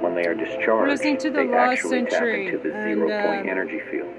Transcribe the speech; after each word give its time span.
When 0.00 0.14
they 0.14 0.26
are 0.26 0.34
discharged, 0.34 0.90
listening 0.90 1.18
to 1.18 1.30
the 1.30 1.44
they 1.44 1.52
actually 1.52 2.08
Century, 2.08 2.46
tap 2.46 2.54
into 2.54 2.68
the 2.68 2.74
and, 2.74 2.98
zero-point 2.98 3.40
um, 3.40 3.48
energy 3.48 3.80
field. 3.90 4.14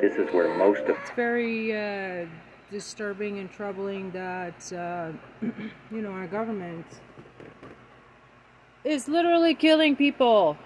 This 0.00 0.16
is 0.16 0.32
where 0.32 0.56
most 0.56 0.82
of 0.82 0.96
It's 0.98 1.10
very 1.10 1.72
uh, 1.76 2.26
disturbing 2.70 3.38
and 3.38 3.50
troubling 3.50 4.10
that, 4.12 4.72
uh, 4.72 5.12
you 5.90 6.02
know, 6.02 6.10
our 6.10 6.26
government 6.26 6.86
is 8.84 9.08
literally 9.08 9.54
killing 9.54 9.96
people 9.96 10.56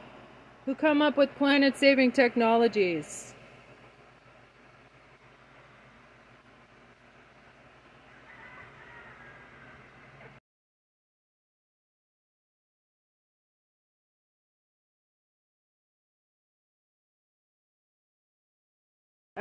who 0.67 0.75
come 0.75 1.03
up 1.03 1.17
with 1.17 1.35
planet 1.37 1.77
saving 1.77 2.13
technologies. 2.13 3.35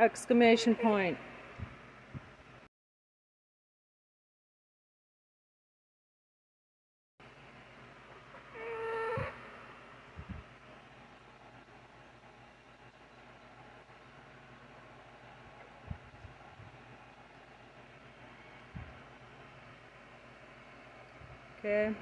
Exclamation 0.00 0.74
point. 0.74 1.18
Okay. 21.58 21.94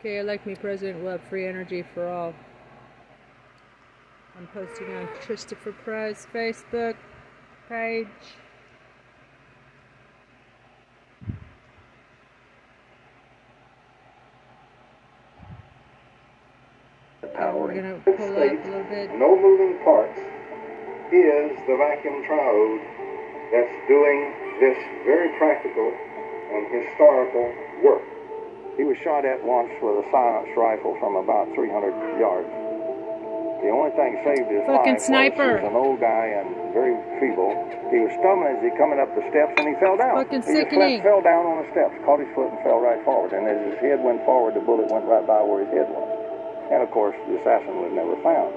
Okay, 0.00 0.22
like 0.22 0.46
me, 0.46 0.54
President 0.54 1.02
We'll 1.02 1.12
have 1.12 1.22
free 1.24 1.46
energy 1.46 1.84
for 1.92 2.08
all. 2.08 2.32
I'm 4.38 4.46
posting 4.46 4.96
on 4.96 5.06
Christopher 5.20 5.72
Price 5.72 6.26
Facebook 6.32 6.96
page. 7.68 8.06
the 17.20 17.26
power. 17.26 17.60
we're 17.60 17.74
gonna 17.74 18.00
pull 18.02 18.14
up 18.14 18.20
a 18.22 18.68
little 18.68 18.84
bit. 18.84 19.10
no 19.18 19.36
moving 19.36 19.84
parts 19.84 20.18
is 20.18 21.58
the 21.68 21.76
vacuum 21.76 22.24
triode 22.24 22.80
that's 23.52 23.86
doing 23.86 24.32
this 24.60 24.78
very 25.04 25.28
practical 25.36 25.92
and 26.54 26.72
historical 26.72 27.52
work. 27.84 28.19
He 28.80 28.88
was 28.88 28.96
shot 29.04 29.28
at 29.28 29.44
once 29.44 29.68
with 29.84 30.00
a 30.00 30.06
silenced 30.08 30.56
rifle 30.56 30.96
from 30.96 31.12
about 31.20 31.52
300 31.52 31.92
yards. 32.16 32.48
The 33.60 33.68
only 33.68 33.92
thing 33.92 34.16
saved 34.24 34.48
his 34.48 34.64
Fucking 34.64 34.96
life 34.96 35.04
sniper. 35.04 35.60
was 35.60 35.60
he 35.60 35.68
was 35.68 35.76
an 35.76 35.76
old 35.76 36.00
guy 36.00 36.32
and 36.32 36.48
very 36.72 36.96
feeble. 37.20 37.52
He 37.92 38.00
was 38.00 38.08
stumbling 38.16 38.56
as 38.56 38.64
he 38.64 38.72
coming 38.80 38.96
up 38.96 39.12
the 39.12 39.20
steps 39.28 39.52
and 39.60 39.68
he 39.68 39.76
fell 39.76 40.00
down. 40.00 40.16
Fucking 40.24 40.48
he 40.48 40.64
sickening. 40.64 41.04
fell 41.04 41.20
down 41.20 41.44
on 41.44 41.60
the 41.60 41.68
steps, 41.76 41.92
caught 42.08 42.24
his 42.24 42.32
foot 42.32 42.48
and 42.48 42.56
fell 42.64 42.80
right 42.80 42.96
forward. 43.04 43.36
And 43.36 43.44
as 43.44 43.60
his 43.68 43.76
head 43.84 44.00
went 44.00 44.24
forward, 44.24 44.56
the 44.56 44.64
bullet 44.64 44.88
went 44.88 45.04
right 45.04 45.28
by 45.28 45.44
where 45.44 45.60
his 45.60 45.68
head 45.76 45.84
was. 45.92 46.08
And 46.72 46.80
of 46.80 46.88
course, 46.88 47.12
the 47.28 47.36
assassin 47.36 47.84
was 47.84 47.92
never 47.92 48.16
found. 48.24 48.48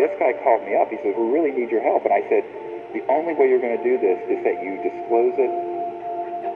this 0.00 0.16
guy 0.16 0.32
called 0.40 0.64
me 0.64 0.80
up. 0.80 0.88
He 0.88 0.96
says, 1.04 1.12
"We 1.12 1.28
really 1.28 1.52
need 1.52 1.68
your 1.68 1.84
help." 1.84 2.08
And 2.08 2.14
I 2.16 2.24
said, 2.32 2.42
"The 2.96 3.04
only 3.12 3.36
way 3.36 3.52
you're 3.52 3.60
going 3.60 3.76
to 3.76 3.84
do 3.84 4.00
this 4.00 4.16
is 4.32 4.40
that 4.48 4.64
you 4.64 4.80
disclose 4.80 5.36
it, 5.36 5.52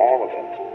all 0.01 0.25
of 0.25 0.31
it, 0.33 0.68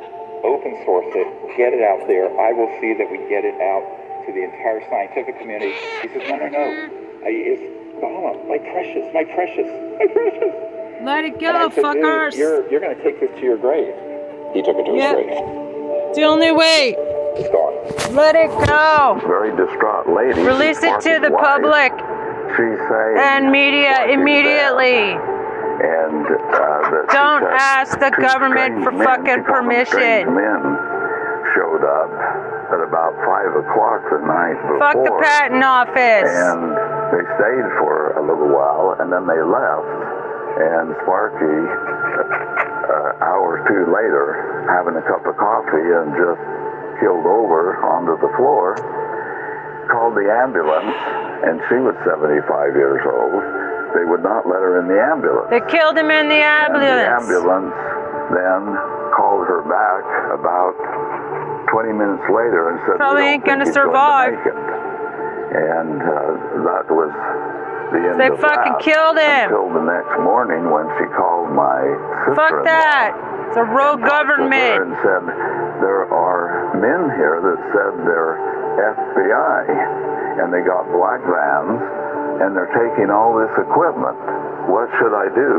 open 0.43 0.77
source 0.85 1.07
it, 1.15 1.27
get 1.57 1.73
it 1.73 1.81
out 1.81 2.07
there. 2.07 2.27
I 2.39 2.51
will 2.53 2.69
see 2.79 2.93
that 2.93 3.09
we 3.09 3.17
get 3.29 3.43
it 3.45 3.55
out 3.61 3.83
to 4.27 4.31
the 4.31 4.43
entire 4.43 4.81
scientific 4.89 5.39
community." 5.39 5.73
He 6.01 6.07
says, 6.09 6.23
"No, 6.29 6.35
no, 6.37 6.47
no. 6.47 6.63
I, 7.25 7.29
it's 7.31 7.65
Donna, 8.01 8.37
my 8.47 8.57
precious, 8.59 9.05
my 9.13 9.23
precious, 9.23 9.67
my 9.99 10.07
precious." 10.11 10.53
Let 11.03 11.25
it 11.25 11.33
And 11.33 11.41
go, 11.41 11.51
I 11.51 11.69
said, 11.69 11.75
"Dude, 11.75 11.83
fuckers! 11.85 12.35
You're 12.35 12.69
you're 12.69 12.79
going 12.79 12.95
to 12.95 13.03
take 13.03 13.19
this 13.19 13.31
to 13.39 13.41
your 13.41 13.57
grave." 13.57 13.93
He 14.53 14.61
took 14.61 14.77
it 14.77 14.85
to 14.85 14.93
Yeah. 14.95 15.15
his 15.15 15.25
grave. 15.25 15.41
It's 16.09 16.17
the 16.17 16.23
only 16.25 16.51
way. 16.51 16.95
It's 17.35 17.49
gone. 17.49 18.15
Let 18.15 18.35
it 18.35 18.49
go. 18.67 19.19
Very 19.25 19.49
distraught 19.57 20.07
lady. 20.07 20.41
Release 20.43 20.83
it 20.83 21.01
to 21.01 21.19
the 21.19 21.31
public 21.31 21.91
She 22.55 22.61
say 22.87 23.15
and 23.17 23.51
media 23.51 24.05
immediately. 24.13 25.17
And 25.81 26.25
uh, 26.27 27.13
Don't 27.13 27.43
ask 27.57 27.97
the 27.99 28.11
government 28.11 28.83
for 28.83 28.91
fucking 28.91 29.25
she 29.25 29.41
called 29.41 29.41
them 29.41 29.43
permission. 29.45 30.35
men 30.35 30.61
showed 31.57 31.83
up 31.85 32.11
at 32.73 32.81
about 32.81 33.13
five 33.25 33.51
o'clock 33.53 34.01
the 34.09 34.21
night 34.25 34.57
before. 34.65 34.79
Fuck 34.81 34.97
the 35.05 35.15
patent 35.21 35.63
office. 35.63 36.29
And 36.29 36.73
they 37.13 37.23
stayed 37.37 37.67
for 37.81 38.17
a 38.17 38.23
little 38.25 38.49
while, 38.49 38.97
and 38.99 39.11
then 39.13 39.25
they 39.29 39.41
left. 39.41 39.89
And 40.53 40.93
Sparky, 41.01 41.57
an 41.57 43.13
hour 43.25 43.57
or 43.57 43.61
two 43.69 43.89
later, 43.89 44.65
having 44.69 44.93
a 44.97 45.05
cup 45.05 45.25
of 45.25 45.35
coffee 45.37 45.89
and 45.93 46.13
just 46.13 46.41
killed 47.01 47.25
over 47.25 47.81
onto 47.81 48.13
the 48.21 48.29
floor, 48.37 48.77
called 49.89 50.13
the 50.15 50.29
ambulance, 50.29 50.93
and 51.45 51.57
she 51.69 51.77
was 51.81 51.97
75 52.05 52.73
years 52.77 53.01
old. 53.05 53.41
They 53.93 54.05
would 54.05 54.23
not 54.23 54.45
let 54.49 54.59
her 54.65 54.81
in 54.81 54.87
the 54.89 54.97
ambulance. 54.99 55.49
They 55.53 55.61
killed 55.69 55.97
him 55.97 56.09
in 56.09 56.27
the 56.29 56.41
And 56.41 56.75
the 56.75 56.81
ambulance. 56.81 57.21
ambulance 57.29 57.73
then 58.33 58.61
called 59.13 59.45
her 59.45 59.61
back 59.69 60.03
about 60.33 60.73
20 61.69 61.93
minutes 61.93 62.25
later 62.33 62.73
and 62.73 62.77
said, 62.89 62.97
Probably 62.97 63.21
"We 63.23 63.29
ain't 63.37 63.45
gonna 63.45 63.65
he's 63.65 63.73
going 63.75 63.89
to 63.89 63.93
survive." 63.93 64.33
And 65.53 66.01
uh, 66.01 66.65
that 66.65 66.85
was 66.89 67.13
the 67.93 68.01
end. 68.09 68.17
They 68.17 68.33
of 68.33 68.41
fucking 68.41 68.73
that. 68.73 68.81
killed 68.81 69.17
him. 69.21 69.45
Until 69.53 69.69
the 69.69 69.85
next 69.85 70.17
morning 70.25 70.73
when 70.73 70.89
she 70.97 71.05
called 71.13 71.53
my 71.53 71.85
sister. 72.25 72.33
Fuck 72.33 72.65
that. 72.65 73.13
It's 73.53 73.57
a 73.61 73.67
rogue 73.69 74.01
government. 74.01 74.81
And 74.81 74.97
said, 75.05 75.21
there 75.85 76.09
are 76.09 76.73
men 76.73 77.13
here 77.21 77.37
that 77.37 77.59
said 77.69 77.91
they're 78.01 78.33
FBI 78.81 80.41
and 80.41 80.49
they 80.49 80.65
got 80.65 80.89
black 80.89 81.21
vans 81.21 81.77
and 82.41 82.55
they're 82.57 82.73
taking 82.73 83.13
all 83.13 83.37
this 83.37 83.53
equipment. 83.53 84.17
What 84.65 84.89
should 84.97 85.13
I 85.13 85.29
do? 85.29 85.51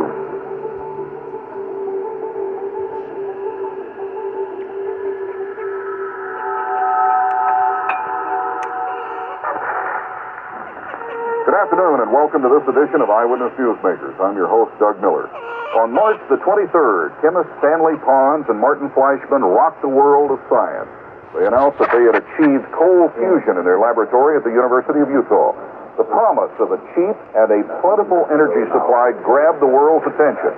Good 11.45 11.55
afternoon 11.55 12.01
and 12.03 12.11
welcome 12.11 12.43
to 12.43 12.51
this 12.51 12.67
edition 12.67 12.99
of 13.05 13.11
Eyewitness 13.11 13.53
Newsmakers. 13.55 14.19
I'm 14.19 14.35
your 14.35 14.49
host, 14.49 14.73
Doug 14.81 14.99
Miller. 15.01 15.31
On 15.79 15.93
March 15.93 16.19
the 16.29 16.37
23rd, 16.43 17.15
chemists 17.23 17.53
Stanley 17.63 17.99
Pons 18.03 18.47
and 18.49 18.59
Martin 18.59 18.91
Fleischmann 18.91 19.43
rocked 19.43 19.83
the 19.83 19.89
world 19.89 20.31
of 20.31 20.41
science. 20.51 20.91
They 21.39 21.47
announced 21.47 21.79
that 21.79 21.91
they 21.91 22.03
had 22.07 22.15
achieved 22.19 22.67
cold 22.75 23.11
fusion 23.15 23.59
in 23.59 23.65
their 23.67 23.79
laboratory 23.79 24.39
at 24.39 24.45
the 24.45 24.55
University 24.55 25.03
of 25.03 25.11
Utah. 25.11 25.55
The 25.95 26.07
promise 26.11 26.51
of 26.59 26.75
a 26.75 26.81
cheap 26.91 27.17
and 27.39 27.49
a 27.55 27.63
plentiful 27.79 28.27
energy 28.27 28.67
supply 28.75 29.15
grabbed 29.23 29.63
the 29.63 29.71
world's 29.71 30.03
attention. 30.11 30.51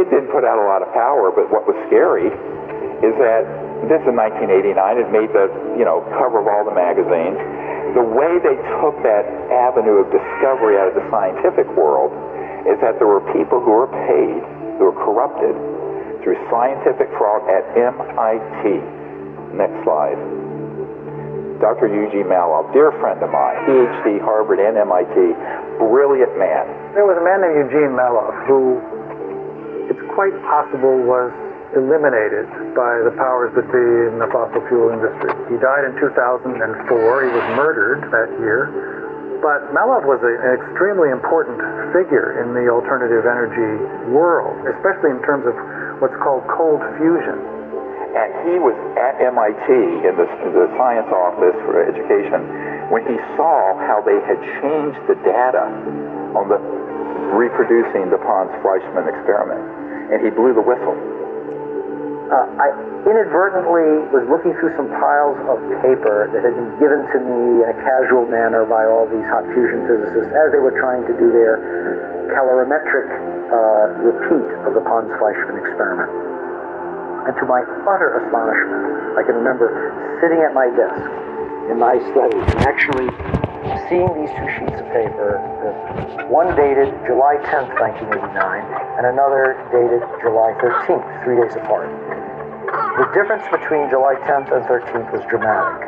It 0.00 0.08
did 0.08 0.24
put 0.32 0.40
out 0.40 0.56
a 0.56 0.64
lot 0.64 0.80
of 0.80 0.88
power, 0.96 1.28
but 1.28 1.52
what 1.52 1.68
was 1.68 1.76
scary 1.92 2.32
is 3.04 3.12
that 3.20 3.44
this 3.88 4.00
in 4.08 4.16
1989 4.16 4.72
it 5.00 5.08
made 5.12 5.32
the 5.32 5.48
you 5.76 5.84
know 5.84 6.04
cover 6.16 6.40
of 6.40 6.48
all 6.48 6.64
the 6.64 6.72
magazines. 6.72 7.36
The 7.92 8.04
way 8.04 8.40
they 8.40 8.56
took 8.80 8.96
that 9.04 9.28
avenue 9.52 10.00
of 10.00 10.08
discovery 10.08 10.80
out 10.80 10.88
of 10.88 10.96
the 10.96 11.04
scientific 11.12 11.68
world 11.76 12.12
is 12.64 12.80
that 12.80 12.96
there 12.96 13.08
were 13.08 13.24
people 13.36 13.60
who 13.60 13.72
were 13.72 13.90
paid, 14.08 14.40
who 14.80 14.88
were 14.88 14.98
corrupted 15.04 15.56
through 16.24 16.36
scientific 16.48 17.08
fraud 17.20 17.44
at 17.48 17.64
MIT. 17.76 18.80
Next 19.56 19.76
slide. 19.84 20.20
Dr. 21.60 21.92
Eugene 21.92 22.24
Mallove, 22.24 22.72
dear 22.72 22.88
friend 23.04 23.20
of 23.20 23.28
mine, 23.28 23.56
PhD, 23.68 24.16
Harvard, 24.24 24.58
and 24.58 24.80
MIT, 24.80 25.12
brilliant 25.76 26.32
man. 26.40 26.64
There 26.96 27.04
was 27.04 27.20
a 27.20 27.24
man 27.24 27.44
named 27.44 27.68
Eugene 27.68 27.92
Mallove 27.92 28.32
who 28.48 28.80
it's 29.92 30.00
quite 30.16 30.32
possible 30.48 31.04
was 31.04 31.28
eliminated 31.76 32.48
by 32.72 33.04
the 33.04 33.12
powers 33.20 33.52
that 33.54 33.68
be 33.68 33.86
in 34.08 34.16
the 34.16 34.26
fossil 34.32 34.64
fuel 34.72 34.88
industry. 34.88 35.30
He 35.52 35.60
died 35.60 35.84
in 35.84 35.94
2004. 36.00 36.56
He 36.56 37.30
was 37.30 37.46
murdered 37.54 38.08
that 38.08 38.32
year. 38.40 38.72
But 39.44 39.72
Mallove 39.76 40.08
was 40.08 40.20
a, 40.24 40.32
an 40.32 40.52
extremely 40.64 41.12
important 41.12 41.60
figure 41.92 42.40
in 42.40 42.56
the 42.56 42.72
alternative 42.72 43.28
energy 43.28 43.84
world, 44.12 44.56
especially 44.64 45.12
in 45.12 45.20
terms 45.28 45.44
of 45.44 45.54
what's 46.00 46.16
called 46.24 46.44
cold 46.48 46.80
fusion. 46.96 47.59
And 48.10 48.30
he 48.50 48.58
was 48.58 48.74
at 48.98 49.22
MIT 49.22 49.68
in 50.02 50.14
the, 50.18 50.26
the 50.50 50.66
science 50.74 51.10
office 51.14 51.54
for 51.62 51.78
education 51.78 52.90
when 52.90 53.06
he 53.06 53.14
saw 53.38 53.78
how 53.86 54.02
they 54.02 54.18
had 54.26 54.38
changed 54.58 54.98
the 55.06 55.14
data 55.22 55.70
on 56.34 56.50
the 56.50 56.58
reproducing 57.38 58.10
the 58.10 58.18
Pons-Fleischmann 58.18 59.06
experiment. 59.06 59.62
And 60.10 60.18
he 60.26 60.34
blew 60.34 60.50
the 60.54 60.64
whistle. 60.66 60.98
Uh, 62.30 62.46
I 62.62 62.68
inadvertently 63.06 64.06
was 64.14 64.22
looking 64.30 64.54
through 64.58 64.74
some 64.78 64.90
piles 64.90 65.38
of 65.50 65.58
paper 65.82 66.30
that 66.30 66.42
had 66.46 66.54
been 66.54 66.74
given 66.78 67.02
to 67.10 67.18
me 67.22 67.62
in 67.62 67.68
a 67.70 67.78
casual 67.82 68.26
manner 68.26 68.62
by 68.66 68.86
all 68.86 69.06
these 69.10 69.26
hot 69.26 69.42
fusion 69.50 69.86
physicists 69.86 70.30
as 70.30 70.54
they 70.54 70.62
were 70.62 70.74
trying 70.78 71.02
to 71.10 71.14
do 71.18 71.30
their 71.34 71.58
calorimetric 72.30 73.06
uh, 73.50 74.06
repeat 74.06 74.46
of 74.62 74.78
the 74.78 74.82
Pons-Fleischmann 74.82 75.58
experiment. 75.58 76.39
And 77.30 77.38
to 77.38 77.46
my 77.46 77.62
utter 77.86 78.26
astonishment, 78.26 79.14
I 79.14 79.22
can 79.22 79.38
remember 79.38 79.70
sitting 80.18 80.42
at 80.42 80.50
my 80.50 80.66
desk 80.66 80.98
in 81.70 81.78
my 81.78 81.94
study 82.10 82.34
and 82.34 82.58
actually 82.66 83.06
seeing 83.86 84.10
these 84.18 84.34
two 84.34 84.50
sheets 84.58 84.74
of 84.82 84.90
paper, 84.90 85.38
one 86.26 86.50
dated 86.58 86.90
July 87.06 87.38
10th, 87.46 87.70
1989, 87.78 88.34
and 88.98 89.06
another 89.06 89.54
dated 89.70 90.02
July 90.18 90.58
13th, 90.58 91.06
three 91.22 91.38
days 91.38 91.54
apart. 91.54 91.86
The 92.98 93.06
difference 93.14 93.46
between 93.46 93.86
July 93.94 94.18
10th 94.26 94.50
and 94.50 94.66
13th 94.66 95.14
was 95.14 95.22
dramatic. 95.30 95.86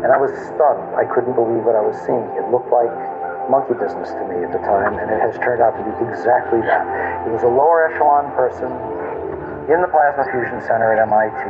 And 0.00 0.08
I 0.08 0.16
was 0.16 0.32
stunned. 0.48 0.88
I 0.96 1.04
couldn't 1.04 1.36
believe 1.36 1.68
what 1.68 1.76
I 1.76 1.84
was 1.84 2.00
seeing. 2.08 2.24
It 2.40 2.48
looked 2.48 2.72
like 2.72 2.88
monkey 3.52 3.76
business 3.76 4.08
to 4.08 4.24
me 4.24 4.40
at 4.40 4.56
the 4.56 4.62
time, 4.64 4.96
and 4.96 5.12
it 5.12 5.20
has 5.20 5.36
turned 5.44 5.60
out 5.60 5.76
to 5.76 5.84
be 5.84 5.92
exactly 6.08 6.64
that. 6.64 7.28
It 7.28 7.32
was 7.36 7.44
a 7.44 7.52
lower 7.52 7.92
echelon 7.92 8.32
person 8.32 8.72
in 9.68 9.84
the 9.84 9.90
Plasma 9.92 10.24
Fusion 10.32 10.64
Center 10.64 10.96
at 10.96 10.98
MIT, 11.04 11.44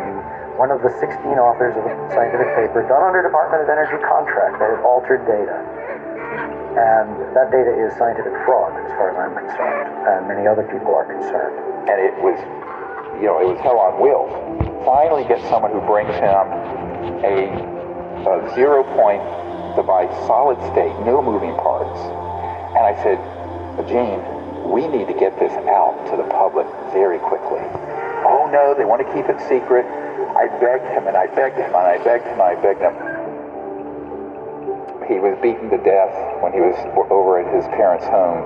one 0.59 0.75
of 0.75 0.83
the 0.83 0.91
16 0.99 1.07
authors 1.39 1.71
of 1.79 1.87
a 1.87 1.95
scientific 2.11 2.51
paper 2.59 2.83
done 2.91 2.99
under 2.99 3.23
Department 3.23 3.63
of 3.63 3.71
Energy 3.71 3.95
contract 4.03 4.59
that 4.59 4.75
had 4.75 4.83
altered 4.83 5.23
data. 5.23 5.55
And 6.75 7.15
that 7.39 7.55
data 7.55 7.71
is 7.79 7.95
scientific 7.95 8.35
fraud, 8.43 8.75
as 8.75 8.91
far 8.99 9.15
as 9.15 9.17
I'm 9.23 9.35
concerned, 9.39 9.87
and 10.03 10.27
many 10.27 10.51
other 10.51 10.67
people 10.67 10.99
are 10.99 11.07
concerned. 11.07 11.55
And 11.87 11.99
it 12.03 12.15
was, 12.19 12.35
you 13.23 13.31
know, 13.31 13.39
it 13.39 13.47
was 13.47 13.59
hell 13.63 13.79
on 13.79 14.03
wheels. 14.03 14.35
Finally, 14.83 15.23
get 15.31 15.39
someone 15.47 15.71
who 15.71 15.83
brings 15.87 16.11
him 16.19 16.43
a, 17.23 17.55
a 18.27 18.35
zero 18.59 18.83
point 18.99 19.23
device, 19.79 20.11
solid 20.27 20.59
state, 20.75 20.91
no 21.07 21.23
moving 21.23 21.55
parts. 21.63 22.03
And 22.75 22.83
I 22.83 22.99
said, 22.99 23.23
Gene, 23.87 24.19
we 24.67 24.91
need 24.91 25.07
to 25.07 25.15
get 25.15 25.39
this 25.39 25.55
out 25.71 26.03
to 26.11 26.19
the 26.19 26.27
public 26.35 26.67
very 26.91 27.23
quickly. 27.23 27.63
Oh 28.27 28.49
no, 28.53 28.75
they 28.77 28.85
want 28.85 29.03
to 29.07 29.09
keep 29.15 29.29
it 29.29 29.39
secret. 29.49 29.85
I 30.37 30.47
begged 30.61 30.87
him 30.95 31.07
and 31.07 31.17
I 31.17 31.27
begged 31.35 31.57
him 31.57 31.71
and 31.75 31.77
I 31.77 31.99
begged 32.03 32.25
him 32.27 32.39
and 32.41 32.43
I 32.43 32.55
begged 32.61 32.81
him. 32.81 32.95
He 35.09 35.17
was 35.19 35.39
beaten 35.41 35.71
to 35.71 35.79
death 35.81 36.13
when 36.45 36.53
he 36.53 36.61
was 36.61 36.77
over 37.11 37.41
at 37.41 37.49
his 37.55 37.65
parents' 37.73 38.05
home 38.05 38.45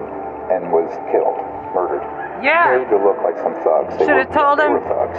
and 0.54 0.70
was 0.70 0.86
killed, 1.10 1.34
murdered. 1.74 2.04
Yeah. 2.38 2.78
Made 2.78 2.90
to 2.90 2.98
look 3.02 3.18
like 3.26 3.34
some 3.42 3.54
thugs. 3.66 3.98
They 3.98 4.06
Should 4.06 4.30
have 4.30 4.32
told 4.34 4.60
him. 4.60 4.72
were 4.78 4.86
thugs. 4.86 5.18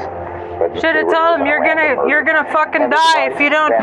But 0.59 0.79
Should 0.79 0.95
have 0.95 1.11
told 1.11 1.39
him 1.41 1.47
you're 1.47 1.63
gonna 1.65 2.07
you're 2.07 2.23
gonna 2.23 2.47
fucking 2.51 2.89
die 2.89 3.27
if 3.31 3.39
you 3.41 3.49
don't 3.49 3.73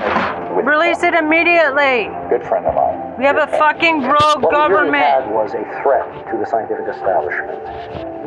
release 0.57 1.03
it 1.03 1.15
immediately. 1.15 2.09
Good 2.31 2.47
friend 2.47 2.65
of 2.65 2.75
mine. 2.75 3.19
We 3.19 3.25
have 3.27 3.37
a 3.37 3.47
friend. 3.49 3.59
fucking 3.61 3.97
rogue 4.09 4.41
What 4.41 4.53
really 4.53 4.69
government. 4.89 5.05
had 5.05 5.29
was 5.31 5.53
a 5.53 5.65
threat 5.83 6.07
to 6.33 6.39
the 6.39 6.47
scientific 6.47 6.87
establishment. 6.89 7.61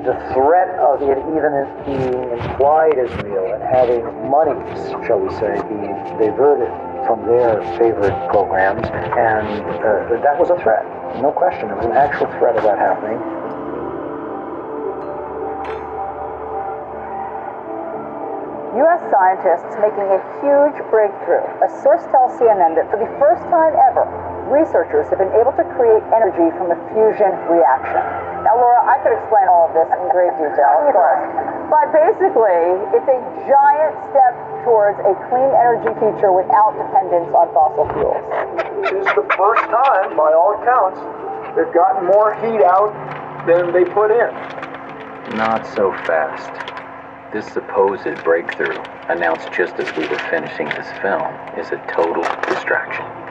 The 0.04 0.20
threat 0.36 0.68
of 0.84 1.00
it 1.00 1.16
even 1.32 1.56
being 1.88 2.28
implied 2.36 3.00
as 3.00 3.08
real 3.24 3.56
and 3.56 3.64
having 3.64 4.04
monies, 4.28 4.92
shall 5.08 5.16
we 5.24 5.32
say, 5.40 5.56
being 5.72 5.96
diverted 6.20 6.68
from 7.08 7.24
their 7.24 7.64
favorite 7.80 8.12
programs, 8.28 8.84
and 8.84 9.48
uh, 9.80 10.20
that 10.20 10.36
was 10.36 10.52
a 10.52 10.60
threat. 10.60 10.84
No 11.24 11.32
question. 11.32 11.72
It 11.72 11.78
was 11.80 11.86
an 11.88 11.96
actual 11.96 12.28
threat 12.36 12.60
of 12.60 12.68
that 12.68 12.76
happening. 12.76 13.16
U.S. 18.84 19.00
scientists 19.08 19.72
making 19.80 20.12
a 20.12 20.20
huge 20.44 20.76
breakthrough. 20.92 21.48
A 21.64 21.70
source 21.80 22.04
tells 22.12 22.36
CNN 22.36 22.76
that 22.76 22.92
for 22.92 23.00
the 23.00 23.08
first 23.24 23.48
time 23.48 23.72
ever, 23.88 24.33
researchers 24.52 25.08
have 25.10 25.20
been 25.20 25.32
able 25.40 25.54
to 25.56 25.66
create 25.76 26.04
energy 26.12 26.52
from 26.60 26.72
a 26.74 26.78
fusion 26.92 27.32
reaction. 27.48 28.04
Now, 28.44 28.60
Laura, 28.60 28.84
I 28.84 29.00
could 29.00 29.16
explain 29.16 29.48
all 29.48 29.72
of 29.72 29.74
this 29.74 29.88
in 29.88 30.02
great 30.12 30.36
detail, 30.36 30.84
of 30.84 30.92
course, 30.92 31.24
but 31.72 31.96
basically, 31.96 32.64
it's 32.92 33.08
a 33.08 33.20
giant 33.48 33.96
step 34.12 34.34
towards 34.68 35.00
a 35.08 35.16
clean 35.32 35.52
energy 35.56 35.92
future 35.96 36.36
without 36.36 36.76
dependence 36.76 37.32
on 37.32 37.48
fossil 37.56 37.88
fuels. 37.96 38.24
This 38.84 39.08
is 39.08 39.10
the 39.16 39.28
first 39.40 39.64
time, 39.72 40.20
by 40.20 40.36
all 40.36 40.60
accounts, 40.60 41.00
they've 41.56 41.72
gotten 41.72 42.12
more 42.12 42.36
heat 42.44 42.60
out 42.68 42.92
than 43.48 43.72
they 43.72 43.88
put 43.88 44.12
in. 44.12 44.32
Not 45.40 45.64
so 45.66 45.96
fast. 46.04 46.52
This 47.32 47.48
supposed 47.48 48.24
breakthrough, 48.24 48.78
announced 49.10 49.52
just 49.56 49.74
as 49.80 49.88
we 49.96 50.06
were 50.08 50.20
finishing 50.30 50.68
this 50.70 50.92
film, 51.02 51.32
is 51.58 51.72
a 51.72 51.80
total 51.88 52.24
distraction. 52.44 53.23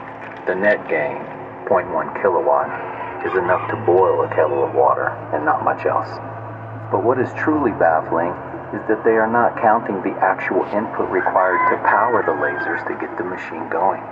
The 0.45 0.55
net 0.55 0.89
gain, 0.89 1.23
0.1 1.71 2.21
kilowatt, 2.21 2.67
is 3.23 3.31
enough 3.39 3.63
to 3.71 3.77
boil 3.87 4.23
a 4.23 4.29
kettle 4.35 4.65
of 4.65 4.75
water 4.75 5.07
and 5.31 5.45
not 5.45 5.63
much 5.63 5.85
else. 5.85 6.11
But 6.91 7.03
what 7.03 7.17
is 7.17 7.31
truly 7.39 7.71
baffling 7.71 8.35
is 8.75 8.83
that 8.91 9.05
they 9.05 9.15
are 9.15 9.31
not 9.31 9.55
counting 9.63 10.03
the 10.03 10.11
actual 10.19 10.67
input 10.75 11.07
required 11.07 11.63
to 11.71 11.77
power 11.87 12.27
the 12.27 12.35
lasers 12.35 12.83
to 12.91 12.99
get 12.99 13.15
the 13.17 13.23
machine 13.23 13.69
going. 13.69 14.03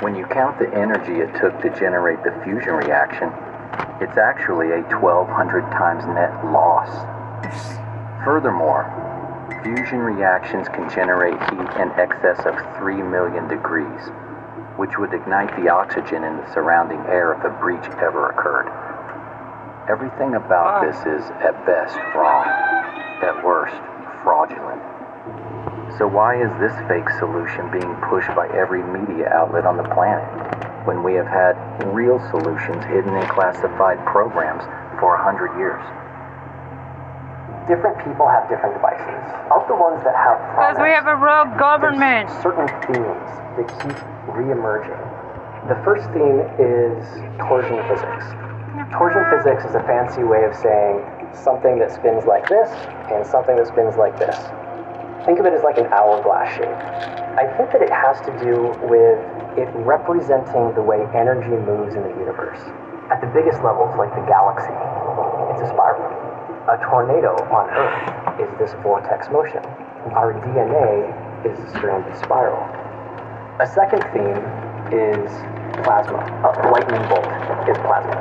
When 0.00 0.16
you 0.16 0.24
count 0.32 0.58
the 0.58 0.72
energy 0.72 1.20
it 1.20 1.28
took 1.36 1.60
to 1.60 1.68
generate 1.76 2.24
the 2.24 2.32
fusion 2.40 2.80
reaction, 2.80 3.28
it's 4.00 4.16
actually 4.16 4.72
a 4.72 4.80
1200 4.96 5.28
times 5.76 6.08
net 6.16 6.32
loss. 6.48 6.88
Furthermore, 8.24 8.88
fusion 9.62 9.98
reactions 10.00 10.68
can 10.72 10.88
generate 10.88 11.36
heat 11.52 11.68
in 11.76 11.92
excess 12.00 12.40
of 12.48 12.56
3 12.80 13.02
million 13.02 13.46
degrees, 13.46 14.08
which 14.80 14.96
would 14.96 15.12
ignite 15.12 15.52
the 15.60 15.68
oxygen 15.68 16.24
in 16.24 16.40
the 16.40 16.48
surrounding 16.56 17.04
air 17.04 17.36
if 17.36 17.44
a 17.44 17.52
breach 17.60 17.84
ever 18.00 18.32
occurred. 18.32 18.64
Everything 19.92 20.40
about 20.40 20.80
ah. 20.80 20.84
this 20.88 20.96
is, 21.04 21.20
at 21.44 21.52
best, 21.68 22.00
wrong, 22.16 22.48
at 23.20 23.36
worst, 23.44 23.76
fraudulent. 24.24 24.80
So, 26.00 26.08
why 26.08 26.40
is 26.40 26.48
this 26.56 26.72
fake 26.88 27.12
solution 27.20 27.68
being 27.68 27.92
pushed 28.08 28.32
by 28.32 28.48
every 28.56 28.80
media 28.80 29.28
outlet 29.28 29.68
on 29.68 29.76
the 29.76 29.84
planet 29.92 30.24
when 30.88 31.04
we 31.04 31.12
have 31.12 31.28
had 31.28 31.60
real 31.92 32.16
solutions 32.32 32.80
hidden 32.88 33.12
in 33.12 33.26
classified 33.28 34.00
programs 34.08 34.64
for 34.96 35.12
a 35.12 35.20
hundred 35.20 35.52
years? 35.60 35.84
Different 37.68 37.98
people 38.04 38.26
have 38.28 38.48
different 38.48 38.74
devices. 38.74 39.20
Of 39.52 39.66
the 39.68 39.76
ones 39.76 40.02
that 40.04 40.16
have 40.16 40.40
Because 40.56 40.80
we 40.80 40.90
have 40.90 41.06
a 41.06 41.16
rogue 41.16 41.58
government. 41.58 42.30
Certain 42.40 42.66
themes 42.88 43.28
that 43.58 43.68
keep 43.82 43.98
re-emerging. 44.32 44.96
The 45.68 45.76
first 45.84 46.08
theme 46.16 46.40
is 46.56 47.04
torsion 47.44 47.76
physics. 47.84 48.24
Torsion 48.96 49.22
physics 49.28 49.62
is 49.68 49.74
a 49.76 49.84
fancy 49.84 50.24
way 50.24 50.44
of 50.48 50.56
saying 50.56 51.04
something 51.36 51.78
that 51.78 51.92
spins 51.92 52.24
like 52.24 52.48
this 52.48 52.70
and 53.12 53.26
something 53.26 53.54
that 53.56 53.68
spins 53.68 53.96
like 53.96 54.18
this. 54.18 54.34
Think 55.26 55.38
of 55.38 55.44
it 55.44 55.52
as 55.52 55.62
like 55.62 55.76
an 55.76 55.86
hourglass 55.92 56.48
shape. 56.56 56.80
I 57.36 57.44
think 57.60 57.70
that 57.76 57.82
it 57.82 57.92
has 57.92 58.18
to 58.24 58.32
do 58.40 58.72
with 58.88 59.20
it 59.60 59.68
representing 59.84 60.72
the 60.74 60.82
way 60.82 61.04
energy 61.12 61.52
moves 61.52 61.94
in 61.94 62.02
the 62.02 62.14
universe. 62.16 62.58
At 63.12 63.20
the 63.20 63.28
biggest 63.28 63.60
levels, 63.62 63.92
like 63.98 64.10
the 64.16 64.24
galaxy, 64.24 64.72
it's 65.52 65.60
a 65.60 65.68
spiral. 65.68 66.29
A 66.68 66.76
tornado 66.84 67.32
on 67.48 67.70
Earth 67.72 68.36
is 68.36 68.50
this 68.60 68.76
vortex 68.82 69.32
motion. 69.32 69.64
Our 70.12 70.36
DNA 70.44 71.08
is 71.48 71.58
a 71.58 71.68
stranded 71.70 72.14
spiral. 72.20 72.60
A 73.60 73.66
second 73.66 74.04
theme 74.12 74.44
is 74.92 75.32
plasma. 75.80 76.20
A 76.20 76.68
lightning 76.68 77.00
bolt 77.08 77.24
is 77.64 77.80
plasma. 77.80 78.12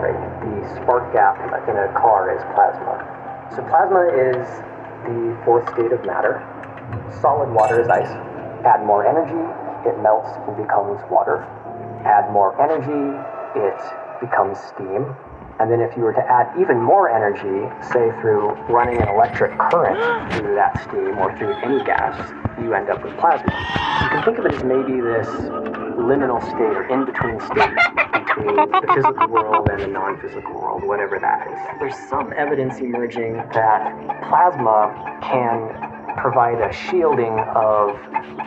Right? 0.00 0.16
The 0.16 0.80
spark 0.80 1.12
gap 1.12 1.36
in 1.68 1.76
a 1.76 1.92
car 1.92 2.32
is 2.32 2.40
plasma. 2.56 3.04
So 3.52 3.60
plasma 3.68 4.08
is 4.08 4.48
the 5.04 5.36
fourth 5.44 5.68
state 5.76 5.92
of 5.92 6.04
matter. 6.06 6.40
Solid 7.20 7.52
water 7.52 7.82
is 7.82 7.88
ice. 7.88 8.08
Add 8.64 8.86
more 8.86 9.04
energy, 9.04 9.44
it 9.84 10.00
melts 10.00 10.32
and 10.48 10.56
becomes 10.56 11.04
water. 11.12 11.44
Add 12.08 12.32
more 12.32 12.56
energy, 12.56 13.12
it 13.60 13.76
becomes 14.24 14.56
steam. 14.72 15.12
And 15.60 15.70
then 15.70 15.80
if 15.80 15.96
you 15.96 16.02
were 16.02 16.12
to 16.12 16.24
add 16.26 16.50
even 16.60 16.82
more 16.82 17.08
energy, 17.10 17.70
say 17.80 18.10
through 18.20 18.50
running 18.68 19.00
an 19.00 19.08
electric 19.08 19.56
current 19.58 20.32
through 20.32 20.54
that 20.54 20.82
steam 20.82 21.18
or 21.18 21.36
through 21.38 21.54
any 21.62 21.84
gas, 21.84 22.18
you 22.60 22.74
end 22.74 22.90
up 22.90 23.04
with 23.04 23.16
plasma. 23.18 23.52
You 24.02 24.08
can 24.10 24.24
think 24.24 24.38
of 24.38 24.46
it 24.46 24.54
as 24.54 24.64
maybe 24.64 25.00
this 25.00 25.28
liminal 25.94 26.42
state 26.42 26.74
or 26.74 26.88
in-between 26.88 27.40
state 27.40 28.04
between 28.12 28.56
the 28.56 28.92
physical 28.94 29.28
world 29.28 29.68
and 29.70 29.80
the 29.80 29.86
non-physical 29.86 30.54
world, 30.54 30.82
whatever 30.82 31.18
that 31.20 31.46
is. 31.46 31.78
There's 31.78 32.08
some 32.08 32.32
evidence 32.36 32.78
emerging 32.78 33.36
that 33.54 33.94
plasma 34.28 35.18
can 35.22 35.93
provide 36.16 36.60
a 36.60 36.72
shielding 36.72 37.38
of 37.54 37.96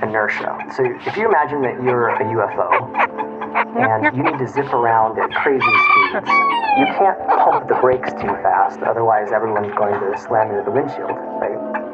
inertia. 0.02 0.58
So 0.76 0.84
if 1.06 1.18
you 1.18 1.28
imagine 1.28 1.62
that 1.62 1.82
you're 1.84 2.10
a 2.10 2.24
UFO 2.24 3.28
and 3.56 4.16
you 4.16 4.24
need 4.24 4.38
to 4.38 4.48
zip 4.48 4.74
around 4.74 5.18
at 5.20 5.32
crazy 5.32 5.62
speeds. 5.62 6.30
You 6.78 6.86
can't 6.98 7.18
pump 7.28 7.68
the 7.68 7.76
brakes 7.76 8.12
too 8.14 8.34
fast, 8.44 8.80
otherwise 8.82 9.32
everyone's 9.32 9.74
going 9.76 10.00
to 10.00 10.18
slam 10.18 10.52
into 10.52 10.64
the 10.64 10.72
windshield, 10.72 11.12
right? 11.42 11.88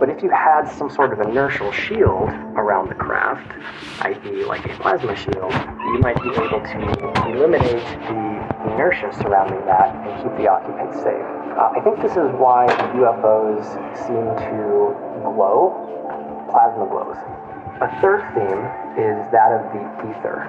But 0.00 0.08
if 0.08 0.22
you 0.22 0.30
had 0.30 0.64
some 0.64 0.88
sort 0.88 1.12
of 1.12 1.20
inertial 1.20 1.70
shield 1.72 2.30
around 2.56 2.88
the 2.88 2.94
craft, 2.94 3.52
i.e., 4.00 4.44
like 4.44 4.64
a 4.64 4.74
plasma 4.80 5.14
shield, 5.14 5.52
you 5.52 5.98
might 6.00 6.16
be 6.22 6.30
able 6.30 6.60
to 6.60 6.78
eliminate 7.28 7.84
the 8.08 8.72
inertia 8.72 9.12
surrounding 9.12 9.60
that 9.66 9.94
and 10.06 10.22
keep 10.22 10.34
the 10.38 10.48
occupants 10.48 10.96
safe. 11.02 11.20
Uh, 11.52 11.76
I 11.76 11.80
think 11.84 12.00
this 12.00 12.12
is 12.12 12.32
why 12.40 12.64
UFOs 12.96 13.76
seem 14.06 14.24
to 14.48 15.09
glow, 15.22 15.76
plasma 16.50 16.86
glows. 16.88 17.16
A 17.80 17.88
third 18.00 18.20
theme 18.36 18.64
is 18.96 19.20
that 19.32 19.52
of 19.56 19.62
the 19.72 19.82
ether. 20.08 20.48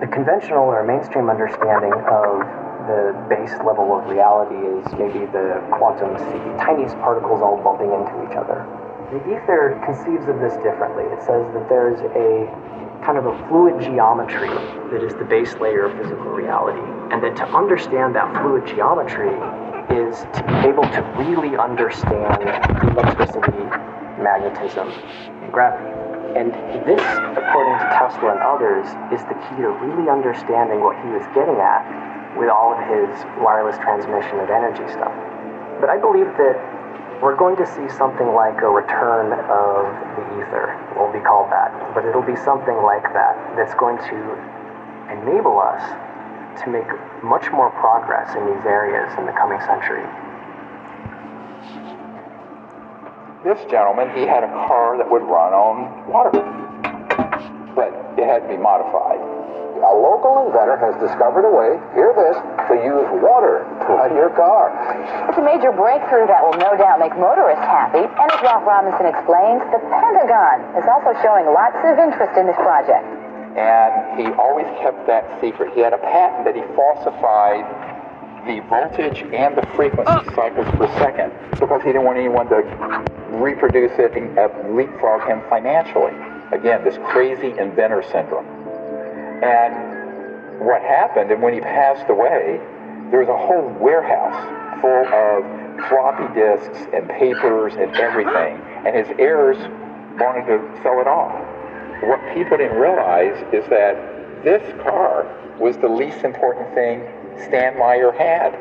The 0.00 0.06
conventional 0.08 0.68
or 0.68 0.84
mainstream 0.84 1.30
understanding 1.30 1.92
of 1.92 2.44
the 2.86 3.16
base 3.28 3.56
level 3.64 3.96
of 3.96 4.06
reality 4.06 4.60
is 4.60 4.84
maybe 4.94 5.24
the 5.32 5.58
quantum 5.72 6.14
sea, 6.18 6.44
tiniest 6.60 6.94
particles 7.02 7.40
all 7.40 7.56
bumping 7.58 7.90
into 7.90 8.14
each 8.28 8.36
other. 8.36 8.62
The 9.10 9.22
ether 9.24 9.80
conceives 9.84 10.28
of 10.28 10.38
this 10.38 10.54
differently. 10.62 11.04
It 11.10 11.22
says 11.22 11.46
that 11.54 11.66
there's 11.68 11.98
a 12.14 12.46
kind 13.04 13.18
of 13.18 13.26
a 13.26 13.34
fluid 13.48 13.80
geometry 13.80 14.50
that 14.90 15.02
is 15.02 15.14
the 15.14 15.24
base 15.24 15.54
layer 15.60 15.86
of 15.86 15.96
physical 15.98 16.30
reality, 16.30 16.82
and 17.12 17.22
that 17.22 17.36
to 17.36 17.46
understand 17.54 18.14
that 18.14 18.30
fluid 18.42 18.66
geometry 18.66 19.34
is 19.94 20.26
to 20.34 20.42
be 20.46 20.68
able 20.68 20.82
to 20.90 21.00
really 21.18 21.56
understand 21.56 22.42
the 22.42 22.90
electricity, 22.90 23.62
magnetism, 24.36 24.88
and 24.88 25.52
gravity. 25.52 25.88
And 26.36 26.52
this, 26.84 27.00
according 27.32 27.76
to 27.80 27.86
Tesla 27.96 28.36
and 28.36 28.42
others, 28.44 28.84
is 29.08 29.24
the 29.32 29.36
key 29.48 29.64
to 29.64 29.72
really 29.80 30.12
understanding 30.12 30.84
what 30.84 30.96
he 31.00 31.08
was 31.08 31.24
getting 31.32 31.56
at 31.56 31.80
with 32.36 32.52
all 32.52 32.76
of 32.76 32.80
his 32.84 33.08
wireless 33.40 33.80
transmission 33.80 34.36
of 34.44 34.52
energy 34.52 34.84
stuff. 34.92 35.14
But 35.80 35.88
I 35.88 35.96
believe 35.96 36.28
that 36.36 36.60
we're 37.24 37.36
going 37.36 37.56
to 37.56 37.64
see 37.64 37.88
something 37.96 38.28
like 38.36 38.60
a 38.60 38.68
return 38.68 39.32
of 39.32 39.88
the 40.20 40.24
ether. 40.36 40.76
It 40.92 41.00
won't 41.00 41.16
be 41.16 41.24
called 41.24 41.48
that, 41.48 41.72
but 41.96 42.04
it'll 42.04 42.26
be 42.26 42.36
something 42.36 42.76
like 42.84 43.08
that 43.16 43.56
that's 43.56 43.72
going 43.80 43.96
to 44.12 44.18
enable 45.08 45.56
us 45.56 45.80
to 46.60 46.68
make 46.68 46.88
much 47.24 47.48
more 47.52 47.72
progress 47.80 48.36
in 48.36 48.44
these 48.44 48.64
areas 48.68 49.08
in 49.16 49.24
the 49.24 49.32
coming 49.32 49.60
century. 49.64 50.04
This 53.46 53.62
gentleman, 53.70 54.10
he 54.18 54.26
had 54.26 54.42
a 54.42 54.50
car 54.66 54.98
that 54.98 55.06
would 55.06 55.22
run 55.22 55.54
on 55.54 55.86
water, 56.10 56.34
but 57.78 57.94
it 58.18 58.26
had 58.26 58.42
to 58.42 58.50
be 58.50 58.58
modified. 58.58 59.22
A 59.76 59.94
local 59.94 60.50
inventor 60.50 60.74
has 60.82 60.98
discovered 60.98 61.46
a 61.46 61.52
way, 61.54 61.78
hear 61.94 62.10
this, 62.16 62.34
to 62.66 62.74
use 62.74 63.06
water 63.22 63.62
to 63.86 63.88
run 63.94 64.18
your 64.18 64.34
car. 64.34 64.74
It's 65.30 65.38
a 65.38 65.46
major 65.46 65.70
breakthrough 65.70 66.26
that 66.26 66.42
will 66.42 66.58
no 66.58 66.74
doubt 66.74 66.98
make 66.98 67.14
motorists 67.14 67.62
happy. 67.62 68.02
And 68.02 68.26
as 68.34 68.40
Ralph 68.42 68.66
Robinson 68.66 69.06
explains, 69.06 69.62
the 69.70 69.78
Pentagon 69.78 70.66
is 70.74 70.86
also 70.90 71.14
showing 71.22 71.46
lots 71.46 71.78
of 71.86 72.02
interest 72.02 72.34
in 72.34 72.50
this 72.50 72.58
project. 72.58 73.06
And 73.54 74.18
he 74.18 74.26
always 74.34 74.66
kept 74.82 75.06
that 75.06 75.22
secret. 75.38 75.70
He 75.76 75.84
had 75.84 75.92
a 75.94 76.02
patent 76.02 76.48
that 76.48 76.56
he 76.56 76.64
falsified 76.74 77.62
the 78.46 78.60
voltage 78.68 79.22
and 79.34 79.56
the 79.56 79.66
frequency 79.74 80.12
oh. 80.12 80.34
cycles 80.34 80.66
per 80.76 80.86
second 80.98 81.32
because 81.58 81.82
he 81.82 81.88
didn't 81.88 82.04
want 82.04 82.18
anyone 82.18 82.48
to 82.48 82.62
reproduce 83.36 83.92
it 83.98 84.16
and 84.16 84.38
uh, 84.38 84.48
leapfrog 84.70 85.26
him 85.26 85.42
financially. 85.50 86.14
Again, 86.52 86.84
this 86.84 86.96
crazy 87.10 87.58
inventor 87.58 88.02
syndrome. 88.10 88.46
And 89.42 90.60
what 90.60 90.80
happened, 90.82 91.30
and 91.30 91.42
when 91.42 91.54
he 91.54 91.60
passed 91.60 92.08
away, 92.08 92.60
there 93.10 93.20
was 93.20 93.28
a 93.28 93.36
whole 93.36 93.68
warehouse 93.82 94.38
full 94.80 95.06
of 95.10 95.88
floppy 95.88 96.32
disks 96.34 96.86
and 96.94 97.08
papers 97.08 97.74
and 97.74 97.94
everything, 97.96 98.62
and 98.86 98.94
his 98.94 99.08
heirs 99.18 99.58
wanted 100.18 100.46
to 100.46 100.62
sell 100.82 101.00
it 101.00 101.06
off. 101.06 101.34
What 102.02 102.20
people 102.34 102.56
didn't 102.56 102.78
realize 102.78 103.36
is 103.52 103.68
that 103.70 103.96
this 104.44 104.62
car 104.82 105.26
was 105.58 105.76
the 105.78 105.88
least 105.88 106.22
important 106.24 106.72
thing 106.74 107.00
Stan 107.44 107.78
Meyer 107.78 108.12
had. 108.12 108.54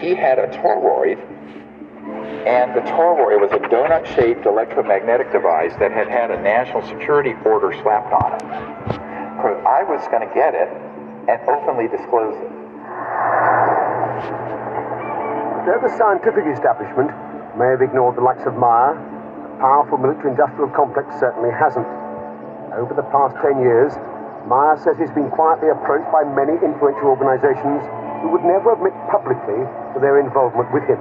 He 0.00 0.14
had 0.14 0.38
a 0.38 0.48
toroid 0.48 1.18
and 2.46 2.74
the 2.74 2.82
toroid 2.90 3.38
was 3.38 3.54
a 3.54 3.62
donut-shaped 3.70 4.46
electromagnetic 4.46 5.30
device 5.30 5.70
that 5.78 5.92
had 5.94 6.08
had 6.08 6.32
a 6.32 6.42
national 6.42 6.82
security 6.82 7.34
order 7.46 7.70
slapped 7.86 8.10
on 8.10 8.34
it. 8.34 8.42
Because 9.38 9.62
I 9.62 9.86
was 9.86 10.02
going 10.10 10.26
to 10.26 10.34
get 10.34 10.50
it 10.50 10.66
and 11.30 11.38
openly 11.46 11.86
disclose 11.86 12.34
it. 12.34 12.50
Though 15.70 15.78
the 15.86 15.94
scientific 15.94 16.42
establishment 16.50 17.14
may 17.54 17.70
have 17.70 17.82
ignored 17.82 18.18
the 18.18 18.26
likes 18.26 18.42
of 18.42 18.58
Meyer, 18.58 18.98
the 18.98 19.62
powerful 19.62 20.02
military-industrial 20.02 20.74
complex 20.74 21.14
certainly 21.22 21.54
hasn't. 21.54 21.86
Over 22.74 22.90
the 22.98 23.06
past 23.14 23.38
10 23.38 23.62
years, 23.62 23.94
Meyer 24.46 24.78
says 24.82 24.98
he's 24.98 25.12
been 25.14 25.30
quietly 25.30 25.70
approached 25.70 26.10
by 26.10 26.26
many 26.26 26.58
influential 26.58 27.14
organizations 27.14 27.82
who 28.22 28.30
would 28.34 28.42
never 28.42 28.74
admit 28.74 28.94
publicly 29.10 29.62
to 29.94 29.98
their 30.00 30.18
involvement 30.18 30.70
with 30.74 30.86
him 30.86 30.98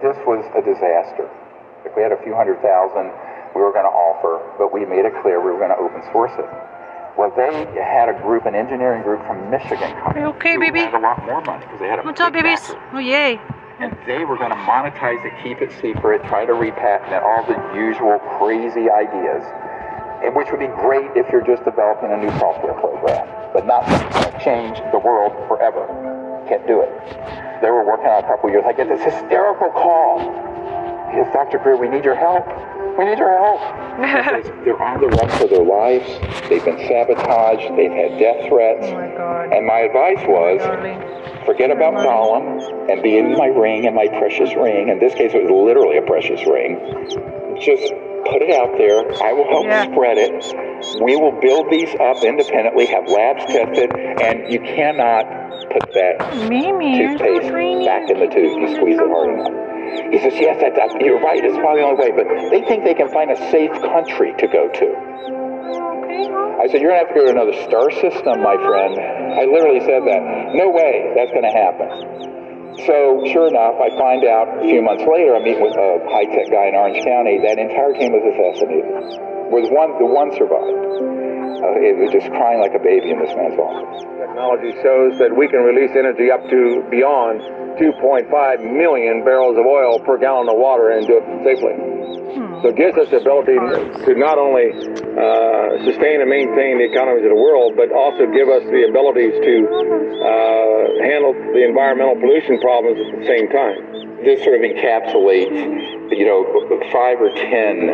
this 0.00 0.16
was 0.26 0.46
a 0.54 0.62
disaster. 0.62 1.26
If 1.84 1.94
we 1.96 2.02
had 2.02 2.12
a 2.12 2.20
few 2.22 2.34
hundred 2.34 2.62
thousand, 2.62 3.10
we 3.54 3.62
were 3.62 3.72
going 3.72 3.86
to 3.86 3.94
offer, 3.94 4.38
but 4.58 4.72
we 4.72 4.86
made 4.86 5.04
it 5.04 5.14
clear 5.22 5.42
we 5.42 5.50
were 5.50 5.58
going 5.58 5.74
to 5.74 5.80
open 5.80 6.02
source 6.12 6.32
it. 6.38 6.46
Well, 7.18 7.34
they 7.34 7.66
had 7.82 8.06
a 8.08 8.14
group, 8.22 8.46
an 8.46 8.54
engineering 8.54 9.02
group 9.02 9.18
from 9.26 9.50
Michigan, 9.50 9.90
coming. 10.06 10.22
okay, 10.38 10.56
baby? 10.56 10.86
Had 10.86 10.94
a 10.94 11.02
lot 11.02 11.18
more 11.26 11.42
money 11.42 11.66
because 11.66 11.80
they 11.80 11.88
had 11.90 11.98
a. 11.98 12.02
What's 12.02 12.20
up, 12.20 12.32
babies? 12.32 12.62
Oh, 12.94 13.02
yay! 13.02 13.40
And 13.82 13.96
they 14.06 14.24
were 14.24 14.38
going 14.38 14.50
to 14.50 14.62
monetize 14.62 15.18
it, 15.26 15.34
keep 15.42 15.58
it 15.58 15.70
secret, 15.82 16.22
try 16.30 16.46
to 16.46 16.54
repatent 16.54 17.10
it, 17.10 17.22
all 17.22 17.42
the 17.46 17.58
usual 17.74 18.18
crazy 18.38 18.86
ideas, 18.90 19.42
and 19.42 19.67
which 20.34 20.48
would 20.50 20.60
be 20.60 20.70
great 20.82 21.10
if 21.14 21.30
you're 21.32 21.44
just 21.44 21.64
developing 21.64 22.12
a 22.12 22.16
new 22.16 22.30
software 22.38 22.74
program, 22.74 23.26
but 23.52 23.66
not 23.66 23.84
change 24.40 24.78
the 24.92 24.98
world 24.98 25.32
forever. 25.48 25.86
Can't 26.48 26.66
do 26.66 26.80
it. 26.80 26.90
They 27.60 27.70
were 27.70 27.84
working 27.84 28.06
on 28.06 28.24
a 28.24 28.26
couple 28.26 28.50
years. 28.50 28.64
I 28.66 28.72
get 28.72 28.88
this 28.88 29.02
hysterical 29.02 29.70
call. 29.70 30.18
Yes, 31.12 31.32
Dr. 31.32 31.58
Greer, 31.58 31.76
we 31.76 31.88
need 31.88 32.04
your 32.04 32.14
help. 32.14 32.46
We 32.98 33.04
need 33.04 33.18
your 33.18 33.30
help. 33.30 33.60
they're 34.64 34.82
on 34.82 35.00
the 35.00 35.08
run 35.08 35.28
for 35.38 35.46
their 35.46 35.64
lives. 35.64 36.06
They've 36.48 36.64
been 36.64 36.78
sabotaged. 36.86 37.76
They've 37.76 37.90
had 37.90 38.18
death 38.18 38.48
threats. 38.48 38.86
Oh 38.86 38.94
my 38.94 39.08
God. 39.14 39.52
And 39.52 39.66
my 39.66 39.80
advice 39.86 40.22
oh 40.22 40.30
was, 40.30 41.46
forget 41.46 41.70
about 41.70 41.94
Gollum 41.94 42.90
and 42.90 43.02
be 43.02 43.18
in 43.18 43.36
my 43.36 43.46
ring 43.46 43.86
and 43.86 43.94
my 43.94 44.08
precious 44.08 44.54
ring. 44.54 44.88
In 44.88 44.98
this 44.98 45.14
case, 45.14 45.32
it 45.34 45.42
was 45.42 45.50
literally 45.50 45.98
a 45.98 46.02
precious 46.02 46.40
ring. 46.46 46.78
Just 47.60 47.92
put 48.26 48.42
it 48.42 48.50
out 48.54 48.74
there. 48.78 49.06
I 49.22 49.32
will 49.32 49.48
help 49.48 49.66
yeah. 49.66 49.90
spread 49.90 50.18
it. 50.18 50.32
We 51.02 51.16
will 51.16 51.34
build 51.40 51.70
these 51.70 51.90
up 52.00 52.22
independently, 52.22 52.86
have 52.86 53.08
labs 53.08 53.44
tested, 53.46 53.90
and 53.94 54.50
you 54.50 54.60
cannot 54.60 55.26
put 55.70 55.92
that 55.94 56.48
Mimi, 56.48 56.98
toothpaste 56.98 57.50
back 57.84 58.10
in 58.10 58.18
the 58.18 58.30
tube. 58.30 58.58
You 58.62 58.76
squeeze 58.76 58.98
it 58.98 59.08
hard 59.10 59.30
enough. 59.34 60.12
He 60.12 60.18
says, 60.20 60.34
yes, 60.36 60.60
that, 60.60 60.76
that, 60.76 61.00
you're 61.00 61.20
right. 61.20 61.42
It's 61.42 61.56
probably 61.56 61.82
the 61.82 61.88
only 61.88 62.00
way. 62.00 62.12
But 62.12 62.28
they 62.50 62.62
think 62.68 62.84
they 62.84 62.94
can 62.94 63.08
find 63.08 63.30
a 63.30 63.38
safe 63.50 63.72
country 63.72 64.34
to 64.38 64.46
go 64.46 64.68
to. 64.68 64.88
I 66.60 66.66
said, 66.68 66.80
you're 66.80 66.92
going 66.92 67.00
to 67.00 67.06
have 67.06 67.14
to 67.14 67.18
go 67.18 67.24
to 67.26 67.32
another 67.32 67.56
star 67.64 67.90
system, 67.90 68.42
my 68.42 68.56
friend. 68.58 68.94
I 68.98 69.46
literally 69.46 69.80
said 69.80 70.02
that. 70.04 70.54
No 70.54 70.70
way 70.70 71.14
that's 71.16 71.30
going 71.30 71.46
to 71.46 71.54
happen. 71.54 72.37
So, 72.86 73.26
sure 73.34 73.48
enough, 73.50 73.74
I 73.82 73.90
find 73.98 74.22
out 74.22 74.62
a 74.62 74.62
few 74.62 74.78
months 74.82 75.02
later, 75.02 75.34
I 75.34 75.42
meet 75.42 75.58
with 75.58 75.74
a 75.74 75.98
high 76.14 76.30
tech 76.30 76.46
guy 76.46 76.70
in 76.70 76.78
Orange 76.78 77.02
County, 77.02 77.42
that 77.42 77.58
entire 77.58 77.90
team 77.90 78.14
was 78.14 78.22
assassinated. 78.22 79.18
was 79.50 79.66
one, 79.74 79.98
the 79.98 80.06
one 80.06 80.30
survived. 80.38 80.78
Uh, 81.58 81.74
it 81.82 81.98
was 81.98 82.14
just 82.14 82.30
crying 82.30 82.62
like 82.62 82.78
a 82.78 82.78
baby 82.78 83.10
in 83.10 83.18
this 83.18 83.34
man's 83.34 83.58
office. 83.58 84.06
Technology 84.22 84.70
shows 84.78 85.18
that 85.18 85.34
we 85.34 85.50
can 85.50 85.66
release 85.66 85.90
energy 85.98 86.30
up 86.30 86.38
to 86.46 86.86
beyond 86.86 87.42
2.5 87.78 88.28
million 88.60 89.24
barrels 89.24 89.56
of 89.56 89.64
oil 89.64 89.98
per 90.00 90.18
gallon 90.18 90.48
of 90.48 90.58
water 90.58 90.90
and 90.90 91.06
do 91.06 91.18
it 91.18 91.24
safely. 91.46 91.74
So 92.62 92.74
it 92.74 92.76
gives 92.76 92.98
us 92.98 93.08
the 93.10 93.22
ability 93.22 93.54
to 93.54 94.10
not 94.18 94.38
only 94.38 94.74
uh, 94.74 95.78
sustain 95.86 96.20
and 96.20 96.28
maintain 96.28 96.82
the 96.82 96.90
economies 96.90 97.22
of 97.22 97.30
the 97.30 97.40
world, 97.40 97.78
but 97.78 97.94
also 97.94 98.26
give 98.34 98.50
us 98.50 98.66
the 98.66 98.90
abilities 98.90 99.34
to 99.38 99.54
uh, 99.62 101.06
handle 101.06 101.32
the 101.54 101.62
environmental 101.62 102.18
pollution 102.18 102.58
problems 102.58 102.98
at 102.98 103.22
the 103.22 103.26
same 103.26 103.46
time 103.54 104.07
this 104.24 104.42
sort 104.42 104.56
of 104.56 104.62
encapsulates, 104.62 106.10
you 106.10 106.26
know, 106.26 106.44
five 106.90 107.20
or 107.20 107.30
ten 107.30 107.88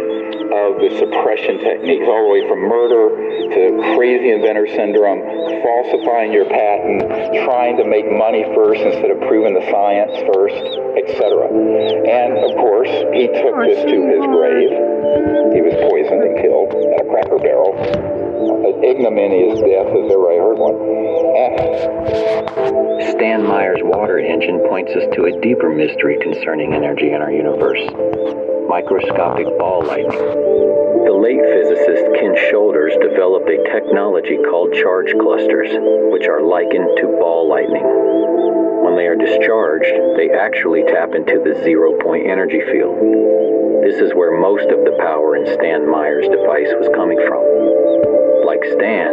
of 0.55 0.81
the 0.81 0.91
suppression 0.99 1.59
techniques, 1.59 2.05
all 2.07 2.25
the 2.25 2.33
way 2.33 2.43
from 2.49 2.61
murder 2.61 3.17
to 3.53 3.97
crazy 3.97 4.31
inventor 4.31 4.67
syndrome, 4.67 5.21
falsifying 5.63 6.33
your 6.33 6.47
patent, 6.47 7.05
trying 7.45 7.77
to 7.77 7.85
make 7.85 8.07
money 8.11 8.45
first 8.55 8.81
instead 8.81 9.11
of 9.11 9.21
proving 9.27 9.55
the 9.55 9.65
science 9.71 10.15
first, 10.33 10.63
etc. 10.97 11.49
And 12.09 12.39
of 12.39 12.57
course, 12.57 12.93
he 13.13 13.29
took 13.29 13.57
this 13.65 13.81
to 13.85 13.97
his 14.09 14.25
grave. 14.25 14.73
He 15.53 15.61
was 15.61 15.75
poisoned 15.91 16.23
and 16.23 16.35
killed 16.41 16.73
in 16.73 16.99
a 17.01 17.07
cracker 17.11 17.39
barrel. 17.39 17.75
An 18.35 18.83
ignominious 18.83 19.61
death 19.61 19.95
as 19.95 20.11
ever 20.11 20.27
I 20.27 20.37
heard 20.43 20.59
one. 20.59 20.75
And 21.39 21.55
Stan 23.15 23.47
Meyer's 23.47 23.81
water 23.83 24.19
engine 24.19 24.59
points 24.69 24.91
us 24.91 25.07
to 25.15 25.27
a 25.27 25.41
deeper 25.41 25.71
mystery 25.71 26.19
concerning 26.21 26.75
energy 26.75 27.13
in 27.13 27.23
our 27.23 27.31
universe 27.31 27.79
microscopic 28.67 29.47
ball 29.59 29.87
lightning. 29.87 30.19
The 31.07 31.15
late 31.15 31.39
physicist 31.47 32.11
Ken 32.19 32.35
Shoulders 32.51 32.97
developed 32.99 33.47
a 33.47 33.63
technology 33.71 34.39
called 34.51 34.75
charge 34.75 35.15
clusters, 35.15 35.71
which 36.11 36.27
are 36.27 36.43
likened 36.43 36.91
to 36.99 37.15
ball 37.23 37.47
lightning. 37.47 37.87
When 38.83 38.97
they 38.97 39.07
are 39.07 39.15
discharged, 39.15 39.95
they 40.19 40.35
actually 40.35 40.83
tap 40.91 41.15
into 41.15 41.39
the 41.39 41.55
zero 41.63 41.95
point 42.03 42.27
energy 42.27 42.67
field. 42.67 42.99
This 43.87 44.03
is 44.03 44.11
where 44.11 44.41
most 44.41 44.67
of 44.75 44.83
the 44.83 44.97
power 44.99 45.37
in 45.37 45.47
Stan 45.55 45.87
Meyer's 45.87 46.27
device 46.27 46.73
was 46.81 46.91
coming 46.97 47.21
from. 47.29 48.14
Like 48.65 48.81
Stan, 48.81 49.13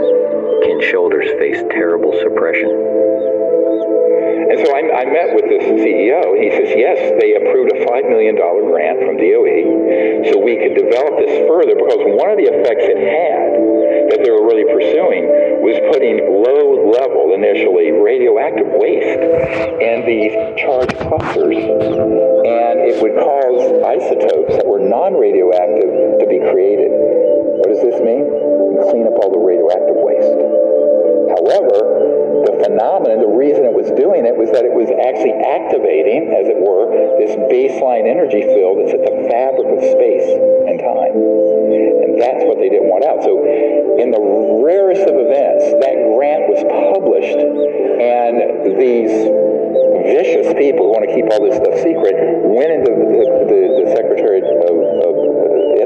Ken 0.64 0.80
Shoulders 0.80 1.28
faced 1.36 1.68
terrible 1.76 2.16
suppression. 2.24 2.72
And 2.72 4.58
so 4.64 4.72
I, 4.72 5.04
I, 5.04 5.06
met 5.12 5.36
with 5.36 5.48
this 5.52 5.64
CEO. 5.76 6.40
He 6.40 6.48
says, 6.56 6.72
yes, 6.72 7.00
they 7.20 7.36
approved 7.36 7.76
a 7.76 7.84
$5 7.84 8.08
million 8.08 8.36
grant 8.40 9.04
from 9.04 9.20
DOE 9.20 10.32
so 10.32 10.40
we 10.40 10.56
could 10.56 10.80
develop 10.80 11.20
this 11.20 11.36
further 11.52 11.76
because 11.76 12.00
one 12.16 12.32
of 12.32 12.40
the 12.40 12.48
effects 12.48 12.88
it 12.88 13.00
had 13.00 14.16
that 14.16 14.24
they 14.24 14.32
were 14.32 14.48
really 14.48 14.68
pursuing 14.72 15.28
was 15.60 15.76
putting 15.92 16.24
low 16.24 16.88
level, 16.88 17.36
initially, 17.36 17.92
radioactive 17.92 18.72
waste 18.72 19.20
in 19.84 20.08
these 20.08 20.32
charged 20.64 20.96
clusters. 20.96 21.60
And 21.60 22.76
it 22.88 23.04
would 23.04 23.20
cause 23.20 23.60
isotopes 23.84 24.64
that 24.64 24.66
were 24.68 24.80
non 24.80 25.20
radioactive 25.20 26.24
to 26.24 26.26
be 26.28 26.40
created. 26.40 26.92
What 26.92 27.68
does 27.68 27.84
this 27.84 28.00
mean? 28.00 28.61
Clean 28.80 29.08
up 29.08 29.18
all 29.20 29.32
the 29.32 29.42
radioactive 29.42 29.98
waste. 30.00 30.36
However, 31.36 32.12
the 32.44 32.56
phenomenon, 32.66 33.22
the 33.22 33.30
reason 33.30 33.64
it 33.64 33.74
was 33.74 33.88
doing 33.94 34.26
it 34.26 34.34
was 34.34 34.50
that 34.52 34.66
it 34.66 34.74
was 34.74 34.90
actually 34.90 35.38
activating, 35.46 36.34
as 36.34 36.50
it 36.50 36.58
were, 36.58 36.90
this 37.22 37.38
baseline 37.48 38.10
energy 38.10 38.42
field 38.42 38.82
that's 38.82 38.94
at 38.98 39.04
the 39.06 39.16
fabric 39.30 39.68
of 39.70 39.80
space 39.86 40.28
and 40.68 40.76
time. 40.82 41.14
And 41.16 42.18
that's 42.18 42.44
what 42.50 42.58
they 42.58 42.70
didn't 42.70 42.90
want 42.90 43.06
out. 43.06 43.22
So, 43.22 43.46
in 44.02 44.10
the 44.10 44.24
rarest 44.66 45.06
of 45.06 45.16
events, 45.16 45.78
that 45.86 45.96
grant 46.18 46.50
was 46.50 46.62
published, 46.66 47.38
and 47.38 48.66
these 48.82 49.14
vicious 50.10 50.50
people 50.58 50.90
who 50.90 50.92
want 50.98 51.06
to 51.06 51.14
keep 51.14 51.30
all 51.30 51.42
this 51.46 51.62
stuff 51.62 51.78
secret 51.78 52.18
went 52.50 52.72
into 52.74 52.92
the, 52.92 53.22
the, 53.46 53.60
the 53.86 53.88
Secretary 53.94 54.42
of, 54.42 54.48
of 55.06 55.21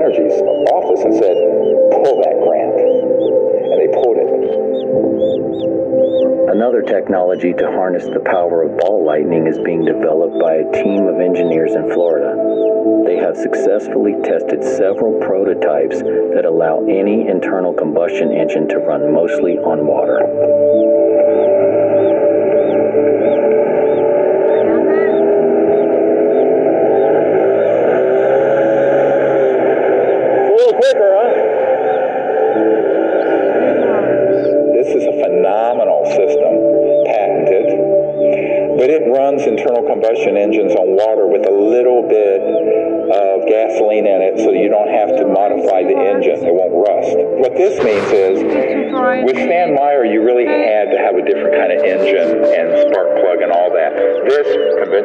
Energy's 0.06 0.38
office 0.70 1.02
and 1.02 1.16
said, 1.18 1.34
pull 1.90 2.22
that 2.22 2.38
grant. 2.46 2.78
And 2.78 3.78
they 3.82 3.90
pulled 3.90 4.22
it. 4.22 4.30
Another 6.54 6.84
technology 6.84 7.54
to 7.54 7.66
harness 7.72 8.06
the 8.06 8.20
power 8.20 8.62
of 8.70 8.78
ball 8.78 9.04
lightning 9.04 9.48
is 9.48 9.58
being 9.66 9.84
developed 9.84 10.40
by 10.40 10.62
a 10.62 10.72
team 10.78 11.08
of 11.08 11.20
engineers 11.20 11.74
in 11.74 11.90
Florida. 11.90 12.38
They 13.10 13.18
have 13.18 13.36
successfully 13.36 14.14
tested 14.22 14.64
several 14.64 15.18
prototypes 15.26 15.98
that 16.38 16.46
allow 16.46 16.86
any 16.86 17.28
internal 17.28 17.74
combustion 17.74 18.32
engine 18.32 18.70
to 18.70 18.78
run 18.78 19.12
mostly 19.12 19.58
on 19.58 19.88
water. 19.88 20.22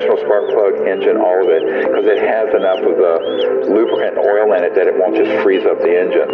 Conventional 0.00 0.16
spark 0.24 0.48
plug 0.50 0.88
engine, 0.88 1.16
all 1.16 1.40
of 1.44 1.48
it, 1.52 1.62
because 1.84 2.06
it 2.08 2.20
has 2.24 2.48
enough 2.56 2.80
of 2.80 2.96
the 2.96 3.68
lubricant 3.68 4.16
oil 4.16 4.52
in 4.56 4.64
it 4.64 4.74
that 4.74 4.86
it 4.88 4.96
won't 4.96 5.16
just 5.16 5.30
freeze 5.42 5.64
up 5.66 5.78
the 5.80 5.92
engine. 5.92 6.28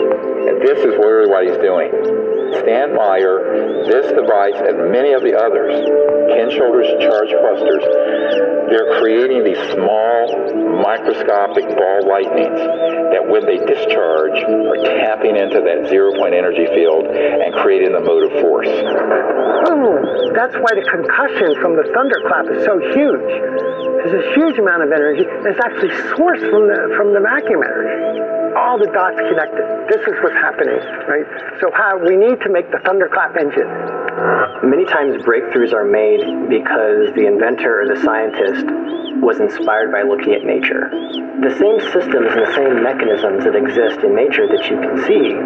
And 0.46 0.62
this 0.62 0.78
is 0.78 0.94
really 1.02 1.26
what 1.26 1.42
he's 1.46 1.58
doing. 1.58 1.90
Stan 2.62 2.94
Meyer, 2.94 3.82
this 3.90 4.06
device, 4.14 4.54
and 4.54 4.90
many 4.94 5.12
of 5.12 5.22
the 5.22 5.34
others, 5.34 5.74
Ken 6.30 6.50
Shoulders 6.54 6.86
charge 7.02 7.30
clusters, 7.34 7.82
they're 8.70 8.98
creating 8.98 9.42
these 9.42 9.58
small 9.74 10.30
microscopic 10.82 11.66
ball 11.74 12.06
lightnings 12.06 12.58
that 13.14 13.22
when 13.26 13.46
they 13.46 13.58
discharge 13.62 14.38
are 14.42 14.78
tapping 14.98 15.36
into 15.36 15.62
that 15.62 15.86
zero 15.88 16.14
point 16.14 16.34
energy 16.34 16.66
field 16.74 17.06
and 17.06 17.54
creating 17.54 17.92
the 17.92 18.00
motive 18.02 18.34
force. 18.42 18.70
Oh, 18.70 20.30
that's 20.34 20.54
why 20.58 20.74
the 20.74 20.86
concussion 20.86 21.54
from 21.62 21.74
the 21.78 21.86
thunderclap 21.94 22.46
is 22.50 22.62
so 22.66 22.78
huge. 22.94 23.30
There's 24.06 24.22
a 24.22 24.34
huge 24.38 24.56
amount 24.58 24.86
of 24.86 24.92
energy 24.94 25.26
that's 25.42 25.58
actually 25.58 25.90
sourced 26.14 26.46
from 26.46 26.70
the 26.70 26.94
from 26.94 27.10
the 27.10 27.18
vacuum 27.18 27.58
energy 27.66 28.36
all 28.56 28.78
the 28.78 28.88
dots 28.88 29.20
connected. 29.20 29.66
This 29.92 30.00
is 30.08 30.16
what's 30.24 30.38
happening, 30.40 30.80
right? 31.04 31.28
So 31.60 31.68
how 31.76 32.00
we 32.00 32.16
need 32.16 32.40
to 32.40 32.48
make 32.48 32.70
the 32.72 32.80
thunderclap 32.88 33.36
engine. 33.36 33.68
Many 34.64 34.88
times 34.88 35.20
breakthroughs 35.28 35.76
are 35.76 35.84
made 35.84 36.24
because 36.48 37.12
the 37.12 37.28
inventor 37.28 37.84
or 37.84 37.86
the 37.90 38.00
scientist 38.00 38.64
was 39.20 39.40
inspired 39.40 39.92
by 39.92 40.02
looking 40.08 40.32
at 40.32 40.42
nature. 40.42 40.88
The 41.44 41.52
same 41.60 41.78
systems 41.92 42.32
and 42.32 42.42
the 42.48 42.54
same 42.56 42.80
mechanisms 42.80 43.44
that 43.44 43.52
exist 43.52 44.00
in 44.00 44.16
nature 44.16 44.48
that 44.48 44.64
you 44.72 44.80
can 44.80 45.04
see 45.04 45.36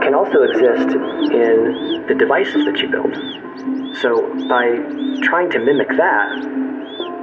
can 0.00 0.16
also 0.16 0.40
exist 0.48 0.96
in 1.28 2.08
the 2.08 2.16
devices 2.16 2.64
that 2.64 2.80
you 2.80 2.88
build. 2.88 3.12
So 4.00 4.16
by 4.48 4.80
trying 5.20 5.50
to 5.52 5.58
mimic 5.60 5.92
that, 6.00 6.69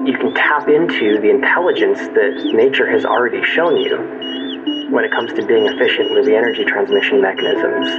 you 0.08 0.18
can 0.18 0.34
tap 0.34 0.70
into 0.70 1.20
the 1.20 1.30
intelligence 1.30 2.00
that 2.16 2.52
nature 2.56 2.90
has 2.90 3.04
already 3.04 3.44
shown 3.44 3.76
you 3.76 4.88
when 4.90 5.04
it 5.04 5.12
comes 5.12 5.34
to 5.34 5.46
being 5.46 5.68
efficient 5.68 6.12
with 6.12 6.24
the 6.26 6.34
energy 6.34 6.64
transmission 6.64 7.22
mechanisms. 7.22 7.92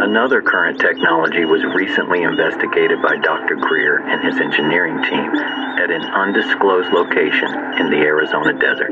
Another 0.00 0.40
current 0.40 0.80
technology 0.80 1.44
was 1.44 1.62
recently 1.76 2.22
investigated 2.22 3.02
by 3.02 3.18
Dr. 3.18 3.56
Greer 3.56 3.98
and 4.08 4.24
his 4.24 4.40
engineering 4.40 4.96
team 5.04 5.30
at 5.76 5.90
an 5.90 6.02
undisclosed 6.02 6.92
location 6.92 7.52
in 7.76 7.90
the 7.90 8.00
Arizona 8.00 8.58
desert. 8.58 8.90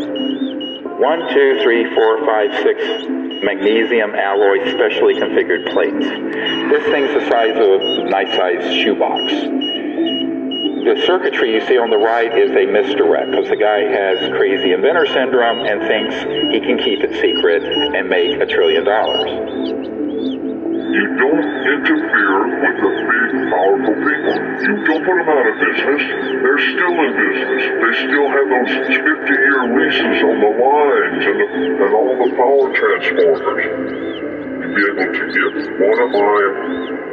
One, 1.01 1.21
two, 1.33 1.59
three, 1.63 1.89
four, 1.95 2.25
five, 2.27 2.53
six 2.63 2.85
magnesium 3.43 4.15
alloy 4.15 4.71
specially 4.71 5.15
configured 5.15 5.71
plates. 5.73 6.07
This 6.71 6.85
thing's 6.93 7.13
the 7.15 7.29
size 7.29 7.57
of 7.57 7.81
a 7.81 8.11
nice 8.11 8.35
sized 8.37 8.75
shoebox 8.83 9.33
the 10.85 11.03
circuitry 11.07 11.55
you 11.55 11.61
see 11.67 11.77
on 11.77 11.91
the 11.91 11.99
right 11.99 12.37
is 12.37 12.51
a 12.53 12.65
misdirect 12.65 13.31
because 13.31 13.49
the 13.49 13.57
guy 13.57 13.81
has 13.81 14.19
crazy 14.33 14.73
inventor 14.73 15.07
syndrome 15.07 15.61
and 15.61 15.81
thinks 15.83 16.15
he 16.53 16.61
can 16.61 16.79
keep 16.79 17.01
it 17.01 17.13
secret 17.21 17.63
and 17.63 18.09
make 18.09 18.41
a 18.41 18.47
trillion 18.47 18.85
dollars. 18.85 20.00
You 20.91 21.07
don't 21.23 21.47
interfere 21.71 22.51
with 22.51 22.77
the 22.83 22.91
big, 22.91 23.31
powerful 23.47 23.95
people. 23.95 24.37
You 24.59 24.75
don't 24.91 25.03
put 25.07 25.17
them 25.23 25.29
out 25.31 25.47
of 25.47 25.55
business. 25.63 26.03
They're 26.43 26.65
still 26.67 26.97
in 27.07 27.11
business. 27.15 27.63
They 27.79 27.95
still 28.11 28.27
have 28.27 28.47
those 28.51 28.75
50-year 28.99 29.61
leases 29.71 30.19
on 30.27 30.37
the 30.43 30.51
lines 30.51 31.23
and 31.31 31.39
the 31.39 31.49
and 31.79 31.95
all 31.95 32.15
the 32.19 32.31
power 32.35 32.75
transformers 32.75 33.65
to 33.71 34.67
be 34.67 34.83
able 34.91 35.15
to 35.15 35.25
get 35.31 35.53
one 35.79 35.99
of 36.03 36.11
my 36.11 36.39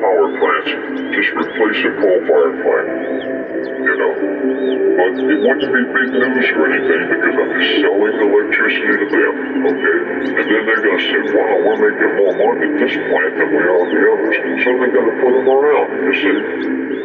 power 0.01 0.27
plants, 0.41 0.73
just 1.13 1.31
replace 1.37 1.81
a 1.85 1.91
coal-fired 2.01 2.55
plant. 2.65 3.46
You 3.57 3.95
know, 3.97 4.11
but 4.13 5.17
it 5.17 5.39
wouldn't 5.41 5.73
be 5.73 5.81
big 5.89 6.09
news 6.13 6.47
or 6.53 6.69
anything 6.69 7.03
because 7.09 7.35
I'm 7.41 7.49
just 7.57 7.81
selling 7.81 8.17
electricity 8.21 8.93
to 9.01 9.07
them, 9.09 9.35
okay? 9.65 9.97
And 10.37 10.45
then 10.45 10.61
they're 10.61 10.83
going 10.85 10.97
to 10.97 11.05
say, 11.09 11.21
wow, 11.33 11.53
we're 11.65 11.81
making 11.81 12.13
more 12.21 12.33
money 12.37 12.69
at 12.69 12.73
this 12.85 12.93
plant 13.09 13.33
than 13.33 13.49
we 13.49 13.61
are 13.65 13.81
at 13.81 13.89
the 13.89 14.01
others. 14.13 14.37
So 14.61 14.69
they're 14.77 14.93
going 14.93 15.09
to 15.09 15.17
put 15.25 15.33
them 15.41 15.47
around, 15.49 15.89
you 16.05 16.13
see? 16.21 16.37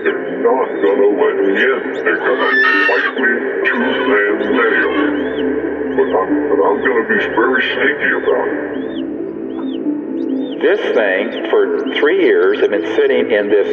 They're 0.04 0.44
not 0.44 0.68
going 0.76 1.00
to 1.00 1.08
let 1.16 1.36
me 1.40 1.52
in. 1.56 1.80
They're 2.04 2.20
going 2.20 2.36
to 2.36 2.50
fight 2.84 3.08
me 3.16 3.32
tooth 3.64 4.12
and 4.12 4.38
nail. 4.52 4.92
But 5.96 6.08
I'm, 6.12 6.28
but 6.52 6.58
I'm 6.68 6.78
going 6.84 7.00
to 7.00 7.06
be 7.08 7.18
very 7.32 7.62
sneaky 7.64 8.10
about 8.20 8.48
it. 8.48 9.11
This 10.62 10.78
thing, 10.94 11.50
for 11.50 11.92
three 11.98 12.22
years, 12.22 12.60
had 12.60 12.70
been 12.70 12.86
sitting 12.94 13.32
in 13.34 13.50
this 13.50 13.66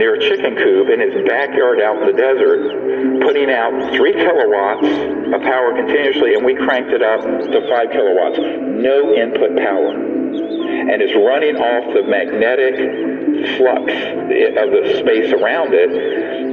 near 0.00 0.16
chicken 0.16 0.56
coop 0.56 0.88
in 0.88 0.96
his 0.96 1.20
backyard 1.28 1.84
out 1.84 2.00
in 2.00 2.08
the 2.08 2.16
desert, 2.16 3.20
putting 3.20 3.52
out 3.52 3.92
three 3.92 4.16
kilowatts 4.16 4.88
of 4.88 5.40
power 5.44 5.76
continuously, 5.76 6.32
and 6.32 6.40
we 6.40 6.56
cranked 6.56 6.96
it 6.96 7.02
up 7.02 7.20
to 7.20 7.58
five 7.68 7.92
kilowatts. 7.92 8.40
No 8.40 9.12
input 9.12 9.52
power. 9.60 9.92
And 9.92 10.96
it's 11.04 11.12
running 11.12 11.60
off 11.60 11.92
the 11.92 12.08
magnetic 12.08 12.80
flux 13.60 13.92
of 13.92 14.68
the 14.72 14.96
space 15.04 15.28
around 15.28 15.76
it 15.76 15.92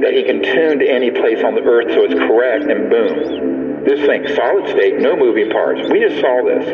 that 0.04 0.12
he 0.12 0.22
can 0.22 0.42
tune 0.42 0.80
to 0.80 0.86
any 0.86 1.10
place 1.10 1.42
on 1.42 1.54
the 1.54 1.64
earth 1.64 1.88
so 1.96 2.04
it's 2.04 2.20
correct, 2.28 2.68
and 2.68 2.90
boom. 2.90 3.84
This 3.88 4.04
thing, 4.04 4.28
solid 4.36 4.68
state, 4.68 5.00
no 5.00 5.16
moving 5.16 5.48
parts. 5.48 5.80
We 5.88 6.04
just 6.04 6.20
saw 6.20 6.44
this. 6.44 6.68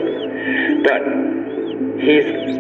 But 0.83 1.01
he's 2.03 2.59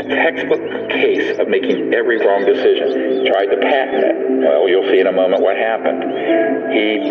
a 0.00 0.08
textbook 0.08 0.60
case 0.88 1.38
of 1.38 1.48
making 1.48 1.92
every 1.92 2.18
wrong 2.24 2.44
decision. 2.44 3.26
Tried 3.26 3.52
to 3.52 3.58
patent 3.60 4.04
it. 4.04 4.16
Well, 4.40 4.68
you'll 4.68 4.88
see 4.88 5.00
in 5.00 5.06
a 5.06 5.12
moment 5.12 5.42
what 5.42 5.56
happened. 5.56 6.02
He 6.72 7.04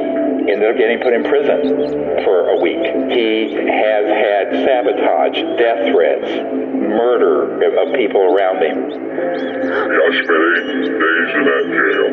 ended 0.50 0.66
up 0.66 0.78
getting 0.78 1.00
put 1.00 1.14
in 1.14 1.24
prison 1.24 2.24
for 2.26 2.50
a 2.50 2.58
week. 2.58 2.82
He 3.14 3.54
has 3.54 4.06
had 4.10 4.46
sabotage, 4.66 5.38
death 5.62 5.94
threats, 5.94 6.30
murder 6.90 7.62
of 7.62 7.94
people 7.94 8.22
around 8.22 8.64
him. 8.66 8.78
I 8.82 10.10
spent 10.10 10.42
eight 10.58 10.90
days 10.90 11.30
in 11.38 11.44
that 11.46 11.66
jail. 11.70 12.10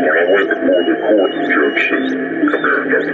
When 0.00 0.14
I 0.14 0.24
went 0.30 0.48
before 0.54 0.82
the 0.86 0.94
court, 1.10 1.30
the 1.34 1.44
judge 1.50 1.80
said, 1.90 2.06
come 2.54 2.62
here, 2.62 2.86
Doug. 2.86 3.06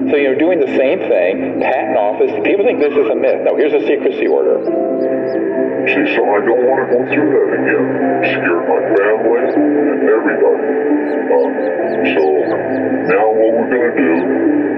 So, 0.09 0.15
you 0.15 0.31
know, 0.31 0.37
doing 0.39 0.59
the 0.61 0.71
same 0.77 0.99
thing, 1.09 1.59
patent 1.59 1.97
office, 1.97 2.31
people 2.45 2.63
think 2.63 2.79
this 2.79 2.93
is 2.93 3.07
a 3.09 3.17
myth. 3.17 3.43
No, 3.43 3.57
here's 3.57 3.73
a 3.73 3.83
secrecy 3.83 4.27
order. 4.27 4.61
See, 4.63 6.05
so 6.15 6.21
I 6.21 6.39
don't 6.43 6.63
want 6.67 6.79
to 6.83 6.87
go 6.91 6.99
through 7.11 7.29
that 7.33 7.49
again. 7.57 7.85
Scare 8.27 8.61
my 8.67 8.79
family 8.93 9.43
and 9.51 10.01
everybody. 10.05 10.67
Um, 11.27 11.51
so 12.13 12.23
now 13.09 13.25
what 13.31 13.51
we're 13.57 13.71
going 13.71 13.87
to 13.87 13.95
do, 13.95 14.11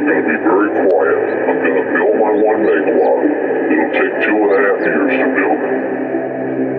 going 0.05 0.21
to 0.21 0.27
be 0.29 0.37
very 0.39 0.69
quiet. 0.85 1.19
I'm 1.49 1.57
going 1.61 1.77
to 1.77 1.85
build 1.93 2.15
my 2.15 2.31
one 2.41 2.59
megawatt. 2.63 3.19
It'll 3.25 3.93
take 3.97 4.15
two 4.23 4.37
and 4.39 4.51
a 4.53 4.59
half 4.65 4.79
years 4.85 5.13
to 5.19 5.27
build 5.35 5.61
it. 5.61 5.99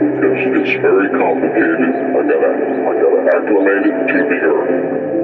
Because 0.00 0.40
it's 0.62 0.74
very 0.80 1.08
complicated. 1.10 1.90
I 1.90 2.20
gotta, 2.24 2.52
I 2.56 2.92
gotta 2.98 3.20
acclimate 3.34 3.84
it 3.84 3.96
to 4.10 4.18
the 4.26 4.38
earth. 4.48 5.19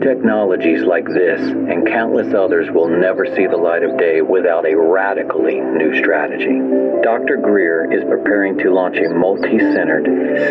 Technologies 0.00 0.82
like 0.82 1.04
this 1.04 1.40
and 1.40 1.86
countless 1.86 2.32
others 2.32 2.70
will 2.72 2.88
never 2.88 3.26
see 3.36 3.46
the 3.46 3.56
light 3.56 3.82
of 3.82 3.98
day 3.98 4.22
without 4.22 4.64
a 4.64 4.74
radically 4.74 5.60
new 5.60 5.94
strategy. 6.00 6.56
Dr. 7.02 7.36
Greer 7.36 7.92
is 7.92 8.02
preparing 8.08 8.56
to 8.58 8.72
launch 8.72 8.96
a 8.96 9.12
multi 9.12 9.58
centered, 9.58 10.08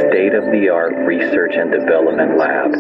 state 0.10 0.36
of 0.36 0.46
the 0.52 0.70
art 0.70 0.94
research 1.08 1.56
and 1.56 1.72
development 1.72 2.38
lab 2.38 2.74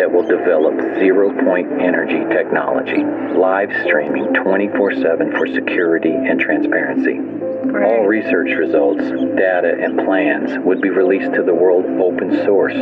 that 0.00 0.10
will 0.10 0.26
develop 0.26 0.80
zero 0.96 1.28
point 1.44 1.68
energy 1.82 2.24
technology, 2.32 3.04
live 3.36 3.68
streaming 3.84 4.32
24 4.32 4.94
7 4.94 5.30
for 5.32 5.46
security 5.46 6.12
and 6.12 6.40
transparency. 6.40 7.43
All 7.72 8.04
research 8.06 8.50
results, 8.58 9.02
data, 9.36 9.72
and 9.80 9.98
plans 10.04 10.52
would 10.64 10.80
be 10.82 10.90
released 10.90 11.32
to 11.34 11.42
the 11.42 11.54
world 11.54 11.84
open 12.00 12.44
source, 12.44 12.74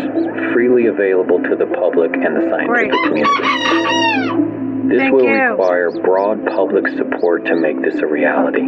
freely 0.52 0.86
available 0.86 1.38
to 1.42 1.54
the 1.56 1.66
public 1.66 2.12
and 2.14 2.36
the 2.36 2.50
scientific 2.50 2.90
community. 3.06 4.88
This 4.88 4.98
Thank 4.98 5.14
will 5.14 5.24
you. 5.24 5.50
require 5.50 5.90
broad 5.90 6.44
public 6.46 6.88
support 6.96 7.44
to 7.46 7.54
make 7.56 7.80
this 7.80 7.94
a 8.00 8.06
reality. 8.06 8.62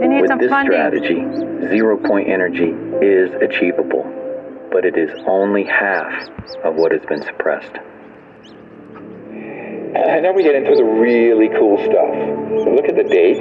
They 0.00 0.08
need 0.08 0.22
With 0.22 0.30
some 0.30 0.38
this 0.38 0.48
funding. 0.50 0.72
strategy, 0.72 1.20
zero 1.68 1.98
point 1.98 2.28
energy 2.28 2.72
is 3.02 3.30
achievable, 3.42 4.04
but 4.72 4.84
it 4.84 4.96
is 4.96 5.10
only 5.28 5.64
half 5.64 6.28
of 6.64 6.74
what 6.76 6.92
has 6.92 7.02
been 7.06 7.22
suppressed. 7.22 7.76
And 9.96 10.20
then 10.24 10.36
we 10.36 10.44
get 10.44 10.54
into 10.54 10.76
the 10.76 10.84
really 10.84 11.48
cool 11.56 11.80
stuff. 11.80 12.12
Look 12.68 12.84
at 12.84 13.00
the 13.00 13.08
dates 13.08 13.40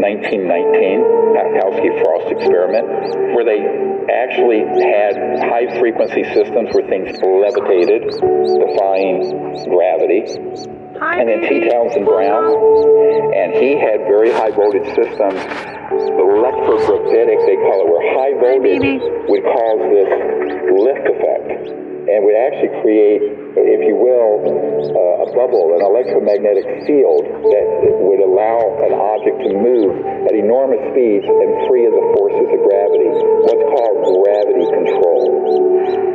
1919, 0.00 1.04
Patowski 1.36 1.92
Frost 2.00 2.32
experiment, 2.32 2.88
where 3.36 3.44
they 3.44 3.60
actually 4.08 4.64
had 4.64 5.44
high 5.44 5.68
frequency 5.76 6.24
systems 6.32 6.72
where 6.72 6.88
things 6.88 7.12
levitated, 7.20 8.08
defying 8.08 9.20
gravity. 9.68 10.32
Hi, 10.96 11.20
and 11.20 11.28
then 11.28 11.44
T. 11.44 11.68
Townsend 11.68 12.06
Brown, 12.08 12.56
and 13.36 13.52
he 13.60 13.76
had 13.76 14.08
very 14.08 14.32
high 14.32 14.50
voltage 14.50 14.88
systems, 14.96 15.44
electrogravitic, 15.92 17.36
they 17.44 17.58
call 17.60 17.84
it, 17.84 17.88
where 17.92 18.04
high 18.16 18.32
voltage 18.40 18.96
would 19.28 19.44
cause 19.44 19.80
this 19.92 20.08
lift 20.72 21.04
effect 21.04 21.91
and 22.08 22.18
would 22.26 22.34
actually 22.34 22.72
create, 22.82 23.22
if 23.54 23.80
you 23.86 23.94
will, 23.94 24.42
uh, 24.42 25.24
a 25.24 25.28
bubble, 25.36 25.78
an 25.78 25.82
electromagnetic 25.86 26.66
field 26.86 27.22
that 27.54 27.66
would 28.02 28.18
allow 28.18 28.58
an 28.82 28.92
object 28.94 29.38
to 29.46 29.50
move 29.54 29.94
at 30.26 30.34
enormous 30.34 30.82
speeds 30.90 31.26
and 31.26 31.50
free 31.70 31.86
of 31.86 31.94
the 31.94 32.06
forces 32.18 32.48
of 32.50 32.60
gravity. 32.66 33.10
What's 33.46 33.66
called 33.70 33.96
gravity 34.22 34.66
control. 34.66 36.12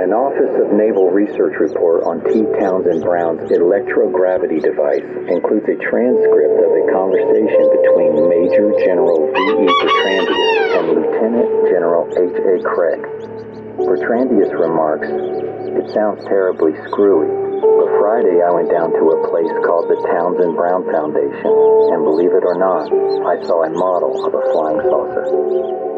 An 0.00 0.16
Office 0.16 0.56
of 0.56 0.72
Naval 0.72 1.12
Research 1.12 1.60
report 1.60 2.08
on 2.08 2.24
T. 2.24 2.42
Townsend 2.58 3.04
Brown's 3.04 3.44
electrogravity 3.52 4.58
device 4.58 5.04
includes 5.28 5.68
a 5.68 5.76
transcript 5.76 6.56
of 6.56 6.70
a 6.72 6.82
conversation 6.88 7.64
between 7.68 8.16
Major 8.26 8.72
General 8.80 9.28
V.E. 9.28 9.68
Bertrandias 9.68 10.78
and 10.80 10.86
Lieutenant 10.96 11.50
General 11.68 12.08
H.A. 12.16 12.54
Craig. 12.64 13.59
Bertrandias 13.86 14.52
remarks, 14.52 15.08
It 15.08 15.90
sounds 15.94 16.24
terribly 16.24 16.72
screwy, 16.86 17.28
but 17.60 17.88
Friday 17.98 18.42
I 18.42 18.50
went 18.52 18.70
down 18.70 18.92
to 18.92 19.04
a 19.10 19.28
place 19.28 19.52
called 19.64 19.88
the 19.88 19.96
Townsend 20.06 20.56
Brown 20.56 20.84
Foundation, 20.90 21.52
and 21.92 22.04
believe 22.04 22.32
it 22.32 22.44
or 22.44 22.56
not, 22.56 22.92
I 23.26 23.40
saw 23.46 23.64
a 23.64 23.70
model 23.70 24.24
of 24.24 24.34
a 24.34 24.42
flying 24.52 24.80
saucer. 24.84 25.89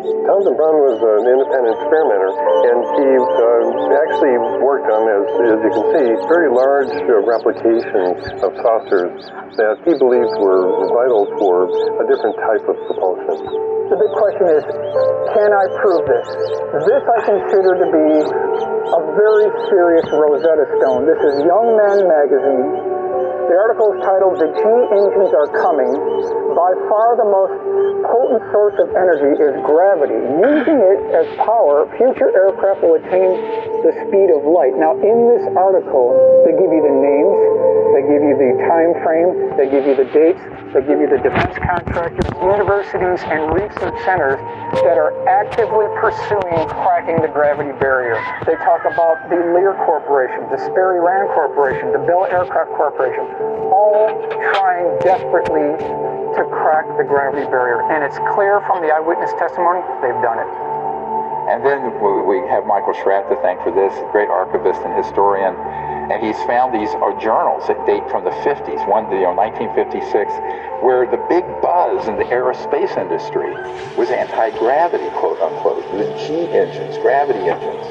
Townsend 0.00 0.56
Brown 0.56 0.80
was 0.80 0.96
an 0.96 1.28
independent 1.28 1.76
experimenter, 1.76 2.32
and 2.32 2.78
he 2.96 3.08
uh, 3.20 4.00
actually 4.00 4.36
worked 4.64 4.88
on, 4.88 5.04
as, 5.04 5.24
as 5.52 5.58
you 5.60 5.72
can 5.76 5.86
see, 5.92 6.06
very 6.24 6.48
large 6.48 6.88
uh, 6.88 7.20
replications 7.28 8.16
of 8.40 8.48
saucers 8.64 9.28
that 9.60 9.76
he 9.84 9.92
believed 10.00 10.32
were 10.40 10.88
vital 10.88 11.28
for 11.36 11.68
a 12.00 12.04
different 12.08 12.32
type 12.40 12.64
of 12.64 12.76
propulsion. 12.88 13.44
The 13.92 13.98
big 14.00 14.12
question 14.16 14.46
is, 14.56 14.64
can 15.36 15.52
I 15.52 15.64
prove 15.84 16.08
this? 16.08 16.28
This 16.88 17.04
I 17.04 17.18
consider 17.36 17.72
to 17.76 17.88
be 17.92 18.08
a 18.24 19.00
very 19.20 19.48
serious 19.68 20.06
Rosetta 20.16 20.64
Stone. 20.80 21.04
This 21.04 21.20
is 21.28 21.44
Young 21.44 21.76
Man 21.76 22.08
Magazine. 22.08 22.99
The 23.48 23.56
article 23.56 23.96
is 23.96 24.00
titled 24.04 24.36
The 24.36 24.50
G 24.52 24.62
Engines 24.92 25.32
Are 25.32 25.48
Coming. 25.56 25.92
By 26.52 26.70
far 26.92 27.16
the 27.16 27.24
most 27.24 27.56
potent 28.04 28.42
source 28.52 28.76
of 28.82 28.92
energy 28.92 29.32
is 29.40 29.54
gravity. 29.64 30.18
Using 30.36 30.78
it 30.82 31.00
as 31.16 31.26
power, 31.40 31.88
future 31.96 32.28
aircraft 32.36 32.84
will 32.84 33.00
attain 33.00 33.40
the 33.86 33.92
speed 34.04 34.28
of 34.34 34.44
light. 34.44 34.76
Now, 34.76 34.92
in 34.98 35.18
this 35.32 35.44
article, 35.56 36.12
they 36.44 36.52
give 36.52 36.68
you 36.68 36.82
the 36.84 36.96
names 37.00 37.70
they 37.90 38.06
give 38.06 38.22
you 38.22 38.38
the 38.38 38.54
time 38.70 38.94
frame, 39.02 39.50
they 39.58 39.66
give 39.66 39.82
you 39.82 39.98
the 39.98 40.06
dates, 40.14 40.38
they 40.70 40.78
give 40.86 41.02
you 41.02 41.10
the 41.10 41.18
defense 41.18 41.58
contractors, 41.58 42.22
universities, 42.38 43.18
and 43.26 43.50
research 43.50 43.98
centers 44.06 44.38
that 44.86 44.94
are 44.94 45.10
actively 45.26 45.90
pursuing 45.98 46.70
cracking 46.70 47.18
the 47.18 47.26
gravity 47.34 47.74
barrier. 47.82 48.14
They 48.46 48.54
talk 48.62 48.86
about 48.86 49.26
the 49.26 49.42
Lear 49.42 49.74
Corporation, 49.84 50.46
the 50.54 50.62
Sperry 50.70 51.02
Rand 51.02 51.34
Corporation, 51.34 51.90
the 51.90 51.98
Bell 52.06 52.30
Aircraft 52.30 52.70
Corporation, 52.78 53.26
all 53.72 54.08
trying 54.54 54.88
desperately 55.00 55.76
to 56.36 56.42
crack 56.50 56.86
the 56.96 57.04
gravity 57.04 57.46
barrier. 57.50 57.82
And 57.90 58.04
it's 58.04 58.18
clear 58.34 58.60
from 58.66 58.82
the 58.82 58.90
eyewitness 58.92 59.32
testimony, 59.38 59.82
they've 60.02 60.22
done 60.22 60.38
it. 60.38 60.50
And 61.50 61.66
then 61.66 61.90
we 62.26 62.38
have 62.46 62.64
Michael 62.66 62.94
Schratt 62.94 63.26
to 63.28 63.36
thank 63.42 63.58
for 63.66 63.74
this, 63.74 63.90
great 64.12 64.30
archivist 64.30 64.80
and 64.86 64.94
historian. 64.94 65.56
And 66.10 66.22
he's 66.22 66.38
found 66.46 66.74
these 66.74 66.90
journals 67.22 67.66
that 67.66 67.78
date 67.86 68.06
from 68.10 68.22
the 68.22 68.34
50s, 68.46 68.82
one, 68.86 69.10
you 69.10 69.26
know, 69.26 69.34
1956, 69.34 70.30
where 70.82 71.06
the 71.06 71.18
big 71.30 71.42
buzz 71.62 72.06
in 72.06 72.18
the 72.18 72.26
aerospace 72.30 72.94
industry 72.98 73.50
was 73.98 74.10
anti-gravity, 74.10 75.10
quote 75.18 75.38
unquote, 75.42 75.82
the 75.94 76.06
G 76.22 76.46
engines, 76.54 76.98
gravity 76.98 77.46
engines. 77.50 77.86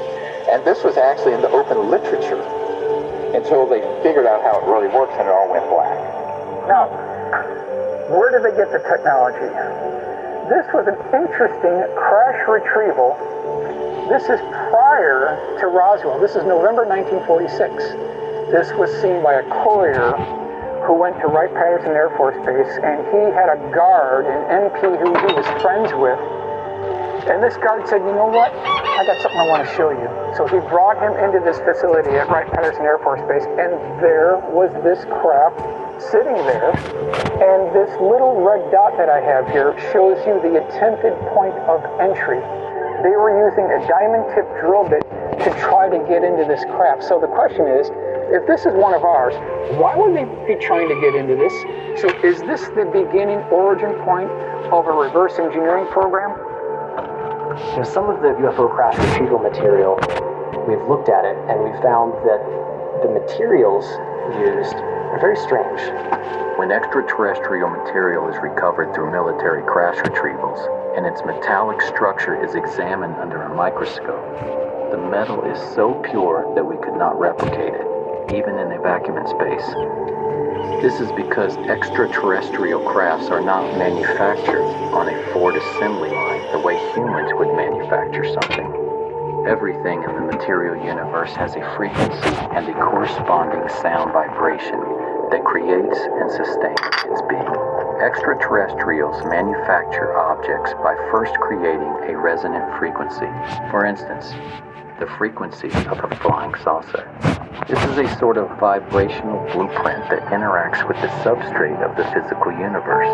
And 0.52 0.64
this 0.64 0.84
was 0.84 0.96
actually 0.98 1.34
in 1.34 1.42
the 1.42 1.52
open 1.52 1.90
literature 1.90 2.44
until 3.36 3.68
they 3.68 3.82
figured 4.02 4.26
out 4.26 4.42
how 4.42 4.60
it 4.60 4.66
really 4.66 4.88
works 4.90 5.14
and 5.18 5.28
it 5.28 5.34
all 5.34 5.50
went 5.50 5.66
black. 5.70 5.98
Now, 6.68 6.90
where 8.10 8.32
did 8.32 8.42
they 8.42 8.56
get 8.58 8.72
the 8.72 8.80
technology? 8.86 9.50
This 10.50 10.66
was 10.74 10.90
an 10.90 10.98
interesting 11.14 11.78
crash 11.94 12.42
retrieval. 12.50 13.14
This 14.10 14.24
is 14.26 14.42
prior 14.74 15.38
to 15.62 15.68
Roswell. 15.68 16.18
This 16.20 16.34
is 16.34 16.42
November 16.46 16.90
1946. 16.90 18.50
This 18.50 18.74
was 18.74 18.90
seen 18.98 19.22
by 19.22 19.38
a 19.38 19.46
courier 19.62 20.18
who 20.90 20.98
went 20.98 21.22
to 21.22 21.28
Wright-Patterson 21.30 21.94
Air 21.94 22.10
Force 22.18 22.34
Base, 22.42 22.74
and 22.82 23.06
he 23.14 23.22
had 23.38 23.54
a 23.54 23.62
guard, 23.70 24.26
an 24.26 24.74
MP 24.74 24.98
who 24.98 25.14
he 25.14 25.30
was 25.38 25.46
friends 25.62 25.94
with. 25.94 26.18
And 27.28 27.44
this 27.44 27.58
guard 27.58 27.88
said, 27.88 28.00
you 28.06 28.14
know 28.16 28.30
what? 28.30 28.54
I 28.54 29.04
got 29.06 29.22
something 29.22 29.40
I 29.40 29.48
want 29.48 29.68
to 29.68 29.72
show 29.76 29.92
you. 29.92 30.08
So 30.38 30.48
he 30.48 30.60
brought 30.70 31.00
him 31.02 31.16
into 31.20 31.40
this 31.44 31.60
facility 31.64 32.16
at 32.16 32.30
Wright-Patterson 32.30 32.84
Air 32.84 33.00
Force 33.00 33.22
Base, 33.28 33.44
and 33.44 33.76
there 34.00 34.38
was 34.52 34.72
this 34.84 35.04
craft 35.20 35.60
sitting 36.12 36.36
there. 36.48 36.72
And 37.40 37.72
this 37.76 37.92
little 38.00 38.40
red 38.44 38.72
dot 38.72 38.96
that 38.96 39.10
I 39.10 39.20
have 39.20 39.48
here 39.52 39.76
shows 39.92 40.20
you 40.28 40.40
the 40.44 40.64
attempted 40.64 41.16
point 41.36 41.56
of 41.68 41.84
entry. 42.00 42.40
They 43.04 43.16
were 43.16 43.32
using 43.32 43.68
a 43.68 43.80
diamond 43.88 44.28
tip 44.36 44.48
drill 44.60 44.88
bit 44.88 45.04
to 45.44 45.50
try 45.60 45.88
to 45.88 46.00
get 46.08 46.24
into 46.24 46.44
this 46.44 46.64
craft. 46.76 47.04
So 47.04 47.20
the 47.20 47.32
question 47.32 47.68
is, 47.68 47.88
if 48.36 48.46
this 48.46 48.68
is 48.68 48.76
one 48.76 48.94
of 48.94 49.04
ours, 49.04 49.34
why 49.80 49.96
would 49.96 50.14
they 50.14 50.28
be 50.46 50.60
trying 50.60 50.88
to 50.90 51.00
get 51.00 51.16
into 51.16 51.36
this? 51.36 51.56
So 52.02 52.12
is 52.22 52.44
this 52.44 52.68
the 52.76 52.86
beginning 52.92 53.40
origin 53.50 53.96
point 54.04 54.30
of 54.70 54.86
a 54.86 54.92
reverse 54.92 55.40
engineering 55.40 55.88
program? 55.88 56.36
You 57.50 57.56
know, 57.78 57.84
some 57.84 58.06
of 58.14 58.22
the 58.22 58.38
UFO 58.46 58.70
crash 58.70 58.94
retrieval 58.94 59.40
material, 59.40 59.98
we've 60.70 60.86
looked 60.86 61.10
at 61.10 61.26
it 61.26 61.34
and 61.50 61.66
we 61.66 61.74
found 61.82 62.14
that 62.22 62.38
the 63.02 63.10
materials 63.10 63.90
used 64.38 64.78
are 64.78 65.18
very 65.18 65.36
strange. 65.36 65.82
When 66.62 66.70
extraterrestrial 66.70 67.70
material 67.74 68.30
is 68.30 68.38
recovered 68.38 68.94
through 68.94 69.10
military 69.10 69.64
crash 69.66 69.98
retrievals 69.98 70.62
and 70.96 71.08
its 71.08 71.26
metallic 71.26 71.82
structure 71.82 72.38
is 72.38 72.54
examined 72.54 73.16
under 73.16 73.42
a 73.42 73.50
microscope, 73.56 74.22
the 74.94 75.02
metal 75.10 75.42
is 75.42 75.58
so 75.74 75.98
pure 76.06 76.46
that 76.54 76.64
we 76.64 76.78
could 76.78 77.02
not 77.02 77.18
replicate 77.20 77.74
it, 77.74 77.88
even 78.30 78.62
in 78.62 78.72
a 78.74 78.80
vacuum 78.80 79.18
in 79.18 79.26
space. 79.26 79.66
This 80.82 81.00
is 81.00 81.12
because 81.12 81.58
extraterrestrial 81.68 82.80
crafts 82.82 83.28
are 83.28 83.42
not 83.42 83.78
manufactured 83.78 84.64
on 84.96 85.10
a 85.10 85.34
Ford 85.34 85.56
assembly 85.56 86.10
line 86.10 86.52
the 86.52 86.60
way 86.60 86.76
humans 86.94 87.32
would 87.36 87.54
manufacture 87.56 88.26
something. 88.26 88.90
Everything 89.48 90.04
in 90.04 90.14
the 90.16 90.22
material 90.22 90.76
universe 90.84 91.34
has 91.34 91.56
a 91.56 91.76
frequency 91.76 92.36
and 92.56 92.68
a 92.68 92.74
corresponding 92.74 93.68
sound 93.82 94.12
vibration 94.12 94.80
that 95.32 95.44
creates 95.44 96.00
and 96.00 96.32
sustains 96.32 96.96
its 97.08 97.22
being. 97.28 97.56
Extraterrestrials 98.02 99.24
manufacture 99.26 100.18
objects 100.18 100.74
by 100.84 100.96
first 101.12 101.34
creating 101.40 101.94
a 102.08 102.18
resonant 102.18 102.66
frequency. 102.80 103.28
For 103.72 103.86
instance, 103.86 104.34
the 105.00 105.08
frequency 105.16 105.72
of 105.88 106.04
a 106.04 106.16
flying 106.20 106.54
saucer. 106.60 107.08
This 107.68 107.80
is 107.88 107.98
a 108.04 108.20
sort 108.20 108.36
of 108.36 108.52
vibrational 108.60 109.40
blueprint 109.56 110.04
that 110.12 110.28
interacts 110.28 110.86
with 110.88 111.00
the 111.00 111.08
substrate 111.24 111.80
of 111.80 111.96
the 111.96 112.04
physical 112.12 112.52
universe, 112.52 113.08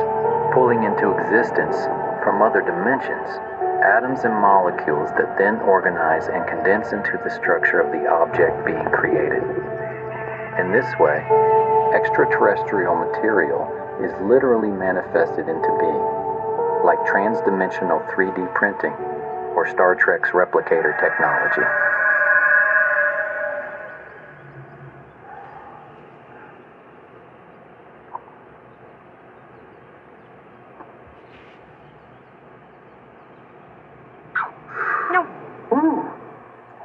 pulling 0.53 0.81
into 0.81 1.13
existence 1.13 1.77
from 2.25 2.41
other 2.41 2.65
dimensions 2.65 3.37
atoms 3.85 4.25
and 4.25 4.33
molecules 4.33 5.13
that 5.13 5.37
then 5.37 5.61
organize 5.61 6.25
and 6.25 6.41
condense 6.49 6.89
into 6.89 7.21
the 7.21 7.29
structure 7.29 7.77
of 7.77 7.93
the 7.93 8.09
object 8.09 8.65
being 8.65 8.89
created. 8.89 9.45
In 10.57 10.73
this 10.73 10.89
way, 10.97 11.21
extraterrestrial 11.93 12.97
material 12.97 13.69
is 14.01 14.09
literally 14.25 14.73
manifested 14.73 15.45
into 15.45 15.69
being, 15.77 16.05
like 16.81 16.97
transdimensional 17.05 18.01
3D 18.09 18.41
printing 18.55 18.95
or 19.55 19.67
Star 19.69 19.95
Trek's 19.95 20.29
replicator 20.29 20.99
technology. 20.99 21.63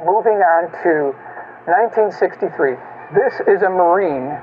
Moving 0.05 0.41
on 0.41 0.71
to 0.83 1.13
1963. 1.67 2.77
This 3.15 3.35
is 3.49 3.63
a 3.63 3.69
Marine. 3.69 4.37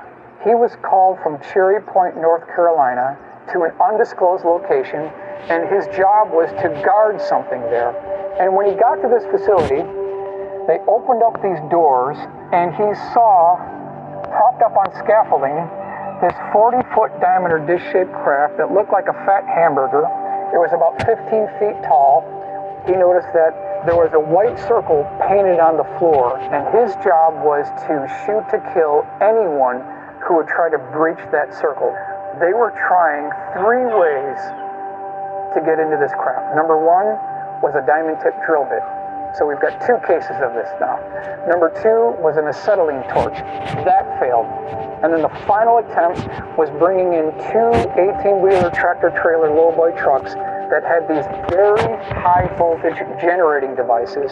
He 0.44 0.54
was 0.54 0.76
called 0.82 1.18
from 1.22 1.40
Cherry 1.52 1.80
Point, 1.82 2.16
North 2.16 2.46
Carolina 2.46 3.18
to 3.52 3.64
an 3.64 3.72
undisclosed 3.80 4.44
location, 4.44 5.10
and 5.48 5.68
his 5.68 5.86
job 5.96 6.30
was 6.30 6.50
to 6.60 6.68
guard 6.84 7.20
something 7.20 7.60
there. 7.72 7.94
And 8.40 8.54
when 8.54 8.66
he 8.66 8.74
got 8.74 9.00
to 9.02 9.08
this 9.08 9.24
facility, 9.30 9.82
they 10.68 10.78
opened 10.86 11.24
up 11.24 11.40
these 11.40 11.58
doors, 11.72 12.18
and 12.52 12.70
he 12.76 12.88
saw, 13.16 13.56
propped 14.28 14.60
up 14.60 14.76
on 14.76 14.92
scaffolding, 15.00 15.56
this 16.20 16.34
40 16.52 16.82
foot 16.94 17.14
diameter 17.20 17.62
dish 17.62 17.82
shaped 17.94 18.12
craft 18.26 18.58
that 18.58 18.74
looked 18.74 18.92
like 18.92 19.06
a 19.08 19.16
fat 19.24 19.46
hamburger. 19.46 20.02
It 20.52 20.58
was 20.58 20.74
about 20.74 20.98
15 21.06 21.24
feet 21.62 21.78
tall. 21.86 22.26
He 22.86 22.92
noticed 22.92 23.30
that 23.32 23.54
there 23.86 23.94
was 23.94 24.10
a 24.12 24.20
white 24.20 24.58
circle 24.58 25.06
painted 25.22 25.62
on 25.62 25.78
the 25.78 25.86
floor, 25.98 26.36
and 26.36 26.66
his 26.74 26.92
job 27.06 27.38
was 27.46 27.70
to 27.86 28.04
shoot 28.26 28.42
to 28.50 28.58
kill 28.74 29.06
anyone 29.22 29.80
who 30.26 30.36
would 30.36 30.48
try 30.48 30.68
to 30.68 30.78
breach 30.90 31.22
that 31.30 31.54
circle. 31.54 31.94
They 32.38 32.54
were 32.54 32.70
trying 32.86 33.26
three 33.58 33.82
ways 33.82 34.38
to 35.54 35.58
get 35.66 35.82
into 35.82 35.98
this 35.98 36.14
craft. 36.14 36.54
Number 36.54 36.78
one 36.78 37.18
was 37.58 37.74
a 37.74 37.82
diamond 37.82 38.22
tip 38.22 38.38
drill 38.46 38.62
bit. 38.70 38.86
So 39.34 39.44
we've 39.44 39.60
got 39.60 39.74
two 39.82 39.98
cases 40.06 40.38
of 40.40 40.54
this 40.54 40.70
now. 40.78 41.02
Number 41.50 41.68
two 41.82 42.14
was 42.22 42.38
an 42.38 42.46
acetylene 42.46 43.02
torch. 43.10 43.34
That 43.82 44.06
failed. 44.22 44.46
And 45.02 45.12
then 45.12 45.22
the 45.22 45.34
final 45.50 45.78
attempt 45.78 46.26
was 46.54 46.70
bringing 46.78 47.14
in 47.18 47.34
two 47.50 47.70
18 47.98 48.38
wheeler 48.38 48.70
tractor 48.70 49.10
trailer 49.18 49.50
lowboy 49.50 49.98
trucks 49.98 50.34
that 50.70 50.86
had 50.86 51.08
these 51.10 51.26
very 51.50 51.90
high 52.22 52.46
voltage 52.56 52.98
generating 53.20 53.74
devices, 53.74 54.30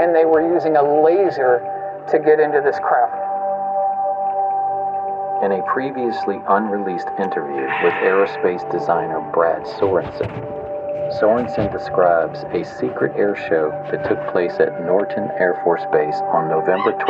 and 0.00 0.14
they 0.14 0.24
were 0.24 0.42
using 0.42 0.76
a 0.76 0.82
laser 0.82 1.62
to 2.10 2.18
get 2.18 2.40
into 2.40 2.60
this 2.64 2.78
craft. 2.80 3.27
In 5.38 5.52
a 5.52 5.62
previously 5.72 6.42
unreleased 6.48 7.06
interview 7.16 7.62
with 7.62 7.94
aerospace 8.02 8.68
designer 8.72 9.20
Brad 9.32 9.62
Sorensen, 9.78 10.26
Sorensen 11.14 11.70
describes 11.70 12.42
a 12.50 12.64
secret 12.64 13.14
air 13.14 13.36
show 13.36 13.70
that 13.92 14.02
took 14.08 14.18
place 14.32 14.58
at 14.58 14.82
Norton 14.82 15.30
Air 15.38 15.60
Force 15.62 15.84
Base 15.92 16.16
on 16.34 16.50
November 16.50 16.90
12 16.90 17.06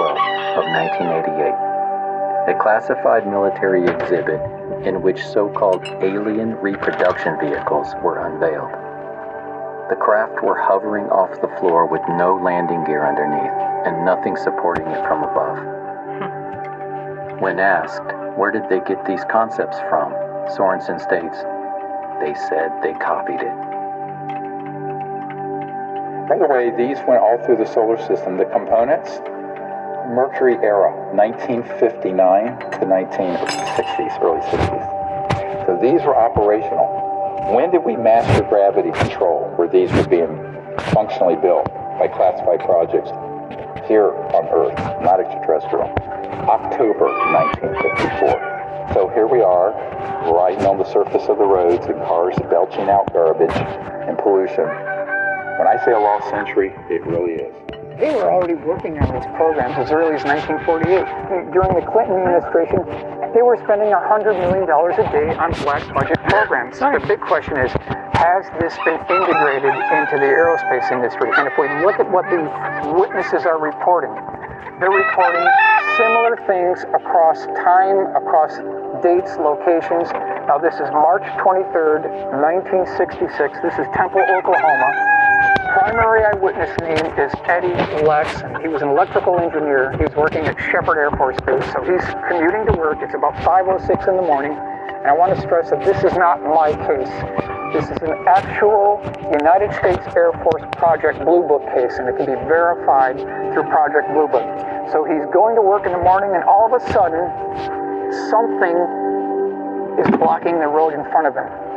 of 0.61 0.65
1988. 0.77 2.53
A 2.53 2.59
classified 2.61 3.27
military 3.27 3.89
exhibit 3.89 4.45
in 4.85 5.01
which 5.01 5.25
so-called 5.25 5.87
alien 6.05 6.53
reproduction 6.61 7.41
vehicles 7.41 7.95
were 8.05 8.21
unveiled. 8.29 8.77
The 9.89 9.97
craft 9.97 10.45
were 10.45 10.61
hovering 10.61 11.09
off 11.09 11.41
the 11.41 11.57
floor 11.57 11.87
with 11.87 12.03
no 12.11 12.37
landing 12.37 12.85
gear 12.85 13.09
underneath 13.09 13.57
and 13.89 14.05
nothing 14.05 14.37
supporting 14.37 14.87
it 14.87 15.01
from 15.09 15.25
above. 15.25 15.78
When 17.41 17.61
asked, 17.61 18.03
where 18.37 18.51
did 18.51 18.69
they 18.69 18.81
get 18.81 19.07
these 19.07 19.23
concepts 19.31 19.79
from? 19.89 20.11
Sorensen 20.59 20.99
states, 20.99 21.39
they 22.19 22.35
said 22.51 22.75
they 22.83 22.99
copied 22.99 23.39
it. 23.39 23.55
By 26.27 26.35
the 26.37 26.51
way, 26.51 26.75
these 26.75 26.99
went 27.07 27.23
all 27.23 27.39
through 27.47 27.59
the 27.59 27.65
solar 27.65 27.97
system. 27.97 28.39
The 28.39 28.47
components, 28.47 29.23
Mercury 30.11 30.59
era, 30.67 30.91
1959 31.15 32.59
to 32.59 32.83
1960s, 32.91 34.19
early 34.19 34.43
60s. 34.43 35.67
So 35.67 35.79
these 35.81 36.03
were 36.03 36.17
operational. 36.17 37.55
When 37.55 37.71
did 37.71 37.85
we 37.85 37.95
master 37.95 38.43
gravity 38.51 38.91
control 38.99 39.47
where 39.55 39.69
these 39.69 39.93
were 39.93 40.09
being 40.09 40.35
functionally 40.91 41.37
built 41.37 41.71
by 42.03 42.09
classified 42.09 42.67
projects 42.67 43.13
here 43.89 44.13
on 44.37 44.47
Earth, 44.53 44.79
not 45.03 45.19
extraterrestrial? 45.19 45.89
October 46.47 47.09
1954. 47.09 48.93
So 48.93 49.09
here 49.09 49.27
we 49.27 49.41
are, 49.41 49.73
riding 50.31 50.67
on 50.67 50.79
the 50.79 50.85
surface 50.85 51.29
of 51.29 51.39
the 51.39 51.45
roads 51.45 51.87
and 51.87 51.97
cars 52.05 52.37
belching 52.51 52.89
out 52.89 53.13
garbage 53.13 53.51
and 53.51 54.17
pollution. 54.19 54.69
When 55.59 55.67
I 55.67 55.81
say 55.85 55.93
a 55.93 55.99
lost 55.99 56.29
century, 56.31 56.73
it 56.89 57.05
really 57.07 57.43
is. 57.43 57.55
They 57.99 58.15
were 58.15 58.31
already 58.31 58.55
working 58.55 58.95
on 59.03 59.11
these 59.11 59.27
programs 59.35 59.75
as 59.75 59.91
early 59.91 60.15
as 60.15 60.23
1948. 60.23 61.51
During 61.51 61.75
the 61.75 61.83
Clinton 61.83 62.15
administration, 62.15 62.87
they 63.35 63.43
were 63.43 63.59
spending 63.67 63.91
$100 63.91 64.39
million 64.39 64.71
a 64.71 65.05
day 65.11 65.35
on 65.35 65.51
black 65.67 65.83
budget 65.91 66.23
programs. 66.31 66.79
The 66.79 67.03
big 67.11 67.19
question 67.19 67.59
is, 67.59 67.75
has 68.15 68.47
this 68.63 68.79
been 68.87 69.03
integrated 69.11 69.75
into 69.75 70.15
the 70.15 70.31
aerospace 70.31 70.87
industry? 70.95 71.35
And 71.35 71.51
if 71.51 71.59
we 71.59 71.67
look 71.83 71.99
at 71.99 72.07
what 72.07 72.23
the 72.31 72.39
witnesses 72.95 73.43
are 73.43 73.59
reporting, 73.59 74.15
they're 74.79 74.95
reporting 74.95 75.43
similar 75.99 76.39
things 76.47 76.87
across 76.95 77.51
time, 77.67 78.15
across 78.15 78.63
dates, 79.03 79.35
locations. 79.43 80.07
Now, 80.47 80.63
this 80.63 80.79
is 80.79 80.87
March 80.95 81.27
23rd, 81.43 82.07
1966. 82.31 83.59
This 83.59 83.75
is 83.75 83.91
Temple, 83.91 84.23
Oklahoma. 84.23 85.28
Primary 85.73 86.25
eyewitness 86.25 86.73
name 86.81 87.07
is 87.19 87.33
Eddie 87.45 87.75
Laxson. 88.05 88.61
He 88.61 88.69
was 88.69 88.83
an 88.83 88.89
electrical 88.89 89.39
engineer. 89.39 89.93
He's 89.97 90.15
working 90.17 90.47
at 90.47 90.59
Sheppard 90.71 90.99
Air 90.99 91.11
Force 91.13 91.37
Base, 91.47 91.65
so 91.73 91.81
he's 91.85 92.05
commuting 92.29 92.67
to 92.67 92.75
work. 92.77 92.99
It's 93.01 93.15
about 93.15 93.35
5.06 93.47 94.09
in 94.09 94.17
the 94.17 94.23
morning. 94.23 94.53
And 94.53 95.07
I 95.07 95.13
want 95.13 95.35
to 95.35 95.41
stress 95.41 95.71
that 95.71 95.85
this 95.85 96.03
is 96.03 96.17
not 96.19 96.43
my 96.43 96.73
case. 96.73 97.13
This 97.73 97.85
is 97.85 98.01
an 98.01 98.17
actual 98.27 98.99
United 99.29 99.71
States 99.77 100.03
Air 100.17 100.33
Force 100.43 100.65
Project 100.81 101.21
Blue 101.25 101.47
Book 101.47 101.63
case, 101.77 102.01
and 102.01 102.09
it 102.09 102.17
can 102.17 102.27
be 102.27 102.39
verified 102.49 103.21
through 103.53 103.69
Project 103.69 104.09
Blue 104.17 104.27
Book. 104.27 104.49
So 104.91 105.05
he's 105.05 105.29
going 105.37 105.55
to 105.55 105.63
work 105.63 105.85
in 105.85 105.93
the 105.93 106.01
morning, 106.01 106.33
and 106.33 106.43
all 106.45 106.65
of 106.65 106.73
a 106.73 106.83
sudden, 106.93 107.23
something 108.33 108.77
is 110.01 110.09
blocking 110.17 110.59
the 110.59 110.67
road 110.67 110.97
in 110.97 111.05
front 111.13 111.29
of 111.29 111.37
him. 111.37 111.68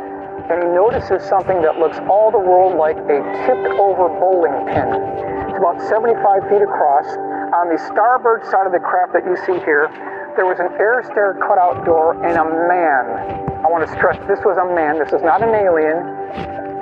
And 0.50 0.58
he 0.62 0.68
notices 0.74 1.22
something 1.28 1.62
that 1.62 1.78
looks 1.78 1.98
all 2.10 2.30
the 2.30 2.42
world 2.42 2.74
like 2.74 2.98
a 2.98 3.18
tipped 3.46 3.70
over 3.78 4.10
bowling 4.18 4.66
pin. 4.66 4.90
It's 5.46 5.58
about 5.58 5.78
75 5.86 6.48
feet 6.50 6.62
across. 6.62 7.06
On 7.54 7.68
the 7.70 7.78
starboard 7.92 8.42
side 8.48 8.66
of 8.66 8.72
the 8.72 8.82
craft 8.82 9.12
that 9.12 9.22
you 9.22 9.36
see 9.46 9.62
here, 9.62 9.86
there 10.34 10.48
was 10.48 10.58
an 10.58 10.72
air 10.80 11.04
stair 11.04 11.36
cutout 11.38 11.84
door 11.84 12.16
and 12.24 12.34
a 12.34 12.46
man. 12.66 13.04
I 13.62 13.68
want 13.68 13.86
to 13.86 13.90
stress 13.94 14.18
this 14.26 14.40
was 14.42 14.58
a 14.58 14.66
man, 14.74 14.98
this 14.98 15.12
is 15.12 15.22
not 15.22 15.44
an 15.44 15.54
alien. 15.54 16.02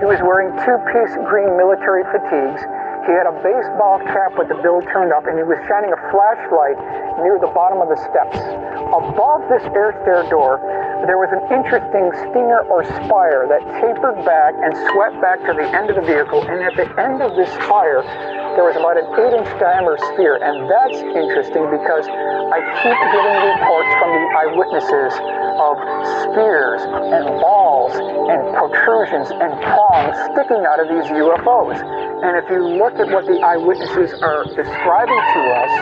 He 0.01 0.09
was 0.09 0.17
wearing 0.25 0.55
two 0.65 0.81
piece 0.89 1.13
green 1.29 1.59
military 1.61 2.07
fatigues. 2.09 2.65
He 3.11 3.19
had 3.19 3.27
a 3.27 3.35
baseball 3.43 3.99
cap 4.07 4.39
with 4.39 4.47
the 4.47 4.55
bill 4.63 4.87
turned 4.95 5.11
up, 5.11 5.27
and 5.27 5.35
he 5.35 5.43
was 5.43 5.59
shining 5.67 5.91
a 5.91 5.99
flashlight 6.15 6.79
near 7.27 7.43
the 7.43 7.51
bottom 7.51 7.83
of 7.83 7.91
the 7.91 7.99
steps. 8.07 8.39
Above 8.39 9.51
this 9.51 9.67
air 9.75 9.99
stair 10.07 10.23
door, 10.31 10.63
there 11.11 11.19
was 11.19 11.27
an 11.35 11.43
interesting 11.51 12.07
stinger 12.31 12.63
or 12.71 12.87
spire 13.03 13.51
that 13.51 13.67
tapered 13.83 14.23
back 14.23 14.55
and 14.63 14.71
swept 14.95 15.19
back 15.19 15.43
to 15.43 15.51
the 15.59 15.67
end 15.75 15.91
of 15.91 15.99
the 15.99 16.07
vehicle. 16.07 16.39
And 16.47 16.63
at 16.63 16.79
the 16.79 16.87
end 17.03 17.19
of 17.19 17.35
this 17.35 17.51
spire, 17.67 18.07
there 18.55 18.63
was 18.63 18.79
about 18.79 18.95
an 18.95 19.11
eight 19.19 19.35
inch 19.35 19.51
diameter 19.59 19.99
sphere. 20.15 20.39
And 20.39 20.71
that's 20.71 21.03
interesting 21.03 21.67
because 21.67 22.07
I 22.07 22.59
keep 22.79 22.95
getting 22.95 23.37
reports 23.43 23.91
from 23.99 24.11
the 24.15 24.25
eyewitnesses 24.39 25.13
of 25.59 25.75
spheres 26.29 26.83
and 26.85 27.27
balls 27.41 27.97
and 27.97 28.41
protrusions 28.55 29.33
and 29.33 29.51
prongs 29.67 30.15
sticking 30.31 30.63
out 30.69 30.79
of 30.79 30.87
these 30.93 31.09
UFOs. 31.11 31.81
And 32.21 32.37
if 32.37 32.45
you 32.53 32.61
look 32.77 33.00
at 33.01 33.09
what 33.09 33.25
the 33.25 33.41
eyewitnesses 33.41 34.13
are 34.21 34.45
describing 34.53 35.17
to 35.17 35.41
us, 35.57 35.73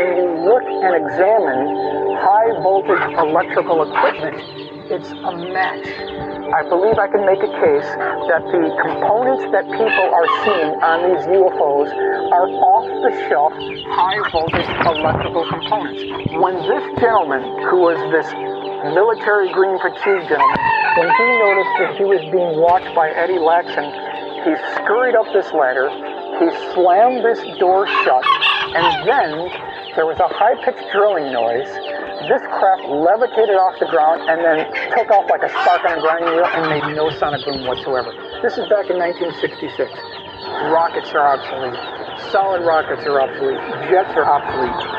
and 0.00 0.08
you 0.16 0.28
look 0.48 0.64
and 0.64 0.96
examine 0.96 1.60
high 2.24 2.50
voltage 2.64 3.04
electrical 3.20 3.84
equipment, 3.84 4.40
it's 4.88 5.12
a 5.12 5.32
match. 5.52 5.84
I 6.48 6.64
believe 6.64 6.96
I 6.96 7.12
can 7.12 7.28
make 7.28 7.44
a 7.44 7.52
case 7.52 7.88
that 8.32 8.40
the 8.48 8.64
components 8.80 9.44
that 9.52 9.68
people 9.68 10.06
are 10.08 10.28
seeing 10.40 10.72
on 10.80 10.98
these 11.12 11.24
UFOs 11.36 11.92
are 12.32 12.48
off 12.48 12.88
the 13.04 13.12
shelf 13.28 13.52
high 13.92 14.16
voltage 14.32 14.72
electrical 14.88 15.44
components. 15.52 16.00
When 16.32 16.56
this 16.64 16.84
gentleman, 16.96 17.44
who 17.68 17.84
was 17.84 18.00
this 18.08 18.28
military 18.96 19.52
green 19.52 19.76
fatigue 19.84 20.24
gentleman, 20.32 20.60
when 20.96 21.12
he 21.12 21.28
noticed 21.44 21.74
that 21.76 21.92
he 22.00 22.04
was 22.08 22.24
being 22.32 22.56
watched 22.56 22.88
by 22.96 23.12
Eddie 23.12 23.36
Laxson, 23.36 23.84
he 24.48 24.56
scurried 24.80 25.12
up 25.12 25.28
this 25.36 25.52
ladder, 25.52 25.92
he 26.38 26.46
slammed 26.72 27.24
this 27.24 27.42
door 27.58 27.86
shut, 28.06 28.24
and 28.70 29.08
then 29.08 29.50
there 29.96 30.06
was 30.06 30.18
a 30.22 30.28
high 30.30 30.54
pitched 30.62 30.86
drilling 30.94 31.32
noise. 31.32 31.66
This 32.30 32.42
craft 32.46 32.86
levitated 32.86 33.58
off 33.58 33.74
the 33.82 33.90
ground 33.90 34.22
and 34.30 34.38
then 34.46 34.70
took 34.94 35.10
off 35.10 35.26
like 35.30 35.42
a 35.42 35.50
spark 35.50 35.82
on 35.82 35.98
a 35.98 36.00
grinding 36.00 36.30
wheel 36.38 36.46
and 36.46 36.70
made 36.70 36.86
no 36.94 37.10
sonic 37.18 37.44
boom 37.44 37.66
whatsoever. 37.66 38.14
This 38.42 38.54
is 38.54 38.70
back 38.70 38.86
in 38.86 38.98
1966. 39.02 39.90
Rockets 40.70 41.10
are 41.10 41.26
obsolete. 41.26 41.74
Solid 42.30 42.62
rockets 42.62 43.02
are 43.02 43.18
obsolete. 43.18 43.58
Jets 43.90 44.14
are 44.14 44.26
obsolete. 44.26 44.98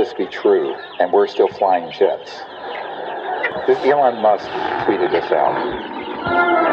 This 0.04 0.14
be 0.14 0.26
true 0.26 0.76
and 0.99 1.14
we're 1.14 1.28
still 1.28 1.47
flying 1.47 1.89
jets? 1.91 2.32
Elon 3.86 4.22
Musk 4.22 4.45
tweeted 4.86 5.12
this 5.12 5.32
out. 5.32 6.73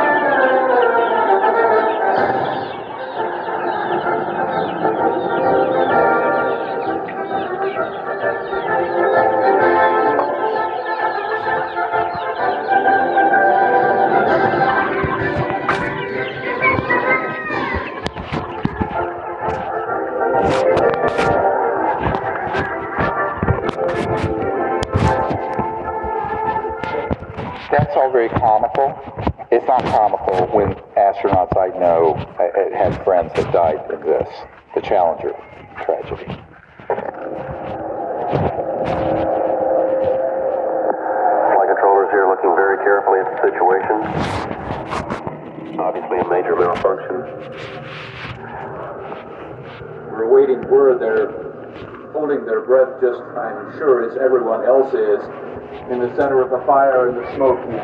Else 54.91 55.23
is, 55.23 55.91
in 55.91 56.01
the 56.01 56.09
center 56.17 56.43
of 56.43 56.51
the 56.51 56.65
fire 56.67 57.09
and 57.09 57.19
the 57.19 57.35
smoke. 57.35 57.59
You 57.67 57.79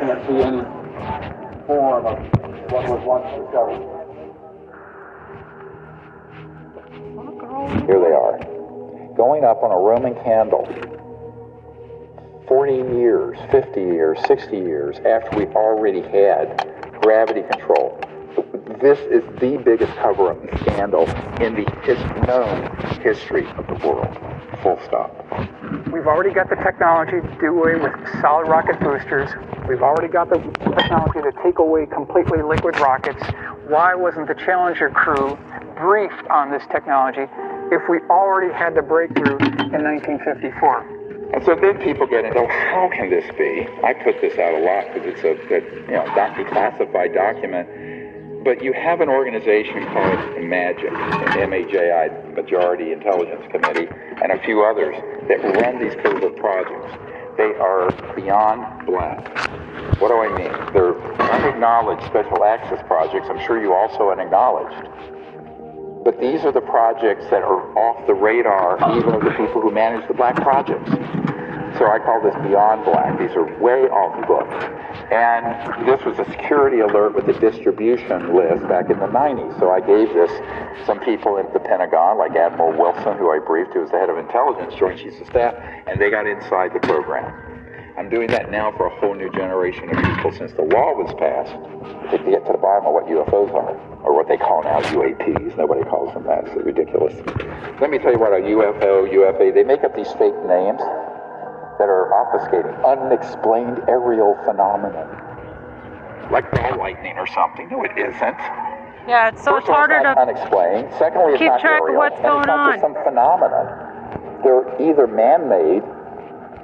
can't 0.00 0.26
see 0.26 0.42
any 0.42 0.62
form 1.66 2.06
of 2.06 2.18
what 2.70 2.88
was 2.88 3.02
once 3.04 3.26
discovered. 3.40 3.90
Here 7.86 8.00
they 8.00 8.12
are, 8.12 8.38
going 9.16 9.44
up 9.44 9.62
on 9.62 9.70
a 9.70 9.78
Roman 9.78 10.14
candle. 10.22 10.66
40 12.48 12.72
years, 12.98 13.38
50 13.50 13.80
years, 13.80 14.18
60 14.26 14.56
years 14.56 14.96
after 15.06 15.36
we 15.36 15.46
already 15.54 16.02
had 16.02 16.68
gravity 17.00 17.42
control. 17.42 17.98
This 18.80 18.98
is 19.00 19.22
the 19.40 19.56
biggest 19.64 19.92
cover 19.96 20.32
up 20.32 20.60
scandal 20.60 21.08
in 21.40 21.54
the 21.54 21.64
his, 21.84 21.98
known 22.26 22.76
history 23.00 23.46
of 23.56 23.66
the 23.66 23.86
world. 23.86 24.14
Full 24.62 24.78
stop. 24.84 25.83
We've 25.94 26.08
already 26.08 26.34
got 26.34 26.50
the 26.50 26.56
technology 26.56 27.22
to 27.22 27.38
do 27.38 27.54
away 27.54 27.76
with 27.76 27.94
solid 28.20 28.48
rocket 28.48 28.80
boosters. 28.80 29.30
We've 29.68 29.80
already 29.80 30.08
got 30.08 30.28
the 30.28 30.42
technology 30.74 31.22
to 31.22 31.30
take 31.40 31.60
away 31.60 31.86
completely 31.86 32.42
liquid 32.42 32.74
rockets. 32.80 33.22
Why 33.68 33.94
wasn't 33.94 34.26
the 34.26 34.34
Challenger 34.34 34.90
crew 34.90 35.38
briefed 35.78 36.26
on 36.30 36.50
this 36.50 36.64
technology 36.72 37.30
if 37.70 37.88
we 37.88 38.00
already 38.10 38.52
had 38.52 38.74
the 38.74 38.82
breakthrough 38.82 39.38
in 39.70 39.86
1954? 39.86 41.30
And 41.32 41.44
so 41.46 41.54
then 41.54 41.78
people 41.78 42.08
get 42.08 42.24
into, 42.24 42.44
how 42.44 42.90
can 42.92 43.08
this 43.08 43.30
be? 43.38 43.62
I 43.86 43.94
put 43.94 44.20
this 44.20 44.36
out 44.36 44.50
a 44.50 44.66
lot 44.66 44.92
because 44.92 45.14
it's 45.14 45.22
a, 45.22 45.38
a 45.46 45.62
you 45.86 45.94
know 45.94 46.10
declassified 46.10 47.14
document. 47.14 47.68
But 48.44 48.62
you 48.62 48.74
have 48.74 49.00
an 49.00 49.08
organization 49.08 49.86
called 49.86 50.18
MAGIC, 50.36 50.92
MAJI 51.48 52.34
Majority 52.34 52.92
Intelligence 52.92 53.40
Committee, 53.50 53.88
and 54.22 54.32
a 54.32 54.38
few 54.44 54.62
others 54.62 54.94
that 55.28 55.42
run 55.42 55.78
these 55.82 55.94
covert 56.02 56.36
projects. 56.36 56.92
They 57.38 57.54
are 57.56 57.90
beyond 58.14 58.86
black. 58.86 59.26
What 59.98 60.08
do 60.08 60.20
I 60.20 60.28
mean? 60.36 60.52
They're 60.74 60.94
unacknowledged 61.32 62.04
special 62.04 62.44
access 62.44 62.84
projects. 62.86 63.28
I'm 63.30 63.40
sure 63.46 63.58
you 63.58 63.72
also 63.72 64.10
unacknowledged. 64.10 64.90
But 66.04 66.20
these 66.20 66.44
are 66.44 66.52
the 66.52 66.60
projects 66.60 67.24
that 67.30 67.42
are 67.42 67.64
off 67.78 68.06
the 68.06 68.12
radar, 68.12 68.76
even 68.94 69.14
of 69.14 69.24
the 69.24 69.30
people 69.30 69.62
who 69.62 69.70
manage 69.72 70.06
the 70.06 70.12
black 70.12 70.36
projects. 70.36 70.90
So 71.78 71.90
I 71.90 71.98
call 71.98 72.22
this 72.22 72.34
beyond 72.46 72.84
black. 72.84 73.18
These 73.18 73.34
are 73.34 73.42
way 73.58 73.90
off 73.90 74.14
the 74.20 74.26
book. 74.30 74.46
And 75.10 75.42
this 75.86 75.98
was 76.06 76.18
a 76.22 76.24
security 76.30 76.78
alert 76.78 77.14
with 77.18 77.26
a 77.26 77.38
distribution 77.40 78.34
list 78.34 78.62
back 78.68 78.90
in 78.90 78.98
the 79.02 79.10
90s. 79.10 79.58
So 79.58 79.70
I 79.70 79.80
gave 79.80 80.14
this 80.14 80.30
some 80.86 81.00
people 81.00 81.36
at 81.36 81.52
the 81.52 81.58
Pentagon, 81.58 82.16
like 82.16 82.36
Admiral 82.36 82.78
Wilson, 82.78 83.18
who 83.18 83.30
I 83.30 83.40
briefed, 83.42 83.74
who 83.74 83.80
was 83.80 83.90
the 83.90 83.98
head 83.98 84.08
of 84.08 84.18
intelligence, 84.18 84.74
Joint 84.78 85.00
Chiefs 85.00 85.20
of 85.20 85.26
Staff, 85.26 85.54
and 85.86 86.00
they 86.00 86.10
got 86.10 86.26
inside 86.26 86.70
the 86.72 86.80
program. 86.80 87.26
I'm 87.98 88.08
doing 88.08 88.28
that 88.28 88.50
now 88.50 88.70
for 88.76 88.86
a 88.86 88.94
whole 89.00 89.14
new 89.14 89.30
generation 89.30 89.90
of 89.90 89.98
people 90.02 90.30
since 90.30 90.52
the 90.52 90.62
law 90.62 90.94
was 90.94 91.14
passed 91.18 91.54
to 92.10 92.18
get 92.30 92.46
to 92.46 92.52
the 92.52 92.58
bottom 92.58 92.86
of 92.86 92.94
what 92.94 93.06
UFOs 93.06 93.54
are, 93.54 93.74
or 94.02 94.14
what 94.14 94.26
they 94.26 94.36
call 94.36 94.62
now 94.62 94.80
UAPs. 94.94 95.56
Nobody 95.56 95.82
calls 95.84 96.14
them 96.14 96.24
that. 96.24 96.46
It's 96.46 96.54
ridiculous. 96.54 97.14
Let 97.80 97.90
me 97.90 97.98
tell 97.98 98.10
you 98.10 98.18
what 98.18 98.32
a 98.32 98.42
UFO, 98.42 99.10
UFA, 99.10 99.50
they 99.54 99.62
make 99.62 99.82
up 99.82 99.94
these 99.94 100.10
fake 100.18 100.34
names 100.46 100.82
that 101.78 101.88
are 101.88 102.10
obfuscating 102.12 102.74
unexplained 102.84 103.82
aerial 103.88 104.36
phenomenon. 104.44 105.08
Like 106.30 106.50
ball 106.50 106.78
lightning 106.78 107.18
or 107.18 107.26
something. 107.26 107.68
No, 107.68 107.84
it 107.84 107.92
isn't. 107.96 108.38
Yeah, 109.06 109.28
it's 109.28 109.44
so 109.44 109.52
First 109.52 109.68
it's 109.68 109.74
harder 109.74 109.96
it's 109.96 110.14
to 110.14 110.20
unexplained. 110.20 110.88
Secondly, 110.98 111.32
it's 111.32 111.38
keep 111.38 111.52
not 111.52 111.60
track 111.60 111.82
of 111.82 111.88
aerial. 111.88 111.98
what's 111.98 112.16
and 112.16 112.24
going 112.24 112.38
it's 112.40 112.46
not 112.46 112.72
just 112.72 112.84
on. 112.84 112.94
some 112.94 113.04
phenomenon. 113.04 113.66
They're 114.42 114.64
either 114.80 115.06
man-made 115.06 115.82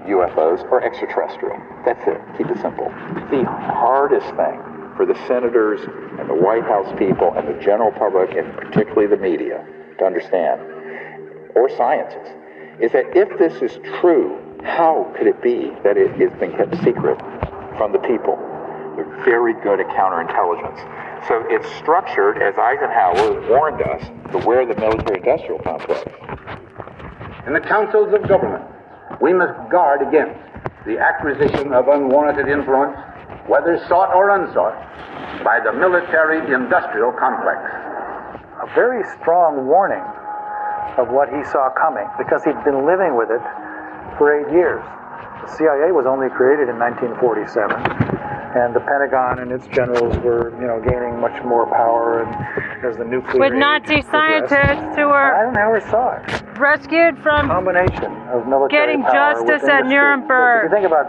UFOs 0.08 0.64
or 0.70 0.82
extraterrestrial. 0.82 1.60
That's 1.84 2.00
it. 2.08 2.20
Keep 2.38 2.48
it 2.48 2.60
simple. 2.60 2.88
The 3.28 3.44
hardest 3.44 4.28
thing 4.36 4.56
for 4.96 5.04
the 5.04 5.14
senators 5.26 5.80
and 6.18 6.28
the 6.28 6.34
White 6.34 6.64
House 6.64 6.88
people 6.98 7.32
and 7.36 7.46
the 7.48 7.60
general 7.60 7.92
public, 7.92 8.32
and 8.36 8.52
particularly 8.56 9.06
the 9.06 9.20
media, 9.20 9.64
to 9.98 10.04
understand, 10.04 10.60
or 11.54 11.68
scientists, 11.76 12.32
is 12.80 12.92
that 12.92 13.04
if 13.14 13.28
this 13.38 13.60
is 13.60 13.78
true, 14.00 14.40
how 14.64 15.12
could 15.16 15.26
it 15.26 15.42
be 15.42 15.72
that 15.84 15.96
it 15.96 16.12
has 16.20 16.32
been 16.38 16.52
kept 16.52 16.74
secret 16.84 17.18
from 17.76 17.92
the 17.92 17.98
people? 18.00 18.36
They're 18.96 19.24
very 19.24 19.54
good 19.54 19.80
at 19.80 19.86
counterintelligence. 19.88 21.28
So 21.28 21.44
it's 21.48 21.68
structured, 21.76 22.42
as 22.42 22.56
Eisenhower 22.58 23.48
warned 23.48 23.82
us, 23.82 24.02
beware 24.32 24.66
the 24.66 24.74
military 24.80 25.18
industrial 25.18 25.60
complex. 25.60 26.02
In 27.46 27.52
the 27.52 27.60
councils 27.60 28.12
of 28.12 28.26
government, 28.28 28.64
we 29.20 29.32
must 29.32 29.54
guard 29.70 30.02
against 30.06 30.38
the 30.86 30.98
acquisition 30.98 31.72
of 31.72 31.88
unwarranted 31.88 32.48
influence, 32.48 32.96
whether 33.46 33.78
sought 33.88 34.14
or 34.14 34.30
unsought, 34.30 34.76
by 35.44 35.60
the 35.60 35.72
military 35.72 36.40
industrial 36.52 37.12
complex. 37.12 37.60
A 38.60 38.68
very 38.74 39.04
strong 39.20 39.66
warning 39.66 40.04
of 40.98 41.08
what 41.08 41.28
he 41.28 41.44
saw 41.44 41.70
coming 41.76 42.08
because 42.18 42.44
he'd 42.44 42.62
been 42.64 42.84
living 42.84 43.16
with 43.16 43.30
it 43.30 43.40
for 44.20 44.36
eight 44.36 44.52
years. 44.52 44.84
The 45.40 45.48
CIA 45.56 45.96
was 45.96 46.04
only 46.04 46.28
created 46.28 46.68
in 46.68 46.76
1947, 46.76 47.72
and 48.52 48.76
the 48.76 48.84
Pentagon 48.84 49.40
and 49.40 49.48
its 49.48 49.64
generals 49.72 50.12
were, 50.20 50.52
you 50.60 50.68
know, 50.68 50.76
gaining 50.84 51.16
much 51.16 51.40
more 51.40 51.64
power 51.72 52.28
and 52.28 52.28
as 52.84 53.00
the 53.00 53.04
nuclear 53.08 53.40
with 53.40 53.56
Nazi 53.56 54.04
scientists 54.04 54.92
who 54.92 55.08
were 55.08 55.32
Eisenhower 55.40 55.80
saw 55.88 56.20
it. 56.20 56.28
rescued 56.60 57.16
from 57.24 57.48
combination 57.48 58.12
of 58.28 58.44
military 58.44 59.00
getting 59.00 59.02
justice 59.08 59.64
at. 59.64 59.88
Nuremberg. 59.88 60.68
If 60.68 60.72
you 60.72 60.76
think 60.76 60.86
about 60.86 61.08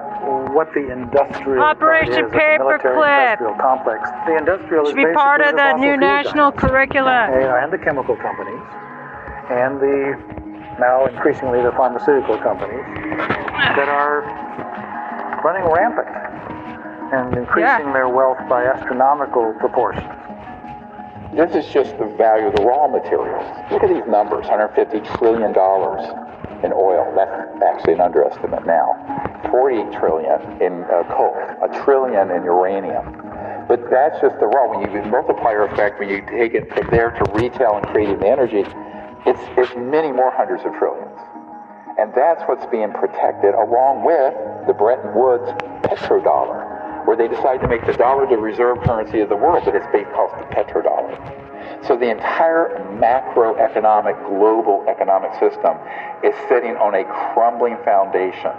what 0.55 0.71
the 0.71 0.87
industrial 0.87 1.63
Operation 1.63 2.31
part 2.31 2.31
is 2.31 2.31
of 2.31 2.31
the 2.31 2.63
military 2.63 2.95
Paperclip. 2.95 3.43
industrial 3.43 3.55
complex, 3.59 4.07
the 4.23 4.35
industrial 4.39 4.85
should 4.87 4.99
is 4.99 5.03
be 5.03 5.13
part 5.13 5.43
of 5.43 5.51
the 5.59 5.75
new 5.83 5.97
national 5.99 6.51
curricula. 6.55 7.27
and 7.59 7.71
the 7.75 7.77
chemical 7.77 8.15
companies, 8.15 8.63
and 9.51 9.83
the 9.83 10.40
now 10.79 11.05
increasingly 11.07 11.61
the 11.61 11.71
pharmaceutical 11.73 12.37
companies 12.37 12.85
that 13.75 13.89
are 13.89 14.21
running 15.43 15.65
rampant 15.71 16.07
and 17.13 17.35
increasing 17.35 17.91
their 17.93 18.09
wealth 18.09 18.37
by 18.47 18.63
astronomical 18.63 19.53
proportions. 19.59 20.07
This 21.33 21.55
is 21.55 21.71
just 21.71 21.97
the 21.97 22.05
value 22.17 22.47
of 22.47 22.55
the 22.55 22.63
raw 22.63 22.87
materials. 22.87 23.43
Look 23.71 23.83
at 23.83 23.89
these 23.89 24.05
numbers 24.07 24.47
150 24.47 24.99
trillion 25.17 25.53
dollars 25.53 26.03
in 26.63 26.73
oil. 26.73 27.11
That's 27.15 27.31
actually 27.63 27.93
an 27.93 28.01
underestimate 28.01 28.65
now. 28.65 28.95
40 29.49 29.97
trillion 29.97 30.39
in 30.61 30.83
uh, 30.91 31.03
coal, 31.15 31.35
a 31.63 31.67
trillion 31.83 32.31
in 32.31 32.43
uranium. 32.43 33.15
But 33.67 33.89
that's 33.89 34.19
just 34.21 34.39
the 34.39 34.47
raw. 34.47 34.69
When 34.69 34.81
you 34.81 34.91
do 34.91 35.07
multiplier 35.09 35.63
effect, 35.63 35.99
when 35.99 36.09
you 36.09 36.21
take 36.27 36.53
it 36.53 36.71
from 36.73 36.87
there 36.91 37.11
to 37.11 37.23
retail 37.33 37.77
and 37.77 37.87
creating 37.87 38.19
the 38.19 38.27
energy, 38.27 38.63
it's, 39.25 39.41
it's 39.57 39.75
many 39.75 40.11
more 40.11 40.31
hundreds 40.31 40.65
of 40.65 40.73
trillions. 40.73 41.17
And 41.97 42.13
that's 42.15 42.41
what's 42.47 42.65
being 42.71 42.91
protected 42.91 43.53
along 43.53 44.03
with 44.05 44.33
the 44.65 44.73
Bretton 44.73 45.13
Woods 45.13 45.45
petrodollar, 45.85 47.05
where 47.05 47.17
they 47.17 47.27
decided 47.27 47.61
to 47.61 47.67
make 47.67 47.85
the 47.85 47.93
dollar 47.93 48.25
the 48.25 48.37
reserve 48.37 48.79
currency 48.81 49.19
of 49.19 49.29
the 49.29 49.35
world, 49.35 49.63
but 49.65 49.75
it's 49.75 49.85
based 49.91 50.09
off 50.17 50.33
the 50.39 50.47
petrodollar. 50.55 51.13
So 51.85 51.97
the 51.97 52.09
entire 52.09 52.77
macroeconomic, 52.97 54.17
global 54.27 54.85
economic 54.87 55.33
system 55.39 55.77
is 56.23 56.33
sitting 56.47 56.77
on 56.77 56.95
a 56.95 57.03
crumbling 57.33 57.77
foundation 57.83 58.53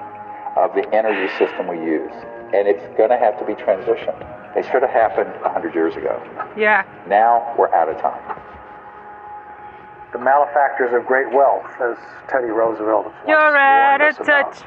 of 0.57 0.75
the 0.75 0.87
energy 0.95 1.33
system 1.39 1.67
we 1.67 1.79
use. 1.79 2.13
And 2.53 2.69
it's 2.69 2.85
going 2.99 3.11
to 3.11 3.19
have 3.19 3.39
to 3.39 3.47
be 3.47 3.55
transitioned. 3.55 4.21
It 4.55 4.67
should 4.71 4.83
have 4.83 4.91
happened 4.91 5.33
100 5.41 5.75
years 5.75 5.97
ago. 5.97 6.21
Yeah. 6.57 6.85
Now 7.09 7.55
we're 7.59 7.73
out 7.73 7.89
of 7.89 7.97
time. 7.99 8.52
The 10.13 10.19
malefactors 10.19 10.93
of 10.93 11.07
great 11.07 11.33
wealth, 11.33 11.65
as 11.81 11.97
Teddy 12.29 12.49
Roosevelt 12.53 13.07
once 13.07 13.17
You're 13.27 13.57
out 13.57 14.01
of 14.03 14.17
about. 14.21 14.53
touch. 14.53 14.63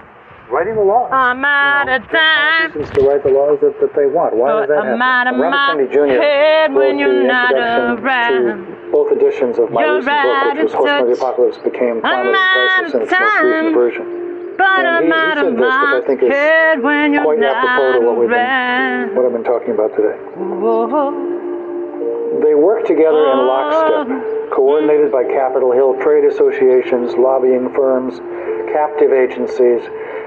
Writing 0.49 0.75
the 0.75 0.81
laws. 0.81 1.09
I'm 1.13 1.43
out 1.45 1.89
of 1.89 2.01
time. 2.09 2.71
To 2.73 3.01
write 3.01 3.23
the 3.23 3.29
laws 3.33 3.57
that, 3.61 3.77
that 3.81 3.93
they 3.95 4.05
want. 4.05 4.35
Why 4.37 4.61
does 4.61 4.69
that 4.69 4.77
I'm 4.77 4.97
happen? 4.97 5.01
out 5.01 5.27
of 5.33 5.35
Robert 5.41 5.89
Kennedy 5.89 5.93
Jr. 5.93 6.21
head 6.21 6.73
when 6.73 6.97
you're 6.99 7.25
not 7.25 7.53
around. 7.53 8.65
to 8.65 8.91
both 8.91 9.11
editions 9.11 9.57
of 9.57 9.71
my 9.71 9.81
You're 9.85 9.97
recent 10.01 10.13
book, 10.21 10.53
which 10.53 10.63
was 10.63 10.73
Horsemen 10.73 11.01
of 11.01 11.07
the. 11.09 11.13
Apocalypse, 11.17 11.57
became 11.65 11.95
I'm 12.05 12.29
Climate 12.29 12.33
Crisis 12.53 12.93
in 12.93 13.01
its 13.01 13.11
most 13.11 13.41
recent 13.41 13.73
version. 13.73 14.05
But 14.57 14.69
And 14.85 14.87
I'm 14.87 15.11
out 15.11 15.37
said 15.37 15.45
of 15.49 15.53
this, 15.57 15.61
which 15.61 15.73
I 15.73 15.99
my 15.99 16.01
think 16.05 16.21
is 16.23 16.29
head 16.29 16.81
when 16.81 17.13
you're 17.13 17.37
not 17.37 17.57
apropos 17.65 17.99
to 17.99 18.05
what 18.05 18.17
we've 18.17 18.29
around. 18.29 19.15
what 19.15 19.25
I've 19.25 19.33
been 19.33 19.43
talking 19.43 19.71
about 19.73 19.93
today. 19.97 20.13
Whoa. 20.37 21.34
They 22.43 22.55
work 22.55 22.85
together 22.85 23.31
in 23.31 23.39
ah. 23.39 23.47
lockstep, 23.47 24.51
coordinated 24.51 25.11
by 25.11 25.23
Capitol 25.23 25.71
Hill 25.71 25.95
trade 26.01 26.25
associations, 26.25 27.13
lobbying 27.15 27.71
firms, 27.73 28.19
captive 28.73 29.13
agencies, 29.13 29.81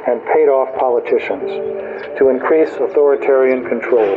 and 0.08 0.24
paid 0.32 0.48
off 0.48 0.72
politicians 0.78 2.16
to 2.16 2.28
increase 2.28 2.70
authoritarian 2.80 3.68
control, 3.68 4.16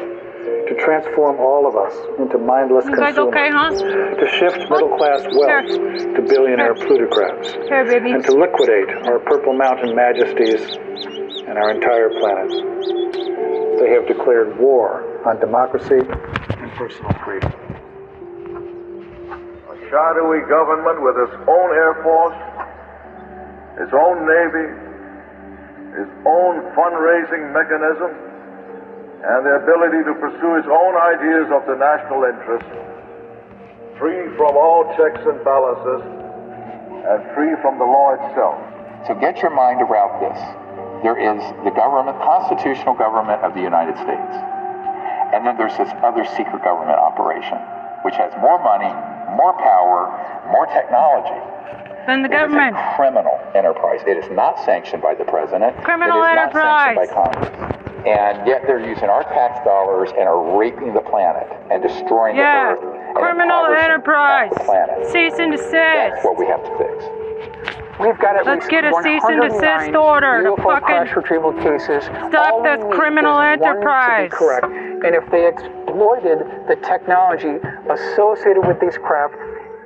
to 0.70 0.74
transform 0.80 1.36
all 1.40 1.68
of 1.68 1.76
us 1.76 1.92
into 2.18 2.38
mindless 2.38 2.86
You 2.86 2.96
consumers, 2.96 3.18
okay, 3.28 3.50
huh? 3.52 3.70
to 4.16 4.28
shift 4.40 4.70
middle 4.72 4.96
class 4.96 5.28
wealth 5.36 5.68
to 6.16 6.22
billionaire 6.22 6.76
plutocrats, 6.76 7.52
Here, 7.68 7.84
baby. 7.84 8.12
and 8.12 8.24
to 8.24 8.32
liquidate 8.32 8.90
our 9.08 9.20
Purple 9.20 9.54
Mountain 9.54 9.96
majesties 9.96 10.62
and 11.48 11.58
our 11.58 11.72
entire 11.72 12.10
planet. 12.20 12.50
They 13.80 13.90
have 13.92 14.08
declared 14.08 14.58
war 14.60 15.04
on 15.28 15.40
democracy 15.40 16.00
and 16.00 16.72
personal 16.78 17.12
freedom. 17.26 17.52
Shadowy 19.92 20.48
government 20.48 21.04
with 21.04 21.20
its 21.20 21.36
own 21.52 21.70
Air 21.76 22.00
Force, 22.00 22.40
its 23.76 23.92
own 23.92 24.24
Navy, 24.24 24.68
its 26.00 26.14
own 26.24 26.64
fundraising 26.72 27.52
mechanism, 27.52 28.08
and 29.22 29.44
the 29.44 29.60
ability 29.60 30.02
to 30.08 30.16
pursue 30.16 30.64
its 30.64 30.72
own 30.72 30.96
ideas 30.96 31.52
of 31.52 31.68
the 31.68 31.76
national 31.76 32.24
interest, 32.24 32.72
free 34.00 34.32
from 34.40 34.56
all 34.56 34.88
checks 34.96 35.20
and 35.28 35.44
balances, 35.44 36.02
and 37.04 37.20
free 37.36 37.52
from 37.60 37.76
the 37.76 37.84
law 37.84 38.16
itself. 38.16 38.64
So 39.06 39.14
get 39.20 39.44
your 39.44 39.52
mind 39.52 39.84
around 39.84 40.24
this. 40.24 40.40
There 41.04 41.20
is 41.20 41.44
the 41.68 41.74
government, 41.76 42.16
constitutional 42.24 42.96
government 42.96 43.44
of 43.44 43.54
the 43.54 43.62
United 43.62 44.00
States. 44.00 44.36
And 45.36 45.44
then 45.44 45.58
there's 45.58 45.76
this 45.76 45.92
other 46.00 46.24
secret 46.24 46.64
government 46.64 46.96
operation, 46.96 47.60
which 48.08 48.16
has 48.16 48.32
more 48.40 48.62
money, 48.64 48.94
more 49.42 49.54
power, 49.58 50.46
more 50.54 50.68
technology. 50.68 51.34
Then 52.06 52.22
the 52.22 52.30
It 52.30 52.34
is 52.34 52.38
a 52.38 52.46
government. 52.46 52.78
criminal 52.96 53.40
enterprise. 53.56 54.02
It 54.06 54.18
is 54.18 54.30
not 54.30 54.60
sanctioned 54.66 55.02
by 55.02 55.16
the 55.16 55.26
president. 55.26 55.76
Criminal 55.84 56.22
it 56.22 56.32
is 56.34 56.38
enterprise. 56.38 56.96
Not 56.96 57.08
sanctioned 57.10 57.34
by 57.34 57.50
Congress. 57.50 57.78
And 58.06 58.48
yet 58.48 58.62
they're 58.66 58.82
using 58.86 59.10
our 59.10 59.24
tax 59.24 59.64
dollars 59.66 60.10
and 60.18 60.28
are 60.30 60.58
raping 60.58 60.94
the 60.94 61.02
planet 61.02 61.48
and 61.72 61.82
destroying 61.82 62.36
Yeah. 62.36 62.76
the 62.76 62.82
earth. 62.88 63.16
Criminal 63.16 63.66
enterprise. 63.74 64.52
the 64.54 64.64
planet. 64.64 65.06
Cease 65.08 65.38
and 65.40 65.52
desist. 65.52 65.72
That's 65.74 66.24
what 66.26 66.38
we 66.38 66.46
have 66.48 66.64
to 66.64 66.78
fix. 66.78 67.06
We've 68.00 68.18
got 68.20 68.36
at 68.36 68.46
Let's 68.46 68.68
get 68.68 68.84
a 68.86 68.92
cease 69.04 69.22
and 69.26 69.42
desist 69.42 69.96
order 69.96 70.44
to 70.44 70.56
fucking 70.62 70.86
crash 70.86 71.16
retrieval 71.16 71.54
cases. 71.54 72.04
stop 72.06 72.64
this 72.64 72.82
criminal 72.96 73.40
is 73.42 73.60
one 73.60 73.60
to 73.60 73.60
be 73.60 73.66
enterprise. 73.66 74.32
correct. 74.34 74.66
And 74.66 75.16
if 75.16 75.30
they 75.32 75.48
exploited 75.48 76.40
the 76.68 76.78
technology 76.84 77.58
associated 77.90 78.66
with 78.66 78.80
these 78.80 78.98
craft 78.98 79.36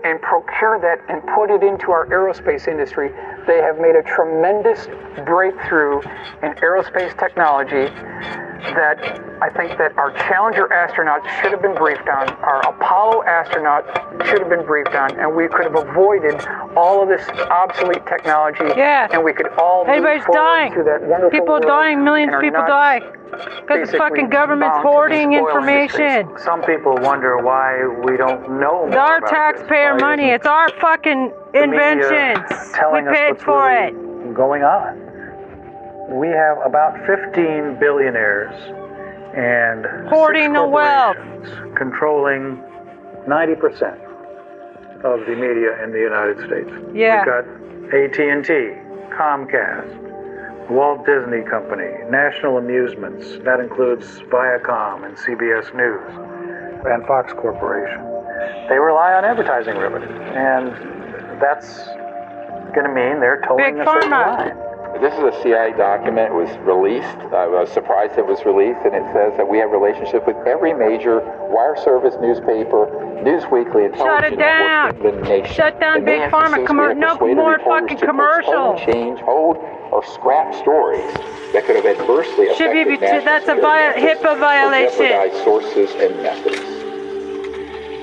and 0.03 0.21
procure 0.21 0.79
that 0.79 1.01
and 1.09 1.23
put 1.33 1.49
it 1.49 1.63
into 1.63 1.91
our 1.91 2.05
aerospace 2.07 2.67
industry, 2.67 3.09
they 3.47 3.57
have 3.61 3.79
made 3.79 3.95
a 3.95 4.03
tremendous 4.03 4.87
breakthrough 5.25 5.99
in 6.43 6.53
aerospace 6.61 7.17
technology 7.19 7.89
that 8.73 9.21
I 9.41 9.49
think 9.49 9.77
that 9.77 9.97
our 9.97 10.11
Challenger 10.11 10.67
astronauts 10.67 11.27
should 11.41 11.51
have 11.51 11.61
been 11.61 11.75
briefed 11.75 12.07
on, 12.07 12.29
our 12.41 12.61
Apollo 12.67 13.23
astronauts 13.27 13.87
should 14.27 14.39
have 14.39 14.49
been 14.49 14.65
briefed 14.65 14.95
on, 14.95 15.19
and 15.19 15.35
we 15.35 15.47
could 15.47 15.65
have 15.65 15.75
avoided 15.75 16.39
all 16.75 17.03
of 17.03 17.09
this 17.09 17.27
obsolete 17.49 18.05
technology. 18.07 18.65
Yeah. 18.75 19.07
And 19.11 19.23
we 19.23 19.33
could 19.33 19.49
all 19.59 19.85
move 19.85 19.95
Everybody's 19.95 20.25
dying. 20.31 20.73
to 20.73 20.83
that 20.83 21.01
wonderful 21.03 21.29
People 21.31 21.59
dying. 21.59 22.03
Millions 22.03 22.33
of 22.33 22.41
people 22.41 22.61
die. 22.65 23.01
Because 23.31 23.91
the 23.91 23.97
fucking 23.97 24.29
government's 24.29 24.77
hoarding 24.81 25.33
information. 25.33 26.29
Some 26.37 26.61
people 26.63 26.95
wonder 27.01 27.37
why 27.37 27.85
we 28.05 28.15
don't 28.15 28.59
know 28.59 28.87
It's 28.87 28.95
our 28.95 29.19
taxpayer 29.21 29.95
money. 29.95 30.29
It's 30.29 30.45
our 30.47 30.69
fucking 30.79 31.33
inventions. 31.53 32.39
We 32.49 32.73
telling 32.73 33.07
us 33.07 33.15
paid 33.15 33.41
for 33.41 33.67
really 33.67 34.29
it. 34.29 34.33
going 34.33 34.63
on. 34.63 35.04
We 36.09 36.27
have 36.29 36.57
about 36.65 36.97
15 37.05 37.77
billionaires 37.79 38.53
and 39.35 39.85
Hoarding 40.09 40.53
the 40.53 40.63
wealth. 40.65 41.17
controlling 41.75 42.61
90% 43.27 43.99
of 45.03 45.25
the 45.25 45.35
media 45.35 45.83
in 45.83 45.91
the 45.91 45.99
United 45.99 46.37
States. 46.45 46.69
Yeah. 46.93 47.17
We've 47.17 47.25
got 47.25 47.45
AT&T, 47.93 48.53
Comcast, 49.17 50.69
Walt 50.69 51.05
Disney 51.05 51.41
Company, 51.43 51.91
National 52.09 52.57
Amusements. 52.57 53.37
That 53.43 53.59
includes 53.59 54.19
Viacom 54.31 55.05
and 55.05 55.17
CBS 55.17 55.73
News 55.75 56.09
and 56.85 57.05
Fox 57.07 57.33
Corporation. 57.33 58.01
They 58.69 58.77
rely 58.77 59.13
on 59.13 59.25
advertising 59.25 59.77
revenue, 59.77 60.09
and 60.09 60.71
that's 61.41 61.85
going 62.73 62.85
to 62.87 62.93
mean 62.93 63.19
they're 63.19 63.41
towing 63.47 63.75
Big 63.75 63.81
a 63.81 63.85
certain 63.85 64.11
Pharma. 64.11 64.37
line. 64.37 64.57
This 65.01 65.13
is 65.13 65.19
a 65.35 65.41
CIA 65.43 65.71
document. 65.77 66.31
It 66.31 66.33
was 66.33 66.49
released. 66.65 67.17
I 67.33 67.45
was 67.47 67.69
surprised 67.71 68.17
it 68.17 68.25
was 68.25 68.43
released, 68.45 68.79
and 68.85 68.95
it 68.95 69.03
says 69.13 69.35
that 69.37 69.47
we 69.47 69.57
have 69.59 69.69
relationship 69.71 70.25
with 70.25 70.37
every 70.47 70.73
major 70.73 71.19
wire 71.51 71.75
service, 71.75 72.15
newspaper, 72.21 72.87
News 73.21 73.43
Weekly, 73.51 73.85
and 73.85 73.95
Shut 73.97 74.23
it 74.23 74.37
down. 74.39 74.97
the 75.03 75.11
nation. 75.27 75.53
Shut 75.53 75.79
down 75.79 76.05
Big 76.05 76.21
Pharma. 76.31 76.65
Commer- 76.65 76.95
no 76.95 77.17
more 77.35 77.59
fucking 77.59 77.97
to 77.97 78.05
commercial. 78.05 78.77
change, 78.85 79.19
hold, 79.19 79.57
or 79.91 80.03
scrap 80.05 80.55
stories 80.55 81.03
that 81.53 81.65
could 81.65 81.75
have 81.75 81.85
adversely 81.85 82.47
Should 82.55 82.71
affected 82.71 82.99
be- 82.99 83.05
that's 83.05 83.47
a 83.47 83.55
security 83.55 84.01
HIPAA 84.01 84.39
violation. 84.39 85.43
sources 85.43 85.91
and 85.99 86.15
methods. 86.23 86.61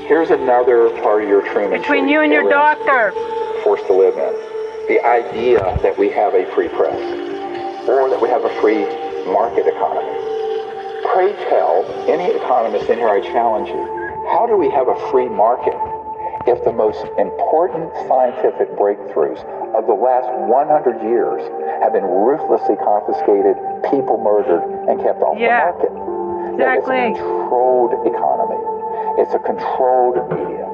Here's 0.06 0.30
another 0.30 0.90
part 1.02 1.22
of 1.24 1.28
your 1.28 1.42
Truman 1.42 1.80
Between 1.80 2.08
you 2.08 2.20
and 2.20 2.32
your 2.32 2.48
doctor. 2.50 3.12
forced 3.64 3.86
to 3.86 3.92
live 3.94 4.16
in. 4.18 4.51
The 4.88 4.98
idea 5.06 5.58
that 5.82 5.96
we 5.96 6.10
have 6.10 6.34
a 6.34 6.44
free 6.54 6.68
press 6.68 6.98
or 7.88 8.10
that 8.10 8.20
we 8.20 8.28
have 8.28 8.44
a 8.44 8.52
free 8.60 8.82
market 9.30 9.66
economy. 9.66 10.10
Pray 11.14 11.32
tell 11.48 11.86
any 12.10 12.34
economist 12.34 12.90
in 12.90 12.98
here, 12.98 13.08
I 13.08 13.20
challenge 13.20 13.68
you, 13.68 13.82
how 14.34 14.46
do 14.46 14.56
we 14.56 14.70
have 14.70 14.88
a 14.88 14.98
free 15.10 15.28
market 15.28 15.74
if 16.46 16.62
the 16.64 16.72
most 16.72 16.98
important 17.18 17.94
scientific 18.10 18.74
breakthroughs 18.74 19.38
of 19.78 19.86
the 19.86 19.94
last 19.94 20.26
100 20.50 21.02
years 21.06 21.42
have 21.82 21.92
been 21.92 22.04
ruthlessly 22.04 22.74
confiscated, 22.82 23.54
people 23.90 24.18
murdered, 24.18 24.62
and 24.90 25.00
kept 25.00 25.22
off 25.22 25.38
Yeah. 25.38 25.70
the 25.78 25.90
market? 25.90 26.58
That 26.58 26.78
It's 26.78 26.88
a 26.88 26.90
controlled 26.90 27.94
economy. 28.06 28.58
It's 29.22 29.34
a 29.34 29.38
controlled 29.38 30.18
media. 30.34 30.71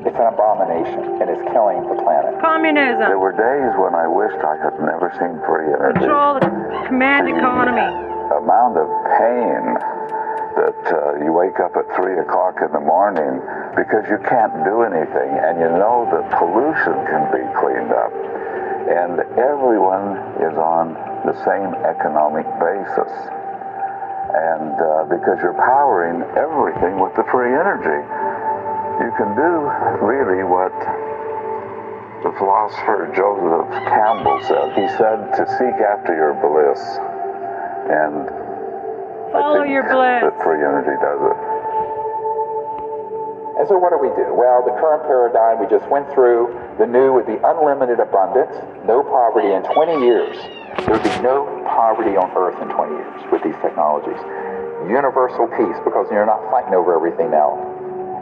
It's 0.00 0.16
an 0.16 0.28
abomination, 0.32 1.20
and 1.20 1.28
it's 1.28 1.44
killing 1.52 1.84
the 1.84 1.96
planet. 2.00 2.40
Communism. 2.40 3.04
There 3.12 3.20
were 3.20 3.36
days 3.36 3.72
when 3.76 3.92
I 3.92 4.08
wished 4.08 4.40
I 4.40 4.56
had 4.56 4.74
never 4.80 5.12
seen 5.20 5.36
free 5.44 5.68
energy. 5.68 6.00
Control 6.08 6.40
the 6.40 6.48
command 6.88 7.28
economy. 7.28 7.84
amount 8.32 8.80
of 8.80 8.88
pain 9.20 9.62
that 10.56 10.82
uh, 10.90 11.20
you 11.22 11.32
wake 11.32 11.60
up 11.60 11.76
at 11.76 11.86
3 11.94 12.18
o'clock 12.24 12.58
in 12.64 12.72
the 12.72 12.80
morning 12.82 13.38
because 13.76 14.02
you 14.10 14.18
can't 14.26 14.50
do 14.66 14.82
anything 14.82 15.30
and 15.38 15.60
you 15.62 15.70
know 15.78 16.08
that 16.10 16.26
pollution 16.40 16.96
can 17.06 17.22
be 17.30 17.42
cleaned 17.60 17.92
up. 17.94 18.10
And 18.90 19.20
everyone 19.38 20.18
is 20.42 20.56
on 20.58 20.94
the 21.28 21.36
same 21.46 21.70
economic 21.86 22.48
basis. 22.58 23.12
And 24.32 24.74
uh, 24.74 25.06
because 25.06 25.38
you're 25.42 25.58
powering 25.58 26.22
everything 26.34 26.98
with 26.98 27.14
the 27.14 27.22
free 27.30 27.50
energy, 27.54 28.00
you 29.00 29.12
can 29.16 29.32
do 29.34 29.52
really 30.04 30.44
what 30.44 30.72
the 32.22 32.32
philosopher 32.36 33.08
Joseph 33.16 33.68
Campbell 33.88 34.40
said. 34.44 34.76
He 34.76 34.86
said 35.00 35.32
to 35.40 35.42
seek 35.56 35.76
after 35.80 36.12
your 36.12 36.36
bliss. 36.36 36.80
And 37.88 38.28
Follow 39.32 39.64
your 39.64 39.82
bliss. 39.88 40.20
that 40.28 40.36
free 40.44 40.60
energy 40.60 40.92
does 41.00 41.20
it. 41.32 41.38
And 43.56 43.68
so 43.68 43.76
what 43.80 43.92
do 43.92 43.98
we 44.00 44.08
do? 44.16 44.32
Well, 44.36 44.64
the 44.64 44.72
current 44.76 45.04
paradigm 45.08 45.60
we 45.60 45.68
just 45.68 45.88
went 45.88 46.08
through, 46.12 46.52
the 46.76 46.86
new 46.86 47.12
would 47.12 47.26
be 47.26 47.36
unlimited 47.40 48.00
abundance, 48.00 48.52
no 48.84 49.00
poverty 49.04 49.52
in 49.52 49.64
20 49.64 50.00
years. 50.04 50.36
There 50.84 50.96
would 50.96 51.04
be 51.04 51.16
no 51.20 51.44
poverty 51.68 52.16
on 52.16 52.32
earth 52.36 52.56
in 52.60 52.68
20 52.68 52.92
years 53.00 53.20
with 53.32 53.42
these 53.44 53.56
technologies. 53.64 54.16
Universal 54.88 55.48
peace 55.56 55.76
because 55.84 56.08
you're 56.12 56.24
not 56.24 56.40
fighting 56.52 56.72
over 56.72 56.96
everything 56.96 57.30
now. 57.30 57.69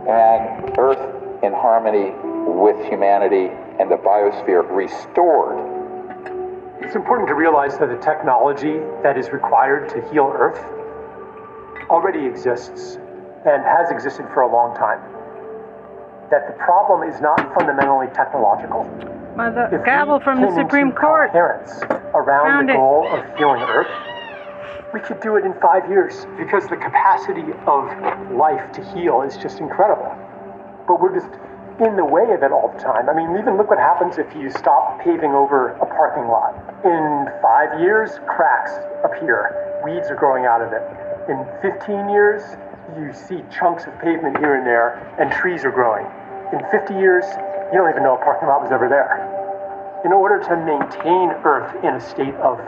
And 0.09 0.78
earth 0.78 1.42
in 1.44 1.52
harmony 1.52 2.12
with 2.59 2.82
humanity 2.88 3.52
and 3.78 3.90
the 3.90 3.96
biosphere 3.96 4.64
restored. 4.74 5.59
It's 6.80 6.96
important 6.96 7.28
to 7.28 7.34
realize 7.34 7.78
that 7.78 7.88
the 7.90 7.98
technology 7.98 8.78
that 9.02 9.18
is 9.18 9.30
required 9.30 9.88
to 9.90 10.11
heal 10.11 10.32
Earth 10.34 10.59
already 11.90 12.24
exists 12.24 12.96
and 13.44 13.62
has 13.64 13.90
existed 13.90 14.26
for 14.32 14.42
a 14.42 14.50
long 14.52 14.74
time 14.74 15.00
that 16.30 16.46
the 16.46 16.52
problem 16.54 17.09
is 17.09 17.20
not 17.20 17.40
fundamentally 17.54 18.06
technological. 18.14 18.84
By 19.36 19.50
the 19.50 19.68
If 19.72 19.84
gavel 19.84 20.18
we 20.18 20.24
from 20.24 20.40
the 20.40 20.54
Supreme 20.54 20.88
into 20.88 21.00
Court. 21.00 21.32
Parents 21.32 21.80
around 22.14 22.66
Found 22.66 22.68
the 22.68 22.72
it. 22.72 22.76
goal 22.76 23.09
of 23.11 23.24
healing 23.36 23.62
Earth, 23.62 23.88
we 24.93 25.01
could 25.01 25.20
do 25.20 25.36
it 25.36 25.45
in 25.45 25.53
five 25.61 25.89
years 25.91 26.26
because 26.39 26.64
the 26.68 26.76
capacity 26.76 27.53
of 27.66 27.84
life 28.32 28.72
to 28.72 28.84
heal 28.95 29.22
is 29.22 29.36
just 29.36 29.61
incredible. 29.61 30.09
But 30.86 31.01
we're 31.01 31.12
just 31.12 31.28
in 31.80 31.95
the 31.95 32.05
way 32.05 32.24
of 32.32 32.43
it 32.43 32.51
all 32.51 32.72
the 32.72 32.80
time. 32.80 33.09
I 33.09 33.14
mean, 33.14 33.36
even 33.39 33.57
look 33.57 33.68
what 33.68 33.78
happens 33.78 34.18
if 34.18 34.26
you 34.34 34.51
stop 34.51 34.99
paving 35.01 35.30
over 35.30 35.76
a 35.78 35.86
parking 35.86 36.26
lot. 36.26 36.57
In 36.84 37.28
five 37.43 37.80
years, 37.80 38.18
cracks 38.26 38.72
appear, 39.05 39.80
weeds 39.84 40.09
are 40.11 40.16
growing 40.16 40.47
out 40.47 40.62
of 40.62 40.72
it. 40.72 40.82
In 41.28 41.45
15 41.61 42.09
years, 42.09 42.43
you 42.97 43.12
see 43.12 43.45
chunks 43.53 43.84
of 43.84 43.93
pavement 44.01 44.39
here 44.39 44.57
and 44.57 44.66
there, 44.66 44.97
and 45.20 45.30
trees 45.30 45.64
are 45.64 45.70
growing. 45.70 46.09
In 46.51 46.64
50 46.70 46.95
years, 46.95 47.24
you 47.70 47.78
don't 47.78 47.91
even 47.91 48.03
know 48.03 48.16
a 48.16 48.24
parking 48.24 48.49
lot 48.49 48.62
was 48.62 48.72
ever 48.72 48.89
there. 48.89 49.20
In 50.05 50.12
order 50.12 50.41
to 50.41 50.57
maintain 50.57 51.30
Earth 51.45 51.76
in 51.84 51.95
a 51.95 52.01
state 52.01 52.34
of 52.41 52.59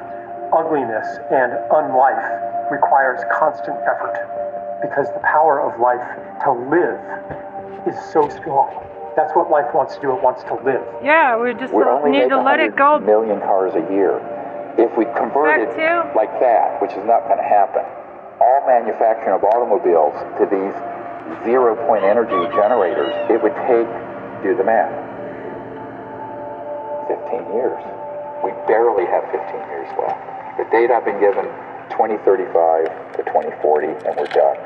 ugliness 0.53 1.07
and 1.31 1.53
unlife 1.71 2.71
requires 2.71 3.21
constant 3.33 3.77
effort 3.87 4.15
because 4.83 5.07
the 5.15 5.21
power 5.21 5.61
of 5.61 5.79
life 5.81 6.03
to 6.45 6.53
live 6.53 6.99
is 7.87 7.97
so 8.13 8.29
strong. 8.29 8.71
That's 9.17 9.35
what 9.35 9.51
life 9.51 9.75
wants 9.75 9.97
to 9.97 10.01
do. 10.01 10.15
It 10.15 10.23
wants 10.23 10.43
to 10.45 10.55
live. 10.63 10.83
Yeah, 11.03 11.37
we 11.37 11.53
just 11.55 11.75
We 11.75 11.83
only 11.85 12.11
need 12.13 12.29
to 12.31 12.41
let 12.41 12.61
it 12.61 12.77
go. 12.77 12.99
Million 13.01 13.41
cars 13.41 13.75
a 13.75 13.85
year. 13.93 14.17
If 14.79 14.97
we 14.97 15.05
converted 15.19 15.69
Back 15.77 16.13
to- 16.13 16.17
like 16.17 16.33
that, 16.41 16.81
which 16.81 16.93
is 16.93 17.05
not 17.05 17.27
going 17.27 17.37
to 17.39 17.45
happen, 17.45 17.83
all 18.41 18.65
manufacturing 18.67 19.35
of 19.35 19.45
automobiles 19.45 20.15
to 20.39 20.47
these 20.47 20.73
zero 21.45 21.77
point 21.87 22.05
energy 22.05 22.39
generators, 22.55 23.13
it 23.29 23.43
would 23.43 23.55
take, 23.67 23.91
do 24.43 24.55
the 24.57 24.65
math, 24.65 24.95
15 27.09 27.53
years. 27.53 27.83
We 28.43 28.55
barely 28.71 29.05
have 29.05 29.27
15 29.29 29.43
years 29.69 29.91
left. 29.99 30.40
The 30.61 30.69
date 30.69 30.91
I've 30.91 31.07
been 31.07 31.19
given, 31.19 31.49
2035 31.89 33.17
to 33.17 33.23
2040, 33.25 33.87
and 34.05 34.13
we're 34.13 34.29
done. 34.29 34.61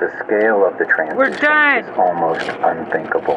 The 0.00 0.08
scale 0.24 0.64
of 0.64 0.78
the 0.80 0.88
transition 0.88 1.84
is 1.84 1.98
almost 2.00 2.48
unthinkable. 2.64 3.36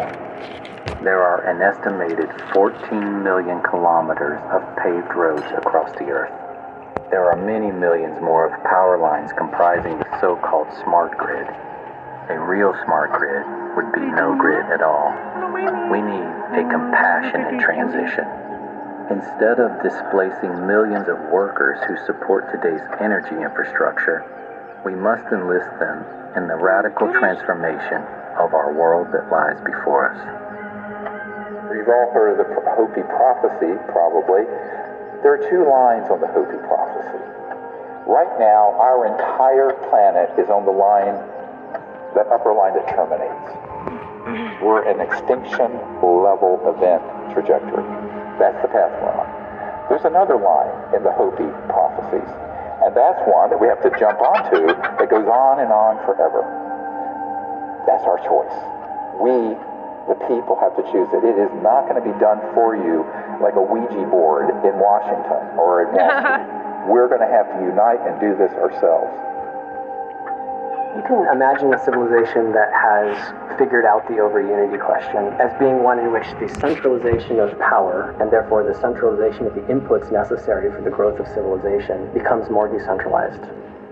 There 1.04 1.20
are 1.20 1.44
an 1.52 1.60
estimated 1.60 2.32
14 2.54 3.24
million 3.24 3.62
kilometers 3.64 4.40
of 4.56 4.64
paved 4.80 5.12
roads 5.14 5.44
across 5.58 5.92
the 6.00 6.08
Earth. 6.08 6.32
There 7.12 7.30
are 7.30 7.36
many 7.36 7.74
millions 7.74 8.22
more 8.22 8.48
of 8.48 8.56
power 8.64 8.98
lines 8.98 9.34
comprising 9.36 10.00
the 10.00 10.22
so-called 10.22 10.72
smart 10.82 11.18
grid. 11.18 11.48
A 12.30 12.40
real 12.40 12.74
smart 12.86 13.12
grid 13.12 13.44
would 13.76 13.92
be 13.92 14.08
no 14.16 14.32
grid 14.40 14.64
at 14.72 14.82
all. 14.82 15.12
We 15.92 16.00
need 16.00 16.37
a 16.56 16.64
compassionate 16.72 17.60
transition. 17.60 18.24
Instead 19.12 19.60
of 19.60 19.72
displacing 19.84 20.52
millions 20.68 21.08
of 21.08 21.16
workers 21.32 21.80
who 21.88 21.96
support 22.06 22.48
today's 22.52 22.84
energy 23.00 23.36
infrastructure, 23.40 24.24
we 24.84 24.96
must 24.96 25.24
enlist 25.32 25.72
them 25.80 26.04
in 26.36 26.48
the 26.48 26.56
radical 26.56 27.12
transformation 27.16 28.04
of 28.40 28.54
our 28.54 28.72
world 28.76 29.08
that 29.12 29.28
lies 29.32 29.60
before 29.64 30.12
us. 30.12 30.20
You've 31.72 31.88
all 31.88 32.12
heard 32.12 32.36
of 32.36 32.44
the 32.44 32.52
Hopi 32.76 33.04
prophecy, 33.04 33.76
probably. 33.92 34.44
There 35.24 35.36
are 35.36 35.44
two 35.50 35.68
lines 35.68 36.08
on 36.12 36.20
the 36.22 36.28
Hopi 36.28 36.60
prophecy. 36.68 37.24
Right 38.08 38.32
now, 38.40 38.76
our 38.80 39.08
entire 39.08 39.76
planet 39.92 40.32
is 40.40 40.48
on 40.48 40.64
the 40.64 40.72
line, 40.72 41.16
that 42.16 42.28
upper 42.32 42.54
line 42.54 42.76
that 42.76 42.88
terminates. 42.92 43.97
We're 44.62 44.84
an 44.88 45.00
extinction 45.00 45.72
level 46.04 46.60
event 46.68 47.04
trajectory. 47.32 47.86
That's 48.40 48.60
the 48.62 48.70
path 48.70 48.92
we're 49.00 49.16
on. 49.16 49.30
There's 49.88 50.04
another 50.04 50.36
line 50.36 50.76
in 50.92 51.02
the 51.04 51.14
Hopi 51.16 51.48
prophecies, 51.72 52.28
and 52.84 52.92
that's 52.92 53.24
one 53.24 53.50
that 53.50 53.60
we 53.60 53.72
have 53.72 53.80
to 53.88 53.92
jump 53.96 54.20
onto 54.20 54.68
that 54.68 55.08
goes 55.08 55.28
on 55.28 55.64
and 55.64 55.72
on 55.72 55.96
forever. 56.04 56.44
That's 57.88 58.04
our 58.04 58.20
choice. 58.28 58.58
We, 59.24 59.56
the 60.12 60.20
people, 60.28 60.60
have 60.60 60.76
to 60.76 60.84
choose 60.92 61.08
it. 61.16 61.24
It 61.24 61.40
is 61.40 61.52
not 61.64 61.88
going 61.88 61.96
to 61.96 62.04
be 62.04 62.14
done 62.20 62.44
for 62.52 62.76
you 62.76 63.08
like 63.40 63.56
a 63.56 63.64
Ouija 63.64 64.04
board 64.12 64.52
in 64.68 64.76
Washington 64.76 65.56
or 65.56 65.88
in 65.88 65.96
Washington. 65.96 66.92
We're 66.92 67.08
going 67.08 67.24
to 67.24 67.32
have 67.32 67.48
to 67.56 67.60
unite 67.64 68.04
and 68.04 68.20
do 68.20 68.36
this 68.36 68.52
ourselves. 68.60 69.12
You 70.96 71.04
can 71.04 71.28
imagine 71.32 71.74
a 71.74 71.84
civilization 71.84 72.54
that 72.54 72.72
has 72.72 73.60
figured 73.60 73.86
out 73.86 74.08
the 74.08 74.20
over 74.20 74.40
unity 74.40 74.78
question 74.78 75.34
as 75.40 75.52
being 75.60 75.84
one 75.84 76.00
in 76.00 76.12
which 76.12 76.26
the 76.40 76.48
centralization 76.60 77.40
of 77.40 77.58
power, 77.60 78.16
and 78.22 78.32
therefore 78.32 78.64
the 78.64 78.74
centralization 78.80 79.46
of 79.46 79.54
the 79.54 79.62
inputs 79.62 80.12
necessary 80.12 80.72
for 80.72 80.82
the 80.82 80.90
growth 80.90 81.20
of 81.20 81.28
civilization, 81.28 82.12
becomes 82.14 82.50
more 82.50 82.68
decentralized. 82.68 83.44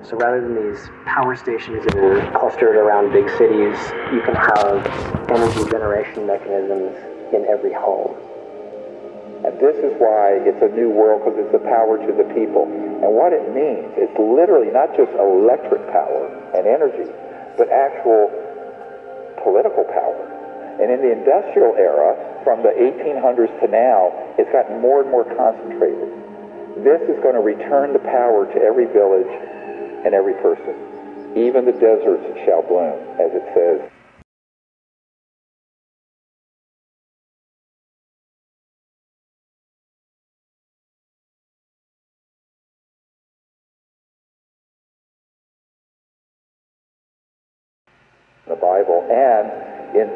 So 0.03 0.17
rather 0.17 0.39
than 0.39 0.55
these 0.55 0.89
power 1.05 1.35
stations 1.35 1.83
that 1.83 1.95
are 1.95 2.31
clustered 2.31 2.75
around 2.75 3.11
big 3.11 3.29
cities, 3.37 3.77
you 4.13 4.21
can 4.23 4.35
have 4.35 4.85
energy 5.29 5.69
generation 5.69 6.25
mechanisms 6.25 6.95
in 7.33 7.45
every 7.45 7.73
home. 7.73 8.15
And 9.45 9.61
this 9.61 9.77
is 9.77 9.93
why 10.01 10.41
it's 10.41 10.57
a 10.65 10.73
new 10.73 10.89
world 10.89 11.21
because 11.21 11.37
it's 11.37 11.53
the 11.53 11.61
power 11.69 12.01
to 12.01 12.11
the 12.17 12.25
people. 12.33 12.65
And 12.65 13.13
what 13.13 13.29
it 13.29 13.45
means, 13.53 13.93
it's 13.93 14.17
literally 14.17 14.73
not 14.73 14.97
just 14.97 15.13
electric 15.21 15.85
power 15.93 16.33
and 16.57 16.65
energy, 16.65 17.05
but 17.53 17.69
actual 17.69 18.33
political 19.45 19.85
power. 19.85 20.17
And 20.81 20.89
in 20.89 20.97
the 20.97 21.13
industrial 21.13 21.77
era, 21.77 22.17
from 22.41 22.65
the 22.65 22.73
1800s 22.73 23.53
to 23.61 23.67
now, 23.69 24.09
it's 24.41 24.49
gotten 24.49 24.81
more 24.81 25.05
and 25.05 25.13
more 25.13 25.29
concentrated. 25.37 26.09
This 26.81 27.05
is 27.05 27.21
going 27.21 27.37
to 27.37 27.45
return 27.45 27.93
the 27.93 28.01
power 28.01 28.49
to 28.49 28.57
every 28.57 28.89
village 28.89 29.29
and 29.29 30.17
every 30.17 30.33
person. 30.41 30.73
Even 31.37 31.69
the 31.69 31.77
deserts 31.77 32.25
shall 32.49 32.65
bloom, 32.65 32.97
as 33.21 33.29
it 33.29 33.45
says. 33.53 33.94
The 48.47 48.57
Bible 48.57 49.01
and 49.09 49.49
in 49.97 50.07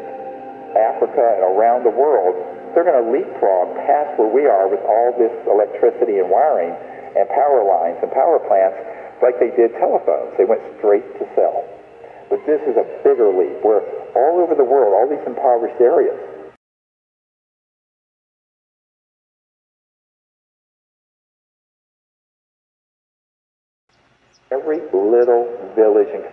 Africa 0.78 1.18
and 1.18 1.42
around 1.42 1.82
the 1.82 1.90
world, 1.90 2.38
they're 2.74 2.86
going 2.86 3.02
to 3.02 3.10
leapfrog 3.10 3.74
past 3.82 4.14
where 4.18 4.30
we 4.30 4.46
are 4.46 4.70
with 4.70 4.82
all 4.86 5.10
this 5.18 5.34
electricity 5.50 6.22
and 6.22 6.30
wiring 6.30 6.70
and 7.18 7.26
power 7.34 7.66
lines 7.66 7.98
and 8.02 8.10
power 8.14 8.38
plants 8.46 8.78
like 9.18 9.34
they 9.42 9.50
did 9.58 9.74
telephones. 9.82 10.30
They 10.38 10.46
went 10.46 10.62
straight 10.78 11.06
to 11.18 11.26
cell. 11.34 11.66
But 12.30 12.46
this 12.46 12.62
is 12.70 12.78
a 12.78 12.86
bigger 13.02 13.34
leap 13.34 13.58
where 13.66 13.82
all 14.14 14.38
over 14.38 14.54
the 14.54 14.62
world, 14.62 14.94
all 14.94 15.10
these 15.10 15.26
impoverished 15.26 15.80
areas, 15.82 16.14
every 24.52 24.78
little 24.94 25.50
village 25.74 26.08
and 26.14 26.24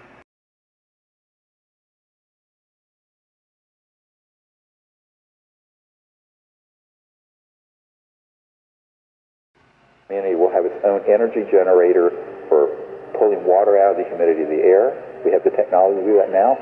community 10.07 10.39
will 10.39 10.51
have 10.51 10.63
its 10.63 10.79
own 10.87 11.03
energy 11.03 11.43
generator 11.51 12.15
for 12.47 12.71
pulling 13.19 13.43
water 13.43 13.75
out 13.75 13.95
of 13.95 13.97
the 13.99 14.07
humidity 14.07 14.47
of 14.47 14.51
the 14.51 14.63
air. 14.63 14.95
We 15.27 15.35
have 15.35 15.43
the 15.43 15.51
technology 15.51 15.99
to 15.99 16.07
do 16.07 16.15
that 16.23 16.31
now. 16.31 16.55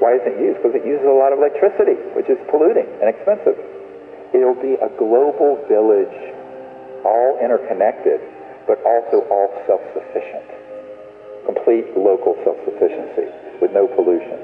Why 0.00 0.16
isn't 0.16 0.32
it 0.32 0.40
used? 0.40 0.64
Because 0.64 0.72
it 0.72 0.86
uses 0.88 1.04
a 1.04 1.12
lot 1.12 1.36
of 1.36 1.38
electricity, 1.42 2.00
which 2.16 2.32
is 2.32 2.40
polluting 2.48 2.88
and 3.04 3.12
expensive. 3.12 3.60
It'll 4.32 4.56
be 4.56 4.80
a 4.80 4.88
global 4.96 5.60
village, 5.68 6.16
all 7.04 7.36
interconnected, 7.44 8.24
but 8.64 8.80
also 8.88 9.24
all 9.28 9.52
self-sufficient. 9.68 10.48
complete 11.48 11.96
local 11.96 12.36
self-sufficiency 12.44 13.32
with 13.64 13.72
no 13.72 13.88
pollution. 13.96 14.36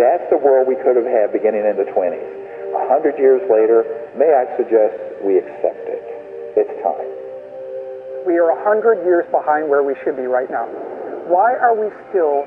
That's 0.00 0.24
the 0.32 0.40
world 0.40 0.68
we 0.68 0.76
could 0.80 0.96
have 0.96 1.04
had 1.04 1.32
beginning 1.36 1.68
in 1.68 1.76
the 1.76 1.84
20s. 1.92 2.28
A 2.72 2.88
hundred 2.88 3.18
years 3.20 3.44
later, 3.52 3.84
may 4.16 4.32
I 4.32 4.48
suggest 4.56 4.96
we 5.20 5.36
accept 5.36 5.84
it. 5.84 6.02
It's 6.56 6.74
time. 6.80 7.19
We 8.26 8.36
are 8.36 8.50
a 8.52 8.64
hundred 8.64 9.00
years 9.04 9.24
behind 9.30 9.68
where 9.68 9.82
we 9.82 9.94
should 10.04 10.16
be 10.16 10.28
right 10.28 10.50
now. 10.50 10.68
Why 11.24 11.56
are 11.56 11.72
we 11.72 11.88
still 12.10 12.44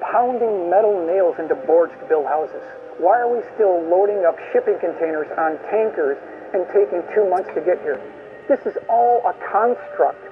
pounding 0.00 0.70
metal 0.70 1.04
nails 1.04 1.36
into 1.38 1.54
boards 1.54 1.92
to 2.00 2.04
build 2.08 2.24
houses? 2.24 2.62
Why 2.96 3.20
are 3.20 3.28
we 3.28 3.44
still 3.54 3.82
loading 3.92 4.24
up 4.24 4.40
shipping 4.52 4.80
containers 4.80 5.28
on 5.36 5.60
tankers 5.68 6.16
and 6.56 6.64
taking 6.72 7.04
two 7.12 7.28
months 7.28 7.52
to 7.52 7.60
get 7.60 7.76
here? 7.84 8.00
This 8.48 8.64
is 8.64 8.78
all 8.88 9.20
a 9.28 9.34
construct. 9.52 10.22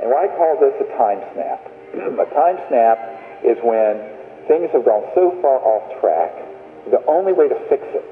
And 0.00 0.08
why 0.08 0.32
call 0.32 0.56
this 0.56 0.72
a 0.80 0.88
time 0.96 1.20
snap? 1.36 1.60
a 2.24 2.28
time 2.32 2.56
snap 2.72 2.96
is 3.44 3.60
when 3.60 4.00
things 4.48 4.72
have 4.72 4.84
gone 4.84 5.04
so 5.12 5.36
far 5.42 5.60
off 5.60 5.84
track, 6.00 6.32
the 6.88 7.04
only 7.04 7.34
way 7.34 7.48
to 7.48 7.58
fix 7.68 7.84
it 7.92 8.06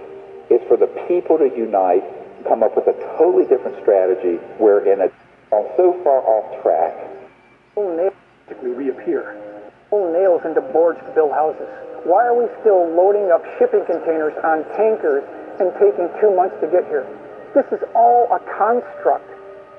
is 0.52 0.60
for 0.68 0.76
the 0.76 0.90
people 1.08 1.38
to 1.38 1.48
unite, 1.56 2.04
come 2.44 2.62
up 2.62 2.76
with 2.76 2.88
a 2.88 2.96
totally 3.16 3.46
different 3.46 3.80
strategy 3.80 4.36
wherein 4.60 5.00
it's 5.00 5.14
gone 5.54 5.70
so 5.78 5.94
far 6.02 6.18
off 6.26 6.46
track. 6.62 6.94
Nails 7.78 8.14
reappear. 8.62 9.38
Full 9.90 10.10
Nails 10.10 10.42
into 10.42 10.60
boards 10.74 10.98
to 11.06 11.10
build 11.14 11.30
houses. 11.30 11.70
Why 12.02 12.26
are 12.26 12.34
we 12.34 12.50
still 12.60 12.90
loading 12.90 13.30
up 13.30 13.46
shipping 13.58 13.86
containers 13.86 14.34
on 14.42 14.66
tankers 14.74 15.22
and 15.62 15.70
taking 15.78 16.10
two 16.18 16.34
months 16.34 16.58
to 16.58 16.66
get 16.66 16.84
here? 16.90 17.06
This 17.54 17.66
is 17.70 17.78
all 17.94 18.26
a 18.34 18.42
construct. 18.58 19.30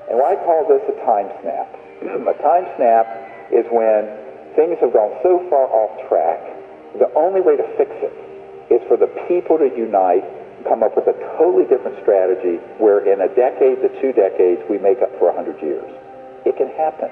And 0.08 0.16
why 0.16 0.40
call 0.48 0.64
this 0.64 0.80
a 0.88 0.96
time 1.04 1.28
snap? 1.44 1.68
a 2.32 2.36
time 2.40 2.64
snap 2.80 3.04
is 3.52 3.68
when 3.68 4.08
things 4.56 4.80
have 4.80 4.96
gone 4.96 5.12
so 5.20 5.44
far 5.52 5.68
off 5.68 5.92
track, 6.08 6.40
the 6.96 7.12
only 7.12 7.44
way 7.44 7.56
to 7.56 7.66
fix 7.76 7.92
it 8.00 8.14
is 8.72 8.80
for 8.88 8.96
the 8.96 9.12
people 9.28 9.58
to 9.60 9.68
unite, 9.76 10.24
come 10.68 10.82
up 10.82 10.96
with 10.96 11.06
a 11.06 11.16
totally 11.38 11.64
different 11.64 11.98
strategy 12.02 12.58
where 12.78 13.00
in 13.06 13.20
a 13.20 13.28
decade 13.34 13.82
to 13.82 13.88
two 14.00 14.12
decades 14.12 14.62
we 14.68 14.78
make 14.78 14.98
up 15.02 15.10
for 15.18 15.30
a 15.30 15.34
hundred 15.34 15.60
years. 15.62 15.86
It 16.44 16.56
can 16.56 16.68
happen. 16.68 17.10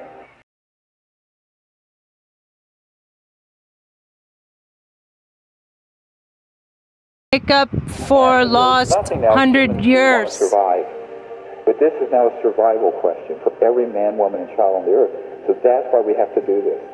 Make 7.32 7.50
up 7.50 7.68
for 7.90 8.44
lost 8.44 8.94
hundred 9.10 9.84
years. 9.84 10.32
Survive. 10.32 10.86
But 11.66 11.80
this 11.80 11.92
is 11.98 12.06
now 12.12 12.28
a 12.28 12.42
survival 12.42 12.92
question 13.00 13.40
for 13.42 13.50
every 13.64 13.86
man, 13.90 14.18
woman, 14.18 14.46
and 14.46 14.56
child 14.56 14.76
on 14.76 14.84
the 14.84 14.92
earth. 14.92 15.14
So 15.48 15.54
that's 15.64 15.88
why 15.90 16.00
we 16.00 16.14
have 16.14 16.32
to 16.34 16.42
do 16.46 16.62
this. 16.62 16.93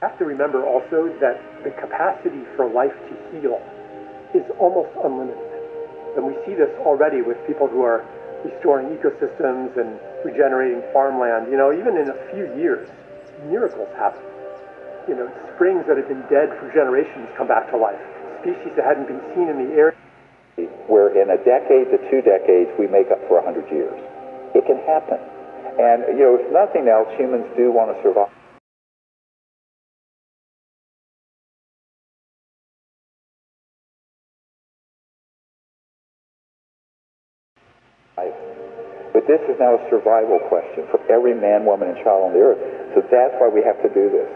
Have 0.00 0.18
to 0.18 0.24
remember 0.24 0.64
also 0.64 1.10
that 1.20 1.42
the 1.64 1.70
capacity 1.74 2.46
for 2.54 2.70
life 2.70 2.94
to 2.94 3.14
heal 3.34 3.58
is 4.34 4.46
almost 4.58 4.90
unlimited. 5.02 5.42
And 6.14 6.26
we 6.26 6.34
see 6.46 6.54
this 6.54 6.70
already 6.86 7.22
with 7.22 7.36
people 7.46 7.66
who 7.66 7.82
are 7.82 8.06
restoring 8.44 8.94
ecosystems 8.94 9.74
and 9.74 9.98
regenerating 10.24 10.82
farmland. 10.92 11.50
You 11.50 11.58
know, 11.58 11.72
even 11.72 11.96
in 11.98 12.10
a 12.10 12.18
few 12.30 12.46
years, 12.54 12.88
miracles 13.50 13.88
happen. 13.98 14.22
You 15.08 15.16
know, 15.16 15.28
springs 15.54 15.82
that 15.88 15.96
have 15.96 16.06
been 16.06 16.22
dead 16.30 16.54
for 16.60 16.70
generations 16.70 17.26
come 17.36 17.48
back 17.48 17.70
to 17.70 17.76
life. 17.76 17.98
Species 18.42 18.70
that 18.76 18.84
hadn't 18.86 19.08
been 19.08 19.22
seen 19.34 19.48
in 19.50 19.58
the 19.66 19.74
area. 19.74 19.98
Where 20.86 21.10
in 21.10 21.30
a 21.30 21.38
decade 21.42 21.90
to 21.90 21.98
two 22.10 22.22
decades 22.22 22.70
we 22.78 22.86
make 22.86 23.10
up 23.10 23.18
for 23.26 23.38
a 23.38 23.44
hundred 23.44 23.70
years. 23.70 23.94
It 24.54 24.66
can 24.66 24.78
happen. 24.86 25.18
And, 25.78 26.02
you 26.18 26.26
know, 26.26 26.38
if 26.38 26.50
nothing 26.50 26.88
else, 26.88 27.06
humans 27.14 27.46
do 27.56 27.70
want 27.70 27.94
to 27.94 28.02
survive. 28.02 28.30
This 39.28 39.44
is 39.44 39.60
now 39.60 39.76
a 39.76 39.82
survival 39.92 40.40
question 40.48 40.88
for 40.88 40.96
every 41.12 41.36
man, 41.36 41.68
woman, 41.68 41.92
and 41.92 42.00
child 42.00 42.24
on 42.24 42.32
the 42.32 42.40
earth. 42.40 42.58
So 42.96 43.04
that's 43.04 43.36
why 43.36 43.52
we 43.52 43.60
have 43.60 43.76
to 43.84 43.90
do 43.92 44.08
this. 44.08 44.28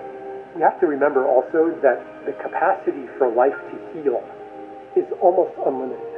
We 0.53 0.61
have 0.61 0.77
to 0.85 0.87
remember 0.87 1.25
also 1.25 1.73
that 1.81 2.05
the 2.29 2.37
capacity 2.37 3.09
for 3.17 3.33
life 3.33 3.57
to 3.57 3.77
heal 3.97 4.21
is 4.93 5.09
almost 5.25 5.57
unlimited. 5.65 6.13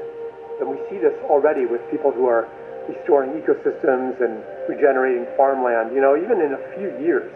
And 0.58 0.66
we 0.66 0.82
see 0.90 0.98
this 0.98 1.14
already 1.30 1.70
with 1.70 1.86
people 1.86 2.10
who 2.10 2.26
are 2.26 2.50
restoring 2.90 3.38
ecosystems 3.38 4.18
and 4.18 4.42
regenerating 4.66 5.30
farmland. 5.38 5.94
You 5.94 6.02
know, 6.02 6.18
even 6.18 6.42
in 6.42 6.58
a 6.58 6.62
few 6.74 6.90
years, 6.98 7.30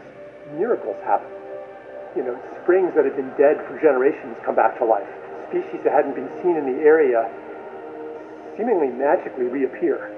miracles 0.59 0.99
happen. 1.07 1.31
You 2.19 2.27
know, 2.27 2.35
springs 2.67 2.91
that 2.99 3.07
have 3.07 3.15
been 3.15 3.31
dead 3.39 3.63
for 3.71 3.79
generations 3.79 4.35
come 4.43 4.59
back 4.59 4.75
to 4.83 4.85
life. 4.85 5.07
Species 5.55 5.87
that 5.87 5.95
hadn't 5.95 6.19
been 6.19 6.29
seen 6.43 6.59
in 6.59 6.67
the 6.67 6.83
area 6.83 7.31
seemingly 8.59 8.91
magically 8.91 9.47
reappear. 9.47 10.18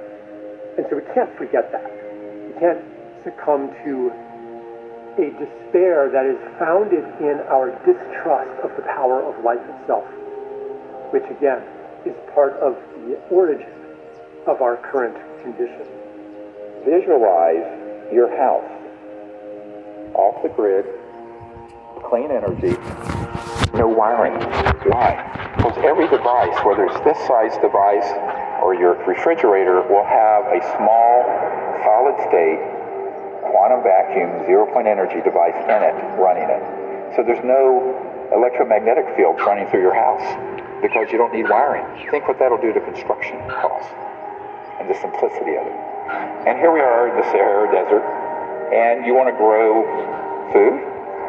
And 0.81 0.89
so 0.89 0.97
we 0.97 1.05
can't 1.12 1.28
forget 1.37 1.70
that. 1.72 1.85
We 1.85 2.59
can't 2.59 2.81
succumb 3.22 3.68
to 3.85 4.09
a 5.20 5.28
despair 5.37 6.09
that 6.09 6.24
is 6.24 6.41
founded 6.59 7.05
in 7.20 7.37
our 7.53 7.68
distrust 7.85 8.64
of 8.64 8.72
the 8.81 8.83
power 8.89 9.20
of 9.20 9.45
life 9.45 9.61
itself, 9.61 10.09
which 11.12 11.24
again 11.28 11.61
is 12.07 12.16
part 12.33 12.55
of 12.64 12.81
the 13.05 13.20
origin 13.28 13.68
of 14.47 14.62
our 14.62 14.78
current 14.91 15.20
condition. 15.43 15.85
Visualize 16.89 17.61
your 18.11 18.33
house 18.41 18.64
off 20.14 20.43
the 20.43 20.49
grid, 20.49 20.87
clean 22.09 22.31
energy, 22.33 22.72
no 23.76 23.87
wiring. 23.87 24.33
Why? 24.89 25.53
Because 25.59 25.76
every 25.85 26.09
device, 26.09 26.57
whether 26.64 26.87
it's 26.87 27.05
this 27.05 27.18
size 27.28 27.53
device 27.61 28.49
or 28.63 28.75
your 28.75 28.95
refrigerator, 29.07 29.83
will 29.89 30.05
have 30.05 30.45
a 30.53 30.61
small 30.77 31.25
solid 31.83 32.17
state 32.29 32.61
quantum 33.51 33.83
vacuum 33.83 34.45
zero 34.47 34.69
point 34.73 34.87
energy 34.87 35.21
device 35.25 35.57
in 35.67 35.81
it 35.83 35.97
running 36.21 36.47
it. 36.47 36.63
So 37.17 37.25
there's 37.25 37.43
no 37.43 37.97
electromagnetic 38.33 39.17
field 39.17 39.41
running 39.43 39.67
through 39.69 39.83
your 39.83 39.95
house 39.95 40.23
because 40.83 41.11
you 41.11 41.19
don't 41.19 41.33
need 41.33 41.49
wiring. 41.49 41.85
Think 42.11 42.29
what 42.29 42.39
that'll 42.39 42.61
do 42.61 42.73
to 42.73 42.81
construction 42.81 43.37
costs 43.51 43.91
and 44.79 44.89
the 44.89 44.97
simplicity 44.97 45.59
of 45.59 45.67
it. 45.67 45.79
And 46.47 46.57
here 46.59 46.73
we 46.73 46.81
are 46.81 47.11
in 47.11 47.17
the 47.17 47.27
Sahara 47.31 47.69
Desert, 47.69 48.03
and 48.73 49.05
you 49.05 49.15
want 49.15 49.29
to 49.29 49.37
grow 49.37 49.85
food? 50.55 50.81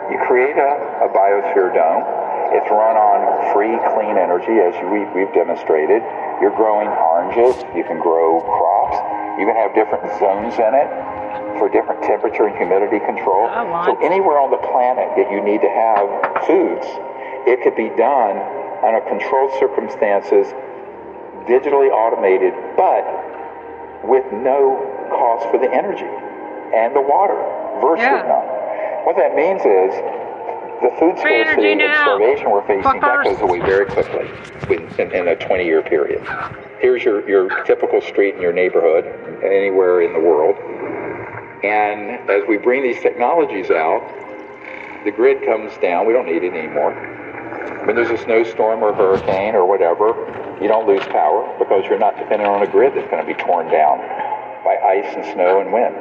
You 0.10 0.18
create 0.26 0.58
a, 0.58 1.06
a 1.06 1.10
biosphere 1.10 1.74
dome. 1.74 2.04
It's 2.52 2.68
run 2.70 2.96
on 3.00 3.54
free, 3.56 3.72
clean 3.96 4.20
energy, 4.20 4.60
as 4.60 4.76
we, 4.92 5.08
we've 5.16 5.32
demonstrated. 5.34 6.04
You're 6.44 6.56
growing 6.56 6.88
oranges. 6.92 7.56
You 7.76 7.84
can 7.88 8.00
grow 8.04 8.42
crops. 8.44 9.00
You 9.40 9.48
can 9.48 9.56
have 9.56 9.72
different 9.74 10.04
zones 10.20 10.56
in 10.60 10.72
it 10.76 10.90
for 11.60 11.70
different 11.70 12.04
temperature 12.04 12.48
and 12.48 12.56
humidity 12.58 13.00
control. 13.06 13.48
So 13.88 13.96
anywhere 14.04 14.40
on 14.40 14.52
the 14.52 14.60
planet 14.74 15.08
that 15.16 15.32
you 15.32 15.40
need 15.40 15.62
to 15.64 15.72
have 15.72 16.06
foods, 16.46 16.84
it 17.48 17.64
could 17.64 17.76
be 17.80 17.88
done 17.96 18.36
under 18.84 19.00
controlled 19.08 19.54
circumstances, 19.60 20.52
digitally 21.48 21.88
automated, 21.90 22.52
but 22.76 23.06
with 24.04 24.26
no 24.34 24.76
cost 25.14 25.48
for 25.54 25.58
the 25.62 25.70
energy 25.72 26.10
and 26.76 26.96
the 26.96 27.02
water, 27.02 27.38
virtually 27.80 28.20
Yeah. 28.20 28.28
none. 28.28 28.48
What 29.06 29.16
that 29.18 29.36
means 29.36 29.62
is 29.66 29.94
the 30.82 30.90
food 31.00 31.18
scarcity 31.20 31.72
and 31.74 31.94
starvation 32.02 32.50
we're 32.50 32.66
facing, 32.66 33.00
that 33.00 33.24
goes 33.24 33.40
away 33.42 33.60
very 33.60 33.86
quickly 33.86 34.30
in, 34.70 34.84
in, 35.00 35.12
in 35.12 35.28
a 35.28 35.36
20 35.36 35.64
year 35.64 35.82
period. 35.82 36.22
Here's 36.80 37.04
your, 37.04 37.28
your 37.30 37.64
typical 37.66 38.02
street 38.02 38.36
in 38.36 38.42
your 38.42 38.54
neighborhood, 38.54 39.06
anywhere 39.44 40.02
in 40.02 40.14
the 40.14 40.20
world. 40.20 40.56
And 41.64 42.28
as 42.30 42.42
we 42.48 42.58
bring 42.58 42.82
these 42.82 43.00
technologies 43.02 43.70
out, 43.70 44.02
the 45.06 45.12
grid 45.12 45.46
comes 45.46 45.78
down. 45.78 46.08
We 46.08 46.14
don't 46.14 46.26
need 46.26 46.44
it 46.44 46.54
anymore. 46.54 46.94
When 47.86 47.96
there's 47.96 48.10
a 48.10 48.18
snowstorm 48.24 48.82
or 48.84 48.94
hurricane 48.94 49.54
or 49.54 49.66
whatever, 49.66 50.14
you 50.62 50.68
don't 50.68 50.88
lose 50.88 51.06
power 51.08 51.46
because 51.60 51.86
you're 51.86 52.00
not 52.00 52.18
dependent 52.18 52.50
on 52.50 52.62
a 52.62 52.68
grid 52.68 52.94
that's 52.96 53.10
going 53.10 53.26
to 53.26 53.28
be 53.28 53.38
torn 53.38 53.70
down 53.70 53.98
by 54.64 54.78
ice 54.78 55.14
and 55.16 55.26
snow 55.34 55.62
and 55.62 55.74
wind. 55.74 55.96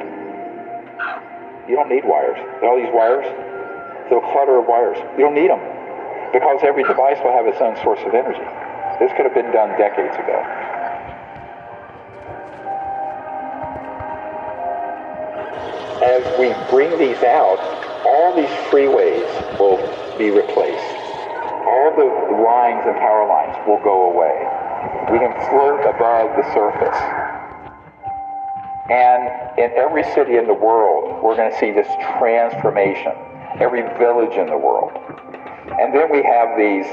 You 1.69 1.75
don't 1.75 1.89
need 1.89 2.05
wires. 2.05 2.37
All 2.63 2.77
these 2.77 2.93
wires, 2.93 3.25
the 4.11 4.19
clutter 4.35 4.59
of 4.59 4.67
wires, 4.67 4.99
you 5.15 5.23
don't 5.23 5.33
need 5.33 5.49
them 5.49 5.63
because 6.35 6.59
every 6.63 6.83
device 6.83 7.15
will 7.23 7.31
have 7.31 7.47
its 7.47 7.59
own 7.63 7.75
source 7.79 8.03
of 8.03 8.13
energy. 8.13 8.43
This 8.99 9.11
could 9.15 9.23
have 9.23 9.33
been 9.33 9.51
done 9.55 9.71
decades 9.79 10.15
ago. 10.19 10.35
As 16.03 16.23
we 16.35 16.51
bring 16.69 16.91
these 16.99 17.23
out, 17.23 17.59
all 18.05 18.35
these 18.35 18.51
freeways 18.67 19.27
will 19.59 19.79
be 20.17 20.29
replaced. 20.29 20.91
All 21.71 21.95
the 21.95 22.43
lines 22.43 22.83
and 22.85 22.95
power 22.99 23.27
lines 23.27 23.55
will 23.65 23.81
go 23.83 24.11
away. 24.11 24.35
We 25.11 25.19
can 25.19 25.31
float 25.47 25.87
above 25.87 26.35
the 26.35 26.43
surface. 26.53 26.99
And 28.91 29.23
in 29.57 29.71
every 29.77 30.03
city 30.03 30.35
in 30.35 30.47
the 30.47 30.53
world, 30.53 31.23
we're 31.23 31.35
going 31.35 31.51
to 31.51 31.57
see 31.57 31.71
this 31.71 31.87
transformation. 32.19 33.30
Every 33.59 33.81
village 33.99 34.37
in 34.37 34.47
the 34.47 34.57
world. 34.57 34.91
And 35.79 35.93
then 35.93 36.11
we 36.11 36.23
have 36.23 36.55
these 36.55 36.87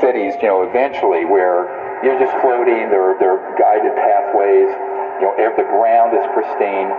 cities, 0.00 0.34
you 0.42 0.48
know, 0.48 0.62
eventually 0.62 1.24
where 1.24 1.66
you're 2.04 2.18
just 2.20 2.36
floating, 2.44 2.90
there 2.92 3.16
there 3.18 3.32
are 3.32 3.56
guided 3.56 3.96
pathways, 3.96 4.68
you 5.18 5.26
know, 5.26 5.34
the 5.56 5.64
ground 5.64 6.12
is 6.12 6.24
pristine, 6.36 6.92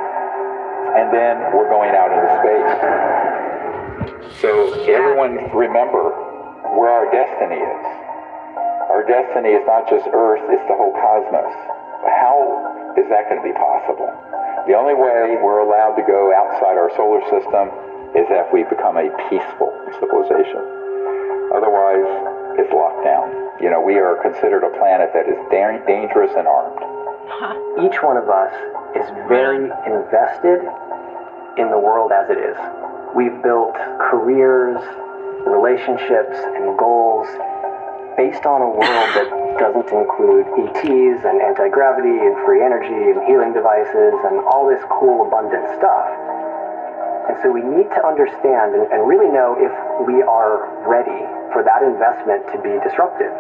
and 0.98 1.14
then 1.14 1.38
we're 1.54 1.70
going 1.70 1.94
out 1.94 2.10
into 2.10 2.30
space. 2.42 2.74
So 4.42 4.74
everyone 4.90 5.54
remember 5.54 6.10
where 6.74 6.90
our 6.90 7.10
destiny 7.14 7.62
is. 7.62 7.86
Our 8.90 9.06
destiny 9.06 9.54
is 9.54 9.66
not 9.68 9.86
just 9.90 10.10
Earth, 10.10 10.42
it's 10.50 10.66
the 10.66 10.76
whole 10.76 10.94
cosmos. 10.98 11.54
How 12.02 12.96
is 12.98 13.06
that 13.10 13.30
going 13.30 13.42
to 13.42 13.46
be 13.46 13.54
possible? 13.54 14.10
The 14.66 14.74
only 14.74 14.96
way 14.98 15.38
we're 15.38 15.62
allowed 15.62 15.96
to 15.96 16.04
go 16.04 16.34
outside 16.34 16.78
our 16.78 16.90
solar 16.98 17.22
system 17.30 17.70
is 18.16 18.26
if 18.30 18.48
we 18.54 18.64
become 18.64 18.98
a 18.98 19.10
peaceful 19.30 19.74
civilization. 20.00 20.62
Otherwise, 21.56 22.08
it's 22.60 22.72
locked 22.74 23.04
down. 23.04 23.30
You 23.62 23.70
know, 23.70 23.82
we 23.82 23.96
are 23.96 24.20
considered 24.22 24.64
a 24.64 24.72
planet 24.78 25.12
that 25.14 25.28
is 25.28 25.40
da- 25.50 25.82
dangerous 25.88 26.32
and 26.36 26.48
armed. 26.48 26.80
Each 27.84 28.02
one 28.02 28.18
of 28.18 28.30
us 28.30 28.54
is 28.96 29.08
very 29.28 29.70
invested 29.86 30.64
in 31.58 31.70
the 31.70 31.80
world 31.80 32.12
as 32.12 32.30
it 32.30 32.38
is. 32.38 32.58
We've 33.16 33.42
built 33.42 33.76
careers, 34.00 34.78
relationships, 35.46 36.38
and 36.58 36.78
goals 36.78 37.28
based 38.18 38.46
on 38.46 38.62
a 38.62 38.70
world 38.70 39.10
that 39.14 39.30
doesn't 39.62 39.90
include 39.94 40.46
ETs 40.58 41.22
and 41.26 41.42
anti 41.42 41.70
gravity 41.70 42.18
and 42.18 42.34
free 42.46 42.66
energy 42.66 43.14
and 43.14 43.22
healing 43.26 43.54
devices 43.54 44.14
and 44.26 44.42
all 44.50 44.68
this 44.68 44.82
cool, 44.90 45.28
abundant 45.28 45.66
stuff. 45.78 46.10
And 47.28 47.36
so 47.44 47.52
we 47.52 47.60
need 47.60 47.92
to 47.92 48.02
understand 48.08 48.72
and, 48.76 48.88
and 48.88 49.04
really 49.04 49.28
know 49.28 49.60
if 49.60 49.72
we 50.08 50.24
are 50.24 50.68
ready 50.88 51.28
for 51.52 51.60
that 51.64 51.84
investment 51.84 52.48
to 52.56 52.58
be 52.64 52.80
disruptive. 52.88 53.36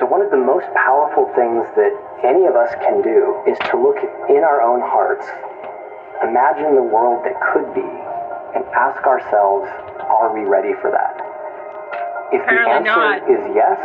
So, 0.00 0.04
one 0.04 0.20
of 0.20 0.30
the 0.30 0.40
most 0.40 0.68
powerful 0.76 1.28
things 1.32 1.64
that 1.76 1.92
any 2.20 2.44
of 2.44 2.56
us 2.56 2.68
can 2.84 3.00
do 3.00 3.40
is 3.48 3.56
to 3.72 3.80
look 3.80 3.96
in 4.28 4.44
our 4.44 4.60
own 4.60 4.80
hearts, 4.84 5.24
imagine 6.20 6.76
the 6.76 6.84
world 6.84 7.24
that 7.24 7.36
could 7.40 7.72
be, 7.72 7.88
and 8.52 8.64
ask 8.76 9.00
ourselves, 9.08 9.68
are 10.04 10.32
we 10.36 10.44
ready 10.44 10.76
for 10.84 10.92
that? 10.92 11.16
If 12.32 12.44
the 12.44 12.60
answer 12.60 12.92
not. 12.92 13.24
is 13.24 13.40
yes, 13.56 13.80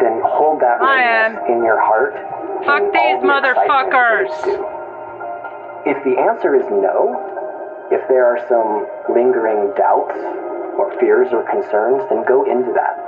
then 0.00 0.20
hold 0.24 0.60
that 0.60 0.76
readiness 0.80 1.40
in 1.48 1.64
your 1.64 1.80
heart. 1.80 2.12
Fuck 2.64 2.92
these 2.92 3.20
the 3.20 3.28
motherfuckers. 3.28 4.28
that 4.28 4.28
it's 4.28 4.44
due. 4.44 4.76
If 5.88 5.98
the 6.04 6.20
answer 6.20 6.52
is 6.56 6.66
no, 6.68 7.25
if 7.90 8.02
there 8.08 8.26
are 8.26 8.42
some 8.50 8.86
lingering 9.14 9.70
doubts 9.78 10.18
or 10.74 10.90
fears 10.98 11.32
or 11.32 11.46
concerns, 11.46 12.02
then 12.10 12.24
go 12.26 12.42
into 12.44 12.72
that. 12.74 12.98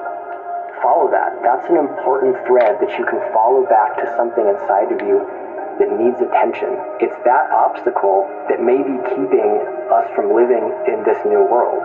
Follow 0.82 1.10
that. 1.10 1.42
That's 1.42 1.66
an 1.66 1.76
important 1.76 2.38
thread 2.46 2.78
that 2.78 2.92
you 2.94 3.04
can 3.04 3.18
follow 3.34 3.66
back 3.66 3.98
to 3.98 4.06
something 4.14 4.46
inside 4.46 4.94
of 4.94 5.02
you 5.02 5.26
that 5.82 5.90
needs 5.94 6.18
attention. 6.22 6.78
It's 7.02 7.18
that 7.26 7.50
obstacle 7.50 8.26
that 8.50 8.62
may 8.62 8.78
be 8.78 8.96
keeping 9.14 9.62
us 9.90 10.06
from 10.14 10.34
living 10.34 10.70
in 10.86 11.02
this 11.02 11.18
new 11.26 11.42
world. 11.42 11.82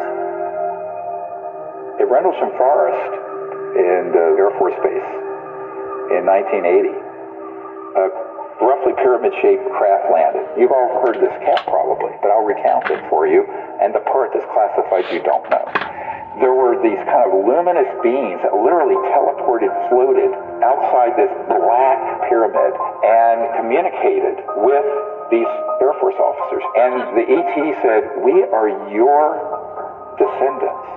At 1.97 2.09
Rendlesham 2.09 2.53
Forest 2.57 3.13
in 3.77 4.13
the 4.13 4.37
uh, 4.37 4.41
Air 4.41 4.53
Force 4.61 4.77
Base 4.85 5.09
in 6.13 6.25
1980, 6.25 6.93
a 7.97 8.05
uh, 8.05 8.22
roughly 8.61 8.93
pyramid-shaped 8.99 9.65
craft 9.77 10.11
landed. 10.11 10.45
You've 10.57 10.71
all 10.71 11.01
heard 11.05 11.17
this 11.21 11.33
cap 11.45 11.65
probably, 11.65 12.13
but 12.21 12.29
I'll 12.29 12.45
recount 12.45 12.89
it 12.91 13.01
for 13.09 13.25
you. 13.27 13.45
And 13.81 13.93
the 13.93 14.03
part 14.09 14.31
that's 14.33 14.45
classified 14.51 15.05
you 15.13 15.21
don't 15.23 15.45
know. 15.49 15.65
There 16.41 16.53
were 16.53 16.81
these 16.81 16.97
kind 17.05 17.29
of 17.29 17.45
luminous 17.45 17.85
beings 18.01 18.41
that 18.41 18.53
literally 18.57 18.97
teleported, 19.13 19.69
floated 19.93 20.33
outside 20.65 21.13
this 21.13 21.29
black 21.45 21.99
pyramid 22.25 22.73
and 23.05 23.37
communicated 23.61 24.41
with 24.65 24.85
these 25.29 25.49
Air 25.77 25.93
Force 26.01 26.17
officers. 26.17 26.65
And 26.73 26.93
the 27.13 27.25
ET 27.29 27.53
said, 27.85 28.01
we 28.25 28.41
are 28.49 28.69
your 28.89 29.37
descendants 30.17 30.89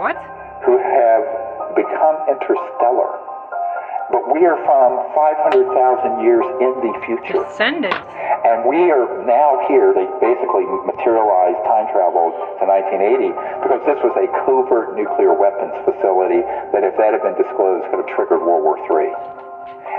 What? 0.00 0.16
who 0.64 0.80
have 0.80 1.76
become 1.76 2.16
interstellar. 2.32 3.19
But 4.10 4.26
we 4.26 4.42
are 4.42 4.58
from 4.66 5.06
500,000 5.14 6.26
years 6.26 6.42
in 6.58 6.72
the 6.82 6.92
future. 7.06 7.46
Descendants. 7.46 7.94
And 8.42 8.66
we 8.66 8.90
are 8.90 9.06
now 9.22 9.62
here. 9.70 9.94
They 9.94 10.10
basically 10.18 10.66
materialized 10.82 11.62
time 11.62 11.86
travel 11.94 12.34
to 12.58 12.64
1980 12.66 13.30
because 13.62 13.82
this 13.86 14.00
was 14.02 14.10
a 14.18 14.26
covert 14.42 14.98
nuclear 14.98 15.30
weapons 15.30 15.70
facility 15.86 16.42
that, 16.74 16.82
if 16.82 16.98
that 16.98 17.14
had 17.14 17.22
been 17.22 17.38
disclosed, 17.38 17.86
could 17.92 18.02
have 18.02 18.10
triggered 18.16 18.42
World 18.42 18.66
War 18.66 18.82
III. 18.82 19.14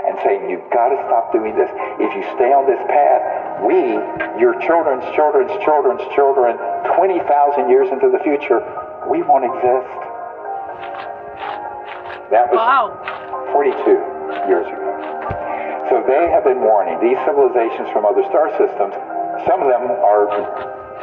And 0.02 0.18
saying, 0.26 0.50
you've 0.50 0.66
got 0.74 0.90
to 0.90 0.98
stop 1.06 1.30
doing 1.32 1.54
this. 1.54 1.70
If 2.02 2.10
you 2.12 2.26
stay 2.34 2.50
on 2.50 2.66
this 2.66 2.82
path, 2.90 3.22
we, 3.64 3.96
your 4.36 4.58
children's 4.66 5.06
children's 5.14 5.54
children's 5.62 6.02
children, 6.12 6.58
20,000 6.98 7.70
years 7.70 7.88
into 7.88 8.10
the 8.10 8.18
future, 8.26 8.60
we 9.06 9.22
won't 9.22 9.46
exist. 9.46 9.88
That 12.34 12.50
was 12.50 12.58
42 13.52 14.48
years 14.48 14.66
ago. 14.66 14.90
So 15.92 16.00
they 16.08 16.32
have 16.32 16.44
been 16.44 16.64
warning 16.64 16.96
these 17.04 17.20
civilizations 17.28 17.92
from 17.92 18.08
other 18.08 18.24
star 18.32 18.48
systems. 18.56 18.96
Some 19.44 19.60
of 19.60 19.68
them 19.68 19.92
are 19.92 20.24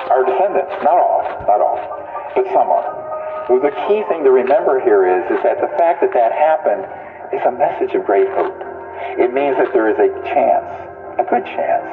our 0.10 0.26
descendants, 0.26 0.74
not 0.82 0.98
all, 0.98 1.22
not 1.46 1.62
all, 1.62 1.78
but 2.34 2.46
some 2.50 2.68
are. 2.74 2.90
The 3.50 3.74
key 3.90 4.02
thing 4.10 4.24
to 4.24 4.32
remember 4.32 4.82
here 4.82 5.06
is, 5.06 5.26
is 5.30 5.42
that 5.44 5.62
the 5.62 5.70
fact 5.78 6.02
that 6.02 6.14
that 6.14 6.32
happened 6.34 6.86
is 7.34 7.42
a 7.46 7.52
message 7.54 7.94
of 7.94 8.06
great 8.06 8.30
hope. 8.34 8.58
It 9.18 9.34
means 9.34 9.58
that 9.58 9.74
there 9.74 9.90
is 9.90 9.98
a 9.98 10.10
chance, 10.34 10.70
a 11.22 11.26
good 11.26 11.46
chance, 11.46 11.86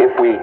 if 0.00 0.12
we 0.20 0.38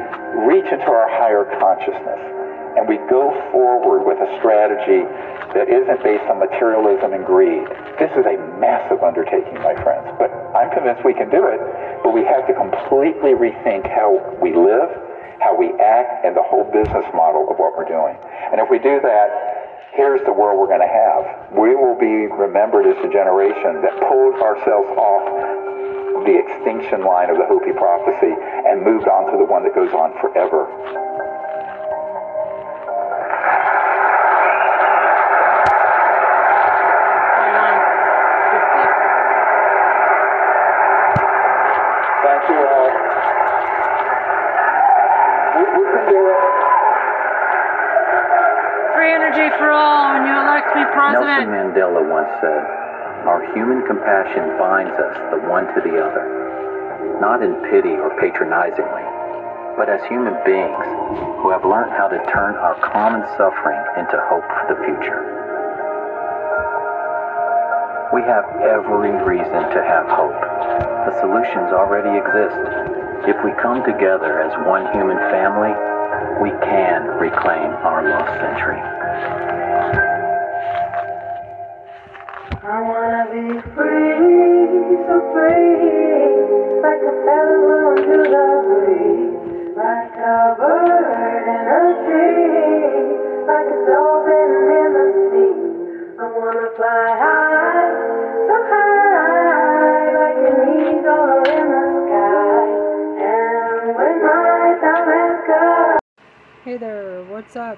reach 0.46 0.68
into 0.68 0.90
our 0.92 1.08
higher 1.10 1.46
consciousness 1.58 2.35
and 2.76 2.88
we 2.88 2.98
go 3.10 3.32
forward 3.52 4.04
with 4.04 4.20
a 4.20 4.30
strategy 4.40 5.08
that 5.56 5.72
isn't 5.72 6.04
based 6.04 6.28
on 6.28 6.40
materialism 6.40 7.14
and 7.14 7.26
greed. 7.26 7.64
This 7.98 8.12
is 8.20 8.28
a 8.28 8.36
massive 8.60 9.00
undertaking, 9.04 9.56
my 9.64 9.76
friends, 9.80 10.12
but 10.20 10.28
I'm 10.52 10.68
convinced 10.76 11.04
we 11.08 11.16
can 11.16 11.32
do 11.32 11.48
it, 11.48 11.60
but 12.04 12.12
we 12.12 12.28
have 12.28 12.44
to 12.48 12.54
completely 12.54 13.32
rethink 13.32 13.88
how 13.88 14.20
we 14.44 14.52
live, 14.52 14.92
how 15.40 15.56
we 15.56 15.72
act, 15.80 16.26
and 16.28 16.36
the 16.36 16.44
whole 16.44 16.68
business 16.72 17.08
model 17.16 17.48
of 17.48 17.56
what 17.56 17.76
we're 17.80 17.88
doing. 17.88 18.20
And 18.52 18.60
if 18.60 18.68
we 18.70 18.80
do 18.80 19.00
that, 19.00 19.96
here's 19.96 20.20
the 20.28 20.36
world 20.36 20.60
we're 20.60 20.68
going 20.68 20.84
to 20.84 20.92
have. 20.92 21.56
We 21.56 21.72
will 21.76 21.96
be 21.96 22.28
remembered 22.28 22.86
as 22.86 23.00
the 23.00 23.08
generation 23.08 23.80
that 23.80 23.96
pulled 24.04 24.36
ourselves 24.44 24.92
off 25.00 25.24
the 26.28 26.36
extinction 26.36 27.06
line 27.06 27.30
of 27.30 27.38
the 27.38 27.46
Hopi 27.46 27.72
prophecy 27.72 28.34
and 28.68 28.84
moved 28.84 29.08
on 29.08 29.32
to 29.32 29.38
the 29.38 29.46
one 29.46 29.64
that 29.64 29.76
goes 29.76 29.94
on 29.94 30.12
forever. 30.20 30.68
Nelson 51.16 51.48
president. 51.48 51.76
Mandela 51.76 52.02
once 52.10 52.32
said, 52.42 52.64
Our 53.28 53.42
human 53.54 53.86
compassion 53.88 54.58
binds 54.58 54.98
us 55.00 55.16
the 55.32 55.40
one 55.48 55.66
to 55.74 55.80
the 55.82 55.96
other, 56.02 57.20
not 57.22 57.44
in 57.44 57.56
pity 57.72 57.96
or 57.96 58.12
patronizingly, 58.20 59.15
but 59.78 59.90
as 59.90 60.00
human 60.08 60.36
beings 60.48 60.88
who 61.44 61.52
have 61.52 61.64
learned 61.68 61.92
how 61.92 62.08
to 62.08 62.18
turn 62.32 62.56
our 62.56 62.80
common 62.80 63.22
suffering 63.36 63.80
into 64.00 64.16
hope 64.32 64.48
for 64.48 64.66
the 64.72 64.80
future. 64.88 65.20
We 68.16 68.24
have 68.24 68.48
every 68.64 69.12
reason 69.28 69.62
to 69.76 69.80
have 69.84 70.08
hope. 70.08 70.40
The 71.06 71.20
solutions 71.20 71.76
already 71.76 72.16
exist. 72.16 72.56
If 73.28 73.36
we 73.44 73.52
come 73.60 73.84
together 73.84 74.40
as 74.40 74.56
one 74.66 74.88
human 74.96 75.20
family, 75.28 75.76
we 76.40 76.56
can 76.64 77.12
reclaim 77.20 77.76
our 77.84 78.08
lost 78.08 78.32
century. 78.40 78.80
I 82.64 82.82
wanna 82.82 83.28
be 83.30 83.60
free, 83.76 85.04
so 85.04 85.16
free, 85.36 86.80
like 86.82 87.04
a 87.04 87.16
feather 87.28 87.66
the 88.06 88.75
Hey 90.26 90.32
there, 106.78 107.24
what's 107.26 107.56
up? 107.56 107.78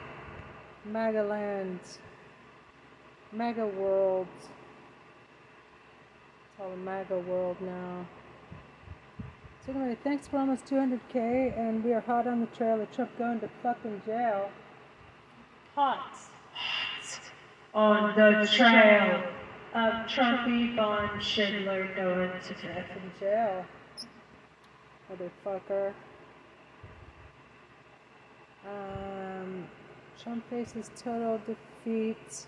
Magaland. 0.88 1.80
Mega 3.34 3.68
World. 3.68 4.28
It's 4.40 4.48
all 6.62 6.78
Maga 6.78 7.20
World 7.20 7.58
now. 7.60 8.08
So 9.68 9.74
anyway, 9.74 9.98
thanks 10.02 10.30
for 10.30 10.38
almost 10.38 10.64
200k, 10.68 11.60
and 11.60 11.84
we 11.84 11.92
are 11.92 12.00
hot 12.00 12.26
on 12.26 12.40
the 12.40 12.46
trail 12.46 12.80
of 12.80 12.90
Trump 12.94 13.12
going 13.18 13.42
to 13.42 13.50
fucking 13.62 14.02
jail. 14.06 14.50
Hot. 15.76 16.18
Hot. 16.54 17.20
On 17.74 18.16
the 18.16 18.48
trail 18.50 19.24
of 19.74 19.94
Trumpy 20.08 20.74
Von 20.74 21.20
Schindler 21.20 21.94
going 21.98 22.32
to 22.32 22.54
fucking 22.54 23.12
jail. 23.20 23.66
Motherfucker. 25.12 25.92
Um, 28.66 29.68
Trump 30.24 30.50
faces 30.50 30.90
total 30.96 31.42
defeat 31.46 32.48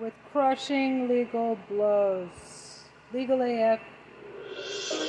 with 0.00 0.14
crushing 0.32 1.08
legal 1.08 1.58
blows. 1.68 2.84
Legal 3.12 3.42
AF. 3.42 3.80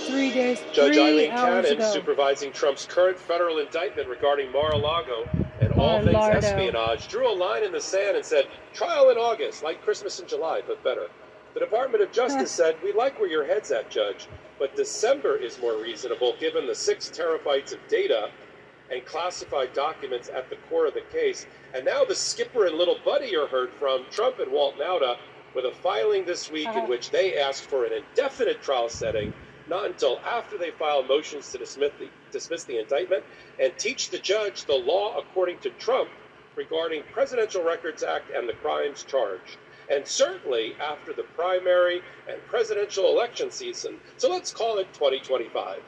Three 0.07 0.31
days, 0.31 0.59
Judge 0.73 0.93
three 0.93 1.03
Eileen 1.03 1.31
Cannon, 1.31 1.81
supervising 1.81 2.51
Trump's 2.51 2.85
current 2.85 3.17
federal 3.17 3.59
indictment 3.59 4.07
regarding 4.07 4.51
Mar-a-Lago 4.51 5.27
and 5.61 5.73
all 5.73 6.01
things 6.01 6.15
espionage, 6.15 7.07
drew 7.07 7.31
a 7.31 7.33
line 7.33 7.63
in 7.63 7.71
the 7.71 7.81
sand 7.81 8.15
and 8.15 8.25
said, 8.25 8.47
trial 8.73 9.09
in 9.09 9.17
August, 9.17 9.63
like 9.63 9.81
Christmas 9.81 10.19
in 10.19 10.27
July, 10.27 10.61
but 10.65 10.83
better. 10.83 11.07
The 11.53 11.59
Department 11.59 12.03
of 12.03 12.11
Justice 12.11 12.51
said, 12.51 12.75
we 12.83 12.93
like 12.93 13.19
where 13.19 13.29
your 13.29 13.45
head's 13.45 13.71
at, 13.71 13.89
Judge, 13.89 14.27
but 14.59 14.75
December 14.75 15.37
is 15.37 15.59
more 15.59 15.81
reasonable 15.81 16.35
given 16.39 16.67
the 16.67 16.75
six 16.75 17.09
terabytes 17.09 17.73
of 17.73 17.79
data 17.87 18.29
and 18.91 19.05
classified 19.05 19.73
documents 19.73 20.29
at 20.29 20.49
the 20.49 20.55
core 20.69 20.87
of 20.87 20.93
the 20.93 21.01
case. 21.11 21.45
And 21.73 21.83
now 21.85 22.05
the 22.05 22.15
skipper 22.15 22.65
and 22.65 22.77
little 22.77 22.97
buddy 23.03 23.35
are 23.35 23.47
heard 23.47 23.71
from, 23.73 24.05
Trump 24.11 24.39
and 24.39 24.51
Walt 24.51 24.75
Nauta, 24.77 25.17
with 25.57 25.65
a 25.65 25.71
filing 25.71 26.23
this 26.23 26.51
week 26.51 26.67
in 26.67 26.77
uh-huh. 26.77 26.85
which 26.85 27.09
they 27.09 27.35
asked 27.35 27.63
for 27.63 27.83
an 27.83 27.91
indefinite 27.91 28.61
trial 28.61 28.87
setting, 28.87 29.33
not 29.67 29.87
until 29.87 30.19
after 30.19 30.55
they 30.55 30.69
file 30.69 31.01
motions 31.01 31.51
to 31.51 31.57
dismiss 31.57 31.91
the, 31.99 32.07
dismiss 32.31 32.63
the 32.65 32.79
indictment 32.79 33.23
and 33.59 33.75
teach 33.79 34.11
the 34.11 34.19
judge 34.19 34.65
the 34.65 34.75
law 34.75 35.17
according 35.17 35.57
to 35.57 35.71
Trump 35.71 36.09
regarding 36.55 37.01
Presidential 37.11 37.63
Records 37.63 38.03
Act 38.03 38.29
and 38.29 38.47
the 38.47 38.53
crimes 38.53 39.03
charged. 39.03 39.57
And 39.89 40.05
certainly 40.05 40.75
after 40.79 41.11
the 41.11 41.23
primary 41.23 42.03
and 42.29 42.39
presidential 42.45 43.05
election 43.05 43.49
season, 43.49 43.97
so 44.17 44.29
let's 44.29 44.53
call 44.53 44.77
it 44.77 44.93
2025. 44.93 45.79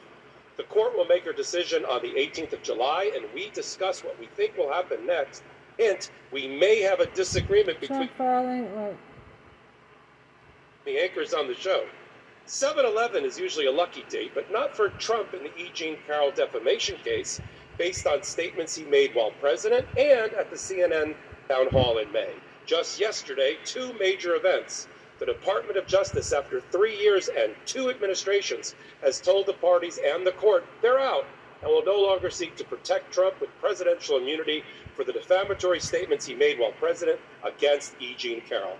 The 0.56 0.64
court 0.64 0.96
will 0.96 1.04
make 1.04 1.24
her 1.24 1.32
decision 1.32 1.84
on 1.84 2.02
the 2.02 2.08
18th 2.08 2.54
of 2.54 2.62
July, 2.64 3.12
and 3.14 3.24
we 3.32 3.50
discuss 3.50 4.02
what 4.02 4.18
we 4.18 4.26
think 4.36 4.56
will 4.56 4.72
happen 4.72 5.06
next. 5.06 5.44
Hint, 5.78 6.10
we 6.32 6.48
may 6.48 6.80
have 6.80 6.98
a 6.98 7.06
disagreement 7.06 7.80
between 7.80 8.08
Trump 8.08 8.18
filing. 8.18 8.96
The 10.90 10.98
anchors 10.98 11.32
on 11.32 11.46
the 11.46 11.54
show. 11.54 11.84
7 12.46 12.84
Eleven 12.84 13.24
is 13.24 13.38
usually 13.38 13.66
a 13.66 13.70
lucky 13.70 14.02
date, 14.10 14.32
but 14.34 14.50
not 14.50 14.74
for 14.74 14.88
Trump 14.88 15.34
in 15.34 15.44
the 15.44 15.56
E. 15.56 15.70
Jean 15.72 15.96
Carroll 16.04 16.32
defamation 16.32 16.96
case, 17.04 17.40
based 17.78 18.08
on 18.08 18.24
statements 18.24 18.74
he 18.74 18.84
made 18.86 19.14
while 19.14 19.30
president 19.40 19.86
and 19.96 20.32
at 20.34 20.50
the 20.50 20.56
CNN 20.56 21.14
town 21.48 21.68
hall 21.68 21.98
in 21.98 22.10
May. 22.10 22.34
Just 22.66 22.98
yesterday, 22.98 23.56
two 23.64 23.92
major 24.00 24.34
events. 24.34 24.88
The 25.20 25.26
Department 25.26 25.78
of 25.78 25.86
Justice, 25.86 26.32
after 26.32 26.60
three 26.60 26.98
years 26.98 27.28
and 27.28 27.54
two 27.66 27.88
administrations, 27.88 28.74
has 29.00 29.20
told 29.20 29.46
the 29.46 29.52
parties 29.52 30.00
and 30.04 30.26
the 30.26 30.32
court 30.32 30.64
they're 30.82 30.98
out 30.98 31.24
and 31.62 31.70
will 31.70 31.84
no 31.84 32.00
longer 32.00 32.30
seek 32.30 32.56
to 32.56 32.64
protect 32.64 33.14
Trump 33.14 33.40
with 33.40 33.56
presidential 33.60 34.16
immunity 34.16 34.64
for 34.96 35.04
the 35.04 35.12
defamatory 35.12 35.78
statements 35.78 36.26
he 36.26 36.34
made 36.34 36.58
while 36.58 36.72
president 36.72 37.20
against 37.44 37.94
E. 38.02 38.16
Jean 38.16 38.40
Carroll 38.40 38.76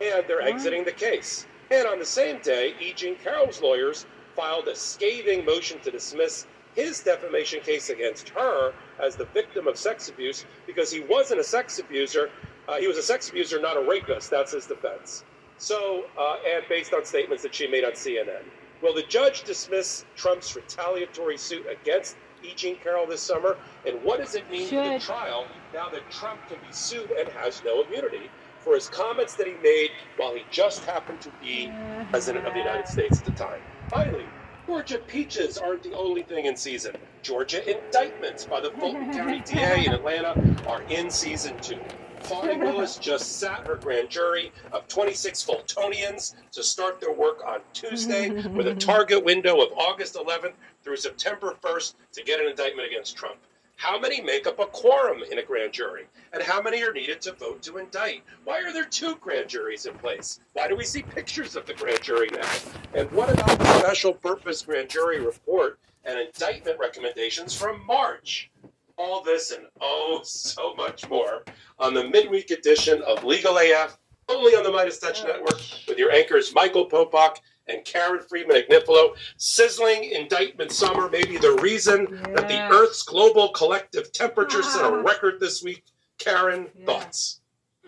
and 0.00 0.24
they're 0.26 0.42
exiting 0.42 0.84
the 0.84 0.92
case. 0.92 1.46
And 1.70 1.86
on 1.86 1.98
the 1.98 2.06
same 2.06 2.40
day, 2.40 2.74
E. 2.80 2.92
Jean 2.94 3.16
Carroll's 3.16 3.60
lawyers 3.60 4.06
filed 4.34 4.68
a 4.68 4.74
scathing 4.74 5.44
motion 5.44 5.80
to 5.80 5.90
dismiss 5.90 6.46
his 6.74 7.00
defamation 7.00 7.60
case 7.60 7.90
against 7.90 8.28
her 8.30 8.72
as 9.02 9.16
the 9.16 9.24
victim 9.26 9.66
of 9.66 9.76
sex 9.76 10.08
abuse 10.08 10.44
because 10.66 10.92
he 10.92 11.00
wasn't 11.00 11.40
a 11.40 11.44
sex 11.44 11.78
abuser. 11.78 12.30
Uh, 12.68 12.76
he 12.76 12.86
was 12.86 12.96
a 12.96 13.02
sex 13.02 13.28
abuser, 13.30 13.60
not 13.60 13.76
a 13.76 13.80
rapist. 13.80 14.30
That's 14.30 14.52
his 14.52 14.66
defense. 14.66 15.24
So, 15.56 16.04
uh, 16.16 16.36
and 16.54 16.64
based 16.68 16.94
on 16.94 17.04
statements 17.04 17.42
that 17.42 17.54
she 17.54 17.66
made 17.66 17.84
on 17.84 17.92
CNN. 17.92 18.44
Will 18.80 18.94
the 18.94 19.02
judge 19.02 19.42
dismiss 19.42 20.04
Trump's 20.14 20.54
retaliatory 20.54 21.36
suit 21.36 21.66
against 21.68 22.16
E. 22.44 22.52
Jean 22.54 22.76
Carroll 22.76 23.06
this 23.08 23.20
summer? 23.20 23.56
And 23.84 24.00
what 24.04 24.20
does 24.20 24.36
it 24.36 24.48
mean 24.48 24.68
for 24.68 24.76
the 24.76 25.00
trial 25.00 25.46
now 25.74 25.88
that 25.88 26.08
Trump 26.10 26.38
can 26.48 26.58
be 26.64 26.72
sued 26.72 27.10
and 27.10 27.28
has 27.30 27.60
no 27.64 27.82
immunity 27.82 28.30
for 28.60 28.74
his 28.74 28.88
comments 28.88 29.34
that 29.34 29.46
he 29.46 29.54
made 29.62 29.90
while 30.16 30.34
he 30.34 30.42
just 30.50 30.84
happened 30.84 31.20
to 31.20 31.30
be 31.40 31.72
president 32.10 32.46
of 32.46 32.52
the 32.52 32.58
United 32.58 32.84
uh-huh. 32.84 32.92
States 32.92 33.18
at 33.18 33.24
the 33.24 33.32
time? 33.32 33.60
Finally, 33.88 34.26
Georgia 34.66 34.98
peaches 34.98 35.56
aren't 35.56 35.82
the 35.82 35.94
only 35.94 36.22
thing 36.22 36.44
in 36.44 36.54
season. 36.54 36.94
Georgia 37.22 37.62
indictments 37.68 38.44
by 38.44 38.60
the 38.60 38.70
Fulton 38.72 39.12
County 39.16 39.40
DA 39.40 39.86
in 39.86 39.94
Atlanta 39.94 40.34
are 40.66 40.82
in 40.90 41.10
season 41.10 41.56
two. 41.62 41.78
Fani 42.20 42.56
Willis 42.58 42.98
just 42.98 43.38
sat 43.38 43.66
her 43.66 43.76
grand 43.76 44.10
jury 44.10 44.52
of 44.72 44.86
26 44.88 45.42
Fultonians 45.42 46.34
to 46.52 46.62
start 46.62 47.00
their 47.00 47.12
work 47.12 47.42
on 47.46 47.60
Tuesday 47.72 48.30
with 48.30 48.66
a 48.66 48.74
target 48.78 49.24
window 49.24 49.62
of 49.62 49.72
August 49.72 50.16
11th 50.16 50.52
through 50.82 50.96
September 50.96 51.56
1st 51.62 51.94
to 52.12 52.22
get 52.24 52.40
an 52.40 52.48
indictment 52.48 52.86
against 52.86 53.16
Trump. 53.16 53.38
How 53.78 53.96
many 53.96 54.20
make 54.20 54.48
up 54.48 54.58
a 54.58 54.66
quorum 54.66 55.22
in 55.30 55.38
a 55.38 55.42
grand 55.44 55.72
jury? 55.72 56.08
And 56.32 56.42
how 56.42 56.60
many 56.60 56.82
are 56.82 56.92
needed 56.92 57.20
to 57.22 57.32
vote 57.32 57.62
to 57.62 57.78
indict? 57.78 58.24
Why 58.42 58.60
are 58.60 58.72
there 58.72 58.84
two 58.84 59.14
grand 59.20 59.48
juries 59.48 59.86
in 59.86 59.94
place? 59.94 60.40
Why 60.54 60.66
do 60.66 60.74
we 60.74 60.82
see 60.84 61.02
pictures 61.02 61.54
of 61.54 61.64
the 61.64 61.74
grand 61.74 62.02
jury 62.02 62.28
now? 62.32 62.50
And 62.92 63.08
what 63.12 63.30
about 63.30 63.56
the 63.56 63.78
special 63.78 64.12
purpose 64.12 64.62
grand 64.62 64.90
jury 64.90 65.20
report 65.20 65.78
and 66.04 66.18
indictment 66.18 66.80
recommendations 66.80 67.54
from 67.54 67.86
March? 67.86 68.50
All 68.96 69.22
this 69.22 69.52
and 69.52 69.66
oh, 69.80 70.22
so 70.24 70.74
much 70.74 71.08
more 71.08 71.44
on 71.78 71.94
the 71.94 72.02
midweek 72.02 72.50
edition 72.50 73.00
of 73.02 73.22
Legal 73.22 73.58
AF, 73.58 73.96
only 74.28 74.56
on 74.56 74.64
the 74.64 74.70
MeidasTouch 74.70 75.22
oh, 75.22 75.28
Network, 75.28 75.60
with 75.86 75.98
your 75.98 76.10
anchors 76.10 76.52
Michael 76.52 76.90
Popok 76.90 77.36
and 77.68 77.84
Karen 77.84 78.20
Friedman 78.28 78.62
Agnifilo. 78.62 79.16
Sizzling 79.36 80.04
indictment 80.04 80.72
summer, 80.72 81.08
maybe 81.08 81.38
the 81.38 81.58
reason 81.62 82.20
that 82.34 82.48
the 82.48 82.68
Earth's 82.70 83.02
global 83.02 83.50
collective 83.50 84.12
temperature 84.12 84.62
set 84.62 84.84
a 84.84 84.96
record 85.02 85.40
this 85.40 85.62
week. 85.62 85.84
Karen, 86.18 86.68
thoughts? 86.84 87.40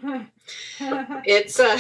it's 1.27 1.61
uh 1.61 1.79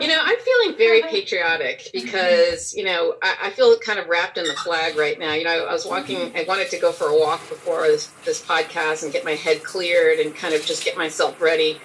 you 0.00 0.08
know 0.08 0.18
i'm 0.20 0.38
feeling 0.40 0.76
very 0.76 1.02
patriotic 1.02 1.88
because 1.92 2.74
you 2.74 2.84
know 2.84 3.14
I, 3.22 3.36
I 3.42 3.50
feel 3.50 3.78
kind 3.78 4.00
of 4.00 4.08
wrapped 4.08 4.38
in 4.38 4.44
the 4.44 4.54
flag 4.54 4.96
right 4.96 5.18
now 5.18 5.34
you 5.34 5.44
know 5.44 5.64
i 5.66 5.72
was 5.72 5.86
walking 5.86 6.36
i 6.36 6.44
wanted 6.48 6.68
to 6.70 6.78
go 6.80 6.90
for 6.90 7.08
a 7.08 7.18
walk 7.18 7.48
before 7.48 7.82
this, 7.82 8.08
this 8.24 8.44
podcast 8.44 9.04
and 9.04 9.12
get 9.12 9.24
my 9.24 9.32
head 9.32 9.62
cleared 9.62 10.18
and 10.18 10.34
kind 10.34 10.52
of 10.52 10.64
just 10.66 10.84
get 10.84 10.96
myself 10.96 11.40
ready 11.40 11.80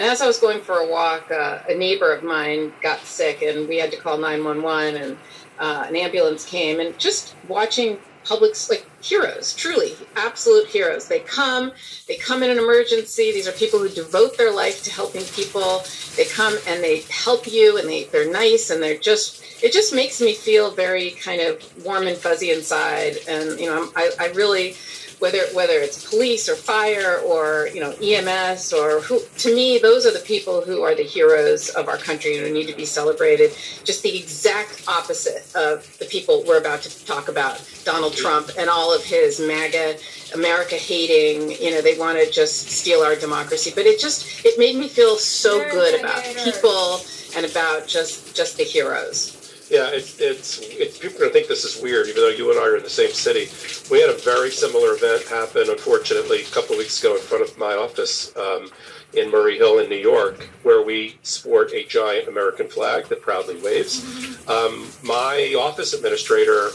and 0.00 0.08
as 0.08 0.20
i 0.22 0.26
was 0.26 0.38
going 0.38 0.60
for 0.60 0.78
a 0.78 0.88
walk 0.88 1.30
uh, 1.30 1.60
a 1.68 1.74
neighbor 1.74 2.12
of 2.12 2.24
mine 2.24 2.72
got 2.82 2.98
sick 3.00 3.42
and 3.42 3.68
we 3.68 3.76
had 3.76 3.90
to 3.90 3.98
call 3.98 4.16
911 4.18 5.00
and 5.00 5.16
uh, 5.58 5.84
an 5.86 5.94
ambulance 5.94 6.44
came 6.46 6.80
and 6.80 6.98
just 6.98 7.36
watching 7.46 7.98
publics 8.24 8.70
like 8.70 8.86
heroes 9.02 9.54
truly 9.54 9.94
absolute 10.16 10.66
heroes. 10.66 11.08
They 11.08 11.20
come 11.20 11.72
they 12.06 12.16
come 12.16 12.42
in 12.42 12.50
an 12.50 12.58
emergency. 12.58 13.32
These 13.32 13.48
are 13.48 13.52
people 13.52 13.78
who 13.78 13.88
devote 13.88 14.36
their 14.36 14.52
life 14.52 14.82
to 14.84 14.90
helping 14.90 15.22
people. 15.24 15.82
They 16.16 16.24
come 16.24 16.56
and 16.66 16.82
they 16.82 17.00
help 17.10 17.50
you 17.50 17.78
and 17.78 17.88
they, 17.88 18.04
they're 18.04 18.30
nice 18.30 18.70
and 18.70 18.82
they're 18.82 18.98
just 18.98 19.42
it 19.62 19.72
just 19.72 19.94
makes 19.94 20.20
me 20.20 20.34
feel 20.34 20.70
very 20.70 21.10
kind 21.12 21.40
of 21.40 21.84
warm 21.84 22.06
and 22.06 22.16
fuzzy 22.16 22.50
inside. 22.50 23.16
And 23.28 23.58
you 23.58 23.66
know 23.66 23.82
I'm, 23.82 23.90
I, 23.96 24.10
I 24.20 24.26
really 24.32 24.74
whether 25.20 25.42
whether 25.52 25.74
it's 25.74 26.08
police 26.08 26.48
or 26.48 26.56
fire 26.56 27.18
or 27.18 27.68
you 27.72 27.80
know 27.80 27.92
EMS 28.02 28.72
or 28.72 29.00
who 29.00 29.20
to 29.38 29.54
me 29.54 29.78
those 29.78 30.06
are 30.06 30.12
the 30.12 30.24
people 30.26 30.62
who 30.62 30.82
are 30.82 30.94
the 30.94 31.02
heroes 31.02 31.68
of 31.70 31.88
our 31.88 31.96
country 31.96 32.36
and 32.36 32.46
who 32.46 32.52
need 32.52 32.66
to 32.66 32.76
be 32.76 32.84
celebrated. 32.84 33.52
Just 33.84 34.02
the 34.02 34.18
exact 34.18 34.84
opposite 34.88 35.46
of 35.54 35.98
the 35.98 36.06
people 36.06 36.42
we're 36.46 36.58
about 36.58 36.82
to 36.82 37.04
talk 37.04 37.28
about 37.28 37.62
Donald 37.84 38.14
Trump 38.14 38.50
and 38.58 38.68
all 38.68 38.94
of 38.94 39.04
his 39.04 39.40
MAGA 39.40 39.96
America 40.34 40.74
hating 40.74 41.50
you 41.52 41.70
know 41.70 41.80
they 41.80 41.98
want 41.98 42.18
to 42.18 42.30
just 42.30 42.70
steal 42.70 43.00
our 43.00 43.14
democracy. 43.14 43.70
But 43.74 43.86
it 43.86 44.00
just 44.00 44.44
it 44.44 44.58
made 44.58 44.76
me 44.76 44.88
feel 44.88 45.16
so 45.16 45.58
good 45.70 46.00
about 46.00 46.24
people 46.44 47.00
and 47.36 47.46
about 47.46 47.86
just 47.86 48.34
just 48.34 48.56
the 48.56 48.64
heroes 48.64 49.39
Yeah, 49.70 49.88
it, 49.90 50.16
it's 50.18 50.58
it, 50.58 51.00
people 51.00 51.16
are 51.16 51.20
going 51.20 51.30
to 51.30 51.32
think 51.32 51.46
this 51.46 51.64
is 51.64 51.80
weird, 51.80 52.08
even 52.08 52.22
though 52.22 52.28
you 52.28 52.50
and 52.50 52.58
I 52.58 52.64
are 52.64 52.76
in 52.76 52.82
the 52.82 52.90
same 52.90 53.12
city. 53.12 53.46
We 53.88 54.00
had 54.00 54.10
a 54.10 54.18
very 54.18 54.50
similar 54.50 54.94
event 54.94 55.22
happen, 55.28 55.70
unfortunately, 55.70 56.42
a 56.42 56.46
couple 56.46 56.72
of 56.72 56.78
weeks 56.78 56.98
ago 56.98 57.14
in 57.14 57.22
front 57.22 57.48
of 57.48 57.56
my 57.56 57.74
office 57.74 58.36
um, 58.36 58.68
in 59.14 59.30
Murray 59.30 59.58
Hill 59.58 59.78
in 59.78 59.88
New 59.88 59.94
York, 59.94 60.48
where 60.64 60.82
we 60.82 61.18
sport 61.22 61.70
a 61.72 61.84
giant 61.84 62.26
American 62.26 62.66
flag 62.66 63.06
that 63.10 63.22
proudly 63.22 63.62
waves. 63.62 64.02
Um, 64.48 64.88
my 65.04 65.54
office 65.56 65.94
administrator 65.94 66.70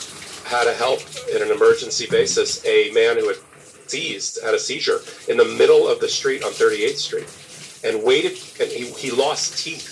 had 0.46 0.64
to 0.64 0.74
help 0.74 1.02
in 1.34 1.42
an 1.42 1.52
emergency 1.52 2.08
basis 2.10 2.66
a 2.66 2.92
man 2.94 3.18
who 3.18 3.28
had 3.28 3.38
seized, 3.88 4.42
had 4.42 4.54
a 4.54 4.60
seizure 4.60 5.00
in 5.28 5.36
the 5.36 5.44
middle 5.44 5.86
of 5.86 6.00
the 6.00 6.08
street 6.08 6.44
on 6.46 6.52
38th 6.54 6.96
Street, 6.96 7.28
and 7.84 8.06
waited, 8.06 8.40
and 8.62 8.72
he, 8.72 8.90
he 8.92 9.12
lost 9.12 9.62
teeth 9.62 9.92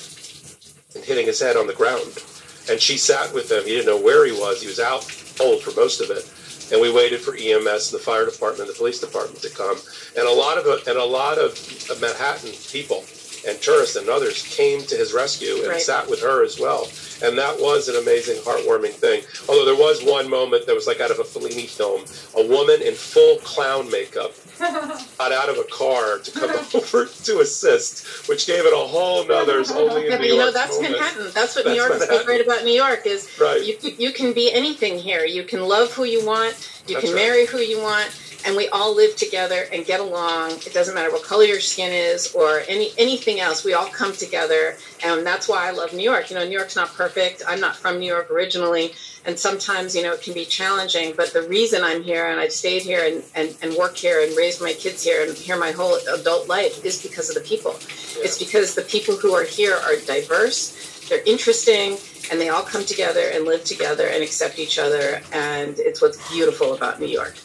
and 0.96 1.04
hitting 1.04 1.26
his 1.26 1.42
head 1.42 1.58
on 1.58 1.68
the 1.68 1.74
ground. 1.74 2.24
And 2.70 2.80
she 2.80 2.98
sat 2.98 3.34
with 3.34 3.52
him. 3.52 3.64
He 3.64 3.72
didn't 3.72 3.88
know 3.88 4.02
where 4.02 4.26
he 4.26 4.32
was. 4.32 4.62
He 4.62 4.68
was 4.68 4.80
out 4.80 5.02
cold 5.38 5.62
for 5.62 5.72
most 5.80 6.02
of 6.02 6.10
it. 6.10 6.30
And 6.72 6.82
we 6.82 6.92
waited 6.92 7.20
for 7.20 7.36
EMS, 7.36 7.92
the 7.92 8.00
fire 8.00 8.26
department, 8.26 8.70
the 8.70 8.76
police 8.76 9.00
department 9.00 9.42
to 9.42 9.50
come. 9.50 9.78
And 10.18 10.28
a 10.28 10.32
lot 10.32 10.58
of 10.58 10.66
and 10.88 10.98
a 10.98 11.04
lot 11.04 11.38
of 11.38 11.54
Manhattan 12.00 12.52
people 12.72 13.04
and 13.48 13.60
tourists 13.62 13.96
and 13.96 14.10
others 14.10 14.42
came 14.44 14.82
to 14.84 14.96
his 14.96 15.14
rescue 15.14 15.58
and 15.58 15.68
Right. 15.68 15.82
sat 15.82 16.08
with 16.10 16.22
her 16.22 16.44
as 16.44 16.60
well. 16.60 16.90
And 17.22 17.38
that 17.38 17.60
was 17.60 17.88
an 17.88 17.96
amazing, 17.96 18.38
heartwarming 18.42 18.94
thing. 18.94 19.24
Although 19.48 19.66
there 19.66 19.76
was 19.76 20.02
one 20.04 20.30
moment 20.30 20.66
that 20.66 20.76
was 20.76 20.88
like 20.88 21.00
out 21.00 21.12
of 21.12 21.20
a 21.20 21.24
Fellini 21.24 21.68
film. 21.70 22.06
A 22.36 22.46
woman 22.48 22.82
in 22.82 22.96
full 22.96 23.38
clown 23.38 23.90
makeup 23.90 24.34
got 24.60 25.32
out 25.32 25.50
of 25.50 25.58
a 25.58 25.64
car 25.66 26.20
to 26.20 26.32
come 26.32 26.50
over 26.74 27.06
to 27.06 27.40
assist, 27.40 28.28
which 28.28 28.46
gave 28.48 28.66
it 28.66 28.74
a 28.74 28.78
whole 28.78 29.26
nother 29.26 29.64
only 29.76 30.08
Yeah, 30.08 30.16
New 30.16 30.18
but 30.18 30.28
you 30.28 30.38
know 30.38 30.52
that's 30.52 30.76
moment. 30.76 30.92
Manhattan. 31.00 31.32
That's 31.34 31.56
what 31.56 31.66
New 31.66 31.76
That's 31.76 31.90
York 31.90 32.02
is 32.02 32.08
so 32.08 32.26
great 32.26 32.42
about 32.42 32.64
New 32.64 32.74
York 32.74 33.06
is 33.06 33.28
Right. 33.40 33.64
you 33.64 33.76
can- 33.78 33.96
you 33.98 34.12
can 34.12 34.34
be 34.34 34.52
anything 34.52 34.98
here. 35.00 35.26
You 35.26 35.44
can 35.44 35.62
love 35.68 35.92
who 35.94 36.04
you 36.04 36.22
want. 36.26 36.56
You 36.88 36.96
That's 36.96 37.06
can 37.06 37.14
right. 37.16 37.24
marry 37.24 37.46
who 37.46 37.60
you 37.60 37.80
want, 37.80 38.10
and 38.46 38.56
we 38.56 38.68
all 38.70 38.96
live 38.96 39.16
together 39.16 39.66
and 39.72 39.86
get 39.86 40.00
along. 40.00 40.52
It 40.52 40.74
doesn't 40.74 40.94
matter 40.94 41.12
what 41.12 41.24
color 41.24 41.44
your 41.44 41.60
skin 41.60 41.92
is 41.92 42.34
or 42.34 42.62
any 42.68 42.92
anything 42.98 43.40
else. 43.40 43.64
We 43.64 43.74
all 43.74 43.88
come 43.88 44.14
together, 44.14 44.76
and 45.04 45.26
that's 45.26 45.48
why 45.48 45.68
I 45.68 45.72
love 45.72 45.94
New 45.94 46.04
York. 46.04 46.30
You 46.30 46.38
know, 46.38 46.44
New 46.44 46.58
York's 46.58 46.76
not 46.76 46.90
perfect. 46.94 47.44
I'm 47.48 47.60
not 47.60 47.76
from 47.76 48.00
New 48.00 48.06
York 48.06 48.30
originally, 48.32 48.94
and 49.26 49.38
sometimes 49.38 49.96
you 49.96 50.04
know 50.04 50.14
it 50.14 50.22
can 50.22 50.34
be 50.34 50.46
challenging. 50.46 51.14
But 51.16 51.34
the 51.34 51.44
reason 51.44 51.84
I'm 51.84 52.04
here 52.04 52.28
and 52.28 52.40
I've 52.40 52.52
stayed 52.52 52.82
here 52.84 53.06
and 53.06 53.24
and, 53.36 53.56
and 53.62 53.76
work 53.76 53.96
here 53.96 54.22
and 54.22 54.36
raised 54.36 54.62
my 54.62 54.74
kids 54.74 55.04
here 55.04 55.26
and 55.26 55.38
here 55.38 55.58
my 55.58 55.72
whole 55.72 55.98
adult 56.14 56.48
life 56.48 56.84
is 56.86 57.02
because 57.02 57.30
of 57.30 57.36
the 57.36 57.48
people. 57.48 57.76
It's 58.18 58.38
because 58.38 58.76
the 58.76 58.84
people 58.84 59.16
who 59.16 59.34
are 59.34 59.46
here 59.46 59.76
are 59.76 59.96
diverse, 60.06 61.08
they're 61.10 61.24
interesting, 61.26 61.98
and 62.32 62.40
they 62.40 62.50
all 62.50 62.64
come 62.64 62.86
together 62.86 63.30
and 63.34 63.46
live 63.46 63.64
together 63.64 64.08
and 64.08 64.24
accept 64.24 64.60
each 64.60 64.80
other. 64.80 65.22
And 65.32 65.80
it's 65.80 66.02
what's 66.02 66.32
beautiful 66.32 66.74
about 66.74 67.00
New 67.00 67.08
York. 67.08 67.36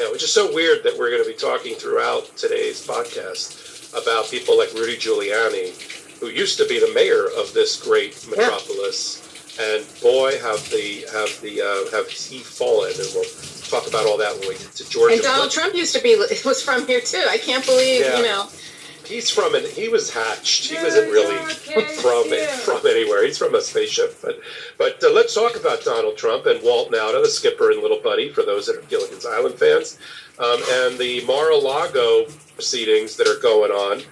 Yeah, 0.00 0.10
which 0.12 0.22
is 0.22 0.32
so 0.32 0.52
weird 0.54 0.84
that 0.84 0.96
we're 0.96 1.10
going 1.10 1.22
to 1.24 1.28
be 1.28 1.34
talking 1.36 1.74
throughout 1.74 2.36
today's 2.36 2.86
podcast 2.86 3.92
about 4.00 4.30
people 4.30 4.56
like 4.56 4.72
Rudy 4.74 4.96
Giuliani, 4.96 5.74
who 6.20 6.28
used 6.28 6.56
to 6.58 6.66
be 6.68 6.78
the 6.78 6.92
mayor 6.94 7.26
of 7.36 7.52
this 7.52 7.82
great 7.82 8.14
metropolis, 8.28 9.24
and 9.60 9.84
boy, 10.00 10.38
have 10.38 10.62
the 10.70 11.04
have 11.12 11.40
the 11.42 11.60
uh, 11.62 11.90
have 11.96 12.08
he 12.08 12.38
fallen, 12.38 12.92
and 12.92 13.08
we'll 13.12 13.24
talk 13.68 13.88
about 13.88 14.06
all 14.06 14.16
that 14.18 14.38
when 14.38 14.48
we 14.50 14.54
get 14.54 14.70
to 14.72 14.88
Georgia. 14.88 15.14
And 15.14 15.22
Donald 15.22 15.50
Trump 15.50 15.74
used 15.74 15.94
to 15.96 16.02
be 16.02 16.14
was 16.44 16.62
from 16.62 16.86
here 16.86 17.00
too. 17.00 17.24
I 17.28 17.38
can't 17.38 17.64
believe 17.66 18.02
Yeah. 18.02 18.18
you 18.18 18.22
know. 18.22 18.48
He's 19.08 19.30
from 19.30 19.54
an 19.54 19.64
he 19.64 19.88
was 19.88 20.12
hatched. 20.12 20.70
He 20.70 20.76
wasn't 20.76 21.10
really 21.10 21.38
from 22.02 22.24
from 22.64 22.86
anywhere. 22.86 23.24
He's 23.24 23.38
from 23.38 23.54
a 23.54 23.60
spaceship. 23.62 24.20
But 24.20 24.40
but 24.76 25.02
uh, 25.02 25.10
let's 25.12 25.34
talk 25.34 25.56
about 25.56 25.82
Donald 25.82 26.16
Trump 26.18 26.44
and 26.46 26.62
Walt 26.62 26.90
Nauta, 26.92 27.22
the 27.22 27.28
skipper 27.28 27.70
and 27.70 27.80
little 27.80 28.00
buddy, 28.00 28.28
for 28.28 28.42
those 28.42 28.66
that 28.66 28.76
are 28.76 28.82
Gilligan's 28.82 29.24
Island 29.24 29.54
fans, 29.54 29.98
um, 30.38 30.60
and 30.70 30.98
the 30.98 31.24
Mar-a-Lago 31.26 32.26
proceedings 32.54 33.16
that 33.16 33.26
are 33.26 33.40
going 33.40 33.72
on. 33.72 34.02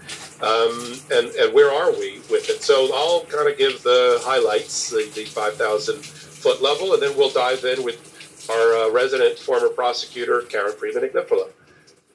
Um, 0.40 0.94
and 1.12 1.28
and 1.36 1.54
where 1.54 1.70
are 1.70 1.92
we 1.92 2.20
with 2.30 2.48
it? 2.48 2.62
So 2.62 2.94
I'll 2.94 3.24
kind 3.26 3.48
of 3.48 3.58
give 3.58 3.82
the 3.82 4.18
highlights, 4.22 4.90
the, 4.90 5.10
the 5.14 5.24
five 5.24 5.56
thousand 5.56 6.02
foot 6.02 6.62
level, 6.62 6.94
and 6.94 7.02
then 7.02 7.16
we'll 7.16 7.30
dive 7.30 7.64
in 7.64 7.84
with 7.84 8.48
our 8.50 8.76
uh, 8.76 8.90
resident 8.90 9.38
former 9.38 9.68
prosecutor 9.68 10.42
Karen 10.42 10.72
Friedman 10.72 11.04
Agnifilo. 11.04 11.50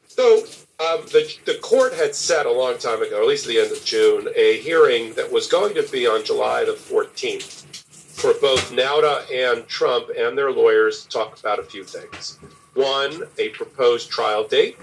So 0.08 0.44
um, 0.82 1.02
the, 1.08 1.32
the 1.46 1.56
court 1.56 1.94
had 1.94 2.16
set 2.16 2.46
a 2.46 2.52
long 2.52 2.78
time 2.78 3.04
ago, 3.04 3.22
at 3.22 3.28
least 3.28 3.46
at 3.46 3.50
the 3.50 3.60
end 3.60 3.72
of 3.72 3.84
June, 3.86 4.28
a 4.36 4.60
hearing 4.62 5.14
that 5.14 5.32
was 5.32 5.48
going 5.48 5.76
to 5.76 5.84
be 5.92 6.08
on 6.08 6.26
July 6.26 6.66
the 6.66 6.72
14th 6.72 7.84
for 8.16 8.34
both 8.42 8.72
Nauta 8.72 9.26
and 9.32 9.68
Trump 9.68 10.10
and 10.18 10.38
their 10.38 10.52
lawyers 10.52 11.04
to 11.04 11.10
talk 11.10 11.40
about 11.40 11.60
a 11.60 11.64
few 11.64 11.84
things. 11.84 12.40
One, 12.74 13.24
a 13.38 13.50
proposed 13.50 14.10
trial 14.10 14.48
date. 14.48 14.78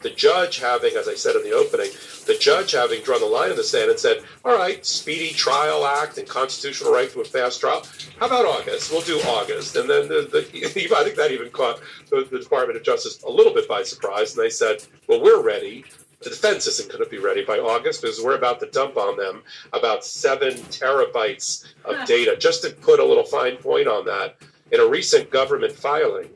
The 0.00 0.10
judge 0.10 0.58
having, 0.58 0.96
as 0.96 1.08
I 1.08 1.14
said 1.14 1.36
in 1.36 1.42
the 1.42 1.52
opening, 1.52 1.90
the 2.26 2.36
judge 2.38 2.72
having 2.72 3.02
drawn 3.02 3.20
the 3.20 3.26
line 3.26 3.50
in 3.50 3.56
the 3.56 3.64
sand 3.64 3.90
and 3.90 3.98
said, 3.98 4.22
all 4.44 4.56
right, 4.56 4.84
Speedy 4.84 5.30
Trial 5.34 5.84
Act 5.84 6.16
and 6.16 6.26
constitutional 6.26 6.92
right 6.92 7.10
to 7.10 7.20
a 7.20 7.24
fast 7.24 7.60
trial. 7.60 7.84
How 8.18 8.26
about 8.26 8.46
August? 8.46 8.90
We'll 8.90 9.02
do 9.02 9.18
August. 9.20 9.76
And 9.76 9.90
then 9.90 10.08
the, 10.08 10.28
the, 10.32 10.64
I 10.66 10.68
think 11.04 11.16
that 11.16 11.32
even 11.32 11.50
caught 11.50 11.80
the, 12.08 12.26
the 12.30 12.38
Department 12.38 12.78
of 12.78 12.82
Justice 12.82 13.22
a 13.24 13.30
little 13.30 13.52
bit 13.52 13.68
by 13.68 13.82
surprise. 13.82 14.34
And 14.34 14.42
they 14.42 14.50
said, 14.50 14.82
well, 15.06 15.20
we're 15.20 15.42
ready. 15.42 15.84
The 16.20 16.30
defense 16.30 16.66
isn't 16.66 16.90
going 16.90 17.04
to 17.04 17.10
be 17.10 17.18
ready 17.18 17.44
by 17.44 17.58
August 17.58 18.02
because 18.02 18.20
we're 18.22 18.36
about 18.36 18.60
to 18.60 18.66
dump 18.66 18.96
on 18.96 19.16
them 19.18 19.42
about 19.72 20.04
seven 20.04 20.52
terabytes 20.52 21.66
of 21.84 22.06
data. 22.06 22.36
Just 22.38 22.62
to 22.62 22.70
put 22.70 23.00
a 23.00 23.04
little 23.04 23.24
fine 23.24 23.56
point 23.56 23.88
on 23.88 24.06
that, 24.06 24.36
in 24.72 24.80
a 24.80 24.86
recent 24.86 25.30
government 25.30 25.72
filing, 25.72 26.30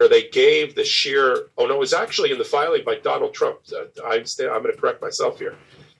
where 0.00 0.08
they 0.08 0.26
gave 0.28 0.74
the 0.74 0.82
sheer 0.82 1.48
oh 1.58 1.66
no 1.66 1.74
it 1.74 1.78
was 1.78 1.92
actually 1.92 2.32
in 2.32 2.38
the 2.38 2.44
filing 2.44 2.82
by 2.86 2.94
donald 2.94 3.34
trump. 3.34 3.58
Uh, 3.70 3.84
i'm, 4.06 4.24
I'm 4.40 4.62
going 4.62 4.74
to 4.74 4.80
correct 4.80 5.02
myself 5.02 5.38
here. 5.38 5.54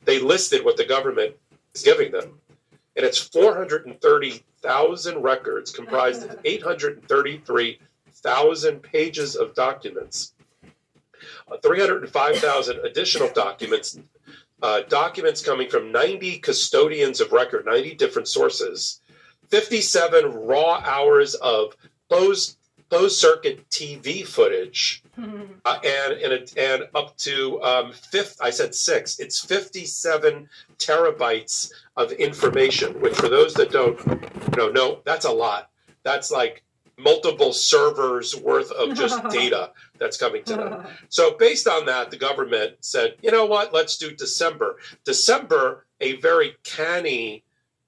They 0.07 0.19
listed 0.19 0.65
what 0.65 0.79
the 0.79 0.87
government 0.87 1.37
is 1.75 1.83
giving 1.83 2.11
them 2.11 2.41
and 2.97 3.05
it's 3.05 3.19
430000 3.19 5.23
records 5.23 5.71
comprised 5.71 6.25
of 6.25 6.39
833000 6.47 8.83
pages 8.83 9.37
of 9.37 9.55
documents 9.55 10.33
uh, 11.53 11.59
305000 11.63 12.79
additional 12.79 13.29
documents 13.35 13.99
uh, 14.63 14.81
documents 14.89 15.45
coming 15.45 15.69
from 15.69 15.93
90 15.93 16.39
custodians 16.39 17.21
of 17.21 17.33
record 17.33 17.67
90 17.67 17.97
different 17.97 18.29
sources 18.29 19.03
57 19.51 20.47
raw 20.47 20.81
hours 20.87 21.35
of 21.35 21.77
closed 22.09 22.57
closed 22.91 23.19
circuit 23.19 23.69
TV 23.71 24.27
footage, 24.27 25.03
uh, 25.65 25.79
and 25.85 26.13
and, 26.15 26.53
and 26.57 26.89
up 26.95 27.17
to 27.19 27.63
um, 27.63 27.93
fifth. 27.93 28.37
I 28.43 28.51
said 28.51 28.75
six. 28.75 29.19
It's 29.19 29.41
fifty-seven 29.41 30.49
terabytes 30.79 31.73
of 31.97 32.13
information. 32.13 33.01
Which, 33.01 33.15
for 33.15 33.29
those 33.29 33.55
that 33.55 33.71
don't 33.71 33.99
you 34.07 34.57
know, 34.57 34.69
know 34.71 35.01
that's 35.05 35.25
a 35.25 35.33
lot. 35.33 35.71
That's 36.03 36.31
like 36.31 36.63
multiple 36.99 37.53
servers 37.53 38.37
worth 38.37 38.71
of 38.73 38.95
just 38.95 39.23
data 39.31 39.71
that's 39.99 40.17
coming 40.17 40.45
to 40.45 40.57
them. 40.57 40.87
So 41.09 41.37
based 41.37 41.67
on 41.67 41.87
that, 41.87 42.11
the 42.11 42.17
government 42.17 42.77
said, 42.81 43.17
you 43.23 43.31
know 43.31 43.47
what? 43.47 43.73
Let's 43.73 43.97
do 43.97 44.15
December. 44.15 44.77
December, 45.05 45.87
a 46.01 46.17
very 46.17 46.57
canny 46.63 47.43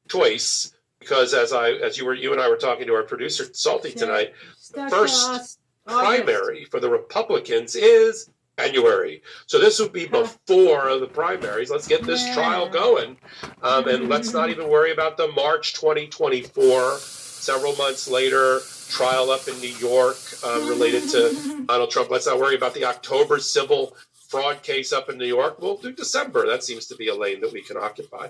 choice 0.09 0.75
because 0.99 1.35
as 1.35 1.53
I 1.53 1.71
as 1.71 1.99
you 1.99 2.07
were 2.07 2.15
you 2.15 2.33
and 2.33 2.41
I 2.41 2.49
were 2.49 2.57
talking 2.57 2.87
to 2.87 2.95
our 2.95 3.03
producer 3.03 3.45
Salty 3.53 3.93
tonight, 3.93 4.33
the 4.61 4.62
first 4.73 5.59
primary 5.87 6.65
for 6.65 6.81
the 6.81 6.89
Republicans 6.91 7.77
is 7.77 8.31
January. 8.59 9.23
So 9.47 9.59
this 9.59 9.81
would 9.81 9.93
be 9.93 10.07
before 10.07 10.99
the 10.99 11.09
primaries. 11.13 11.71
Let's 11.71 11.89
get 11.89 12.05
this 12.05 12.33
trial 12.35 12.69
going, 12.69 13.17
um, 13.63 13.89
and 13.89 14.09
let's 14.09 14.33
not 14.33 14.51
even 14.51 14.69
worry 14.69 14.93
about 14.93 15.17
the 15.17 15.29
March 15.29 15.75
2024. 15.75 16.99
Several 16.99 17.75
months 17.75 18.09
later, 18.09 18.61
trial 18.89 19.31
up 19.31 19.49
in 19.49 19.59
New 19.59 19.75
York 19.77 20.17
uh, 20.45 20.65
related 20.69 21.09
to 21.11 21.65
Donald 21.67 21.91
Trump. 21.91 22.11
Let's 22.11 22.27
not 22.27 22.39
worry 22.39 22.55
about 22.55 22.75
the 22.75 22.85
October 22.85 23.39
civil 23.41 23.97
fraud 24.29 24.63
case 24.63 24.93
up 24.93 25.11
in 25.11 25.19
New 25.19 25.27
York. 25.27 25.61
We'll 25.61 25.77
do 25.77 25.93
December. 25.93 26.47
That 26.47 26.63
seems 26.63 26.87
to 26.87 26.97
be 26.97 27.09
a 27.09 27.15
lane 27.15 27.41
that 27.41 27.53
we 27.53 27.63
can 27.63 27.77
occupy. 27.77 28.29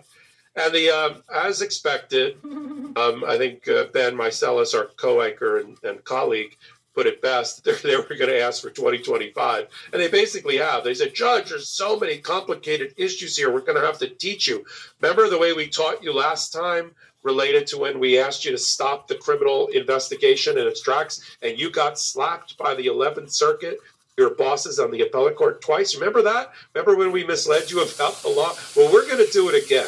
And 0.55 0.75
the 0.75 0.91
um, 0.91 1.23
as 1.35 1.63
expected, 1.63 2.37
um, 2.45 3.25
I 3.27 3.37
think 3.39 3.69
uh, 3.69 3.85
Ben 3.93 4.15
Meiselas, 4.15 4.75
our 4.75 4.87
co-anchor 4.97 5.59
and, 5.59 5.77
and 5.83 6.05
colleague, 6.05 6.57
put 6.95 7.07
it 7.07 7.23
best. 7.23 7.65
They 7.65 7.73
they 7.83 7.97
were 7.97 8.03
going 8.03 8.31
to 8.31 8.41
ask 8.41 8.63
for 8.63 8.71
2025, 8.71 9.67
and 9.93 10.03
they 10.03 10.09
basically 10.09 10.59
have. 10.59 10.85
They 10.85 10.95
said, 10.95 11.15
"Judge, 11.15 11.51
there's 11.51 11.69
so 11.69 11.99
many 11.99 12.19
complicated 12.19 12.95
issues 12.97 13.37
here. 13.37 13.53
We're 13.53 13.61
going 13.61 13.81
to 13.81 13.87
have 13.87 13.99
to 13.99 14.09
teach 14.09 14.47
you. 14.47 14.65
Remember 15.01 15.29
the 15.29 15.39
way 15.39 15.53
we 15.53 15.69
taught 15.69 16.03
you 16.03 16.13
last 16.13 16.53
time." 16.53 16.93
Related 17.25 17.69
to 17.69 17.79
when 17.79 18.01
we 18.01 18.19
asked 18.19 18.45
you 18.45 18.51
to 18.51 18.59
stop 18.59 19.07
the 19.07 19.15
criminal 19.15 19.69
investigation 19.69 20.59
in 20.59 20.67
its 20.67 20.83
tracks, 20.83 21.37
and 21.41 21.57
you 21.57 21.71
got 21.71 21.97
slapped 21.97 22.59
by 22.59 22.75
the 22.75 22.87
11th 22.87 23.31
Circuit, 23.31 23.79
your 24.19 24.35
bosses 24.35 24.81
on 24.81 24.91
the 24.91 25.03
appellate 25.03 25.37
court 25.37 25.63
twice. 25.63 25.95
Remember 25.95 26.23
that? 26.23 26.51
Remember 26.75 26.97
when 26.97 27.13
we 27.13 27.23
misled 27.23 27.71
you 27.71 27.81
about 27.81 28.21
the 28.23 28.29
law? 28.29 28.53
Well, 28.75 28.93
we're 28.93 29.07
going 29.07 29.25
to 29.25 29.33
do 29.33 29.49
it 29.49 29.65
again. 29.65 29.87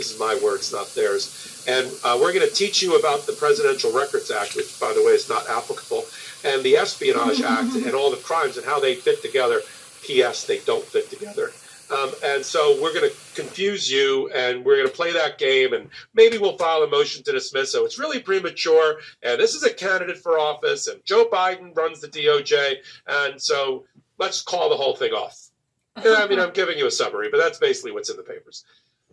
This 0.00 0.12
is 0.12 0.18
my 0.18 0.34
words, 0.42 0.72
not 0.72 0.94
theirs. 0.94 1.62
And 1.68 1.86
uh, 2.02 2.16
we're 2.18 2.32
going 2.32 2.48
to 2.48 2.54
teach 2.54 2.80
you 2.80 2.98
about 2.98 3.26
the 3.26 3.34
Presidential 3.34 3.92
Records 3.92 4.30
Act, 4.30 4.56
which, 4.56 4.80
by 4.80 4.94
the 4.94 5.04
way, 5.04 5.12
is 5.12 5.28
not 5.28 5.46
applicable, 5.46 6.06
and 6.42 6.62
the 6.62 6.78
Espionage 6.78 7.42
Act 7.42 7.74
and 7.86 7.92
all 7.92 8.10
the 8.10 8.16
crimes 8.16 8.56
and 8.56 8.64
how 8.64 8.80
they 8.80 8.94
fit 8.94 9.20
together. 9.20 9.60
P.S. 10.02 10.46
They 10.46 10.60
don't 10.60 10.82
fit 10.82 11.10
together. 11.10 11.52
Um, 11.90 12.12
and 12.24 12.42
so 12.42 12.80
we're 12.80 12.94
going 12.94 13.10
to 13.10 13.16
confuse 13.34 13.90
you 13.90 14.30
and 14.30 14.64
we're 14.64 14.76
going 14.76 14.88
to 14.88 14.94
play 14.94 15.12
that 15.12 15.36
game 15.36 15.74
and 15.74 15.90
maybe 16.14 16.38
we'll 16.38 16.56
file 16.56 16.82
a 16.82 16.88
motion 16.88 17.22
to 17.24 17.32
dismiss. 17.32 17.70
So 17.70 17.84
it's 17.84 17.98
really 17.98 18.20
premature. 18.20 19.00
And 19.22 19.38
this 19.38 19.54
is 19.54 19.64
a 19.64 19.74
candidate 19.74 20.16
for 20.16 20.38
office 20.38 20.86
and 20.86 21.04
Joe 21.04 21.28
Biden 21.30 21.76
runs 21.76 22.00
the 22.00 22.08
DOJ. 22.08 22.76
And 23.06 23.42
so 23.42 23.84
let's 24.16 24.40
call 24.40 24.70
the 24.70 24.76
whole 24.76 24.96
thing 24.96 25.12
off. 25.12 25.50
I 25.96 26.26
mean, 26.28 26.38
I'm 26.38 26.52
giving 26.52 26.78
you 26.78 26.86
a 26.86 26.90
summary, 26.90 27.28
but 27.30 27.38
that's 27.38 27.58
basically 27.58 27.92
what's 27.92 28.08
in 28.08 28.16
the 28.16 28.22
papers. 28.22 28.64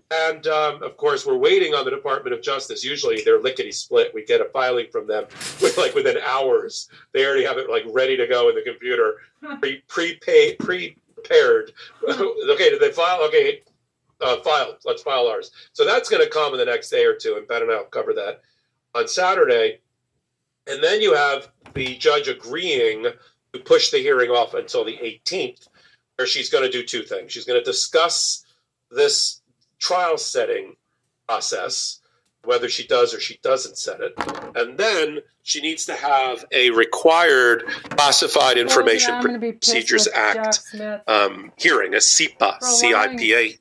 And 0.10 0.48
um, 0.48 0.84
of 0.84 0.96
course, 0.96 1.26
we're 1.26 1.38
waiting 1.38 1.74
on 1.74 1.84
the 1.84 1.92
Department 1.92 2.34
of 2.34 2.42
Justice. 2.42 2.84
Usually, 2.84 3.22
they're 3.24 3.42
lickety 3.42 3.74
split. 3.74 4.14
We 4.14 4.24
get 4.24 4.40
a 4.40 4.46
filing 4.46 4.88
from 4.92 5.06
them 5.06 5.26
with 5.62 5.78
like 5.78 5.96
within 5.96 6.18
hours. 6.26 6.90
They 7.14 7.26
already 7.26 7.44
have 7.44 7.58
it 7.58 7.70
like 7.70 7.84
ready 7.90 8.16
to 8.16 8.28
go 8.28 8.50
in 8.50 8.56
the 8.56 8.62
computer, 8.62 9.16
pre 9.60 9.82
prepaid, 9.88 10.60
prepared. 10.60 11.74
okay, 12.08 12.70
did 12.70 12.80
they 12.80 12.92
file? 12.92 13.22
Okay, 13.24 13.64
uh, 14.22 14.38
filed. 14.38 14.78
Let's 14.86 15.04
file 15.04 15.28
ours. 15.28 15.52
So 15.74 15.86
that's 15.86 16.10
going 16.10 16.24
to 16.24 16.30
come 16.30 16.54
in 16.54 16.60
the 16.60 16.66
next 16.66 16.90
day 16.90 17.04
or 17.04 17.16
two, 17.16 17.36
and 17.36 17.48
Ben 17.48 17.64
and 17.64 17.72
I 17.72 17.78
will 17.78 17.86
cover 17.86 18.14
that 18.14 18.42
on 18.96 19.08
Saturday. 19.10 19.80
And 20.68 20.84
then 20.84 21.02
you 21.02 21.14
have 21.14 21.50
the 21.74 21.98
judge 21.98 22.28
agreeing 22.28 23.08
to 23.54 23.60
push 23.60 23.92
the 23.92 24.00
hearing 24.00 24.32
off 24.32 24.54
until 24.54 24.84
the 24.84 24.98
18th, 24.98 25.68
where 26.16 26.28
she's 26.28 26.50
going 26.50 26.64
to 26.64 26.72
do 26.72 26.86
two 26.86 27.04
things. 27.04 27.32
She's 27.32 27.46
going 27.46 27.60
to 27.60 27.64
discuss 27.64 28.46
this 28.92 29.37
trial 29.80 30.18
setting 30.18 30.76
process, 31.28 32.00
whether 32.44 32.70
she 32.70 32.88
does 32.88 33.14
or 33.14 33.20
she 33.20 33.40
doesn't 33.44 33.78
set 33.78 34.00
it. 34.00 34.14
And 34.56 34.78
then 34.78 35.20
she 35.44 35.62
needs 35.62 35.86
to 35.86 35.94
have 35.94 36.46
a 36.52 36.72
required 36.72 37.66
Classified 37.90 38.58
Information 38.58 39.14
I'm 39.14 39.24
gonna 39.24 39.40
be 39.40 39.54
pissed 39.54 39.72
Procedures 39.72 40.08
Act 40.14 40.60
um, 41.08 41.52
hearing, 41.58 41.94
a 41.94 41.98
CIPA, 41.98 42.62
C 42.62 42.94
I 42.94 43.16
P 43.16 43.34
A 43.34 43.58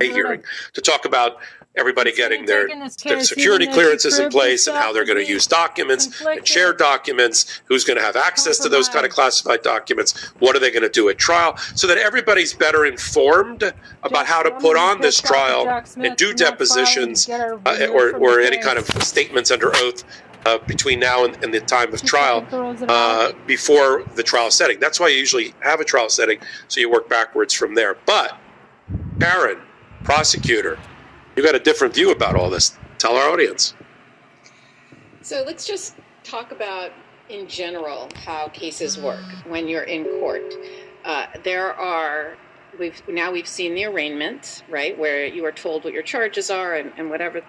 a 0.00 0.04
hearing 0.04 0.42
to 0.72 0.80
talk 0.80 1.04
about 1.04 1.36
everybody 1.76 2.12
getting 2.12 2.44
their, 2.44 2.68
their 2.68 3.22
security 3.22 3.64
even 3.64 3.74
though 3.74 3.80
she 3.80 3.82
clearances 3.82 4.18
in 4.18 4.30
place 4.30 4.66
and 4.66 4.76
how 4.76 4.92
they're 4.92 5.06
going 5.06 5.24
to 5.24 5.30
use 5.30 5.46
documents 5.46 6.22
and 6.26 6.46
share 6.46 6.72
documents, 6.72 7.62
who's 7.64 7.84
going 7.84 7.96
to 7.98 8.02
have 8.04 8.16
access 8.16 8.58
to 8.58 8.68
those 8.68 8.88
kind 8.88 9.06
of 9.06 9.12
classified 9.12 9.62
documents, 9.62 10.32
what 10.38 10.54
are 10.54 10.58
they 10.58 10.70
going 10.70 10.82
to 10.82 10.88
do 10.88 11.08
at 11.08 11.18
trial, 11.18 11.56
so 11.74 11.86
that 11.86 11.96
everybody's 11.96 12.52
better 12.52 12.84
informed 12.84 13.62
about 14.02 14.26
how 14.26 14.42
to 14.42 14.50
put 14.52 14.76
on 14.76 15.00
this 15.00 15.20
trial 15.20 15.82
and 15.96 16.16
do 16.16 16.34
depositions 16.34 17.28
uh, 17.28 17.88
or, 17.90 18.16
or 18.16 18.40
any 18.40 18.58
kind 18.58 18.78
of 18.78 18.86
statements 19.02 19.50
under 19.50 19.74
oath 19.76 20.04
uh, 20.44 20.58
between 20.66 20.98
now 20.98 21.24
and, 21.24 21.42
and 21.42 21.54
the 21.54 21.60
time 21.60 21.92
of 21.94 22.02
trial 22.02 22.46
uh, 22.88 23.32
before 23.46 24.02
the 24.16 24.22
trial 24.22 24.50
setting. 24.50 24.78
That's 24.80 24.98
why 25.00 25.08
you 25.08 25.16
usually 25.16 25.54
have 25.60 25.80
a 25.80 25.84
trial 25.84 26.08
setting, 26.08 26.38
so 26.68 26.80
you 26.80 26.90
work 26.90 27.08
backwards 27.08 27.54
from 27.54 27.74
there. 27.74 27.96
But 28.06 28.36
Karen, 29.20 29.60
prosecutor, 30.02 30.78
you 31.36 31.42
got 31.42 31.54
a 31.54 31.60
different 31.60 31.94
view 31.94 32.10
about 32.10 32.36
all 32.36 32.50
this. 32.50 32.76
Tell 32.98 33.16
our 33.16 33.30
audience. 33.30 33.74
So 35.22 35.42
let's 35.46 35.66
just 35.66 35.96
talk 36.24 36.52
about, 36.52 36.92
in 37.28 37.48
general, 37.48 38.08
how 38.24 38.48
cases 38.48 38.98
work 38.98 39.24
when 39.46 39.68
you're 39.68 39.84
in 39.84 40.04
court. 40.20 40.54
Uh, 41.04 41.26
there 41.42 41.72
are 41.74 42.36
we've 42.78 43.02
now 43.08 43.30
we've 43.30 43.46
seen 43.46 43.74
the 43.74 43.84
arraignment, 43.84 44.62
right, 44.68 44.96
where 44.98 45.26
you 45.26 45.44
are 45.44 45.52
told 45.52 45.84
what 45.84 45.92
your 45.92 46.02
charges 46.02 46.50
are 46.50 46.74
and, 46.74 46.92
and 46.96 47.10
whatever 47.10 47.42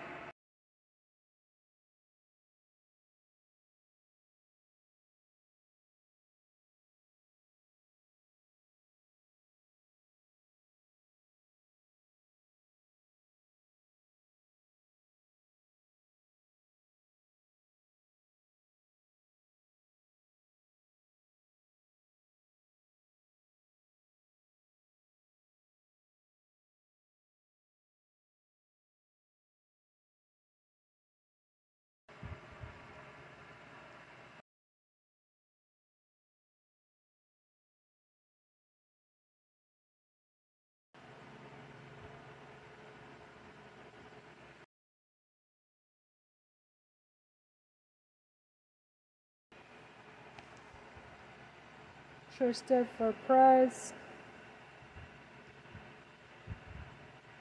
Tristan 52.37 52.87
for 52.97 53.13
prize. 53.27 53.93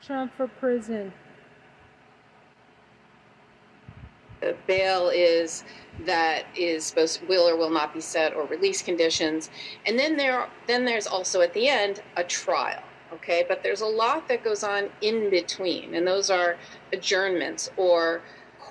Trump 0.03 0.33
for 0.37 0.49
prison. 0.49 1.13
The 4.41 4.57
bail 4.67 5.09
is 5.09 5.65
that 6.05 6.45
is 6.57 6.85
supposed 6.85 7.27
will 7.29 7.49
or 7.49 7.57
will 7.57 7.71
not 7.71 7.95
be 7.95 8.01
set 8.01 8.35
or 8.35 8.45
release 8.47 8.83
conditions 8.83 9.51
and 9.87 9.97
then 9.99 10.17
there 10.17 10.49
then 10.67 10.85
there's 10.85 11.07
also 11.07 11.43
at 11.43 11.53
the 11.53 11.69
end 11.69 12.03
a 12.17 12.25
trial 12.25 12.83
okay 13.13 13.45
but 13.47 13.63
there's 13.63 13.83
a 13.83 13.87
lot 13.87 14.27
that 14.27 14.43
goes 14.43 14.65
on 14.65 14.89
in 15.01 15.31
between 15.31 15.95
and 15.95 16.07
those 16.07 16.31
are 16.31 16.57
adjournments 16.93 17.71
or 17.77 18.23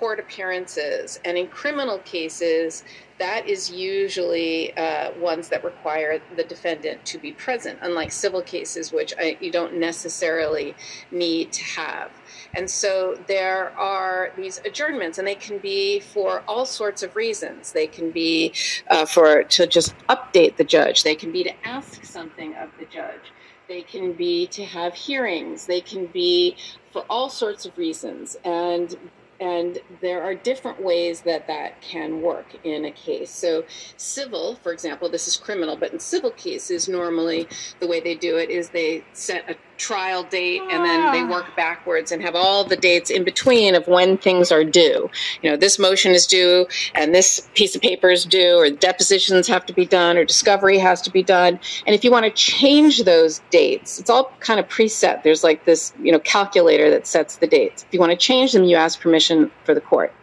court 0.02 0.20
appearances 0.20 1.20
and 1.26 1.38
in 1.38 1.48
criminal 1.48 2.00
cases 2.00 2.84
that 3.20 3.48
is 3.48 3.70
usually 3.70 4.76
uh, 4.76 5.12
ones 5.20 5.48
that 5.50 5.64
require 5.64 6.20
the 6.36 6.44
defendant 6.44 7.06
to 7.06 7.20
be 7.20 7.32
present 7.32 7.78
unlike 7.84 8.12
civil 8.12 8.42
cases 8.42 8.92
which 8.92 9.14
I, 9.18 9.38
you 9.40 9.52
don't 9.52 9.76
necessarily 9.76 10.76
need 11.12 11.54
to 11.54 11.64
have 11.64 12.12
and 12.54 12.70
so 12.70 13.18
there 13.28 13.72
are 13.78 14.32
these 14.36 14.60
adjournments, 14.66 15.18
and 15.18 15.28
they 15.28 15.36
can 15.36 15.58
be 15.60 16.00
for 16.00 16.44
all 16.48 16.66
sorts 16.66 17.02
of 17.04 17.16
reasons. 17.16 17.72
They 17.72 17.88
can 17.88 18.12
be 18.12 18.54
uh, 18.90 19.06
for 19.06 19.44
to 19.44 19.68
just 19.68 19.96
update 20.10 20.58
the 20.58 20.64
judge. 20.64 21.04
They 21.04 21.16
can 21.16 21.32
be 21.32 21.44
to 21.44 21.68
ask 21.68 22.04
something 22.04 22.56
of 22.56 22.70
the 22.78 22.86
judge. 22.86 23.32
They 23.68 23.84
can 23.84 24.12
be 24.14 24.48
to 24.48 24.66
have 24.66 24.94
hearings. 24.94 25.66
They 25.66 25.80
can 25.80 26.08
be 26.08 26.58
for 26.92 27.06
all 27.10 27.30
sorts 27.30 27.66
of 27.66 27.78
reasons. 27.78 28.36
And 28.44 28.98
and 29.42 29.80
there 30.02 30.22
are 30.22 30.36
different 30.36 30.82
ways 30.82 31.22
that 31.22 31.48
that 31.48 31.82
can 31.82 32.22
work 32.22 32.46
in 32.64 32.86
a 32.86 32.92
case. 32.92 33.32
So, 33.32 33.66
civil, 33.98 34.56
for 34.56 34.72
example, 34.72 35.10
this 35.10 35.28
is 35.28 35.36
criminal, 35.36 35.76
but 35.76 35.92
in 35.92 36.00
civil 36.00 36.30
cases, 36.30 36.88
normally 36.88 37.48
the 37.80 37.88
way 37.88 38.00
they 38.00 38.16
do 38.16 38.38
it 38.38 38.52
is 38.52 38.70
they 38.70 39.04
set 39.14 39.50
a 39.50 39.56
trial 39.82 40.24
date 40.24 40.62
and 40.62 40.86
then 40.86 41.12
they 41.12 41.22
ah. 41.22 41.30
work 41.30 41.56
backwards 41.56 42.12
and 42.12 42.22
have 42.22 42.36
all 42.36 42.64
the 42.64 42.78
dates 42.78 43.10
in 43.10 43.24
between 43.24 43.74
of 43.74 43.88
when 43.88 44.16
things 44.18 44.52
are 44.52 44.64
due. 44.64 45.10
You 45.42 45.50
know, 45.50 45.58
this 45.58 45.80
motion 45.80 46.12
is 46.12 46.28
due 46.28 46.68
and 46.94 47.16
this 47.16 47.50
piece 47.56 47.76
of 47.76 47.82
paper 47.82 48.10
is 48.10 48.24
due, 48.24 48.58
or 48.58 48.70
depositions 48.70 49.48
have 49.48 49.66
to 49.66 49.74
be 49.74 49.86
done, 49.86 50.18
or 50.18 50.24
discovery 50.24 50.78
has 50.78 51.02
to 51.02 51.12
be 51.12 51.24
done. 51.24 51.60
And 51.86 51.96
if 51.96 52.04
you 52.04 52.12
want 52.12 52.26
to 52.26 52.32
change 52.32 53.04
those 53.04 53.42
dates, 53.50 54.00
it's 54.00 54.10
all 54.10 54.32
kind 54.40 54.60
of 54.60 54.68
preset. 54.68 55.24
There's 55.24 55.44
like 55.44 55.66
this, 55.66 55.94
you 56.00 56.12
know, 56.12 56.20
calculator 56.20 56.90
that 56.92 57.08
sets 57.08 57.38
the 57.38 57.48
dates. 57.48 57.84
If 57.84 57.94
you 57.94 58.00
want 58.00 58.12
to 58.12 58.18
change 58.18 58.54
them, 58.54 58.66
you 58.66 58.76
ask 58.76 59.00
permission 59.00 59.50
for 59.66 59.74
the 59.74 59.82
court. 59.82 60.14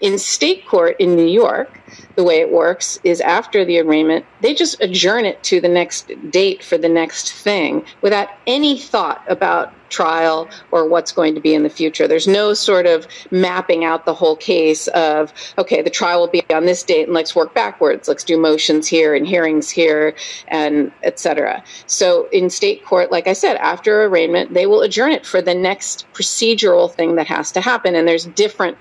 In 0.00 0.18
state 0.18 0.66
court 0.66 0.96
in 0.98 1.16
New 1.16 1.26
York, 1.26 1.80
the 2.16 2.24
way 2.24 2.40
it 2.40 2.52
works 2.52 3.00
is 3.02 3.20
after 3.22 3.64
the 3.64 3.78
arraignment, 3.80 4.26
they 4.42 4.54
just 4.54 4.80
adjourn 4.82 5.24
it 5.24 5.42
to 5.44 5.60
the 5.60 5.68
next 5.68 6.10
date 6.30 6.62
for 6.62 6.76
the 6.76 6.88
next 6.88 7.32
thing 7.32 7.84
without 8.02 8.28
any 8.46 8.78
thought 8.78 9.24
about 9.26 9.72
trial 9.88 10.48
or 10.72 10.86
what's 10.88 11.12
going 11.12 11.34
to 11.34 11.40
be 11.40 11.54
in 11.54 11.62
the 11.62 11.70
future. 11.70 12.08
There's 12.08 12.26
no 12.26 12.54
sort 12.54 12.86
of 12.86 13.06
mapping 13.30 13.84
out 13.84 14.04
the 14.04 14.14
whole 14.14 14.34
case 14.36 14.88
of, 14.88 15.32
okay, 15.56 15.80
the 15.80 15.90
trial 15.90 16.20
will 16.20 16.28
be 16.28 16.42
on 16.50 16.66
this 16.66 16.82
date 16.82 17.04
and 17.04 17.14
let's 17.14 17.36
work 17.36 17.54
backwards. 17.54 18.08
Let's 18.08 18.24
do 18.24 18.36
motions 18.36 18.88
here 18.88 19.14
and 19.14 19.26
hearings 19.26 19.70
here 19.70 20.14
and 20.48 20.90
et 21.04 21.20
cetera. 21.20 21.62
So 21.86 22.28
in 22.32 22.50
state 22.50 22.84
court, 22.84 23.12
like 23.12 23.28
I 23.28 23.32
said, 23.32 23.56
after 23.58 24.04
arraignment, 24.04 24.52
they 24.52 24.66
will 24.66 24.82
adjourn 24.82 25.12
it 25.12 25.24
for 25.24 25.40
the 25.40 25.54
next 25.54 26.06
procedural 26.12 26.92
thing 26.92 27.14
that 27.14 27.28
has 27.28 27.52
to 27.52 27.60
happen. 27.60 27.94
And 27.94 28.08
there's 28.08 28.26
different 28.26 28.76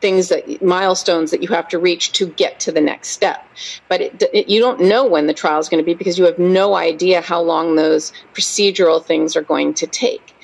things 0.00 0.28
that 0.28 0.62
milestones 0.62 1.30
that 1.30 1.42
you 1.42 1.48
have 1.48 1.68
to 1.68 1.78
reach 1.78 2.12
to 2.12 2.26
get 2.26 2.58
to 2.60 2.72
the 2.72 2.80
next 2.80 3.08
step. 3.08 3.46
But 3.88 4.00
it, 4.00 4.22
it, 4.32 4.48
you 4.48 4.60
don't 4.60 4.80
know 4.80 5.06
when 5.06 5.26
the 5.26 5.34
trial 5.34 5.58
is 5.58 5.68
going 5.68 5.82
to 5.82 5.86
be 5.86 5.94
because 5.94 6.18
you 6.18 6.24
have 6.24 6.38
no 6.38 6.74
idea 6.74 7.20
how 7.20 7.40
long 7.40 7.76
those 7.76 8.12
procedural 8.34 9.04
things 9.04 9.36
are 9.36 9.42
going 9.42 9.74
to 9.74 9.86
take. 9.86 10.34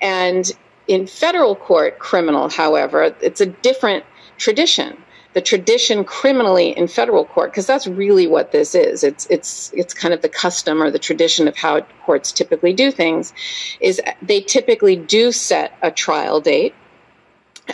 And 0.00 0.50
in 0.88 1.06
federal 1.06 1.54
court 1.54 1.98
criminal 1.98 2.48
however 2.48 3.14
it's 3.20 3.40
a 3.40 3.46
different 3.46 4.04
tradition. 4.38 4.96
The 5.34 5.40
tradition 5.40 6.04
criminally 6.04 6.76
in 6.76 6.88
federal 6.88 7.24
court 7.24 7.52
because 7.52 7.66
that's 7.66 7.86
really 7.86 8.26
what 8.26 8.52
this 8.52 8.74
is. 8.74 9.02
It's 9.02 9.26
it's 9.30 9.72
it's 9.72 9.94
kind 9.94 10.12
of 10.12 10.20
the 10.20 10.28
custom 10.28 10.82
or 10.82 10.90
the 10.90 10.98
tradition 10.98 11.48
of 11.48 11.56
how 11.56 11.80
courts 12.04 12.32
typically 12.32 12.74
do 12.74 12.90
things 12.90 13.32
is 13.80 14.00
they 14.20 14.40
typically 14.42 14.96
do 14.96 15.32
set 15.32 15.78
a 15.80 15.90
trial 15.90 16.40
date 16.40 16.74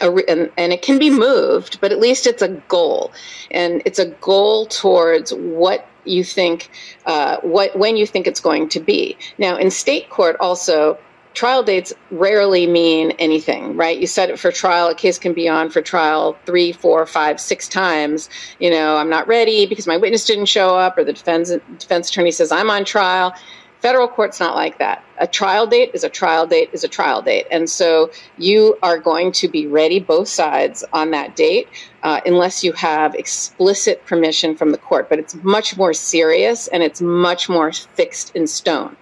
re- 0.06 0.24
and, 0.28 0.50
and 0.56 0.72
it 0.72 0.82
can 0.82 0.98
be 0.98 1.10
moved, 1.10 1.80
but 1.80 1.92
at 1.92 1.98
least 1.98 2.26
it's 2.26 2.42
a 2.42 2.48
goal. 2.48 3.12
And 3.50 3.82
it's 3.84 3.98
a 3.98 4.06
goal 4.06 4.66
towards 4.66 5.32
what 5.32 5.86
you 6.04 6.24
think 6.24 6.70
uh, 7.06 7.38
what 7.42 7.78
when 7.78 7.96
you 7.96 8.06
think 8.06 8.26
it's 8.26 8.40
going 8.40 8.68
to 8.70 8.80
be. 8.80 9.16
Now, 9.38 9.56
in 9.56 9.70
state 9.70 10.08
court, 10.10 10.36
also 10.40 10.98
trial 11.34 11.62
dates 11.62 11.92
rarely 12.10 12.66
mean 12.66 13.12
anything, 13.12 13.76
right? 13.76 13.98
You 13.98 14.06
set 14.06 14.30
it 14.30 14.38
for 14.38 14.50
trial, 14.50 14.88
a 14.88 14.94
case 14.94 15.18
can 15.18 15.34
be 15.34 15.48
on 15.48 15.70
for 15.70 15.80
trial 15.80 16.36
three, 16.46 16.72
four, 16.72 17.06
five, 17.06 17.40
six 17.40 17.68
times. 17.68 18.28
You 18.58 18.70
know, 18.70 18.96
I'm 18.96 19.10
not 19.10 19.28
ready 19.28 19.66
because 19.66 19.86
my 19.86 19.96
witness 19.96 20.24
didn't 20.24 20.46
show 20.46 20.76
up, 20.76 20.98
or 20.98 21.04
the 21.04 21.12
defense 21.12 21.52
defense 21.78 22.10
attorney 22.10 22.32
says 22.32 22.50
I'm 22.50 22.70
on 22.70 22.84
trial. 22.84 23.34
Federal 23.80 24.08
court's 24.08 24.40
not 24.40 24.56
like 24.56 24.78
that. 24.78 25.04
A 25.18 25.26
trial 25.26 25.66
date 25.66 25.92
is 25.94 26.02
a 26.02 26.08
trial 26.08 26.46
date 26.46 26.70
is 26.72 26.82
a 26.82 26.88
trial 26.88 27.22
date. 27.22 27.46
And 27.50 27.70
so 27.70 28.10
you 28.36 28.76
are 28.82 28.98
going 28.98 29.30
to 29.32 29.48
be 29.48 29.66
ready, 29.66 30.00
both 30.00 30.28
sides, 30.28 30.84
on 30.92 31.12
that 31.12 31.36
date, 31.36 31.68
uh, 32.02 32.20
unless 32.26 32.64
you 32.64 32.72
have 32.72 33.14
explicit 33.14 34.04
permission 34.04 34.56
from 34.56 34.72
the 34.72 34.78
court. 34.78 35.08
But 35.08 35.20
it's 35.20 35.34
much 35.36 35.76
more 35.76 35.92
serious 35.92 36.66
and 36.68 36.82
it's 36.82 37.00
much 37.00 37.48
more 37.48 37.72
fixed 37.72 38.34
in 38.34 38.48
stone. 38.48 38.96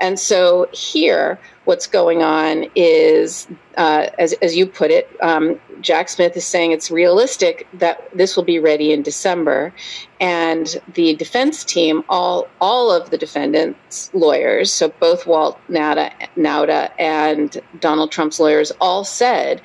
And 0.00 0.18
so 0.18 0.68
here, 0.72 1.38
what's 1.68 1.86
going 1.86 2.22
on 2.22 2.64
is, 2.74 3.46
uh, 3.76 4.06
as, 4.18 4.32
as 4.40 4.56
you 4.56 4.66
put 4.66 4.90
it, 4.90 5.06
um, 5.20 5.60
Jack 5.82 6.08
Smith 6.08 6.34
is 6.34 6.46
saying 6.46 6.72
it's 6.72 6.90
realistic 6.90 7.68
that 7.74 8.08
this 8.16 8.36
will 8.36 8.42
be 8.42 8.58
ready 8.58 8.90
in 8.90 9.02
December. 9.02 9.74
And 10.18 10.80
the 10.94 11.14
defense 11.16 11.64
team, 11.64 12.04
all, 12.08 12.48
all 12.62 12.90
of 12.90 13.10
the 13.10 13.18
defendants' 13.18 14.10
lawyers, 14.14 14.72
so 14.72 14.88
both 14.98 15.26
Walt 15.26 15.60
Nauta, 15.68 16.10
Nauta 16.38 16.90
and 16.98 17.60
Donald 17.80 18.10
Trump's 18.12 18.40
lawyers, 18.40 18.72
all 18.80 19.04
said 19.04 19.60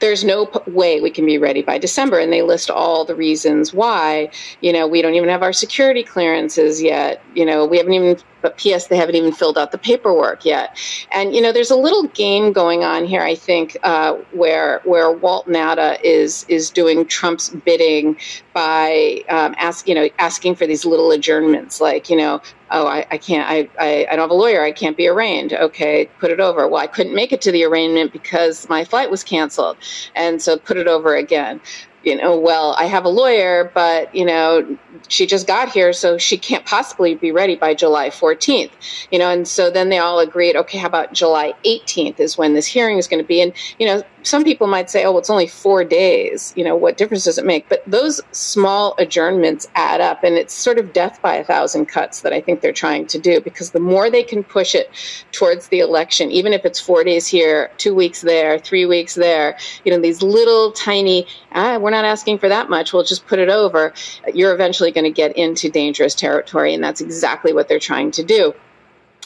there's 0.00 0.24
no 0.24 0.44
p- 0.44 0.70
way 0.70 1.00
we 1.00 1.10
can 1.10 1.24
be 1.24 1.38
ready 1.38 1.62
by 1.62 1.78
December. 1.78 2.18
And 2.18 2.30
they 2.30 2.42
list 2.42 2.70
all 2.70 3.06
the 3.06 3.14
reasons 3.14 3.72
why. 3.72 4.30
You 4.60 4.74
know, 4.74 4.86
we 4.86 5.00
don't 5.00 5.14
even 5.14 5.30
have 5.30 5.42
our 5.42 5.54
security 5.54 6.02
clearances 6.02 6.82
yet. 6.82 7.22
You 7.34 7.46
know, 7.46 7.64
we 7.64 7.78
haven't 7.78 7.94
even, 7.94 8.18
but 8.42 8.56
P.S., 8.56 8.86
they 8.86 8.96
haven't 8.96 9.14
even 9.16 9.32
filled 9.32 9.58
out 9.58 9.72
the 9.72 9.78
paperwork 9.78 10.44
yet. 10.44 10.78
And, 11.12 11.34
you 11.34 11.40
know, 11.40 11.52
there's 11.52 11.70
a 11.70 11.76
little 11.76 12.04
game 12.08 12.52
going 12.52 12.84
on 12.84 13.04
here, 13.04 13.22
I 13.22 13.34
think, 13.34 13.76
uh, 13.82 14.14
where 14.32 14.80
where 14.84 15.10
Walt 15.10 15.46
Nauta 15.46 15.98
is 16.02 16.44
is 16.48 16.70
doing 16.70 17.06
Trump's 17.06 17.50
bidding 17.50 18.18
by 18.52 19.24
um, 19.28 19.54
ask, 19.58 19.88
you 19.88 19.94
know, 19.94 20.08
asking 20.18 20.56
for 20.56 20.66
these 20.66 20.84
little 20.84 21.10
adjournments, 21.10 21.80
like, 21.80 22.10
you 22.10 22.16
know, 22.16 22.40
oh, 22.70 22.86
I, 22.86 23.06
I 23.10 23.18
can't, 23.18 23.48
I, 23.48 23.68
I, 23.78 24.06
I 24.10 24.16
don't 24.16 24.24
have 24.24 24.30
a 24.30 24.34
lawyer, 24.34 24.62
I 24.62 24.72
can't 24.72 24.96
be 24.96 25.08
arraigned. 25.08 25.52
Okay, 25.52 26.08
put 26.18 26.30
it 26.30 26.40
over. 26.40 26.68
Well, 26.68 26.82
I 26.82 26.86
couldn't 26.86 27.14
make 27.14 27.32
it 27.32 27.40
to 27.42 27.52
the 27.52 27.64
arraignment 27.64 28.12
because 28.12 28.68
my 28.68 28.84
flight 28.84 29.10
was 29.10 29.24
canceled. 29.24 29.76
And 30.14 30.40
so 30.40 30.56
put 30.58 30.76
it 30.76 30.86
over 30.86 31.16
again. 31.16 31.60
You 32.02 32.16
know, 32.16 32.38
well, 32.38 32.74
I 32.78 32.86
have 32.86 33.04
a 33.04 33.08
lawyer, 33.08 33.70
but, 33.74 34.14
you 34.14 34.24
know, 34.24 34.78
she 35.08 35.26
just 35.26 35.46
got 35.46 35.70
here, 35.70 35.92
so 35.92 36.16
she 36.18 36.38
can't 36.38 36.64
possibly 36.64 37.14
be 37.14 37.30
ready 37.30 37.56
by 37.56 37.74
July 37.74 38.08
14th. 38.08 38.70
You 39.10 39.18
know, 39.18 39.30
and 39.30 39.46
so 39.46 39.70
then 39.70 39.88
they 39.90 39.98
all 39.98 40.18
agreed, 40.18 40.56
okay, 40.56 40.78
how 40.78 40.86
about 40.86 41.12
July 41.12 41.52
18th 41.64 42.18
is 42.20 42.38
when 42.38 42.54
this 42.54 42.66
hearing 42.66 42.98
is 42.98 43.06
going 43.06 43.22
to 43.22 43.26
be? 43.26 43.42
And, 43.42 43.52
you 43.78 43.86
know, 43.86 44.02
some 44.22 44.44
people 44.44 44.66
might 44.66 44.90
say, 44.90 45.04
oh, 45.04 45.12
well, 45.12 45.18
it's 45.18 45.30
only 45.30 45.46
four 45.46 45.84
days. 45.84 46.52
You 46.56 46.64
know, 46.64 46.76
what 46.76 46.96
difference 46.96 47.24
does 47.24 47.38
it 47.38 47.46
make? 47.46 47.68
But 47.68 47.82
those 47.86 48.20
small 48.32 48.94
adjournments 48.98 49.66
add 49.74 50.00
up, 50.00 50.22
and 50.22 50.36
it's 50.36 50.54
sort 50.54 50.78
of 50.78 50.92
death 50.92 51.20
by 51.22 51.36
a 51.36 51.44
thousand 51.44 51.86
cuts 51.86 52.20
that 52.22 52.32
I 52.32 52.40
think 52.40 52.60
they're 52.60 52.72
trying 52.72 53.06
to 53.08 53.18
do 53.18 53.40
because 53.40 53.70
the 53.70 53.80
more 53.80 54.10
they 54.10 54.22
can 54.22 54.44
push 54.44 54.74
it 54.74 54.90
towards 55.32 55.68
the 55.68 55.80
election, 55.80 56.30
even 56.30 56.52
if 56.52 56.64
it's 56.64 56.80
four 56.80 57.04
days 57.04 57.26
here, 57.26 57.70
two 57.78 57.94
weeks 57.94 58.20
there, 58.20 58.58
three 58.58 58.86
weeks 58.86 59.14
there, 59.14 59.56
you 59.84 59.92
know, 59.92 60.00
these 60.00 60.22
little 60.22 60.72
tiny, 60.72 61.26
ah, 61.52 61.78
we're 61.78 61.90
not 61.90 62.04
asking 62.04 62.38
for 62.38 62.48
that 62.48 62.68
much, 62.70 62.92
we'll 62.92 63.04
just 63.04 63.26
put 63.26 63.38
it 63.38 63.48
over, 63.48 63.92
you're 64.34 64.54
eventually 64.54 64.92
going 64.92 65.04
to 65.04 65.10
get 65.10 65.36
into 65.36 65.70
dangerous 65.70 66.14
territory, 66.14 66.74
and 66.74 66.82
that's 66.82 67.00
exactly 67.00 67.52
what 67.52 67.68
they're 67.68 67.78
trying 67.78 68.10
to 68.12 68.22
do. 68.22 68.54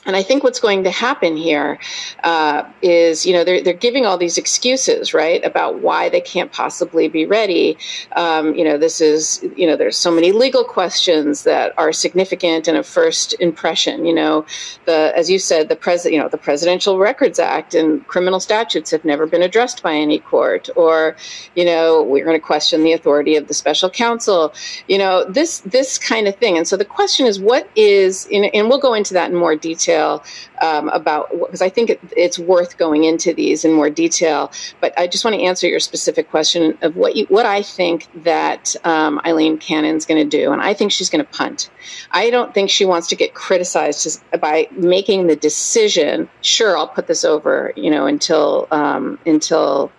And 0.07 0.17
I 0.17 0.23
think 0.23 0.45
what's 0.45 0.61
going 0.61 0.85
to 0.85 0.91
happen 0.91 1.37
here 1.37 1.79
uh, 2.23 2.65
is, 2.83 3.25
you 3.25 3.33
know, 3.33 3.45
they're, 3.45 3.63
they're 3.63 3.73
giving 3.73 4.05
all 4.05 4.19
these 4.19 4.37
excuses, 4.37 5.15
right, 5.15 5.43
about 5.45 5.81
why 5.81 6.09
they 6.09 6.21
can't 6.21 6.53
possibly 6.53 7.09
be 7.09 7.25
ready. 7.25 7.79
Um, 8.17 8.55
you 8.55 8.65
know, 8.65 8.77
this 8.77 9.01
is, 9.01 9.43
you 9.57 9.67
know, 9.67 9.77
there's 9.77 9.97
so 9.97 10.11
many 10.11 10.33
legal 10.33 10.65
questions 10.65 11.45
that 11.45 11.73
are 11.79 11.93
significant 11.93 12.69
and 12.69 12.77
a 12.77 12.83
first 12.83 13.35
impression. 13.41 14.05
You 14.05 14.15
know, 14.15 14.47
the 14.85 15.13
as 15.17 15.31
you 15.31 15.39
said, 15.39 15.69
the 15.69 15.77
pres, 15.77 16.05
you 16.05 16.19
know, 16.19 16.29
the 16.29 16.39
Presidential 16.39 16.99
Records 16.99 17.39
Act 17.39 17.75
and 17.75 18.07
criminal 18.07 18.41
statutes 18.41 18.91
have 18.91 19.05
never 19.05 19.27
been 19.27 19.43
addressed 19.43 19.83
by 19.83 19.95
any 19.95 20.19
court, 20.19 20.69
or, 20.77 21.17
you 21.55 21.65
know, 21.65 22.03
we're 22.03 22.25
going 22.25 22.39
to 22.39 22.47
question 22.47 22.85
the 22.85 22.93
authority 22.93 23.37
of 23.37 23.49
the 23.49 23.55
special 23.55 23.89
counsel. 23.89 24.53
You 24.87 24.99
know, 24.99 25.25
this 25.25 25.61
this 25.61 25.97
kind 25.97 26.29
of 26.29 26.37
thing. 26.37 26.59
And 26.59 26.69
so 26.69 26.77
the 26.77 26.85
question 26.85 27.27
is, 27.27 27.41
what 27.41 27.69
is, 27.75 28.29
and 28.31 28.69
we'll 28.69 28.81
go 28.81 28.93
into 28.93 29.15
that 29.15 29.31
in 29.31 29.37
more 29.37 29.57
detail 29.57 29.94
detail 29.95 30.25
um, 30.61 30.89
about 30.89 31.31
because 31.31 31.63
I 31.63 31.69
think 31.69 31.91
it, 31.91 32.01
it's 32.17 32.39
worth 32.39 32.77
going 32.79 33.05
into 33.05 33.33
these 33.35 33.65
in 33.65 33.73
more 33.73 33.91
detail. 33.91 34.53
But 34.81 34.99
I 34.99 35.07
just 35.07 35.25
want 35.25 35.37
to 35.37 35.43
answer 35.43 35.69
your 35.69 35.81
specific 35.81 36.31
question 36.31 36.79
of 36.83 36.97
what 36.97 37.17
you, 37.17 37.27
what 37.27 37.47
I 37.47 37.63
think 37.63 38.09
that 38.25 38.75
um, 38.85 39.21
Eileen 39.25 39.59
Cannon's 39.59 40.07
going 40.07 40.29
to 40.29 40.39
do, 40.39 40.53
and 40.53 40.61
I 40.61 40.75
think 40.75 40.93
she's 40.93 41.11
going 41.11 41.25
to 41.25 41.31
punt. 41.31 41.71
I 42.11 42.31
don't 42.31 42.53
think 42.55 42.71
she 42.71 42.85
wants 42.85 43.09
to 43.09 43.17
get 43.17 43.35
criticized 43.35 44.23
by 44.41 44.69
making 44.73 45.27
the 45.27 45.37
decision. 45.37 46.29
Sure, 46.41 46.77
I'll 46.77 46.89
put 46.89 47.07
this 47.07 47.25
over, 47.25 47.73
you 47.77 47.91
know, 47.91 48.07
until 48.07 48.69
um, 48.71 49.19
until 49.27 49.93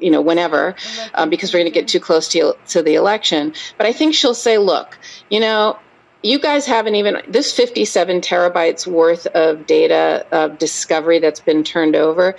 you 0.00 0.12
know 0.12 0.20
whenever 0.20 0.76
um, 1.14 1.28
because 1.28 1.52
we're 1.52 1.58
going 1.58 1.72
to 1.72 1.76
get 1.80 1.88
too 1.88 1.98
close 1.98 2.28
to, 2.28 2.54
to 2.68 2.84
the 2.84 2.94
election 2.94 3.52
but 3.76 3.84
i 3.84 3.92
think 3.92 4.14
she'll 4.14 4.32
say 4.32 4.56
look 4.56 4.96
you 5.28 5.40
know 5.40 5.76
you 6.22 6.38
guys 6.38 6.66
haven't 6.66 6.96
even 6.96 7.22
this 7.28 7.52
57 7.52 8.20
terabytes 8.20 8.86
worth 8.86 9.26
of 9.28 9.66
data 9.66 10.26
of 10.32 10.58
discovery 10.58 11.18
that's 11.20 11.40
been 11.40 11.62
turned 11.62 11.94
over 11.94 12.34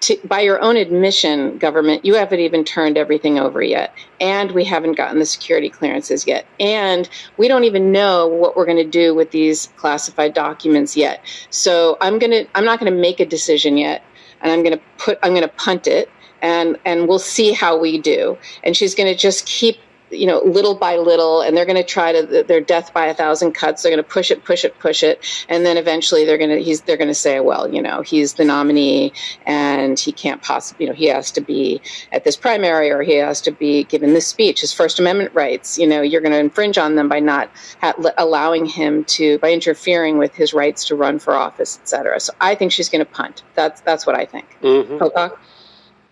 to, 0.00 0.16
by 0.24 0.40
your 0.40 0.60
own 0.60 0.76
admission 0.76 1.58
government 1.58 2.04
you 2.04 2.14
haven't 2.14 2.40
even 2.40 2.64
turned 2.64 2.96
everything 2.96 3.38
over 3.38 3.62
yet. 3.62 3.94
And 4.20 4.52
we 4.52 4.64
haven't 4.64 4.92
gotten 4.92 5.18
the 5.18 5.26
security 5.26 5.68
clearances 5.68 6.26
yet. 6.26 6.46
And 6.60 7.08
we 7.36 7.48
don't 7.48 7.64
even 7.64 7.90
know 7.90 8.28
what 8.28 8.56
we're 8.56 8.66
going 8.66 8.76
to 8.76 8.84
do 8.84 9.14
with 9.14 9.30
these 9.32 9.68
classified 9.76 10.34
documents 10.34 10.96
yet. 10.96 11.24
So 11.50 11.96
i'm 12.00 12.18
going 12.18 12.32
to 12.32 12.46
i'm 12.54 12.64
not 12.64 12.78
going 12.78 12.92
to 12.92 12.98
make 12.98 13.18
a 13.18 13.26
decision 13.26 13.76
yet 13.76 14.04
and 14.42 14.52
i'm 14.52 14.62
going 14.62 14.76
to 14.76 14.84
put 14.98 15.18
i'm 15.22 15.32
going 15.32 15.42
to 15.42 15.48
punt 15.48 15.86
it 15.88 16.08
and 16.44 16.78
and 16.84 17.08
we'll 17.08 17.18
see 17.18 17.52
how 17.52 17.76
we 17.76 17.98
do. 17.98 18.38
And 18.62 18.76
she's 18.76 18.94
going 18.94 19.12
to 19.12 19.18
just 19.18 19.46
keep 19.46 19.78
you 20.14 20.26
know, 20.26 20.40
little 20.40 20.74
by 20.74 20.96
little, 20.96 21.40
and 21.40 21.56
they're 21.56 21.66
going 21.66 21.76
to 21.76 21.84
try 21.84 22.12
to 22.12 22.42
their 22.44 22.60
death 22.60 22.92
by 22.92 23.06
a 23.06 23.14
thousand 23.14 23.52
cuts. 23.52 23.82
They're 23.82 23.92
going 23.92 24.02
to 24.02 24.08
push 24.08 24.30
it, 24.30 24.44
push 24.44 24.64
it, 24.64 24.78
push 24.78 25.02
it, 25.02 25.24
and 25.48 25.64
then 25.66 25.76
eventually 25.76 26.24
they're 26.24 26.38
going 26.38 26.50
to 26.50 26.62
he's 26.62 26.82
they're 26.82 26.96
going 26.96 27.08
to 27.08 27.14
say, 27.14 27.40
well, 27.40 27.72
you 27.72 27.82
know, 27.82 28.02
he's 28.02 28.34
the 28.34 28.44
nominee, 28.44 29.12
and 29.46 29.98
he 29.98 30.12
can't 30.12 30.42
possibly, 30.42 30.86
you 30.86 30.90
know, 30.90 30.96
he 30.96 31.06
has 31.06 31.30
to 31.32 31.40
be 31.40 31.80
at 32.12 32.24
this 32.24 32.36
primary 32.36 32.90
or 32.90 33.02
he 33.02 33.14
has 33.16 33.40
to 33.42 33.50
be 33.50 33.84
given 33.84 34.14
this 34.14 34.26
speech, 34.26 34.60
his 34.60 34.72
First 34.72 34.98
Amendment 34.98 35.34
rights. 35.34 35.78
You 35.78 35.86
know, 35.86 36.02
you're 36.02 36.20
going 36.20 36.32
to 36.32 36.38
infringe 36.38 36.78
on 36.78 36.94
them 36.94 37.08
by 37.08 37.20
not 37.20 37.50
ha- 37.80 37.94
allowing 38.18 38.66
him 38.66 39.04
to 39.04 39.38
by 39.38 39.52
interfering 39.52 40.18
with 40.18 40.34
his 40.34 40.54
rights 40.54 40.86
to 40.86 40.94
run 40.94 41.18
for 41.18 41.34
office, 41.34 41.78
et 41.82 41.88
cetera. 41.88 42.20
So 42.20 42.32
I 42.40 42.54
think 42.54 42.72
she's 42.72 42.88
going 42.88 43.04
to 43.04 43.10
punt. 43.10 43.42
That's 43.54 43.80
that's 43.82 44.06
what 44.06 44.16
I 44.16 44.24
think. 44.24 44.56
Mhm. 44.62 44.98
Popok? 44.98 45.36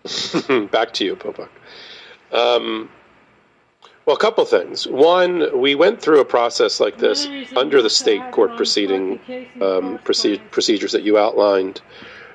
Back 0.71 0.93
to 0.93 1.05
you, 1.05 1.15
Popok. 1.15 1.49
Um, 2.31 2.89
well, 4.05 4.15
a 4.15 4.19
couple 4.19 4.43
things. 4.45 4.85
One, 4.87 5.59
we 5.59 5.75
went 5.75 6.01
through 6.01 6.19
a 6.19 6.25
process 6.25 6.79
like 6.79 6.97
this 6.97 7.27
under 7.55 7.81
the 7.81 7.89
state 7.89 8.31
court 8.31 8.55
proceeding 8.57 9.19
um, 9.61 9.97
proce- 9.99 10.41
procedures 10.51 10.91
that 10.91 11.03
you 11.03 11.17
outlined 11.17 11.81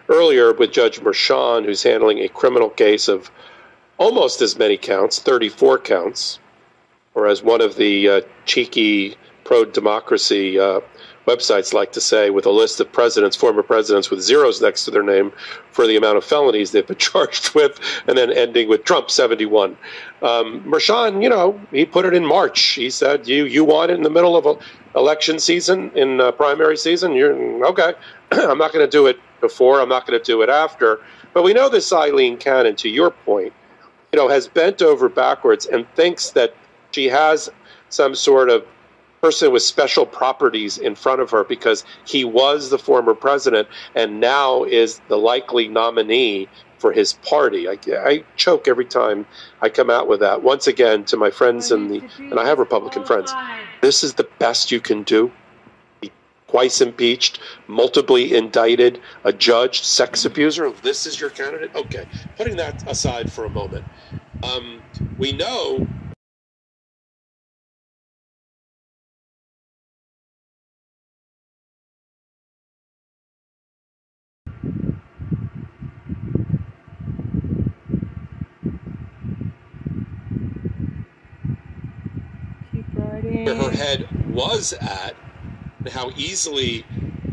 earlier 0.09 0.55
with 0.55 0.73
Judge 0.73 1.01
Merchan, 1.01 1.65
who's 1.65 1.83
handling 1.83 2.21
a 2.21 2.29
criminal 2.29 2.71
case 2.71 3.09
of 3.09 3.31
almost 3.99 4.41
as 4.41 4.59
many 4.59 4.79
counts, 4.79 5.19
34 5.19 5.79
counts, 5.81 6.39
or 7.15 7.27
as 7.27 7.43
one 7.43 7.61
of 7.61 7.77
the 7.77 8.09
uh, 8.09 8.21
cheeky 8.47 9.17
pro 9.45 9.65
democracy 9.65 10.59
uh, 10.59 10.81
websites 11.29 11.73
like 11.73 11.93
to 11.93 12.01
say, 12.01 12.31
with 12.31 12.47
a 12.47 12.51
list 12.51 12.81
of 12.81 12.91
presidents, 12.91 13.37
former 13.37 13.63
presidents 13.63 14.11
with 14.11 14.21
zeros 14.21 14.63
next 14.63 14.85
to 14.87 14.91
their 14.91 15.03
name 15.03 15.31
for 15.73 15.87
the 15.87 15.97
amount 15.97 16.17
of 16.17 16.25
felonies 16.25 16.71
they've 16.71 16.87
been 16.87 16.97
charged 17.11 17.55
with, 17.55 17.79
and 18.07 18.17
then 18.17 18.33
ending 18.33 18.69
with 18.69 18.85
Trump 18.85 19.11
71. 19.11 19.77
Um, 20.23 20.63
Merchan, 20.65 21.23
you 21.23 21.29
know, 21.29 21.61
he 21.71 21.85
put 21.85 22.07
it 22.07 22.15
in 22.15 22.25
March. 22.27 22.61
He 22.61 22.91
said, 22.91 23.29
"You 23.29 23.45
you 23.45 23.65
want 23.65 23.91
it 23.91 23.95
in 23.95 24.03
the 24.03 24.11
middle 24.11 24.37
of 24.37 24.63
election 24.97 25.39
season, 25.39 25.91
in 25.95 26.21
uh, 26.21 26.33
primary 26.33 26.77
season? 26.77 27.13
You're 27.13 27.35
okay. 27.67 27.93
I'm 28.33 28.59
not 28.59 28.73
going 28.73 28.85
to 28.85 28.91
do 28.91 29.07
it 29.07 29.19
before. 29.41 29.81
I'm 29.81 29.89
not 29.89 30.07
going 30.07 30.19
to 30.19 30.25
do 30.25 30.43
it 30.43 30.49
after." 30.49 31.01
But 31.35 31.43
we 31.45 31.53
know 31.53 31.69
this 31.69 31.93
Eileen 31.93 32.39
Cannon, 32.39 32.75
to 32.77 32.89
your 32.89 33.11
point, 33.11 33.53
you 34.13 34.19
know, 34.19 34.29
has 34.29 34.49
bent 34.49 34.81
over 34.83 35.09
backwards 35.09 35.67
and 35.67 35.87
thinks 35.95 36.31
that 36.31 36.55
she 36.91 37.05
has 37.07 37.51
some 37.91 38.15
sort 38.15 38.49
of 38.51 38.65
person 39.21 39.53
with 39.53 39.63
special 39.63 40.07
properties 40.07 40.79
in 40.79 40.95
front 40.95 41.21
of 41.21 41.31
her 41.31 41.45
because 41.45 41.85
he 42.07 42.25
was 42.25 42.71
the 42.71 42.79
former 42.79 43.15
president 43.15 43.69
and 43.95 44.21
now 44.21 44.65
is 44.65 45.01
the 45.09 45.17
likely 45.17 45.69
nominee 45.69 46.49
for 46.79 46.93
his 46.93 47.15
party. 47.15 47.69
I, 47.69 47.79
I 47.93 48.25
choke 48.37 48.69
every 48.69 48.85
time 48.85 49.27
I 49.61 49.69
come 49.69 49.91
out 49.91 50.09
with 50.09 50.21
that. 50.21 50.43
Once 50.43 50.67
again, 50.67 51.05
to 51.07 51.17
my 51.17 51.31
friends 51.31 51.73
in 51.73 51.89
the, 51.89 52.03
and 52.19 52.39
I 52.39 52.47
have 52.47 52.59
Republican 52.59 53.05
friends, 53.05 53.33
this 53.81 54.05
is 54.05 54.15
the 54.15 54.29
best 54.39 54.71
you 54.71 54.81
can 54.81 55.03
do. 55.03 55.33
Twice 56.47 56.81
impeached, 56.81 57.41
multiply 57.67 58.21
indicted, 58.21 59.03
a 59.25 59.33
judge, 59.35 59.83
sex 59.83 60.25
abuser. 60.25 60.71
This 60.83 61.05
is 61.05 61.21
your 61.21 61.29
candidate? 61.29 61.75
Okay. 61.75 62.07
Putting 62.39 62.57
that 62.57 62.89
aside 62.91 63.31
for 63.31 63.45
a 63.45 63.51
moment, 63.51 63.85
um, 64.43 64.81
we 65.19 65.33
know 65.33 65.87
where 83.23 83.55
her 83.55 83.71
head 83.71 84.09
was 84.29 84.73
at 84.75 85.15
and 85.79 85.89
how 85.89 86.11
easily 86.17 86.85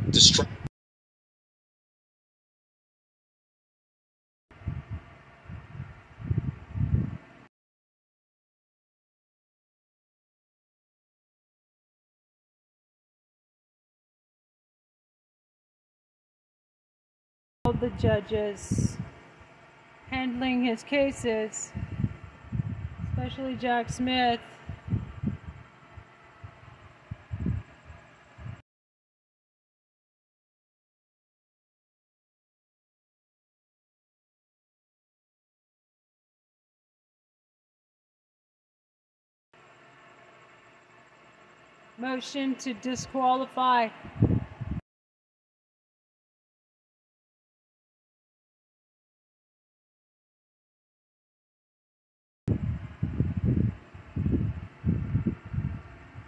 distracted. 0.10 0.52
All 17.66 17.74
the 17.74 17.90
judges 17.91 18.98
handling 20.12 20.66
his 20.66 20.84
cases, 20.84 21.72
especially 23.10 23.56
Jack 23.56 23.90
Smith. 23.90 24.40
Motion 42.16 42.56
to 42.56 42.74
disqualify. 42.76 43.90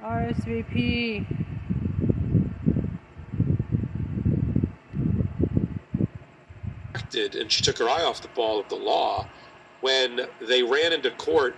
RSVP. 0.03 1.25
and 7.15 7.51
she 7.51 7.63
took 7.63 7.77
her 7.77 7.89
eye 7.89 8.03
off 8.03 8.21
the 8.21 8.27
ball 8.35 8.59
of 8.59 8.67
the 8.67 8.75
law 8.75 9.27
when 9.79 10.27
they 10.41 10.61
ran 10.61 10.91
into 10.91 11.09
court 11.11 11.55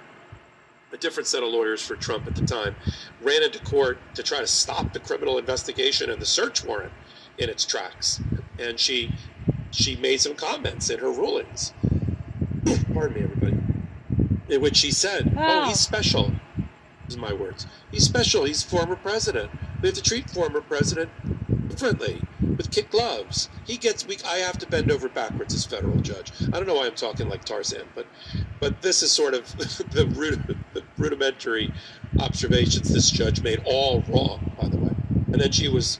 a 0.92 0.98
different 0.98 1.28
set 1.28 1.44
of 1.44 1.50
lawyers 1.50 1.82
for 1.82 1.96
Trump 1.96 2.28
at 2.28 2.36
the 2.36 2.46
time 2.46 2.76
ran 3.22 3.44
into 3.44 3.60
court 3.60 4.00
to 4.16 4.24
try 4.24 4.40
to 4.40 4.48
stop 4.48 4.94
the 4.94 5.00
criminal 5.00 5.38
investigation 5.38 6.10
and 6.10 6.22
the 6.22 6.26
search 6.26 6.64
warrant 6.64 6.92
in 7.38 7.50
its 7.50 7.66
tracks. 7.66 8.22
And 8.58 8.80
she 8.80 9.14
she 9.72 9.96
made 9.98 10.20
some 10.20 10.36
comments 10.36 10.90
in 10.90 11.00
her 11.00 11.12
rulings. 11.12 11.74
Pardon 12.94 13.14
me 13.16 13.24
everybody. 13.24 13.58
In 14.50 14.62
which 14.62 14.78
she 14.78 14.92
said 14.92 15.34
oh 15.38 15.66
he's 15.66 15.80
special. 15.80 16.32
These 17.08 17.18
are 17.18 17.22
my 17.22 17.34
words. 17.34 17.66
He's 17.92 18.04
special. 18.04 18.44
He's 18.46 18.62
former 18.64 18.96
president. 18.96 19.52
We 19.82 19.88
have 19.90 19.96
to 19.96 20.02
treat 20.02 20.30
former 20.30 20.62
president 20.62 21.10
differently 21.70 22.22
with 22.42 22.72
kid 22.72 22.90
gloves. 22.90 23.50
He 23.66 23.78
gets 23.78 24.06
weak. 24.06 24.24
I 24.26 24.38
have 24.38 24.58
to 24.60 24.68
bend 24.68 24.92
over 24.92 25.08
backwards 25.08 25.54
as 25.54 25.66
federal 25.66 25.98
judge. 26.02 26.32
I 26.48 26.58
don't 26.58 26.68
know 26.68 26.76
why 26.76 26.86
I'm 26.88 26.96
talking 26.96 27.30
like 27.30 27.46
Tarzan, 27.46 27.88
but 27.96 28.06
but 28.60 28.82
this 28.82 29.02
is 29.02 29.12
sort 29.12 29.34
of 29.34 29.48
the, 29.58 30.06
rud- 30.16 30.58
the 30.74 30.84
rudimentary 30.98 31.72
observations 32.20 32.92
this 32.94 33.10
judge 33.12 33.42
made, 33.42 33.62
all 33.66 34.02
wrong, 34.08 34.52
by 34.60 34.68
the 34.68 34.78
way. 34.78 34.92
And 35.32 35.42
then 35.42 35.52
she 35.52 35.68
was 35.68 36.00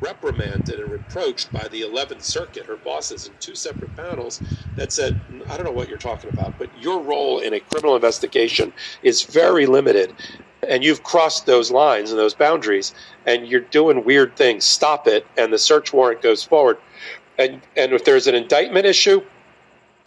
reprimanded 0.00 0.78
and 0.78 0.90
reproached 0.90 1.52
by 1.52 1.68
the 1.68 1.82
11th 1.82 2.22
Circuit, 2.22 2.66
her 2.66 2.76
bosses, 2.76 3.26
in 3.26 3.32
two 3.40 3.54
separate 3.54 3.94
panels 3.96 4.40
that 4.76 4.92
said, 4.92 5.20
I 5.48 5.56
don't 5.56 5.64
know 5.64 5.72
what 5.72 5.88
you're 5.88 5.98
talking 5.98 6.30
about, 6.30 6.58
but 6.58 6.70
your 6.80 7.00
role 7.00 7.40
in 7.40 7.54
a 7.54 7.60
criminal 7.60 7.94
investigation 7.94 8.72
is 9.02 9.22
very 9.22 9.66
limited 9.66 10.14
and 10.68 10.84
you've 10.84 11.02
crossed 11.02 11.46
those 11.46 11.70
lines 11.70 12.10
and 12.10 12.18
those 12.18 12.34
boundaries 12.34 12.94
and 13.26 13.46
you're 13.46 13.60
doing 13.60 14.04
weird 14.04 14.36
things 14.36 14.64
stop 14.64 15.06
it 15.06 15.26
and 15.36 15.52
the 15.52 15.58
search 15.58 15.92
warrant 15.92 16.22
goes 16.22 16.42
forward 16.42 16.78
and 17.38 17.60
and 17.76 17.92
if 17.92 18.04
there's 18.04 18.26
an 18.26 18.34
indictment 18.34 18.86
issue 18.86 19.22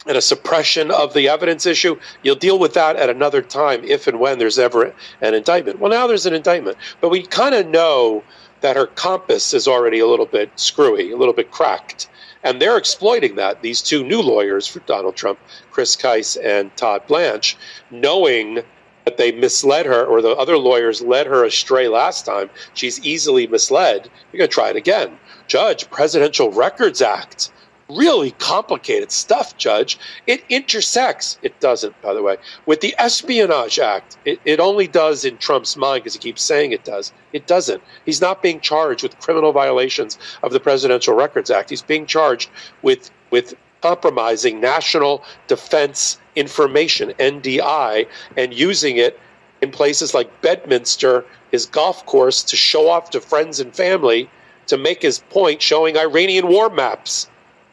and 0.06 0.16
a 0.16 0.22
suppression 0.22 0.90
of 0.90 1.14
the 1.14 1.28
evidence 1.28 1.66
issue 1.66 1.98
you'll 2.22 2.34
deal 2.34 2.58
with 2.58 2.74
that 2.74 2.96
at 2.96 3.10
another 3.10 3.42
time 3.42 3.82
if 3.84 4.06
and 4.06 4.18
when 4.18 4.38
there's 4.38 4.58
ever 4.58 4.94
an 5.20 5.34
indictment 5.34 5.78
well 5.78 5.90
now 5.90 6.06
there's 6.06 6.26
an 6.26 6.34
indictment 6.34 6.76
but 7.00 7.10
we 7.10 7.22
kind 7.22 7.54
of 7.54 7.66
know 7.66 8.22
that 8.60 8.76
her 8.76 8.86
compass 8.86 9.54
is 9.54 9.68
already 9.68 9.98
a 9.98 10.06
little 10.06 10.26
bit 10.26 10.50
screwy 10.58 11.12
a 11.12 11.16
little 11.16 11.34
bit 11.34 11.50
cracked 11.50 12.08
and 12.42 12.60
they're 12.60 12.78
exploiting 12.78 13.34
that 13.36 13.60
these 13.60 13.82
two 13.82 14.02
new 14.02 14.22
lawyers 14.22 14.66
for 14.66 14.80
Donald 14.80 15.16
Trump 15.16 15.38
Chris 15.70 15.96
Kise 15.96 16.38
and 16.42 16.74
Todd 16.76 17.06
Blanche 17.06 17.56
knowing 17.90 18.62
that 19.04 19.16
they 19.16 19.32
misled 19.32 19.86
her 19.86 20.04
or 20.04 20.22
the 20.22 20.30
other 20.36 20.58
lawyers 20.58 21.02
led 21.02 21.26
her 21.26 21.44
astray 21.44 21.88
last 21.88 22.24
time. 22.24 22.50
She's 22.74 23.04
easily 23.04 23.46
misled. 23.46 24.08
You're 24.32 24.38
going 24.38 24.48
to 24.48 24.54
try 24.54 24.70
it 24.70 24.76
again. 24.76 25.18
Judge, 25.48 25.90
Presidential 25.90 26.52
Records 26.52 27.02
Act. 27.02 27.50
Really 27.90 28.30
complicated 28.32 29.10
stuff, 29.10 29.56
Judge. 29.56 29.98
It 30.26 30.44
intersects, 30.48 31.38
it 31.42 31.58
doesn't, 31.58 32.00
by 32.02 32.14
the 32.14 32.22
way, 32.22 32.36
with 32.66 32.80
the 32.80 32.94
Espionage 32.98 33.78
Act. 33.78 34.16
It, 34.24 34.40
it 34.44 34.60
only 34.60 34.86
does 34.86 35.24
in 35.24 35.38
Trump's 35.38 35.76
mind 35.76 36.04
because 36.04 36.14
he 36.14 36.20
keeps 36.20 36.42
saying 36.42 36.72
it 36.72 36.84
does. 36.84 37.12
It 37.32 37.46
doesn't. 37.46 37.82
He's 38.04 38.20
not 38.20 38.42
being 38.42 38.60
charged 38.60 39.02
with 39.02 39.18
criminal 39.18 39.52
violations 39.52 40.18
of 40.42 40.52
the 40.52 40.60
Presidential 40.60 41.14
Records 41.14 41.50
Act. 41.50 41.70
He's 41.70 41.82
being 41.82 42.06
charged 42.06 42.48
with, 42.82 43.10
with 43.30 43.54
compromising 43.82 44.60
national 44.60 45.24
defense 45.48 46.18
information, 46.36 47.10
NDI, 47.18 48.06
and 48.36 48.54
using 48.54 48.98
it 48.98 49.18
in 49.62 49.70
places 49.70 50.14
like 50.14 50.40
Bedminster, 50.42 51.24
his 51.50 51.66
golf 51.66 52.06
course, 52.06 52.42
to 52.44 52.56
show 52.56 52.88
off 52.88 53.10
to 53.10 53.20
friends 53.20 53.60
and 53.60 53.74
family 53.74 54.30
to 54.66 54.78
make 54.78 55.02
his 55.02 55.18
point 55.30 55.60
showing 55.60 55.96
Iranian 55.96 56.46
war 56.48 56.70
maps. 56.70 57.28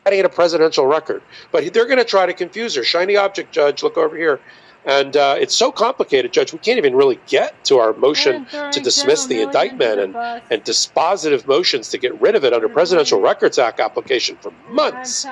That 0.07 0.13
ain't 0.13 0.25
a 0.25 0.29
presidential 0.29 0.85
record. 0.85 1.21
But 1.51 1.73
they're 1.73 1.85
going 1.85 1.97
to 1.97 2.05
try 2.05 2.25
to 2.25 2.33
confuse 2.33 2.75
her. 2.75 2.83
Shiny 2.85 3.17
object 3.17 3.51
judge, 3.51 3.83
look 3.83 3.97
over 3.97 4.15
here. 4.15 4.39
And 4.85 5.17
uh, 5.17 5.35
it's 5.37 5.53
so 5.53 5.69
complicated, 5.69 6.31
Judge, 6.31 6.53
we 6.53 6.59
can't 6.59 6.77
even 6.77 6.95
really 6.95 7.19
get 7.27 7.61
to 7.65 7.79
our 7.79 7.91
motion 7.91 8.45
to 8.45 8.79
dismiss 8.79 9.25
the 9.25 9.41
indictment 9.41 9.99
and, 9.99 10.15
and 10.49 10.63
dispositive 10.63 11.45
motions 11.45 11.89
to 11.89 11.97
get 11.97 12.21
rid 12.21 12.35
of 12.35 12.45
it 12.45 12.53
under 12.53 12.69
Presidential 12.69 13.19
Records 13.19 13.59
Act 13.59 13.81
application 13.81 14.37
for 14.37 14.53
months. 14.69 15.25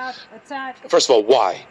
First 0.88 1.08
of 1.08 1.14
all, 1.14 1.22
why? 1.22 1.64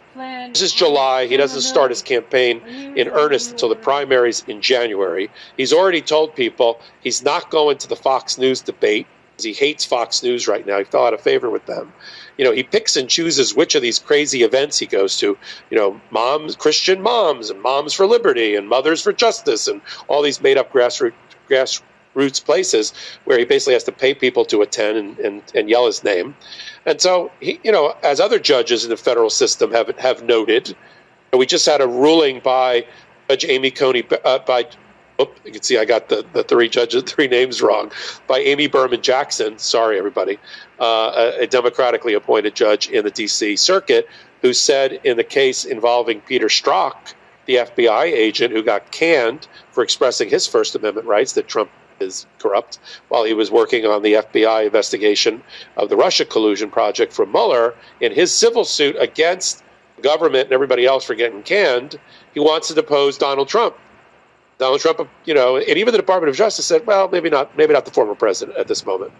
This 0.52 0.62
is 0.62 0.72
July. 0.72 1.28
He 1.28 1.36
doesn't 1.36 1.60
start 1.60 1.92
his 1.92 2.02
campaign 2.02 2.60
in 2.96 3.06
earnest 3.06 3.52
until 3.52 3.68
the 3.68 3.76
primaries 3.76 4.42
in 4.48 4.60
January. 4.60 5.30
He's 5.56 5.72
already 5.72 6.00
told 6.00 6.34
people 6.34 6.80
he's 7.02 7.22
not 7.22 7.50
going 7.50 7.78
to 7.78 7.88
the 7.88 7.94
Fox 7.94 8.36
News 8.36 8.62
debate 8.62 9.06
because 9.30 9.44
he 9.44 9.52
hates 9.52 9.84
Fox 9.84 10.24
News 10.24 10.48
right 10.48 10.66
now. 10.66 10.78
He 10.78 10.84
fell 10.84 11.06
out 11.06 11.14
of 11.14 11.20
favor 11.20 11.50
with 11.50 11.66
them 11.66 11.92
you 12.36 12.44
know, 12.44 12.52
he 12.52 12.62
picks 12.62 12.96
and 12.96 13.08
chooses 13.08 13.54
which 13.54 13.74
of 13.74 13.82
these 13.82 13.98
crazy 13.98 14.42
events 14.42 14.78
he 14.78 14.86
goes 14.86 15.16
to. 15.18 15.38
You 15.70 15.78
know, 15.78 16.00
moms, 16.10 16.56
Christian 16.56 17.02
moms, 17.02 17.50
and 17.50 17.60
moms 17.62 17.94
for 17.94 18.06
liberty, 18.06 18.54
and 18.54 18.68
mothers 18.68 19.02
for 19.02 19.12
justice, 19.12 19.68
and 19.68 19.80
all 20.08 20.22
these 20.22 20.40
made 20.40 20.58
up 20.58 20.72
grassroots 20.72 21.14
grassroots 21.48 22.44
places 22.44 22.92
where 23.24 23.38
he 23.38 23.44
basically 23.44 23.74
has 23.74 23.84
to 23.84 23.92
pay 23.92 24.14
people 24.14 24.44
to 24.44 24.62
attend 24.62 24.98
and, 24.98 25.18
and, 25.18 25.42
and 25.54 25.70
yell 25.70 25.86
his 25.86 26.02
name. 26.02 26.34
And 26.84 27.00
so, 27.00 27.30
he, 27.40 27.60
you 27.62 27.70
know, 27.70 27.94
as 28.02 28.20
other 28.20 28.38
judges 28.38 28.84
in 28.84 28.90
the 28.90 28.96
federal 28.96 29.30
system 29.30 29.70
have 29.72 29.88
have 29.98 30.22
noted, 30.22 30.76
we 31.32 31.46
just 31.46 31.66
had 31.66 31.80
a 31.80 31.86
ruling 31.86 32.40
by 32.40 32.86
Judge 33.28 33.44
Amy 33.44 33.70
Coney 33.70 34.04
uh, 34.24 34.38
by 34.40 34.68
Oh, 35.18 35.32
you 35.44 35.52
can 35.52 35.62
see 35.62 35.78
I 35.78 35.84
got 35.84 36.08
the, 36.08 36.24
the 36.32 36.44
three 36.44 36.68
judges, 36.68 37.02
three 37.06 37.28
names 37.28 37.62
wrong. 37.62 37.90
By 38.26 38.38
Amy 38.40 38.66
Berman 38.66 39.02
Jackson, 39.02 39.58
sorry 39.58 39.98
everybody, 39.98 40.38
uh, 40.80 41.32
a, 41.38 41.42
a 41.42 41.46
democratically 41.46 42.14
appointed 42.14 42.54
judge 42.54 42.88
in 42.88 43.04
the 43.04 43.10
D.C. 43.10 43.56
Circuit, 43.56 44.08
who 44.42 44.52
said 44.52 45.00
in 45.04 45.16
the 45.16 45.24
case 45.24 45.64
involving 45.64 46.20
Peter 46.20 46.46
Strzok, 46.46 47.14
the 47.46 47.56
FBI 47.56 48.04
agent 48.04 48.52
who 48.52 48.62
got 48.62 48.90
canned 48.90 49.48
for 49.70 49.82
expressing 49.82 50.28
his 50.28 50.46
First 50.46 50.74
Amendment 50.74 51.06
rights 51.06 51.32
that 51.34 51.48
Trump 51.48 51.70
is 51.98 52.26
corrupt, 52.38 52.78
while 53.08 53.24
he 53.24 53.32
was 53.32 53.50
working 53.50 53.86
on 53.86 54.02
the 54.02 54.14
FBI 54.14 54.66
investigation 54.66 55.42
of 55.78 55.88
the 55.88 55.96
Russia 55.96 56.26
collusion 56.26 56.70
project 56.70 57.12
from 57.12 57.32
Mueller, 57.32 57.74
in 58.00 58.12
his 58.12 58.30
civil 58.30 58.64
suit 58.64 58.96
against 58.98 59.64
government 60.02 60.44
and 60.44 60.52
everybody 60.52 60.84
else 60.84 61.04
for 61.04 61.14
getting 61.14 61.42
canned, 61.42 61.98
he 62.34 62.40
wants 62.40 62.68
to 62.68 62.74
depose 62.74 63.16
Donald 63.16 63.48
Trump 63.48 63.74
Donald 64.58 64.80
Trump, 64.80 65.08
you 65.24 65.34
know, 65.34 65.56
and 65.56 65.76
even 65.76 65.92
the 65.92 65.98
Department 65.98 66.30
of 66.30 66.36
Justice 66.36 66.66
said, 66.66 66.86
well, 66.86 67.08
maybe 67.08 67.28
not, 67.28 67.56
maybe 67.56 67.74
not 67.74 67.84
the 67.84 67.90
former 67.90 68.14
president 68.14 68.56
at 68.56 68.68
this 68.68 68.86
moment. 68.86 69.12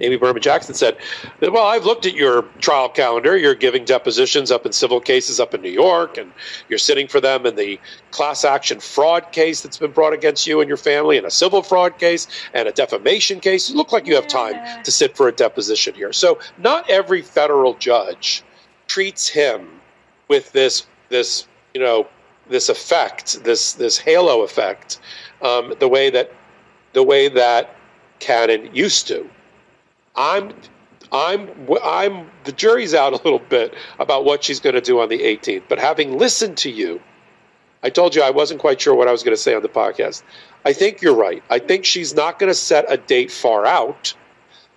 Amy 0.00 0.16
Berman 0.16 0.42
Jackson 0.42 0.74
said, 0.74 0.96
Well, 1.40 1.64
I've 1.64 1.84
looked 1.84 2.06
at 2.06 2.14
your 2.14 2.42
trial 2.60 2.88
calendar. 2.88 3.36
You're 3.36 3.54
giving 3.54 3.84
depositions 3.84 4.50
up 4.50 4.66
in 4.66 4.72
civil 4.72 5.00
cases 5.00 5.40
up 5.40 5.54
in 5.54 5.62
New 5.62 5.70
York, 5.70 6.18
and 6.18 6.32
you're 6.68 6.78
sitting 6.78 7.08
for 7.08 7.20
them 7.20 7.46
in 7.46 7.56
the 7.56 7.78
class 8.10 8.44
action 8.44 8.80
fraud 8.80 9.32
case 9.32 9.60
that's 9.60 9.78
been 9.78 9.92
brought 9.92 10.12
against 10.12 10.46
you 10.46 10.60
and 10.60 10.68
your 10.68 10.76
family, 10.76 11.18
and 11.18 11.26
a 11.26 11.30
civil 11.30 11.62
fraud 11.62 11.98
case, 11.98 12.26
and 12.54 12.68
a 12.68 12.72
defamation 12.72 13.40
case. 13.40 13.70
You 13.70 13.76
look 13.76 13.92
like 13.92 14.06
you 14.06 14.14
have 14.14 14.26
time 14.26 14.82
to 14.84 14.90
sit 14.90 15.16
for 15.16 15.28
a 15.28 15.32
deposition 15.32 15.94
here. 15.94 16.12
So, 16.12 16.38
not 16.58 16.88
every 16.90 17.22
federal 17.22 17.74
judge 17.74 18.42
treats 18.86 19.28
him 19.28 19.80
with 20.28 20.52
this, 20.52 20.86
this, 21.08 21.46
you 21.74 21.80
know, 21.80 22.06
this 22.48 22.68
effect, 22.68 23.42
this 23.44 23.74
this 23.74 23.98
halo 23.98 24.42
effect, 24.42 25.00
um, 25.40 25.74
the 25.78 25.88
way 25.88 26.10
that 26.10 26.32
the 26.92 27.02
way 27.02 27.28
that 27.28 27.74
Cannon 28.18 28.74
used 28.74 29.08
to. 29.08 29.28
I'm 30.16 30.52
I'm 31.10 31.50
I'm 31.82 32.30
the 32.44 32.52
jury's 32.52 32.94
out 32.94 33.12
a 33.12 33.16
little 33.16 33.38
bit 33.38 33.74
about 33.98 34.24
what 34.24 34.44
she's 34.44 34.60
going 34.60 34.74
to 34.74 34.80
do 34.80 35.00
on 35.00 35.08
the 35.08 35.18
18th. 35.18 35.64
But 35.68 35.78
having 35.78 36.18
listened 36.18 36.56
to 36.58 36.70
you, 36.70 37.00
I 37.82 37.90
told 37.90 38.14
you 38.14 38.22
I 38.22 38.30
wasn't 38.30 38.60
quite 38.60 38.80
sure 38.80 38.94
what 38.94 39.08
I 39.08 39.12
was 39.12 39.22
going 39.22 39.36
to 39.36 39.42
say 39.42 39.54
on 39.54 39.62
the 39.62 39.68
podcast. 39.68 40.22
I 40.64 40.72
think 40.72 41.02
you're 41.02 41.16
right. 41.16 41.42
I 41.50 41.58
think 41.58 41.84
she's 41.84 42.14
not 42.14 42.38
going 42.38 42.50
to 42.50 42.54
set 42.54 42.86
a 42.88 42.96
date 42.96 43.30
far 43.30 43.66
out. 43.66 44.14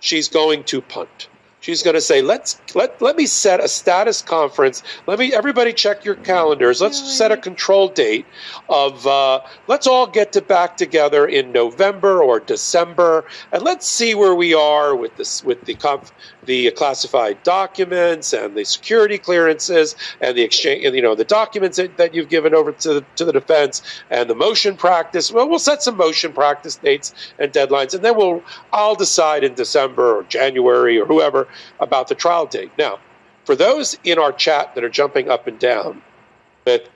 She's 0.00 0.28
going 0.28 0.64
to 0.64 0.82
punt. 0.82 1.28
She's 1.66 1.82
going 1.82 1.94
to 1.94 2.00
say, 2.00 2.22
"Let's 2.22 2.60
let 2.76 3.02
let 3.02 3.16
me 3.16 3.26
set 3.26 3.58
a 3.58 3.66
status 3.66 4.22
conference. 4.22 4.84
Let 5.08 5.18
me 5.18 5.34
everybody 5.34 5.72
check 5.72 6.04
your 6.04 6.14
calendars. 6.14 6.80
Let's 6.80 6.96
set 6.96 7.32
a 7.32 7.36
control 7.36 7.88
date 7.88 8.24
of 8.68 9.04
uh, 9.04 9.40
let's 9.66 9.88
all 9.88 10.06
get 10.06 10.30
to 10.34 10.42
back 10.42 10.76
together 10.76 11.26
in 11.26 11.50
November 11.50 12.22
or 12.22 12.38
December, 12.38 13.24
and 13.50 13.64
let's 13.64 13.84
see 13.84 14.14
where 14.14 14.36
we 14.36 14.54
are 14.54 14.94
with 14.94 15.16
this 15.16 15.42
with 15.42 15.64
the 15.64 15.74
conf, 15.74 16.12
the 16.46 16.70
classified 16.70 17.42
documents 17.42 18.32
and 18.32 18.56
the 18.56 18.64
security 18.64 19.18
clearances 19.18 19.96
and 20.20 20.36
the 20.36 20.42
exchange, 20.42 20.84
you 20.84 21.02
know, 21.02 21.14
the 21.14 21.24
documents 21.24 21.76
that, 21.76 21.96
that 21.98 22.14
you've 22.14 22.28
given 22.28 22.54
over 22.54 22.72
to 22.72 22.94
the, 22.94 23.04
to 23.16 23.24
the 23.24 23.32
defense 23.32 23.82
and 24.10 24.30
the 24.30 24.34
motion 24.34 24.76
practice. 24.76 25.30
Well, 25.30 25.48
we'll 25.48 25.58
set 25.58 25.82
some 25.82 25.96
motion 25.96 26.32
practice 26.32 26.76
dates 26.76 27.12
and 27.38 27.52
deadlines, 27.52 27.94
and 27.94 28.04
then 28.04 28.16
we'll 28.16 28.42
I'll 28.72 28.94
decide 28.94 29.44
in 29.44 29.54
December 29.54 30.18
or 30.18 30.22
January 30.24 30.98
or 30.98 31.06
whoever 31.06 31.48
about 31.80 32.08
the 32.08 32.14
trial 32.14 32.46
date. 32.46 32.70
Now, 32.78 32.98
for 33.44 33.54
those 33.54 33.98
in 34.04 34.18
our 34.18 34.32
chat 34.32 34.74
that 34.74 34.84
are 34.84 34.88
jumping 34.88 35.28
up 35.28 35.46
and 35.46 35.58
down 35.58 36.02
that 36.64 36.88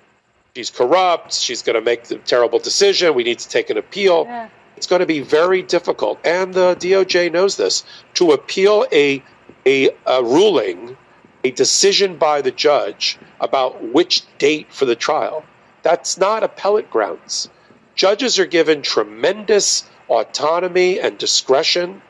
she's 0.54 0.70
corrupt, 0.70 1.32
she's 1.32 1.62
going 1.62 1.74
to 1.74 1.80
make 1.80 2.04
the 2.04 2.16
terrible 2.18 2.58
decision, 2.58 3.14
we 3.14 3.24
need 3.24 3.38
to 3.38 3.48
take 3.48 3.70
an 3.70 3.78
appeal. 3.78 4.24
Yeah. 4.24 4.48
It's 4.76 4.86
going 4.86 5.00
to 5.00 5.06
be 5.06 5.20
very 5.20 5.62
difficult, 5.62 6.18
and 6.24 6.54
the 6.54 6.74
DOJ 6.74 7.30
knows 7.30 7.56
this, 7.58 7.84
to 8.14 8.32
appeal 8.32 8.86
a, 8.92 9.22
a, 9.66 9.90
a 10.06 10.22
ruling, 10.22 10.96
a 11.44 11.50
decision 11.50 12.16
by 12.16 12.42
the 12.42 12.50
judge 12.50 13.18
about 13.40 13.82
which 13.92 14.22
date 14.38 14.72
for 14.72 14.84
the 14.84 14.96
trial. 14.96 15.44
That's 15.82 16.18
not 16.18 16.42
appellate 16.42 16.90
grounds. 16.90 17.48
Judges 17.94 18.38
are 18.38 18.46
given 18.46 18.82
tremendous 18.82 19.88
autonomy 20.08 21.00
and 21.00 21.16
discretion 21.18 22.02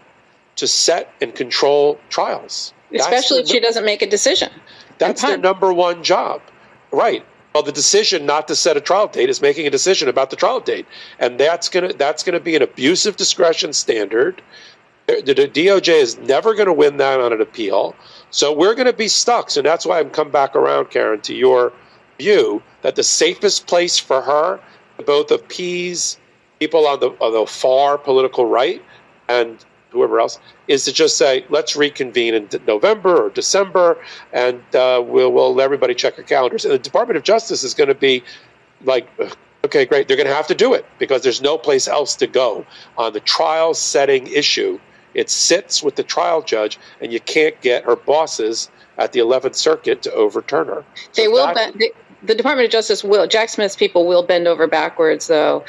to 0.56 0.66
set 0.66 1.12
and 1.20 1.35
control 1.35 1.98
trials. 2.09 2.72
Especially 2.93 3.40
if 3.40 3.48
she 3.48 3.60
doesn't 3.60 3.85
make 3.85 4.02
a 4.02 4.06
decision. 4.06 4.51
That's 4.98 5.22
their 5.22 5.39
number 5.39 5.72
one 5.72 6.02
job. 6.02 6.43
Right. 6.90 7.24
Well, 7.55 7.62
the 7.62 7.72
decision 7.72 8.27
not 8.27 8.47
to 8.48 8.55
set 8.55 8.77
a 8.77 8.81
trial 8.81 9.09
date 9.09 9.28
is 9.28 9.40
making 9.40 9.66
a 9.66 9.70
decision 9.70 10.09
about 10.09 10.31
the 10.31 10.36
trial 10.36 10.60
date, 10.60 10.86
and 11.18 11.39
that's 11.39 11.68
gonna 11.68 11.93
that's 11.93 12.22
gonna 12.22 12.40
be 12.40 12.55
an 12.55 12.62
abusive 12.62 13.16
discretion 13.16 13.72
standard. 13.72 14.40
The, 15.16 15.34
the 15.34 15.48
DOJ 15.48 15.88
is 15.88 16.18
never 16.18 16.54
going 16.54 16.66
to 16.66 16.72
win 16.72 16.98
that 16.98 17.20
on 17.20 17.32
an 17.32 17.40
appeal, 17.40 17.96
so 18.30 18.52
we're 18.52 18.74
going 18.74 18.86
to 18.86 18.92
be 18.92 19.08
stuck. 19.08 19.50
So 19.50 19.62
that's 19.62 19.84
why 19.84 19.98
I'm 19.98 20.10
come 20.10 20.30
back 20.30 20.54
around, 20.54 20.90
Karen, 20.90 21.20
to 21.22 21.34
your 21.34 21.72
view 22.18 22.62
that 22.82 22.96
the 22.96 23.02
safest 23.02 23.66
place 23.66 23.98
for 23.98 24.22
her 24.22 24.60
to 24.98 25.04
both 25.04 25.30
appease 25.30 26.18
people 26.60 26.86
on 26.86 27.00
the 27.00 27.10
on 27.20 27.32
the 27.32 27.46
far 27.46 27.96
political 27.98 28.46
right 28.46 28.84
and 29.28 29.64
whoever 29.90 30.20
else 30.20 30.38
is 30.68 30.84
to 30.84 30.92
just 30.92 31.16
say 31.16 31.44
let's 31.48 31.74
reconvene 31.74 32.34
in 32.34 32.48
November 32.66 33.24
or 33.24 33.30
December 33.30 33.96
and 34.32 34.62
uh, 34.74 35.02
we'll, 35.04 35.32
we'll 35.32 35.60
everybody 35.60 35.94
check 35.94 36.16
your 36.16 36.26
calendars 36.26 36.64
and 36.64 36.72
the 36.74 36.78
Department 36.78 37.16
of 37.16 37.22
Justice 37.24 37.64
is 37.64 37.74
going 37.74 37.88
to 37.88 37.94
be 37.94 38.22
like 38.84 39.08
okay 39.64 39.84
great 39.86 40.06
they're 40.06 40.16
going 40.16 40.28
to 40.28 40.34
have 40.34 40.46
to 40.46 40.54
do 40.54 40.74
it 40.74 40.84
because 40.98 41.22
there's 41.22 41.40
no 41.42 41.56
place 41.58 41.88
else 41.88 42.14
to 42.16 42.26
go 42.26 42.64
on 42.98 43.12
the 43.14 43.20
trial 43.20 43.72
setting 43.74 44.26
issue 44.26 44.78
it 45.14 45.30
sits 45.30 45.82
with 45.82 45.96
the 45.96 46.02
trial 46.02 46.42
judge 46.42 46.78
and 47.00 47.12
you 47.12 47.20
can't 47.20 47.60
get 47.60 47.84
her 47.84 47.96
bosses 47.96 48.70
at 48.98 49.12
the 49.12 49.20
11th 49.20 49.54
circuit 49.54 50.02
to 50.02 50.12
overturn 50.12 50.66
her 50.66 50.84
They 51.14 51.28
will. 51.28 51.52
Bend, 51.54 51.74
the, 51.78 51.92
the 52.22 52.34
Department 52.34 52.66
of 52.66 52.72
Justice 52.72 53.02
will. 53.02 53.26
Jack 53.26 53.48
Smith's 53.48 53.76
people 53.76 54.06
will 54.06 54.22
bend 54.22 54.46
over 54.46 54.66
backwards, 54.66 55.26
though, 55.26 55.64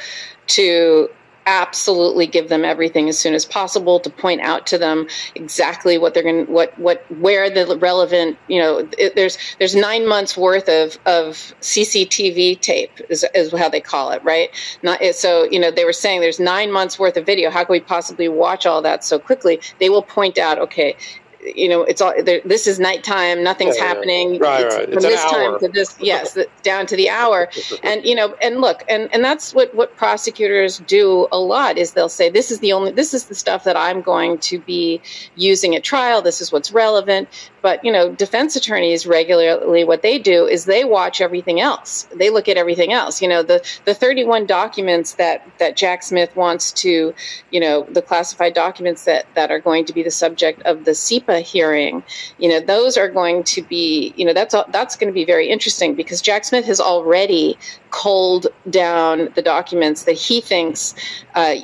to 0.48 1.08
absolutely 1.46 2.26
give 2.26 2.48
them 2.48 2.64
everything 2.64 3.08
as 3.08 3.18
soon 3.18 3.34
as 3.34 3.44
possible 3.44 3.98
to 4.00 4.10
point 4.10 4.40
out 4.40 4.66
to 4.66 4.78
them 4.78 5.06
exactly 5.34 5.98
what 5.98 6.14
they're 6.14 6.22
going 6.22 6.46
what 6.46 6.76
what 6.78 7.04
where 7.18 7.50
the 7.50 7.76
relevant 7.78 8.36
you 8.48 8.60
know 8.60 8.88
it, 8.98 9.14
there's 9.14 9.38
there's 9.58 9.74
nine 9.74 10.06
months 10.06 10.36
worth 10.36 10.68
of 10.68 10.98
of 11.06 11.54
CCTV 11.60 12.60
tape 12.60 12.92
is, 13.08 13.24
is 13.34 13.52
how 13.52 13.68
they 13.68 13.80
call 13.80 14.10
it 14.10 14.22
right? 14.24 14.50
Not 14.82 15.00
eh, 15.02 15.12
so 15.12 15.44
you 15.44 15.58
know 15.58 15.70
they 15.70 15.84
were 15.84 15.92
saying 15.92 16.20
there's 16.20 16.40
nine 16.40 16.70
months 16.72 16.98
worth 16.98 17.16
of 17.16 17.26
video. 17.26 17.50
How 17.50 17.64
can 17.64 17.72
we 17.72 17.80
possibly 17.80 18.28
watch 18.28 18.66
all 18.66 18.82
that 18.82 19.04
so 19.04 19.18
quickly? 19.18 19.60
They 19.80 19.88
will 19.88 20.02
point 20.02 20.38
out 20.38 20.58
okay 20.58 20.96
you 21.42 21.68
know, 21.68 21.82
it's 21.84 22.00
all. 22.02 22.14
there- 22.22 22.42
This 22.44 22.66
is 22.66 22.80
nighttime. 22.80 23.42
Nothing's 23.42 23.78
Yeah, 23.78 23.84
happening. 23.86 24.38
Right, 24.40 24.64
It's 24.66 24.76
right. 24.76 24.86
From 24.94 25.04
It's 25.04 25.06
this 25.06 25.24
time 25.24 25.58
to 25.60 25.70
this, 25.72 25.96
yes, 26.00 26.38
down 26.62 26.86
to 26.86 26.96
the 26.96 27.10
hour. 27.10 27.48
And 27.82 28.04
you 28.04 28.14
know, 28.14 28.34
and 28.42 28.60
look, 28.60 28.82
and 28.88 29.08
and 29.12 29.24
that's 29.24 29.54
what 29.54 29.74
what 29.74 29.96
prosecutors 29.96 30.78
do 30.80 31.28
a 31.32 31.38
lot 31.38 31.78
is 31.78 31.92
they'll 31.92 32.08
say 32.08 32.30
this 32.30 32.50
is 32.50 32.60
the 32.60 32.72
only 32.72 32.92
this 32.92 33.14
is 33.14 33.26
the 33.26 33.34
stuff 33.34 33.64
that 33.64 33.76
I'm 33.76 34.02
going 34.02 34.38
to 34.40 34.60
be 34.60 35.02
using 35.34 35.76
at 35.76 35.84
trial. 35.84 36.22
This 36.22 36.40
is 36.40 36.52
what's 36.52 36.72
relevant. 36.72 37.28
But 37.62 37.84
you 37.84 37.92
know, 37.92 38.10
defense 38.10 38.56
attorneys 38.56 39.06
regularly 39.06 39.84
what 39.84 40.02
they 40.02 40.18
do 40.18 40.46
is 40.46 40.64
they 40.64 40.84
watch 40.84 41.20
everything 41.20 41.60
else. 41.60 42.08
They 42.14 42.30
look 42.30 42.48
at 42.48 42.56
everything 42.56 42.92
else. 42.92 43.22
You 43.22 43.28
know, 43.28 43.42
the 43.42 43.64
the 43.84 43.94
31 43.94 44.46
documents 44.46 45.14
that 45.14 45.46
that 45.58 45.76
Jack 45.76 46.02
Smith 46.02 46.34
wants 46.36 46.72
to, 46.72 47.14
you 47.50 47.60
know, 47.60 47.84
the 47.84 48.02
classified 48.02 48.54
documents 48.54 49.04
that 49.04 49.26
that 49.34 49.50
are 49.50 49.60
going 49.60 49.84
to 49.86 49.92
be 49.92 50.02
the 50.02 50.10
subject 50.10 50.62
of 50.62 50.84
the 50.84 50.90
CIPA 50.90 51.42
hearing. 51.42 52.02
You 52.38 52.48
know, 52.48 52.60
those 52.60 52.96
are 52.96 53.08
going 53.08 53.44
to 53.44 53.62
be, 53.62 54.12
you 54.16 54.24
know, 54.24 54.34
that's 54.34 54.54
that's 54.70 54.96
going 54.96 55.08
to 55.08 55.14
be 55.14 55.24
very 55.24 55.48
interesting 55.48 55.94
because 55.94 56.20
Jack 56.20 56.44
Smith 56.44 56.64
has 56.66 56.80
already 56.80 57.56
culled 57.90 58.48
down 58.68 59.30
the 59.34 59.42
documents 59.42 60.04
that 60.04 60.14
he 60.14 60.40
thinks. 60.40 60.94
Uh, 61.34 61.56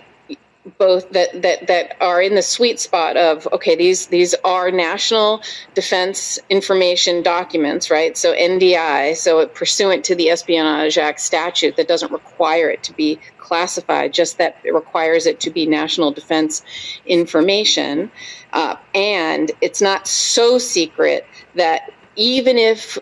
both 0.79 1.11
that, 1.13 1.43
that 1.43 1.67
that 1.67 1.97
are 2.01 2.21
in 2.21 2.35
the 2.35 2.43
sweet 2.43 2.79
spot 2.81 3.17
of 3.17 3.47
okay 3.53 3.75
these 3.77 4.09
these 4.09 4.35
are 4.45 4.71
national 4.71 5.43
defense 5.75 6.39
information 6.51 7.23
documents 7.23 7.91
right? 7.91 8.17
So 8.17 8.35
NDI 8.35 9.17
so 9.17 9.47
pursuant 9.47 10.05
to 10.07 10.15
the 10.15 10.31
Espionage 10.31 10.99
Act 10.99 11.21
statute 11.21 11.77
that 11.77 11.89
doesn't 11.89 12.13
require 12.13 12.71
it 12.71 12.83
to 12.85 12.93
be 12.93 13.19
classified 13.39 14.13
just 14.13 14.39
that 14.39 14.57
it 14.65 14.75
requires 14.75 15.27
it 15.27 15.41
to 15.41 15.51
be 15.51 15.67
national 15.67 16.13
defense 16.13 16.63
information. 17.07 18.11
Uh, 18.53 18.77
and 18.95 19.53
it's 19.61 19.81
not 19.81 20.07
so 20.07 20.59
secret 20.59 21.27
that 21.55 21.91
even 22.17 22.59
if 22.59 22.99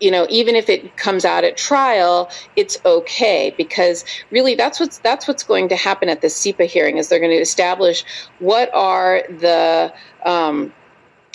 you 0.00 0.10
know 0.10 0.26
even 0.30 0.54
if 0.54 0.68
it 0.68 0.96
comes 0.96 1.24
out 1.24 1.44
at 1.44 1.56
trial 1.56 2.30
it's 2.56 2.78
okay 2.84 3.54
because 3.56 4.04
really 4.30 4.54
that's 4.54 4.80
what's 4.80 4.98
that's 4.98 5.26
what's 5.28 5.42
going 5.42 5.68
to 5.68 5.76
happen 5.76 6.08
at 6.08 6.20
the 6.20 6.28
CIPA 6.28 6.66
hearing 6.66 6.98
is 6.98 7.08
they're 7.08 7.18
going 7.18 7.30
to 7.30 7.36
establish 7.36 8.04
what 8.38 8.72
are 8.74 9.22
the 9.28 9.92
um, 10.24 10.72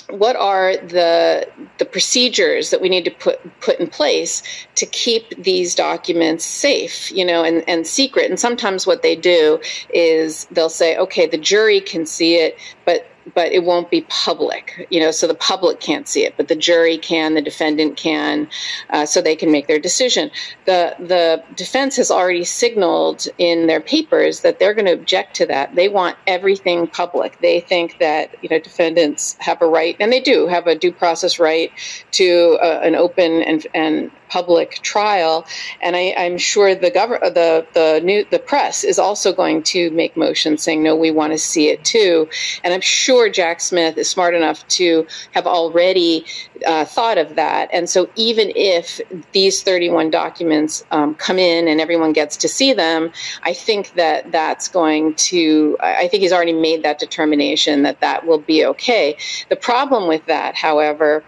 what 0.09 0.35
are 0.35 0.75
the 0.77 1.47
the 1.77 1.85
procedures 1.85 2.69
that 2.69 2.81
we 2.81 2.89
need 2.89 3.05
to 3.05 3.11
put 3.11 3.39
put 3.61 3.79
in 3.79 3.87
place 3.87 4.43
to 4.75 4.85
keep 4.85 5.29
these 5.41 5.75
documents 5.75 6.45
safe 6.45 7.11
you 7.11 7.25
know 7.25 7.43
and, 7.43 7.67
and 7.67 7.87
secret. 7.87 8.29
And 8.29 8.39
sometimes 8.39 8.85
what 8.85 9.01
they 9.01 9.15
do 9.15 9.59
is 9.93 10.45
they'll 10.51 10.69
say 10.69 10.97
okay 10.97 11.25
the 11.25 11.37
jury 11.37 11.79
can 11.79 12.05
see 12.05 12.35
it 12.35 12.57
but 12.85 13.07
but 13.33 13.51
it 13.51 13.63
won't 13.63 13.89
be 13.89 14.01
public, 14.09 14.87
you 14.89 14.99
know, 14.99 15.11
so 15.11 15.27
the 15.27 15.35
public 15.35 15.79
can't 15.79 16.07
see 16.07 16.25
it, 16.25 16.35
but 16.37 16.47
the 16.47 16.55
jury 16.55 16.97
can, 16.97 17.33
the 17.33 17.41
defendant 17.41 17.97
can, 17.97 18.47
uh, 18.89 19.05
so 19.05 19.21
they 19.21 19.35
can 19.35 19.51
make 19.51 19.67
their 19.67 19.79
decision. 19.79 20.31
The 20.65 20.95
the 20.99 21.43
defense 21.55 21.95
has 21.97 22.11
already 22.11 22.43
signaled 22.43 23.27
in 23.37 23.67
their 23.67 23.81
papers 23.81 24.41
that 24.41 24.59
they're 24.59 24.73
going 24.73 24.85
to 24.85 24.93
object 24.93 25.35
to 25.37 25.45
that. 25.47 25.75
They 25.75 25.89
want 25.89 26.17
everything 26.27 26.87
public. 26.87 27.39
They 27.39 27.59
think 27.59 27.99
that 27.99 28.35
you 28.41 28.49
know 28.49 28.59
defendants 28.59 29.35
have 29.39 29.61
a 29.61 29.67
right, 29.67 29.95
and 29.99 30.11
they 30.11 30.19
do 30.19 30.47
have 30.47 30.67
a 30.67 30.75
due 30.75 30.91
process 30.91 31.39
right 31.39 31.71
to 32.11 32.57
uh, 32.61 32.81
an 32.83 32.95
open 32.95 33.41
and 33.43 33.65
and 33.73 34.11
public 34.33 34.79
trial, 34.81 35.45
and 35.79 35.95
I, 35.95 36.25
am 36.25 36.39
sure 36.39 36.73
the 36.73 36.89
government, 36.89 37.35
the 37.35 37.67
the 37.73 38.01
new 38.03 38.25
the 38.31 38.39
press 38.39 38.83
is 38.83 38.97
also 38.97 39.31
going 39.31 39.61
to 39.73 39.91
make 39.91 40.17
motions 40.17 40.63
saying 40.63 40.81
no, 40.81 40.95
we 40.95 41.11
want 41.11 41.33
to 41.33 41.37
see 41.37 41.69
it 41.69 41.85
too, 41.85 42.27
and 42.63 42.73
I'm 42.73 42.81
sure 42.81 43.29
Jack 43.29 43.61
Smith 43.61 43.95
is 43.95 44.09
smart 44.09 44.33
enough 44.33 44.67
to 44.79 45.05
have 45.33 45.45
already 45.45 46.25
uh, 46.65 46.83
thought 46.83 47.19
of 47.19 47.35
that, 47.35 47.69
and 47.71 47.87
so 47.87 48.09
even 48.15 48.51
if 48.55 48.99
these 49.33 49.61
31 49.61 50.09
documents 50.09 50.83
um, 50.89 51.13
come 51.13 51.37
in 51.37 51.67
and 51.67 51.79
everyone 51.79 52.11
gets 52.11 52.35
to 52.37 52.47
see 52.47 52.73
them, 52.73 53.11
I 53.43 53.53
think 53.53 53.93
that 53.93 54.31
that's 54.31 54.67
going 54.67 55.13
to, 55.29 55.77
I 55.79 56.07
think 56.07 56.21
he's 56.23 56.33
already 56.33 56.53
made 56.53 56.81
that 56.83 56.97
determination 56.97 57.83
that 57.83 58.01
that 58.01 58.25
will 58.25 58.39
be 58.39 58.65
okay. 58.65 59.15
The 59.49 59.55
problem 59.55 60.07
with 60.07 60.25
that, 60.25 60.55
however 60.55 61.23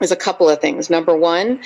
is 0.00 0.10
a 0.10 0.16
couple 0.16 0.48
of 0.48 0.60
things. 0.60 0.90
Number 0.90 1.16
one, 1.16 1.60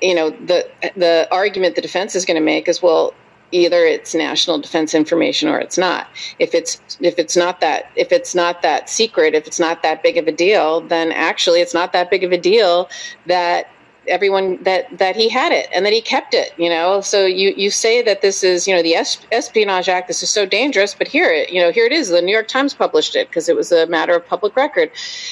you 0.00 0.14
know, 0.14 0.30
the 0.30 0.68
the 0.96 1.28
argument 1.30 1.74
the 1.74 1.82
defense 1.82 2.14
is 2.14 2.24
going 2.24 2.36
to 2.36 2.44
make 2.44 2.68
is 2.68 2.82
well, 2.82 3.14
either 3.50 3.84
it's 3.84 4.14
national 4.14 4.58
defense 4.58 4.94
information 4.94 5.48
or 5.48 5.58
it's 5.58 5.78
not. 5.78 6.08
If 6.38 6.54
it's 6.54 6.80
if 7.00 7.18
it's 7.18 7.36
not 7.36 7.60
that 7.60 7.90
if 7.96 8.12
it's 8.12 8.34
not 8.34 8.62
that 8.62 8.88
secret, 8.88 9.34
if 9.34 9.46
it's 9.46 9.60
not 9.60 9.82
that 9.82 10.02
big 10.02 10.16
of 10.16 10.26
a 10.26 10.32
deal, 10.32 10.80
then 10.80 11.12
actually 11.12 11.60
it's 11.60 11.74
not 11.74 11.92
that 11.92 12.10
big 12.10 12.24
of 12.24 12.32
a 12.32 12.38
deal 12.38 12.88
that 13.26 13.68
everyone 14.08 14.62
that 14.62 14.86
that 14.98 15.14
he 15.14 15.28
had 15.28 15.52
it 15.52 15.68
and 15.74 15.86
that 15.86 15.92
he 15.92 16.00
kept 16.00 16.34
it 16.34 16.52
you 16.58 16.68
know 16.68 17.00
so 17.00 17.24
you 17.24 17.54
you 17.56 17.70
say 17.70 18.02
that 18.02 18.20
this 18.20 18.42
is 18.42 18.66
you 18.66 18.74
know 18.74 18.82
the 18.82 18.94
espionage 18.94 19.88
act 19.88 20.08
this 20.08 20.22
is 20.22 20.30
so 20.30 20.44
dangerous 20.44 20.94
but 20.94 21.06
here 21.06 21.30
it 21.30 21.50
you 21.50 21.60
know 21.60 21.70
here 21.70 21.86
it 21.86 21.92
is 21.92 22.08
the 22.08 22.20
new 22.20 22.32
york 22.32 22.48
times 22.48 22.74
published 22.74 23.14
it 23.14 23.28
because 23.28 23.48
it 23.48 23.56
was 23.56 23.70
a 23.70 23.86
matter 23.86 24.14
of 24.14 24.26
public 24.26 24.56
record 24.56 24.90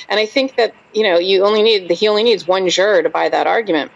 and 0.08 0.20
i 0.20 0.26
think 0.26 0.56
that 0.56 0.72
you 0.94 1.02
know 1.02 1.18
you 1.18 1.44
only 1.44 1.62
need 1.62 1.90
he 1.90 2.06
only 2.06 2.22
needs 2.22 2.46
one 2.46 2.68
juror 2.68 3.02
to 3.02 3.08
buy 3.08 3.28
that 3.28 3.46
argument 3.46 3.90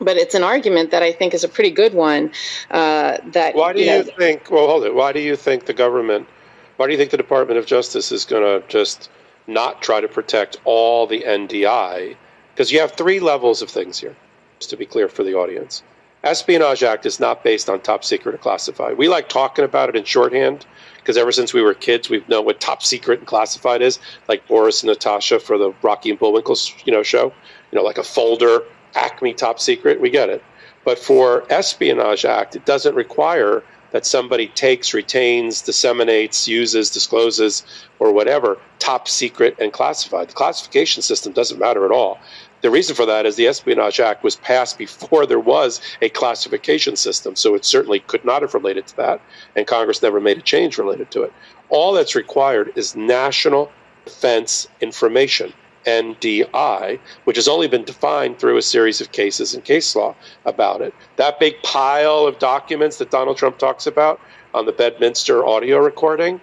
but 0.00 0.16
it's 0.16 0.34
an 0.36 0.44
argument 0.44 0.92
that 0.92 1.02
I 1.02 1.10
think 1.10 1.34
is 1.34 1.42
a 1.42 1.48
pretty 1.48 1.72
good 1.72 1.92
one. 1.92 2.30
Uh, 2.70 3.18
that 3.32 3.56
why 3.56 3.72
do 3.72 3.80
you, 3.80 3.86
know, 3.86 4.02
think? 4.04 4.48
Well, 4.48 4.68
hold 4.68 4.84
it. 4.84 4.94
Why 4.94 5.12
do 5.12 5.18
you 5.18 5.34
think 5.34 5.66
the 5.66 5.72
government? 5.72 6.28
Why 6.76 6.86
do 6.86 6.92
you 6.92 6.98
think 6.98 7.10
the 7.10 7.16
Department 7.16 7.58
of 7.58 7.66
Justice 7.66 8.12
is 8.12 8.24
going 8.24 8.44
to 8.44 8.66
just 8.68 9.10
not 9.48 9.82
try 9.82 10.00
to 10.00 10.06
protect 10.06 10.58
all 10.64 11.06
the 11.06 11.22
NDI 11.22 12.16
because 12.58 12.72
you 12.72 12.80
have 12.80 12.90
three 12.90 13.20
levels 13.20 13.62
of 13.62 13.70
things 13.70 14.00
here, 14.00 14.16
just 14.58 14.68
to 14.70 14.76
be 14.76 14.84
clear 14.84 15.08
for 15.08 15.22
the 15.22 15.32
audience. 15.32 15.84
Espionage 16.24 16.82
Act 16.82 17.06
is 17.06 17.20
not 17.20 17.44
based 17.44 17.70
on 17.70 17.80
top 17.80 18.02
secret 18.02 18.34
or 18.34 18.38
classified. 18.38 18.98
We 18.98 19.08
like 19.08 19.28
talking 19.28 19.64
about 19.64 19.90
it 19.90 19.94
in 19.94 20.02
shorthand 20.02 20.66
because 20.96 21.16
ever 21.16 21.30
since 21.30 21.54
we 21.54 21.62
were 21.62 21.72
kids, 21.72 22.10
we've 22.10 22.28
known 22.28 22.44
what 22.44 22.60
top 22.60 22.82
secret 22.82 23.20
and 23.20 23.28
classified 23.28 23.80
is, 23.80 24.00
like 24.26 24.44
Boris 24.48 24.82
and 24.82 24.88
Natasha 24.88 25.38
for 25.38 25.56
the 25.56 25.72
Rocky 25.82 26.10
and 26.10 26.18
Bullwinkle, 26.18 26.56
you 26.84 26.92
know, 26.92 27.04
show. 27.04 27.32
You 27.70 27.78
know, 27.78 27.84
like 27.84 27.96
a 27.96 28.02
folder, 28.02 28.64
Acme 28.96 29.34
top 29.34 29.60
secret. 29.60 30.00
We 30.00 30.10
get 30.10 30.28
it. 30.28 30.42
But 30.84 30.98
for 30.98 31.44
Espionage 31.52 32.24
Act, 32.24 32.56
it 32.56 32.66
doesn't 32.66 32.96
require 32.96 33.62
that 33.90 34.04
somebody 34.04 34.48
takes, 34.48 34.92
retains, 34.92 35.62
disseminates, 35.62 36.46
uses, 36.46 36.90
discloses, 36.90 37.62
or 37.98 38.12
whatever 38.12 38.58
top 38.78 39.08
secret 39.08 39.56
and 39.58 39.72
classified. 39.72 40.28
The 40.28 40.34
classification 40.34 41.02
system 41.02 41.32
doesn't 41.32 41.58
matter 41.58 41.84
at 41.84 41.90
all. 41.90 42.18
The 42.60 42.70
reason 42.70 42.96
for 42.96 43.06
that 43.06 43.24
is 43.24 43.36
the 43.36 43.46
Espionage 43.46 44.00
Act 44.00 44.24
was 44.24 44.36
passed 44.36 44.78
before 44.78 45.26
there 45.26 45.38
was 45.38 45.80
a 46.02 46.08
classification 46.08 46.96
system, 46.96 47.36
so 47.36 47.54
it 47.54 47.64
certainly 47.64 48.00
could 48.00 48.24
not 48.24 48.42
have 48.42 48.54
related 48.54 48.86
to 48.88 48.96
that, 48.96 49.20
and 49.54 49.66
Congress 49.66 50.02
never 50.02 50.20
made 50.20 50.38
a 50.38 50.42
change 50.42 50.76
related 50.76 51.10
to 51.12 51.22
it. 51.22 51.32
All 51.68 51.92
that's 51.92 52.14
required 52.14 52.72
is 52.74 52.96
national 52.96 53.70
defense 54.04 54.68
information. 54.80 55.52
NDI, 55.86 56.98
which 57.24 57.36
has 57.36 57.48
only 57.48 57.66
been 57.66 57.84
defined 57.84 58.38
through 58.38 58.58
a 58.58 58.62
series 58.62 59.00
of 59.00 59.10
cases 59.12 59.54
and 59.54 59.64
case 59.64 59.96
law 59.96 60.14
about 60.44 60.82
it. 60.82 60.92
That 61.16 61.40
big 61.40 61.62
pile 61.62 62.26
of 62.26 62.38
documents 62.38 62.98
that 62.98 63.10
Donald 63.10 63.38
Trump 63.38 63.58
talks 63.58 63.86
about 63.86 64.20
on 64.52 64.66
the 64.66 64.72
Bedminster 64.72 65.46
audio 65.46 65.78
recording, 65.78 66.40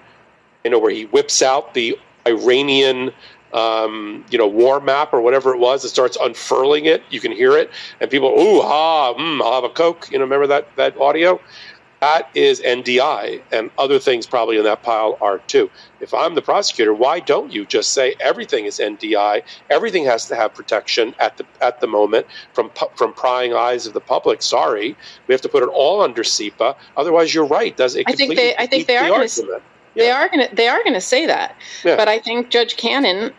you 0.64 0.72
know, 0.72 0.80
where 0.80 0.92
he 0.92 1.06
whips 1.06 1.44
out 1.44 1.76
the 1.76 1.98
Iranian 2.26 3.12
um, 3.56 4.26
you 4.30 4.38
know, 4.38 4.48
war 4.48 4.82
map 4.82 5.14
or 5.14 5.22
whatever 5.22 5.54
it 5.54 5.60
was, 5.60 5.86
it 5.86 5.90
starts 5.90 6.18
unfurling 6.22 6.86
it. 6.86 7.04
You 7.10 7.22
can 7.22 7.32
hear 7.32 7.58
it, 7.58 7.72
and 8.02 8.12
people, 8.12 8.30
ooh, 8.30 8.62
ha, 8.62 9.14
mm, 9.14 9.42
I'll 9.42 9.54
have 9.54 9.64
a 9.64 9.70
Coke. 9.70 10.10
You 10.12 10.20
know, 10.20 10.26
remember 10.26 10.48
that 10.48 10.76
that 10.76 10.98
audio? 11.00 11.40
That 12.02 12.30
is 12.36 12.60
NDI, 12.62 13.42
and 13.54 13.72
other 13.78 13.98
things 13.98 14.28
probably 14.28 14.58
in 14.58 14.64
that 14.66 14.84
pile 14.84 15.18
are 15.22 15.40
too. 15.40 15.72
If 16.02 16.14
I'm 16.14 16.36
the 16.36 16.42
prosecutor, 16.42 16.94
why 16.94 17.22
don't 17.22 17.52
you 17.52 17.66
just 17.66 17.94
say 17.94 18.16
everything 18.20 18.66
is 18.66 18.80
NDI? 18.80 19.42
Everything 19.70 20.04
has 20.04 20.28
to 20.28 20.36
have 20.36 20.54
protection 20.54 21.16
at 21.20 21.38
the 21.38 21.46
at 21.62 21.80
the 21.80 21.88
moment 21.88 22.28
from 22.54 22.70
from 22.96 23.14
prying 23.14 23.54
eyes 23.54 23.88
of 23.88 23.94
the 23.94 24.02
public. 24.02 24.42
Sorry, 24.42 24.98
we 25.28 25.34
have 25.34 25.42
to 25.42 25.50
put 25.50 25.64
it 25.64 25.70
all 25.70 26.02
under 26.02 26.24
CIPA. 26.24 26.76
Otherwise, 26.98 27.34
you're 27.34 27.46
right. 27.46 27.76
Does 27.76 27.96
it? 27.96 28.04
I 28.06 28.12
think 28.12 28.36
they. 28.36 28.54
I 28.58 28.68
think 28.68 28.88
they 28.88 28.98
are. 28.98 29.08
Gonna, 29.08 29.62
They 29.96 30.12
are 30.12 30.28
going 30.28 30.50
to. 30.50 30.54
They 30.56 30.68
are 30.68 30.84
going 30.84 30.94
to 30.94 31.02
say 31.02 31.26
that. 31.26 31.56
Yeah. 31.86 31.96
But 31.96 32.10
I 32.10 32.20
think 32.20 32.50
Judge 32.50 32.76
Cannon 32.76 33.34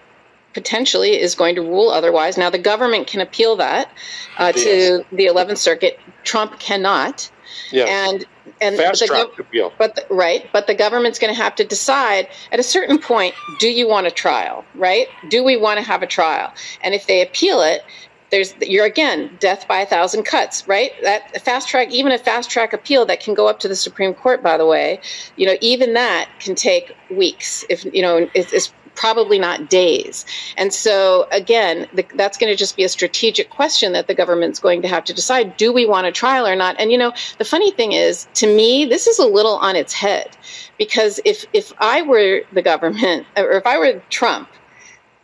potentially 0.56 1.20
is 1.20 1.34
going 1.34 1.54
to 1.56 1.60
rule 1.60 1.90
otherwise. 1.90 2.38
Now, 2.38 2.48
the 2.48 2.58
government 2.58 3.06
can 3.06 3.20
appeal 3.20 3.56
that 3.56 3.90
uh, 4.38 4.52
Yes. 4.56 4.64
to 4.64 5.04
the 5.14 5.26
11th 5.26 5.58
Circuit. 5.58 6.00
Trump 6.24 6.58
cannot. 6.58 7.30
Yes. 7.70 7.88
And 7.90 8.24
and 8.58 8.76
Fast 8.76 9.00
the 9.00 9.06
track 9.06 9.38
appeal. 9.38 9.70
But 9.76 9.96
the, 9.96 10.06
right, 10.08 10.48
but 10.50 10.66
the 10.66 10.74
government's 10.74 11.18
going 11.18 11.34
to 11.34 11.38
have 11.42 11.56
to 11.56 11.64
decide 11.64 12.28
at 12.50 12.58
a 12.58 12.62
certain 12.62 12.98
point: 12.98 13.34
Do 13.58 13.68
you 13.68 13.86
want 13.86 14.06
a 14.06 14.10
trial? 14.10 14.64
Right? 14.74 15.08
Do 15.28 15.44
we 15.44 15.58
want 15.58 15.78
to 15.78 15.84
have 15.84 16.02
a 16.02 16.06
trial? 16.06 16.54
And 16.82 16.94
if 16.94 17.06
they 17.06 17.20
appeal 17.20 17.60
it, 17.60 17.82
there's 18.30 18.54
you're 18.62 18.86
again 18.86 19.36
death 19.40 19.68
by 19.68 19.80
a 19.80 19.86
thousand 19.86 20.22
cuts. 20.24 20.66
Right? 20.66 20.92
That 21.02 21.42
fast 21.42 21.68
track, 21.68 21.90
even 21.90 22.12
a 22.12 22.18
fast 22.18 22.48
track 22.48 22.72
appeal 22.72 23.04
that 23.06 23.20
can 23.20 23.34
go 23.34 23.46
up 23.46 23.60
to 23.60 23.68
the 23.68 23.76
Supreme 23.76 24.14
Court. 24.14 24.42
By 24.42 24.56
the 24.56 24.66
way, 24.66 25.00
you 25.36 25.44
know, 25.46 25.56
even 25.60 25.92
that 25.94 26.30
can 26.38 26.54
take 26.54 26.96
weeks. 27.10 27.64
If 27.68 27.84
you 27.84 28.00
know, 28.00 28.30
it's, 28.34 28.52
it's 28.54 28.72
probably 28.96 29.38
not 29.38 29.70
days. 29.70 30.24
And 30.56 30.72
so, 30.72 31.28
again, 31.30 31.86
the, 31.94 32.06
that's 32.14 32.38
going 32.38 32.52
to 32.52 32.56
just 32.56 32.76
be 32.76 32.84
a 32.84 32.88
strategic 32.88 33.50
question 33.50 33.92
that 33.92 34.06
the 34.06 34.14
government's 34.14 34.58
going 34.58 34.82
to 34.82 34.88
have 34.88 35.04
to 35.04 35.14
decide 35.14 35.56
do 35.56 35.72
we 35.72 35.86
want 35.86 36.06
a 36.06 36.12
trial 36.12 36.46
or 36.46 36.56
not? 36.56 36.76
And, 36.78 36.90
you 36.90 36.98
know, 36.98 37.12
the 37.38 37.44
funny 37.44 37.70
thing 37.70 37.92
is, 37.92 38.26
to 38.34 38.46
me, 38.46 38.86
this 38.86 39.06
is 39.06 39.18
a 39.18 39.26
little 39.26 39.56
on 39.56 39.76
its 39.76 39.92
head 39.92 40.36
because 40.78 41.20
if, 41.24 41.44
if 41.52 41.72
I 41.78 42.02
were 42.02 42.42
the 42.52 42.62
government 42.62 43.26
or 43.36 43.52
if 43.52 43.66
I 43.66 43.78
were 43.78 44.02
Trump, 44.10 44.48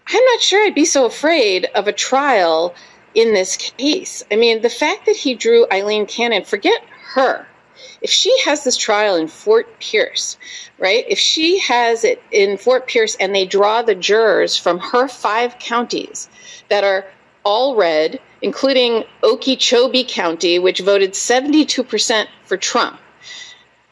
I'm 0.06 0.24
not 0.24 0.40
sure 0.40 0.64
I'd 0.64 0.74
be 0.74 0.84
so 0.84 1.06
afraid 1.06 1.66
of 1.74 1.88
a 1.88 1.92
trial 1.92 2.74
in 3.14 3.34
this 3.34 3.56
case. 3.56 4.24
I 4.30 4.36
mean, 4.36 4.62
the 4.62 4.70
fact 4.70 5.06
that 5.06 5.16
he 5.16 5.34
drew 5.34 5.66
Aileen 5.70 6.06
Cannon, 6.06 6.44
forget 6.44 6.82
her. 7.14 7.46
If 8.00 8.10
she 8.10 8.36
has 8.44 8.64
this 8.64 8.76
trial 8.76 9.16
in 9.16 9.28
Fort 9.28 9.78
Pierce, 9.80 10.36
right? 10.78 11.04
If 11.08 11.18
she 11.18 11.58
has 11.60 12.04
it 12.04 12.22
in 12.30 12.56
Fort 12.58 12.86
Pierce 12.86 13.16
and 13.16 13.34
they 13.34 13.46
draw 13.46 13.82
the 13.82 13.94
jurors 13.94 14.56
from 14.56 14.78
her 14.78 15.08
five 15.08 15.58
counties 15.58 16.28
that 16.68 16.84
are 16.84 17.04
all 17.44 17.76
red, 17.76 18.20
including 18.40 19.04
Okeechobee 19.22 20.04
County, 20.04 20.58
which 20.58 20.80
voted 20.80 21.12
72% 21.12 22.26
for 22.44 22.56
Trump, 22.56 23.00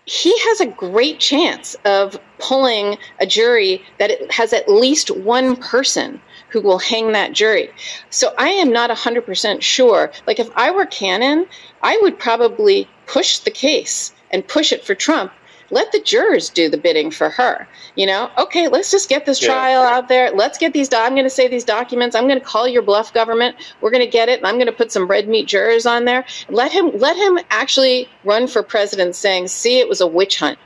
he 0.05 0.37
has 0.39 0.61
a 0.61 0.67
great 0.67 1.21
chance 1.21 1.77
of 1.85 2.19
pulling 2.39 2.99
a 3.21 3.27
jury 3.27 3.85
that 3.99 4.33
has 4.33 4.53
at 4.53 4.69
least 4.69 5.11
one 5.11 5.57
person 5.57 6.21
who 6.51 6.61
will 6.61 6.79
hang 6.79 7.13
that 7.13 7.33
jury. 7.33 7.71
So 8.11 8.35
I 8.39 8.49
am 8.51 8.73
not 8.73 8.91
100% 8.91 9.63
sure. 9.63 10.13
Like 10.27 10.39
if 10.39 10.51
I 10.57 10.71
were 10.71 10.87
Cannon, 10.87 11.47
I 11.83 11.99
would 12.03 12.19
probably 12.19 12.89
push 13.07 13.39
the 13.39 13.51
case 13.51 14.13
and 14.31 14.47
push 14.47 14.73
it 14.73 14.85
for 14.85 14.95
Trump. 14.95 15.33
Let 15.73 15.93
the 15.93 16.01
jurors 16.01 16.49
do 16.51 16.69
the 16.69 16.77
bidding 16.77 17.13
for 17.13 17.31
her. 17.31 17.69
You 17.95 18.07
know, 18.07 18.29
okay, 18.37 18.67
let's 18.67 18.91
just 18.91 19.09
get 19.09 19.25
this 19.25 19.41
Yeah. 19.41 19.49
trial 19.49 19.83
out 19.83 20.09
there. 20.09 20.33
Let's 20.33 20.59
get 20.59 20.73
these. 20.73 20.89
Do- 20.89 20.97
I'm 20.97 21.13
going 21.15 21.25
to 21.27 21.31
say 21.31 21.47
these 21.47 21.63
documents. 21.63 22.17
I'm 22.17 22.27
going 22.27 22.41
to 22.41 22.45
call 22.45 22.67
your 22.67 22.83
bluff, 22.83 23.15
government. 23.15 23.55
We're 23.81 23.93
going 23.93 24.05
to 24.05 24.11
get 24.11 24.29
it, 24.29 24.39
and 24.41 24.47
I'm 24.49 24.57
going 24.57 24.67
to 24.67 24.73
put 24.73 24.91
some 24.91 25.07
red 25.07 25.29
meat 25.29 25.47
jurors 25.47 25.87
on 25.87 26.07
there. 26.07 26.25
Let 26.49 26.73
him. 26.73 26.91
Let 26.99 27.17
him 27.17 27.39
actually 27.51 28.09
run 28.25 28.49
for 28.49 28.65
president, 28.65 29.15
saying, 29.15 29.47
"See, 29.47 29.79
it 29.79 29.89
was 29.89 30.01
a 30.01 30.09
witch 30.09 30.41
hunt. 30.41 30.59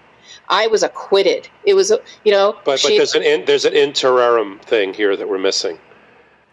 I 0.49 0.67
was 0.69 0.83
acquitted. 0.83 1.49
It 1.65 1.75
was, 1.75 1.93
you 2.25 2.33
know." 2.33 2.53
But, 2.53 2.65
but 2.65 2.81
she- 2.81 2.97
there's 2.99 3.15
an 3.15 3.23
in, 3.23 3.45
there's 3.47 3.65
an 3.65 3.75
interim 3.75 4.59
thing 4.61 4.95
here 4.95 5.17
that 5.17 5.29
we're 5.29 5.39
missing. 5.39 5.79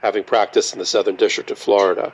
Having 0.01 0.23
practiced 0.23 0.73
in 0.73 0.80
the 0.80 0.85
Southern 0.85 1.15
District 1.15 1.51
of 1.51 1.59
Florida, 1.59 2.11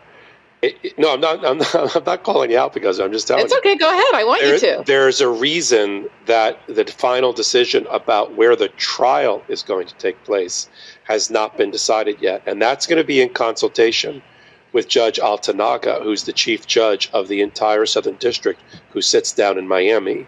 It, 0.61 0.75
it, 0.83 0.99
no, 0.99 1.13
I'm 1.13 1.21
not, 1.21 1.45
I'm 1.45 1.59
not. 1.59 1.75
I'm 1.95 2.03
not 2.03 2.23
calling 2.23 2.51
you 2.51 2.57
out 2.57 2.73
because 2.73 2.99
I'm 2.99 3.11
just 3.13 3.27
telling 3.27 3.45
It's 3.45 3.53
you. 3.53 3.59
okay. 3.59 3.75
Go 3.77 3.89
ahead. 3.89 4.13
I 4.13 4.23
want 4.25 4.41
you 4.43 4.57
to. 4.59 4.83
There's 4.85 5.21
a 5.21 5.29
reason 5.29 6.09
that 6.25 6.59
the 6.67 6.83
final 6.85 7.31
decision 7.31 7.85
about 7.89 8.33
where 8.35 8.55
the 8.55 8.67
trial 8.69 9.41
is 9.47 9.63
going 9.63 9.87
to 9.87 9.95
take 9.95 10.21
place 10.25 10.67
has 11.03 11.29
not 11.29 11.57
been 11.57 11.71
decided 11.71 12.17
yet, 12.21 12.41
and 12.45 12.61
that's 12.61 12.87
going 12.87 12.97
to 12.97 13.03
be 13.05 13.21
in 13.21 13.29
consultation 13.29 14.21
with 14.73 14.89
Judge 14.89 15.17
Altonaga, 15.19 16.03
who's 16.03 16.23
the 16.23 16.33
chief 16.33 16.67
judge 16.67 17.09
of 17.13 17.29
the 17.29 17.41
entire 17.41 17.85
Southern 17.85 18.15
District, 18.15 18.59
who 18.91 19.01
sits 19.01 19.31
down 19.31 19.57
in 19.57 19.65
Miami. 19.67 20.27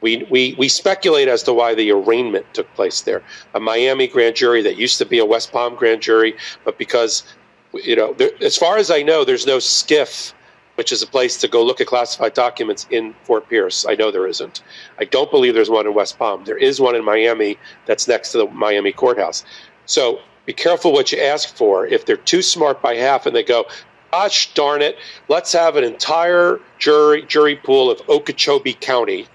We, 0.00 0.24
we, 0.30 0.54
we 0.58 0.68
speculate 0.68 1.28
as 1.28 1.42
to 1.44 1.52
why 1.52 1.74
the 1.74 1.90
arraignment 1.90 2.46
took 2.54 2.72
place 2.74 3.00
there. 3.02 3.22
A 3.54 3.60
Miami 3.60 4.06
grand 4.06 4.36
jury 4.36 4.62
that 4.62 4.76
used 4.76 4.98
to 4.98 5.06
be 5.06 5.18
a 5.18 5.24
West 5.24 5.50
Palm 5.52 5.74
grand 5.74 6.02
jury, 6.02 6.36
but 6.64 6.78
because, 6.78 7.24
you 7.72 7.96
know, 7.96 8.12
there, 8.14 8.30
as 8.40 8.56
far 8.56 8.76
as 8.78 8.90
I 8.90 9.02
know, 9.02 9.24
there's 9.24 9.46
no 9.46 9.58
SCIF, 9.58 10.32
which 10.76 10.92
is 10.92 11.02
a 11.02 11.06
place 11.06 11.36
to 11.38 11.48
go 11.48 11.64
look 11.64 11.80
at 11.80 11.88
classified 11.88 12.34
documents 12.34 12.86
in 12.90 13.12
Fort 13.24 13.48
Pierce. 13.48 13.84
I 13.88 13.96
know 13.96 14.12
there 14.12 14.28
isn't. 14.28 14.62
I 15.00 15.04
don't 15.04 15.30
believe 15.30 15.54
there's 15.54 15.70
one 15.70 15.86
in 15.86 15.94
West 15.94 16.16
Palm. 16.18 16.44
There 16.44 16.56
is 16.56 16.80
one 16.80 16.94
in 16.94 17.04
Miami 17.04 17.58
that's 17.86 18.06
next 18.06 18.30
to 18.32 18.38
the 18.38 18.46
Miami 18.46 18.92
courthouse. 18.92 19.44
So 19.86 20.20
be 20.46 20.52
careful 20.52 20.92
what 20.92 21.10
you 21.10 21.20
ask 21.20 21.54
for. 21.56 21.86
If 21.86 22.06
they're 22.06 22.16
too 22.16 22.42
smart 22.42 22.80
by 22.80 22.94
half 22.94 23.26
and 23.26 23.34
they 23.34 23.42
go, 23.42 23.66
gosh 24.12 24.54
darn 24.54 24.80
it, 24.80 24.96
let's 25.28 25.52
have 25.52 25.76
an 25.76 25.84
entire 25.84 26.60
jury 26.78 27.22
jury 27.22 27.56
pool 27.56 27.90
of 27.90 28.00
Okeechobee 28.08 28.74
County, 28.74 29.26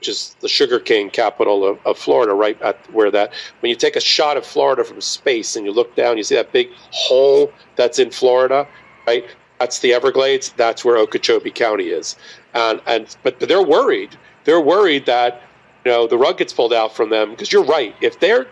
which 0.00 0.08
is 0.08 0.34
the 0.40 0.48
sugarcane 0.48 1.10
capital 1.10 1.62
of, 1.62 1.78
of 1.84 1.98
Florida, 1.98 2.32
right 2.32 2.60
at 2.62 2.78
where 2.90 3.10
that 3.10 3.34
when 3.60 3.68
you 3.68 3.76
take 3.76 3.96
a 3.96 4.00
shot 4.00 4.38
of 4.38 4.46
Florida 4.46 4.82
from 4.82 4.98
space 4.98 5.56
and 5.56 5.66
you 5.66 5.72
look 5.72 5.94
down, 5.94 6.16
you 6.16 6.22
see 6.22 6.34
that 6.34 6.52
big 6.52 6.70
hole 6.90 7.52
that's 7.76 7.98
in 7.98 8.10
Florida, 8.10 8.66
right? 9.06 9.26
That's 9.58 9.80
the 9.80 9.92
Everglades. 9.92 10.54
That's 10.56 10.86
where 10.86 10.96
Okeechobee 10.96 11.50
County 11.50 11.88
is, 11.88 12.16
and 12.54 12.80
and 12.86 13.14
but 13.22 13.38
they're 13.40 13.62
worried. 13.62 14.16
They're 14.44 14.60
worried 14.60 15.04
that 15.04 15.42
you 15.84 15.92
know 15.92 16.06
the 16.06 16.16
rug 16.16 16.38
gets 16.38 16.54
pulled 16.54 16.72
out 16.72 16.96
from 16.96 17.10
them 17.10 17.32
because 17.32 17.52
you're 17.52 17.64
right. 17.64 17.94
If 18.00 18.20
they're 18.20 18.46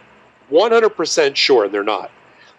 100% 0.53 1.35
sure, 1.35 1.65
and 1.65 1.73
they're 1.73 1.83
not, 1.83 2.11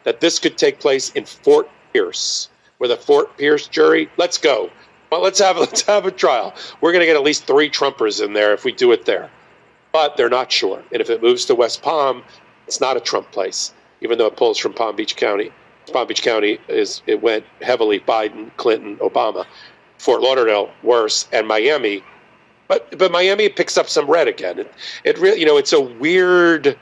that 0.04 0.20
this 0.20 0.40
could 0.40 0.58
take 0.58 0.80
place 0.80 1.12
in 1.12 1.26
Fort 1.26 1.70
Pierce, 1.94 2.50
where 2.80 2.88
the 2.88 2.98
Fort 2.98 3.38
Pierce 3.38 3.68
jury, 3.68 4.10
let's 4.18 4.40
go. 4.40 4.72
Well, 5.12 5.22
let's 5.22 5.40
have 5.40 5.58
let's 5.66 5.82
have 5.84 6.06
a 6.06 6.12
trial. 6.12 6.54
We're 6.82 6.92
going 6.92 7.02
to 7.02 7.06
get 7.06 7.16
at 7.16 7.24
least 7.24 7.46
three 7.46 7.70
Trumpers 7.70 8.24
in 8.24 8.34
there 8.34 8.54
if 8.54 8.64
we 8.64 8.72
do 8.72 8.92
it 8.92 9.06
there, 9.06 9.30
but 9.92 10.18
they're 10.18 10.30
not 10.30 10.52
sure. 10.52 10.84
And 10.92 11.02
if 11.02 11.10
it 11.10 11.22
moves 11.22 11.46
to 11.46 11.56
West 11.56 11.82
Palm, 11.82 12.24
it's 12.68 12.82
not 12.82 12.98
a 12.98 13.00
Trump 13.00 13.32
place, 13.32 13.74
even 14.02 14.18
though 14.18 14.28
it 14.28 14.38
pulls 14.38 14.58
from 14.58 14.74
Palm 14.74 14.96
Beach 14.96 15.16
County. 15.16 15.52
Palm 15.92 16.08
Beach 16.08 16.22
County 16.22 16.60
is 16.68 17.02
it 17.08 17.22
went 17.22 17.46
heavily 17.62 18.00
Biden, 18.00 18.56
Clinton, 18.58 18.98
Obama. 18.98 19.46
Fort 20.00 20.22
Lauderdale 20.22 20.72
worse, 20.82 21.28
and 21.32 21.48
Miami, 21.48 22.04
but 22.68 22.98
but 22.98 23.12
Miami 23.12 23.50
picks 23.50 23.78
up 23.78 23.90
some 23.90 24.10
red 24.10 24.28
again. 24.28 24.60
It, 24.60 24.74
it 25.04 25.18
really 25.20 25.40
you 25.40 25.46
know 25.46 25.58
it's 25.58 25.74
a 25.74 25.82
weird. 25.82 26.78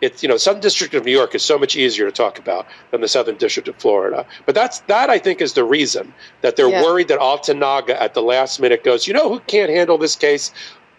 It's 0.00 0.22
you 0.22 0.28
know 0.28 0.36
Southern 0.36 0.60
District 0.62 0.94
of 0.94 1.04
New 1.04 1.12
York 1.12 1.34
is 1.34 1.44
so 1.44 1.58
much 1.58 1.76
easier 1.76 2.06
to 2.06 2.12
talk 2.12 2.38
about 2.38 2.66
than 2.90 3.00
the 3.00 3.08
Southern 3.08 3.36
District 3.36 3.68
of 3.68 3.76
Florida. 3.76 4.26
But 4.46 4.54
that's 4.54 4.80
that 4.80 5.10
I 5.10 5.18
think 5.18 5.40
is 5.40 5.52
the 5.54 5.64
reason 5.64 6.14
that 6.42 6.56
they're 6.56 6.68
Yeah. 6.68 6.82
worried 6.82 7.08
that 7.08 7.18
Altonaga 7.18 8.00
at 8.00 8.14
the 8.14 8.22
last 8.22 8.60
minute 8.60 8.84
goes. 8.84 9.06
You 9.06 9.14
know 9.14 9.28
who 9.28 9.40
can't 9.40 9.70
handle 9.70 9.98
this 9.98 10.16
case? 10.16 10.52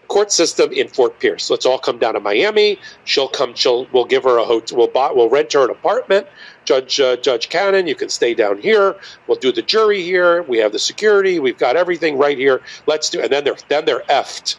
Court 0.08 0.30
system 0.30 0.70
in 0.72 0.88
Fort 0.88 1.18
Pierce. 1.20 1.48
Let's 1.48 1.64
all 1.64 1.78
come 1.78 1.96
down 1.98 2.14
to 2.14 2.20
Miami. 2.20 2.78
She'll 3.04 3.28
come. 3.28 3.54
She'll. 3.54 3.86
We'll 3.92 4.04
give 4.04 4.24
her 4.24 4.36
a 4.36 4.44
hotel. 4.44 4.76
We'll 4.76 4.88
buy. 4.88 5.10
We'll 5.10 5.30
rent 5.30 5.52
her 5.54 5.64
an 5.64 5.70
apartment. 5.70 6.26
Judge 6.66 7.00
uh, 7.00 7.16
Judge 7.16 7.48
Cannon, 7.48 7.86
you 7.86 7.94
can 7.94 8.10
stay 8.10 8.34
down 8.34 8.58
here. 8.58 8.94
We'll 9.26 9.38
do 9.38 9.52
the 9.52 9.62
jury 9.62 10.02
here. 10.02 10.42
We 10.42 10.58
have 10.58 10.72
the 10.72 10.78
security. 10.78 11.38
We've 11.38 11.56
got 11.56 11.76
everything 11.76 12.18
right 12.18 12.36
here. 12.36 12.60
Let's 12.86 13.08
do. 13.08 13.20
And 13.22 13.32
then 13.32 13.44
they're 13.44 13.56
then 13.68 13.84
they're 13.86 14.02
effed. 14.10 14.58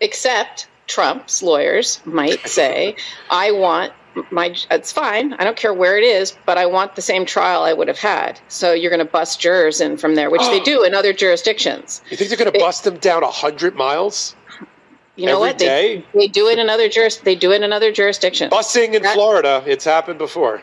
Except 0.00 0.68
Trump's 0.86 1.42
lawyers 1.42 2.00
might 2.04 2.46
say, 2.48 2.96
I 3.30 3.52
want 3.52 3.92
my, 4.30 4.54
it's 4.70 4.92
fine. 4.92 5.32
I 5.34 5.44
don't 5.44 5.56
care 5.56 5.74
where 5.74 5.98
it 5.98 6.04
is, 6.04 6.36
but 6.46 6.56
I 6.56 6.66
want 6.66 6.94
the 6.94 7.02
same 7.02 7.26
trial 7.26 7.64
I 7.64 7.72
would 7.72 7.88
have 7.88 7.98
had. 7.98 8.38
So 8.46 8.72
you're 8.72 8.90
going 8.90 9.04
to 9.04 9.10
bust 9.10 9.40
jurors 9.40 9.80
in 9.80 9.96
from 9.96 10.14
there, 10.14 10.30
which 10.30 10.42
they 10.42 10.60
do 10.64 10.84
in 10.84 10.94
other 10.94 11.12
jurisdictions. 11.12 12.00
You 12.10 12.16
think 12.16 12.30
they're 12.30 12.38
going 12.38 12.52
to 12.52 12.58
bust 12.58 12.84
them 12.84 12.98
down 12.98 13.22
hundred 13.24 13.74
miles? 13.74 14.36
You 15.16 15.26
know 15.26 15.40
what? 15.40 15.58
They, 15.58 16.04
they 16.14 16.28
do 16.28 16.48
it 16.48 16.58
in 16.58 16.68
other 16.68 16.88
juris, 16.88 17.18
they 17.18 17.36
do 17.36 17.52
it 17.52 17.62
in 17.62 17.72
other 17.72 17.92
jurisdictions. 17.92 18.52
Busing 18.52 18.94
in 18.94 19.02
Florida, 19.02 19.62
it's 19.66 19.84
happened 19.84 20.18
before. 20.18 20.62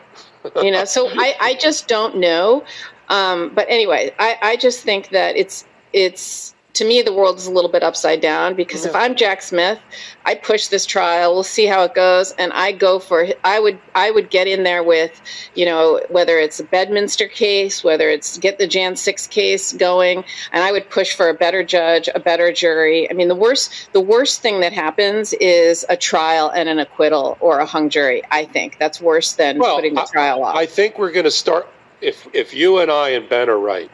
you 0.62 0.70
know 0.70 0.84
so 0.84 1.08
i 1.12 1.34
i 1.40 1.54
just 1.54 1.88
don't 1.88 2.16
know 2.16 2.64
um 3.08 3.52
but 3.54 3.66
anyway 3.68 4.12
i 4.18 4.36
i 4.42 4.56
just 4.56 4.82
think 4.82 5.10
that 5.10 5.36
it's 5.36 5.64
it's 5.92 6.54
to 6.74 6.84
me 6.84 7.02
the 7.02 7.12
world 7.12 7.36
is 7.36 7.46
a 7.46 7.50
little 7.50 7.70
bit 7.70 7.82
upside 7.82 8.20
down 8.20 8.54
because 8.54 8.84
if 8.84 8.94
i'm 8.94 9.14
jack 9.14 9.42
smith 9.42 9.78
i 10.24 10.34
push 10.34 10.68
this 10.68 10.86
trial 10.86 11.34
we'll 11.34 11.42
see 11.42 11.66
how 11.66 11.82
it 11.82 11.94
goes 11.94 12.32
and 12.32 12.52
i 12.52 12.72
go 12.72 12.98
for 12.98 13.26
i 13.44 13.58
would 13.58 13.78
i 13.94 14.10
would 14.10 14.30
get 14.30 14.46
in 14.46 14.62
there 14.62 14.82
with 14.82 15.20
you 15.54 15.64
know 15.64 16.00
whether 16.08 16.38
it's 16.38 16.60
a 16.60 16.64
bedminster 16.64 17.28
case 17.28 17.84
whether 17.84 18.08
it's 18.08 18.38
get 18.38 18.58
the 18.58 18.66
jan 18.66 18.96
6 18.96 19.26
case 19.28 19.72
going 19.72 20.24
and 20.52 20.64
i 20.64 20.72
would 20.72 20.88
push 20.90 21.14
for 21.14 21.28
a 21.28 21.34
better 21.34 21.62
judge 21.62 22.08
a 22.14 22.20
better 22.20 22.52
jury. 22.52 23.10
I 23.10 23.14
mean 23.14 23.28
the 23.28 23.34
worst 23.34 23.88
the 23.92 24.00
worst 24.00 24.40
thing 24.40 24.60
that 24.60 24.72
happens 24.72 25.32
is 25.34 25.84
a 25.88 25.96
trial 25.96 26.50
and 26.50 26.68
an 26.68 26.78
acquittal 26.78 27.36
or 27.40 27.58
a 27.58 27.66
hung 27.66 27.88
jury 27.90 28.22
i 28.30 28.44
think. 28.44 28.78
That's 28.78 29.00
worse 29.00 29.34
than 29.34 29.58
putting 29.58 29.94
the 29.94 30.08
trial 30.12 30.44
off. 30.44 30.56
I 30.56 30.66
think 30.66 30.98
we're 30.98 31.12
going 31.12 31.24
to 31.24 31.30
start 31.30 31.68
if 32.00 32.26
if 32.34 32.52
you 32.52 32.78
and 32.78 32.90
I 32.90 33.10
and 33.10 33.28
Ben 33.28 33.48
are 33.48 33.58
right, 33.58 33.90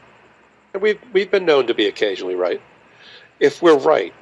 and 0.73 0.82
we've 0.82 1.01
we've 1.12 1.31
been 1.31 1.45
known 1.45 1.66
to 1.66 1.74
be 1.74 1.86
occasionally 1.86 2.35
right. 2.35 2.61
If 3.40 3.62
we're 3.62 3.78
right, 3.78 4.15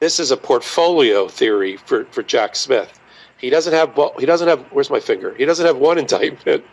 this 0.00 0.18
is 0.18 0.30
a 0.30 0.36
portfolio 0.36 1.28
theory 1.28 1.76
for 1.76 2.04
for 2.06 2.22
Jack 2.22 2.56
Smith. 2.56 3.00
He 3.38 3.50
doesn't 3.50 3.72
have 3.72 3.96
well, 3.96 4.14
he 4.18 4.26
doesn't 4.26 4.48
have 4.48 4.60
where's 4.72 4.90
my 4.90 5.00
finger? 5.00 5.34
He 5.34 5.44
doesn't 5.44 5.66
have 5.66 5.76
one 5.76 5.98
indictment. 5.98 6.64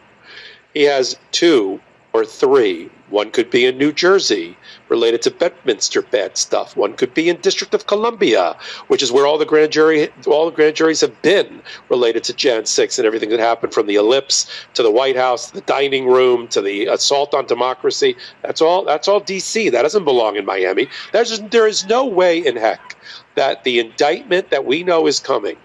He 0.74 0.84
has 0.84 1.18
two 1.32 1.82
or 2.14 2.26
three. 2.26 2.90
One 3.10 3.32
could 3.32 3.50
be 3.50 3.66
in 3.66 3.78
New 3.78 3.92
Jersey 3.92 4.58
related 4.88 5.22
to 5.24 5.32
Bedminster 5.32 6.02
bad 6.02 6.38
stuff. 6.38 6.78
One 6.78 6.94
could 6.94 7.14
be 7.14 7.28
in 7.30 7.38
District 7.38 7.74
of 7.74 7.88
Columbia, 7.88 8.56
which 8.88 9.04
is 9.04 9.12
where 9.12 9.26
all 9.26 9.38
the 9.38 9.46
grand 9.46 9.72
jury 9.72 10.10
all 10.28 10.46
the 10.46 10.56
grand 10.56 10.76
juries 10.76 11.02
have 11.02 11.22
been 11.22 11.62
related 11.90 12.24
to 12.26 12.34
Jan 12.34 12.66
6 12.66 12.98
and 12.98 13.06
everything 13.06 13.30
that 13.30 13.40
happened 13.40 13.74
from 13.74 13.88
the 13.88 13.96
ellipse 13.96 14.48
to 14.74 14.84
the 14.84 14.92
White 14.92 15.18
House, 15.18 15.48
to 15.48 15.56
the 15.56 15.62
dining 15.62 16.08
room 16.08 16.48
to 16.50 16.62
the 16.62 16.86
assault 16.88 17.34
on 17.34 17.46
democracy. 17.46 18.16
That's 18.44 18.62
all 18.62 18.86
that's 18.86 19.08
all 19.08 19.22
DC. 19.22 19.72
That 19.72 19.82
doesn't 19.82 20.06
belong 20.06 20.38
in 20.38 20.46
Miami. 20.46 20.88
There's 21.12 21.40
there 21.40 21.68
is 21.68 21.86
no 21.86 22.06
way 22.06 22.40
in 22.40 22.56
heck 22.56 22.96
that 23.36 23.64
the 23.64 23.80
indictment 23.80 24.50
that 24.52 24.66
we 24.66 24.84
know 24.84 25.08
is 25.08 25.20
coming 25.20 25.58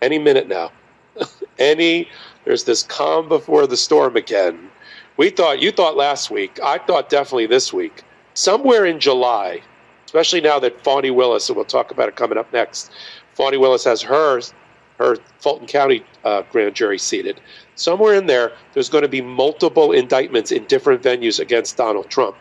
any 0.00 0.18
minute 0.18 0.48
now. 0.48 0.70
any 1.58 2.08
there's 2.44 2.64
this 2.64 2.82
calm 2.82 3.28
before 3.28 3.66
the 3.66 3.76
storm 3.76 4.16
again. 4.16 4.70
We 5.16 5.30
thought 5.30 5.60
you 5.60 5.72
thought 5.72 5.96
last 5.96 6.30
week. 6.30 6.58
I 6.62 6.78
thought 6.78 7.08
definitely 7.08 7.46
this 7.46 7.72
week. 7.72 8.02
Somewhere 8.34 8.86
in 8.86 8.98
July, 8.98 9.62
especially 10.06 10.40
now 10.40 10.58
that 10.58 10.82
Fani 10.82 11.10
Willis, 11.10 11.48
and 11.48 11.56
we'll 11.56 11.66
talk 11.66 11.90
about 11.90 12.08
it 12.08 12.16
coming 12.16 12.38
up 12.38 12.50
next. 12.52 12.90
Fani 13.34 13.56
Willis 13.58 13.84
has 13.84 14.00
her 14.02 14.40
her 14.98 15.16
Fulton 15.38 15.66
County 15.66 16.04
uh, 16.24 16.42
grand 16.50 16.74
jury 16.74 16.98
seated. 16.98 17.40
Somewhere 17.74 18.14
in 18.14 18.26
there, 18.26 18.52
there's 18.72 18.88
going 18.88 19.02
to 19.02 19.08
be 19.08 19.20
multiple 19.20 19.92
indictments 19.92 20.52
in 20.52 20.64
different 20.64 21.02
venues 21.02 21.40
against 21.40 21.76
Donald 21.76 22.08
Trump. 22.08 22.36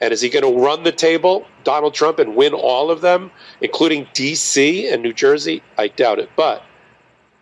And 0.00 0.12
is 0.12 0.20
he 0.20 0.28
going 0.28 0.44
to 0.44 0.60
run 0.60 0.82
the 0.84 0.92
table, 0.92 1.46
Donald 1.64 1.94
Trump, 1.94 2.18
and 2.18 2.36
win 2.36 2.52
all 2.52 2.90
of 2.90 3.00
them, 3.00 3.30
including 3.60 4.06
D.C. 4.12 4.88
and 4.88 5.02
New 5.02 5.12
Jersey? 5.12 5.62
I 5.76 5.88
doubt 5.88 6.18
it. 6.18 6.30
But 6.36 6.62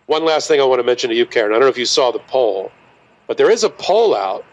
one 0.07 0.23
last 0.23 0.47
thing 0.47 0.59
I 0.59 0.63
want 0.63 0.79
to 0.79 0.85
mention 0.85 1.09
to 1.09 1.15
you, 1.15 1.25
Karen. 1.25 1.51
I 1.51 1.55
don't 1.55 1.61
know 1.61 1.67
if 1.67 1.77
you 1.77 1.85
saw 1.85 2.11
the 2.11 2.19
poll, 2.19 2.71
but 3.27 3.37
there 3.37 3.51
is 3.51 3.63
a 3.63 3.69
poll 3.69 4.15
out 4.15 4.45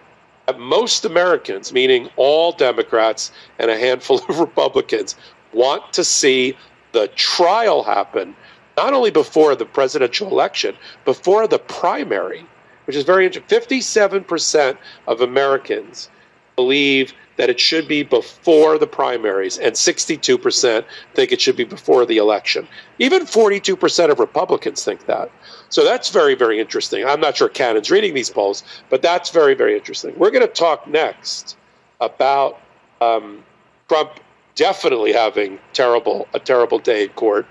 Uh, 0.46 0.52
most 0.54 1.04
Americans, 1.04 1.72
meaning 1.72 2.08
all 2.16 2.52
Democrats 2.52 3.32
and 3.58 3.70
a 3.70 3.78
handful 3.78 4.18
of 4.28 4.38
Republicans, 4.38 5.16
want 5.52 5.92
to 5.92 6.04
see 6.04 6.56
the 6.92 7.08
trial 7.08 7.82
happen 7.82 8.34
not 8.76 8.92
only 8.92 9.10
before 9.10 9.54
the 9.54 9.64
presidential 9.64 10.28
election, 10.28 10.74
before 11.04 11.46
the 11.46 11.58
primary, 11.58 12.44
which 12.86 12.96
is 12.96 13.04
very 13.04 13.24
interesting. 13.24 13.60
57% 13.60 14.76
of 15.06 15.20
Americans 15.20 16.10
believe 16.56 17.14
that 17.36 17.50
it 17.50 17.58
should 17.58 17.88
be 17.88 18.02
before 18.02 18.78
the 18.78 18.86
primaries, 18.86 19.58
and 19.58 19.74
62% 19.74 20.84
think 21.14 21.32
it 21.32 21.40
should 21.40 21.56
be 21.56 21.64
before 21.64 22.06
the 22.06 22.18
election. 22.18 22.68
Even 22.98 23.22
42% 23.24 24.10
of 24.10 24.18
Republicans 24.18 24.84
think 24.84 25.06
that. 25.06 25.30
So 25.68 25.84
that's 25.84 26.10
very, 26.10 26.34
very 26.34 26.60
interesting. 26.60 27.04
I'm 27.04 27.20
not 27.20 27.36
sure 27.36 27.48
Cannon's 27.48 27.90
reading 27.90 28.14
these 28.14 28.30
polls, 28.30 28.62
but 28.90 29.02
that's 29.02 29.30
very, 29.30 29.54
very 29.54 29.74
interesting. 29.74 30.14
We're 30.16 30.30
going 30.30 30.46
to 30.46 30.52
talk 30.52 30.86
next 30.86 31.56
about 32.00 32.60
um, 33.00 33.42
Trump 33.88 34.20
definitely 34.54 35.12
having 35.12 35.58
terrible 35.72 36.28
a 36.34 36.38
terrible 36.38 36.78
day 36.78 37.04
in 37.04 37.08
court. 37.10 37.46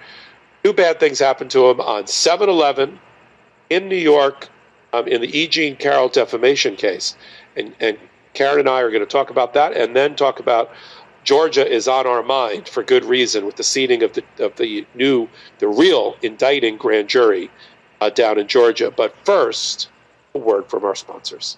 Two 0.64 0.72
bad 0.74 1.00
things 1.00 1.20
happened 1.20 1.52
to 1.52 1.70
him 1.70 1.82
on 1.82 2.04
7-Eleven 2.04 3.00
in 3.70 3.90
New 3.90 3.98
York 3.98 4.48
um, 4.94 5.08
in 5.08 5.20
the 5.20 5.38
E. 5.38 5.48
Jean 5.48 5.76
Carroll 5.76 6.08
defamation 6.08 6.76
case, 6.76 7.18
and 7.58 7.76
and 7.80 7.98
Karen 8.34 8.60
and 8.60 8.70
I 8.70 8.82
are 8.82 8.90
going 8.90 9.02
to 9.02 9.06
talk 9.06 9.30
about 9.30 9.54
that 9.54 9.76
and 9.76 9.96
then 9.96 10.16
talk 10.16 10.40
about 10.40 10.72
Georgia 11.24 11.66
is 11.66 11.88
on 11.88 12.06
our 12.06 12.24
mind 12.24 12.68
for 12.68 12.84
good 12.84 13.06
reason 13.06 13.46
with 13.46 13.56
the 13.56 13.64
seating 13.64 14.04
of 14.04 14.14
the 14.14 14.24
of 14.40 14.56
the 14.58 14.86
new 14.94 15.30
the 15.60 15.68
real 15.68 16.16
indicting 16.22 16.78
grand 16.78 17.08
jury 17.08 17.50
uh, 18.02 18.10
down 18.10 18.38
in 18.38 18.48
Georgia. 18.48 18.92
But 18.92 19.16
first, 19.24 19.90
a 20.36 20.38
word 20.38 20.70
from 20.70 20.84
our 20.84 20.96
sponsors. 20.96 21.58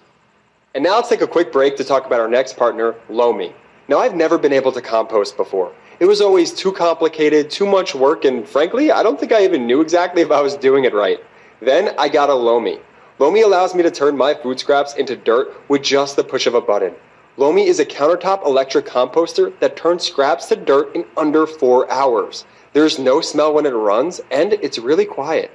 And 0.74 0.84
now 0.84 0.96
let's 0.96 1.08
take 1.08 1.22
a 1.22 1.26
quick 1.26 1.52
break 1.52 1.76
to 1.78 1.84
talk 1.84 2.06
about 2.06 2.20
our 2.20 2.28
next 2.28 2.56
partner, 2.56 2.94
Lomi. 3.08 3.54
Now 3.88 3.98
I've 3.98 4.14
never 4.14 4.38
been 4.38 4.52
able 4.52 4.72
to 4.72 4.82
compost 4.82 5.36
before. 5.36 5.72
It 5.98 6.04
was 6.04 6.20
always 6.20 6.52
too 6.52 6.72
complicated, 6.72 7.50
too 7.50 7.66
much 7.66 7.94
work, 7.94 8.24
and 8.24 8.46
frankly, 8.46 8.92
I 8.92 9.02
don't 9.02 9.18
think 9.18 9.32
I 9.32 9.42
even 9.44 9.66
knew 9.66 9.80
exactly 9.80 10.20
if 10.20 10.30
I 10.30 10.42
was 10.42 10.54
doing 10.56 10.84
it 10.84 10.92
right. 10.92 11.18
Then 11.60 11.94
I 11.98 12.08
got 12.08 12.28
a 12.28 12.34
Lomi. 12.34 12.78
Lomi 13.18 13.40
allows 13.40 13.74
me 13.74 13.82
to 13.82 13.90
turn 13.90 14.14
my 14.14 14.34
food 14.34 14.60
scraps 14.60 14.94
into 14.94 15.16
dirt 15.16 15.48
with 15.68 15.82
just 15.82 16.16
the 16.16 16.24
push 16.24 16.46
of 16.46 16.54
a 16.54 16.60
button. 16.60 16.94
Lomi 17.38 17.66
is 17.66 17.80
a 17.80 17.86
countertop 17.86 18.44
electric 18.44 18.84
composter 18.84 19.58
that 19.58 19.74
turns 19.74 20.04
scraps 20.04 20.46
to 20.46 20.56
dirt 20.56 20.94
in 20.94 21.06
under 21.16 21.46
four 21.46 21.90
hours. 21.90 22.44
There's 22.74 22.98
no 22.98 23.22
smell 23.22 23.54
when 23.54 23.64
it 23.64 23.70
runs, 23.70 24.20
and 24.30 24.52
it's 24.54 24.78
really 24.78 25.06
quiet. 25.06 25.50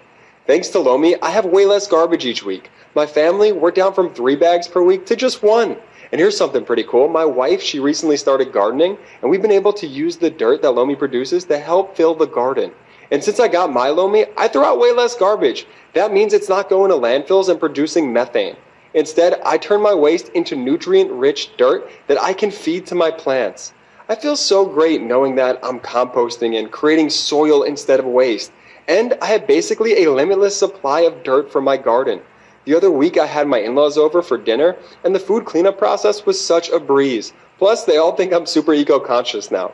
Thanks 0.48 0.70
to 0.70 0.80
Lomi, 0.80 1.22
I 1.22 1.30
have 1.30 1.46
way 1.46 1.68
less 1.68 1.86
garbage 1.86 2.26
each 2.26 2.44
week. 2.44 2.72
My 2.96 3.06
family, 3.06 3.52
we're 3.52 3.70
down 3.70 3.94
from 3.94 4.12
three 4.12 4.36
bags 4.36 4.68
per 4.68 4.82
week 4.82 5.06
to 5.06 5.16
just 5.16 5.44
one. 5.44 5.78
And 6.12 6.20
here's 6.20 6.36
something 6.36 6.66
pretty 6.66 6.84
cool. 6.84 7.08
My 7.08 7.26
wife, 7.26 7.62
she 7.62 7.80
recently 7.80 8.18
started 8.18 8.52
gardening, 8.52 8.98
and 9.22 9.30
we've 9.30 9.42
been 9.42 9.52
able 9.52 9.74
to 9.74 9.86
use 9.86 10.18
the 10.18 10.32
dirt 10.32 10.64
that 10.64 10.72
Lomi 10.72 10.96
produces 10.96 11.46
to 11.46 11.60
help 11.60 11.96
fill 11.96 12.16
the 12.16 12.26
garden. 12.26 12.72
And 13.12 13.24
since 13.24 13.40
I 13.40 13.50
got 13.50 13.74
my 13.74 13.90
Lomi, 13.90 14.26
I 14.38 14.48
throw 14.48 14.64
out 14.64 14.80
way 14.80 14.94
less 14.94 15.16
garbage. 15.16 15.68
That 15.94 16.14
means 16.14 16.34
it's 16.34 16.50
not 16.50 16.70
going 16.70 16.90
to 16.92 16.98
landfills 16.98 17.50
and 17.50 17.60
producing 17.60 18.14
methane. 18.14 18.56
Instead, 18.94 19.40
I 19.46 19.58
turn 19.58 19.82
my 19.82 19.94
waste 19.94 20.30
into 20.30 20.56
nutrient 20.56 21.12
rich 21.12 21.56
dirt 21.58 21.90
that 22.08 22.22
I 22.22 22.34
can 22.34 22.52
feed 22.52 22.86
to 22.88 22.96
my 22.96 23.12
plants. 23.12 23.74
I 24.10 24.16
feel 24.16 24.36
so 24.36 24.66
great 24.66 25.02
knowing 25.02 25.36
that 25.36 25.60
I'm 25.64 25.80
composting 25.80 26.58
and 26.58 26.72
creating 26.72 27.10
soil 27.10 27.64
instead 27.64 28.00
of 28.00 28.06
waste. 28.06 28.52
And 28.88 29.18
I 29.22 29.28
have 29.28 29.48
basically 29.48 30.04
a 30.04 30.12
limitless 30.12 30.58
supply 30.58 31.02
of 31.02 31.24
dirt 31.24 31.52
for 31.52 31.62
my 31.62 31.78
garden. 31.78 32.22
The 32.66 32.76
other 32.76 32.92
week, 32.92 33.18
I 33.18 33.26
had 33.26 33.48
my 33.48 33.60
in 33.60 33.76
laws 33.76 33.98
over 33.98 34.22
for 34.22 34.38
dinner, 34.38 34.76
and 35.04 35.16
the 35.16 35.20
food 35.20 35.46
cleanup 35.46 35.78
process 35.78 36.26
was 36.26 36.40
such 36.40 36.70
a 36.70 36.80
breeze. 36.80 37.34
Plus, 37.58 37.86
they 37.86 37.98
all 37.98 38.16
think 38.16 38.34
I'm 38.34 38.46
super 38.46 38.74
eco 38.74 39.00
conscious 39.00 39.50
now. 39.52 39.72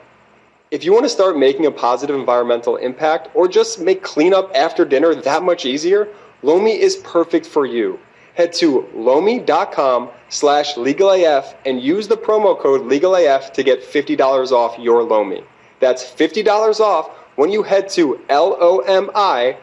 If 0.70 0.84
you 0.84 0.92
want 0.92 1.06
to 1.06 1.10
start 1.10 1.38
making 1.38 1.66
a 1.66 1.72
positive 1.72 2.16
environmental 2.16 2.76
impact 2.76 3.30
or 3.34 3.48
just 3.48 3.80
make 3.80 4.04
cleanup 4.04 4.52
after 4.54 4.84
dinner 4.84 5.16
that 5.16 5.44
much 5.44 5.66
easier, 5.66 6.10
Lomi 6.44 6.78
is 6.80 6.98
perfect 6.98 7.46
for 7.46 7.66
you 7.66 8.00
head 8.38 8.54
to 8.54 8.88
lomi.com 8.94 10.10
slash 10.30 10.76
legalaf 10.76 11.56
and 11.66 11.82
use 11.82 12.08
the 12.08 12.16
promo 12.16 12.58
code 12.60 12.82
legalaf 12.82 13.52
to 13.52 13.64
get 13.64 13.82
$50 13.82 14.52
off 14.52 14.78
your 14.78 15.02
Lomi. 15.04 15.44
That's 15.80 16.04
$50 16.04 16.80
off 16.80 17.10
when 17.36 17.50
you 17.52 17.64
head 17.64 17.90
to 17.90 18.22
lomi.com 18.30 19.58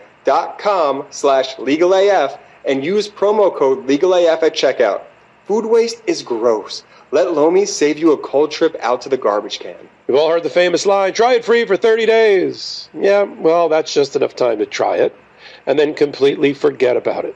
slash 1.10 1.55
legalaf 1.56 2.39
and 2.64 2.85
use 2.85 3.09
promo 3.09 3.56
code 3.56 3.86
legalaf 3.86 4.43
at 4.43 4.55
checkout. 4.55 5.02
Food 5.44 5.66
waste 5.66 6.02
is 6.09 6.22
gross. 6.22 6.82
Let 7.12 7.32
Lomi 7.32 7.66
save 7.66 7.98
you 7.98 8.10
a 8.12 8.18
cold 8.18 8.51
trip 8.51 8.74
out 8.81 9.02
to 9.02 9.09
the 9.09 9.16
garbage 9.16 9.60
can. 9.60 9.89
We've 10.06 10.18
all 10.18 10.28
heard 10.28 10.43
the 10.43 10.51
famous 10.51 10.85
line, 10.85 11.14
try 11.14 11.35
it 11.35 11.44
free 11.44 11.64
for 11.64 11.76
30 11.76 12.05
days. 12.05 12.90
Yeah, 12.93 13.22
well, 13.22 13.70
that's 13.70 13.94
just 13.94 14.14
enough 14.16 14.36
time 14.36 14.59
to 14.59 14.66
try 14.66 14.97
it 14.97 15.16
and 15.66 15.78
then 15.78 15.94
completely 15.94 16.52
forget 16.52 16.97
about 16.97 17.24
it. 17.24 17.35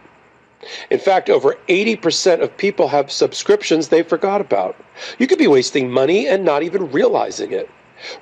In 0.91 0.99
fact, 0.99 1.31
over 1.31 1.57
80% 1.69 2.43
of 2.43 2.57
people 2.57 2.89
have 2.89 3.11
subscriptions 3.11 3.89
they 3.89 4.03
forgot 4.03 4.41
about. 4.41 4.77
You 5.19 5.27
could 5.27 5.39
be 5.39 5.47
wasting 5.47 5.91
money 5.91 6.27
and 6.27 6.45
not 6.45 6.63
even 6.63 6.91
realizing 6.91 7.53
it. 7.53 7.71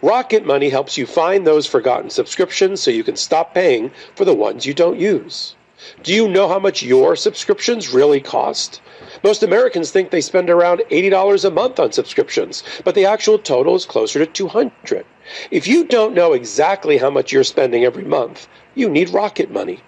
Rocket 0.00 0.46
Money 0.46 0.68
helps 0.68 0.96
you 0.96 1.06
find 1.06 1.46
those 1.46 1.66
forgotten 1.66 2.10
subscriptions 2.10 2.80
so 2.80 2.90
you 2.90 3.04
can 3.04 3.16
stop 3.16 3.52
paying 3.52 3.90
for 4.14 4.24
the 4.24 4.34
ones 4.34 4.64
you 4.64 4.74
don't 4.74 5.00
use. 5.00 5.56
Do 6.02 6.14
you 6.14 6.28
know 6.28 6.48
how 6.48 6.58
much 6.58 6.82
your 6.82 7.16
subscriptions 7.16 7.92
really 7.92 8.20
cost? 8.20 8.80
Most 9.22 9.42
Americans 9.42 9.90
think 9.90 10.10
they 10.10 10.20
spend 10.20 10.48
around 10.48 10.82
$80 10.90 11.44
a 11.44 11.50
month 11.50 11.78
on 11.78 11.92
subscriptions, 11.92 12.62
but 12.84 12.94
the 12.94 13.04
actual 13.04 13.38
total 13.38 13.74
is 13.74 13.84
closer 13.84 14.18
to 14.18 14.26
200. 14.26 15.04
If 15.50 15.66
you 15.66 15.84
don't 15.84 16.14
know 16.14 16.32
exactly 16.32 16.98
how 16.98 17.10
much 17.10 17.32
you're 17.32 17.44
spending 17.44 17.84
every 17.84 18.04
month, 18.04 18.48
you 18.74 18.88
need 18.88 19.10
Rocket 19.10 19.50
Money. 19.50 19.80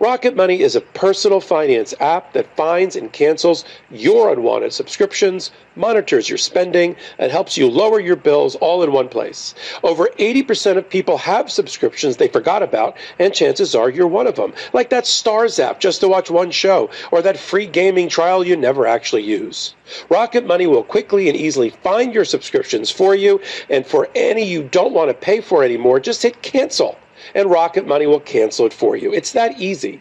Rocket 0.00 0.34
Money 0.34 0.60
is 0.60 0.74
a 0.74 0.80
personal 0.80 1.40
finance 1.40 1.94
app 2.00 2.32
that 2.32 2.56
finds 2.56 2.96
and 2.96 3.12
cancels 3.12 3.64
your 3.90 4.32
unwanted 4.32 4.72
subscriptions, 4.72 5.52
monitors 5.76 6.28
your 6.28 6.38
spending, 6.38 6.96
and 7.18 7.30
helps 7.30 7.56
you 7.56 7.70
lower 7.70 8.00
your 8.00 8.16
bills 8.16 8.56
all 8.56 8.82
in 8.82 8.90
one 8.90 9.08
place. 9.08 9.54
Over 9.84 10.08
80% 10.18 10.78
of 10.78 10.90
people 10.90 11.18
have 11.18 11.50
subscriptions 11.50 12.16
they 12.16 12.28
forgot 12.28 12.62
about, 12.62 12.96
and 13.18 13.32
chances 13.32 13.74
are 13.74 13.88
you're 13.88 14.08
one 14.08 14.26
of 14.26 14.34
them. 14.34 14.52
Like 14.72 14.90
that 14.90 15.06
Stars 15.06 15.58
app 15.60 15.80
just 15.80 16.00
to 16.00 16.08
watch 16.08 16.30
one 16.30 16.50
show, 16.50 16.90
or 17.12 17.22
that 17.22 17.38
free 17.38 17.66
gaming 17.66 18.08
trial 18.08 18.44
you 18.44 18.56
never 18.56 18.86
actually 18.86 19.22
use. 19.22 19.74
Rocket 20.08 20.44
Money 20.44 20.66
will 20.66 20.82
quickly 20.82 21.28
and 21.28 21.36
easily 21.36 21.70
find 21.70 22.12
your 22.12 22.24
subscriptions 22.24 22.90
for 22.90 23.14
you, 23.14 23.40
and 23.70 23.86
for 23.86 24.08
any 24.14 24.44
you 24.44 24.64
don't 24.64 24.92
want 24.92 25.08
to 25.08 25.14
pay 25.14 25.40
for 25.40 25.62
anymore, 25.62 26.00
just 26.00 26.22
hit 26.22 26.42
cancel 26.42 26.98
and 27.34 27.50
Rocket 27.50 27.86
Money 27.86 28.06
will 28.06 28.20
cancel 28.20 28.66
it 28.66 28.72
for 28.72 28.96
you. 28.96 29.12
It's 29.12 29.32
that 29.32 29.60
easy. 29.60 30.00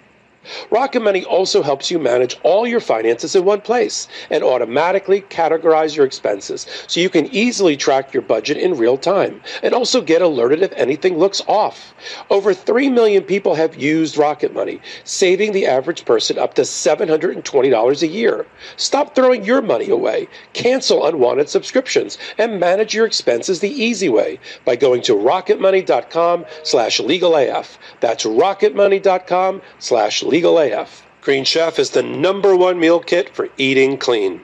Rocket 0.70 1.02
Money 1.02 1.26
also 1.26 1.62
helps 1.62 1.92
you 1.92 2.00
manage 2.00 2.38
all 2.44 2.68
your 2.68 2.80
finances 2.80 3.36
in 3.36 3.46
one 3.46 3.62
place 3.62 4.08
and 4.30 4.44
automatically 4.44 5.22
categorize 5.22 5.96
your 5.96 6.06
expenses 6.06 6.66
so 6.88 7.00
you 7.00 7.10
can 7.10 7.28
easily 7.28 7.76
track 7.76 8.14
your 8.14 8.24
budget 8.24 8.58
in 8.58 8.78
real 8.78 8.98
time 8.98 9.42
and 9.64 9.74
also 9.74 10.02
get 10.02 10.22
alerted 10.22 10.62
if 10.62 10.72
anything 10.74 11.18
looks 11.18 11.42
off. 11.48 11.94
Over 12.30 12.54
3 12.54 12.90
million 12.90 13.24
people 13.24 13.56
have 13.56 13.76
used 13.76 14.18
Rocket 14.18 14.54
Money, 14.54 14.80
saving 15.04 15.52
the 15.52 15.66
average 15.66 16.06
person 16.06 16.38
up 16.38 16.54
to 16.56 16.62
$720 16.62 18.02
a 18.02 18.08
year. 18.08 18.46
Stop 18.78 19.16
throwing 19.16 19.44
your 19.44 19.62
money 19.62 19.90
away, 19.90 20.28
cancel 20.54 21.06
unwanted 21.06 21.50
subscriptions, 21.50 22.18
and 22.38 22.60
manage 22.60 22.94
your 22.94 23.06
expenses 23.06 23.60
the 23.60 23.72
easy 23.72 24.10
way 24.10 24.40
by 24.66 24.76
going 24.76 25.02
to 25.04 25.14
rocketmoney.com 25.14 26.46
slash 26.64 27.00
legalaf. 27.00 27.78
That's 28.00 28.26
rocketmoney.com 28.26 29.62
slash 29.80 30.24
legalaf. 30.24 30.37
Legal 30.38 30.60
AF. 30.60 31.04
Green 31.22 31.44
Chef 31.44 31.80
is 31.80 31.90
the 31.90 32.04
number 32.04 32.56
one 32.56 32.80
meal 32.80 33.00
kit 33.00 33.28
for 33.34 33.50
eating 33.58 33.98
clean. 33.98 34.42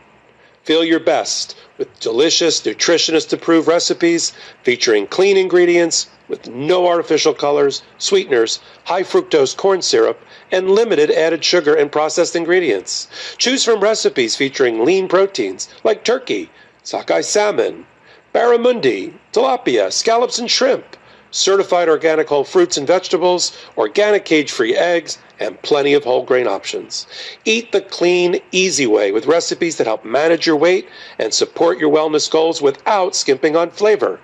Feel 0.63 0.83
your 0.83 0.99
best 0.99 1.55
with 1.77 1.99
delicious, 1.99 2.61
nutritionist 2.61 3.31
approved 3.31 3.67
recipes 3.67 4.33
featuring 4.63 5.05
clean 5.05 5.37
ingredients 5.37 6.09
with 6.27 6.49
no 6.49 6.87
artificial 6.87 7.35
colors, 7.35 7.83
sweeteners, 7.99 8.59
high 8.85 9.03
fructose 9.03 9.55
corn 9.55 9.83
syrup, 9.83 10.19
and 10.51 10.71
limited 10.71 11.11
added 11.11 11.45
sugar 11.45 11.75
and 11.75 11.91
processed 11.91 12.35
ingredients. 12.35 13.07
Choose 13.37 13.63
from 13.63 13.79
recipes 13.79 14.35
featuring 14.35 14.83
lean 14.83 15.07
proteins 15.07 15.69
like 15.83 16.03
turkey, 16.03 16.49
sockeye 16.81 17.21
salmon, 17.21 17.85
barramundi, 18.33 19.13
tilapia, 19.31 19.93
scallops, 19.93 20.39
and 20.39 20.49
shrimp 20.49 20.97
certified 21.34 21.89
organic 21.89 22.30
whole 22.30 22.43
fruits 22.43 22.77
and 22.77 22.88
vegetables, 22.88 23.57
organic 23.76 24.23
cage 24.23 24.51
free 24.51 24.76
eggs, 24.76 25.18
and 25.39 25.61
plenty 25.64 25.93
of 25.93 26.03
whole 26.03 26.23
grain 26.23 26.47
options. 26.47 27.07
Eat 27.43 27.72
the 27.72 27.81
clean, 27.81 28.39
easy 28.51 28.85
way 28.88 29.11
with 29.11 29.26
recipes 29.26 29.77
that 29.77 29.88
help 29.88 30.05
manage 30.05 30.45
your 30.45 30.55
weight 30.55 30.88
and 31.18 31.34
support 31.34 31.80
your 31.80 31.91
wellness 31.91 32.30
goals 32.30 32.61
without 32.61 33.15
skimping 33.15 33.55
on 33.55 33.72
flavor. 33.72 34.19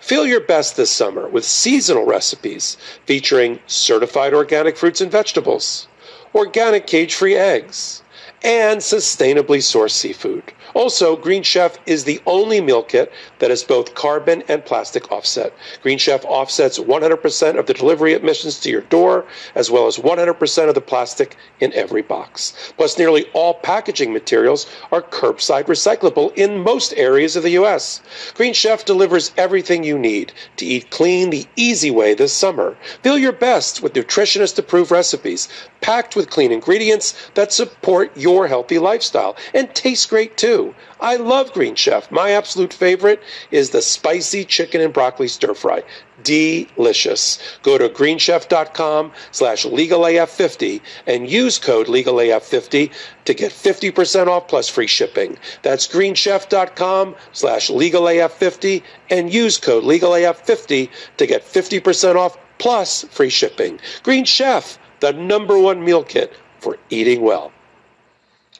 Feel 0.00 0.26
your 0.26 0.40
best 0.40 0.76
this 0.76 0.90
summer 0.90 1.28
with 1.28 1.44
seasonal 1.44 2.04
recipes 2.04 2.76
featuring 3.06 3.60
certified 3.66 4.34
organic 4.34 4.76
fruits 4.76 5.00
and 5.00 5.12
vegetables, 5.12 5.86
organic 6.34 6.86
cage 6.86 7.14
free 7.14 7.36
eggs, 7.36 8.02
and 8.42 8.80
sustainably 8.80 9.58
sourced 9.58 9.92
seafood. 9.92 10.52
Also, 10.74 11.16
Green 11.16 11.42
Chef 11.42 11.78
is 11.86 12.04
the 12.04 12.20
only 12.26 12.60
meal 12.60 12.82
kit 12.82 13.12
that 13.38 13.50
is 13.50 13.64
both 13.64 13.94
carbon 13.94 14.42
and 14.48 14.64
plastic 14.64 15.10
offset. 15.10 15.52
Green 15.82 15.98
Chef 15.98 16.24
offsets 16.24 16.78
100% 16.78 17.58
of 17.58 17.66
the 17.66 17.74
delivery 17.74 18.14
emissions 18.14 18.60
to 18.60 18.70
your 18.70 18.82
door, 18.82 19.24
as 19.54 19.70
well 19.70 19.86
as 19.86 19.96
100% 19.96 20.68
of 20.68 20.74
the 20.74 20.80
plastic 20.80 21.36
in 21.60 21.72
every 21.72 22.02
box. 22.02 22.72
Plus, 22.76 22.98
nearly 22.98 23.24
all 23.32 23.54
packaging 23.54 24.12
materials 24.12 24.66
are 24.90 25.02
curbside 25.02 25.64
recyclable 25.64 26.36
in 26.36 26.62
most 26.62 26.92
areas 26.96 27.36
of 27.36 27.42
the 27.42 27.50
U.S. 27.50 28.02
Green 28.34 28.52
Chef 28.52 28.84
delivers 28.84 29.32
everything 29.36 29.84
you 29.84 29.98
need 29.98 30.32
to 30.56 30.66
eat 30.66 30.90
clean 30.90 31.30
the 31.30 31.46
easy 31.56 31.90
way 31.90 32.14
this 32.14 32.32
summer. 32.32 32.76
Feel 33.02 33.18
your 33.18 33.32
best 33.32 33.82
with 33.82 33.94
nutritionist 33.94 34.58
approved 34.58 34.90
recipes 34.90 35.48
packed 35.80 36.14
with 36.14 36.30
clean 36.30 36.52
ingredients 36.52 37.14
that 37.34 37.52
support 37.52 38.16
your 38.16 38.32
your 38.32 38.48
healthy 38.48 38.78
lifestyle 38.78 39.36
and 39.54 39.74
taste 39.74 40.08
great 40.08 40.36
too. 40.36 40.61
I 41.00 41.16
love 41.16 41.52
Green 41.52 41.74
Chef. 41.74 42.10
My 42.10 42.30
absolute 42.30 42.72
favorite 42.72 43.22
is 43.50 43.70
the 43.70 43.82
spicy 43.82 44.44
chicken 44.44 44.80
and 44.80 44.92
broccoli 44.92 45.28
stir 45.28 45.54
fry. 45.54 45.82
Delicious. 46.22 47.38
Go 47.62 47.78
to 47.78 47.88
greenchef.com 47.88 49.12
slash 49.32 49.64
legalaf50 49.66 50.80
and 51.06 51.28
use 51.28 51.58
code 51.58 51.88
legalaf50 51.88 52.92
to 53.24 53.34
get 53.34 53.50
50% 53.50 54.28
off 54.28 54.46
plus 54.46 54.68
free 54.68 54.86
shipping. 54.86 55.36
That's 55.62 55.88
greenchef.com 55.88 57.16
slash 57.32 57.70
legalaf50 57.70 58.82
and 59.10 59.32
use 59.32 59.58
code 59.58 59.84
legalaf50 59.84 60.90
to 61.16 61.26
get 61.26 61.44
50% 61.44 62.16
off 62.16 62.38
plus 62.58 63.02
free 63.10 63.30
shipping. 63.30 63.80
Green 64.04 64.24
Chef, 64.24 64.78
the 65.00 65.12
number 65.12 65.58
one 65.58 65.84
meal 65.84 66.04
kit 66.04 66.32
for 66.60 66.78
eating 66.90 67.22
well. 67.22 67.52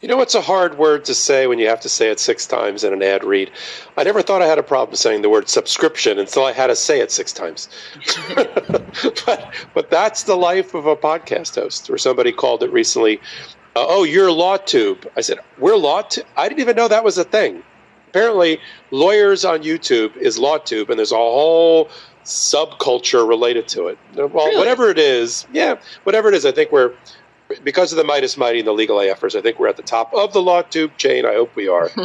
You 0.02 0.08
know, 0.08 0.20
it's 0.20 0.34
a 0.34 0.40
hard 0.40 0.78
word 0.78 1.04
to 1.04 1.14
say 1.14 1.46
when 1.46 1.60
you 1.60 1.68
have 1.68 1.80
to 1.82 1.88
say 1.88 2.10
it 2.10 2.18
six 2.18 2.44
times 2.44 2.82
in 2.82 2.92
an 2.92 3.04
ad 3.04 3.22
read. 3.22 3.52
I 3.96 4.02
never 4.02 4.20
thought 4.20 4.42
I 4.42 4.46
had 4.46 4.58
a 4.58 4.62
problem 4.62 4.96
saying 4.96 5.22
the 5.22 5.30
word 5.30 5.48
subscription 5.48 6.18
until 6.18 6.44
I 6.44 6.50
had 6.50 6.66
to 6.66 6.76
say 6.76 6.98
it 6.98 7.12
six 7.12 7.32
times. 7.32 7.68
but, 8.34 9.54
but 9.72 9.90
that's 9.90 10.24
the 10.24 10.34
life 10.34 10.74
of 10.74 10.86
a 10.86 10.96
podcast 10.96 11.54
host, 11.54 11.88
or 11.88 11.98
somebody 11.98 12.32
called 12.32 12.64
it 12.64 12.72
recently. 12.72 13.18
Uh, 13.76 13.86
oh, 13.88 14.02
you're 14.02 14.28
LawTube. 14.28 15.06
I 15.16 15.20
said, 15.20 15.38
we're 15.58 15.74
LawTube. 15.74 16.24
I 16.36 16.48
didn't 16.48 16.60
even 16.60 16.74
know 16.74 16.88
that 16.88 17.04
was 17.04 17.16
a 17.16 17.24
thing. 17.24 17.62
Apparently, 18.08 18.58
lawyers 18.90 19.44
on 19.44 19.62
YouTube 19.62 20.16
is 20.16 20.36
LawTube, 20.36 20.90
and 20.90 20.98
there's 20.98 21.12
a 21.12 21.16
whole 21.16 21.88
subculture 22.24 23.26
related 23.26 23.68
to 23.68 23.86
it. 23.86 23.98
Well, 24.16 24.28
Really? 24.28 24.56
whatever 24.56 24.90
it 24.90 24.98
is, 24.98 25.46
yeah, 25.52 25.76
whatever 26.02 26.28
it 26.28 26.34
is, 26.34 26.44
I 26.44 26.50
think 26.50 26.72
we're 26.72 26.92
because 27.64 27.92
of 27.92 27.96
the 27.96 28.04
Meidas 28.04 28.36
Mighty 28.36 28.58
and 28.58 28.68
the 28.68 28.72
legal 28.72 28.98
AFers, 28.98 29.36
I 29.36 29.42
think 29.42 29.58
we're 29.58 29.68
at 29.68 29.76
the 29.76 29.82
top 29.82 30.12
of 30.14 30.32
the 30.32 30.42
law 30.42 30.62
tube 30.62 30.96
chain. 30.96 31.24
I 31.26 31.34
hope 31.34 31.54
we 31.56 31.68
are. 31.68 31.90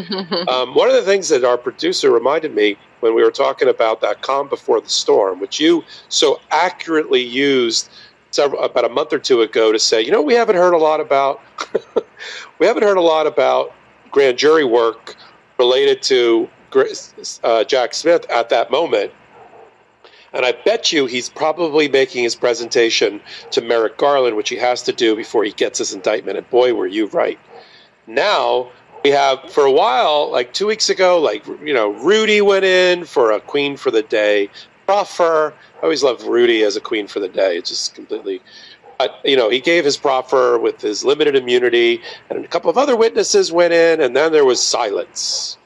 um, 0.47 0.73
one 0.75 0.87
of 0.87 0.95
the 0.95 1.03
things 1.05 1.29
that 1.29 1.43
our 1.43 1.57
producer 1.57 2.11
reminded 2.11 2.53
me 2.53 2.77
when 2.99 3.13
we 3.15 3.23
were 3.23 3.31
talking 3.31 3.67
about 3.67 4.01
that 4.01 4.21
calm 4.21 4.49
before 4.49 4.81
the 4.81 4.89
storm, 4.89 5.39
which 5.39 5.59
you 5.59 5.83
so 6.09 6.39
accurately 6.51 7.21
used 7.21 7.89
several, 8.31 8.61
about 8.63 8.85
a 8.85 8.89
month 8.89 9.13
or 9.13 9.19
two 9.19 9.41
ago 9.41 9.71
to 9.71 9.79
say, 9.79 10.01
you 10.01 10.11
know, 10.11 10.21
we 10.21 10.33
haven't 10.33 10.55
heard 10.55 10.73
a 10.73 10.77
lot 10.77 10.99
about 10.99 11.41
we 12.59 12.65
haven't 12.65 12.83
heard 12.83 12.97
a 12.97 13.01
lot 13.01 13.27
about 13.27 13.73
grand 14.11 14.37
jury 14.37 14.63
work 14.63 15.15
related 15.59 16.01
to 16.01 16.49
uh, 17.43 17.63
Jack 17.63 17.93
Smith 17.93 18.25
at 18.29 18.49
that 18.49 18.71
moment. 18.71 19.11
And 20.33 20.45
I 20.45 20.51
bet 20.51 20.91
you 20.91 21.05
he's 21.05 21.29
probably 21.29 21.87
making 21.87 22.23
his 22.23 22.35
presentation 22.35 23.21
to 23.51 23.61
Merrick 23.61 23.97
Garland, 23.97 24.35
which 24.35 24.49
he 24.49 24.57
has 24.57 24.83
to 24.83 24.93
do 24.93 25.15
before 25.15 25.43
he 25.43 25.51
gets 25.51 25.79
his 25.79 25.93
indictment. 25.93 26.37
And 26.37 26.49
boy, 26.49 26.73
were 26.73 26.87
you 26.87 27.07
right. 27.07 27.39
Now 28.05 28.69
we 29.03 29.11
have, 29.11 29.51
for 29.51 29.65
a 29.65 29.71
while, 29.71 30.29
like 30.31 30.53
two 30.53 30.67
weeks 30.67 30.89
ago, 30.89 31.19
like, 31.19 31.45
you 31.63 31.73
know, 31.73 31.91
Rudy 31.91 32.41
went 32.41 32.65
in 32.65 33.05
for 33.05 33.31
a 33.31 33.39
queen 33.39 33.77
for 33.77 33.91
the 33.91 34.03
day. 34.03 34.49
Proffer, 34.85 35.53
I 35.77 35.83
always 35.83 36.03
loved 36.03 36.23
Rudy 36.23 36.63
as 36.63 36.75
a 36.75 36.81
queen 36.81 37.07
for 37.07 37.19
the 37.19 37.29
day. 37.29 37.57
It's 37.57 37.69
just 37.69 37.95
completely. 37.95 38.41
But, 38.97 39.19
you 39.23 39.37
know, 39.37 39.49
he 39.49 39.59
gave 39.59 39.85
his 39.85 39.95
proffer 39.95 40.57
with 40.57 40.81
his 40.81 41.05
limited 41.05 41.35
immunity, 41.35 42.01
and 42.29 42.43
a 42.43 42.47
couple 42.47 42.69
of 42.69 42.77
other 42.77 42.95
witnesses 42.95 43.51
went 43.51 43.73
in, 43.73 44.01
and 44.01 44.15
then 44.15 44.31
there 44.31 44.45
was 44.45 44.61
silence. 44.61 45.57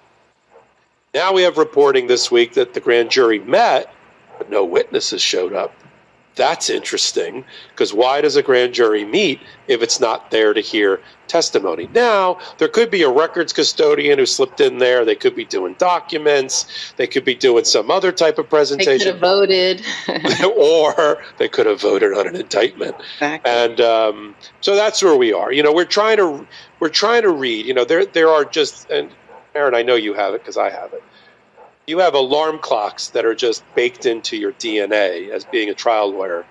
Now 1.13 1.31
we 1.33 1.43
have 1.43 1.57
reporting 1.57 2.07
this 2.07 2.29
week 2.29 2.53
that 2.53 2.73
the 2.73 2.79
grand 2.79 3.09
jury 3.09 3.39
met, 3.39 3.93
but 4.41 4.49
no 4.49 4.65
witnesses 4.65 5.21
showed 5.21 5.53
up. 5.53 5.71
That's 6.33 6.71
interesting 6.71 7.45
because 7.69 7.93
why 7.93 8.21
does 8.21 8.37
a 8.37 8.41
grand 8.41 8.73
jury 8.73 9.05
meet 9.05 9.39
if 9.67 9.83
it's 9.83 9.99
not 9.99 10.31
there 10.31 10.51
to 10.51 10.61
hear 10.61 10.99
testimony? 11.27 11.87
Now, 11.93 12.39
there 12.57 12.67
could 12.67 12.89
be 12.89 13.03
a 13.03 13.09
records 13.09 13.53
custodian 13.53 14.17
who 14.17 14.25
slipped 14.25 14.59
in 14.59 14.79
there. 14.79 15.05
They 15.05 15.13
could 15.13 15.35
be 15.35 15.45
doing 15.45 15.75
documents. 15.77 16.93
They 16.97 17.05
could 17.05 17.23
be 17.23 17.35
doing 17.35 17.65
some 17.65 17.91
other 17.91 18.11
type 18.11 18.39
of 18.39 18.49
presentation. 18.49 18.97
They 18.97 18.97
could 18.97 19.13
have 19.13 19.19
voted. 19.19 19.85
or 20.57 21.21
they 21.37 21.47
could 21.47 21.67
have 21.67 21.79
voted 21.79 22.13
on 22.13 22.27
an 22.27 22.35
indictment. 22.35 22.95
And 23.45 23.79
um, 23.79 24.35
so 24.61 24.75
that's 24.75 25.03
where 25.03 25.15
we 25.15 25.33
are. 25.33 25.51
You 25.51 25.61
know, 25.61 25.73
we're 25.73 25.85
trying 25.85 26.17
to 26.17 26.47
we're 26.79 26.89
trying 26.89 27.21
to 27.23 27.31
read. 27.31 27.67
You 27.67 27.75
know, 27.75 27.85
there 27.85 28.07
there 28.07 28.29
are 28.29 28.45
just 28.45 28.89
and 28.89 29.11
Karen, 29.53 29.75
I 29.75 29.83
know 29.83 29.95
you 29.95 30.15
have 30.15 30.33
it 30.33 30.41
because 30.41 30.57
I 30.57 30.71
have 30.71 30.93
it. 30.93 31.03
You 31.91 31.99
have 31.99 32.13
alarm 32.13 32.59
clocks 32.59 33.09
that 33.09 33.25
are 33.25 33.35
just 33.35 33.65
baked 33.75 34.05
into 34.05 34.37
your 34.37 34.53
DNA 34.53 35.27
as 35.27 35.43
being 35.43 35.69
a 35.69 35.73
trial 35.73 36.09
lawyer 36.09 36.45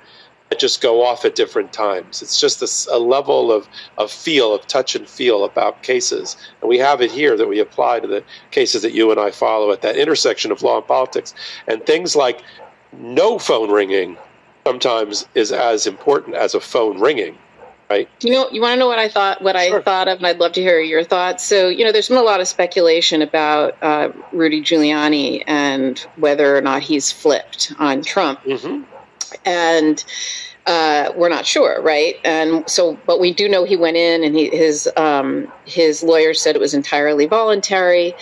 that 0.50 0.58
just 0.58 0.82
go 0.82 1.02
off 1.02 1.24
at 1.24 1.34
different 1.34 1.72
times. 1.72 2.20
It's 2.20 2.38
just 2.38 2.86
a 2.88 2.98
level 2.98 3.50
of, 3.50 3.66
of 3.96 4.10
feel, 4.10 4.52
of 4.54 4.66
touch 4.66 4.94
and 4.94 5.08
feel 5.08 5.46
about 5.46 5.82
cases. 5.82 6.36
And 6.60 6.68
we 6.68 6.76
have 6.76 7.00
it 7.00 7.10
here 7.10 7.38
that 7.38 7.48
we 7.48 7.58
apply 7.58 8.00
to 8.00 8.06
the 8.06 8.22
cases 8.50 8.82
that 8.82 8.92
you 8.92 9.10
and 9.10 9.18
I 9.18 9.30
follow 9.30 9.72
at 9.72 9.80
that 9.80 9.96
intersection 9.96 10.52
of 10.52 10.62
law 10.62 10.76
and 10.76 10.86
politics. 10.86 11.34
And 11.66 11.86
things 11.86 12.14
like 12.14 12.42
no 12.92 13.38
phone 13.38 13.70
ringing 13.70 14.18
sometimes 14.66 15.26
is 15.34 15.52
as 15.52 15.86
important 15.86 16.36
as 16.36 16.54
a 16.54 16.60
phone 16.60 17.00
ringing, 17.00 17.38
right? 17.90 18.08
You 18.22 18.32
know, 18.32 18.48
you 18.50 18.60
want 18.60 18.74
to 18.74 18.78
know 18.78 18.86
what 18.86 18.98
I 18.98 19.08
thought, 19.08 19.42
what 19.42 19.56
I 19.56 19.80
thought 19.82 20.08
of, 20.08 20.18
and 20.18 20.26
I'd 20.26 20.38
love 20.38 20.52
to 20.52 20.62
hear 20.62 20.80
your 20.80 21.04
thoughts. 21.04 21.44
So, 21.44 21.68
you 21.68 21.84
know, 21.84 21.92
there's 21.92 22.08
been 22.08 22.18
a 22.18 22.22
lot 22.22 22.40
of 22.40 22.48
speculation 22.48 23.20
about 23.20 23.76
uh, 23.82 24.10
Rudy 24.32 24.62
Giuliani 24.62 25.42
and 25.46 25.98
whether 26.16 26.56
or 26.56 26.60
not 26.62 26.82
he's 26.82 27.10
flipped 27.10 27.72
on 27.78 28.02
Trump, 28.02 28.40
and 29.44 30.04
uh, 30.70 31.12
we're 31.16 31.28
not 31.28 31.46
sure, 31.46 31.82
right? 31.82 32.14
And 32.24 32.68
so, 32.70 32.96
but 33.04 33.18
we 33.18 33.34
do 33.34 33.48
know 33.48 33.64
he 33.64 33.76
went 33.76 33.96
in, 33.96 34.22
and 34.22 34.36
he, 34.36 34.50
his 34.50 34.88
um, 34.96 35.52
his 35.64 36.04
lawyer 36.04 36.32
said 36.32 36.54
it 36.54 36.60
was 36.60 36.74
entirely 36.74 37.26
voluntary, 37.26 38.14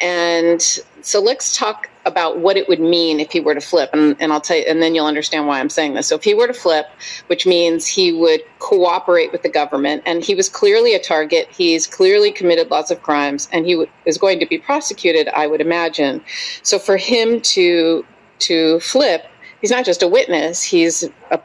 and 0.00 0.60
so 1.02 1.20
let's 1.20 1.56
talk 1.56 1.88
about 2.04 2.38
what 2.38 2.56
it 2.56 2.68
would 2.68 2.80
mean 2.80 3.20
if 3.20 3.30
he 3.30 3.40
were 3.40 3.54
to 3.54 3.60
flip. 3.60 3.90
And, 3.92 4.16
and 4.18 4.32
i'll 4.32 4.40
tell 4.40 4.56
you 4.56 4.64
and 4.66 4.82
then 4.82 4.94
you'll 4.94 5.06
understand 5.06 5.46
why 5.46 5.60
i'm 5.60 5.70
saying 5.70 5.94
this. 5.94 6.08
So 6.08 6.16
if 6.16 6.24
he 6.24 6.34
were 6.34 6.48
to 6.48 6.54
flip 6.54 6.86
which 7.28 7.46
means 7.46 7.86
he 7.86 8.12
would 8.12 8.40
cooperate 8.58 9.30
with 9.30 9.42
the 9.42 9.48
government 9.48 10.02
and 10.06 10.24
he 10.24 10.34
was 10.34 10.48
clearly 10.48 10.94
a 10.94 10.98
target 11.00 11.48
he's 11.50 11.86
clearly 11.86 12.32
committed 12.32 12.70
lots 12.70 12.90
of 12.90 13.02
crimes 13.02 13.48
and 13.52 13.66
he 13.66 13.74
w- 13.74 13.90
is 14.06 14.18
going 14.18 14.40
to 14.40 14.46
be 14.46 14.58
prosecuted 14.58 15.28
i 15.28 15.46
would 15.46 15.60
imagine. 15.60 16.22
So 16.62 16.78
for 16.78 16.96
him 16.96 17.40
to 17.42 18.04
to 18.40 18.80
flip 18.80 19.26
he's 19.60 19.70
not 19.70 19.84
just 19.84 20.02
a 20.02 20.08
witness 20.08 20.62
he's 20.62 21.04
a, 21.30 21.40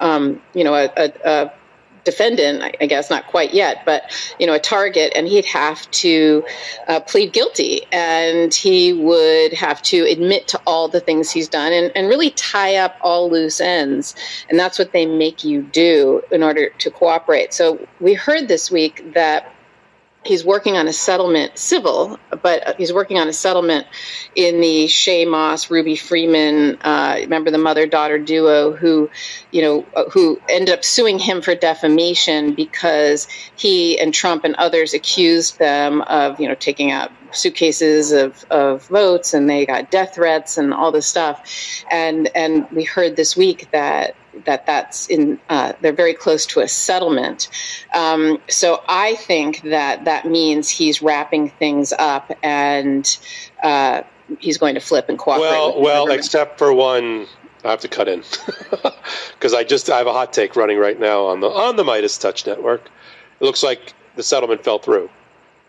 um, 0.00 0.40
you 0.54 0.64
know 0.64 0.74
a, 0.74 0.90
a, 0.96 1.12
a 1.24 1.52
defendant, 2.04 2.62
I- 2.62 2.72
I 2.82 2.86
guess 2.86 3.10
not 3.10 3.26
quite 3.26 3.54
yet, 3.54 3.82
but 3.84 4.02
you 4.38 4.46
know, 4.46 4.54
a 4.54 4.58
target, 4.58 5.12
and 5.16 5.26
he'd 5.26 5.46
have 5.46 5.90
to 5.92 6.44
uh, 6.86 7.00
plead 7.00 7.32
guilty, 7.32 7.82
and 7.90 8.54
he 8.54 8.92
would 8.92 9.52
have 9.54 9.82
to 9.82 10.04
admit 10.04 10.46
to 10.48 10.60
all 10.66 10.88
the 10.88 11.00
things 11.00 11.30
he's 11.30 11.48
done, 11.48 11.72
and, 11.72 11.90
and 11.96 12.08
really 12.08 12.30
tie 12.30 12.76
up 12.76 12.96
all 13.00 13.30
loose 13.30 13.60
ends, 13.60 14.14
and 14.48 14.58
that's 14.58 14.78
what 14.78 14.92
they 14.92 15.06
make 15.06 15.44
you 15.44 15.62
do 15.62 16.22
in 16.30 16.42
order 16.42 16.68
to 16.78 16.90
cooperate. 16.90 17.52
So 17.54 17.86
we 18.00 18.14
heard 18.14 18.48
this 18.48 18.70
week 18.70 19.14
that 19.14 19.53
he's 20.24 20.44
working 20.44 20.76
on 20.76 20.88
a 20.88 20.92
settlement, 20.92 21.58
civil, 21.58 22.18
but 22.42 22.76
he's 22.78 22.92
working 22.92 23.18
on 23.18 23.28
a 23.28 23.32
settlement 23.32 23.86
in 24.34 24.60
the 24.60 24.86
Shaye 24.86 25.28
Moss, 25.28 25.70
Ruby 25.70 25.96
Freeman, 25.96 26.78
uh, 26.80 27.16
remember 27.20 27.50
the 27.50 27.58
mother 27.58 27.86
daughter 27.86 28.18
duo 28.18 28.72
who, 28.72 29.10
you 29.50 29.62
know, 29.62 29.86
uh, 29.94 30.04
who 30.10 30.40
ended 30.48 30.74
up 30.74 30.84
suing 30.84 31.18
him 31.18 31.42
for 31.42 31.54
defamation 31.54 32.54
because 32.54 33.28
he 33.56 33.98
and 33.98 34.14
Trump 34.14 34.44
and 34.44 34.54
others 34.56 34.94
accused 34.94 35.58
them 35.58 36.00
of, 36.02 36.40
you 36.40 36.48
know, 36.48 36.54
taking 36.54 36.90
out 36.90 37.12
suitcases 37.32 38.12
of, 38.12 38.44
of 38.50 38.86
votes 38.86 39.34
and 39.34 39.50
they 39.50 39.66
got 39.66 39.90
death 39.90 40.14
threats 40.14 40.56
and 40.56 40.72
all 40.72 40.92
this 40.92 41.06
stuff. 41.06 41.84
And, 41.90 42.30
and 42.34 42.70
we 42.70 42.84
heard 42.84 43.16
this 43.16 43.36
week 43.36 43.68
that 43.72 44.16
that 44.44 44.66
that's 44.66 45.06
in 45.08 45.38
uh, 45.48 45.72
they're 45.80 45.92
very 45.92 46.14
close 46.14 46.46
to 46.46 46.60
a 46.60 46.68
settlement. 46.68 47.48
Um, 47.92 48.40
so 48.48 48.82
i 48.88 49.14
think 49.16 49.62
that 49.62 50.04
that 50.04 50.26
means 50.26 50.68
he's 50.68 51.02
wrapping 51.02 51.50
things 51.50 51.92
up 51.98 52.30
and 52.42 53.18
uh, 53.62 54.02
he's 54.38 54.58
going 54.58 54.74
to 54.74 54.80
flip 54.80 55.08
and 55.08 55.18
cooperate 55.18 55.48
Well, 55.48 55.80
well, 55.80 56.10
except 56.10 56.58
for 56.58 56.72
one, 56.72 57.26
I 57.64 57.70
have 57.70 57.80
to 57.80 57.88
cut 57.88 58.08
in. 58.08 58.22
Because 59.34 59.52
I 59.52 59.62
just 59.62 59.90
I 59.90 59.98
have 59.98 60.06
a 60.06 60.12
hot 60.12 60.32
take 60.32 60.56
running 60.56 60.78
right 60.78 60.98
now 60.98 61.26
on 61.26 61.40
the 61.40 61.48
on 61.48 61.76
the 61.76 61.82
MeidasTouch 61.82 62.46
Network. 62.46 62.86
It 63.40 63.44
looks 63.44 63.62
like 63.62 63.92
the 64.16 64.22
settlement 64.22 64.64
fell 64.64 64.78
through. 64.78 65.10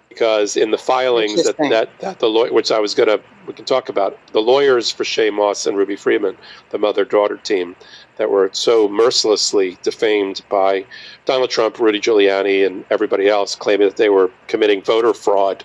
Because 0.08 0.56
in 0.56 0.72
the 0.72 0.78
filings 0.78 1.44
that 1.44 1.58
that, 1.58 1.90
that 2.00 2.20
the 2.20 2.28
lawyer, 2.28 2.54
which 2.54 2.72
I 2.72 2.80
was 2.80 2.96
gonna 2.96 3.20
we 3.48 3.54
can 3.54 3.66
talk 3.66 3.90
about 3.90 4.18
the 4.32 4.40
lawyers 4.40 4.90
for 4.90 5.04
Shaye 5.04 5.34
Moss 5.34 5.66
and 5.66 5.76
Ruby 5.76 5.98
Freeman, 5.98 6.38
the 6.70 6.78
mother 6.78 7.04
daughter 7.04 7.36
team 7.36 7.76
that 8.18 8.30
were 8.30 8.50
so 8.54 8.88
mercilessly 8.88 9.78
defamed 9.84 10.42
by 10.50 10.86
Donald 11.26 11.50
Trump, 11.50 11.80
Rudy 11.80 12.00
Giuliani, 12.00 12.66
and 12.66 12.86
everybody 12.90 13.28
else, 13.28 13.56
claiming 13.56 13.88
that 13.88 13.98
they 13.98 14.10
were 14.10 14.32
committing 14.48 14.82
voter 14.82 15.14
fraud 15.14 15.64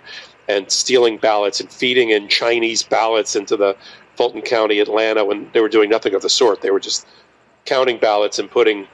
and 0.49 0.71
stealing 0.71 1.17
ballots 1.17 1.61
and 1.61 1.71
feeding 1.71 2.11
in 2.11 2.29
Chinese 2.29 2.83
ballots 2.83 3.37
into 3.37 3.57
the 3.57 3.77
Fulton 4.17 4.43
County, 4.43 4.81
Atlanta, 4.81 5.25
when 5.25 5.49
they 5.53 5.61
were 5.61 5.69
doing 5.69 5.89
nothing 5.89 6.15
of 6.15 6.23
the 6.23 6.29
sort. 6.29 6.61
They 6.61 6.71
were 6.71 6.81
just 6.81 7.07
counting 7.65 7.99
ballots 7.99 8.39
and 8.39 8.51
putting 8.51 8.89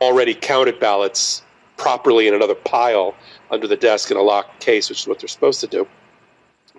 already 0.00 0.34
counted 0.34 0.78
ballots 0.78 1.42
properly 1.76 2.28
in 2.28 2.34
another 2.34 2.54
pile 2.54 3.14
under 3.50 3.66
the 3.66 3.76
desk 3.76 4.10
in 4.10 4.16
a 4.16 4.22
locked 4.22 4.60
case, 4.60 4.88
which 4.88 5.00
is 5.00 5.06
what 5.08 5.18
they're 5.18 5.28
supposed 5.28 5.60
to 5.60 5.66
do. 5.66 5.88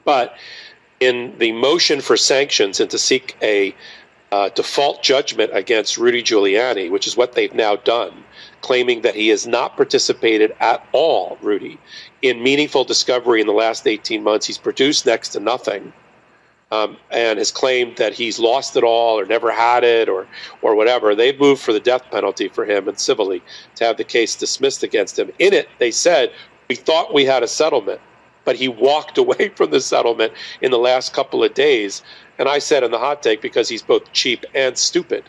But 0.06 0.36
in 1.00 1.38
the 1.40 1.52
motion 1.52 2.02
for 2.02 2.16
sanctions 2.16 2.80
and 2.80 2.90
to 2.90 2.98
seek 2.98 3.36
a 3.42 3.76
uh, 4.34 4.50
default 4.50 5.04
judgment 5.04 5.52
against 5.54 5.96
Rudy 5.96 6.24
Giuliani, 6.24 6.90
which 6.90 7.06
is 7.06 7.16
what 7.16 7.34
they've 7.34 7.54
now 7.54 7.76
done, 7.76 8.24
claiming 8.62 9.04
that 9.04 9.14
he 9.14 9.28
has 9.28 9.46
not 9.46 9.78
participated 9.78 10.56
at 10.60 10.84
all, 10.92 11.38
Rudy, 11.40 11.78
in 12.24 12.42
meaningful 12.42 12.84
discovery 12.84 13.42
in 13.42 13.46
the 13.46 13.54
last 13.54 13.86
18 13.86 14.24
months. 14.24 14.48
He's 14.48 14.58
produced 14.58 15.06
next 15.06 15.30
to 15.30 15.40
nothing. 15.40 15.94
Um, 16.72 16.98
and 17.12 17.38
has 17.38 17.52
claimed 17.52 17.98
that 17.98 18.14
he's 18.14 18.40
lost 18.40 18.76
it 18.76 18.84
all 18.84 19.20
or 19.20 19.26
never 19.28 19.52
had 19.52 19.84
it 19.84 20.10
or 20.10 20.26
or 20.64 20.74
whatever. 20.74 21.14
They've 21.14 21.40
moved 21.40 21.62
for 21.62 21.72
the 21.72 21.80
death 21.80 22.02
penalty 22.10 22.48
for 22.48 22.66
him 22.66 22.88
and 22.88 23.00
civilly 23.00 23.44
to 23.76 23.86
have 23.86 23.98
the 23.98 24.04
case 24.04 24.36
dismissed 24.36 24.82
against 24.82 25.20
him. 25.20 25.30
In 25.38 25.54
it, 25.54 25.70
they 25.78 25.92
said 25.92 26.32
we 26.70 26.76
thought 26.76 27.14
we 27.14 27.26
had 27.26 27.44
a 27.44 27.48
settlement, 27.48 28.02
but 28.44 28.56
he 28.56 28.68
walked 28.68 29.18
away 29.24 29.50
from 29.50 29.70
the 29.70 29.82
settlement 29.82 30.34
in 30.62 30.72
the 30.72 30.80
last 30.80 31.14
couple 31.14 31.44
of 31.44 31.54
days. 31.54 32.02
And 32.40 32.50
I 32.50 32.60
said 32.60 32.84
in 32.84 32.92
the 32.92 33.00
hot 33.00 33.22
take 33.22 33.42
because 33.42 33.70
he's 33.70 33.82
both 33.82 34.12
cheap 34.14 34.46
and 34.54 34.78
stupid. 34.78 35.24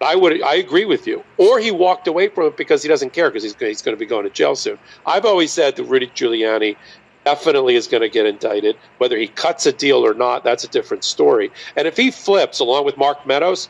I 0.00 0.16
would 0.16 0.42
I 0.42 0.54
agree 0.54 0.84
with 0.84 1.06
you. 1.06 1.24
Or 1.38 1.58
he 1.58 1.70
walked 1.70 2.06
away 2.06 2.28
from 2.28 2.46
it 2.46 2.56
because 2.56 2.82
he 2.82 2.88
doesn't 2.88 3.12
care 3.12 3.30
because 3.30 3.42
he's 3.42 3.56
he's 3.58 3.82
going 3.82 3.96
to 3.96 3.98
be 3.98 4.06
going 4.06 4.24
to 4.24 4.30
jail 4.30 4.54
soon. 4.54 4.78
I've 5.06 5.24
always 5.24 5.52
said 5.52 5.76
that 5.76 5.84
Rudy 5.84 6.08
Giuliani 6.08 6.76
definitely 7.24 7.74
is 7.74 7.86
going 7.86 8.02
to 8.02 8.08
get 8.08 8.26
indicted. 8.26 8.76
Whether 8.98 9.16
he 9.16 9.28
cuts 9.28 9.66
a 9.66 9.72
deal 9.72 10.04
or 10.04 10.14
not, 10.14 10.44
that's 10.44 10.64
a 10.64 10.68
different 10.68 11.04
story. 11.04 11.50
And 11.76 11.88
if 11.88 11.96
he 11.96 12.10
flips 12.10 12.60
along 12.60 12.84
with 12.84 12.98
Mark 12.98 13.26
Meadows, 13.26 13.68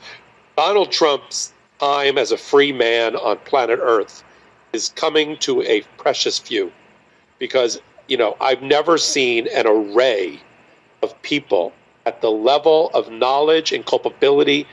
Donald 0.57 0.91
Trump's 0.91 1.53
time 1.79 2.19
as 2.19 2.33
a 2.33 2.37
free 2.37 2.73
man 2.73 3.17
on 3.17 3.39
planet 3.39 3.79
Earth 3.81 4.25
is 4.73 4.89
coming 4.97 5.37
to 5.39 5.63
a 5.63 5.83
precious 5.99 6.39
few 6.39 6.73
because 7.39 7.81
you 8.09 8.17
know 8.17 8.37
I've 8.41 8.63
never 8.63 8.99
seen 8.99 9.47
an 9.49 9.67
array 9.67 10.41
of 11.03 11.21
people 11.23 11.73
at 12.07 12.21
the 12.21 12.31
level 12.31 12.91
of 12.95 13.11
knowledge 13.11 13.73
and 13.73 13.85
culpability 13.85 14.67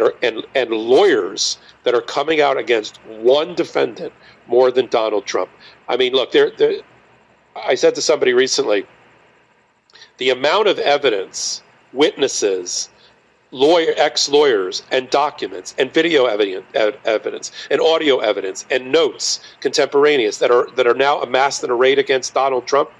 are, 0.00 0.14
and, 0.22 0.44
and 0.54 0.70
lawyers 0.70 1.58
that 1.84 1.94
are 1.94 2.02
coming 2.02 2.40
out 2.40 2.56
against 2.56 2.98
one 3.06 3.54
defendant 3.54 4.12
more 4.46 4.70
than 4.70 4.86
Donald 4.86 5.26
Trump. 5.26 5.50
I 5.88 5.96
mean, 5.96 6.12
look, 6.12 6.32
there. 6.32 6.52
I 7.56 7.74
said 7.74 7.94
to 7.94 8.02
somebody 8.02 8.32
recently, 8.32 8.86
the 10.18 10.30
amount 10.30 10.68
of 10.68 10.78
evidence, 10.78 11.62
witnesses, 11.92 12.90
lawyer, 13.50 13.92
ex-lawyers, 13.96 14.82
and 14.90 15.08
documents, 15.10 15.74
and 15.78 15.92
video 15.92 16.26
evidence, 16.26 16.66
evidence, 16.74 17.52
and 17.70 17.80
audio 17.80 18.18
evidence, 18.18 18.66
and 18.70 18.92
notes, 18.92 19.40
contemporaneous 19.60 20.38
that 20.38 20.50
are 20.50 20.68
that 20.76 20.86
are 20.86 20.94
now 20.94 21.22
amassed 21.22 21.62
and 21.62 21.72
arrayed 21.72 21.98
against 21.98 22.34
Donald 22.34 22.66
Trump 22.66 22.90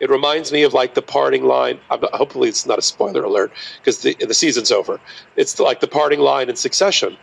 it 0.00 0.10
reminds 0.10 0.52
me 0.52 0.62
of 0.62 0.74
like 0.74 0.94
the 0.94 1.02
parting 1.02 1.44
line. 1.44 1.80
Hopefully, 1.90 2.48
it's 2.48 2.66
not 2.66 2.78
a 2.78 2.82
spoiler 2.82 3.22
alert 3.22 3.52
because 3.78 4.00
the 4.00 4.14
the 4.14 4.34
season's 4.34 4.72
over. 4.72 5.00
It's 5.36 5.58
like 5.58 5.80
the 5.80 5.88
parting 5.88 6.20
line 6.20 6.48
in 6.48 6.56
Succession, 6.56 7.16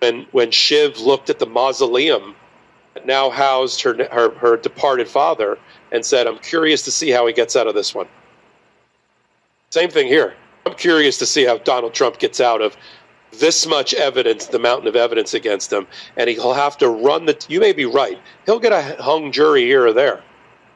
when 0.00 0.26
when 0.32 0.50
Shiv 0.50 0.98
looked 0.98 1.30
at 1.30 1.38
the 1.38 1.46
mausoleum 1.46 2.34
that 2.94 3.06
now 3.06 3.30
housed 3.30 3.82
her 3.82 4.08
her, 4.10 4.34
her 4.34 4.56
departed 4.56 5.08
father 5.08 5.58
and 5.92 6.04
said, 6.04 6.26
"I'm 6.26 6.38
curious 6.38 6.82
to 6.82 6.90
see 6.90 7.10
how 7.10 7.26
he 7.26 7.32
gets 7.32 7.56
out 7.56 7.66
of 7.66 7.74
this 7.74 7.94
one." 7.94 8.08
Same 9.70 9.90
thing 9.90 10.06
here. 10.06 10.34
I'm 10.66 10.74
curious 10.74 11.18
to 11.18 11.26
see 11.26 11.44
how 11.44 11.58
Donald 11.58 11.94
Trump 11.94 12.18
gets 12.18 12.40
out 12.40 12.62
of 12.62 12.76
this 13.32 13.66
much 13.66 13.92
evidence, 13.94 14.46
the 14.46 14.58
mountain 14.58 14.86
of 14.86 14.96
evidence 14.96 15.34
against 15.34 15.72
him, 15.72 15.86
and 16.16 16.30
he'll 16.30 16.52
have 16.52 16.78
to 16.78 16.88
run 16.88 17.26
the. 17.26 17.36
You 17.48 17.60
may 17.60 17.72
be 17.72 17.84
right. 17.84 18.18
He'll 18.46 18.60
get 18.60 18.72
a 18.72 19.02
hung 19.02 19.32
jury 19.32 19.64
here 19.64 19.86
or 19.86 19.92
there 19.92 20.22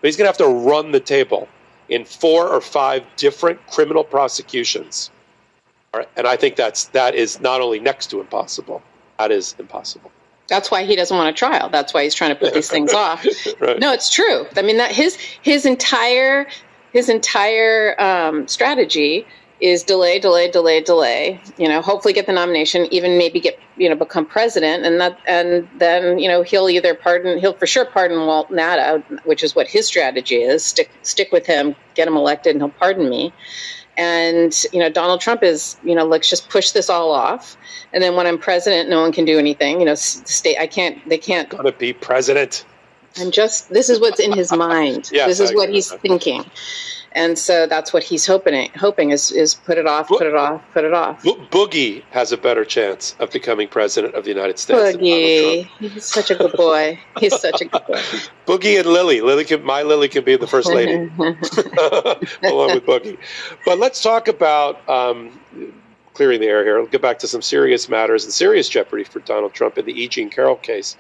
but 0.01 0.09
he's 0.09 0.17
going 0.17 0.25
to 0.25 0.29
have 0.29 0.39
to 0.39 0.69
run 0.69 0.93
the 0.93 1.01
table 1.01 1.49
in 1.89 2.05
four 2.05 2.49
or 2.49 2.61
five 2.61 3.05
different 3.17 3.65
criminal 3.69 4.05
prosecutions. 4.05 5.11
And 6.17 6.27
I 6.27 6.37
think 6.37 6.57
that's 6.57 6.85
that 6.87 7.15
is 7.15 7.41
not 7.41 7.61
only 7.61 7.81
next 7.81 8.09
to 8.09 8.21
impossible, 8.21 8.83
that 9.19 9.31
is 9.33 9.55
impossible. 9.59 10.13
That's 10.49 10.71
why 10.71 10.85
he 10.85 10.97
doesn't 10.97 11.17
want 11.17 11.29
a 11.29 11.33
trial. 11.33 11.69
That's 11.69 11.93
why 11.93 12.05
he's 12.05 12.15
trying 12.15 12.31
to 12.31 12.37
put 12.37 12.55
these 12.55 12.71
things 12.71 12.93
off. 12.95 13.27
right. 13.61 13.79
No, 13.79 13.93
it's 13.93 14.11
true. 14.11 14.47
I 14.57 14.63
mean 14.63 14.77
that 14.77 14.93
his 14.93 15.17
his 15.17 15.67
entire 15.67 16.47
his 16.93 17.09
entire 17.09 18.01
um, 18.01 18.47
strategy 18.49 19.27
is 19.61 19.83
delay, 19.83 20.19
delay, 20.19 20.51
delay, 20.51 20.81
delay. 20.81 21.41
You 21.57 21.69
know, 21.69 21.83
hopefully 21.83 22.15
get 22.15 22.27
the 22.27 22.33
nomination, 22.33 22.87
even 22.93 23.19
maybe 23.19 23.41
get 23.41 23.59
you 23.77 23.89
know 23.89 23.97
become 23.97 24.25
president, 24.27 24.85
and 24.85 25.01
that 25.01 25.19
and 25.27 25.69
then 25.79 26.19
you 26.19 26.29
know 26.29 26.43
he'll 26.43 26.69
either 26.69 26.95
pardon, 26.95 27.39
he'll 27.39 27.55
for 27.55 27.67
sure 27.67 27.85
pardon 27.85 28.27
Walt 28.27 28.51
Nauta, 28.51 29.03
which 29.25 29.43
is 29.43 29.55
what 29.55 29.67
his 29.67 29.87
strategy 29.87 30.37
is. 30.37 30.65
Stick 30.65 30.91
stick 31.03 31.33
with 31.33 31.47
him, 31.47 31.75
get 31.95 32.07
him 32.07 32.17
elected, 32.17 32.55
and 32.55 32.63
he'll 32.63 32.71
pardon 32.71 33.09
me. 33.09 33.33
And 33.97 34.65
you 34.73 34.79
know, 34.79 34.89
Donald 34.89 35.21
Trump 35.21 35.43
is 35.43 35.77
you 35.83 35.95
know 35.95 36.05
let's 36.05 36.31
just 36.31 36.49
push 36.49 36.71
this 36.71 36.89
all 36.89 37.11
off. 37.11 37.57
And 37.93 38.03
then 38.03 38.15
when 38.15 38.27
I'm 38.27 38.39
president, 38.39 38.89
no 38.89 39.01
one 39.01 39.13
can 39.13 39.25
do 39.25 39.39
anything. 39.39 39.81
You 39.81 39.87
know, 39.87 39.95
state 39.97 40.59
I 40.59 40.67
can't. 40.67 41.07
They 41.09 41.19
can't. 41.19 41.49
Gonna 41.49 41.73
be 41.73 41.93
president. 41.93 42.65
I'm 43.17 43.31
just. 43.31 43.71
This 43.71 43.89
is 43.89 44.01
what's 44.01 44.21
in 44.21 44.33
his 44.33 44.53
mind. 44.53 45.11
yes, 45.13 45.27
this 45.29 45.41
is 45.41 45.55
what 45.55 45.69
he's 45.71 45.93
thinking 45.93 46.45
and 47.13 47.39
so 47.39 47.67
that's 47.67 47.93
what 47.93 48.03
he's 48.03 48.27
hoping 48.27 48.71
hoping 48.77 49.11
is 49.11 49.33
is 49.33 49.55
put 49.55 49.79
it 49.79 49.87
off, 49.87 50.09
put 50.09 50.27
it 50.27 50.35
off, 50.35 50.63
put 50.73 50.85
it 50.85 50.93
off. 50.93 51.23
Bo- 51.23 51.37
Boogie 51.51 52.03
has 52.11 52.33
a 52.33 52.37
better 52.37 52.65
chance 52.65 53.17
of 53.19 53.31
becoming 53.31 53.69
president 53.69 54.15
of 54.15 54.25
the 54.25 54.31
United 54.31 54.59
States. 54.59 54.97
Boogie, 54.97 55.67
he's 55.79 56.05
such 56.05 56.31
a 56.31 56.35
good 56.35 56.53
boy. 56.53 56.99
He's 57.19 57.39
such 57.39 57.61
a 57.61 57.65
good 57.65 57.87
boy. 57.87 57.95
Boogie 58.47 58.79
and 58.79 58.87
Lily, 58.87 59.21
Lily 59.21 59.45
can 59.45 59.65
my 59.65 59.83
Lily 59.83 60.09
can 60.09 60.25
be 60.25 60.37
the 60.37 60.47
first 60.47 60.69
lady 60.69 60.93
along 62.45 62.75
with 62.75 62.87
Boogie. 62.87 63.19
But 63.65 63.79
let's 63.79 64.03
talk 64.03 64.29
about. 64.29 64.89
Um, 64.89 65.41
clearing 66.15 66.41
the 66.41 66.49
air 66.49 66.65
here. 66.65 66.81
I'll 66.81 66.87
get 66.87 67.01
back 67.01 67.21
to 67.21 67.29
some 67.29 67.43
serious 67.43 67.89
matters 67.89 68.25
and 68.25 68.33
serious 68.33 68.69
jeopardy 68.69 69.05
for 69.05 69.21
Donald 69.21 69.53
Trump 69.55 69.79
in 69.79 69.85
the 69.85 69.93
E. 69.93 70.09
Jean 70.09 70.31
Carroll 70.31 70.57
case. 70.57 70.97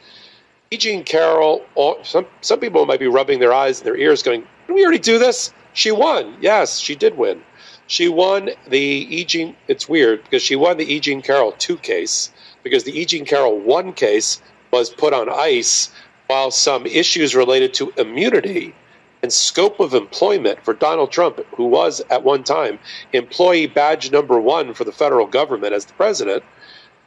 E. 0.71 0.77
Jean 0.77 1.03
Carroll, 1.03 1.65
some 2.03 2.27
some 2.43 2.61
people 2.61 2.85
might 2.85 3.01
be 3.01 3.07
rubbing 3.07 3.39
their 3.39 3.55
eyes 3.55 3.79
and 3.81 3.87
their 3.87 3.97
ears, 3.97 4.23
going, 4.23 4.47
"Did 4.67 4.75
we 4.75 4.83
already 4.83 4.99
do 4.99 5.19
this?" 5.19 5.51
She 5.73 5.91
won. 5.91 6.37
Yes, 6.43 6.79
she 6.79 6.95
did 6.95 7.17
win. 7.17 7.43
She 7.87 8.07
won 8.09 8.51
the 8.67 8.79
E. 8.79 9.25
Jean. 9.25 9.57
It's 9.67 9.89
weird 9.89 10.23
because 10.25 10.43
she 10.43 10.57
won 10.57 10.77
the 10.77 10.93
E. 10.93 11.01
Jean 11.01 11.23
Carroll 11.23 11.53
two 11.53 11.79
case 11.79 12.31
because 12.63 12.85
the 12.85 12.99
E. 13.01 13.07
Jean 13.07 13.25
Carroll 13.25 13.59
one 13.59 13.95
case 13.95 14.43
was 14.71 14.91
put 14.91 15.15
on 15.15 15.31
ice 15.31 15.89
while 16.27 16.51
some 16.51 16.85
issues 16.87 17.35
related 17.35 17.73
to 17.75 17.91
immunity 17.97 18.75
and 19.23 19.33
scope 19.33 19.81
of 19.81 19.95
employment 19.95 20.63
for 20.63 20.75
Donald 20.75 21.11
Trump, 21.11 21.41
who 21.57 21.65
was 21.65 22.03
at 22.11 22.23
one 22.25 22.45
time 22.45 22.79
employee 23.15 23.67
badge 23.67 24.13
number 24.13 24.39
one 24.39 24.75
for 24.75 24.85
the 24.85 24.93
federal 24.93 25.27
government 25.27 25.73
as 25.73 25.87
the 25.87 25.95
president. 25.95 26.43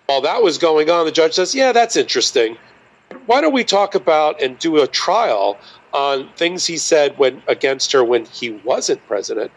While 0.07 0.21
that 0.21 0.41
was 0.41 0.57
going 0.57 0.89
on, 0.89 1.05
the 1.05 1.11
judge 1.11 1.33
says, 1.35 1.53
Yeah, 1.53 1.71
that's 1.71 1.95
interesting. 1.95 2.57
Why 3.25 3.41
don't 3.41 3.53
we 3.53 3.63
talk 3.63 3.95
about 3.95 4.41
and 4.41 4.57
do 4.59 4.81
a 4.81 4.88
trial 4.88 5.57
on 5.93 6.29
things 6.35 6.65
he 6.65 6.77
said 6.77 7.17
when 7.17 7.41
against 7.47 7.91
her 7.91 8.03
when 8.03 8.25
he 8.25 8.51
wasn't 8.51 9.05
president, 9.07 9.51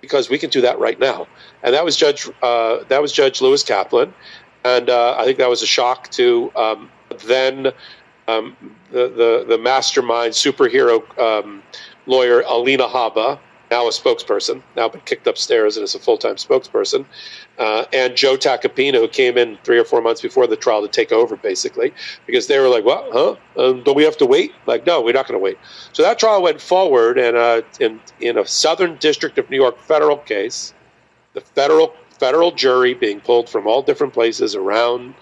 because 0.00 0.30
we 0.30 0.38
can 0.38 0.50
do 0.50 0.60
that 0.60 0.78
right 0.78 0.98
now. 0.98 1.26
And 1.62 1.74
that 1.74 1.84
was 1.84 1.96
Judge 1.96 2.28
uh, 2.42 2.84
that 2.88 3.02
was 3.02 3.12
Judge 3.12 3.40
Lewis 3.40 3.62
Kaplan, 3.62 4.12
and 4.64 4.88
uh, 4.88 5.16
I 5.18 5.24
think 5.24 5.38
that 5.38 5.48
was 5.48 5.62
a 5.62 5.66
shock 5.66 6.10
to 6.12 6.52
um, 6.56 6.90
then 7.26 7.72
um, 8.28 8.56
the, 8.92 9.08
the 9.08 9.44
the 9.48 9.58
mastermind 9.58 10.34
superhero 10.34 11.02
um, 11.18 11.62
lawyer 12.06 12.42
Alina 12.42 12.86
Habba, 12.86 13.38
now 13.70 13.86
a 13.86 13.90
spokesperson, 13.90 14.62
now 14.76 14.88
been 14.88 15.00
kicked 15.02 15.26
upstairs 15.26 15.76
and 15.76 15.84
is 15.84 15.94
a 15.94 15.98
full 15.98 16.18
time 16.18 16.34
spokesperson, 16.36 17.04
uh, 17.58 17.84
and 17.92 18.16
Joe 18.16 18.36
Tacopina, 18.36 18.96
who 18.96 19.08
came 19.08 19.38
in 19.38 19.58
three 19.64 19.78
or 19.78 19.84
four 19.84 20.00
months 20.00 20.20
before 20.20 20.46
the 20.46 20.56
trial 20.56 20.82
to 20.82 20.88
take 20.88 21.12
over, 21.12 21.36
basically, 21.36 21.92
because 22.26 22.46
they 22.46 22.58
were 22.58 22.68
like, 22.68 22.84
"What? 22.84 23.08
Huh? 23.12 23.36
Um, 23.56 23.82
don't 23.82 23.96
we 23.96 24.04
have 24.04 24.16
to 24.18 24.26
wait?" 24.26 24.52
Like, 24.66 24.86
no, 24.86 25.00
we're 25.00 25.14
not 25.14 25.28
going 25.28 25.38
to 25.38 25.42
wait. 25.42 25.58
So 25.92 26.02
that 26.02 26.18
trial 26.18 26.42
went 26.42 26.60
forward, 26.60 27.18
and 27.18 27.36
uh, 27.36 27.62
in 27.78 28.00
in 28.20 28.38
a 28.38 28.46
Southern 28.46 28.96
District 28.96 29.38
of 29.38 29.48
New 29.50 29.56
York 29.56 29.78
federal 29.78 30.18
case, 30.18 30.74
the 31.34 31.40
federal 31.40 31.94
federal 32.10 32.50
jury 32.52 32.94
being 32.94 33.20
pulled 33.20 33.48
from 33.48 33.66
all 33.66 33.82
different 33.82 34.12
places 34.12 34.54
around 34.54 35.14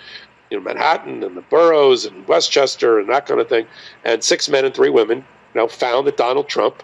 you 0.50 0.58
know, 0.58 0.64
Manhattan 0.64 1.22
and 1.22 1.36
the 1.36 1.42
boroughs 1.42 2.04
and 2.04 2.26
Westchester 2.26 2.98
and 2.98 3.08
that 3.10 3.26
kind 3.26 3.40
of 3.40 3.48
thing, 3.48 3.66
and 4.04 4.22
six 4.24 4.48
men 4.48 4.64
and 4.64 4.74
three 4.74 4.90
women, 4.90 5.18
you 5.18 5.60
know, 5.60 5.68
found 5.68 6.06
that 6.06 6.16
Donald 6.16 6.48
Trump 6.48 6.82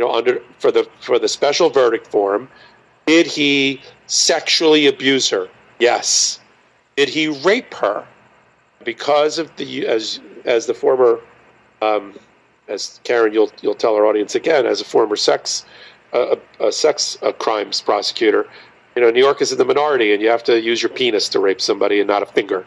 you 0.00 0.06
know, 0.06 0.12
under 0.14 0.40
for 0.58 0.72
the 0.72 0.88
for 1.00 1.18
the 1.18 1.28
special 1.28 1.68
verdict 1.68 2.06
form, 2.06 2.48
did 3.04 3.26
he 3.26 3.82
sexually 4.06 4.86
abuse 4.86 5.28
her? 5.28 5.46
Yes. 5.78 6.40
Did 6.96 7.10
he 7.10 7.28
rape 7.28 7.74
her? 7.74 8.06
Because 8.82 9.38
of 9.38 9.54
the 9.56 9.86
as 9.86 10.18
as 10.46 10.64
the 10.64 10.72
former, 10.72 11.20
um, 11.82 12.18
as 12.68 12.98
Karen, 13.04 13.34
you'll 13.34 13.52
you'll 13.60 13.74
tell 13.74 13.94
our 13.94 14.06
audience 14.06 14.34
again, 14.34 14.64
as 14.64 14.80
a 14.80 14.84
former 14.84 15.16
sex, 15.16 15.66
uh, 16.14 16.36
a 16.60 16.72
sex 16.72 17.18
uh, 17.20 17.32
crimes 17.32 17.82
prosecutor, 17.82 18.46
you 18.96 19.02
know, 19.02 19.10
New 19.10 19.20
York 19.20 19.42
is 19.42 19.52
in 19.52 19.58
the 19.58 19.66
minority, 19.66 20.14
and 20.14 20.22
you 20.22 20.30
have 20.30 20.44
to 20.44 20.62
use 20.62 20.82
your 20.82 20.88
penis 20.88 21.28
to 21.28 21.40
rape 21.40 21.60
somebody 21.60 22.00
and 22.00 22.08
not 22.08 22.22
a 22.22 22.26
finger. 22.26 22.64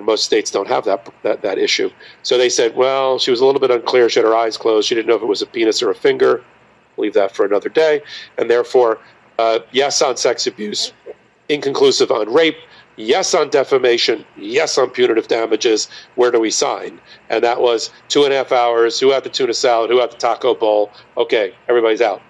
Most 0.00 0.24
states 0.24 0.50
don't 0.50 0.68
have 0.68 0.84
that, 0.86 1.08
that 1.22 1.42
that 1.42 1.56
issue. 1.56 1.88
So 2.24 2.36
they 2.36 2.48
said, 2.48 2.74
well, 2.74 3.18
she 3.20 3.30
was 3.30 3.40
a 3.40 3.46
little 3.46 3.60
bit 3.60 3.70
unclear. 3.70 4.08
She 4.08 4.18
had 4.18 4.26
her 4.26 4.34
eyes 4.34 4.56
closed. 4.56 4.88
She 4.88 4.94
didn't 4.94 5.06
know 5.06 5.14
if 5.14 5.22
it 5.22 5.26
was 5.26 5.40
a 5.40 5.46
penis 5.46 5.82
or 5.82 5.90
a 5.90 5.94
finger. 5.94 6.42
Leave 6.96 7.14
that 7.14 7.34
for 7.34 7.44
another 7.44 7.68
day. 7.68 8.02
And 8.38 8.50
therefore, 8.50 8.98
uh, 9.38 9.60
yes 9.72 10.00
on 10.02 10.16
sex 10.16 10.46
abuse, 10.46 10.92
inconclusive 11.48 12.10
on 12.10 12.32
rape, 12.32 12.56
yes 12.96 13.34
on 13.34 13.50
defamation, 13.50 14.24
yes 14.36 14.78
on 14.78 14.90
punitive 14.90 15.28
damages. 15.28 15.88
Where 16.14 16.30
do 16.30 16.40
we 16.40 16.50
sign? 16.50 17.00
And 17.30 17.42
that 17.44 17.60
was 17.60 17.90
two 18.08 18.24
and 18.24 18.32
a 18.32 18.36
half 18.36 18.52
hours. 18.52 19.00
Who 19.00 19.10
had 19.10 19.24
the 19.24 19.30
tuna 19.30 19.54
salad? 19.54 19.90
Who 19.90 20.00
had 20.00 20.10
the 20.12 20.16
taco 20.16 20.54
bowl? 20.54 20.92
Okay, 21.16 21.54
everybody's 21.68 22.00
out. 22.00 22.22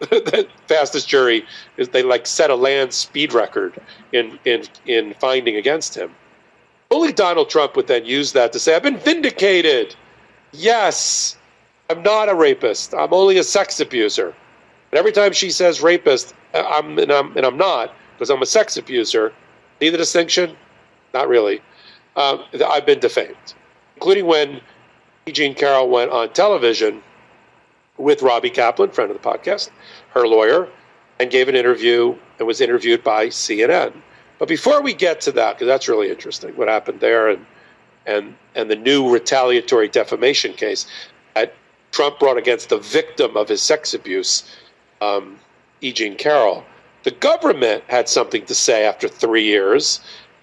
the 0.00 0.46
fastest 0.68 1.08
jury 1.08 1.44
is 1.76 1.88
they 1.88 2.02
like 2.02 2.26
set 2.26 2.50
a 2.50 2.54
land 2.54 2.92
speed 2.92 3.32
record 3.32 3.80
in 4.12 4.38
in 4.44 4.64
in 4.86 5.14
finding 5.14 5.56
against 5.56 5.94
him. 5.96 6.14
Only 6.90 7.12
Donald 7.12 7.50
Trump 7.50 7.76
would 7.76 7.88
then 7.88 8.04
use 8.04 8.32
that 8.32 8.52
to 8.52 8.58
say, 8.58 8.74
"I've 8.74 8.82
been 8.82 8.98
vindicated." 8.98 9.94
Yes, 10.52 11.36
I'm 11.90 12.02
not 12.02 12.28
a 12.28 12.34
rapist. 12.34 12.94
I'm 12.94 13.12
only 13.12 13.38
a 13.38 13.44
sex 13.44 13.80
abuser. 13.80 14.34
And 14.90 14.98
every 14.98 15.12
time 15.12 15.32
she 15.32 15.50
says 15.50 15.82
rapist, 15.82 16.34
I'm 16.54 16.98
and 16.98 17.10
I'm 17.10 17.36
and 17.36 17.46
I'm 17.46 17.56
not 17.56 17.94
because 18.14 18.30
I'm 18.30 18.42
a 18.42 18.46
sex 18.46 18.76
abuser. 18.76 19.32
See 19.80 19.90
the 19.90 19.98
distinction? 19.98 20.56
Not 21.14 21.28
really. 21.28 21.62
Um, 22.16 22.44
I've 22.66 22.84
been 22.84 22.98
defamed, 22.98 23.54
including 23.96 24.26
when 24.26 24.60
Jean 25.28 25.54
Carroll 25.54 25.88
went 25.88 26.10
on 26.10 26.32
television 26.32 27.02
with 27.96 28.22
Robbie 28.22 28.50
Kaplan, 28.50 28.90
friend 28.90 29.10
of 29.10 29.20
the 29.20 29.28
podcast, 29.28 29.70
her 30.10 30.26
lawyer, 30.26 30.68
and 31.20 31.30
gave 31.30 31.48
an 31.48 31.54
interview 31.54 32.16
and 32.38 32.46
was 32.46 32.60
interviewed 32.60 33.04
by 33.04 33.26
CNN. 33.26 33.92
But 34.38 34.48
before 34.48 34.82
we 34.82 34.94
get 34.94 35.20
to 35.22 35.32
that, 35.32 35.54
because 35.54 35.66
that's 35.66 35.88
really 35.88 36.10
interesting, 36.10 36.54
what 36.56 36.68
happened 36.68 37.00
there 37.00 37.28
and 37.28 37.46
and 38.06 38.34
and 38.54 38.70
the 38.70 38.76
new 38.76 39.12
retaliatory 39.12 39.88
defamation 39.88 40.52
case 40.52 40.86
Trump 41.90 42.18
brought 42.18 42.36
against 42.36 42.68
the 42.68 42.78
victim 42.78 43.36
of 43.36 43.48
his 43.48 43.62
sex 43.62 43.94
abuse, 43.94 44.56
um, 45.00 45.38
E. 45.80 45.92
Jean 45.92 46.16
Carroll. 46.16 46.64
The 47.04 47.10
government 47.12 47.84
had 47.86 48.08
something 48.08 48.44
to 48.46 48.54
say 48.54 48.84
after 48.84 49.08
three 49.08 49.44
years 49.44 50.00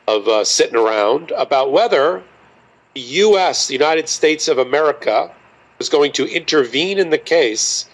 of 0.08 0.28
uh, 0.28 0.44
sitting 0.44 0.76
around 0.76 1.32
about 1.32 1.72
whether 1.72 2.24
the 2.94 3.02
U.S., 3.02 3.68
the 3.68 3.74
United 3.74 4.08
States 4.08 4.48
of 4.48 4.58
America, 4.58 5.34
was 5.78 5.90
going 5.90 6.12
to 6.14 6.26
intervene 6.26 6.98
in 6.98 7.10
the 7.10 7.18
case 7.18 7.90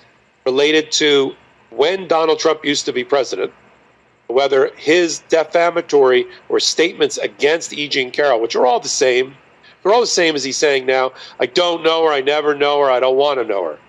related 0.46 0.92
to 0.94 1.36
when 1.72 2.08
Donald 2.08 2.40
Trump 2.40 2.64
used 2.64 2.86
to 2.86 2.94
be 2.94 3.04
president, 3.04 3.52
whether 4.28 4.72
his 4.76 5.20
defamatory 5.30 6.28
or 6.50 6.60
statements 6.60 7.18
against 7.18 7.74
E. 7.74 7.88
Jean 7.88 8.12
Carroll, 8.12 8.42
which 8.42 8.56
are 8.56 8.66
all 8.66 8.80
the 8.80 8.90
same, 8.90 9.36
they're 9.84 9.94
all 9.94 10.02
the 10.02 10.08
same 10.08 10.36
as 10.36 10.44
he's 10.44 10.58
saying 10.58 10.86
now, 10.86 11.14
I 11.40 11.46
don't 11.46 11.84
know 11.84 12.06
her, 12.06 12.12
I 12.12 12.22
never 12.22 12.56
know 12.56 12.80
her, 12.82 12.90
I 12.92 13.00
don't 13.00 13.18
want 13.18 13.40
to 13.40 13.46
know 13.46 13.64
her. 13.66 13.80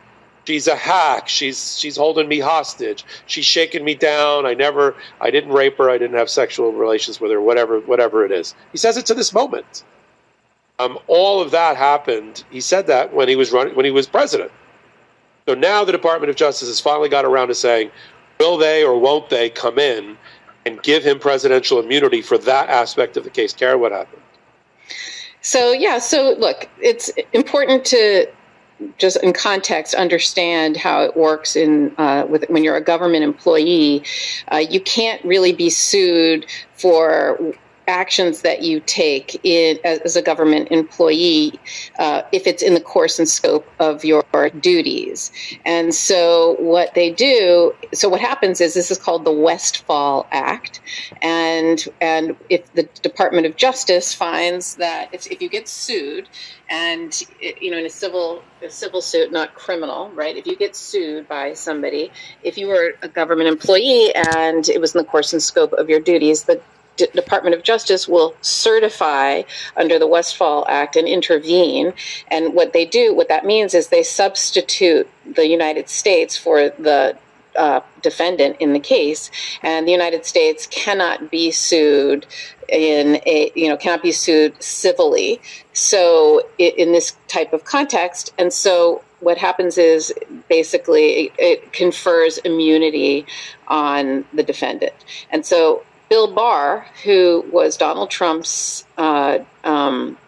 She's 0.44 0.66
a 0.66 0.74
hack. 0.74 1.28
She's 1.28 1.78
she's 1.78 1.97
holding 1.97 2.28
me 2.28 2.40
hostage. 2.40 3.05
She's 3.27 3.44
shaking 3.44 3.85
me 3.85 3.94
down. 3.94 4.44
I 4.44 4.55
never 4.55 4.97
I 5.20 5.31
didn't 5.31 5.52
rape 5.52 5.78
her. 5.78 5.89
I 5.89 5.98
didn't 5.98 6.16
have 6.16 6.28
sexual 6.28 6.73
relations 6.73 7.20
with 7.20 7.31
her. 7.31 7.40
Whatever 7.40 7.78
whatever 7.81 8.24
it 8.24 8.32
is. 8.32 8.55
He 8.73 8.78
says 8.78 8.97
it 8.97 9.06
to 9.06 9.14
this 9.14 9.32
moment. 9.32 9.85
Um, 10.78 10.98
all 11.06 11.40
of 11.40 11.52
that 11.52 11.77
happened. 11.77 12.44
He 12.51 12.60
said 12.60 12.89
that 12.89 13.12
when 13.12 13.28
he 13.28 13.36
was 13.36 13.52
running 13.52 13.77
when 13.77 13.85
he 13.85 13.93
was 13.93 14.09
president. 14.09 14.51
So 15.47 15.55
now 15.55 15.85
the 15.85 15.93
Department 15.93 16.31
of 16.31 16.36
Justice 16.36 16.69
has 16.69 16.81
finally 16.81 17.09
got 17.09 17.24
around 17.24 17.48
to 17.48 17.55
saying, 17.55 17.90
will 18.40 18.56
they 18.56 18.85
or 18.85 18.98
won't 18.98 19.28
they 19.28 19.51
come 19.51 19.78
in 19.78 20.16
and 20.66 20.82
give 20.82 21.05
him 21.05 21.19
presidential 21.19 21.81
immunity 21.81 22.23
for 22.23 22.39
that 22.39 22.69
aspect 22.69 23.16
of 23.16 23.24
the 23.24 23.31
case? 23.31 23.52
Kara, 23.52 23.77
what 23.77 23.93
happened? 23.93 24.23
So 25.43 25.73
yeah, 25.73 25.98
so 25.98 26.35
look, 26.39 26.69
it's 26.81 27.10
important 27.32 27.85
to 27.86 28.27
just 28.98 29.23
in 29.23 29.32
context 29.32 29.94
understand 29.94 30.77
how 30.77 31.02
it 31.02 31.16
works 31.16 31.56
in 31.56 31.94
uh, 31.98 32.27
with 32.28 32.44
when 32.48 32.64
you're 32.64 32.77
a 32.77 32.82
government 32.82 33.24
employee. 33.24 34.02
Uh, 34.51 34.56
you 34.56 34.81
can't 34.81 35.24
really 35.24 35.52
be 35.52 35.70
sued 35.70 36.47
for 36.74 37.55
actions 37.88 38.42
that 38.42 38.62
you 38.62 38.80
take 38.80 39.40
in 39.44 39.78
as 39.84 40.16
a 40.16 40.22
government 40.22 40.68
employee 40.70 41.59
uh, 41.98 42.22
if 42.32 42.46
it's 42.46 42.62
in 42.62 42.74
the 42.74 42.80
course 42.80 43.18
and 43.18 43.28
scope 43.28 43.66
of 43.78 44.04
your 44.04 44.24
duties. 44.60 45.32
And 45.64 45.94
so 45.94 46.56
what 46.59 46.94
they 46.94 47.10
do 47.10 47.74
so 47.92 48.09
what 48.09 48.20
happens 48.20 48.60
is 48.60 48.74
this 48.74 48.90
is 48.90 48.98
called 48.98 49.24
the 49.24 49.32
westfall 49.32 50.26
act. 50.30 50.80
And 51.20 51.84
and 52.00 52.36
if 52.48 52.72
the 52.74 52.84
department 53.02 53.46
of 53.46 53.56
justice 53.56 54.14
finds 54.14 54.76
that 54.76 55.10
if 55.12 55.40
you 55.40 55.48
get 55.48 55.68
sued 55.68 56.28
and 56.70 57.22
you 57.40 57.70
know 57.70 57.78
in 57.78 57.86
a 57.86 57.90
civil 57.90 58.42
a 58.62 58.70
civil 58.70 59.02
suit 59.02 59.32
not 59.32 59.54
criminal 59.54 60.10
right? 60.10 60.36
If 60.36 60.46
you 60.46 60.56
get 60.56 60.76
sued 60.76 61.28
by 61.28 61.54
somebody 61.54 62.10
if 62.42 62.56
you 62.56 62.68
were 62.68 62.94
a 63.02 63.09
government 63.09 63.48
employee 63.48 64.14
and 64.14 64.68
it 64.68 64.80
was 64.80 64.94
in 64.94 64.98
the 64.98 65.04
course 65.04 65.32
and 65.32 65.42
scope 65.42 65.72
of 65.72 65.88
your 65.88 66.00
duties 66.00 66.44
the 66.44 66.60
D- 66.97 67.09
Department 67.14 67.55
of 67.55 67.62
Justice 67.62 68.06
will 68.09 68.35
certify 68.40 69.43
under 69.77 69.98
the 69.98 70.06
Westfall 70.06 70.66
Act 70.69 70.97
and 70.97 71.09
intervene. 71.09 71.93
And 72.28 72.55
what 72.55 72.73
they 72.73 72.85
do, 72.85 73.14
what 73.14 73.28
that 73.28 73.44
means 73.44 73.74
is 73.74 73.89
they 73.89 74.02
substitute 74.02 75.09
the 75.24 75.47
United 75.47 75.89
States 75.89 76.36
for 76.36 76.70
the 76.70 77.16
uh, 77.56 77.81
defendant 78.01 78.56
in 78.60 78.73
the 78.73 78.81
case, 78.81 79.31
and 79.62 79.86
the 79.86 79.93
United 79.93 80.24
States 80.24 80.66
cannot 80.66 81.31
be 81.31 81.51
sued 81.51 82.27
in 82.69 83.20
a 83.27 83.52
you 83.55 83.69
know 83.69 83.77
cannot 83.77 84.02
be 84.02 84.12
sued 84.12 84.60
civilly. 84.62 85.40
So 85.73 86.43
in 86.59 86.93
this 86.93 87.16
type 87.28 87.52
of 87.52 87.64
context, 87.64 88.32
and 88.39 88.52
so 88.52 89.02
what 89.20 89.39
happens 89.39 89.78
is 89.78 90.12
basically 90.48 91.24
it, 91.24 91.32
it 91.39 91.73
confers 91.73 92.39
immunity 92.39 93.27
on 93.69 94.24
the 94.32 94.43
defendant, 94.43 94.94
and 95.31 95.44
so 95.44 95.82
Bill 96.12 96.30
Barr, 96.30 96.86
who 97.05 97.43
was 97.51 97.78
Donald 97.78 98.10
Trump's 98.10 98.84
uh, 98.98 99.39
um, 99.64 100.18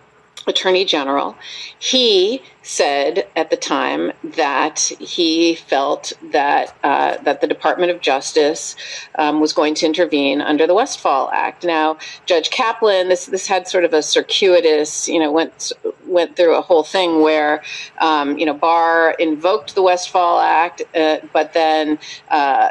attorney 0.46 0.86
general, 0.86 1.36
he 1.78 2.42
said 2.62 3.26
at 3.36 3.50
the 3.50 3.56
time 3.58 4.10
that 4.22 4.78
he 4.98 5.56
felt 5.56 6.14
that 6.32 6.74
uh, 6.82 7.18
that 7.24 7.42
the 7.42 7.46
Department 7.46 7.90
of 7.92 8.00
Justice 8.00 8.76
um, 9.16 9.42
was 9.42 9.52
going 9.52 9.74
to 9.74 9.84
intervene 9.84 10.40
under 10.40 10.66
the 10.66 10.72
Westfall 10.72 11.28
Act. 11.34 11.64
Now, 11.64 11.98
Judge 12.24 12.48
Kaplan, 12.48 13.10
this 13.10 13.26
this 13.26 13.46
had 13.46 13.68
sort 13.68 13.84
of 13.84 13.92
a 13.92 14.00
circuitous, 14.02 15.06
you 15.06 15.18
know, 15.18 15.30
went 15.30 15.70
went 16.06 16.34
through 16.34 16.56
a 16.56 16.62
whole 16.62 16.82
thing 16.82 17.20
where, 17.20 17.62
um, 18.00 18.38
you 18.38 18.46
know, 18.46 18.54
Barr 18.54 19.10
invoked 19.18 19.74
the 19.74 19.82
Westfall 19.82 20.40
Act, 20.40 20.80
uh, 20.96 21.18
but 21.34 21.52
then. 21.52 21.98
Uh, 22.30 22.70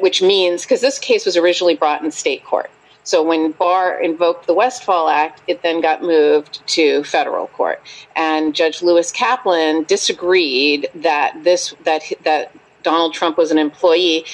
which 0.00 0.22
means 0.22 0.62
because 0.62 0.80
this 0.80 0.98
case 0.98 1.24
was 1.24 1.36
originally 1.36 1.74
brought 1.74 2.02
in 2.02 2.10
state 2.10 2.44
court. 2.44 2.70
So 3.02 3.22
when 3.22 3.52
Barr 3.52 4.00
invoked 4.00 4.46
the 4.46 4.54
Westfall 4.54 5.10
Act, 5.10 5.42
it 5.46 5.62
then 5.62 5.82
got 5.82 6.02
moved 6.02 6.66
to 6.68 7.04
federal 7.04 7.48
court, 7.48 7.82
and 8.16 8.54
Judge 8.54 8.82
Lewis 8.82 9.12
Kaplan 9.12 9.84
disagreed 9.84 10.88
that 10.94 11.44
this 11.44 11.74
that 11.84 12.02
that 12.22 12.52
Donald 12.82 13.12
Trump 13.12 13.36
was 13.36 13.50
an 13.50 13.58
employee 13.58 14.24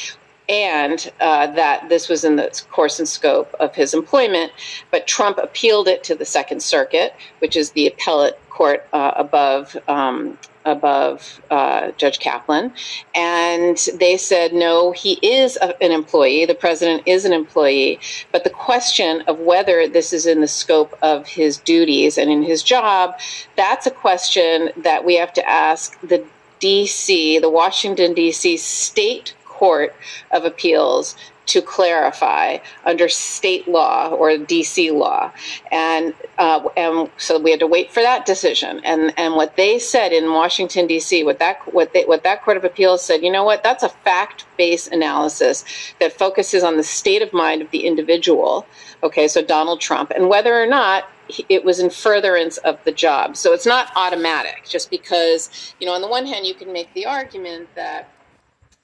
and 0.50 1.12
uh, 1.20 1.46
that 1.46 1.88
this 1.88 2.08
was 2.08 2.24
in 2.24 2.34
the 2.34 2.62
course 2.70 2.98
and 2.98 3.08
scope 3.08 3.54
of 3.60 3.74
his 3.74 3.94
employment. 3.94 4.52
But 4.90 5.06
Trump 5.06 5.38
appealed 5.38 5.86
it 5.86 6.02
to 6.04 6.14
the 6.16 6.24
Second 6.24 6.60
Circuit, 6.60 7.14
which 7.38 7.56
is 7.56 7.70
the 7.70 7.86
appellate 7.86 8.38
court 8.50 8.86
uh, 8.92 9.12
above 9.14 9.76
um, 9.86 10.36
above 10.65 11.41
uh, 11.51 11.91
Judge 11.93 12.19
Kaplan, 12.19 12.73
and 13.15 13.77
they 13.99 14.16
said 14.16 14.53
no, 14.53 14.93
he 14.93 15.19
is 15.23 15.57
a, 15.57 15.82
an 15.82 15.93
employee. 15.93 16.45
The 16.45 16.55
president 16.55 17.03
is 17.07 17.24
an 17.24 17.32
employee, 17.32 17.99
but 18.32 18.45
the 18.45 18.51
question 18.51 19.23
of 19.23 19.39
whether 19.39 19.89
this 19.89 20.12
is 20.12 20.27
in 20.27 20.41
the 20.41 20.49
scope 20.49 20.97
of 21.03 21.27
his 21.27 21.59
duties 21.59 22.19
and 22.19 22.31
in 22.31 22.43
his 22.43 22.62
job, 22.62 23.19
that's 23.57 23.87
a 23.87 23.91
question 23.91 24.70
that 24.77 25.05
we 25.05 25.16
have 25.16 25.32
to 25.35 25.49
ask 25.49 25.99
the 26.01 26.24
D.C., 26.61 27.39
the 27.39 27.51
Washington 27.51 28.12
D.C. 28.12 28.59
State 28.59 29.35
Court 29.47 29.95
of 30.31 30.45
Appeals 30.45 31.16
to 31.51 31.60
clarify 31.60 32.59
under 32.85 33.09
state 33.09 33.66
law 33.66 34.09
or 34.10 34.31
DC 34.31 34.93
law, 34.93 35.32
and 35.70 36.14
uh, 36.39 36.68
and 36.77 37.10
so 37.16 37.39
we 37.39 37.51
had 37.51 37.60
to 37.60 37.66
wait 37.66 37.90
for 37.90 38.01
that 38.01 38.27
decision. 38.27 38.81
And 38.85 39.12
and 39.18 39.35
what 39.35 39.56
they 39.56 39.78
said 39.78 40.12
in 40.12 40.32
Washington 40.32 40.86
D.C. 40.86 41.24
what 41.24 41.39
that 41.39 41.59
what 41.74 41.93
they, 41.93 42.05
what 42.05 42.22
that 42.22 42.43
Court 42.43 42.56
of 42.56 42.64
Appeals 42.64 43.05
said, 43.05 43.22
you 43.22 43.31
know 43.31 43.44
what, 43.44 43.62
that's 43.62 43.82
a 43.82 43.89
fact 43.89 44.47
based 44.56 44.93
analysis 44.93 45.64
that 46.01 46.12
focuses 46.12 46.62
on 46.62 46.77
the 46.77 46.82
state 46.82 47.22
of 47.22 47.32
mind 47.32 47.62
of 47.62 47.70
the 47.70 47.86
individual. 47.86 48.66
Okay, 49.02 49.28
so 49.28 49.43
Donald 49.43 49.81
Trump, 49.81 50.10
and 50.10 50.28
whether 50.28 50.60
or 50.60 50.66
not 50.66 51.09
it 51.48 51.64
was 51.64 51.78
in 51.78 51.90
furtherance 51.90 52.56
of 52.59 52.82
the 52.85 52.93
job. 52.93 53.36
So 53.36 53.52
it's 53.52 53.66
not 53.66 53.93
automatic 53.97 54.64
just 54.68 54.90
because, 54.90 55.74
you 55.81 55.86
know, 55.86 55.93
on 55.93 56.01
the 56.01 56.09
one 56.09 56.27
hand, 56.27 56.47
you 56.47 56.55
can 56.55 56.72
make 56.72 56.93
the 56.94 57.06
argument 57.06 57.68
that 57.74 58.09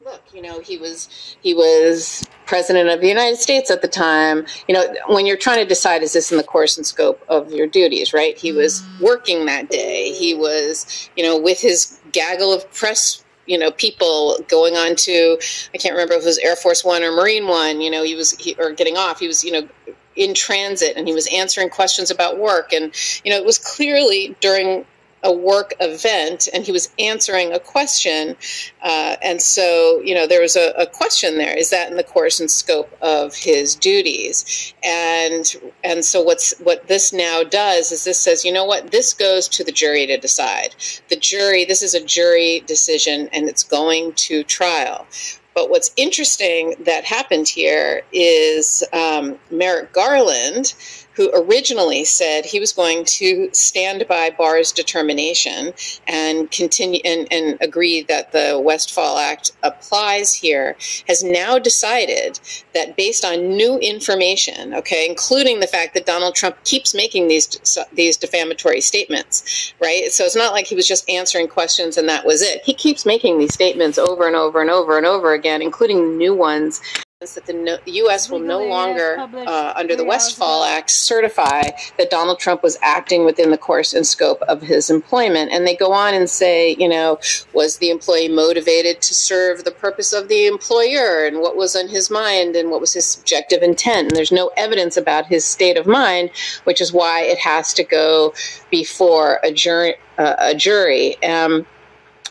look, 0.07 0.23
you 0.33 0.41
know, 0.41 0.61
he 0.61 0.79
was 0.79 1.37
he 1.43 1.53
was 1.53 2.25
president 2.47 2.89
of 2.89 3.01
the 3.01 3.09
United 3.09 3.39
States 3.39 3.73
at 3.73 3.83
the 3.83 3.89
time, 3.89 4.47
you 4.69 4.75
know, 4.75 4.87
when 5.09 5.27
you're 5.27 5.37
trying 5.37 5.59
to 5.59 5.67
decide 5.67 6.01
is 6.03 6.13
this 6.13 6.31
in 6.31 6.39
the 6.39 6.45
course 6.45 6.77
and 6.77 6.87
scope 6.87 7.21
of 7.29 7.51
your 7.51 7.67
duties, 7.67 8.15
right? 8.15 8.39
He 8.39 8.53
was 8.53 8.83
mm. 8.83 9.01
working 9.01 9.47
that 9.47 9.69
day. 9.69 10.13
He 10.13 10.33
was, 10.33 11.11
you 11.17 11.25
know, 11.25 11.37
with 11.37 11.61
his 11.61 11.99
gaggle 12.13 12.53
of 12.53 12.73
press 12.73 13.25
you 13.47 13.59
know 13.59 13.71
people 13.71 14.39
going 14.49 14.75
on 14.75 14.97
to 14.97 15.39
i 15.73 15.79
can't 15.79 15.93
remember 15.93 16.15
if 16.15 16.23
it 16.23 16.27
was 16.27 16.39
air 16.39 16.57
force 16.57 16.85
one 16.85 17.05
or 17.05 17.13
marine 17.13 17.47
one 17.47 17.81
you 17.81 17.89
know 17.89 18.03
he 18.03 18.17
was 18.17 18.33
he, 18.33 18.57
or 18.59 18.73
getting 18.73 18.97
off 18.97 19.21
he 19.21 19.29
was 19.29 19.45
you 19.45 19.53
know 19.53 19.69
in 20.17 20.35
transit 20.35 20.97
and 20.97 21.07
he 21.07 21.15
was 21.15 21.29
answering 21.33 21.71
questions 21.71 22.11
about 22.11 22.39
work 22.39 22.73
and 22.73 22.93
you 23.25 23.31
know 23.31 23.37
it 23.37 23.45
was 23.45 23.57
clearly 23.57 24.35
during 24.41 24.85
a 25.27 25.33
work 25.33 25.75
event 25.81 26.49
and 26.55 26.65
he 26.65 26.73
was 26.73 26.89
answering 26.99 27.53
a 27.53 27.59
question 27.59 28.37
uh, 28.83 29.17
and 29.23 29.43
so 29.43 30.01
you 30.05 30.15
know 30.15 30.27
there 30.27 30.41
was 30.41 30.55
a, 30.55 30.71
a, 30.79 30.87
question 30.87 31.37
there 31.37 31.57
is 31.57 31.71
that 31.71 31.91
in 31.91 31.97
the 31.97 32.05
course 32.05 32.39
and 32.39 32.49
scope 32.49 32.89
of 33.03 33.35
his 33.35 33.75
duties? 33.75 34.73
And 34.85 35.45
and 35.83 36.05
so 36.05 36.23
what's 36.23 36.57
what 36.61 36.87
this 36.87 37.13
now 37.13 37.43
does 37.43 37.91
is 37.91 38.05
this 38.05 38.19
says 38.19 38.45
you 38.45 38.53
know 38.53 38.65
what 38.65 38.93
this 38.93 39.13
goes 39.13 39.49
to 39.49 39.65
the 39.65 39.73
jury 39.73 40.07
to 40.07 40.17
decide. 40.17 40.77
The 41.09 41.17
jury 41.17 41.65
this 41.65 41.83
is 41.83 41.95
a 41.95 42.05
jury 42.05 42.63
decision 42.67 43.29
and 43.33 43.49
it's 43.49 43.65
going 43.65 44.13
to 44.13 44.45
trial. 44.45 45.07
But 45.55 45.71
what's 45.71 45.91
interesting 45.97 46.77
that 46.81 47.05
happened 47.05 47.49
here 47.49 48.03
is 48.13 48.85
um, 48.93 49.39
Merrick 49.51 49.93
Garland 49.93 50.75
who 51.17 51.31
originally 51.35 52.05
said 52.05 52.45
he 52.45 52.61
was 52.61 52.73
going 52.73 53.05
to 53.05 53.49
stand 53.53 54.07
by 54.07 54.31
Barr's 54.31 54.71
determination 54.71 55.73
and 56.07 56.51
continue 56.51 57.01
and, 57.05 57.27
and 57.33 57.59
agree 57.61 58.03
that 58.03 58.33
the 58.33 58.61
Westfall 58.63 59.17
Act 59.19 59.53
applies 59.63 60.35
here, 60.35 60.77
has 61.09 61.25
now 61.25 61.59
decided 61.59 62.39
that 62.75 62.97
based 62.97 63.25
on 63.25 63.49
new 63.49 63.79
information, 63.79 64.75
okay, 64.75 65.09
including 65.09 65.61
the 65.61 65.67
fact 65.67 65.95
that 65.95 66.05
Donald 66.05 66.35
Trump 66.35 66.63
keeps 66.65 66.95
making 66.95 67.29
these 67.29 67.47
these 67.93 68.17
defamatory 68.17 68.81
statements, 68.81 69.73
right? 69.81 70.13
So 70.13 70.25
it's 70.25 70.37
not 70.37 70.53
like 70.53 70.67
he 70.67 70.75
was 70.75 70.87
just 70.87 71.09
answering 71.09 71.49
questions 71.49 71.97
and 71.97 72.09
that 72.09 72.27
was 72.27 72.43
it. 72.43 72.63
He 72.63 72.75
keeps 72.75 73.07
making 73.07 73.39
these 73.39 73.55
statements 73.55 73.97
over 73.97 74.27
and 74.27 74.37
over 74.37 74.61
and 74.61 74.71
over 74.71 74.99
and 74.99 75.07
over 75.07 75.33
again, 75.33 75.63
including 75.63 76.19
new 76.19 76.35
ones 76.35 76.83
that 77.21 77.47
the, 77.47 77.53
no, 77.55 77.79
the 77.87 77.93
U.S. 77.93 78.29
will 78.29 78.41
no 78.41 78.63
longer, 78.63 79.17
uh, 79.19 79.73
under 79.75 79.97
the 79.97 80.05
Westfall 80.05 80.65
Act, 80.65 80.91
certify 80.91 81.63
that 81.97 82.11
Donald 82.11 82.39
Trump 82.39 82.63
was 82.63 82.77
acting 82.83 83.25
within 83.25 83.51
the 83.51 83.57
course 83.57 83.95
and 83.95 84.07
scope 84.07 84.43
of 84.43 84.61
his 84.61 84.91
employment. 84.91 85.51
And 85.51 85.67
they 85.67 85.75
go 85.75 85.93
on 85.93 86.13
and 86.13 86.29
say, 86.29 86.77
you 86.79 86.87
know, 86.87 87.19
was 87.55 87.79
the 87.79 87.89
employee 87.89 88.29
motivated 88.29 89.01
to 89.01 89.15
serve 89.15 89.65
the 89.65 89.71
purpose 89.71 90.13
of 90.13 90.29
the 90.29 90.47
employer 90.47 91.25
and 91.25 91.41
what 91.41 91.57
was 91.57 91.75
on 91.75 91.89
his 91.89 92.11
mind 92.11 92.55
and 92.55 92.71
what 92.71 92.83
was 92.83 92.93
his 92.93 93.07
subjective 93.07 93.63
intent? 93.63 94.09
And 94.09 94.11
there's 94.17 94.31
no 94.31 94.51
evidence 94.59 94.99
about 94.99 95.25
his 95.25 95.43
state 95.43 95.79
of 95.79 95.87
mind, 95.87 96.29
which 96.65 96.83
is 96.83 96.93
why 96.93 97.23
it 97.23 97.39
has 97.39 97.73
to 97.75 97.83
go 97.83 98.35
before 98.71 99.41
a 99.43 99.51
jury. 99.51 99.95
Uh, 100.19 100.35
a 100.39 100.55
jury. 100.55 101.23
Um, 101.23 101.67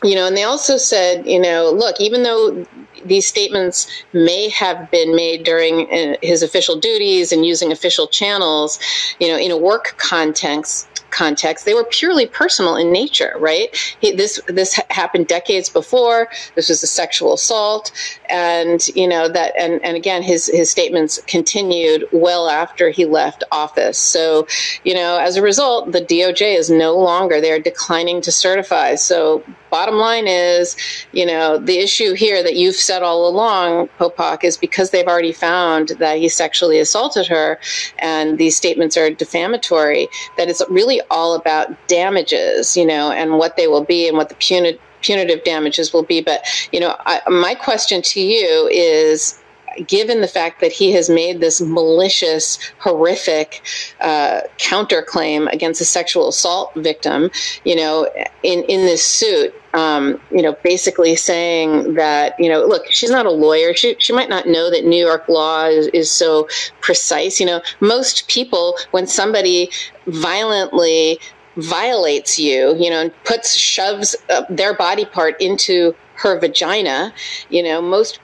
you 0.04 0.14
know, 0.14 0.26
and 0.26 0.36
they 0.36 0.42
also 0.44 0.76
said, 0.76 1.26
you 1.26 1.40
know, 1.40 1.70
look, 1.70 2.00
even 2.00 2.22
though 2.22 2.66
these 3.08 3.26
statements 3.26 3.86
may 4.12 4.48
have 4.48 4.90
been 4.90 5.14
made 5.14 5.44
during 5.44 5.90
uh, 5.92 6.16
his 6.22 6.42
official 6.42 6.76
duties 6.78 7.32
and 7.32 7.44
using 7.44 7.72
official 7.72 8.06
channels, 8.06 8.78
you 9.20 9.28
know, 9.28 9.38
in 9.38 9.50
a 9.50 9.56
work 9.56 9.94
context, 9.98 10.88
context, 11.10 11.64
they 11.64 11.74
were 11.74 11.84
purely 11.84 12.26
personal 12.26 12.76
in 12.76 12.92
nature, 12.92 13.34
right? 13.38 13.74
He, 14.00 14.12
this 14.12 14.40
this 14.48 14.78
happened 14.90 15.26
decades 15.28 15.68
before. 15.68 16.28
This 16.54 16.68
was 16.68 16.82
a 16.82 16.86
sexual 16.86 17.34
assault, 17.34 17.90
and 18.28 18.86
you 18.88 19.08
know 19.08 19.28
that, 19.28 19.54
and 19.58 19.82
and 19.84 19.96
again, 19.96 20.22
his 20.22 20.46
his 20.46 20.70
statements 20.70 21.20
continued 21.26 22.04
well 22.12 22.48
after 22.48 22.90
he 22.90 23.04
left 23.04 23.44
office. 23.50 23.98
So, 23.98 24.46
you 24.84 24.94
know, 24.94 25.18
as 25.18 25.36
a 25.36 25.42
result, 25.42 25.92
the 25.92 26.02
DOJ 26.02 26.56
is 26.56 26.70
no 26.70 26.96
longer 26.96 27.40
they 27.40 27.52
are 27.52 27.58
declining 27.58 28.20
to 28.22 28.32
certify. 28.32 28.96
So, 28.96 29.42
bottom 29.76 29.96
line 29.96 30.26
is, 30.26 30.74
you 31.12 31.26
know, 31.26 31.58
the 31.58 31.78
issue 31.80 32.14
here 32.14 32.42
that 32.42 32.56
you've 32.56 32.76
said 32.76 33.02
all 33.02 33.28
along, 33.28 33.90
Popok, 33.98 34.42
is 34.42 34.56
because 34.56 34.88
they've 34.88 35.06
already 35.06 35.32
found 35.32 35.90
that 35.98 36.16
he 36.16 36.30
sexually 36.30 36.78
assaulted 36.78 37.26
her, 37.26 37.58
and 37.98 38.38
these 38.38 38.56
statements 38.56 38.96
are 38.96 39.10
defamatory. 39.10 40.08
That 40.38 40.48
it's 40.48 40.62
really 40.70 41.02
all 41.10 41.34
about 41.34 41.66
damages, 41.88 42.74
you 42.74 42.86
know, 42.86 43.10
and 43.10 43.36
what 43.36 43.58
they 43.58 43.66
will 43.66 43.84
be 43.84 44.08
and 44.08 44.16
what 44.16 44.30
the 44.30 44.34
punitive 44.36 44.80
punitive 45.02 45.44
damages 45.44 45.92
will 45.92 46.02
be. 46.02 46.22
But 46.22 46.40
you 46.72 46.80
know, 46.80 46.96
I, 47.00 47.20
my 47.28 47.54
question 47.54 48.00
to 48.00 48.20
you 48.20 48.68
is 48.72 49.38
given 49.86 50.20
the 50.20 50.28
fact 50.28 50.60
that 50.60 50.72
he 50.72 50.92
has 50.92 51.08
made 51.08 51.40
this 51.40 51.60
malicious, 51.60 52.58
horrific 52.78 53.62
uh, 54.00 54.40
counterclaim 54.58 55.52
against 55.52 55.80
a 55.80 55.84
sexual 55.84 56.28
assault 56.28 56.72
victim, 56.74 57.30
you 57.64 57.76
know, 57.76 58.08
in, 58.42 58.62
in 58.64 58.86
this 58.86 59.04
suit, 59.04 59.54
um, 59.74 60.20
you 60.30 60.42
know, 60.42 60.56
basically 60.62 61.16
saying 61.16 61.94
that, 61.94 62.34
you 62.38 62.48
know, 62.48 62.64
look, 62.64 62.90
she's 62.90 63.10
not 63.10 63.26
a 63.26 63.30
lawyer. 63.30 63.74
She, 63.74 63.96
she 63.98 64.12
might 64.12 64.30
not 64.30 64.46
know 64.46 64.70
that 64.70 64.84
New 64.84 65.04
York 65.04 65.28
law 65.28 65.66
is, 65.66 65.88
is 65.88 66.10
so 66.10 66.48
precise. 66.80 67.38
You 67.38 67.46
know, 67.46 67.62
most 67.80 68.28
people, 68.28 68.76
when 68.92 69.06
somebody 69.06 69.70
violently 70.06 71.18
violates 71.56 72.38
you, 72.38 72.74
you 72.76 72.90
know, 72.90 73.00
and 73.00 73.24
puts, 73.24 73.54
shoves 73.54 74.14
uh, 74.30 74.42
their 74.48 74.74
body 74.74 75.04
part 75.04 75.40
into 75.40 75.94
her 76.14 76.38
vagina, 76.38 77.12
you 77.50 77.62
know, 77.62 77.80
most 77.82 78.20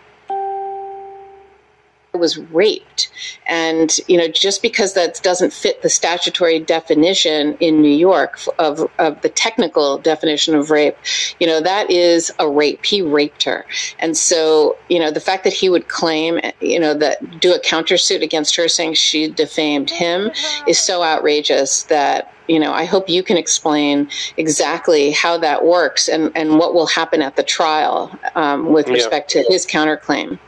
was 2.14 2.39
raped. 2.39 3.10
And, 3.47 3.97
you 4.06 4.18
know, 4.18 4.28
just 4.28 4.60
because 4.60 4.94
that 4.94 5.20
doesn't 5.22 5.52
fit 5.52 5.82
the 5.82 5.89
statutory 5.89 6.59
definition 6.59 7.56
in 7.59 7.80
New 7.80 7.94
York 7.94 8.39
of, 8.59 8.89
of 8.98 9.20
the 9.22 9.28
technical 9.30 9.98
definition 9.98 10.55
of 10.55 10.70
rape, 10.70 10.97
you 11.40 11.47
know, 11.47 11.60
that 11.60 11.90
is 11.90 12.30
a 12.39 12.48
rape. 12.48 12.84
He 12.84 13.01
raped 13.01 13.44
her. 13.44 13.64
And 13.98 14.16
so, 14.16 14.76
you 14.89 14.98
know, 14.98 15.10
the 15.10 15.20
fact 15.20 15.44
that 15.44 15.52
he 15.55 15.70
would 15.70 15.89
claim, 15.89 16.39
you 16.60 16.78
know, 16.78 16.94
that 16.94 17.40
do 17.40 17.55
a 17.55 17.59
countersuit 17.59 18.22
against 18.22 18.56
her 18.56 18.68
saying 18.68 18.94
she 18.94 19.28
defamed 19.28 19.90
him 19.90 20.30
is 20.66 20.78
so 20.78 21.02
outrageous 21.02 21.84
that 21.84 22.32
you 22.48 22.59
know, 22.59 22.72
I 22.72 22.84
hope 22.84 23.09
you 23.09 23.22
can 23.22 23.36
explain 23.36 24.10
exactly 24.36 25.12
how 25.12 25.39
that 25.39 25.64
works 25.64 26.09
and, 26.09 26.32
and 26.34 26.59
what 26.59 26.74
will 26.74 26.89
happen 26.89 27.22
at 27.22 27.36
the 27.36 27.44
trial 27.44 28.10
um, 28.34 28.72
with 28.72 28.89
respect 28.89 29.34
yeah. 29.34 29.43
to 29.43 29.52
his 29.52 29.64
counterclaim. 29.64 30.40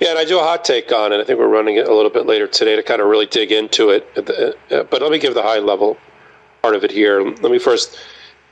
Yeah, 0.00 0.10
and 0.10 0.18
I 0.18 0.24
do 0.24 0.38
a 0.38 0.42
hot 0.42 0.64
take 0.64 0.92
on 0.92 1.12
it. 1.12 1.20
I 1.20 1.24
think 1.24 1.38
we're 1.38 1.48
running 1.48 1.76
it 1.76 1.88
a 1.88 1.94
little 1.94 2.10
bit 2.10 2.26
later 2.26 2.46
today 2.46 2.76
to 2.76 2.82
kind 2.82 3.00
of 3.00 3.08
really 3.08 3.26
dig 3.26 3.52
into 3.52 3.90
it. 3.90 4.06
Uh, 4.16 4.84
but 4.84 5.02
let 5.02 5.10
me 5.10 5.18
give 5.18 5.34
the 5.34 5.42
high 5.42 5.58
level 5.58 5.96
part 6.62 6.74
of 6.74 6.84
it 6.84 6.90
here. 6.90 7.22
Let 7.22 7.50
me 7.50 7.58
first 7.58 7.98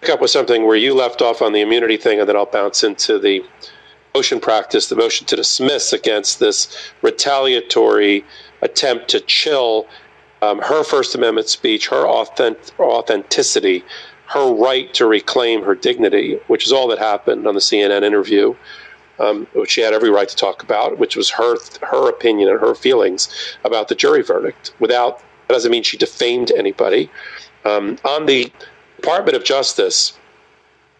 pick 0.01 0.11
up 0.11 0.21
with 0.21 0.31
something 0.31 0.67
where 0.67 0.77
you 0.77 0.95
left 0.95 1.23
off 1.23 1.43
on 1.43 1.53
the 1.53 1.61
immunity 1.61 1.97
thing, 1.97 2.21
and 2.21 2.29
then 2.29 2.37
I'll 2.37 2.47
bounce 2.47 2.85
into 2.85 3.19
the 3.19 3.45
motion 4.15 4.41
practice, 4.41 4.89
the 4.89 4.97
motion 4.97 5.27
to 5.27 5.37
dismiss 5.37 5.93
against 5.93 6.41
this 6.41 6.93
retaliatory 7.03 8.25
attempt 8.63 9.09
to 9.09 9.21
chill 9.21 9.87
um, 10.43 10.61
her 10.61 10.85
First 10.85 11.15
Amendment 11.15 11.49
speech, 11.49 11.89
her 11.89 12.07
authentic, 12.07 12.79
authenticity, 12.79 13.85
her 14.27 14.53
right 14.53 14.93
to 14.95 15.07
reclaim 15.07 15.63
her 15.63 15.75
dignity, 15.75 16.39
which 16.49 16.67
is 16.67 16.73
all 16.73 16.89
that 16.89 16.99
happened 16.99 17.47
on 17.47 17.55
the 17.55 17.61
CNN 17.61 18.03
interview 18.03 18.55
um, 19.19 19.47
which 19.55 19.71
she 19.71 19.81
had 19.81 19.93
every 19.93 20.11
right 20.11 20.29
to 20.29 20.37
talk 20.37 20.63
about, 20.63 20.99
which 20.99 21.17
was 21.17 21.31
her 21.31 21.57
her 21.83 22.09
opinion 22.09 22.49
and 22.49 22.61
her 22.61 22.75
feelings 22.75 23.29
about 23.65 23.89
the 23.89 23.95
jury 23.95 24.23
verdict. 24.23 24.73
Without 24.79 25.19
that 25.49 25.55
doesn't 25.55 25.71
mean 25.71 25.83
she 25.83 25.97
defamed 25.97 26.53
anybody. 26.53 27.11
Um, 27.65 27.99
on 28.05 28.27
the 28.27 28.53
Department 28.97 29.37
of 29.37 29.45
Justice, 29.45 30.19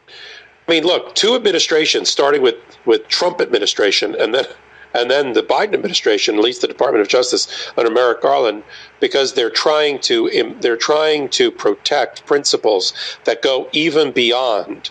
I 0.09 0.73
mean, 0.73 0.85
look, 0.85 1.15
two 1.15 1.35
administrations, 1.35 2.09
starting 2.09 2.43
with 2.43 2.57
with 2.85 3.07
Trump 3.09 3.41
administration, 3.41 4.15
and 4.19 4.35
then 4.35 4.47
and 4.95 5.11
then 5.11 5.35
the 5.35 5.43
Biden 5.43 5.75
administration, 5.75 6.37
at 6.37 6.43
least 6.43 6.63
the 6.63 6.69
Department 6.69 7.03
of 7.03 7.09
Justice 7.09 7.71
under 7.77 7.91
Merrick 7.91 8.23
Garland, 8.23 8.65
because 9.01 9.35
they're 9.35 9.51
trying 9.51 9.99
to 10.01 10.57
they're 10.61 10.77
trying 10.77 11.29
to 11.31 11.51
protect 11.51 12.27
principles 12.27 12.93
that 13.25 13.43
go 13.43 13.69
even 13.73 14.13
beyond 14.13 14.91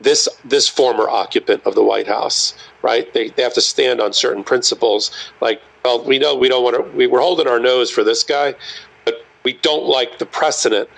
this 0.00 0.28
this 0.44 0.68
former 0.68 1.08
occupant 1.08 1.62
of 1.64 1.74
the 1.74 1.82
White 1.82 2.06
House, 2.06 2.54
right? 2.82 3.12
They, 3.12 3.30
they 3.30 3.42
have 3.42 3.54
to 3.54 3.60
stand 3.60 4.00
on 4.00 4.12
certain 4.12 4.44
principles. 4.44 5.10
Like, 5.40 5.60
well, 5.84 6.04
we 6.04 6.18
know 6.18 6.34
we 6.34 6.48
don't 6.48 6.62
want 6.62 6.76
to. 6.76 6.96
We, 6.96 7.06
we're 7.06 7.20
holding 7.20 7.48
our 7.48 7.60
nose 7.60 7.90
for 7.90 8.04
this 8.04 8.22
guy, 8.22 8.54
but 9.04 9.24
we 9.44 9.54
don't 9.54 9.84
like 9.84 10.18
the 10.18 10.26
precedent 10.26 10.88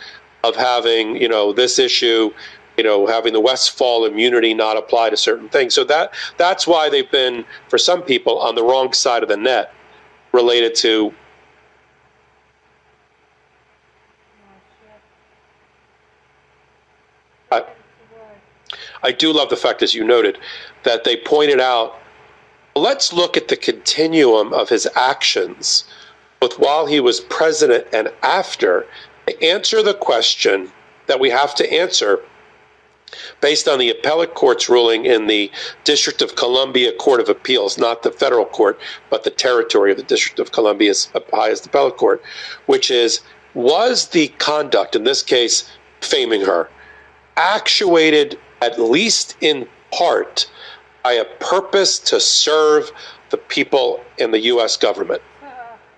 of 0.44 0.56
having 0.56 1.16
you 1.16 1.28
know 1.28 1.52
this 1.52 1.78
issue. 1.78 2.32
You 2.76 2.84
know, 2.84 3.06
having 3.06 3.34
the 3.34 3.40
Westfall 3.40 4.06
immunity 4.06 4.54
not 4.54 4.78
apply 4.78 5.10
to 5.10 5.16
certain 5.16 5.50
things. 5.50 5.74
So 5.74 5.84
that 5.84 6.14
that's 6.38 6.66
why 6.66 6.88
they've 6.88 7.10
been, 7.10 7.44
for 7.68 7.76
some 7.76 8.00
people, 8.00 8.38
on 8.38 8.54
the 8.54 8.62
wrong 8.62 8.94
side 8.94 9.22
of 9.22 9.28
the 9.28 9.36
net 9.36 9.74
related 10.32 10.74
to 10.76 11.12
I 19.02 19.12
do 19.12 19.32
love 19.32 19.50
the 19.50 19.56
fact, 19.56 19.82
as 19.82 19.94
you 19.94 20.04
noted, 20.04 20.38
that 20.84 21.04
they 21.04 21.16
pointed 21.16 21.60
out 21.60 22.00
Let's 22.76 23.12
look 23.12 23.36
at 23.36 23.48
the 23.48 23.56
continuum 23.56 24.52
of 24.52 24.68
his 24.68 24.88
actions, 24.94 25.84
both 26.38 26.58
while 26.58 26.86
he 26.86 27.00
was 27.00 27.20
president 27.20 27.88
and 27.92 28.12
after, 28.22 28.86
to 29.26 29.42
answer 29.42 29.82
the 29.82 29.94
question 29.94 30.70
that 31.06 31.18
we 31.18 31.30
have 31.30 31.54
to 31.56 31.72
answer 31.72 32.20
based 33.40 33.66
on 33.66 33.80
the 33.80 33.90
appellate 33.90 34.34
court's 34.34 34.68
ruling 34.68 35.04
in 35.04 35.26
the 35.26 35.50
District 35.82 36.22
of 36.22 36.36
Columbia 36.36 36.92
Court 36.92 37.20
of 37.20 37.28
Appeals, 37.28 37.76
not 37.76 38.04
the 38.04 38.12
federal 38.12 38.46
court, 38.46 38.78
but 39.10 39.24
the 39.24 39.30
territory 39.30 39.90
of 39.90 39.96
the 39.96 40.04
District 40.04 40.38
of 40.38 40.52
Columbia's 40.52 41.10
highest 41.32 41.66
appellate 41.66 41.96
court, 41.96 42.22
which 42.66 42.88
is 42.88 43.20
was 43.52 44.08
the 44.08 44.28
conduct, 44.38 44.94
in 44.94 45.02
this 45.02 45.24
case, 45.24 45.68
faming 46.00 46.46
her, 46.46 46.70
actuated 47.36 48.38
at 48.60 48.78
least 48.78 49.36
in 49.40 49.68
part 49.90 50.50
by 51.02 51.12
a 51.12 51.24
purpose 51.24 51.98
to 51.98 52.20
serve 52.20 52.90
the 53.30 53.36
people 53.36 54.02
in 54.18 54.30
the 54.30 54.40
U.S. 54.40 54.76
government? 54.76 55.22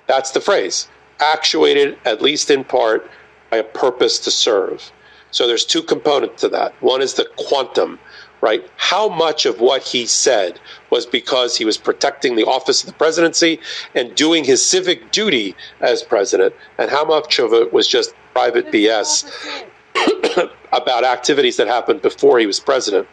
That's 0.06 0.30
the 0.30 0.40
phrase. 0.40 0.88
Actuated 1.20 1.98
at 2.04 2.22
least 2.22 2.50
in 2.50 2.64
part 2.64 3.10
by 3.50 3.58
a 3.58 3.64
purpose 3.64 4.18
to 4.20 4.30
serve. 4.30 4.92
So 5.30 5.46
there's 5.46 5.64
two 5.64 5.82
components 5.82 6.40
to 6.42 6.48
that. 6.50 6.74
One 6.82 7.00
is 7.00 7.14
the 7.14 7.26
quantum, 7.36 7.98
right? 8.42 8.68
How 8.76 9.08
much 9.08 9.46
of 9.46 9.60
what 9.60 9.82
he 9.82 10.04
said 10.04 10.60
was 10.90 11.06
because 11.06 11.56
he 11.56 11.64
was 11.64 11.78
protecting 11.78 12.36
the 12.36 12.44
office 12.44 12.82
of 12.82 12.88
the 12.88 12.94
presidency 12.94 13.60
and 13.94 14.14
doing 14.14 14.44
his 14.44 14.64
civic 14.64 15.10
duty 15.10 15.56
as 15.80 16.02
president, 16.02 16.54
and 16.78 16.90
how 16.90 17.04
much 17.04 17.38
of 17.38 17.54
it 17.54 17.72
was 17.72 17.88
just 17.88 18.14
private 18.34 18.66
BS 18.66 19.30
about 20.72 21.04
activities 21.04 21.56
that 21.56 21.66
happened 21.66 22.02
before 22.02 22.38
he 22.38 22.46
was 22.46 22.60
president. 22.60 23.06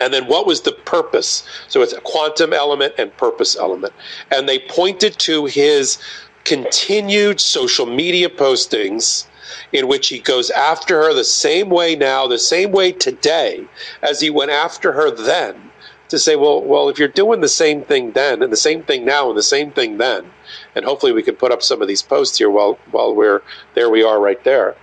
And 0.00 0.12
then 0.12 0.26
what 0.26 0.46
was 0.46 0.62
the 0.62 0.72
purpose? 0.72 1.44
So 1.68 1.82
it's 1.82 1.92
a 1.92 2.00
quantum 2.00 2.52
element 2.52 2.94
and 2.98 3.16
purpose 3.16 3.56
element. 3.56 3.92
And 4.30 4.48
they 4.48 4.58
pointed 4.58 5.18
to 5.20 5.46
his 5.46 5.98
continued 6.44 7.40
social 7.40 7.86
media 7.86 8.28
postings 8.28 9.26
in 9.72 9.88
which 9.88 10.08
he 10.08 10.18
goes 10.18 10.50
after 10.50 11.02
her 11.02 11.14
the 11.14 11.24
same 11.24 11.68
way 11.70 11.94
now, 11.94 12.26
the 12.26 12.38
same 12.38 12.72
way 12.72 12.92
today 12.92 13.64
as 14.02 14.20
he 14.20 14.30
went 14.30 14.50
after 14.50 14.92
her 14.92 15.10
then. 15.10 15.70
To 16.08 16.18
say, 16.18 16.36
well, 16.36 16.60
well, 16.62 16.90
if 16.90 16.98
you're 16.98 17.08
doing 17.08 17.40
the 17.40 17.48
same 17.48 17.82
thing 17.82 18.12
then 18.12 18.42
and 18.42 18.52
the 18.52 18.56
same 18.56 18.82
thing 18.82 19.06
now 19.06 19.30
and 19.30 19.38
the 19.38 19.42
same 19.42 19.70
thing 19.70 19.96
then, 19.96 20.30
and 20.76 20.84
hopefully 20.84 21.12
we 21.12 21.22
can 21.22 21.36
put 21.36 21.50
up 21.50 21.62
some 21.62 21.80
of 21.80 21.88
these 21.88 22.02
posts 22.02 22.36
here 22.36 22.50
while 22.50 22.78
while 22.90 23.14
we're 23.14 23.40
there. 23.74 23.88
We 23.88 24.02
are 24.02 24.20
right 24.20 24.42
there. 24.44 24.76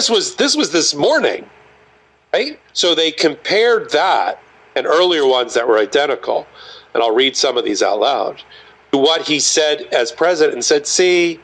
This 0.00 0.08
was 0.08 0.34
this 0.36 0.56
was 0.56 0.70
this 0.70 0.94
morning, 0.94 1.44
right? 2.32 2.58
So 2.72 2.94
they 2.94 3.12
compared 3.12 3.90
that 3.90 4.40
and 4.74 4.86
earlier 4.86 5.26
ones 5.26 5.52
that 5.52 5.68
were 5.68 5.76
identical, 5.76 6.46
and 6.94 7.02
I'll 7.02 7.14
read 7.14 7.36
some 7.36 7.58
of 7.58 7.66
these 7.66 7.82
out 7.82 8.00
loud. 8.00 8.42
To 8.92 8.96
what 8.96 9.28
he 9.28 9.38
said 9.38 9.82
as 9.92 10.10
president 10.10 10.54
and 10.54 10.64
said, 10.64 10.86
see, 10.86 11.38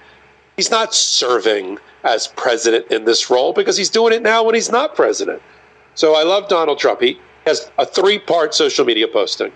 he's 0.57 0.71
not 0.71 0.95
serving 0.95 1.79
as 2.03 2.29
president 2.29 2.91
in 2.91 3.05
this 3.05 3.29
role 3.29 3.53
because 3.53 3.77
he's 3.77 3.91
doing 3.91 4.15
it 4.15 4.23
now 4.23 4.43
when 4.43 4.55
he's 4.55 4.73
not 4.73 4.95
president. 4.95 5.43
So 5.95 6.15
I 6.15 6.23
love 6.23 6.49
Donald 6.49 6.79
Trump. 6.79 7.03
He 7.03 7.21
has 7.45 7.71
a 7.77 7.85
three 7.85 8.19
part 8.19 8.55
social 8.55 8.87
media 8.87 9.07
posting, 9.07 9.53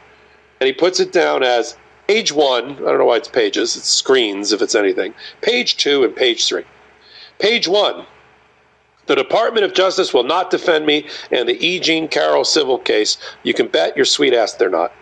and 0.60 0.66
he 0.66 0.74
puts 0.74 1.01
it 1.01 1.10
down 1.10 1.43
as 1.43 1.78
page 2.06 2.32
one. 2.32 2.72
I 2.72 2.74
don't 2.74 2.98
know 2.98 3.06
why 3.06 3.16
it's 3.16 3.28
pages, 3.28 3.78
it's 3.78 3.89
screens 3.89 4.52
if 4.52 4.60
it's 4.60 4.74
anything. 4.74 5.14
Page 5.40 5.78
two 5.78 6.05
and 6.05 6.14
page 6.14 6.47
three. 6.47 6.64
Page 7.39 7.66
one. 7.66 8.05
The 9.10 9.16
Department 9.16 9.64
of 9.64 9.74
Justice 9.74 10.14
will 10.14 10.22
not 10.22 10.50
defend 10.50 10.86
me 10.86 11.08
in 11.32 11.48
the 11.48 11.58
E. 11.58 11.80
Jean 11.80 12.06
Carroll 12.06 12.44
civil 12.44 12.78
case. 12.78 13.18
You 13.42 13.52
can 13.52 13.66
bet 13.66 13.96
your 13.96 14.04
sweet 14.04 14.32
ass 14.32 14.52
they're 14.52 14.70
not, 14.70 14.92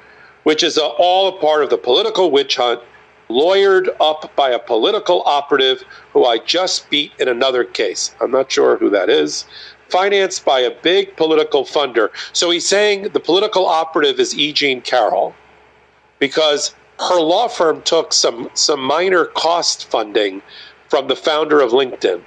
which 0.45 0.63
is 0.63 0.79
a, 0.79 0.83
all 0.83 1.29
a 1.29 1.39
part 1.39 1.63
of 1.63 1.69
the 1.69 1.77
political 1.77 2.31
witch 2.31 2.57
hunt 2.57 2.81
lawyered 3.29 3.95
up 4.01 4.35
by 4.35 4.49
a 4.49 4.59
political 4.59 5.23
operative 5.27 5.85
who 6.15 6.25
I 6.25 6.39
just 6.39 6.89
beat 6.89 7.13
in 7.19 7.29
another 7.29 7.65
case. 7.65 8.15
I'm 8.19 8.31
not 8.31 8.51
sure 8.51 8.79
who 8.79 8.89
that 8.89 9.11
is. 9.11 9.45
Financed 9.91 10.43
by 10.43 10.61
a 10.61 10.71
big 10.71 11.15
political 11.19 11.65
funder. 11.65 12.09
So 12.33 12.49
he's 12.49 12.67
saying 12.67 13.11
the 13.11 13.21
political 13.21 13.67
operative 13.67 14.19
is 14.19 14.35
E. 14.35 14.55
Jean 14.55 14.81
Carroll 14.81 15.35
because 16.19 16.75
her 16.99 17.21
law 17.21 17.47
firm 17.47 17.83
took 17.83 18.15
some, 18.15 18.49
some 18.55 18.81
minor 18.81 19.27
cost 19.27 19.85
funding 19.91 20.41
from 20.89 21.09
the 21.09 21.17
founder 21.17 21.61
of 21.61 21.73
LinkedIn. 21.73 22.23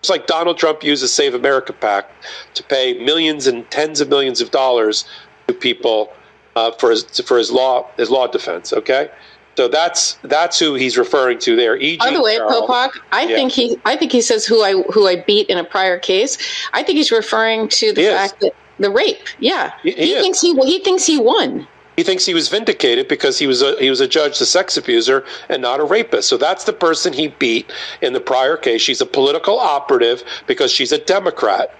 It's 0.00 0.10
like 0.10 0.26
Donald 0.26 0.58
Trump 0.58 0.84
used 0.84 1.02
the 1.02 1.08
Save 1.08 1.34
America 1.34 1.72
PAC 1.72 2.10
to 2.54 2.62
pay 2.62 2.94
millions 3.02 3.46
and 3.46 3.68
tens 3.70 4.00
of 4.00 4.08
millions 4.08 4.40
of 4.40 4.50
dollars 4.50 5.04
to 5.48 5.54
people 5.54 6.12
uh, 6.54 6.70
for 6.72 6.90
his 6.90 7.04
for 7.20 7.38
his 7.38 7.50
law 7.50 7.86
his 7.96 8.10
law 8.10 8.26
defense. 8.26 8.72
Okay, 8.72 9.10
so 9.56 9.68
that's 9.68 10.14
that's 10.22 10.58
who 10.58 10.74
he's 10.74 10.96
referring 10.96 11.38
to 11.40 11.56
there. 11.56 11.76
E. 11.76 11.96
By 11.96 12.10
the 12.10 12.22
way, 12.22 12.38
Popok, 12.38 12.90
I 13.12 13.22
Yeah. 13.22 13.36
think 13.36 13.52
he 13.52 13.78
I 13.84 13.96
think 13.96 14.12
he 14.12 14.20
says 14.20 14.46
who 14.46 14.62
I 14.62 14.72
who 14.92 15.06
I 15.08 15.16
beat 15.26 15.48
in 15.48 15.58
a 15.58 15.64
prior 15.64 15.98
case. 15.98 16.38
I 16.72 16.82
think 16.82 16.98
he's 16.98 17.10
referring 17.10 17.68
to 17.70 17.92
the 17.92 18.00
He 18.02 18.06
is. 18.06 18.14
fact 18.14 18.40
that 18.40 18.52
the 18.78 18.90
rape. 18.90 19.26
Yeah, 19.40 19.72
He- 19.82 19.92
he 19.92 20.12
is. 20.12 20.22
thinks 20.22 20.40
he 20.40 20.54
he 20.64 20.78
thinks 20.80 21.04
he 21.06 21.18
won. 21.18 21.66
He 21.96 22.02
thinks 22.02 22.26
he 22.26 22.34
was 22.34 22.48
vindicated 22.48 23.08
because 23.08 23.38
he 23.38 23.46
was 23.46 23.62
a 23.62 23.76
he 23.80 23.88
was 23.88 24.00
a 24.00 24.08
judge, 24.08 24.36
sex 24.36 24.76
abuser, 24.76 25.24
and 25.48 25.62
not 25.62 25.80
a 25.80 25.84
rapist. 25.84 26.28
So 26.28 26.36
that's 26.36 26.64
the 26.64 26.72
person 26.72 27.12
he 27.12 27.28
beat 27.28 27.72
in 28.02 28.12
the 28.12 28.20
prior 28.20 28.56
case. 28.56 28.82
She's 28.82 29.00
a 29.00 29.06
political 29.06 29.58
operative 29.58 30.22
because 30.46 30.70
she's 30.70 30.92
a 30.92 30.98
Democrat. 30.98 31.74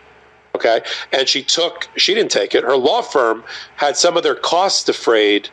Okay, 0.55 0.81
and 1.13 1.29
she 1.29 1.43
took 1.43 1.89
she 1.97 2.15
didn't 2.15 2.31
take 2.31 2.55
it. 2.55 2.65
Her 2.65 2.79
law 2.79 3.03
firm 3.03 3.45
had 3.77 3.99
some 3.99 4.17
of 4.17 4.23
their 4.23 4.35
costs 4.35 4.85
defrayed 4.85 5.51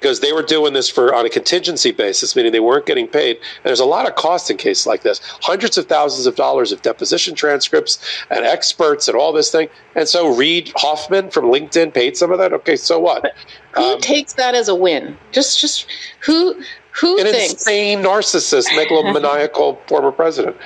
because 0.00 0.20
they 0.20 0.32
were 0.32 0.42
doing 0.42 0.72
this 0.72 0.88
for 0.88 1.14
on 1.14 1.24
a 1.26 1.28
contingency 1.28 1.90
basis, 1.90 2.36
meaning 2.36 2.52
they 2.52 2.60
weren't 2.60 2.86
getting 2.86 3.08
paid. 3.08 3.36
And 3.36 3.64
there's 3.64 3.80
a 3.80 3.86
lot 3.86 4.06
of 4.08 4.14
cost 4.14 4.50
in 4.50 4.56
cases 4.56 4.86
like 4.86 5.02
this, 5.02 5.20
hundreds 5.42 5.78
of 5.78 5.86
thousands 5.86 6.26
of 6.26 6.36
dollars 6.36 6.72
of 6.72 6.82
deposition 6.82 7.34
transcripts 7.34 7.98
and 8.30 8.44
experts 8.44 9.08
and 9.08 9.16
all 9.16 9.32
this 9.32 9.50
thing. 9.50 9.68
And 9.94 10.08
so 10.08 10.34
Reid 10.34 10.72
Hoffman 10.76 11.30
from 11.30 11.46
LinkedIn 11.46 11.94
paid 11.94 12.16
some 12.16 12.30
of 12.30 12.38
that. 12.38 12.52
Okay, 12.52 12.76
so 12.76 12.98
what? 12.98 13.34
Who 13.74 13.94
um, 13.94 14.00
takes 14.00 14.34
that 14.34 14.54
as 14.54 14.68
a 14.68 14.74
win? 14.74 15.16
Just 15.32 15.60
just 15.60 15.86
who 16.20 16.60
who 16.92 17.18
an 17.18 17.26
thinks? 17.26 17.52
insane 17.54 18.02
narcissist, 18.02 18.68
megalomaniacal 18.68 19.78
former 19.88 20.12
president. 20.12 20.56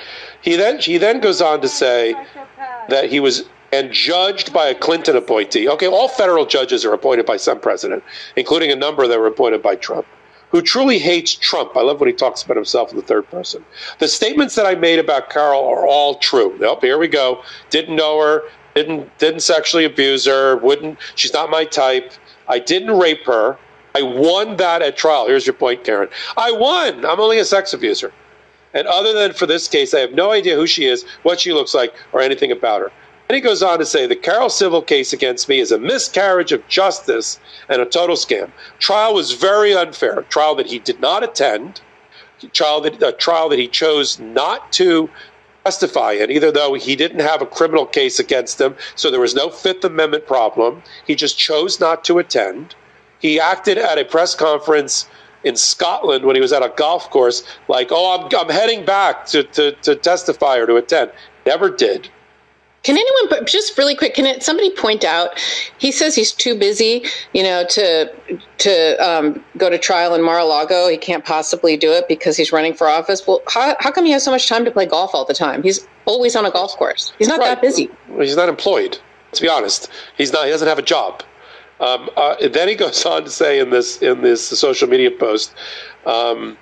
He 0.41 0.55
then 0.55 0.79
he 0.79 0.97
then 0.97 1.19
goes 1.19 1.41
on 1.41 1.61
to 1.61 1.67
say 1.67 2.13
that 2.89 3.09
he 3.09 3.19
was 3.19 3.45
and 3.71 3.91
judged 3.91 4.53
by 4.53 4.67
a 4.67 4.75
Clinton 4.75 5.15
appointee. 5.15 5.67
Okay, 5.69 5.87
all 5.87 6.07
federal 6.07 6.45
judges 6.45 6.83
are 6.85 6.93
appointed 6.93 7.25
by 7.25 7.37
some 7.37 7.59
president, 7.59 8.03
including 8.35 8.71
a 8.71 8.75
number 8.75 9.07
that 9.07 9.19
were 9.19 9.27
appointed 9.27 9.61
by 9.61 9.75
Trump. 9.75 10.05
Who 10.51 10.61
truly 10.61 10.99
hates 10.99 11.33
Trump? 11.33 11.77
I 11.77 11.81
love 11.81 12.01
when 12.01 12.09
he 12.09 12.13
talks 12.13 12.43
about 12.43 12.57
himself 12.57 12.91
in 12.91 12.97
the 12.97 13.03
third 13.03 13.29
person. 13.29 13.63
The 13.99 14.09
statements 14.09 14.55
that 14.55 14.65
I 14.65 14.75
made 14.75 14.99
about 14.99 15.29
Carroll 15.29 15.65
are 15.65 15.87
all 15.87 16.15
true. 16.15 16.57
Nope, 16.59 16.81
here 16.81 16.97
we 16.97 17.07
go. 17.07 17.41
Didn't 17.69 17.95
know 17.95 18.19
her. 18.19 18.43
Didn't 18.75 19.17
didn't 19.17 19.41
sexually 19.41 19.85
abuse 19.85 20.25
her. 20.25 20.57
Wouldn't. 20.57 20.97
She's 21.15 21.33
not 21.33 21.49
my 21.49 21.63
type. 21.63 22.11
I 22.49 22.59
didn't 22.59 22.97
rape 22.97 23.25
her. 23.25 23.57
I 23.95 24.01
won 24.01 24.57
that 24.57 24.81
at 24.81 24.97
trial. 24.97 25.27
Here's 25.27 25.45
your 25.45 25.53
point, 25.53 25.83
Karen. 25.83 26.09
I 26.37 26.51
won. 26.51 27.05
I'm 27.05 27.19
only 27.19 27.39
a 27.39 27.45
sex 27.45 27.73
abuser. 27.73 28.11
And 28.73 28.87
other 28.87 29.13
than 29.13 29.33
for 29.33 29.45
this 29.45 29.67
case, 29.67 29.93
I 29.93 29.99
have 29.99 30.13
no 30.13 30.31
idea 30.31 30.55
who 30.55 30.65
she 30.65 30.85
is, 30.85 31.03
what 31.23 31.41
she 31.41 31.51
looks 31.51 31.73
like, 31.73 31.93
or 32.13 32.21
anything 32.21 32.51
about 32.51 32.81
her. 32.81 32.91
And 33.31 33.35
he 33.37 33.41
goes 33.41 33.63
on 33.63 33.79
to 33.79 33.85
say 33.85 34.05
the 34.07 34.15
Carroll 34.17 34.49
civil 34.49 34.81
case 34.81 35.13
against 35.13 35.47
me 35.47 35.61
is 35.61 35.71
a 35.71 35.79
miscarriage 35.79 36.51
of 36.51 36.67
justice 36.67 37.39
and 37.69 37.81
a 37.81 37.85
total 37.85 38.17
scam. 38.17 38.51
Trial 38.77 39.13
was 39.13 39.31
very 39.31 39.73
unfair. 39.73 40.23
Trial 40.23 40.53
that 40.55 40.67
he 40.67 40.79
did 40.79 40.99
not 40.99 41.23
attend, 41.23 41.79
trial 42.51 42.81
that, 42.81 43.01
a 43.01 43.13
trial 43.13 43.47
that 43.47 43.57
he 43.57 43.69
chose 43.69 44.19
not 44.19 44.73
to 44.73 45.09
testify 45.63 46.11
in, 46.11 46.29
either 46.29 46.51
though 46.51 46.73
he 46.73 46.93
didn't 46.93 47.21
have 47.21 47.41
a 47.41 47.45
criminal 47.45 47.85
case 47.85 48.19
against 48.19 48.59
him, 48.59 48.75
so 48.95 49.09
there 49.09 49.21
was 49.21 49.33
no 49.33 49.49
Fifth 49.49 49.85
Amendment 49.85 50.27
problem. 50.27 50.83
He 51.07 51.15
just 51.15 51.39
chose 51.39 51.79
not 51.79 52.03
to 52.03 52.19
attend. 52.19 52.75
He 53.19 53.39
acted 53.39 53.77
at 53.77 53.97
a 53.97 54.03
press 54.03 54.35
conference 54.35 55.09
in 55.45 55.55
Scotland 55.55 56.25
when 56.25 56.35
he 56.35 56.41
was 56.41 56.51
at 56.51 56.63
a 56.63 56.73
golf 56.75 57.09
course, 57.09 57.43
like, 57.69 57.91
oh, 57.91 58.19
I'm, 58.19 58.37
I'm 58.37 58.53
heading 58.53 58.83
back 58.83 59.25
to, 59.27 59.43
to, 59.43 59.71
to 59.83 59.95
testify 59.95 60.57
or 60.57 60.67
to 60.67 60.75
attend. 60.75 61.13
Never 61.45 61.69
did. 61.69 62.09
Can 62.83 62.97
anyone, 62.97 63.29
but 63.29 63.45
just 63.45 63.77
really 63.77 63.95
quick, 63.95 64.15
can 64.15 64.25
it, 64.25 64.41
somebody 64.41 64.71
point 64.71 65.03
out? 65.03 65.39
He 65.77 65.91
says 65.91 66.15
he's 66.15 66.31
too 66.31 66.57
busy, 66.57 67.05
you 67.31 67.43
know, 67.43 67.63
to 67.69 68.11
to 68.57 68.95
um, 68.97 69.43
go 69.57 69.69
to 69.69 69.77
trial 69.77 70.15
in 70.15 70.23
Mar-a-Lago. 70.23 70.87
He 70.87 70.97
can't 70.97 71.23
possibly 71.23 71.77
do 71.77 71.91
it 71.91 72.07
because 72.07 72.37
he's 72.37 72.51
running 72.51 72.73
for 72.73 72.87
office. 72.87 73.27
Well, 73.27 73.41
how, 73.47 73.75
how 73.79 73.91
come 73.91 74.05
he 74.05 74.11
has 74.11 74.23
so 74.23 74.31
much 74.31 74.49
time 74.49 74.65
to 74.65 74.71
play 74.71 74.87
golf 74.87 75.11
all 75.13 75.25
the 75.25 75.33
time? 75.33 75.61
He's 75.61 75.87
always 76.05 76.35
on 76.35 76.45
a 76.45 76.51
golf 76.51 76.75
course. 76.75 77.13
He's 77.19 77.27
not 77.27 77.39
that 77.39 77.61
busy. 77.61 77.89
He's 78.17 78.35
not 78.35 78.49
employed. 78.49 78.97
To 79.33 79.41
be 79.41 79.47
honest, 79.47 79.89
he's 80.17 80.33
not. 80.33 80.45
He 80.45 80.51
doesn't 80.51 80.67
have 80.67 80.79
a 80.79 80.83
job. 80.83 81.23
Um, 81.79 82.09
uh, 82.17 82.35
then 82.49 82.67
he 82.67 82.75
goes 82.75 83.05
on 83.05 83.23
to 83.25 83.29
say 83.29 83.59
in 83.59 83.69
this 83.69 84.01
in 84.01 84.21
this 84.21 84.47
social 84.47 84.87
media 84.87 85.11
post, 85.11 85.53
um, 86.07 86.57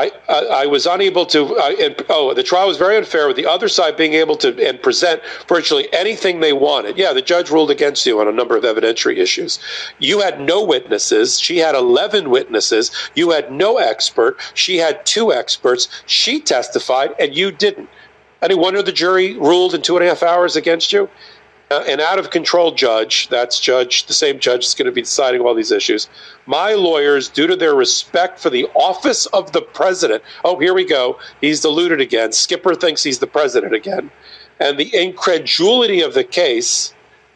I, 0.00 0.10
I, 0.28 0.44
I 0.62 0.66
was 0.66 0.86
unable 0.86 1.26
to. 1.26 1.56
And, 1.58 1.94
oh, 2.08 2.32
the 2.32 2.42
trial 2.42 2.68
was 2.68 2.78
very 2.78 2.96
unfair 2.96 3.26
with 3.26 3.36
the 3.36 3.46
other 3.46 3.68
side 3.68 3.96
being 3.96 4.14
able 4.14 4.36
to 4.38 4.48
and 4.66 4.80
present 4.82 5.22
virtually 5.46 5.92
anything 5.92 6.40
they 6.40 6.52
wanted. 6.52 6.96
Yeah, 6.96 7.12
the 7.12 7.22
judge 7.22 7.50
ruled 7.50 7.70
against 7.70 8.06
you 8.06 8.20
on 8.20 8.26
a 8.26 8.32
number 8.32 8.56
of 8.56 8.64
evidentiary 8.64 9.18
issues. 9.18 9.58
You 9.98 10.20
had 10.20 10.40
no 10.40 10.64
witnesses. 10.64 11.38
She 11.38 11.58
had 11.58 11.74
11 11.74 12.30
witnesses. 12.30 12.90
You 13.14 13.30
had 13.30 13.52
no 13.52 13.76
expert. 13.76 14.40
She 14.54 14.78
had 14.78 15.04
two 15.04 15.32
experts. 15.32 15.88
She 16.06 16.40
testified, 16.40 17.14
and 17.18 17.34
you 17.34 17.50
didn't. 17.52 17.88
Any 18.42 18.54
wonder 18.54 18.82
the 18.82 18.92
jury 18.92 19.36
ruled 19.36 19.74
in 19.74 19.82
two 19.82 19.96
and 19.96 20.04
a 20.04 20.08
half 20.08 20.22
hours 20.22 20.56
against 20.56 20.92
you? 20.92 21.10
Uh, 21.72 21.84
an 21.86 22.00
out 22.00 22.18
of 22.18 22.30
control 22.30 22.72
judge, 22.72 23.28
that's 23.28 23.60
judge, 23.60 24.06
the 24.06 24.12
same 24.12 24.40
judge 24.40 24.64
is 24.64 24.74
going 24.74 24.86
to 24.86 24.92
be 24.92 25.02
deciding 25.02 25.40
all 25.40 25.54
these 25.54 25.70
issues. 25.70 26.08
My 26.46 26.72
lawyers, 26.72 27.28
due 27.28 27.46
to 27.46 27.54
their 27.54 27.76
respect 27.76 28.40
for 28.40 28.50
the 28.50 28.66
office 28.74 29.26
of 29.26 29.52
the 29.52 29.62
president, 29.62 30.24
oh, 30.44 30.58
here 30.58 30.74
we 30.74 30.84
go. 30.84 31.20
He's 31.40 31.60
deluded 31.60 32.00
again. 32.00 32.32
Skipper 32.32 32.74
thinks 32.74 33.04
he's 33.04 33.20
the 33.20 33.28
president 33.28 33.72
again. 33.72 34.10
And 34.58 34.78
the 34.78 34.92
incredulity 34.92 36.00
of 36.00 36.14
the 36.14 36.24
case 36.24 36.92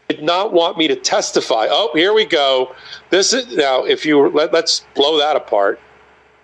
did 0.09 0.24
not 0.24 0.52
want 0.52 0.78
me 0.78 0.89
to 0.89 0.97
testify. 0.97 1.69
Oh, 1.70 1.90
here 1.94 2.12
we 2.12 2.24
go. 2.27 2.74
This 3.11 3.32
is 3.32 3.56
now, 3.56 3.85
if 3.85 4.05
you 4.05 4.28
let, 4.31 4.52
let's 4.52 4.85
blow 4.97 5.16
that 5.19 5.36
apart. 5.36 5.81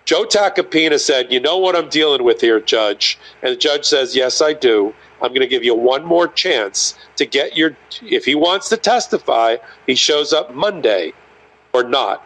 Joe 0.05 0.23
Tacopina 0.25 0.99
said, 0.99 1.31
You 1.31 1.39
know 1.39 1.57
what 1.57 1.75
I'm 1.75 1.89
dealing 1.89 2.23
with 2.23 2.41
here, 2.41 2.59
Judge? 2.59 3.19
And 3.43 3.51
the 3.51 3.57
judge 3.57 3.85
says, 3.85 4.15
Yes, 4.15 4.41
I 4.41 4.53
do. 4.53 4.93
I'm 5.21 5.29
going 5.29 5.41
to 5.41 5.47
give 5.47 5.63
you 5.63 5.75
one 5.75 6.03
more 6.03 6.27
chance 6.27 6.95
to 7.17 7.25
get 7.25 7.55
your. 7.55 7.75
If 8.01 8.25
he 8.25 8.35
wants 8.35 8.69
to 8.69 8.77
testify, 8.77 9.57
he 9.87 9.95
shows 9.95 10.33
up 10.33 10.53
Monday 10.53 11.13
or 11.73 11.83
not, 11.83 12.25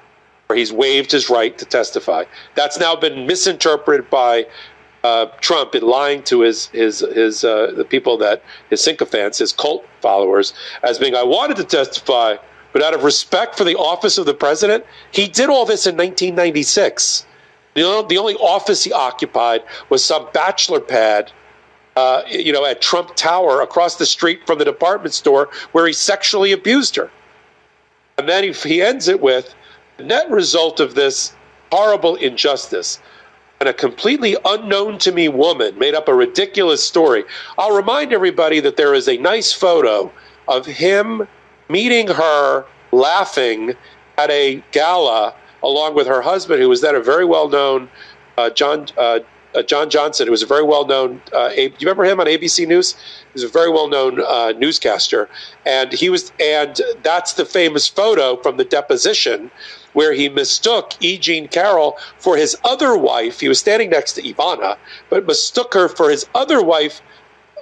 or 0.50 0.56
he's 0.56 0.72
waived 0.72 1.12
his 1.12 1.30
right 1.30 1.58
to 1.58 1.66
testify. 1.66 2.24
That's 2.56 2.80
now 2.80 2.96
been 2.96 3.28
misinterpreted 3.28 4.10
by 4.10 4.48
uh, 5.04 5.28
Trump 5.40 5.76
in 5.76 5.84
lying 5.84 6.24
to 6.24 6.42
his 6.42 6.68
his 6.68 7.00
his 7.00 7.44
uh, 7.44 7.74
the 7.76 7.86
people 7.86 8.18
that 8.18 8.42
his 8.70 8.82
sycophants, 8.82 9.38
his 9.38 9.54
cult 9.54 9.86
followers, 10.02 10.54
as 10.84 10.98
being 10.98 11.16
I 11.16 11.24
wanted 11.24 11.58
to 11.58 11.64
testify, 11.64 12.38
but 12.74 12.82
out 12.82 12.94
of 12.94 13.04
respect 13.04 13.58
for 13.58 13.64
the 13.64 13.76
office 13.76 14.18
of 14.18 14.26
the 14.26 14.34
president, 14.34 14.84
he 15.12 15.28
did 15.28 15.50
all 15.50 15.66
this 15.66 15.86
in 15.86 15.96
1996. 15.96 17.26
The 17.76 18.06
the 18.08 18.18
only 18.18 18.36
office 18.36 18.84
he 18.84 18.92
occupied 18.92 19.64
was 19.90 20.04
some 20.04 20.28
bachelor 20.34 20.80
pad 20.80 21.32
uh, 21.96 22.24
you 22.30 22.52
know, 22.52 22.66
at 22.66 22.82
Trump 22.82 23.16
Tower 23.16 23.62
across 23.62 23.96
the 23.96 24.06
street 24.06 24.46
from 24.46 24.60
the 24.60 24.66
department 24.66 25.14
store 25.14 25.50
where 25.72 25.88
he 25.88 25.94
sexually 25.94 26.52
abused 26.52 26.96
her. 26.96 27.10
And 28.18 28.28
then 28.28 28.44
he, 28.44 28.52
he 28.52 28.82
ends 28.82 29.08
it 29.08 29.22
with 29.22 29.54
the 29.98 30.04
net 30.04 30.30
result 30.30 30.80
of 30.80 30.96
this 30.96 31.34
horrible 31.72 32.16
injustice 32.16 33.00
and 33.60 33.70
a 33.70 33.74
completely 33.74 34.36
unknown 34.46 34.98
to 35.00 35.12
me 35.12 35.30
woman 35.30 35.78
made 35.80 35.96
up 35.96 36.08
a 36.08 36.14
ridiculous 36.14 36.84
story. 36.84 37.24
I'll 37.58 37.76
remind 37.76 38.12
everybody 38.12 38.60
that 38.60 38.76
there 38.76 38.94
is 38.94 39.08
a 39.08 39.18
nice 39.18 39.54
photo 39.54 40.12
of 40.48 40.66
him 40.66 41.28
meeting 41.70 42.08
her 42.08 42.66
laughing 42.92 43.74
at 44.18 44.30
a 44.30 44.64
gala 44.72 45.34
along 45.64 45.96
with 45.96 46.08
her 46.08 46.22
husband, 46.22 46.62
who 46.62 46.70
was 46.70 46.82
then 46.82 46.96
a 46.96 47.00
very 47.00 47.26
well 47.26 47.50
known 47.50 47.90
uh, 48.38 48.50
John 48.50 48.88
uh, 48.98 49.20
uh, 49.56 49.64
John 49.64 49.90
Johnson, 49.90 50.28
who 50.28 50.32
was 50.32 50.44
a 50.44 50.48
very 50.48 50.64
well 50.64 50.86
known. 50.86 51.22
Uh, 51.34 51.50
do 51.50 51.62
you 51.62 51.74
remember 51.82 52.04
him 52.06 52.20
on 52.20 52.28
ABC 52.28 52.68
News? 52.68 52.94
He 52.94 53.34
was 53.34 53.44
a 53.44 53.48
very 53.48 53.70
well 53.70 53.88
known 53.88 54.22
uh, 54.22 54.54
newscaster, 54.58 55.30
and 55.66 55.92
he 55.94 56.10
was, 56.10 56.32
and 56.40 56.80
that's 57.04 57.34
the 57.34 57.46
famous 57.46 57.88
photo 57.88 58.38
from 58.42 58.58
the 58.58 58.66
deposition 58.66 59.52
where 59.94 60.14
he 60.14 60.28
mistook 60.30 60.94
E. 61.00 61.18
Jean 61.18 61.48
Carroll 61.48 61.98
for 62.20 62.36
his 62.38 62.56
other 62.64 62.98
wife. 62.98 63.40
He 63.40 63.48
was 63.48 63.60
standing 63.60 63.90
next 63.90 64.14
to 64.14 64.22
Ivana, 64.22 64.78
but 65.10 65.26
mistook 65.26 65.74
her 65.74 65.88
for 65.88 66.10
his 66.10 66.26
other 66.36 66.62
wife. 66.62 67.02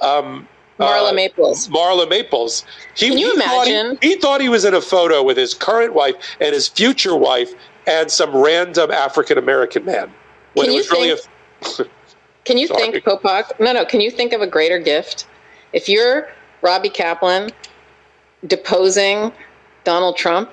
Um, 0.01 0.47
Marla 0.79 1.11
uh, 1.11 1.13
Maples. 1.13 1.67
Marla 1.69 2.09
Maples. 2.09 2.65
He, 2.95 3.09
Can 3.09 3.17
you 3.19 3.31
he 3.35 3.41
thought 3.41 3.67
he- 3.67 3.73
imagine? 3.73 3.97
he 4.01 4.15
thought 4.15 4.41
he 4.41 4.49
was 4.49 4.65
in 4.65 4.73
a 4.73 4.81
photo 4.81 5.21
with 5.23 5.37
his 5.37 5.53
current 5.53 5.93
wife 5.93 6.15
and 6.41 6.53
his 6.53 6.67
future 6.67 7.15
wife 7.15 7.53
and 7.85 8.09
some 8.09 8.35
random 8.35 8.89
African 8.91 9.37
American 9.37 9.85
man. 9.85 10.11
When 10.55 10.65
Can 10.65 10.71
it 10.71 10.73
you 10.73 10.79
was 10.79 10.91
really 10.91 11.11
a 11.11 11.17
Can 12.45 12.57
you 12.57 12.67
Sorry. 12.67 12.91
think, 12.91 13.05
Popok? 13.05 13.59
No, 13.59 13.71
no. 13.71 13.85
Can 13.85 14.01
you 14.01 14.11
think 14.11 14.33
of 14.33 14.41
a 14.41 14.47
greater 14.47 14.79
gift? 14.79 15.27
If 15.71 15.87
you're 15.87 16.27
Robbie 16.61 16.89
Kaplan 16.89 17.51
deposing 18.45 19.31
Donald 19.85 20.17
Trump, 20.17 20.51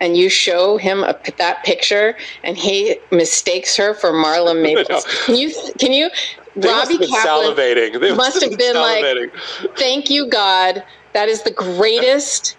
and 0.00 0.16
you 0.16 0.28
show 0.28 0.76
him 0.76 1.02
a, 1.02 1.18
that 1.38 1.64
picture, 1.64 2.16
and 2.44 2.56
he 2.56 2.98
mistakes 3.10 3.76
her 3.76 3.94
for 3.94 4.12
Marla 4.12 4.60
Maples. 4.62 5.06
Can 5.24 5.36
you? 5.36 5.52
Can 5.78 5.92
you? 5.92 6.10
They 6.54 6.68
must 6.70 6.90
Robbie 6.90 7.04
have 7.04 7.10
been 7.10 7.10
Kaplan 7.10 7.56
salivating. 7.56 8.16
Must 8.16 8.42
have 8.42 8.58
been 8.58 8.76
like, 8.76 9.32
"Thank 9.76 10.10
you, 10.10 10.28
God. 10.28 10.84
That 11.12 11.28
is 11.28 11.42
the 11.42 11.50
greatest." 11.50 12.55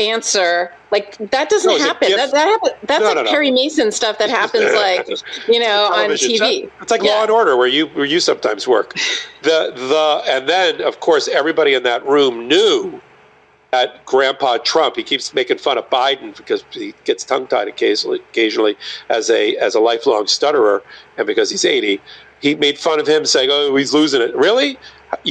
Answer 0.00 0.72
like 0.90 1.16
that 1.30 1.48
doesn't 1.50 1.70
No, 1.70 1.78
happen 1.78 2.10
that, 2.16 2.32
that 2.32 2.48
happen, 2.48 2.70
that's 2.84 3.00
No, 3.00 3.12
like 3.12 3.24
no, 3.24 3.30
perry 3.30 3.50
mason 3.50 3.92
stuff 3.92 4.18
that 4.18 4.30
happens 4.40 4.72
like 4.74 5.06
you 5.48 5.60
know 5.60 5.90
on 5.92 6.10
tv 6.10 6.70
It's 6.82 6.90
like 6.90 7.02
Law 7.02 7.22
and 7.22 7.30
Order, 7.30 7.56
where 7.56 7.68
you 7.68 7.86
where 7.88 8.04
you 8.06 8.20
sometimes 8.20 8.66
work. 8.66 8.94
The 9.42 9.72
the 9.74 10.30
and 10.30 10.46
then 10.50 10.82
of 10.82 11.00
course 11.00 11.26
everybody 11.26 11.72
in 11.72 11.82
that 11.84 12.04
room 12.06 12.46
knew 12.46 13.00
that 13.70 14.04
Grandpa 14.04 14.58
Trump. 14.58 14.96
He 14.96 15.02
keeps 15.02 15.32
making 15.32 15.58
fun 15.58 15.78
of 15.78 15.88
Biden 15.90 16.36
because 16.36 16.64
he 16.72 16.94
gets 17.04 17.24
tongue 17.24 17.46
tied 17.46 17.68
occasionally, 17.68 18.20
occasionally 18.30 18.76
as 19.08 19.30
a 19.30 19.56
as 19.56 19.74
a 19.74 19.80
lifelong 19.80 20.26
stutterer, 20.26 20.82
and 21.16 21.26
because 21.26 21.50
he's 21.50 21.64
eighty, 21.64 22.00
he 22.40 22.54
made 22.54 22.78
fun 22.78 23.00
of 23.00 23.06
him, 23.06 23.24
saying, 23.24 23.48
"Oh, 23.52 23.74
he's 23.76 23.94
losing 23.94 24.20
it." 24.20 24.34
Really? 24.36 24.78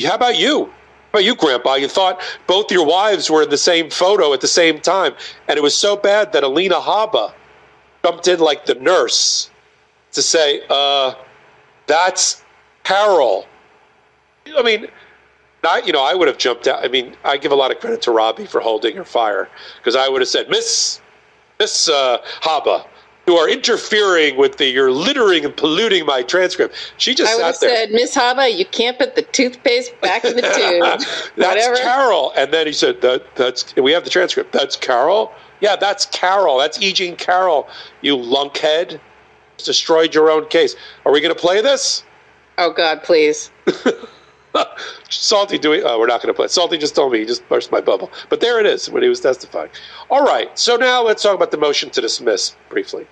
How 0.06 0.16
about 0.16 0.38
you? 0.38 0.72
About 1.10 1.24
you, 1.24 1.36
Grandpa? 1.36 1.76
You 1.76 1.88
thought 1.88 2.22
both 2.46 2.72
your 2.72 2.86
wives 2.86 3.30
were 3.30 3.44
in 3.44 3.50
the 3.50 3.58
same 3.58 3.90
photo 3.90 4.34
at 4.34 4.42
the 4.42 4.48
same 4.48 4.80
time, 4.80 5.14
and 5.48 5.58
it 5.58 5.62
was 5.62 5.76
so 5.76 5.96
bad 5.96 6.34
that 6.34 6.44
Alina 6.44 6.76
Habba 6.76 7.34
jumped 8.04 8.28
in 8.28 8.40
like 8.40 8.66
the 8.66 8.76
nurse 8.76 9.50
to 10.12 10.22
say, 10.22 10.62
uh, 10.70 11.16
that's 11.88 12.44
Carroll. 12.84 13.46
I 14.56 14.62
mean, 14.62 14.88
I, 15.64 15.82
you 15.86 15.92
know, 15.92 16.04
I 16.04 16.14
would 16.14 16.28
have 16.28 16.38
jumped 16.38 16.68
out. 16.68 16.84
I 16.84 16.88
mean, 16.88 17.16
I 17.24 17.38
give 17.38 17.52
a 17.52 17.56
lot 17.56 17.72
of 17.72 17.80
credit 17.80 18.02
to 18.04 18.12
Robbie 18.12 18.46
for 18.46 18.62
holding 18.62 18.96
her 18.96 19.04
fire 19.04 19.50
because 19.78 19.96
I 19.96 20.08
would 20.08 20.22
have 20.22 20.28
said, 20.28 20.50
Miss, 20.50 21.02
Miss 21.60 21.90
uh, 21.90 22.20
Habba, 22.42 22.86
you 23.30 23.36
are 23.36 23.48
interfering 23.48 24.38
with 24.38 24.58
the, 24.58 24.66
you're 24.66 24.92
littering 24.92 25.46
and 25.46 25.56
polluting 25.56 26.04
my 26.04 26.24
transcript. 26.24 26.74
She 26.98 27.14
just 27.14 27.32
I 27.32 27.36
would 27.36 27.46
have 27.46 27.56
sat 27.58 27.68
there. 27.68 27.78
said, 27.78 27.92
Miss 27.92 28.16
Habba, 28.16 28.58
you 28.58 28.66
can't 28.66 28.98
put 28.98 29.16
the 29.16 29.22
toothpaste 29.22 29.92
back 30.02 30.26
in 30.26 30.36
the 30.36 30.42
tube. 30.42 31.08
That's 31.36 31.68
Whatever. 31.68 31.76
Carroll. 31.76 32.34
And 32.36 32.52
then 32.52 32.66
he 32.66 32.74
said, 32.74 33.02
that, 33.02 33.24
that's, 33.36 33.76
we 33.76 33.92
have 33.92 34.04
the 34.04 34.10
transcript. 34.10 34.52
That's 34.52 34.76
Carroll? 34.76 35.32
Yeah, 35.62 35.76
that's 35.76 36.08
Carroll. 36.08 36.58
That's 36.58 36.82
E. 36.82 36.92
Jean 36.92 37.16
Carroll, 37.16 37.70
you 38.02 38.18
lunkhead. 38.18 39.00
Destroyed 39.58 40.16
your 40.16 40.32
own 40.32 40.48
case. 40.48 40.76
Are 41.06 41.12
we 41.12 41.22
going 41.22 41.36
to 41.36 41.40
play 41.40 41.62
this? 41.62 42.04
Oh, 42.58 42.74
God, 42.74 43.04
please. 43.04 43.52
Salty 45.10 45.60
doing. 45.60 45.84
Oh, 45.86 46.00
we're 46.00 46.08
not 46.08 46.24
going 46.24 46.34
to 46.34 46.36
play. 46.36 46.48
Salty 46.48 46.80
just 46.80 46.96
told 46.96 47.12
me 47.12 47.20
he 47.20 47.26
just 47.26 47.48
burst 47.48 47.72
my 47.72 47.80
bubble. 47.80 48.10
But 48.30 48.40
there 48.40 48.60
it 48.60 48.66
is 48.66 48.90
when 48.90 49.04
he 49.04 49.10
was 49.10 49.20
testifying. 49.20 49.70
All 50.10 50.26
right. 50.26 50.58
So 50.58 50.78
now 50.78 51.04
let's 51.04 51.22
talk 51.22 51.36
about 51.36 51.52
the 51.52 51.58
motion 51.58 51.92
to 51.92 52.02
dismiss 52.02 52.56
briefly. 52.70 53.06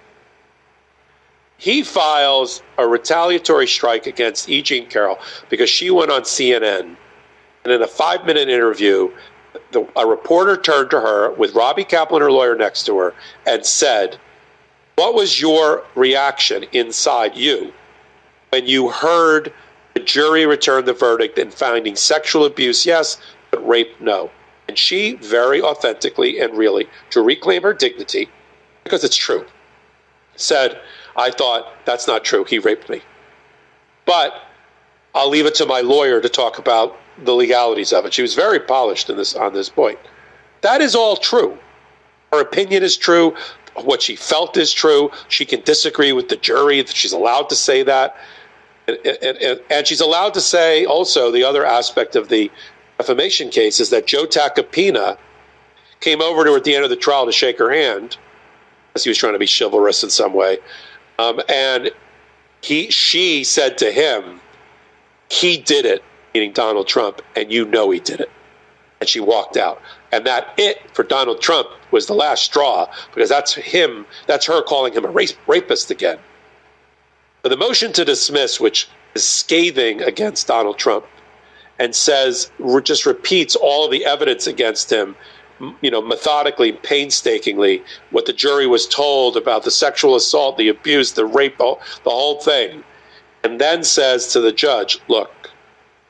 He 1.58 1.84
files 1.84 2.62
a 2.78 2.88
retaliatory 2.88 3.68
strike 3.68 4.06
against 4.06 4.48
E. 4.48 4.62
Jean 4.62 4.88
Carroll 4.88 5.20
because 5.50 5.70
she 5.70 5.90
went 5.90 6.12
on 6.12 6.22
CNN 6.22 6.96
and 7.68 7.74
in 7.74 7.82
a 7.82 7.88
five 7.88 8.26
minute 8.26 8.48
interview, 8.48 9.12
the, 9.74 9.86
a 9.98 10.08
reporter 10.08 10.56
turned 10.56 10.90
to 10.92 11.02
her 11.02 11.32
with 11.34 11.54
Robbie 11.54 11.84
Kaplan, 11.84 12.22
her 12.22 12.32
lawyer, 12.32 12.56
next 12.56 12.86
to 12.86 12.98
her, 12.98 13.14
and 13.46 13.66
said, 13.66 14.18
What 14.96 15.14
was 15.14 15.42
your 15.42 15.84
reaction 15.94 16.64
inside 16.72 17.36
you 17.36 17.74
when 18.52 18.68
you 18.68 18.88
heard 18.88 19.52
the 19.96 20.00
jury 20.00 20.46
return 20.46 20.86
the 20.86 20.94
verdict 20.94 21.38
in 21.38 21.52
finding 21.52 21.98
sexual 21.98 22.46
abuse, 22.46 22.86
yes, 22.86 23.20
but 23.52 23.68
rape, 23.68 24.00
no? 24.00 24.32
And 24.70 24.78
she 24.78 25.16
very 25.16 25.62
authentically 25.62 26.40
and 26.40 26.58
really, 26.58 26.88
to 27.10 27.22
reclaim 27.22 27.64
her 27.64 27.74
dignity, 27.74 28.30
because 28.86 29.04
it's 29.04 29.18
true, 29.18 29.46
said, 30.38 30.80
I 31.18 31.32
thought 31.32 31.68
that's 31.86 32.08
not 32.08 32.24
true. 32.24 32.44
He 32.44 32.60
raped 32.60 32.90
me. 32.90 33.02
But 34.06 34.42
I'll 35.16 35.30
leave 35.30 35.46
it 35.46 35.56
to 35.56 35.66
my 35.66 35.82
lawyer 35.82 36.22
to 36.22 36.30
talk 36.30 36.60
about 36.60 36.98
the 37.24 37.34
legalities 37.34 37.92
of 37.92 38.06
it. 38.06 38.14
She 38.14 38.22
was 38.22 38.36
very 38.36 38.60
polished 38.60 39.10
in 39.10 39.18
this 39.18 39.36
on 39.36 39.54
this 39.54 39.70
point. 39.70 40.00
That 40.62 40.82
is 40.82 40.96
all 40.96 41.18
true. 41.18 41.58
Her 42.32 42.42
opinion 42.42 42.84
is 42.84 42.98
true. 42.98 43.36
What 43.76 44.02
she 44.02 44.16
felt 44.16 44.58
is 44.58 44.74
true. 44.74 45.12
She 45.28 45.46
can 45.46 45.62
disagree 45.62 46.12
with 46.12 46.30
the 46.30 46.36
jury. 46.36 46.84
She's 46.86 47.14
allowed 47.14 47.50
to 47.50 47.56
say 47.56 47.84
that. 47.84 48.16
And, 48.88 48.98
and, 49.06 49.62
and, 49.70 49.88
she's 49.88 50.00
allowed 50.00 50.34
to 50.36 50.42
say 50.42 50.86
also 50.86 51.30
the 51.30 51.44
other 51.44 51.66
aspect 51.66 52.16
of 52.16 52.30
the 52.30 52.50
defamation 52.98 53.50
case 53.50 53.80
is 53.82 53.90
that 53.90 54.08
Joe 54.08 54.26
Tacopina 54.26 55.18
came 56.00 56.22
over 56.22 56.46
to 56.46 56.52
her 56.52 56.58
at 56.58 56.64
the 56.64 56.74
end 56.74 56.86
of 56.86 56.90
the 56.90 56.96
trial 56.96 57.26
to 57.26 57.32
shake 57.32 57.60
her 57.60 57.70
hand, 57.70 58.18
as 58.96 59.04
he 59.04 59.10
was 59.10 59.18
trying 59.18 59.34
to 59.34 59.40
be 59.40 59.48
chivalrous 59.48 60.04
in 60.04 60.10
some 60.10 60.34
way. 60.34 60.60
Um, 61.20 61.42
and 61.50 61.92
he 62.62 62.90
she 62.92 63.44
said 63.44 63.78
to 63.80 63.92
him, 63.92 64.40
he 65.30 65.58
did 65.58 65.86
it, 65.86 66.04
meaning 66.34 66.54
Donald 66.54 66.88
Trump, 66.88 67.22
and 67.36 67.52
you 67.52 67.66
know 67.66 67.90
he 67.92 68.00
did 68.00 68.22
it. 68.22 68.32
And 69.00 69.10
she 69.10 69.20
walked 69.20 69.58
out. 69.58 69.82
And 70.12 70.26
that 70.26 70.54
it 70.58 70.80
for 70.94 71.04
Donald 71.04 71.42
Trump 71.42 71.68
was 71.92 72.08
the 72.08 72.14
last 72.14 72.44
straw 72.44 72.88
because 73.14 73.30
that's 73.30 73.54
him, 73.54 74.06
that's 74.26 74.46
her 74.46 74.62
calling 74.64 74.94
him 74.94 75.06
a 75.06 75.10
rape, 75.10 75.32
rapist 75.48 75.92
again. 75.92 76.18
But 77.44 77.50
the 77.50 77.58
motion 77.58 77.94
to 77.94 78.06
dismiss, 78.06 78.60
which 78.60 78.90
is 79.14 79.28
scathing 79.28 80.02
against 80.02 80.48
Donald 80.48 80.78
Trump 80.78 81.06
and 81.80 81.96
says, 81.96 82.52
just 82.84 83.06
repeats 83.06 83.56
all 83.56 83.88
the 83.88 84.06
evidence 84.06 84.48
against 84.48 84.92
him, 84.92 85.16
you 85.82 85.92
know, 85.92 86.02
methodically, 86.02 86.72
painstakingly, 86.72 87.84
what 88.12 88.26
the 88.26 88.34
jury 88.34 88.68
was 88.68 88.88
told 88.88 89.38
about 89.38 89.64
the 89.64 89.72
sexual 89.72 90.16
assault, 90.16 90.58
the 90.58 90.70
abuse, 90.70 91.14
the 91.14 91.26
rape, 91.26 91.58
the 91.58 91.76
whole 92.06 92.40
thing, 92.40 92.84
and 93.44 93.60
then 93.60 93.84
says 93.84 94.28
to 94.28 94.40
the 94.40 94.52
judge, 94.52 95.00
look, 95.08 95.52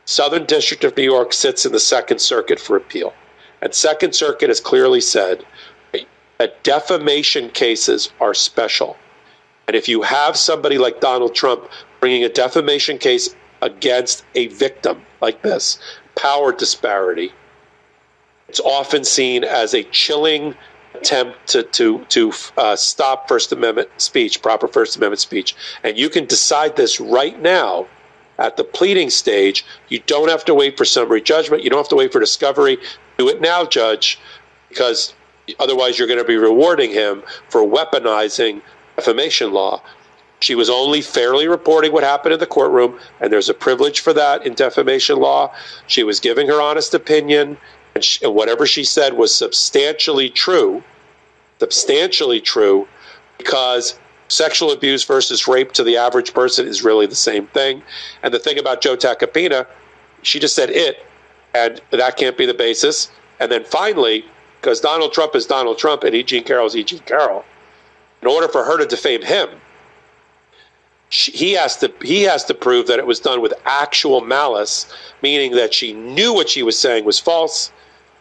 Southern 0.05 0.45
District 0.45 0.83
of 0.83 0.95
New 0.95 1.03
York 1.03 1.33
sits 1.33 1.65
in 1.65 1.71
the 1.71 1.79
Second 1.79 2.19
Circuit 2.19 2.59
for 2.59 2.77
appeal. 2.77 3.13
And 3.61 3.73
Second 3.73 4.15
Circuit 4.15 4.49
has 4.49 4.61
clearly 4.61 5.01
said 5.01 5.45
that 6.37 6.63
defamation 6.63 7.49
cases 7.49 8.11
are 8.19 8.33
special. 8.33 8.95
And 9.67 9.75
if 9.75 9.89
you 9.89 10.01
have 10.03 10.37
somebody 10.37 10.77
like 10.77 11.01
Donald 11.01 11.35
Trump 11.35 11.69
bringing 11.99 12.23
a 12.23 12.29
defamation 12.29 12.97
case 12.97 13.35
against 13.61 14.23
a 14.35 14.47
victim 14.47 15.01
like 15.19 15.41
this, 15.41 15.79
power 16.15 16.53
disparity, 16.53 17.33
it's 18.49 18.59
often 18.59 19.03
seen 19.03 19.43
as 19.43 19.73
a 19.73 19.83
chilling 19.83 20.55
attempt 20.93 21.47
to 21.47 21.63
to 21.63 22.03
to 22.05 22.31
uh, 22.57 22.75
stop 22.75 23.27
First 23.27 23.51
Amendment 23.51 23.89
speech, 23.97 24.41
proper 24.41 24.67
First 24.67 24.97
Amendment 24.97 25.19
speech, 25.19 25.55
and 25.83 25.97
you 25.97 26.09
can 26.09 26.25
decide 26.25 26.75
this 26.75 26.99
right 26.99 27.39
now 27.41 27.87
at 28.39 28.57
the 28.57 28.63
pleading 28.63 29.09
stage. 29.09 29.65
You 29.89 29.99
don't 29.99 30.29
have 30.29 30.45
to 30.45 30.53
wait 30.53 30.77
for 30.77 30.85
summary 30.85 31.21
judgment. 31.21 31.63
You 31.63 31.69
don't 31.69 31.79
have 31.79 31.89
to 31.89 31.95
wait 31.95 32.11
for 32.11 32.19
discovery. 32.19 32.77
Do 33.17 33.29
it 33.29 33.41
now, 33.41 33.65
Judge, 33.65 34.19
because 34.69 35.13
otherwise 35.59 35.97
you're 35.97 36.07
going 36.07 36.19
to 36.19 36.25
be 36.25 36.37
rewarding 36.37 36.91
him 36.91 37.23
for 37.49 37.61
weaponizing 37.61 38.61
defamation 38.95 39.51
law. 39.51 39.81
She 40.39 40.53
was 40.53 40.69
only 40.69 41.01
fairly 41.01 41.47
reporting 41.47 41.91
what 41.91 42.03
happened 42.03 42.33
in 42.33 42.39
the 42.39 42.45
courtroom, 42.45 42.99
and 43.19 43.33
there's 43.33 43.49
a 43.49 43.55
privilege 43.55 44.01
for 44.01 44.13
that 44.13 44.45
in 44.45 44.53
defamation 44.53 45.17
law. 45.17 45.51
She 45.87 46.03
was 46.03 46.19
giving 46.19 46.47
her 46.47 46.61
honest 46.61 46.93
opinion, 46.93 47.57
and, 47.97 48.03
she, 48.03 48.23
and 48.23 48.35
whatever 48.35 48.67
she 48.67 48.83
said 48.83 49.13
was 49.13 49.33
substantially 49.33 50.29
true. 50.29 50.83
Substantially 51.59 52.39
true, 52.39 52.87
because 53.39 53.97
sexual 54.27 54.71
abuse 54.71 55.03
versus 55.03 55.47
rape 55.47 55.71
to 55.71 55.83
the 55.83 55.97
average 55.97 56.31
person 56.31 56.67
is 56.67 56.83
really 56.83 57.07
the 57.07 57.15
same 57.15 57.47
thing. 57.47 57.81
And 58.21 58.31
the 58.31 58.37
thing 58.37 58.59
about 58.59 58.81
Joe 58.81 58.95
Tacopina, 58.95 59.65
she 60.21 60.39
just 60.39 60.53
said 60.53 60.69
it, 60.69 61.03
and 61.55 61.81
that 61.89 62.17
can't 62.17 62.37
be 62.37 62.45
the 62.45 62.53
basis. 62.53 63.09
And 63.39 63.51
then 63.51 63.63
finally, 63.63 64.23
because 64.61 64.79
Donald 64.79 65.11
Trump 65.11 65.35
is 65.35 65.47
Donald 65.47 65.79
Trump 65.79 66.03
and 66.03 66.13
E. 66.13 66.21
Jean 66.21 66.43
Carroll 66.43 66.67
is 66.67 66.75
E. 66.75 66.83
Jean 66.83 66.99
Carroll, 66.99 67.43
in 68.21 68.27
order 68.27 68.47
for 68.47 68.63
her 68.63 68.77
to 68.77 68.85
defame 68.85 69.23
him, 69.23 69.49
she, 71.09 71.31
he 71.31 71.53
has 71.53 71.77
to 71.77 71.91
he 72.03 72.21
has 72.23 72.43
to 72.45 72.53
prove 72.53 72.85
that 72.85 72.99
it 72.99 73.07
was 73.07 73.19
done 73.19 73.41
with 73.41 73.55
actual 73.65 74.21
malice, 74.21 74.85
meaning 75.23 75.53
that 75.53 75.73
she 75.73 75.93
knew 75.93 76.33
what 76.33 76.49
she 76.49 76.61
was 76.61 76.77
saying 76.77 77.03
was 77.03 77.17
false, 77.17 77.71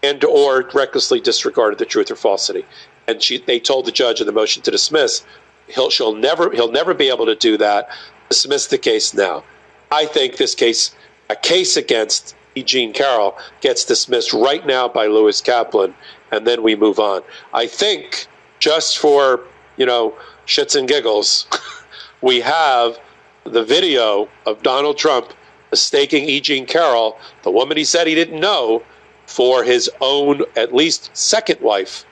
and 0.07 0.23
or 0.25 0.71
recklessly 0.73 1.21
disregarded 1.21 1.79
the 1.79 1.85
truth 1.85 2.11
or 2.11 2.17
falsity. 2.17 2.65
And 3.09 3.23
she 3.23 3.39
they 3.39 3.59
told 3.61 3.87
the 3.87 3.93
judge 3.93 4.21
in 4.21 4.27
the 4.27 4.33
motion 4.33 4.63
to 4.63 4.71
dismiss, 4.71 5.25
he'll 5.69 5.91
she'll 5.91 6.15
never 6.15 6.51
he'll 6.53 6.71
never 6.71 6.95
be 6.95 7.09
able 7.09 7.27
to 7.27 7.35
do 7.35 7.57
that. 7.59 7.89
Dismiss 8.29 8.67
the 8.67 8.79
case 8.79 9.15
now. 9.15 9.45
I 9.91 10.07
think 10.07 10.37
this 10.37 10.55
case, 10.55 10.95
a 11.31 11.37
case 11.37 11.77
against 11.77 12.35
E. 12.55 12.63
Jean 12.63 12.93
Carroll, 12.93 13.37
gets 13.61 13.85
dismissed 13.85 14.33
right 14.33 14.67
now 14.67 14.89
by 14.89 15.07
Lewis 15.07 15.41
Kaplan, 15.41 15.95
and 16.33 16.47
then 16.47 16.63
we 16.63 16.75
move 16.75 16.99
on. 16.99 17.23
I 17.53 17.67
think 17.67 18.27
just 18.59 18.99
for 18.99 19.41
you 19.77 19.87
know 19.87 20.15
shits 20.47 20.77
and 20.77 20.89
giggles. 20.89 21.47
we 22.23 22.41
have 22.41 22.99
the 23.45 23.65
video 23.65 24.29
of 24.47 24.63
Donald 24.63 24.99
Trump 24.99 25.33
mistaking 25.71 26.29
E. 26.29 26.41
Jean 26.41 26.67
Carroll, 26.67 27.19
the 27.43 27.51
woman 27.51 27.77
he 27.77 27.85
said 27.85 28.07
he 28.07 28.15
didn't 28.15 28.41
know, 28.41 28.83
for 29.27 29.65
his 29.65 29.91
own 30.01 30.43
at 30.57 30.75
least 30.75 31.11
second 31.17 31.61
wife 31.61 32.05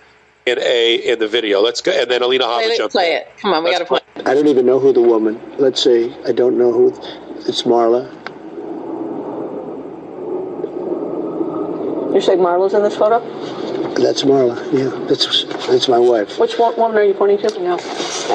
in 0.47 0.59
a 0.61 0.95
in 0.97 1.19
the 1.19 1.28
video. 1.28 1.61
Let's 1.61 1.81
go, 1.81 1.93
and 1.93 2.11
then 2.11 2.23
Alina 2.23 2.45
Habba 2.45 2.77
Play, 2.77 2.85
it, 2.85 2.91
play 2.91 3.12
it. 3.15 3.28
Come 3.39 3.53
on, 3.53 3.65
we 3.65 3.70
got 3.70 3.78
to 3.78 3.85
play. 3.85 4.01
I 4.27 4.35
don't 4.35 4.49
even 4.49 4.66
know 4.66 4.78
who 4.78 4.93
the 4.93 5.03
woman. 5.03 5.41
Let's 5.59 5.82
see. 5.82 6.15
I 6.27 6.32
don't 6.32 6.59
know 6.59 6.73
who. 6.73 6.89
It's 7.47 7.62
Marla. 7.62 8.11
You 12.15 12.20
say 12.20 12.36
Marla's 12.36 12.74
in 12.74 12.82
this 12.82 12.97
photo? 12.97 13.20
That's 13.95 14.23
Marla. 14.23 14.57
Yeah, 14.73 15.07
that's 15.07 15.45
that's 15.66 15.89
my 15.89 15.99
wife. 15.99 16.39
Which 16.39 16.59
one, 16.59 16.77
woman 16.77 16.97
are 16.97 17.05
you 17.05 17.15
pointing 17.15 17.39
to? 17.49 17.61
No. 17.61 17.77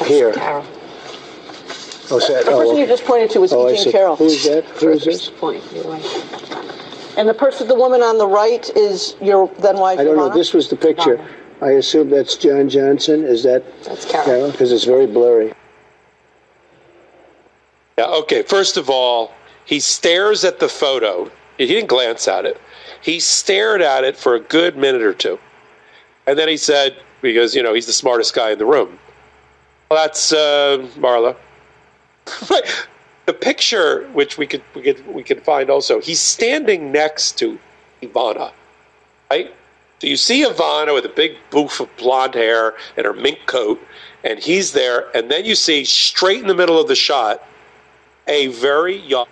Here. 0.04 0.32
Carroll. 0.32 0.66
Oh, 2.12 2.18
is 2.18 2.26
that? 2.26 2.44
The 2.44 2.50
person 2.50 2.74
oh, 2.74 2.76
you 2.76 2.86
just 2.86 3.04
pointed 3.04 3.30
to 3.30 3.40
was 3.40 3.52
oh, 3.52 3.68
I 3.68 3.72
E. 3.72 3.74
Jean 3.76 3.84
see. 3.84 3.92
Carroll. 3.92 4.16
Who 4.16 4.26
is 4.26 4.44
that? 4.44 4.64
Who 4.64 4.90
is 4.90 5.04
this? 5.04 5.30
Point. 5.30 5.62
You're 5.72 5.84
right. 5.84 6.02
And 7.20 7.28
the 7.28 7.34
person, 7.34 7.68
the 7.68 7.74
woman 7.74 8.00
on 8.00 8.16
the 8.16 8.26
right, 8.26 8.66
is 8.74 9.14
your 9.20 9.46
then 9.58 9.76
wife. 9.76 9.98
I 9.98 10.04
don't 10.04 10.16
know. 10.16 10.30
Ivana? 10.30 10.34
This 10.34 10.54
was 10.54 10.70
the 10.70 10.76
picture. 10.76 11.22
I 11.60 11.72
assume 11.72 12.08
that's 12.08 12.34
John 12.34 12.70
Johnson. 12.70 13.24
Is 13.24 13.42
that 13.42 13.62
That's 13.84 14.10
Carroll. 14.10 14.50
Because 14.50 14.72
it's 14.72 14.86
very 14.86 15.06
blurry. 15.06 15.52
Yeah, 17.98 18.06
okay. 18.06 18.40
First 18.42 18.78
of 18.78 18.88
all, 18.88 19.34
he 19.66 19.80
stares 19.80 20.44
at 20.46 20.60
the 20.60 20.68
photo. 20.70 21.30
He 21.58 21.66
didn't 21.66 21.90
glance 21.90 22.26
at 22.26 22.46
it. 22.46 22.58
He 23.02 23.20
stared 23.20 23.82
at 23.82 24.02
it 24.02 24.16
for 24.16 24.34
a 24.34 24.40
good 24.40 24.78
minute 24.78 25.02
or 25.02 25.12
two. 25.12 25.38
And 26.26 26.38
then 26.38 26.48
he 26.48 26.56
said, 26.56 26.96
because, 27.20 27.54
you 27.54 27.62
know, 27.62 27.74
he's 27.74 27.84
the 27.84 27.92
smartest 27.92 28.34
guy 28.34 28.52
in 28.52 28.58
the 28.58 28.64
room, 28.64 28.98
well, 29.90 30.02
that's 30.02 30.32
uh, 30.32 30.88
Marla. 30.96 31.36
The 33.26 33.34
picture, 33.34 34.08
which 34.12 34.38
we 34.38 34.46
could, 34.46 34.62
we 34.74 34.82
could 34.82 35.06
we 35.06 35.22
could 35.22 35.42
find 35.42 35.70
also, 35.70 36.00
he's 36.00 36.20
standing 36.20 36.90
next 36.90 37.38
to 37.38 37.58
Ivana, 38.02 38.52
right? 39.30 39.54
So 40.00 40.06
you 40.06 40.16
see 40.16 40.44
Ivana 40.44 40.94
with 40.94 41.04
a 41.04 41.10
big 41.10 41.36
boof 41.50 41.80
of 41.80 41.94
blonde 41.96 42.34
hair 42.34 42.74
and 42.96 43.04
her 43.04 43.12
mink 43.12 43.40
coat, 43.46 43.80
and 44.24 44.38
he's 44.38 44.72
there, 44.72 45.14
and 45.14 45.30
then 45.30 45.44
you 45.44 45.54
see 45.54 45.84
straight 45.84 46.40
in 46.40 46.46
the 46.46 46.54
middle 46.54 46.80
of 46.80 46.88
the 46.88 46.94
shot 46.94 47.46
a 48.26 48.46
very 48.48 48.96
young 48.96 49.26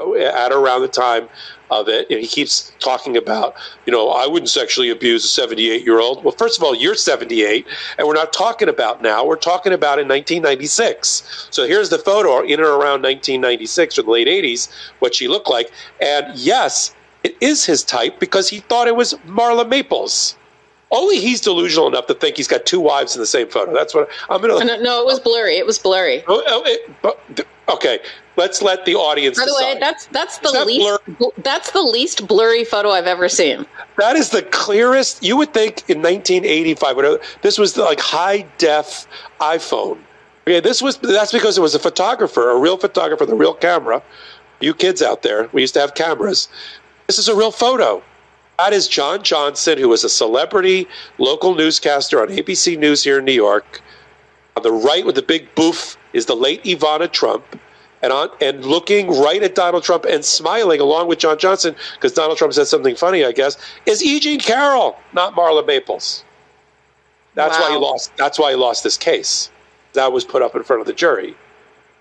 Oh, 0.00 0.14
at 0.14 0.52
around 0.52 0.82
the 0.82 0.88
time 0.88 1.28
of 1.70 1.88
it 1.88 2.08
and 2.08 2.20
he 2.20 2.26
keeps 2.28 2.72
talking 2.78 3.16
about 3.16 3.54
you 3.84 3.92
know 3.92 4.10
i 4.10 4.26
wouldn't 4.26 4.48
sexually 4.48 4.90
abuse 4.90 5.24
a 5.24 5.28
78 5.28 5.84
year 5.84 5.98
old 5.98 6.22
well 6.24 6.32
first 6.38 6.56
of 6.56 6.62
all 6.64 6.74
you're 6.74 6.94
78 6.94 7.66
and 7.98 8.06
we're 8.06 8.14
not 8.14 8.32
talking 8.32 8.68
about 8.68 9.02
now. 9.02 9.26
We're 9.26 9.36
talking 9.36 9.72
about 9.72 9.98
in 9.98 10.06
1996 10.08 11.48
so 11.50 11.66
here's 11.66 11.90
the 11.90 11.98
photo 11.98 12.40
in 12.44 12.52
and 12.52 12.60
around 12.60 13.02
1996 13.02 13.98
or 13.98 14.02
the 14.02 14.10
late 14.10 14.28
80s 14.28 14.70
what 15.00 15.14
she 15.14 15.26
looked 15.28 15.48
like. 15.50 15.70
And 16.00 16.34
yes 16.38 16.94
it 17.24 17.36
is 17.40 17.64
his 17.64 17.82
type 17.82 18.20
because 18.20 18.48
he 18.48 18.60
thought 18.60 18.86
it 18.86 18.94
was 18.96 19.14
marla 19.26 19.68
maples. 19.68 20.36
Only 20.90 21.18
he's 21.20 21.40
delusional 21.40 21.88
enough 21.88 22.06
to 22.06 22.14
think 22.14 22.36
he's 22.36 22.48
got 22.48 22.64
two 22.64 22.80
wives 22.80 23.14
in 23.14 23.20
the 23.20 23.26
same 23.26 23.48
photo. 23.48 23.74
That's 23.74 23.94
what 23.94 24.08
i'm 24.30 24.40
gonna 24.40 24.64
No, 24.64 24.80
no, 24.80 25.02
it 25.02 25.06
was 25.06 25.20
blurry. 25.20 25.56
It 25.58 25.66
was 25.66 25.78
blurry. 25.78 26.22
Oh, 26.28 26.42
oh, 26.46 26.62
it- 26.64 26.90
but- 27.02 27.20
okay, 27.68 27.98
let's 28.38 28.62
let 28.62 28.86
the 28.86 28.94
audience. 28.94 29.38
By 29.38 29.44
the 29.44 29.54
way, 29.58 29.74
decide. 29.74 29.82
that's 29.82 30.06
that's 30.06 30.38
the 30.38 30.50
that 30.52 30.66
least 30.66 31.00
that's 31.44 31.72
the 31.72 31.82
least 31.82 32.26
blurry 32.26 32.64
photo 32.64 32.90
I've 32.90 33.06
ever 33.06 33.28
seen. 33.28 33.66
that 33.98 34.16
is 34.16 34.30
the 34.30 34.42
clearest. 34.42 35.22
You 35.22 35.36
would 35.36 35.52
think 35.52 35.80
in 35.90 35.98
1985, 35.98 36.96
whatever. 36.96 37.16
Uh, 37.16 37.24
this 37.42 37.58
was 37.58 37.74
the, 37.74 37.82
like 37.82 38.00
high 38.00 38.46
def 38.56 39.06
iPhone. 39.40 39.98
Okay, 40.46 40.60
this 40.60 40.80
was 40.80 40.96
that's 40.98 41.32
because 41.32 41.58
it 41.58 41.60
was 41.60 41.74
a 41.74 41.78
photographer, 41.78 42.50
a 42.50 42.58
real 42.58 42.78
photographer, 42.78 43.26
the 43.26 43.34
real 43.34 43.54
camera. 43.54 44.02
You 44.60 44.72
kids 44.72 45.02
out 45.02 45.22
there, 45.22 45.48
we 45.52 45.60
used 45.60 45.74
to 45.74 45.80
have 45.80 45.94
cameras. 45.94 46.48
This 47.06 47.18
is 47.18 47.28
a 47.28 47.34
real 47.34 47.52
photo. 47.52 48.02
That 48.58 48.72
is 48.72 48.88
John 48.88 49.22
Johnson, 49.22 49.78
who 49.78 49.88
was 49.88 50.02
a 50.02 50.08
celebrity 50.08 50.88
local 51.18 51.54
newscaster 51.54 52.20
on 52.20 52.28
ABC 52.28 52.76
News 52.76 53.04
here 53.04 53.20
in 53.20 53.24
New 53.24 53.32
York. 53.32 53.80
On 54.56 54.62
the 54.64 54.72
right 54.72 55.06
with 55.06 55.14
the 55.14 55.22
big 55.22 55.54
boof 55.54 55.96
is 56.12 56.26
the 56.26 56.34
late 56.34 56.64
Ivana 56.64 57.10
Trump. 57.10 57.44
And 58.00 58.12
on 58.12 58.30
and 58.40 58.64
looking 58.64 59.08
right 59.20 59.42
at 59.42 59.56
Donald 59.56 59.82
Trump 59.82 60.04
and 60.04 60.24
smiling 60.24 60.80
along 60.80 61.08
with 61.08 61.18
John 61.18 61.36
Johnson, 61.36 61.74
because 61.94 62.12
Donald 62.12 62.38
Trump 62.38 62.52
said 62.52 62.68
something 62.68 62.94
funny, 62.94 63.24
I 63.24 63.32
guess, 63.32 63.56
is 63.86 64.02
E. 64.02 64.20
Jean 64.20 64.38
Carroll, 64.38 64.96
not 65.12 65.34
Marla 65.34 65.66
Maples. 65.66 66.24
That's 67.34 67.58
why 67.58 67.70
he 67.70 67.76
lost 67.76 68.16
that's 68.16 68.38
why 68.38 68.50
he 68.50 68.56
lost 68.56 68.84
this 68.84 68.96
case. 68.96 69.50
That 69.94 70.12
was 70.12 70.24
put 70.24 70.42
up 70.42 70.54
in 70.54 70.62
front 70.62 70.80
of 70.80 70.86
the 70.86 70.92
jury. 70.92 71.36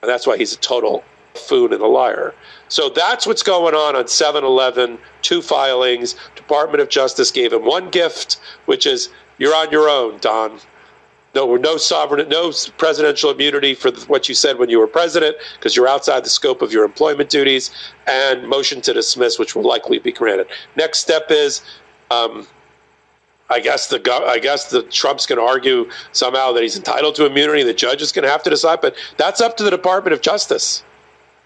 And 0.01 0.09
that's 0.09 0.27
why 0.27 0.37
he's 0.37 0.53
a 0.53 0.57
total 0.57 1.03
fool 1.33 1.73
and 1.73 1.81
a 1.81 1.87
liar. 1.87 2.33
So 2.67 2.89
that's 2.89 3.25
what's 3.25 3.43
going 3.43 3.75
on 3.75 3.95
on 3.95 4.07
7 4.07 4.43
Eleven, 4.43 4.97
two 5.21 5.41
filings. 5.41 6.15
Department 6.35 6.81
of 6.81 6.89
Justice 6.89 7.31
gave 7.31 7.53
him 7.53 7.65
one 7.65 7.89
gift, 7.89 8.39
which 8.65 8.85
is 8.85 9.09
you're 9.37 9.55
on 9.55 9.71
your 9.71 9.89
own, 9.89 10.17
Don. 10.19 10.59
No, 11.37 11.55
no 11.55 11.77
sovereign, 11.77 12.27
no 12.29 12.51
presidential 12.77 13.29
immunity 13.29 13.75
for 13.75 13.91
what 14.07 14.27
you 14.27 14.33
said 14.33 14.57
when 14.57 14.69
you 14.69 14.79
were 14.79 14.87
president 14.87 15.37
because 15.53 15.75
you're 15.75 15.87
outside 15.87 16.25
the 16.25 16.29
scope 16.29 16.63
of 16.63 16.73
your 16.73 16.83
employment 16.83 17.29
duties, 17.29 17.69
and 18.07 18.47
motion 18.47 18.81
to 18.81 18.91
dismiss, 18.91 19.37
which 19.37 19.55
will 19.55 19.67
likely 19.67 19.99
be 19.99 20.11
granted. 20.11 20.47
Next 20.75 20.97
step 20.97 21.27
is, 21.29 21.61
um, 22.09 22.47
I 23.51 23.59
guess 23.59 23.87
the 23.87 24.01
I 24.25 24.39
guess 24.39 24.71
the 24.71 24.81
Trump's 24.83 25.27
going 25.27 25.39
to 25.39 25.45
argue 25.45 25.89
somehow 26.11 26.51
that 26.53 26.63
he's 26.63 26.75
entitled 26.75 27.13
to 27.15 27.25
immunity. 27.27 27.61
The 27.61 27.73
judge 27.73 28.01
is 28.01 28.11
going 28.11 28.25
to 28.25 28.31
have 28.31 28.41
to 28.43 28.49
decide, 28.49 28.81
but 28.81 28.95
that's 29.17 29.39
up 29.39 29.57
to 29.57 29.63
the 29.63 29.71
Department 29.71 30.13
of 30.13 30.21
Justice. 30.21 30.83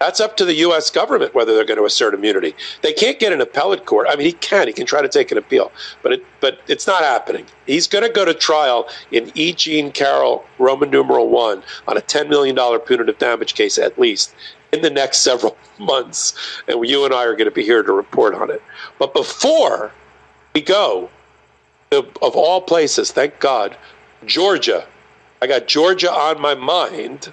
That's 0.01 0.19
up 0.19 0.35
to 0.37 0.45
the 0.45 0.55
U.S. 0.55 0.89
government 0.89 1.35
whether 1.35 1.53
they're 1.53 1.63
going 1.63 1.77
to 1.77 1.85
assert 1.85 2.15
immunity. 2.15 2.55
They 2.81 2.91
can't 2.91 3.19
get 3.19 3.33
an 3.33 3.39
appellate 3.39 3.85
court. 3.85 4.07
I 4.09 4.15
mean, 4.15 4.25
he 4.25 4.33
can. 4.33 4.65
He 4.65 4.73
can 4.73 4.87
try 4.87 4.99
to 4.99 5.07
take 5.07 5.31
an 5.31 5.37
appeal, 5.37 5.71
but 6.01 6.13
it, 6.13 6.25
but 6.39 6.59
it's 6.67 6.87
not 6.87 7.03
happening. 7.03 7.45
He's 7.67 7.85
going 7.85 8.03
to 8.03 8.09
go 8.11 8.25
to 8.25 8.33
trial 8.33 8.89
in 9.11 9.31
E. 9.35 9.53
Jean 9.53 9.91
Carroll, 9.91 10.43
Roman 10.57 10.89
numeral 10.89 11.29
one, 11.29 11.61
on 11.87 11.97
a 11.97 12.01
$10 12.01 12.29
million 12.29 12.57
punitive 12.79 13.19
damage 13.19 13.53
case 13.53 13.77
at 13.77 13.99
least 13.99 14.33
in 14.71 14.81
the 14.81 14.89
next 14.89 15.19
several 15.19 15.55
months. 15.77 16.33
And 16.67 16.83
you 16.83 17.05
and 17.05 17.13
I 17.13 17.23
are 17.25 17.35
going 17.35 17.45
to 17.45 17.51
be 17.51 17.63
here 17.63 17.83
to 17.83 17.93
report 17.93 18.33
on 18.33 18.49
it. 18.49 18.63
But 18.97 19.13
before 19.13 19.91
we 20.55 20.61
go, 20.61 21.11
of 21.91 22.35
all 22.35 22.59
places, 22.59 23.11
thank 23.11 23.39
God, 23.39 23.77
Georgia. 24.25 24.87
I 25.43 25.47
got 25.47 25.67
Georgia 25.67 26.11
on 26.11 26.41
my 26.41 26.55
mind 26.55 27.31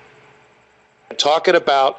talking 1.17 1.55
about 1.55 1.99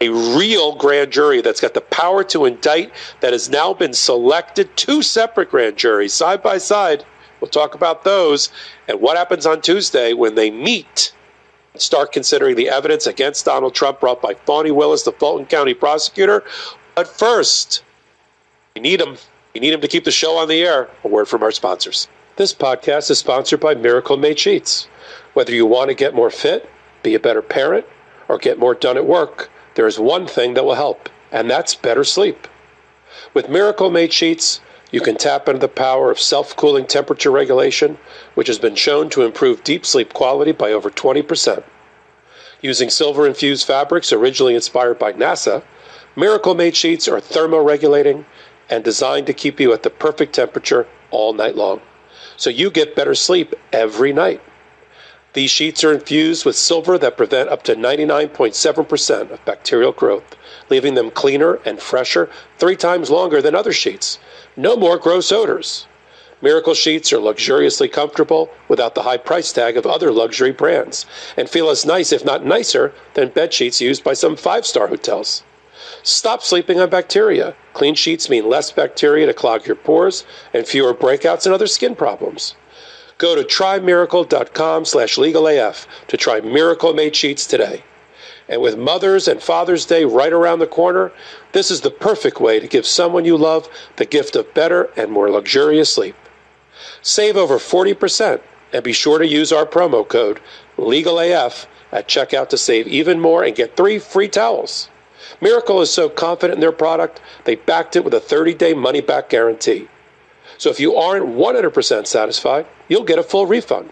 a 0.00 0.08
real 0.08 0.74
grand 0.76 1.10
jury 1.10 1.40
that's 1.40 1.60
got 1.60 1.74
the 1.74 1.80
power 1.80 2.22
to 2.24 2.44
indict 2.44 2.92
that 3.20 3.32
has 3.32 3.48
now 3.48 3.74
been 3.74 3.92
selected. 3.92 4.74
Two 4.76 5.02
separate 5.02 5.50
grand 5.50 5.76
juries 5.76 6.14
side 6.14 6.42
by 6.42 6.58
side. 6.58 7.04
We'll 7.40 7.50
talk 7.50 7.74
about 7.74 8.04
those 8.04 8.50
and 8.86 9.00
what 9.00 9.16
happens 9.16 9.46
on 9.46 9.60
tuesday 9.60 10.12
when 10.12 10.34
they 10.34 10.50
meet. 10.50 11.12
And 11.72 11.82
start 11.82 12.12
considering 12.12 12.56
the 12.56 12.68
evidence 12.68 13.06
against 13.06 13.44
donald 13.44 13.74
trump 13.74 14.00
brought 14.00 14.22
by 14.22 14.34
fani 14.34 14.70
willis 14.70 15.02
the 15.02 15.12
fulton 15.12 15.46
county 15.46 15.74
prosecutor. 15.74 16.44
But 16.94 17.08
first 17.08 17.84
we 18.74 18.82
need 18.82 19.00
him 19.00 19.16
we 19.54 19.60
need 19.60 19.72
him 19.72 19.80
to 19.80 19.88
keep 19.88 20.04
the 20.04 20.10
show 20.10 20.36
on 20.36 20.48
the 20.48 20.62
air. 20.62 20.88
A 21.04 21.08
word 21.08 21.26
from 21.26 21.42
our 21.42 21.52
sponsors. 21.52 22.08
This 22.36 22.54
podcast 22.54 23.10
is 23.10 23.18
sponsored 23.18 23.60
by 23.60 23.74
miracle 23.74 24.16
made 24.16 24.38
sheets. 24.38 24.88
Whether 25.34 25.54
you 25.54 25.66
want 25.66 25.88
to 25.88 25.94
get 25.94 26.14
more 26.14 26.30
fit 26.30 26.68
be 27.02 27.14
a 27.14 27.20
better 27.20 27.42
parent 27.42 27.86
or 28.28 28.38
get 28.38 28.58
more 28.58 28.74
done 28.74 28.96
at 28.96 29.06
work 29.06 29.50
there 29.78 29.86
is 29.86 30.00
one 30.00 30.26
thing 30.26 30.54
that 30.54 30.64
will 30.64 30.74
help, 30.74 31.08
and 31.30 31.48
that's 31.48 31.76
better 31.76 32.02
sleep. 32.02 32.48
With 33.32 33.48
Miracle 33.48 33.90
Made 33.90 34.12
Sheets, 34.12 34.60
you 34.90 35.00
can 35.00 35.16
tap 35.16 35.46
into 35.46 35.60
the 35.60 35.68
power 35.68 36.10
of 36.10 36.18
self 36.18 36.56
cooling 36.56 36.84
temperature 36.84 37.30
regulation, 37.30 37.96
which 38.34 38.48
has 38.48 38.58
been 38.58 38.74
shown 38.74 39.08
to 39.10 39.22
improve 39.22 39.62
deep 39.62 39.86
sleep 39.86 40.12
quality 40.12 40.50
by 40.50 40.72
over 40.72 40.90
20%. 40.90 41.62
Using 42.60 42.90
silver 42.90 43.24
infused 43.24 43.68
fabrics 43.68 44.12
originally 44.12 44.56
inspired 44.56 44.98
by 44.98 45.12
NASA, 45.12 45.62
Miracle 46.16 46.56
Made 46.56 46.74
Sheets 46.74 47.06
are 47.06 47.20
thermoregulating 47.20 48.24
and 48.68 48.82
designed 48.82 49.28
to 49.28 49.32
keep 49.32 49.60
you 49.60 49.72
at 49.72 49.84
the 49.84 49.90
perfect 49.90 50.34
temperature 50.34 50.88
all 51.12 51.34
night 51.34 51.54
long. 51.54 51.80
So 52.36 52.50
you 52.50 52.72
get 52.72 52.96
better 52.96 53.14
sleep 53.14 53.54
every 53.72 54.12
night. 54.12 54.40
These 55.38 55.52
sheets 55.52 55.84
are 55.84 55.92
infused 55.92 56.44
with 56.44 56.56
silver 56.56 56.98
that 56.98 57.16
prevent 57.16 57.48
up 57.48 57.62
to 57.62 57.76
99.7% 57.76 59.30
of 59.30 59.44
bacterial 59.44 59.92
growth, 59.92 60.34
leaving 60.68 60.94
them 60.94 61.12
cleaner 61.12 61.60
and 61.64 61.80
fresher 61.80 62.28
three 62.58 62.74
times 62.74 63.08
longer 63.08 63.40
than 63.40 63.54
other 63.54 63.72
sheets. 63.72 64.18
No 64.56 64.74
more 64.76 64.98
gross 64.98 65.30
odors. 65.30 65.86
Miracle 66.42 66.74
sheets 66.74 67.12
are 67.12 67.20
luxuriously 67.20 67.86
comfortable 67.86 68.50
without 68.66 68.96
the 68.96 69.04
high 69.04 69.16
price 69.16 69.52
tag 69.52 69.76
of 69.76 69.86
other 69.86 70.10
luxury 70.10 70.50
brands 70.50 71.06
and 71.36 71.48
feel 71.48 71.70
as 71.70 71.86
nice, 71.86 72.10
if 72.10 72.24
not 72.24 72.44
nicer, 72.44 72.92
than 73.14 73.28
bed 73.28 73.54
sheets 73.54 73.80
used 73.80 74.02
by 74.02 74.14
some 74.14 74.34
five 74.34 74.66
star 74.66 74.88
hotels. 74.88 75.44
Stop 76.02 76.42
sleeping 76.42 76.80
on 76.80 76.90
bacteria. 76.90 77.54
Clean 77.74 77.94
sheets 77.94 78.28
mean 78.28 78.48
less 78.50 78.72
bacteria 78.72 79.26
to 79.26 79.34
clog 79.34 79.68
your 79.68 79.76
pores 79.76 80.24
and 80.52 80.66
fewer 80.66 80.92
breakouts 80.92 81.46
and 81.46 81.54
other 81.54 81.68
skin 81.68 81.94
problems. 81.94 82.56
Go 83.18 83.34
to 83.34 83.42
trymiracle.com 83.42 84.84
slash 84.84 85.16
legalaf 85.16 85.86
to 86.06 86.16
try 86.16 86.40
Miracle 86.40 86.94
Made 86.94 87.16
Sheets 87.16 87.46
today. 87.46 87.82
And 88.48 88.62
with 88.62 88.78
Mother's 88.78 89.26
and 89.26 89.42
Father's 89.42 89.84
Day 89.84 90.04
right 90.04 90.32
around 90.32 90.60
the 90.60 90.66
corner, 90.66 91.12
this 91.52 91.70
is 91.70 91.80
the 91.80 91.90
perfect 91.90 92.40
way 92.40 92.60
to 92.60 92.68
give 92.68 92.86
someone 92.86 93.24
you 93.24 93.36
love 93.36 93.68
the 93.96 94.06
gift 94.06 94.36
of 94.36 94.54
better 94.54 94.90
and 94.96 95.10
more 95.10 95.30
luxurious 95.30 95.92
sleep. 95.92 96.14
Save 97.02 97.36
over 97.36 97.56
40% 97.56 98.40
and 98.72 98.84
be 98.84 98.92
sure 98.92 99.18
to 99.18 99.26
use 99.26 99.52
our 99.52 99.66
promo 99.66 100.08
code 100.08 100.40
LEGALAF 100.78 101.66
at 101.90 102.08
checkout 102.08 102.48
to 102.50 102.56
save 102.56 102.86
even 102.86 103.20
more 103.20 103.42
and 103.42 103.56
get 103.56 103.76
three 103.76 103.98
free 103.98 104.28
towels. 104.28 104.88
Miracle 105.40 105.80
is 105.80 105.92
so 105.92 106.08
confident 106.08 106.56
in 106.56 106.60
their 106.60 106.72
product, 106.72 107.20
they 107.44 107.56
backed 107.56 107.96
it 107.96 108.04
with 108.04 108.14
a 108.14 108.20
30 108.20 108.54
day 108.54 108.74
money 108.74 109.00
back 109.00 109.28
guarantee. 109.28 109.88
So 110.58 110.70
if 110.70 110.80
you 110.80 110.96
aren't 110.96 111.26
100% 111.26 112.06
satisfied, 112.06 112.66
you'll 112.88 113.04
get 113.04 113.18
a 113.18 113.22
full 113.22 113.46
refund. 113.46 113.90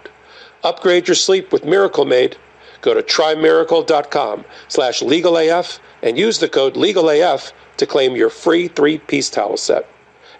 Upgrade 0.62 1.09
your 1.09 1.15
sleep 1.15 1.53
with 1.53 1.65
Miracle 1.65 2.05
Made. 2.05 2.36
Go 2.81 2.93
to 2.93 3.03
trymiracle.com 3.03 4.45
slash 4.69 5.01
legalaf 5.01 5.78
and 6.03 6.19
use 6.19 6.39
the 6.39 6.49
code 6.49 6.75
legalaf 6.75 7.53
to 7.78 7.86
claim 7.86 8.17
your 8.17 8.31
free 8.31 8.69
three-piece 8.69 9.31
towel 9.31 9.57
set 9.57 9.89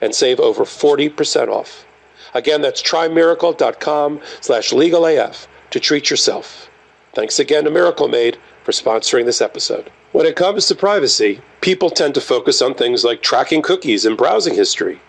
and 0.01 0.15
save 0.15 0.41
over 0.41 0.65
40% 0.65 1.49
off. 1.49 1.87
Again, 2.35 2.61
that's 2.61 2.83
trymiracle.com 2.83 4.21
slash 4.41 4.71
legalaf 4.73 5.47
to 5.71 5.81
treat 5.81 6.11
yourself. 6.11 6.69
Thanks 7.15 7.39
again 7.39 7.65
to 7.65 7.71
Miracle 7.71 8.09
Made 8.09 8.37
for 8.65 8.73
sponsoring 8.73 9.25
this 9.25 9.41
episode. 9.41 9.91
When 10.13 10.27
it 10.27 10.37
comes 10.37 10.67
to 10.67 10.75
privacy, 10.75 11.41
people 11.61 11.89
tend 11.89 12.15
to 12.15 12.21
focus 12.21 12.61
on 12.61 12.75
things 12.75 13.05
like 13.05 13.23
tracking 13.23 13.63
cookies 13.63 14.05
and 14.05 14.17
browsing 14.17 14.55
history. 14.55 15.01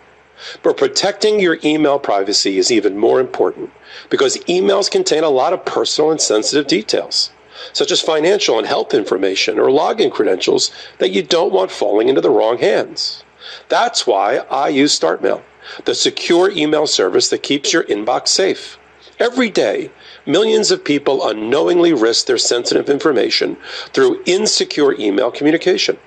But 0.61 0.77
protecting 0.77 1.39
your 1.39 1.57
email 1.63 1.99
privacy 1.99 2.57
is 2.57 2.71
even 2.71 2.97
more 2.97 3.19
important 3.19 3.71
because 4.09 4.37
emails 4.45 4.91
contain 4.91 5.23
a 5.23 5.29
lot 5.29 5.53
of 5.53 5.65
personal 5.65 6.11
and 6.11 6.21
sensitive 6.21 6.67
details, 6.67 7.31
such 7.73 7.91
as 7.91 8.01
financial 8.01 8.57
and 8.57 8.67
health 8.67 8.93
information 8.93 9.57
or 9.57 9.69
login 9.69 10.11
credentials 10.11 10.71
that 10.99 11.11
you 11.11 11.23
don't 11.23 11.53
want 11.53 11.71
falling 11.71 12.07
into 12.07 12.21
the 12.21 12.29
wrong 12.29 12.57
hands. 12.59 13.23
That's 13.69 14.05
why 14.05 14.37
I 14.51 14.69
use 14.69 14.97
StartMail, 14.97 15.41
the 15.85 15.95
secure 15.95 16.51
email 16.51 16.85
service 16.85 17.29
that 17.29 17.43
keeps 17.43 17.73
your 17.73 17.83
inbox 17.83 18.27
safe. 18.27 18.77
Every 19.19 19.49
day, 19.49 19.89
millions 20.27 20.69
of 20.69 20.83
people 20.83 21.27
unknowingly 21.27 21.93
risk 21.93 22.27
their 22.27 22.37
sensitive 22.37 22.89
information 22.89 23.57
through 23.91 24.21
insecure 24.25 24.93
email 24.99 25.31
communication. 25.31 25.97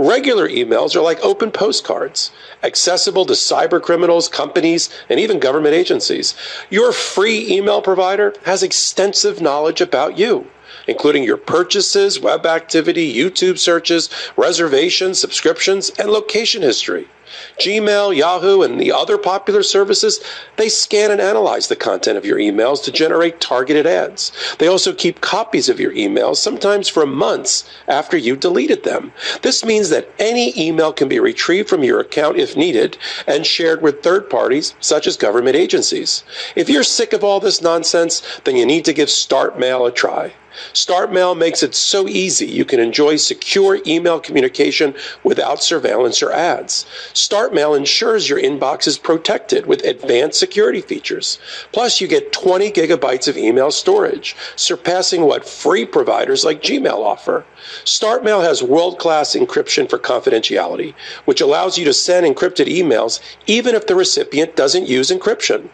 Regular 0.00 0.48
emails 0.48 0.94
are 0.94 1.00
like 1.00 1.18
open 1.24 1.50
postcards, 1.50 2.30
accessible 2.62 3.26
to 3.26 3.32
cyber 3.32 3.82
criminals, 3.82 4.28
companies, 4.28 4.88
and 5.08 5.18
even 5.18 5.40
government 5.40 5.74
agencies. 5.74 6.34
Your 6.70 6.92
free 6.92 7.50
email 7.52 7.82
provider 7.82 8.32
has 8.44 8.62
extensive 8.62 9.40
knowledge 9.40 9.80
about 9.80 10.16
you, 10.16 10.46
including 10.86 11.24
your 11.24 11.36
purchases, 11.36 12.20
web 12.20 12.46
activity, 12.46 13.12
YouTube 13.12 13.58
searches, 13.58 14.08
reservations, 14.36 15.18
subscriptions, 15.18 15.90
and 15.98 16.10
location 16.10 16.62
history. 16.62 17.08
Gmail, 17.58 18.16
Yahoo, 18.16 18.62
and 18.62 18.80
the 18.80 18.92
other 18.92 19.18
popular 19.18 19.62
services, 19.62 20.20
they 20.56 20.68
scan 20.68 21.10
and 21.10 21.20
analyze 21.20 21.68
the 21.68 21.76
content 21.76 22.16
of 22.16 22.24
your 22.24 22.38
emails 22.38 22.82
to 22.84 22.92
generate 22.92 23.40
targeted 23.40 23.86
ads. 23.86 24.32
They 24.58 24.66
also 24.66 24.92
keep 24.92 25.20
copies 25.20 25.68
of 25.68 25.80
your 25.80 25.92
emails, 25.92 26.36
sometimes 26.36 26.88
for 26.88 27.06
months 27.06 27.68
after 27.86 28.16
you 28.16 28.36
deleted 28.36 28.84
them. 28.84 29.12
This 29.42 29.64
means 29.64 29.90
that 29.90 30.08
any 30.18 30.52
email 30.58 30.92
can 30.92 31.08
be 31.08 31.20
retrieved 31.20 31.68
from 31.68 31.84
your 31.84 32.00
account 32.00 32.38
if 32.38 32.56
needed 32.56 32.98
and 33.26 33.46
shared 33.46 33.82
with 33.82 34.02
third 34.02 34.30
parties, 34.30 34.74
such 34.80 35.06
as 35.06 35.16
government 35.16 35.56
agencies. 35.56 36.24
If 36.56 36.68
you're 36.68 36.82
sick 36.82 37.12
of 37.12 37.24
all 37.24 37.40
this 37.40 37.62
nonsense, 37.62 38.22
then 38.44 38.56
you 38.56 38.66
need 38.66 38.84
to 38.84 38.92
give 38.92 39.08
StartMail 39.08 39.88
a 39.88 39.90
try. 39.90 40.32
StartMail 40.72 41.36
makes 41.36 41.62
it 41.62 41.74
so 41.74 42.08
easy 42.08 42.46
you 42.46 42.64
can 42.64 42.80
enjoy 42.80 43.16
secure 43.16 43.80
email 43.86 44.18
communication 44.18 44.94
without 45.22 45.62
surveillance 45.62 46.22
or 46.22 46.32
ads. 46.32 46.86
StartMail 47.18 47.76
ensures 47.76 48.28
your 48.28 48.40
inbox 48.40 48.86
is 48.86 48.96
protected 48.96 49.66
with 49.66 49.84
advanced 49.84 50.38
security 50.38 50.80
features. 50.80 51.40
Plus, 51.72 52.00
you 52.00 52.06
get 52.06 52.32
20 52.32 52.70
gigabytes 52.70 53.26
of 53.26 53.36
email 53.36 53.72
storage, 53.72 54.36
surpassing 54.54 55.22
what 55.22 55.46
free 55.46 55.84
providers 55.84 56.44
like 56.44 56.62
Gmail 56.62 57.04
offer. 57.04 57.44
StartMail 57.84 58.44
has 58.44 58.62
world 58.62 59.00
class 59.00 59.34
encryption 59.34 59.90
for 59.90 59.98
confidentiality, 59.98 60.94
which 61.24 61.40
allows 61.40 61.76
you 61.76 61.84
to 61.84 61.92
send 61.92 62.24
encrypted 62.24 62.66
emails 62.66 63.20
even 63.48 63.74
if 63.74 63.88
the 63.88 63.96
recipient 63.96 64.54
doesn't 64.54 64.88
use 64.88 65.10
encryption. 65.10 65.68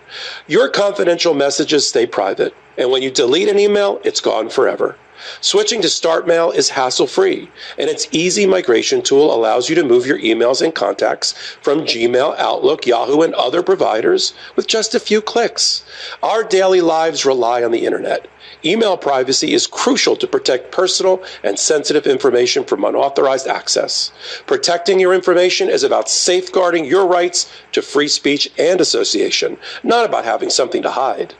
Your 0.48 0.70
confidential 0.70 1.34
messages 1.34 1.86
stay 1.86 2.06
private, 2.06 2.54
and 2.78 2.90
when 2.90 3.02
you 3.02 3.10
delete 3.10 3.48
an 3.48 3.58
email, 3.58 4.00
it's 4.02 4.20
gone 4.20 4.48
forever. 4.48 4.96
Switching 5.40 5.82
to 5.82 5.88
StartMail 5.88 6.54
is 6.54 6.70
hassle 6.70 7.06
free, 7.06 7.50
and 7.78 7.88
its 7.88 8.08
easy 8.10 8.46
migration 8.46 9.02
tool 9.02 9.34
allows 9.34 9.68
you 9.68 9.74
to 9.74 9.84
move 9.84 10.06
your 10.06 10.18
emails 10.18 10.62
and 10.62 10.74
contacts 10.74 11.32
from 11.62 11.80
Gmail, 11.80 12.36
Outlook, 12.38 12.86
Yahoo, 12.86 13.22
and 13.22 13.34
other 13.34 13.62
providers 13.62 14.34
with 14.56 14.66
just 14.66 14.94
a 14.94 15.00
few 15.00 15.20
clicks. 15.20 15.84
Our 16.22 16.44
daily 16.44 16.80
lives 16.80 17.24
rely 17.24 17.62
on 17.62 17.70
the 17.70 17.86
internet. 17.86 18.28
Email 18.64 18.96
privacy 18.96 19.52
is 19.52 19.66
crucial 19.66 20.16
to 20.16 20.26
protect 20.26 20.72
personal 20.72 21.22
and 21.42 21.58
sensitive 21.58 22.06
information 22.06 22.64
from 22.64 22.84
unauthorized 22.84 23.46
access. 23.46 24.12
Protecting 24.46 24.98
your 25.00 25.14
information 25.14 25.68
is 25.68 25.82
about 25.82 26.08
safeguarding 26.08 26.84
your 26.84 27.06
rights 27.06 27.50
to 27.72 27.82
free 27.82 28.08
speech 28.08 28.50
and 28.58 28.80
association, 28.80 29.58
not 29.82 30.06
about 30.06 30.24
having 30.24 30.50
something 30.50 30.82
to 30.82 30.90
hide. 30.90 31.34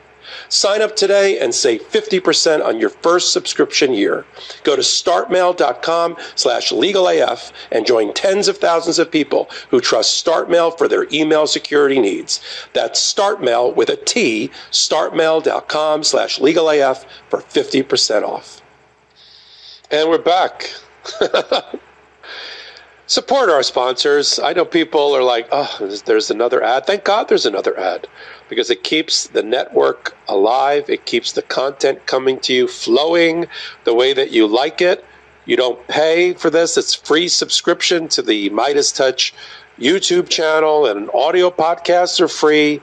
Sign 0.49 0.83
up 0.83 0.95
today 0.97 1.39
and 1.39 1.55
save 1.55 1.83
50% 1.83 2.65
on 2.65 2.79
your 2.79 2.91
first 2.91 3.33
subscription 3.33 3.93
year. 3.93 4.25
Go 4.63 4.77
to 4.77 4.83
startmail.com 4.83 6.17
slash 6.35 6.71
legalaf 6.71 7.53
and 7.73 7.87
join 7.87 8.13
tens 8.15 8.49
of 8.49 8.59
thousands 8.59 8.99
of 8.99 9.11
people 9.11 9.49
who 9.71 9.81
trust 9.81 10.25
StartMail 10.25 10.77
for 10.77 10.87
their 10.89 11.07
email 11.13 11.47
security 11.47 11.99
needs. 12.01 12.41
That's 12.73 13.01
StartMail 13.01 13.75
with 13.75 13.89
a 13.89 13.97
T, 13.97 14.51
startmail.com 14.71 16.05
slash 16.05 16.39
legalaf 16.39 17.05
for 17.31 17.41
50% 17.41 18.23
off. 18.23 18.61
And 19.91 20.09
we're 20.09 20.19
back. 20.19 20.71
Support 23.07 23.51
our 23.51 23.63
sponsors. 23.63 24.39
I 24.39 24.55
know 24.55 24.65
people 24.65 25.15
are 25.15 25.23
like, 25.23 25.47
oh, 25.53 25.77
there's- 25.79 26.03
there's 26.03 26.31
another 26.31 26.63
ad. 26.63 26.87
Thank 26.87 27.05
God 27.05 27.29
there's 27.29 27.45
another 27.45 27.79
ad 27.79 28.09
because 28.49 28.71
it 28.71 28.85
keeps 28.85 29.29
the 29.29 29.43
network 29.43 30.17
alive. 30.29 30.89
It 30.89 31.07
keeps 31.07 31.33
the 31.33 31.43
content 31.43 32.07
coming 32.07 32.39
to 32.41 32.53
you 32.55 32.69
flowing 32.69 33.47
the 33.85 33.95
way 33.95 34.13
that 34.13 34.33
you 34.33 34.47
like 34.47 34.81
it. 34.81 35.05
You 35.47 35.57
don't 35.57 35.87
pay 35.89 36.35
for 36.35 36.51
this. 36.51 36.77
It's 36.77 36.95
free 36.95 37.29
subscription 37.29 38.09
to 38.09 38.23
the 38.23 38.51
MeidasTouch 38.51 39.33
YouTube 39.79 40.29
channel 40.29 40.87
and 40.87 41.11
audio 41.13 41.51
podcasts 41.51 42.21
are 42.21 42.29
free. 42.29 42.81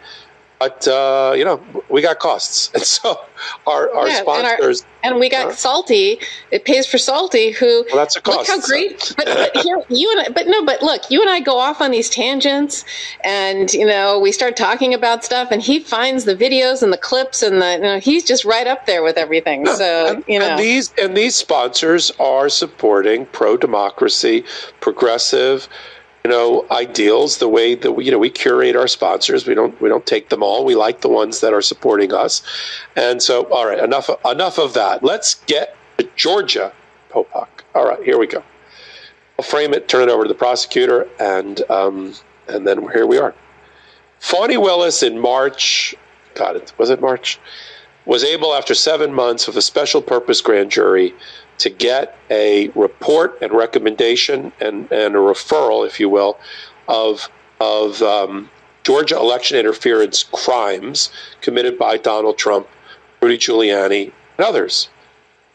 But 0.61 0.87
uh, 0.87 1.33
you 1.35 1.43
know, 1.43 1.59
we 1.89 2.03
got 2.03 2.19
costs, 2.19 2.69
and 2.75 2.83
so 2.83 3.19
our 3.65 3.91
our 3.95 4.07
Yeah, 4.07 4.19
and 4.19 4.27
our- 4.27 4.45
sponsors. 4.57 4.85
And 5.03 5.19
we 5.19 5.29
got 5.29 5.55
Salty. 5.55 6.19
It 6.51 6.63
pays 6.65 6.85
for 6.85 6.99
Salty, 6.99 7.49
who 7.49 7.83
Well, 7.87 7.95
that's 7.95 8.15
a 8.15 8.21
cost. 8.21 8.37
look 8.37 8.47
how 8.47 8.59
great. 8.61 9.11
But, 9.17 9.25
but 9.25 9.57
here, 9.63 9.81
you 9.89 10.11
and 10.11 10.19
I, 10.21 10.29
but 10.29 10.45
no, 10.47 10.63
but 10.63 10.83
look, 10.83 11.09
you 11.09 11.19
and 11.21 11.29
I 11.31 11.39
go 11.39 11.57
off 11.57 11.81
on 11.81 11.89
these 11.89 12.07
tangents, 12.11 12.85
and 13.23 13.73
you 13.73 13.87
know 13.87 14.19
we 14.19 14.31
start 14.31 14.55
talking 14.55 14.93
about 14.93 15.25
stuff, 15.25 15.47
and 15.49 15.59
he 15.63 15.79
finds 15.79 16.25
the 16.25 16.35
videos 16.35 16.83
and 16.83 16.93
the 16.93 16.99
clips, 16.99 17.41
and 17.41 17.59
the 17.59 17.71
you 17.73 17.79
know 17.81 17.99
he's 17.99 18.23
just 18.23 18.45
right 18.45 18.67
up 18.67 18.85
there 18.85 19.01
with 19.01 19.17
everything. 19.17 19.65
So 19.65 20.21
you 20.27 20.37
know, 20.37 20.49
And 20.49 20.59
these 20.59 20.93
and 21.01 21.17
these 21.17 21.35
sponsors 21.35 22.11
are 22.19 22.49
supporting 22.49 23.25
pro 23.25 23.57
democracy, 23.57 24.43
progressive, 24.81 25.67
you 26.23 26.29
know, 26.31 26.65
ideals. 26.71 27.37
The 27.39 27.47
way 27.49 27.75
that 27.75 27.91
we, 27.93 28.05
you 28.05 28.11
know 28.11 28.19
we 28.19 28.29
curate 28.29 28.75
our 28.75 28.87
sponsors. 28.87 29.47
We 29.47 29.55
don't 29.55 29.79
we 29.81 29.89
don't 29.89 30.05
take 30.05 30.29
them 30.29 30.43
all. 30.43 30.65
We 30.65 30.75
like 30.75 31.01
the 31.01 31.09
ones 31.09 31.41
that 31.41 31.53
are 31.53 31.61
supporting 31.61 32.13
us. 32.13 32.43
And 32.95 33.21
so, 33.21 33.43
all 33.45 33.67
right, 33.67 33.79
enough 33.79 34.09
enough 34.25 34.59
of 34.59 34.73
that. 34.75 35.03
Let's 35.03 35.35
get 35.45 35.75
to 35.97 36.09
Georgia, 36.15 36.73
Popok. 37.11 37.47
All 37.75 37.87
right, 37.87 38.03
here 38.03 38.17
we 38.19 38.27
go. 38.27 38.43
I'll 39.39 39.45
frame 39.45 39.73
it, 39.73 39.87
turn 39.87 40.03
it 40.03 40.09
over 40.11 40.23
to 40.23 40.27
the 40.27 40.35
prosecutor, 40.35 41.07
and 41.19 41.61
um, 41.71 42.13
and 42.47 42.67
then 42.67 42.87
here 42.91 43.07
we 43.07 43.17
are. 43.17 43.33
Fani 44.19 44.57
Willis 44.57 45.03
in 45.03 45.19
March. 45.19 45.95
God, 46.35 46.55
it- 46.57 46.73
was 46.77 46.89
it 46.89 47.01
March? 47.01 47.39
was 48.05 48.23
able, 48.23 48.53
after 48.55 48.73
seven 48.73 49.13
months 49.13 49.47
of 49.47 49.55
a 49.55 49.61
special 49.61 50.01
purpose 50.01 50.41
grand 50.41 50.71
jury, 50.71 51.13
to 51.61 51.69
get 51.69 52.17
a 52.31 52.69
report 52.69 53.37
and 53.41 53.51
recommendation 53.53 54.51
and, 54.59 54.91
and 54.91 55.15
a 55.15 55.19
referral, 55.19 55.85
if 55.85 55.99
you 55.99 56.09
will, 56.09 56.39
of 56.87 57.29
of 57.59 58.01
um, 58.01 58.49
Georgia 58.83 59.15
election 59.15 59.57
interference 59.57 60.23
crimes 60.23 61.11
committed 61.41 61.77
by 61.77 61.97
Donald 61.97 62.39
Trump, 62.39 62.67
Rudy 63.21 63.37
Giuliani, 63.37 64.11
and 64.37 64.47
others, 64.47 64.89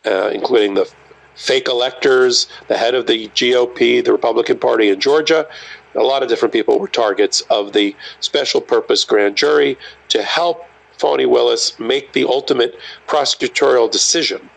uh, 0.04 0.30
including 0.32 0.74
the 0.74 0.88
fake 1.34 1.66
electors, 1.66 2.46
the 2.68 2.76
head 2.76 2.94
of 2.94 3.08
the 3.08 3.26
GOP, 3.28 4.04
the 4.04 4.12
Republican 4.12 4.60
Party 4.60 4.88
in 4.90 5.00
Georgia. 5.00 5.48
A 5.96 6.02
lot 6.02 6.22
of 6.22 6.28
different 6.28 6.52
people 6.52 6.78
were 6.78 6.86
targets 6.86 7.40
of 7.50 7.72
the 7.72 7.96
special 8.20 8.60
purpose 8.60 9.02
grand 9.02 9.36
jury 9.36 9.76
to 10.10 10.22
help 10.22 10.64
Fani 10.98 11.26
Willis 11.26 11.78
make 11.80 12.12
the 12.12 12.24
ultimate 12.24 12.78
prosecutorial 13.08 13.90
decision, 13.90 14.48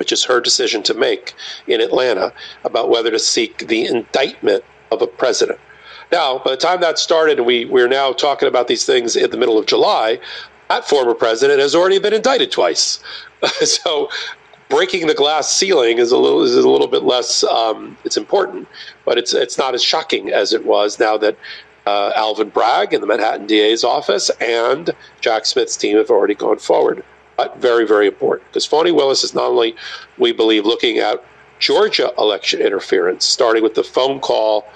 which 0.00 0.10
is 0.10 0.24
her 0.24 0.40
decision 0.40 0.82
to 0.82 0.94
make 0.94 1.34
in 1.66 1.80
Atlanta 1.80 2.32
about 2.64 2.88
whether 2.88 3.10
to 3.10 3.18
seek 3.18 3.68
the 3.68 3.84
indictment 3.84 4.64
of 4.90 5.02
a 5.02 5.06
president. 5.06 5.60
Now, 6.10 6.38
by 6.38 6.52
the 6.52 6.56
time 6.56 6.80
that 6.80 6.98
started, 6.98 7.40
we, 7.40 7.66
we're 7.66 7.86
now 7.86 8.12
talking 8.14 8.48
about 8.48 8.66
these 8.66 8.84
things 8.84 9.14
in 9.14 9.30
the 9.30 9.36
middle 9.36 9.58
of 9.58 9.66
July, 9.66 10.18
that 10.70 10.88
former 10.88 11.14
president 11.14 11.60
has 11.60 11.74
already 11.74 11.98
been 11.98 12.14
indicted 12.14 12.50
twice. 12.50 13.04
so 13.62 14.08
breaking 14.70 15.06
the 15.06 15.14
glass 15.14 15.54
ceiling 15.54 15.98
is 15.98 16.12
a 16.12 16.16
little 16.16 16.42
is 16.42 16.56
a 16.56 16.68
little 16.68 16.88
bit 16.88 17.02
less. 17.02 17.44
Um, 17.44 17.98
it's 18.04 18.16
important, 18.16 18.68
but 19.04 19.18
it's 19.18 19.34
it's 19.34 19.58
not 19.58 19.74
as 19.74 19.84
shocking 19.84 20.30
as 20.30 20.54
it 20.54 20.64
was 20.64 20.98
now 20.98 21.18
that 21.18 21.36
uh, 21.86 22.12
Alvin 22.16 22.48
Bragg 22.48 22.94
in 22.94 23.02
the 23.02 23.06
Manhattan 23.06 23.46
DA's 23.46 23.84
office 23.84 24.30
and 24.40 24.90
Jack 25.20 25.44
Smith's 25.44 25.76
team 25.76 25.98
have 25.98 26.10
already 26.10 26.34
gone 26.34 26.58
forward. 26.58 27.04
Very 27.58 27.86
very 27.86 28.06
important 28.06 28.48
because 28.48 28.66
Fani 28.66 28.92
Willis 28.92 29.24
is 29.24 29.34
not 29.34 29.44
only 29.44 29.76
we 30.18 30.32
believe 30.32 30.64
looking 30.64 30.98
at 30.98 31.22
Georgia 31.58 32.12
election 32.18 32.60
interference, 32.60 33.24
starting 33.24 33.62
with 33.62 33.74
the 33.74 33.84
phone 33.84 34.20
call 34.20 34.66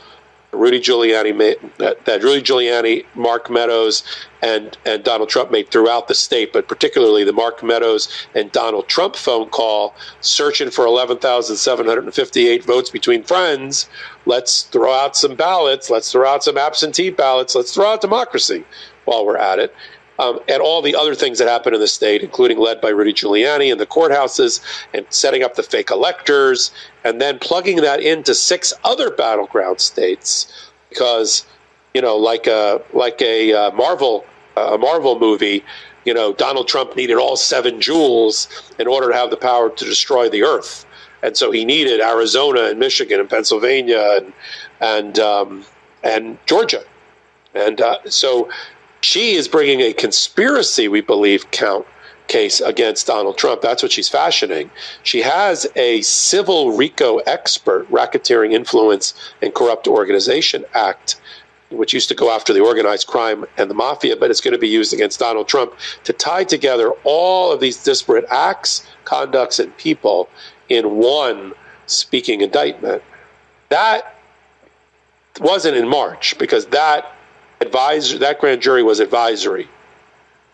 Rudy 0.54 0.80
Giuliani 0.80 1.36
made, 1.36 1.56
that, 1.78 2.04
that 2.04 2.22
Rudy 2.22 2.42
Giuliani, 2.42 3.04
Mark 3.14 3.50
Meadows, 3.50 4.02
and 4.42 4.76
and 4.84 5.02
Donald 5.02 5.28
Trump 5.28 5.50
made 5.50 5.70
throughout 5.70 6.08
the 6.08 6.14
state, 6.14 6.52
but 6.52 6.68
particularly 6.68 7.24
the 7.24 7.32
Mark 7.32 7.62
Meadows 7.62 8.08
and 8.34 8.52
Donald 8.52 8.88
Trump 8.88 9.16
phone 9.16 9.48
call, 9.48 9.94
searching 10.20 10.70
for 10.70 10.86
11,758 10.86 12.64
votes 12.64 12.90
between 12.90 13.22
friends. 13.22 13.88
Let's 14.26 14.62
throw 14.62 14.92
out 14.92 15.16
some 15.16 15.34
ballots. 15.34 15.90
Let's 15.90 16.12
throw 16.12 16.28
out 16.28 16.44
some 16.44 16.58
absentee 16.58 17.10
ballots. 17.10 17.54
Let's 17.54 17.74
throw 17.74 17.92
out 17.92 18.00
democracy 18.00 18.64
while 19.04 19.26
we're 19.26 19.36
at 19.36 19.58
it. 19.58 19.74
Um, 20.18 20.38
and 20.48 20.62
all 20.62 20.80
the 20.80 20.94
other 20.94 21.14
things 21.14 21.38
that 21.38 21.48
happened 21.48 21.74
in 21.74 21.80
the 21.80 21.88
state, 21.88 22.22
including 22.22 22.58
led 22.58 22.80
by 22.80 22.90
Rudy 22.90 23.12
Giuliani 23.12 23.72
in 23.72 23.78
the 23.78 23.86
courthouses 23.86 24.62
and 24.92 25.04
setting 25.10 25.42
up 25.42 25.56
the 25.56 25.62
fake 25.64 25.90
electors, 25.90 26.70
and 27.02 27.20
then 27.20 27.38
plugging 27.40 27.78
that 27.78 28.00
into 28.00 28.32
six 28.34 28.72
other 28.84 29.10
battleground 29.10 29.80
states, 29.80 30.70
because 30.88 31.44
you 31.94 32.00
know, 32.00 32.16
like 32.16 32.46
a 32.46 32.80
like 32.92 33.20
a 33.22 33.52
uh, 33.52 33.70
Marvel 33.72 34.24
a 34.56 34.78
Marvel 34.78 35.18
movie, 35.18 35.64
you 36.04 36.14
know, 36.14 36.32
Donald 36.32 36.68
Trump 36.68 36.96
needed 36.96 37.16
all 37.16 37.36
seven 37.36 37.80
jewels 37.80 38.48
in 38.78 38.86
order 38.86 39.08
to 39.08 39.14
have 39.14 39.30
the 39.30 39.36
power 39.36 39.70
to 39.70 39.84
destroy 39.84 40.28
the 40.28 40.42
Earth, 40.42 40.86
and 41.22 41.36
so 41.36 41.50
he 41.50 41.64
needed 41.64 42.00
Arizona 42.00 42.64
and 42.64 42.78
Michigan 42.78 43.20
and 43.20 43.30
Pennsylvania 43.30 44.18
and 44.18 44.32
and 44.80 45.18
um, 45.18 45.64
and 46.02 46.38
Georgia, 46.46 46.84
and 47.54 47.80
uh, 47.80 47.98
so 48.08 48.48
she 49.04 49.34
is 49.34 49.48
bringing 49.48 49.80
a 49.80 49.92
conspiracy, 49.92 50.88
we 50.88 51.02
believe, 51.02 51.50
count 51.50 51.86
case 52.26 52.60
against 52.60 53.06
Donald 53.06 53.36
Trump. 53.36 53.60
That's 53.60 53.82
what 53.82 53.92
she's 53.92 54.08
fashioning. 54.08 54.70
She 55.02 55.20
has 55.20 55.66
a 55.76 56.00
civil 56.00 56.74
RICO 56.74 57.18
expert, 57.18 57.86
Racketeering 57.90 58.54
Influence 58.54 59.12
and 59.42 59.54
Corrupt 59.54 59.86
Organization 59.86 60.64
Act, 60.72 61.20
which 61.68 61.92
used 61.92 62.08
to 62.08 62.14
go 62.14 62.30
after 62.30 62.54
the 62.54 62.60
organized 62.60 63.06
crime 63.06 63.44
and 63.58 63.68
the 63.68 63.74
mafia, 63.74 64.16
but 64.16 64.30
it's 64.30 64.40
going 64.40 64.54
to 64.54 64.58
be 64.58 64.68
used 64.68 64.94
against 64.94 65.20
Donald 65.20 65.48
Trump 65.48 65.74
to 66.04 66.14
tie 66.14 66.44
together 66.44 66.90
all 67.04 67.52
of 67.52 67.60
these 67.60 67.82
disparate 67.84 68.24
acts, 68.30 68.86
conducts, 69.04 69.58
and 69.58 69.76
people 69.76 70.30
in 70.70 70.96
one 70.96 71.52
speaking 71.84 72.40
indictment. 72.40 73.02
That 73.68 74.16
wasn't 75.40 75.76
in 75.76 75.86
March 75.86 76.38
because 76.38 76.64
that 76.68 77.13
advisor 77.64 78.18
that 78.18 78.40
grand 78.40 78.62
jury 78.62 78.82
was 78.82 79.00
advisory. 79.00 79.68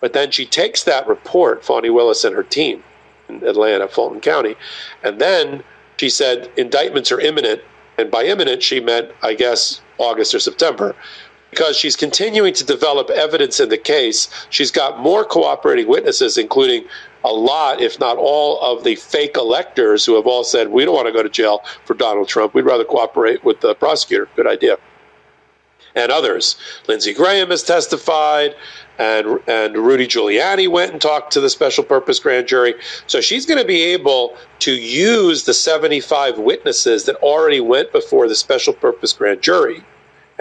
But 0.00 0.12
then 0.12 0.30
she 0.30 0.46
takes 0.46 0.84
that 0.84 1.06
report, 1.06 1.64
Fani 1.64 1.90
Willis 1.90 2.24
and 2.24 2.34
her 2.34 2.42
team 2.42 2.82
in 3.28 3.44
Atlanta, 3.44 3.86
Fulton 3.88 4.20
County, 4.20 4.56
and 5.02 5.20
then 5.20 5.62
she 5.98 6.08
said 6.08 6.50
indictments 6.56 7.12
are 7.12 7.20
imminent. 7.20 7.60
And 7.98 8.10
by 8.10 8.24
imminent, 8.24 8.62
she 8.62 8.80
meant, 8.80 9.10
I 9.22 9.34
guess, 9.34 9.82
August 9.98 10.34
or 10.34 10.40
September. 10.40 10.96
Because 11.50 11.76
she's 11.76 11.96
continuing 11.96 12.54
to 12.54 12.64
develop 12.64 13.10
evidence 13.10 13.60
in 13.60 13.68
the 13.68 13.76
case. 13.76 14.30
She's 14.48 14.70
got 14.70 15.00
more 15.00 15.24
cooperating 15.24 15.88
witnesses, 15.88 16.38
including 16.38 16.86
a 17.24 17.32
lot, 17.32 17.82
if 17.82 18.00
not 18.00 18.16
all, 18.16 18.58
of 18.62 18.84
the 18.84 18.94
fake 18.94 19.36
electors 19.36 20.06
who 20.06 20.14
have 20.14 20.26
all 20.26 20.44
said, 20.44 20.68
we 20.68 20.84
don't 20.86 20.94
want 20.94 21.08
to 21.08 21.12
go 21.12 21.22
to 21.22 21.28
jail 21.28 21.62
for 21.84 21.92
Donald 21.92 22.28
Trump. 22.28 22.54
We'd 22.54 22.64
rather 22.64 22.84
cooperate 22.84 23.44
with 23.44 23.60
the 23.60 23.74
prosecutor. 23.74 24.28
Good 24.36 24.46
idea. 24.46 24.78
And 25.94 26.10
others. 26.10 26.56
Lindsey 26.88 27.14
Graham 27.14 27.50
has 27.50 27.62
testified, 27.62 28.54
and 28.98 29.40
and 29.46 29.76
Rudy 29.76 30.06
Giuliani 30.06 30.68
went 30.68 30.92
and 30.92 31.00
talked 31.00 31.32
to 31.32 31.40
the 31.40 31.50
special 31.50 31.84
purpose 31.84 32.18
grand 32.18 32.46
jury. 32.46 32.74
So 33.06 33.20
she's 33.20 33.46
going 33.46 33.60
to 33.60 33.66
be 33.66 33.82
able 33.82 34.36
to 34.60 34.72
use 34.72 35.44
the 35.44 35.54
75 35.54 36.38
witnesses 36.38 37.04
that 37.04 37.16
already 37.16 37.60
went 37.60 37.92
before 37.92 38.28
the 38.28 38.34
special 38.34 38.72
purpose 38.72 39.12
grand 39.12 39.42
jury 39.42 39.82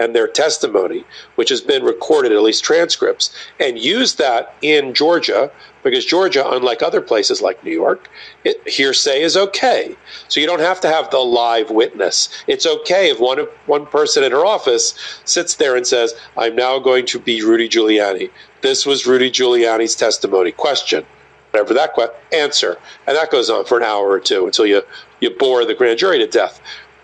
and 0.00 0.16
their 0.16 0.26
testimony, 0.26 1.04
which 1.34 1.50
has 1.50 1.60
been 1.60 1.84
recorded, 1.84 2.32
at 2.32 2.42
least 2.42 2.64
transcripts, 2.64 3.34
and 3.60 3.78
use 3.78 4.14
that 4.14 4.54
in 4.62 4.94
Georgia 4.94 5.52
because 5.82 6.04
Georgia, 6.04 6.48
unlike 6.50 6.82
other 6.82 7.00
places 7.00 7.42
like 7.42 7.62
New 7.64 7.72
York, 7.72 8.08
it, 8.44 8.66
hearsay 8.68 9.22
is 9.22 9.36
okay. 9.36 9.96
So 10.28 10.40
you 10.40 10.46
don't 10.46 10.60
have 10.60 10.80
to 10.82 10.88
have 10.88 11.10
the 11.10 11.18
live 11.18 11.70
witness. 11.70 12.28
It's 12.46 12.66
okay 12.66 13.10
if 13.10 13.20
one 13.20 13.46
one 13.66 13.86
person 13.86 14.24
in 14.24 14.32
her 14.32 14.44
office 14.44 14.94
sits 15.24 15.54
there 15.54 15.76
and 15.76 15.86
says, 15.86 16.14
"I'm 16.36 16.56
now 16.56 16.78
going 16.78 17.06
to 17.06 17.18
be 17.18 17.42
Rudy 17.42 17.68
Giuliani. 17.68 18.30
This 18.62 18.86
was 18.86 19.06
Rudy 19.06 19.30
Giuliani's 19.30 19.96
testimony." 19.96 20.52
Question. 20.52 21.06
Whatever 21.50 21.74
that 21.74 21.94
que- 21.94 22.08
answer, 22.32 22.78
and 23.06 23.16
that 23.16 23.30
goes 23.30 23.50
on 23.50 23.64
for 23.64 23.76
an 23.78 23.84
hour 23.84 24.08
or 24.08 24.20
two 24.20 24.46
until 24.46 24.66
you 24.66 24.82
you 25.20 25.30
bore 25.30 25.64
the 25.64 25.74
grand 25.74 25.98
jury 25.98 26.18
to 26.18 26.26
death. 26.26 26.60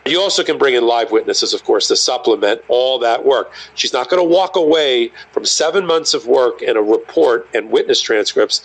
You 0.07 0.20
also 0.20 0.44
can 0.44 0.57
bring 0.57 0.75
in 0.75 0.86
live 0.86 1.10
witnesses, 1.10 1.52
of 1.52 1.65
course, 1.65 1.89
to 1.89 1.97
supplement 1.97 2.62
all 2.68 2.99
that 3.01 3.25
work. 3.25 3.52
She's 3.75 3.93
not 3.93 4.09
going 4.09 4.23
to 4.23 4.28
walk 4.28 4.55
away 4.55 5.10
from 5.33 5.44
seven 5.44 5.85
months 5.85 6.15
of 6.15 6.26
work 6.26 6.62
and 6.62 6.76
a 6.76 6.83
report 6.83 7.49
and 7.55 7.70
witness 7.70 8.01
transcripts 8.01 8.65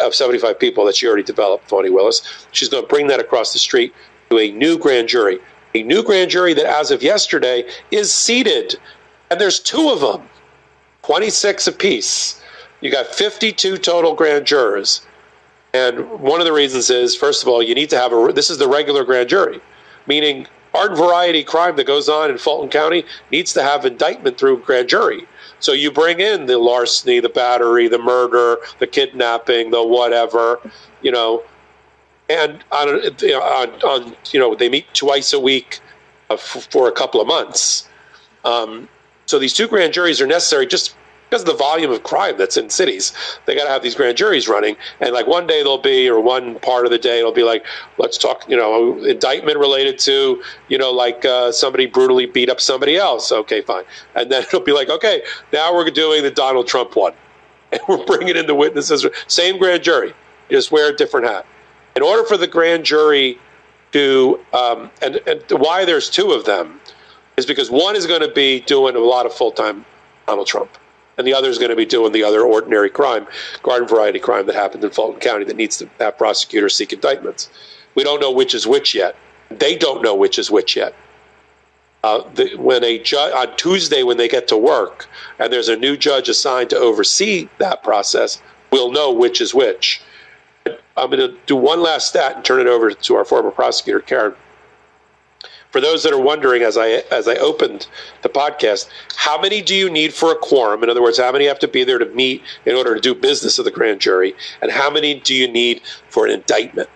of 0.00 0.14
75 0.14 0.58
people 0.58 0.86
that 0.86 0.96
she 0.96 1.06
already 1.06 1.22
developed, 1.22 1.68
Fani 1.68 1.90
Willis. 1.90 2.46
She's 2.52 2.70
going 2.70 2.82
to 2.82 2.88
bring 2.88 3.06
that 3.08 3.20
across 3.20 3.52
the 3.52 3.58
street 3.58 3.94
to 4.30 4.38
a 4.38 4.50
new 4.52 4.78
grand 4.78 5.08
jury. 5.08 5.38
A 5.74 5.82
new 5.82 6.02
grand 6.02 6.30
jury 6.30 6.54
that, 6.54 6.64
as 6.64 6.90
of 6.90 7.02
yesterday, 7.02 7.68
is 7.90 8.12
seated. 8.12 8.76
And 9.30 9.38
there's 9.38 9.60
two 9.60 9.90
of 9.90 10.00
them, 10.00 10.26
26 11.02 11.66
apiece. 11.66 12.42
You 12.80 12.90
got 12.90 13.06
52 13.06 13.76
total 13.76 14.14
grand 14.14 14.46
jurors. 14.46 15.06
And 15.74 16.08
one 16.20 16.40
of 16.40 16.46
the 16.46 16.52
reasons 16.52 16.88
is, 16.88 17.14
first 17.14 17.42
of 17.42 17.48
all, 17.48 17.62
you 17.62 17.74
need 17.74 17.90
to 17.90 17.98
have 17.98 18.12
a, 18.12 18.32
this 18.32 18.48
is 18.48 18.56
the 18.56 18.68
regular 18.68 19.04
grand 19.04 19.28
jury, 19.28 19.60
meaning 20.06 20.46
art 20.74 20.96
variety 20.96 21.42
crime 21.44 21.76
that 21.76 21.86
goes 21.86 22.08
on 22.08 22.30
in 22.30 22.38
Fulton 22.38 22.68
County 22.68 23.04
needs 23.30 23.52
to 23.54 23.62
have 23.62 23.84
indictment 23.84 24.38
through 24.38 24.62
grand 24.62 24.88
jury. 24.88 25.26
So 25.60 25.72
you 25.72 25.90
bring 25.90 26.20
in 26.20 26.46
the 26.46 26.58
larceny, 26.58 27.20
the 27.20 27.28
battery, 27.28 27.88
the 27.88 27.98
murder, 27.98 28.58
the 28.78 28.86
kidnapping, 28.86 29.70
the 29.70 29.84
whatever, 29.84 30.60
you 31.02 31.10
know, 31.10 31.42
and 32.28 32.62
on, 32.70 32.88
on, 32.88 33.68
on 33.82 34.16
you 34.32 34.38
know 34.38 34.54
they 34.54 34.68
meet 34.68 34.92
twice 34.94 35.32
a 35.32 35.40
week 35.40 35.80
uh, 36.30 36.36
for 36.36 36.88
a 36.88 36.92
couple 36.92 37.20
of 37.20 37.26
months. 37.26 37.88
Um, 38.44 38.88
so 39.26 39.38
these 39.38 39.52
two 39.52 39.66
grand 39.66 39.92
juries 39.92 40.20
are 40.20 40.26
necessary 40.26 40.66
just 40.66 40.94
because 41.28 41.42
of 41.42 41.46
the 41.46 41.54
volume 41.54 41.90
of 41.90 42.02
crime 42.02 42.36
that's 42.38 42.56
in 42.56 42.70
cities. 42.70 43.12
They 43.46 43.54
got 43.54 43.64
to 43.64 43.70
have 43.70 43.82
these 43.82 43.94
grand 43.94 44.16
juries 44.16 44.48
running, 44.48 44.76
and 45.00 45.12
like 45.12 45.26
one 45.26 45.46
day 45.46 45.62
they'll 45.62 45.78
be, 45.78 46.08
or 46.08 46.20
one 46.20 46.58
part 46.60 46.84
of 46.84 46.90
the 46.90 46.98
day 46.98 47.18
it'll 47.18 47.32
be 47.32 47.42
like, 47.42 47.66
let's 47.98 48.16
talk, 48.16 48.48
you 48.48 48.56
know, 48.56 49.02
indictment 49.04 49.58
related 49.58 49.98
to, 50.00 50.42
you 50.68 50.78
know, 50.78 50.90
like 50.90 51.24
uh, 51.24 51.52
somebody 51.52 51.86
brutally 51.86 52.26
beat 52.26 52.48
up 52.48 52.60
somebody 52.60 52.96
else. 52.96 53.30
Okay, 53.30 53.60
fine, 53.60 53.84
and 54.14 54.30
then 54.30 54.42
it'll 54.42 54.60
be 54.60 54.72
like, 54.72 54.88
okay, 54.88 55.22
now 55.52 55.74
we're 55.74 55.90
doing 55.90 56.22
the 56.22 56.30
Donald 56.30 56.66
Trump 56.66 56.96
one, 56.96 57.14
and 57.72 57.80
we're 57.88 58.04
bringing 58.04 58.36
in 58.36 58.46
the 58.46 58.54
witnesses. 58.54 59.06
Same 59.26 59.58
grand 59.58 59.82
jury, 59.82 60.14
just 60.50 60.72
wear 60.72 60.92
a 60.92 60.96
different 60.96 61.26
hat. 61.26 61.46
In 61.96 62.02
order 62.02 62.24
for 62.24 62.36
the 62.36 62.46
grand 62.46 62.84
jury 62.84 63.38
to, 63.92 64.38
um, 64.52 64.90
and, 65.02 65.16
and 65.26 65.42
why 65.50 65.84
there's 65.84 66.08
two 66.08 66.32
of 66.32 66.44
them, 66.44 66.80
is 67.36 67.46
because 67.46 67.70
one 67.70 67.96
is 67.96 68.06
going 68.06 68.20
to 68.20 68.32
be 68.32 68.60
doing 68.60 68.96
a 68.96 68.98
lot 68.98 69.26
of 69.26 69.32
full 69.32 69.52
time 69.52 69.84
Donald 70.26 70.46
Trump 70.46 70.76
and 71.18 71.26
the 71.26 71.34
other 71.34 71.48
is 71.48 71.58
going 71.58 71.70
to 71.70 71.76
be 71.76 71.84
doing 71.84 72.12
the 72.12 72.22
other 72.22 72.42
ordinary 72.42 72.88
crime, 72.88 73.26
garden 73.62 73.86
variety 73.86 74.20
crime 74.20 74.46
that 74.46 74.54
happened 74.54 74.84
in 74.84 74.90
Fulton 74.90 75.20
County 75.20 75.44
that 75.44 75.56
needs 75.56 75.76
to 75.78 75.90
have 75.98 76.16
prosecutors 76.16 76.74
seek 76.74 76.92
indictments. 76.92 77.50
We 77.96 78.04
don't 78.04 78.20
know 78.20 78.30
which 78.30 78.54
is 78.54 78.66
which 78.66 78.94
yet. 78.94 79.16
They 79.50 79.76
don't 79.76 80.02
know 80.02 80.14
which 80.14 80.38
is 80.38 80.50
which 80.50 80.76
yet. 80.76 80.94
Uh, 82.04 82.22
the, 82.34 82.54
when 82.54 82.84
a 82.84 82.98
judge 83.00 83.34
on 83.34 83.56
Tuesday, 83.56 84.04
when 84.04 84.16
they 84.16 84.28
get 84.28 84.46
to 84.48 84.56
work, 84.56 85.08
and 85.40 85.52
there's 85.52 85.68
a 85.68 85.76
new 85.76 85.96
judge 85.96 86.28
assigned 86.28 86.70
to 86.70 86.76
oversee 86.76 87.48
that 87.58 87.82
process, 87.82 88.40
we'll 88.70 88.92
know 88.92 89.12
which 89.12 89.40
is 89.40 89.52
which. 89.52 90.00
I'm 90.96 91.10
going 91.10 91.18
to 91.18 91.36
do 91.46 91.56
one 91.56 91.82
last 91.82 92.08
stat 92.08 92.36
and 92.36 92.44
turn 92.44 92.60
it 92.60 92.68
over 92.68 92.92
to 92.92 93.14
our 93.16 93.24
former 93.24 93.50
prosecutor, 93.50 94.00
Karen 94.00 94.34
for 95.70 95.80
those 95.80 96.02
that 96.02 96.12
are 96.12 96.20
wondering 96.20 96.62
as 96.62 96.76
I 96.76 97.02
as 97.10 97.28
I 97.28 97.36
opened 97.36 97.88
the 98.22 98.28
podcast, 98.28 98.88
how 99.16 99.40
many 99.40 99.60
do 99.60 99.74
you 99.74 99.90
need 99.90 100.14
for 100.14 100.32
a 100.32 100.36
quorum? 100.36 100.82
In 100.82 100.90
other 100.90 101.02
words, 101.02 101.18
how 101.18 101.30
many 101.32 101.46
have 101.46 101.58
to 101.58 101.68
be 101.68 101.84
there 101.84 101.98
to 101.98 102.06
meet 102.06 102.42
in 102.64 102.74
order 102.74 102.94
to 102.94 103.00
do 103.00 103.14
business 103.14 103.58
of 103.58 103.64
the 103.64 103.70
grand 103.70 104.00
jury, 104.00 104.34
and 104.62 104.70
how 104.70 104.90
many 104.90 105.20
do 105.20 105.34
you 105.34 105.46
need 105.46 105.82
for 106.08 106.26
an 106.26 106.32
indictment? 106.32 106.88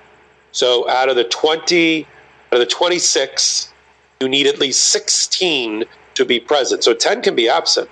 So 0.52 0.89
out 0.89 1.09
of 1.09 1.17
the 1.17 1.25
twenty, 1.25 2.07
out 2.51 2.55
of 2.55 2.60
the 2.60 2.67
twenty 2.67 2.99
six, 2.99 3.73
you 4.20 4.28
need 4.28 4.47
at 4.47 4.59
least 4.59 4.84
sixteen 4.84 5.84
to 6.15 6.25
be 6.25 6.41
present. 6.41 6.84
So 6.84 6.94
ten 6.94 7.23
can 7.23 7.34
be 7.34 7.49
absent 7.49 7.91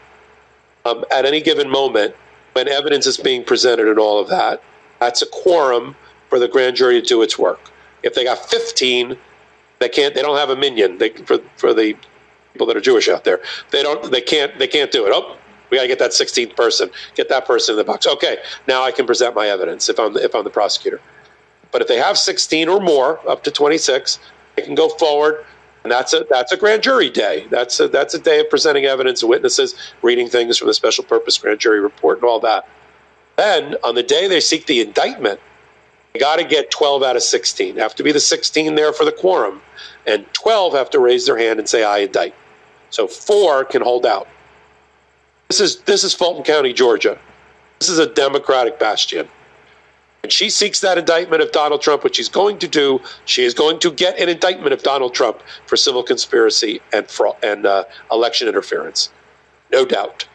um, 0.84 1.04
at 1.10 1.24
any 1.24 1.40
given 1.40 1.68
moment 1.68 2.14
when 2.52 2.68
evidence 2.68 3.06
is 3.06 3.16
being 3.16 3.44
presented 3.44 3.88
and 3.88 3.98
all 3.98 4.20
of 4.20 4.28
that. 4.28 4.62
That's 4.98 5.22
a 5.22 5.26
quorum 5.26 5.96
for 6.28 6.38
the 6.38 6.48
grand 6.48 6.76
jury 6.76 7.00
to 7.00 7.06
do 7.06 7.22
its 7.22 7.38
work. 7.38 7.70
If 8.02 8.14
they 8.14 8.24
got 8.24 8.38
fifteen 8.50 9.18
they 9.80 9.88
can't. 9.88 10.14
They 10.14 10.22
don't 10.22 10.36
have 10.36 10.50
a 10.50 10.56
minyan. 10.56 10.98
They 10.98 11.10
for 11.10 11.38
for 11.56 11.74
the 11.74 11.96
people 12.52 12.66
that 12.68 12.76
are 12.76 12.80
Jewish 12.80 13.08
out 13.08 13.24
there. 13.24 13.40
They 13.70 13.82
don't. 13.82 14.10
They 14.10 14.20
can't. 14.20 14.56
They 14.58 14.68
can't 14.68 14.92
do 14.92 15.06
it. 15.06 15.12
Oh, 15.14 15.36
we 15.70 15.78
got 15.78 15.82
to 15.82 15.88
get 15.88 15.98
that 15.98 16.10
16th 16.12 16.54
person. 16.54 16.90
Get 17.14 17.28
that 17.28 17.46
person 17.46 17.74
in 17.74 17.78
the 17.78 17.84
box. 17.84 18.06
Okay, 18.06 18.38
now 18.68 18.82
I 18.82 18.92
can 18.92 19.06
present 19.06 19.34
my 19.34 19.48
evidence 19.48 19.88
if 19.88 19.98
I'm 19.98 20.16
if 20.16 20.34
I'm 20.34 20.44
the 20.44 20.50
prosecutor. 20.50 21.00
But 21.72 21.82
if 21.82 21.88
they 21.88 21.96
have 21.96 22.18
16 22.18 22.68
or 22.68 22.80
more, 22.80 23.20
up 23.28 23.44
to 23.44 23.50
26, 23.50 24.18
they 24.56 24.62
can 24.62 24.74
go 24.74 24.88
forward, 24.88 25.44
and 25.84 25.90
that's 25.90 26.12
a 26.12 26.26
that's 26.28 26.52
a 26.52 26.56
grand 26.56 26.82
jury 26.82 27.08
day. 27.08 27.46
That's 27.50 27.80
a 27.80 27.88
that's 27.88 28.14
a 28.14 28.18
day 28.18 28.40
of 28.40 28.50
presenting 28.50 28.84
evidence, 28.84 29.24
witnesses, 29.24 29.74
reading 30.02 30.28
things 30.28 30.58
from 30.58 30.68
the 30.68 30.74
special 30.74 31.04
purpose 31.04 31.38
grand 31.38 31.60
jury 31.60 31.80
report, 31.80 32.18
and 32.18 32.24
all 32.24 32.40
that. 32.40 32.68
Then 33.36 33.76
on 33.82 33.94
the 33.94 34.02
day 34.02 34.28
they 34.28 34.40
seek 34.40 34.66
the 34.66 34.80
indictment, 34.80 35.40
got 36.18 36.36
to 36.36 36.44
get 36.44 36.70
12 36.70 37.02
out 37.02 37.16
of 37.16 37.22
16. 37.22 37.76
Have 37.76 37.94
to 37.94 38.02
be 38.02 38.12
the 38.12 38.20
16 38.20 38.74
there 38.74 38.92
for 38.92 39.04
the 39.04 39.12
quorum 39.12 39.60
and 40.06 40.26
12 40.32 40.74
have 40.74 40.90
to 40.90 40.98
raise 40.98 41.26
their 41.26 41.38
hand 41.38 41.58
and 41.58 41.68
say, 41.68 41.84
I 41.84 41.98
indict. 41.98 42.34
So 42.90 43.06
four 43.06 43.64
can 43.64 43.82
hold 43.82 44.06
out. 44.06 44.28
This 45.48 45.60
is, 45.60 45.80
this 45.82 46.04
is 46.04 46.14
Fulton 46.14 46.42
County, 46.44 46.72
Georgia. 46.72 47.18
This 47.78 47.88
is 47.88 47.98
a 47.98 48.06
Democratic 48.06 48.78
bastion. 48.78 49.28
And 50.22 50.30
she 50.30 50.50
seeks 50.50 50.80
that 50.80 50.98
indictment 50.98 51.42
of 51.42 51.50
Donald 51.50 51.80
Trump, 51.80 52.04
which 52.04 52.16
she's 52.16 52.28
going 52.28 52.58
to 52.58 52.68
do. 52.68 53.00
She 53.24 53.44
is 53.44 53.54
going 53.54 53.78
to 53.80 53.90
get 53.90 54.18
an 54.18 54.28
indictment 54.28 54.72
of 54.72 54.82
Donald 54.82 55.14
Trump 55.14 55.40
for 55.66 55.76
civil 55.76 56.02
conspiracy 56.02 56.80
and, 56.92 57.08
fraud, 57.08 57.36
and 57.42 57.64
uh, 57.64 57.84
election 58.12 58.46
interference. 58.48 59.10
No 59.72 59.84
doubt. 59.86 60.28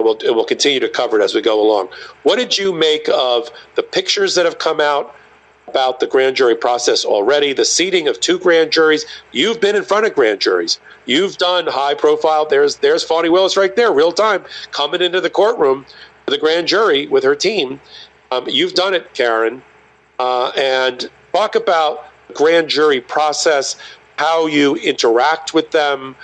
We'll, 0.00 0.16
we'll 0.22 0.44
continue 0.44 0.80
to 0.80 0.88
cover 0.88 1.20
it 1.20 1.24
as 1.24 1.34
we 1.34 1.42
go 1.42 1.60
along. 1.60 1.88
What 2.22 2.36
did 2.36 2.56
you 2.56 2.72
make 2.72 3.08
of 3.08 3.50
the 3.74 3.82
pictures 3.82 4.36
that 4.36 4.44
have 4.44 4.58
come 4.58 4.80
out 4.80 5.14
about 5.68 6.00
the 6.00 6.06
grand 6.06 6.36
jury 6.36 6.56
process 6.56 7.04
already, 7.04 7.52
the 7.52 7.64
seating 7.64 8.08
of 8.08 8.18
two 8.20 8.38
grand 8.38 8.72
juries. 8.72 9.04
You've 9.32 9.60
been 9.60 9.76
in 9.76 9.84
front 9.84 10.06
of 10.06 10.14
grand 10.14 10.40
juries. 10.40 10.80
You've 11.06 11.36
done 11.36 11.66
high 11.66 11.94
profile. 11.94 12.46
There's 12.46 12.76
there's 12.76 13.04
Fani 13.04 13.28
Willis 13.28 13.56
right 13.56 13.74
there, 13.76 13.92
real 13.92 14.12
time, 14.12 14.44
coming 14.70 15.02
into 15.02 15.20
the 15.20 15.30
courtroom 15.30 15.84
for 16.24 16.30
the 16.30 16.38
grand 16.38 16.68
jury 16.68 17.06
with 17.06 17.24
her 17.24 17.34
team. 17.34 17.80
Um, 18.30 18.46
you've 18.48 18.74
done 18.74 18.94
it, 18.94 19.14
Karen, 19.14 19.62
uh, 20.18 20.52
and 20.56 21.10
talk 21.32 21.54
about 21.54 22.06
grand 22.34 22.68
jury 22.68 23.00
process, 23.00 23.76
how 24.16 24.46
you 24.46 24.76
interact 24.76 25.54
with 25.54 25.70
them, 25.70 26.16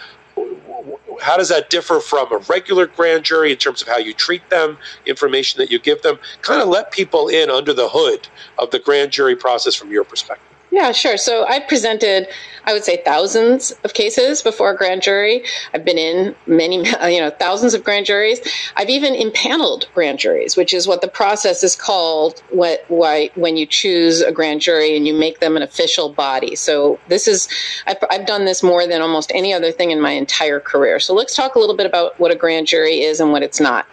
how 1.20 1.36
does 1.36 1.49
that 1.49 1.70
differ 1.70 2.01
from 2.01 2.33
a 2.33 2.39
regular 2.39 2.86
grand 2.86 3.25
jury 3.25 3.52
in 3.52 3.59
terms 3.59 3.83
of 3.83 3.89
how 3.89 3.99
you 3.99 4.12
treat 4.12 4.49
them, 4.51 4.78
information 5.07 5.59
that 5.59 5.70
you 5.70 5.78
give 5.78 6.02
them? 6.02 6.18
Kind 6.43 6.62
of 6.62 6.68
let 6.68 6.91
people 6.93 7.28
in 7.28 7.51
under 7.51 7.73
the 7.73 7.89
hood 7.89 8.28
of 8.59 8.70
the 8.70 8.78
grand 8.78 9.12
jury 9.12 9.36
process 9.36 9.75
from 9.75 9.91
your 9.91 10.05
perspective. 10.05 10.47
Yeah, 10.70 10.91
sure. 10.93 11.17
So 11.17 11.47
I 11.47 11.60
presented, 11.60 12.26
I 12.67 12.73
would 12.73 12.84
say, 12.84 13.02
thousands 13.05 13.73
of 13.84 13.94
cases 13.94 14.43
before 14.43 14.70
a 14.70 14.76
grand 14.76 15.02
jury. 15.02 15.44
I've 15.73 15.84
been 15.84 15.99
in 15.99 16.34
many, 16.47 16.76
you 17.12 17.20
know, 17.20 17.31
thousands 17.31 17.75
of 17.75 17.84
grand 17.84 18.07
juries. 18.07 18.41
I've 18.76 18.91
even 18.91 19.15
impaneled 19.15 19.89
grand 19.94 20.18
juries, 20.18 20.57
which 20.57 20.73
is 20.73 20.86
what 20.86 21.01
the 21.01 21.09
process 21.09 21.62
is 21.62 21.76
called. 21.76 22.43
What, 22.51 22.84
why, 22.89 23.31
when 23.34 23.57
you 23.57 23.67
choose 23.67 24.20
a 24.20 24.33
grand 24.33 24.60
jury 24.60 24.97
and 24.97 25.07
you 25.07 25.15
make 25.15 25.41
them 25.41 25.57
an 25.57 25.62
official 25.62 26.09
body. 26.09 26.57
So 26.57 26.99
this 27.09 27.28
is, 27.28 27.49
I've, 27.86 27.99
I've 28.10 28.26
done 28.26 28.44
this 28.44 28.62
more 28.62 28.86
than 28.86 29.02
almost 29.02 29.31
any 29.34 29.52
other 29.52 29.73
thing 29.73 29.91
in 29.91 30.01
my 30.01 30.12
entire 30.12 30.60
career. 30.60 31.01
So 31.01 31.15
let's 31.15 31.34
talk 31.34 31.55
a 31.55 31.59
little 31.59 31.76
bit 31.76 31.86
about 31.86 32.18
what 32.18 32.31
a 32.31 32.36
grand 32.36 32.67
jury 32.67 33.01
is 33.01 33.20
and 33.20 33.33
what 33.33 33.43
it's 33.43 33.60
not. 33.60 33.86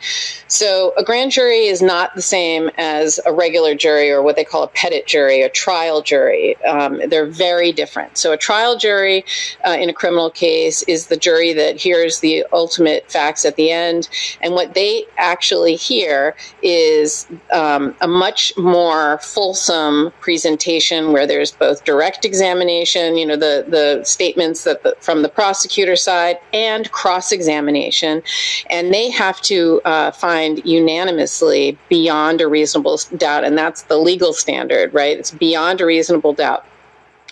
So 0.47 0.93
a 0.97 1.03
grand 1.03 1.31
jury 1.31 1.65
is 1.67 1.81
not 1.81 2.15
the 2.15 2.21
same 2.21 2.69
as 2.77 3.19
a 3.25 3.33
regular 3.33 3.75
jury 3.75 4.11
or 4.11 4.21
what 4.21 4.35
they 4.35 4.43
call 4.43 4.63
a 4.63 4.67
petit 4.67 5.03
jury, 5.07 5.41
a 5.41 5.49
trial 5.49 6.01
jury 6.01 6.51
um, 6.65 7.01
they're 7.09 7.25
very 7.25 7.71
different. 7.71 8.17
So 8.17 8.31
a 8.31 8.37
trial 8.37 8.60
trial 8.61 8.77
jury 8.77 9.25
uh, 9.65 9.75
in 9.79 9.89
a 9.89 9.93
criminal 9.93 10.29
case 10.29 10.83
is 10.83 11.07
the 11.07 11.17
jury 11.17 11.51
that 11.51 11.81
hears 11.81 12.19
the 12.19 12.45
ultimate 12.53 13.11
facts 13.11 13.43
at 13.43 13.55
the 13.55 13.71
end. 13.71 14.07
And 14.41 14.53
what 14.53 14.75
they 14.75 15.05
actually 15.17 15.75
hear 15.75 16.35
is 16.61 17.27
um, 17.51 17.95
a 18.01 18.07
much 18.07 18.55
more 18.57 19.17
fulsome 19.19 20.13
presentation 20.19 21.11
where 21.11 21.25
there's 21.25 21.51
both 21.51 21.83
direct 21.85 22.23
examination, 22.23 23.17
you 23.17 23.25
know, 23.25 23.35
the, 23.35 23.65
the 23.67 24.03
statements 24.03 24.63
that 24.65 24.83
the, 24.83 24.95
from 24.99 25.23
the 25.23 25.29
prosecutor 25.29 25.95
side, 25.95 26.37
and 26.53 26.91
cross 26.91 27.31
examination. 27.31 28.21
And 28.69 28.93
they 28.93 29.09
have 29.09 29.41
to 29.41 29.81
uh, 29.85 30.11
find 30.11 30.63
unanimously 30.63 31.79
beyond 31.89 32.41
a 32.41 32.47
reasonable 32.47 32.99
doubt. 33.17 33.43
And 33.43 33.57
that's 33.57 33.83
the 33.83 33.97
legal 33.97 34.33
standard, 34.33 34.93
right? 34.93 35.17
It's 35.17 35.31
beyond 35.31 35.81
a 35.81 35.85
reasonable 35.87 36.33
doubt. 36.33 36.65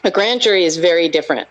A 0.04 0.12
grand 0.12 0.42
jury 0.42 0.64
is 0.64 0.78
very 0.78 1.10
different. 1.10 1.50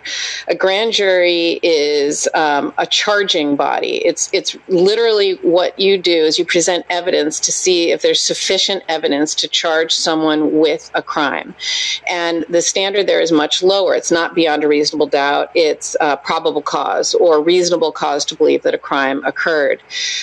A 0.48 0.54
grand 0.54 0.92
jury 0.92 1.60
is 1.62 2.26
um, 2.32 2.72
a 2.78 2.86
charging 2.86 3.56
body. 3.56 3.96
It's 4.06 4.30
it's 4.32 4.56
literally 4.68 5.34
what 5.42 5.78
you 5.78 5.98
do 5.98 6.10
is 6.10 6.38
you 6.38 6.46
present 6.46 6.86
evidence 6.88 7.38
to 7.40 7.52
see 7.52 7.90
if 7.92 8.00
there's 8.00 8.20
sufficient 8.20 8.84
evidence 8.88 9.34
to 9.36 9.48
charge 9.48 9.92
someone 9.92 10.58
with 10.58 10.90
a 10.94 11.02
crime, 11.02 11.54
and 12.08 12.46
the 12.48 12.62
standard 12.62 13.06
there 13.06 13.20
is 13.20 13.32
much 13.32 13.62
lower. 13.62 13.94
It's 13.94 14.10
not 14.10 14.34
beyond 14.34 14.64
a 14.64 14.68
reasonable 14.68 15.08
doubt. 15.08 15.50
It's 15.54 15.94
uh, 16.00 16.16
probable 16.16 16.62
cause 16.62 17.14
or 17.14 17.42
reasonable 17.42 17.92
cause 17.92 18.24
to 18.26 18.34
believe 18.34 18.62
that 18.62 18.72
a 18.72 18.78
crime 18.78 19.22
occurred. 19.24 19.82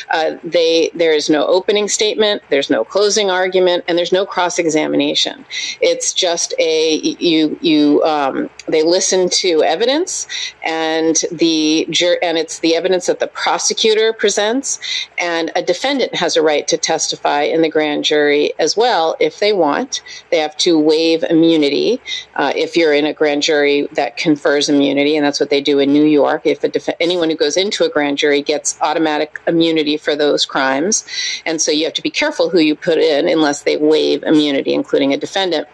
Uh, 0.09 0.37
they 0.43 0.89
there 0.95 1.13
is 1.13 1.29
no 1.29 1.45
opening 1.45 1.87
statement. 1.87 2.41
There's 2.49 2.71
no 2.71 2.83
closing 2.83 3.29
argument, 3.29 3.83
and 3.87 3.99
there's 3.99 4.11
no 4.11 4.25
cross 4.25 4.57
examination. 4.57 5.45
It's 5.79 6.11
just 6.11 6.55
a 6.57 6.95
you 7.19 7.59
you. 7.61 8.01
Uh, 8.01 8.14
um, 8.15 8.49
they 8.67 8.83
listen 8.83 9.29
to 9.29 9.61
evidence 9.63 10.27
and 10.63 11.17
the 11.31 11.85
jur- 11.89 12.19
and 12.21 12.37
it's 12.37 12.59
the 12.59 12.75
evidence 12.75 13.07
that 13.07 13.19
the 13.19 13.27
prosecutor 13.27 14.13
presents. 14.13 14.79
And 15.17 15.51
a 15.55 15.61
defendant 15.61 16.15
has 16.15 16.37
a 16.37 16.41
right 16.41 16.67
to 16.67 16.77
testify 16.77 17.41
in 17.41 17.61
the 17.61 17.69
grand 17.69 18.05
jury 18.05 18.53
as 18.57 18.77
well 18.77 19.15
if 19.19 19.39
they 19.39 19.53
want. 19.53 20.01
They 20.31 20.39
have 20.39 20.55
to 20.57 20.79
waive 20.79 21.23
immunity 21.23 22.01
uh, 22.35 22.53
if 22.55 22.77
you're 22.77 22.93
in 22.93 23.05
a 23.05 23.13
grand 23.13 23.41
jury 23.41 23.87
that 23.93 24.17
confers 24.17 24.69
immunity 24.69 25.15
and 25.17 25.25
that's 25.25 25.39
what 25.39 25.49
they 25.49 25.61
do 25.61 25.79
in 25.79 25.91
new 25.91 26.05
york. 26.05 26.41
If 26.45 26.61
def- 26.61 26.89
anyone 26.99 27.29
who 27.29 27.35
goes 27.35 27.57
into 27.57 27.83
a 27.83 27.89
grand 27.89 28.17
jury 28.17 28.41
gets 28.41 28.79
automatic 28.81 29.41
immunity 29.47 29.97
for 29.97 30.15
those 30.15 30.45
crimes. 30.45 31.05
And 31.45 31.61
so 31.61 31.71
you 31.71 31.85
have 31.85 31.93
to 31.95 32.01
be 32.01 32.11
careful 32.11 32.49
who 32.49 32.59
you 32.59 32.75
put 32.75 32.97
in 32.97 33.27
unless 33.27 33.63
they 33.63 33.77
waive 33.77 34.23
immunity 34.23 34.73
including 34.73 35.13
a 35.13 35.17
defendant. 35.17 35.67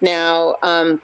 Now 0.00 0.56
um, 0.62 1.00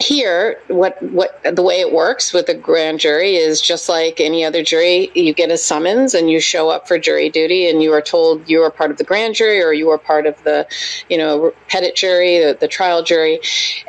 here 0.00 0.58
what 0.68 1.00
what 1.02 1.38
the 1.44 1.62
way 1.62 1.80
it 1.80 1.92
works 1.92 2.32
with 2.32 2.48
a 2.48 2.54
grand 2.54 2.98
jury 2.98 3.36
is 3.36 3.60
just 3.60 3.88
like 3.88 4.18
any 4.18 4.44
other 4.44 4.62
jury 4.62 5.10
you 5.14 5.34
get 5.34 5.50
a 5.50 5.58
summons 5.58 6.14
and 6.14 6.30
you 6.30 6.40
show 6.40 6.70
up 6.70 6.88
for 6.88 6.98
jury 6.98 7.28
duty 7.28 7.68
and 7.68 7.82
you 7.82 7.92
are 7.92 8.00
told 8.00 8.48
you 8.48 8.62
are 8.62 8.70
part 8.70 8.90
of 8.90 8.96
the 8.96 9.04
grand 9.04 9.34
jury 9.34 9.62
or 9.62 9.72
you 9.72 9.90
are 9.90 9.98
part 9.98 10.26
of 10.26 10.42
the 10.44 10.66
you 11.10 11.18
know 11.18 11.52
petit 11.68 11.92
jury 11.94 12.38
the, 12.38 12.56
the 12.58 12.68
trial 12.68 13.02
jury. 13.02 13.40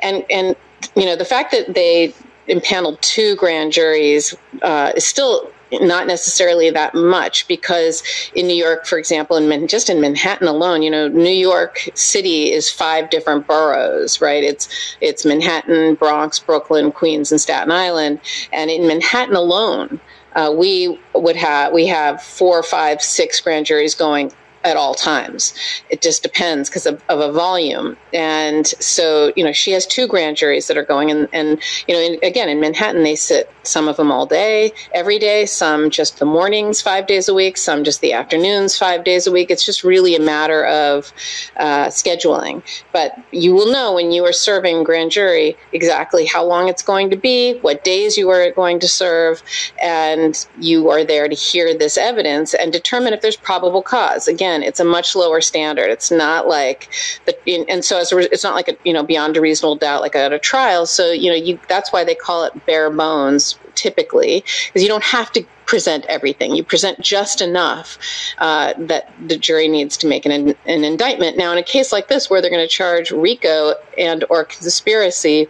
And 0.02 0.26
and 0.30 0.56
you 0.96 1.06
know 1.06 1.16
the 1.16 1.26
fact 1.26 1.52
that 1.52 1.74
they 1.74 2.14
impaneled 2.48 3.02
two 3.02 3.36
grand 3.36 3.72
juries 3.72 4.36
uh, 4.62 4.92
is 4.96 5.06
still 5.06 5.52
not 5.80 6.08
necessarily 6.08 6.70
that 6.70 6.94
much 6.94 7.48
because 7.48 8.04
in 8.36 8.48
New 8.48 8.56
York, 8.56 8.86
for 8.86 8.98
example, 8.98 9.38
in 9.38 9.68
just 9.68 9.90
in 9.90 10.02
Manhattan 10.02 10.48
alone, 10.48 10.82
you 10.82 10.90
know, 10.90 11.08
New 11.08 11.30
York 11.30 11.88
City 11.94 12.52
is 12.52 12.70
five 12.70 13.10
different 13.10 13.48
boroughs, 13.48 14.22
right? 14.22 14.44
It's 14.44 14.68
it's 15.02 15.26
Manhattan, 15.26 15.96
Bronx, 15.96 16.40
Brooklyn, 16.40 16.92
Queens, 16.92 17.32
and 17.32 17.40
Staten 17.40 17.72
Island, 17.72 18.20
and 18.52 18.70
in 18.70 18.88
Manhattan 18.88 19.36
alone. 19.36 20.00
Uh, 20.34 20.54
we 20.58 20.98
would 21.14 21.36
have 21.36 21.74
we 21.74 21.88
have 21.88 22.22
four, 22.24 22.64
five, 22.64 23.02
six 23.02 23.42
grand 23.42 23.66
juries 23.66 23.96
going 23.96 24.32
at 24.64 24.78
all 24.78 24.94
times. 24.94 25.54
It 25.90 26.02
just 26.02 26.24
depends 26.24 26.70
because 26.70 26.86
of, 26.86 27.02
of, 27.10 27.20
a 27.20 27.32
volume. 27.32 27.98
And 28.14 28.68
so, 28.68 29.32
you 29.36 29.44
know, 29.44 29.52
she 29.52 29.72
has 29.72 29.86
two 29.86 30.08
grand 30.08 30.38
juries 30.38 30.68
that 30.68 30.78
are 30.78 30.84
going. 30.84 31.12
And, 31.12 31.28
and 31.34 31.62
you 31.88 31.96
know, 31.96 32.02
in, 32.02 32.20
again, 32.24 32.50
in 32.50 32.60
Manhattan, 32.60 33.04
they 33.04 33.16
sit 33.16 33.52
some 33.64 33.88
of 33.88 33.98
them 33.98 34.12
all 34.12 34.26
day, 34.26 34.72
every 34.94 35.20
day, 35.20 35.46
some 35.46 35.90
just 35.90 36.20
the 36.20 36.26
mornings 36.26 36.82
five 36.82 37.08
days 37.08 37.28
a 37.28 37.34
week, 37.34 37.58
some 37.58 37.84
just 37.84 38.02
the 38.02 38.14
afternoons 38.14 38.78
five 38.78 39.04
days 39.04 39.28
a 39.28 39.32
week. 39.32 39.52
It's 39.52 39.66
just 39.66 39.84
really 39.84 40.16
a 40.16 40.20
matter 40.20 40.66
of 40.66 41.12
uh, 41.58 41.88
scheduling. 41.88 42.64
But 42.92 43.18
you 43.32 43.54
will 43.54 43.72
know 43.72 43.94
when 43.94 44.12
you 44.12 44.26
are 44.26 44.34
serving 44.34 44.84
grand 44.84 45.12
jury 45.12 45.58
exactly 45.74 46.26
how 46.26 46.44
long 46.44 46.70
it's 46.70 46.84
going 46.84 47.10
to 47.12 47.16
be, 47.16 47.60
what 47.60 47.84
days 47.84 48.18
you 48.18 48.30
are 48.30 48.52
going 48.52 48.80
to 48.80 48.88
serve, 48.88 49.44
and 49.82 50.48
you 50.60 50.90
are 50.90 51.04
there 51.04 51.28
to 51.28 51.36
hear 51.36 51.78
this 51.78 51.98
evidence 51.98 52.54
and 52.54 52.74
determine 52.74 53.14
if 53.14 53.22
there's 53.22 53.38
probable 53.38 53.82
cause. 53.82 54.28
Again, 54.28 54.51
again, 54.52 54.68
it's 54.68 54.80
a 54.80 54.86
much 54.86 55.16
lower 55.16 55.42
standard. 55.42 55.90
It's 55.90 56.12
not 56.12 56.48
like 56.48 56.92
the, 57.26 57.66
and 57.70 57.84
so 57.84 58.00
as 58.00 58.12
a, 58.12 58.18
it's 58.32 58.44
not 58.44 58.56
like 58.56 58.68
a, 58.68 58.78
you 58.84 58.94
know 58.94 59.04
beyond 59.04 59.38
a 59.38 59.42
reasonable 59.42 59.76
doubt 59.76 60.02
like 60.02 60.16
at 60.16 60.34
a 60.34 60.40
trial. 60.40 60.86
So 60.86 61.12
you 61.12 61.30
know 61.30 61.36
you 61.36 61.60
that's 61.68 61.92
why 61.92 62.04
they 62.04 62.16
call 62.16 62.44
it 62.44 62.66
bare 62.66 62.90
bones 62.90 63.58
typically 63.76 64.44
because 64.68 64.82
you 64.82 64.88
don't 64.88 65.04
have 65.04 65.32
to 65.34 65.46
present 65.66 66.06
everything. 66.08 66.54
You 66.54 66.64
present 66.64 67.00
just 67.00 67.42
enough 67.42 67.98
uh, 68.40 68.74
that 68.78 69.12
the 69.26 69.38
jury 69.38 69.70
needs 69.70 69.96
to 69.98 70.08
make 70.08 70.26
an, 70.26 70.50
an 70.66 70.84
indictment. 70.84 71.38
Now, 71.38 71.54
in 71.54 71.58
a 71.58 71.64
case 71.64 71.94
like 71.94 72.10
this, 72.10 72.30
where 72.30 72.42
they're 72.42 72.52
going 72.52 72.68
to 72.68 72.68
charge 72.68 73.12
RICO 73.12 73.76
and 73.98 74.26
or 74.30 74.44
conspiracy 74.44 75.48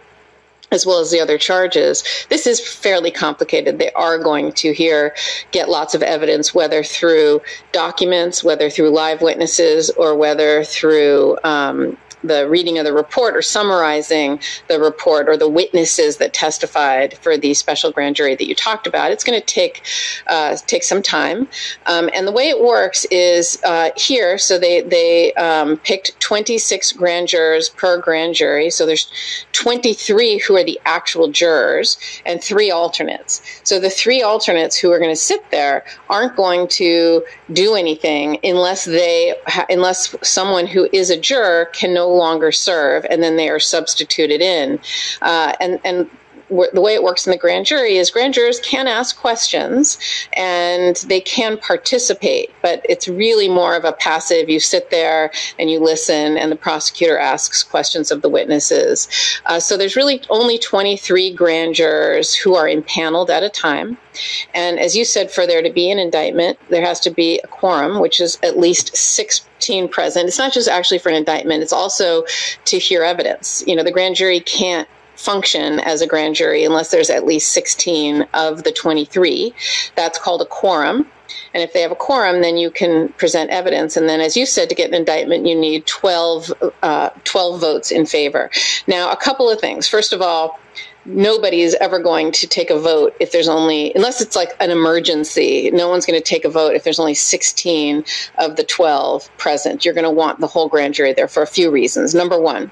as 0.72 0.84
well 0.84 0.98
as 0.98 1.10
the 1.10 1.20
other 1.20 1.38
charges. 1.38 2.02
This 2.28 2.46
is 2.46 2.60
fairly 2.60 3.10
complicated. 3.10 3.78
They 3.78 3.92
are 3.92 4.18
going 4.18 4.52
to 4.54 4.72
here 4.72 5.14
get 5.52 5.68
lots 5.68 5.94
of 5.94 6.02
evidence, 6.02 6.54
whether 6.54 6.82
through 6.82 7.42
documents, 7.70 8.42
whether 8.42 8.68
through 8.70 8.90
live 8.90 9.22
witnesses, 9.22 9.90
or 9.90 10.16
whether 10.16 10.64
through 10.64 11.38
um, 11.44 11.96
the 12.22 12.48
reading 12.48 12.78
of 12.78 12.84
the 12.84 12.92
report 12.92 13.36
or 13.36 13.42
summarizing 13.42 14.40
the 14.68 14.78
report 14.80 15.28
or 15.28 15.36
the 15.36 15.48
witnesses 15.48 16.18
that 16.18 16.32
testified 16.32 17.16
for 17.18 17.36
the 17.36 17.54
special 17.54 17.90
grand 17.90 18.16
jury 18.16 18.34
that 18.34 18.46
you 18.46 18.54
talked 18.54 18.86
about. 18.86 19.10
It's 19.10 19.24
going 19.24 19.38
to 19.38 19.46
take 19.46 19.84
uh, 20.26 20.56
take 20.66 20.84
some 20.84 21.02
time, 21.02 21.48
um, 21.86 22.10
and 22.14 22.26
the 22.26 22.32
way 22.32 22.48
it 22.48 22.62
works 22.62 23.04
is 23.10 23.58
uh, 23.64 23.90
here. 23.96 24.38
So 24.38 24.58
they 24.58 24.82
they 24.82 25.32
um, 25.34 25.76
picked 25.78 26.18
26 26.20 26.92
grand 26.92 27.28
jurors 27.28 27.68
per 27.68 28.00
grand 28.00 28.34
jury. 28.34 28.70
So 28.70 28.86
there's 28.86 29.10
23 29.52 30.38
who 30.38 30.56
are 30.56 30.64
the 30.64 30.80
actual 30.84 31.28
jurors 31.28 31.98
and 32.24 32.42
three 32.42 32.70
alternates. 32.70 33.42
So 33.64 33.78
the 33.78 33.90
three 33.90 34.22
alternates 34.22 34.76
who 34.76 34.90
are 34.92 34.98
going 34.98 35.10
to 35.10 35.16
sit 35.16 35.50
there 35.50 35.84
aren't 36.08 36.36
going 36.36 36.68
to 36.68 37.24
do 37.52 37.74
anything 37.74 38.38
unless 38.44 38.84
they 38.84 39.34
unless 39.68 40.14
someone 40.22 40.66
who 40.66 40.88
is 40.92 41.10
a 41.10 41.18
juror 41.18 41.66
can 41.72 41.94
no 41.94 42.11
longer 42.12 42.52
serve, 42.52 43.04
and 43.08 43.22
then 43.22 43.36
they 43.36 43.48
are 43.48 43.60
substituted 43.60 44.40
in. 44.40 44.80
Uh, 45.20 45.54
and 45.60 45.80
and 45.84 46.10
the 46.72 46.80
way 46.80 46.94
it 46.94 47.02
works 47.02 47.26
in 47.26 47.30
the 47.30 47.38
grand 47.38 47.66
jury 47.66 47.96
is 47.96 48.10
grand 48.10 48.34
jurors 48.34 48.60
can 48.60 48.86
ask 48.86 49.16
questions 49.16 49.98
and 50.34 50.96
they 51.08 51.20
can 51.20 51.56
participate, 51.58 52.50
but 52.62 52.84
it's 52.88 53.08
really 53.08 53.48
more 53.48 53.74
of 53.74 53.84
a 53.84 53.92
passive. 53.92 54.48
You 54.48 54.60
sit 54.60 54.90
there 54.90 55.32
and 55.58 55.70
you 55.70 55.80
listen, 55.80 56.36
and 56.36 56.52
the 56.52 56.56
prosecutor 56.56 57.18
asks 57.18 57.62
questions 57.62 58.10
of 58.10 58.22
the 58.22 58.28
witnesses. 58.28 59.08
Uh, 59.46 59.60
so 59.60 59.76
there's 59.76 59.96
really 59.96 60.22
only 60.30 60.58
23 60.58 61.32
grand 61.34 61.74
jurors 61.74 62.34
who 62.34 62.54
are 62.54 62.68
impaneled 62.68 63.30
at 63.30 63.42
a 63.42 63.48
time. 63.48 63.96
And 64.54 64.78
as 64.78 64.96
you 64.96 65.04
said, 65.04 65.30
for 65.30 65.46
there 65.46 65.62
to 65.62 65.70
be 65.70 65.90
an 65.90 65.98
indictment, 65.98 66.58
there 66.68 66.84
has 66.84 67.00
to 67.00 67.10
be 67.10 67.40
a 67.42 67.46
quorum, 67.46 68.00
which 68.00 68.20
is 68.20 68.38
at 68.42 68.58
least 68.58 68.96
16 68.96 69.88
present. 69.88 70.28
It's 70.28 70.38
not 70.38 70.52
just 70.52 70.68
actually 70.68 70.98
for 70.98 71.08
an 71.08 71.14
indictment, 71.14 71.62
it's 71.62 71.72
also 71.72 72.24
to 72.66 72.78
hear 72.78 73.02
evidence. 73.02 73.64
You 73.66 73.76
know, 73.76 73.82
the 73.82 73.92
grand 73.92 74.16
jury 74.16 74.40
can't 74.40 74.88
function 75.22 75.80
as 75.80 76.00
a 76.00 76.06
grand 76.06 76.34
jury 76.34 76.64
unless 76.64 76.90
there's 76.90 77.10
at 77.10 77.26
least 77.26 77.52
16 77.52 78.26
of 78.34 78.64
the 78.64 78.72
23. 78.72 79.54
That's 79.94 80.18
called 80.18 80.42
a 80.42 80.46
quorum. 80.46 81.06
And 81.54 81.62
if 81.62 81.72
they 81.72 81.82
have 81.82 81.92
a 81.92 81.96
quorum, 81.96 82.40
then 82.40 82.56
you 82.56 82.70
can 82.70 83.10
present 83.10 83.50
evidence. 83.50 83.96
And 83.96 84.08
then, 84.08 84.20
as 84.20 84.36
you 84.36 84.46
said, 84.46 84.68
to 84.68 84.74
get 84.74 84.88
an 84.88 84.94
indictment, 84.94 85.46
you 85.46 85.58
need 85.58 85.86
12, 85.86 86.52
uh, 86.82 87.10
12 87.24 87.60
votes 87.60 87.90
in 87.90 88.06
favor. 88.06 88.50
Now, 88.86 89.10
a 89.10 89.16
couple 89.16 89.50
of 89.50 89.60
things. 89.60 89.86
First 89.86 90.12
of 90.12 90.22
all, 90.22 90.58
nobody 91.04 91.62
is 91.62 91.76
ever 91.80 91.98
going 91.98 92.32
to 92.32 92.46
take 92.46 92.70
a 92.70 92.78
vote 92.78 93.14
if 93.20 93.32
there's 93.32 93.48
only, 93.48 93.92
unless 93.94 94.20
it's 94.20 94.36
like 94.36 94.50
an 94.60 94.70
emergency, 94.70 95.70
no 95.72 95.88
one's 95.88 96.06
going 96.06 96.18
to 96.18 96.24
take 96.24 96.44
a 96.44 96.50
vote 96.50 96.74
if 96.74 96.84
there's 96.84 97.00
only 97.00 97.14
16 97.14 98.04
of 98.38 98.56
the 98.56 98.64
12 98.64 99.36
present. 99.36 99.84
You're 99.84 99.94
going 99.94 100.04
to 100.04 100.10
want 100.10 100.40
the 100.40 100.46
whole 100.46 100.68
grand 100.68 100.94
jury 100.94 101.12
there 101.12 101.28
for 101.28 101.42
a 101.42 101.46
few 101.46 101.70
reasons. 101.70 102.14
Number 102.14 102.40
one, 102.40 102.70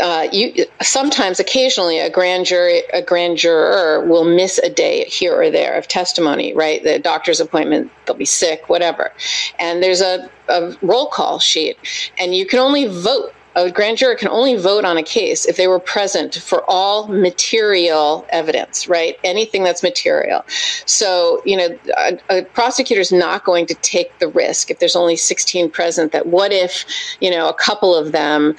uh, 0.00 0.28
you 0.32 0.66
sometimes 0.82 1.38
occasionally 1.38 1.98
a 1.98 2.10
grand 2.10 2.46
jury 2.46 2.82
a 2.92 3.02
grand 3.02 3.36
juror 3.36 4.04
will 4.04 4.24
miss 4.24 4.58
a 4.58 4.70
day 4.70 5.04
here 5.04 5.34
or 5.34 5.50
there 5.50 5.76
of 5.76 5.86
testimony 5.86 6.52
right 6.54 6.82
the 6.82 6.98
doctor's 6.98 7.40
appointment 7.40 7.90
they'll 8.06 8.16
be 8.16 8.24
sick 8.24 8.68
whatever 8.68 9.12
and 9.58 9.82
there's 9.82 10.00
a, 10.00 10.28
a 10.48 10.76
roll 10.82 11.06
call 11.06 11.38
sheet 11.38 11.76
and 12.18 12.34
you 12.34 12.46
can 12.46 12.58
only 12.58 12.86
vote 12.86 13.32
a 13.56 13.70
grand 13.70 13.98
juror 13.98 14.14
can 14.14 14.28
only 14.28 14.56
vote 14.56 14.84
on 14.84 14.96
a 14.96 15.02
case 15.02 15.46
if 15.46 15.56
they 15.56 15.68
were 15.68 15.78
present 15.78 16.34
for 16.34 16.64
all 16.68 17.06
material 17.06 18.26
evidence, 18.30 18.88
right? 18.88 19.16
Anything 19.22 19.62
that's 19.62 19.82
material. 19.82 20.44
So, 20.86 21.40
you 21.44 21.56
know, 21.56 21.78
a, 21.96 22.18
a 22.30 22.44
prosecutor's 22.46 23.12
not 23.12 23.44
going 23.44 23.66
to 23.66 23.74
take 23.74 24.18
the 24.18 24.28
risk 24.28 24.70
if 24.70 24.78
there's 24.78 24.96
only 24.96 25.16
16 25.16 25.70
present 25.70 26.12
that 26.12 26.26
what 26.26 26.52
if, 26.52 26.84
you 27.20 27.30
know, 27.30 27.48
a 27.48 27.54
couple 27.54 27.94
of 27.94 28.12
them 28.12 28.56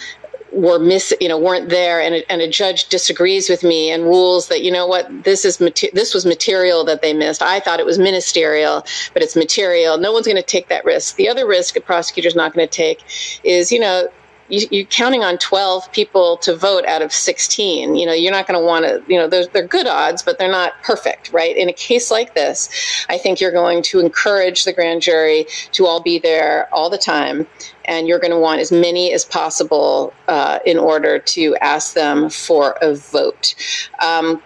were 0.56 0.80
miss 0.80 1.14
you 1.19 1.27
know 1.27 1.38
weren't 1.38 1.69
there 1.69 2.01
and 2.01 2.16
a, 2.16 2.32
and 2.32 2.42
a 2.42 2.50
judge 2.50 2.88
disagrees 2.88 3.50
with 3.50 3.64
me 3.64 3.92
and 3.92 4.03
rules 4.03 4.48
that 4.48 4.64
you 4.64 4.72
know 4.72 4.88
what 4.88 5.08
this 5.24 5.43
is 5.43 5.59
mater- 5.59 5.90
this 5.93 6.14
was 6.14 6.25
material 6.25 6.84
that 6.85 7.01
they 7.01 7.14
missed. 7.14 7.42
I 7.42 7.59
thought 7.59 7.80
it 7.80 7.85
was 7.85 8.00
ministerial 8.00 8.85
but 9.14 9.22
it's 9.22 9.35
material. 9.35 9.98
No 9.98 10.14
one's 10.14 10.25
going 10.25 10.38
to 10.38 10.43
take 10.43 10.69
that 10.69 10.85
risk. 10.85 11.17
The 11.17 11.27
other 11.27 11.45
risk 11.45 11.75
a 11.75 11.82
prosecutor's 11.82 12.35
not 12.35 12.53
going 12.53 12.67
to 12.67 12.72
take 12.74 13.03
is 13.43 13.72
you 13.72 13.80
know 13.80 14.08
you, 14.49 14.67
you're 14.72 14.85
counting 14.85 15.24
on 15.24 15.38
12 15.38 15.91
people 15.91 16.38
to 16.38 16.56
vote 16.56 16.85
out 16.85 17.01
of 17.01 17.11
16. 17.11 17.95
You 17.95 18.06
know, 18.06 18.14
you're 18.14 18.32
not 18.32 18.48
going 18.48 18.59
to 18.59 18.65
want 18.65 18.85
to, 18.85 19.03
you 19.07 19.17
know, 19.17 19.27
they're, 19.27 19.48
they're 19.48 19.67
good 19.67 19.88
odds, 19.88 20.22
but 20.22 20.38
they're 20.38 20.51
not 20.51 20.74
perfect, 20.83 21.32
right? 21.32 21.56
In 21.56 21.69
a 21.69 21.74
case 21.74 22.11
like 22.11 22.35
this, 22.35 22.69
I 23.09 23.17
think 23.17 23.41
you're 23.41 23.51
going 23.51 23.82
to 23.83 23.99
encourage 23.99 24.65
the 24.65 24.74
grand 24.74 25.01
jury 25.01 25.48
to 25.72 25.85
all 25.85 26.01
be 26.01 26.19
there 26.19 26.74
all 26.74 26.90
the 26.90 26.98
time. 26.98 27.48
And 27.85 28.07
you're 28.07 28.19
going 28.19 28.32
to 28.32 28.40
want 28.40 28.61
as 28.61 28.72
many 28.72 29.14
as 29.14 29.25
possible 29.25 30.14
uh, 30.27 30.59
in 30.65 30.77
order 30.77 31.19
to 31.19 31.56
ask 31.57 31.93
them 31.93 32.30
for 32.30 32.77
a 32.82 32.95
vote. 32.95 33.56
Um, 34.03 34.41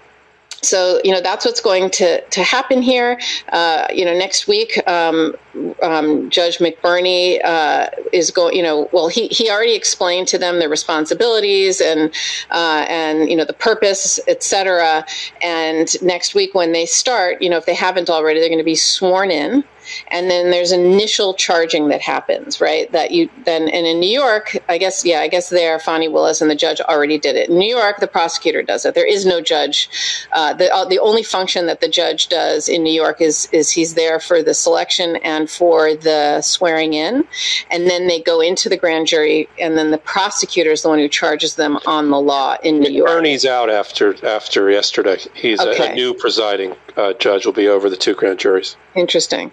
so 0.62 1.00
you 1.04 1.12
know 1.12 1.22
that's 1.22 1.46
what's 1.46 1.62
going 1.62 1.90
to 1.92 2.22
to 2.22 2.44
happen 2.44 2.82
here. 2.82 3.20
Uh, 3.52 3.88
you 3.94 4.06
know, 4.06 4.18
next 4.18 4.48
week, 4.48 4.82
um, 4.88 5.36
um, 5.82 6.30
Judge 6.30 6.58
McBurney 6.58 7.44
uh, 7.44 7.90
is 8.12 8.32
going. 8.32 8.56
You 8.56 8.64
know, 8.64 8.90
well, 8.92 9.08
he 9.08 9.28
he 9.28 9.50
already 9.50 9.76
explained 9.76 10.28
to 10.30 10.38
them 10.38 10.60
their 10.60 10.70
responsibilities 10.70 11.82
and 11.82 12.14
uh, 12.52 12.86
and 12.88 13.30
you 13.30 13.36
know 13.36 13.46
the 13.46 13.54
purpose, 13.54 14.20
etc. 14.28 15.06
And 15.42 15.90
next 16.02 16.36
week, 16.36 16.54
when 16.54 16.72
they 16.72 16.86
start, 16.86 17.42
you 17.42 17.50
know, 17.50 17.58
if 17.58 17.66
they 17.66 17.76
haven't 17.76 18.10
already, 18.10 18.40
they're 18.40 18.50
going 18.50 18.60
to 18.60 18.64
be 18.64 18.76
sworn 18.76 19.32
in 19.32 19.64
and 20.08 20.30
then 20.30 20.52
there's 20.52 20.72
initial 20.72 21.34
charging 21.34 21.90
that 21.90 22.02
happens, 22.02 22.62
right? 22.62 22.92
That 22.92 23.12
you 23.12 23.30
then, 23.46 23.70
and 23.70 23.86
in 23.86 24.00
New 24.00 24.10
York, 24.10 24.58
I 24.68 24.78
guess, 24.78 25.06
yeah, 25.06 25.22
I 25.22 25.28
guess 25.28 25.50
there, 25.50 25.80
Fani 25.80 26.08
Willis 26.08 26.42
and 26.42 26.50
the 26.50 26.56
judge 26.56 26.82
already 26.82 27.18
did 27.18 27.36
it. 27.36 27.50
In 27.50 27.58
New 27.58 27.70
York, 27.70 28.00
the 28.00 28.08
prosecutor 28.08 28.64
does 28.64 28.86
it. 28.86 28.96
There 28.96 29.08
is 29.08 29.26
no 29.26 29.42
judge. 29.42 29.90
Uh, 30.32 30.54
the 30.54 30.74
uh, 30.74 30.86
the 30.86 31.00
only 31.00 31.24
function 31.24 31.66
that 31.68 31.82
the 31.82 31.88
judge 31.88 32.28
does 32.30 32.70
in 32.70 32.84
New 32.84 32.94
York 32.94 33.22
is 33.22 33.50
is 33.52 33.72
he's 33.72 33.94
there 33.94 34.20
for 34.20 34.44
the 34.44 34.54
selection 34.54 35.18
and 35.18 35.50
for 35.50 35.96
the 35.96 36.42
swearing 36.42 36.94
in, 36.94 37.26
and 37.70 37.90
then 37.90 38.08
they 38.08 38.22
go 38.22 38.42
into 38.42 38.70
the 38.70 38.78
grand 38.78 39.08
jury, 39.08 39.48
and 39.60 39.78
then 39.78 39.92
the 39.92 39.98
prosecutor 39.98 40.72
is 40.72 40.82
the 40.82 40.90
one 40.90 41.00
who 41.00 41.08
charges 41.08 41.56
them 41.56 41.78
on 41.86 42.10
the 42.10 42.20
law 42.20 42.58
in 42.64 42.80
New 42.80 42.92
York. 42.92 43.10
Ernie's 43.10 43.46
out 43.46 43.70
after 43.70 44.16
after 44.26 44.70
yesterday. 44.70 45.18
He's 45.34 45.60
a, 45.60 45.92
a 45.92 45.94
new 45.94 46.14
presiding 46.14 46.76
uh, 47.00 47.14
judge. 47.14 47.46
Will 47.46 47.54
be 47.54 47.68
over 47.68 47.90
the 47.90 47.96
two 47.96 48.14
grand 48.14 48.40
juries. 48.40 48.76
Interesting. 48.96 49.52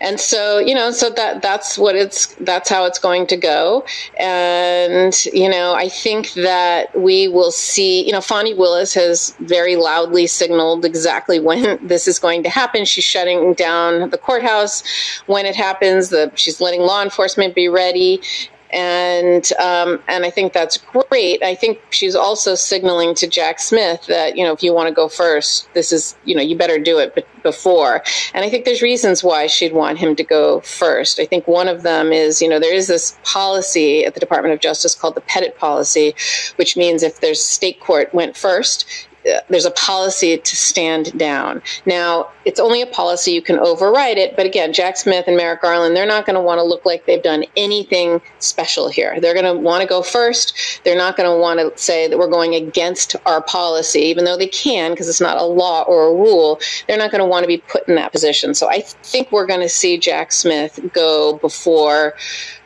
And 0.00 0.18
so, 0.18 0.58
you 0.58 0.74
know, 0.74 0.90
so 0.90 1.10
that 1.10 1.42
that's 1.42 1.76
what 1.76 1.94
it's 1.94 2.34
that's 2.36 2.68
how 2.68 2.86
it's 2.86 2.98
going 2.98 3.26
to 3.26 3.36
go. 3.36 3.84
And, 4.18 5.14
you 5.32 5.48
know, 5.48 5.74
I 5.74 5.88
think 5.88 6.32
that 6.34 6.98
we 6.98 7.28
will 7.28 7.52
see, 7.52 8.04
you 8.06 8.12
know, 8.12 8.20
Fani 8.20 8.54
Willis 8.54 8.94
has 8.94 9.36
very 9.40 9.76
loudly 9.76 10.26
signaled 10.26 10.84
exactly 10.84 11.38
when 11.38 11.84
this 11.86 12.08
is 12.08 12.18
going 12.18 12.42
to 12.44 12.48
happen. 12.48 12.84
She's 12.84 13.04
shutting 13.04 13.54
down 13.54 14.10
the 14.10 14.18
courthouse 14.18 14.82
when 15.26 15.44
it 15.44 15.56
happens. 15.56 16.08
The 16.08 16.32
she's 16.34 16.60
letting 16.60 16.80
law 16.80 17.02
enforcement 17.02 17.54
be 17.54 17.68
ready 17.68 18.22
and 18.70 19.50
um, 19.54 20.02
and 20.08 20.24
I 20.24 20.30
think 20.30 20.52
that's 20.52 20.76
great. 20.78 21.42
I 21.42 21.54
think 21.54 21.80
she's 21.90 22.14
also 22.14 22.54
signaling 22.54 23.14
to 23.16 23.26
Jack 23.26 23.60
Smith 23.60 24.06
that 24.06 24.36
you 24.36 24.44
know 24.44 24.52
if 24.52 24.62
you 24.62 24.72
want 24.72 24.88
to 24.88 24.94
go 24.94 25.08
first, 25.08 25.72
this 25.74 25.92
is 25.92 26.16
you 26.24 26.34
know 26.34 26.42
you 26.42 26.56
better 26.56 26.78
do 26.78 26.98
it 26.98 27.14
b- 27.14 27.24
before. 27.42 28.02
And 28.34 28.44
I 28.44 28.50
think 28.50 28.64
there's 28.64 28.82
reasons 28.82 29.22
why 29.22 29.46
she'd 29.46 29.72
want 29.72 29.98
him 29.98 30.16
to 30.16 30.24
go 30.24 30.60
first. 30.60 31.20
I 31.20 31.26
think 31.26 31.46
one 31.46 31.68
of 31.68 31.82
them 31.82 32.12
is 32.12 32.42
you 32.42 32.48
know 32.48 32.58
there 32.58 32.74
is 32.74 32.88
this 32.88 33.18
policy 33.24 34.04
at 34.04 34.14
the 34.14 34.20
Department 34.20 34.54
of 34.54 34.60
Justice 34.60 34.94
called 34.94 35.14
the 35.14 35.20
Petite 35.22 35.58
policy, 35.58 36.14
which 36.56 36.76
means 36.76 37.02
if 37.02 37.20
there's 37.20 37.42
state 37.42 37.80
court 37.80 38.12
went 38.14 38.36
first. 38.36 39.08
There's 39.48 39.64
a 39.64 39.70
policy 39.70 40.38
to 40.38 40.56
stand 40.56 41.18
down. 41.18 41.62
Now, 41.84 42.30
it's 42.44 42.60
only 42.60 42.80
a 42.80 42.86
policy, 42.86 43.32
you 43.32 43.42
can 43.42 43.58
override 43.58 44.18
it, 44.18 44.36
but 44.36 44.46
again, 44.46 44.72
Jack 44.72 44.96
Smith 44.96 45.24
and 45.26 45.36
Merrick 45.36 45.62
Garland, 45.62 45.96
they're 45.96 46.06
not 46.06 46.26
going 46.26 46.34
to 46.34 46.40
want 46.40 46.58
to 46.58 46.62
look 46.62 46.86
like 46.86 47.06
they've 47.06 47.22
done 47.22 47.44
anything 47.56 48.20
special 48.38 48.88
here. 48.88 49.20
They're 49.20 49.34
going 49.34 49.52
to 49.52 49.60
want 49.60 49.82
to 49.82 49.88
go 49.88 50.02
first. 50.02 50.80
They're 50.84 50.96
not 50.96 51.16
going 51.16 51.28
to 51.28 51.36
want 51.36 51.58
to 51.58 51.76
say 51.80 52.06
that 52.06 52.18
we're 52.18 52.30
going 52.30 52.54
against 52.54 53.16
our 53.26 53.42
policy, 53.42 54.00
even 54.00 54.24
though 54.24 54.36
they 54.36 54.46
can 54.46 54.92
because 54.92 55.08
it's 55.08 55.20
not 55.20 55.38
a 55.38 55.44
law 55.44 55.82
or 55.82 56.06
a 56.06 56.14
rule. 56.14 56.60
They're 56.86 56.98
not 56.98 57.10
going 57.10 57.22
to 57.22 57.26
want 57.26 57.42
to 57.42 57.48
be 57.48 57.58
put 57.58 57.88
in 57.88 57.96
that 57.96 58.12
position. 58.12 58.54
So 58.54 58.70
I 58.70 58.80
think 58.80 59.32
we're 59.32 59.46
going 59.46 59.60
to 59.60 59.68
see 59.68 59.98
Jack 59.98 60.32
Smith 60.32 60.78
go 60.92 61.38
before 61.38 62.14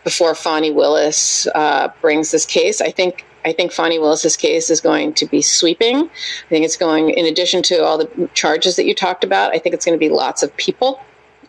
before 0.05 0.35
Fani 0.35 0.71
Willis 0.71 1.47
uh, 1.55 1.89
brings 2.01 2.31
this 2.31 2.47
case. 2.47 2.81
I 2.81 2.91
think 2.91 3.25
I 3.45 3.53
think 3.53 3.73
Fani 3.73 3.99
Willis's 3.99 4.37
case 4.37 4.71
is 4.71 4.81
going 4.81 5.15
to 5.15 5.27
be 5.27 5.43
sweeping. 5.43 5.97
I 5.97 6.49
think 6.49 6.65
it's 6.65 6.77
going, 6.77 7.11
in 7.11 7.27
addition 7.27 7.63
to 7.65 7.85
all 7.85 7.99
the 7.99 8.31
charges 8.35 8.77
that 8.77 8.85
you 8.85 8.95
talked 8.95 9.25
about, 9.25 9.55
I 9.55 9.59
think 9.59 9.75
it's 9.75 9.85
going 9.85 9.99
to 9.99 10.01
be 10.01 10.09
lots 10.11 10.43
of 10.43 10.55
people. 10.57 11.01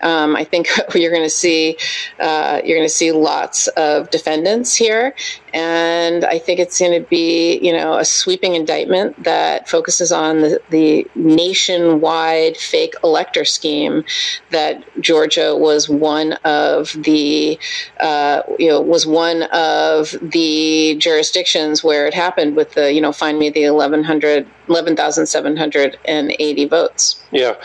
Um, 0.02 0.36
I 0.36 0.44
think 0.44 0.68
you're 0.96 1.12
going 1.12 1.24
to 1.24 1.30
see 1.30 1.78
uh, 2.20 2.62
you're 2.64 2.78
going 2.78 2.88
to 2.88 2.94
see 2.94 3.12
lots 3.12 3.68
of 3.70 4.10
defendants 4.10 4.76
here, 4.76 5.14
and 5.54 6.26
I 6.26 6.40
think 6.40 6.60
it's 6.60 6.80
going 6.80 7.02
to 7.02 7.08
be 7.08 7.60
you 7.60 7.74
know 7.74 7.98
a 7.98 8.06
sweeping 8.06 8.56
indictment 8.56 9.24
that 9.24 9.70
focuses 9.70 10.12
on 10.12 10.42
the, 10.42 10.62
the 10.70 11.08
nationwide 11.16 12.58
fake 12.58 12.96
elector 13.04 13.46
scheme 13.46 14.04
that 14.52 14.84
Georgia 15.02 15.56
was 15.56 15.90
one 15.90 16.34
of 16.44 16.96
the 17.04 17.60
uh, 18.00 18.42
you 18.58 18.70
know 18.70 18.82
was 18.82 19.06
one 19.06 19.44
of 19.44 20.16
the 20.22 20.96
jurisdictions 20.96 21.84
where 21.84 22.08
it 22.08 22.14
happened 22.14 22.56
with 22.56 22.74
the 22.74 22.94
you 22.94 23.02
know 23.02 23.12
find 23.12 23.40
me 23.40 23.50
the 23.50 23.70
1100 23.70 24.48
11,780 24.72 26.66
votes. 26.66 27.22
Yeah, 27.32 27.56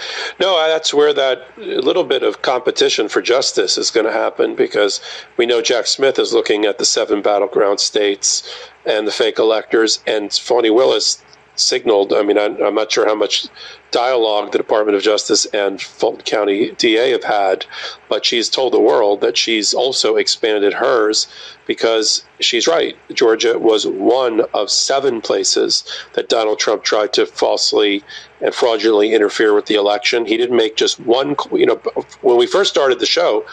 no, 0.40 0.56
that's 0.68 0.92
where 0.92 1.12
that 1.14 1.56
little 1.58 2.04
bit 2.04 2.22
of 2.22 2.42
competition 2.42 3.08
for 3.08 3.22
justice 3.22 3.78
is 3.78 3.90
going 3.90 4.06
to 4.06 4.12
happen 4.12 4.54
because 4.54 5.00
we 5.36 5.46
know 5.46 5.62
Jack 5.62 5.86
Smith 5.86 6.18
is 6.18 6.32
looking 6.32 6.64
at 6.64 6.78
the 6.78 6.84
seven 6.84 7.22
battleground 7.22 7.75
states 7.78 8.42
and 8.84 9.06
the 9.06 9.12
fake 9.12 9.38
electors, 9.38 10.00
and 10.06 10.32
Fani 10.32 10.70
Willis 10.70 11.22
signaled. 11.56 12.12
I 12.12 12.22
mean, 12.22 12.38
I, 12.38 12.44
I'm 12.44 12.74
not 12.74 12.92
sure 12.92 13.06
how 13.06 13.14
much 13.14 13.48
dialogue 13.90 14.52
the 14.52 14.58
Department 14.58 14.96
of 14.96 15.02
Justice 15.02 15.46
and 15.46 15.80
Fulton 15.80 16.22
County 16.22 16.72
DA 16.72 17.12
have 17.12 17.24
had, 17.24 17.64
but 18.08 18.24
she's 18.24 18.48
told 18.48 18.72
the 18.72 18.80
world 18.80 19.20
that 19.22 19.36
she's 19.36 19.72
also 19.72 20.16
expanded 20.16 20.74
hers 20.74 21.26
because 21.66 22.24
she's 22.40 22.66
right. 22.66 22.96
Georgia 23.12 23.58
was 23.58 23.86
one 23.86 24.42
of 24.52 24.70
seven 24.70 25.20
places 25.20 25.84
that 26.12 26.28
Donald 26.28 26.58
Trump 26.58 26.82
tried 26.84 27.12
to 27.14 27.26
falsely 27.26 28.04
and 28.40 28.54
fraudulently 28.54 29.14
interfere 29.14 29.54
with 29.54 29.66
the 29.66 29.74
election. 29.74 30.26
He 30.26 30.36
didn't 30.36 30.56
make 30.56 30.76
just 30.76 31.00
one, 31.00 31.36
you 31.52 31.66
know, 31.66 31.80
when 32.20 32.36
we 32.36 32.46
first 32.46 32.70
started 32.70 33.00
the 33.00 33.06
show, 33.06 33.46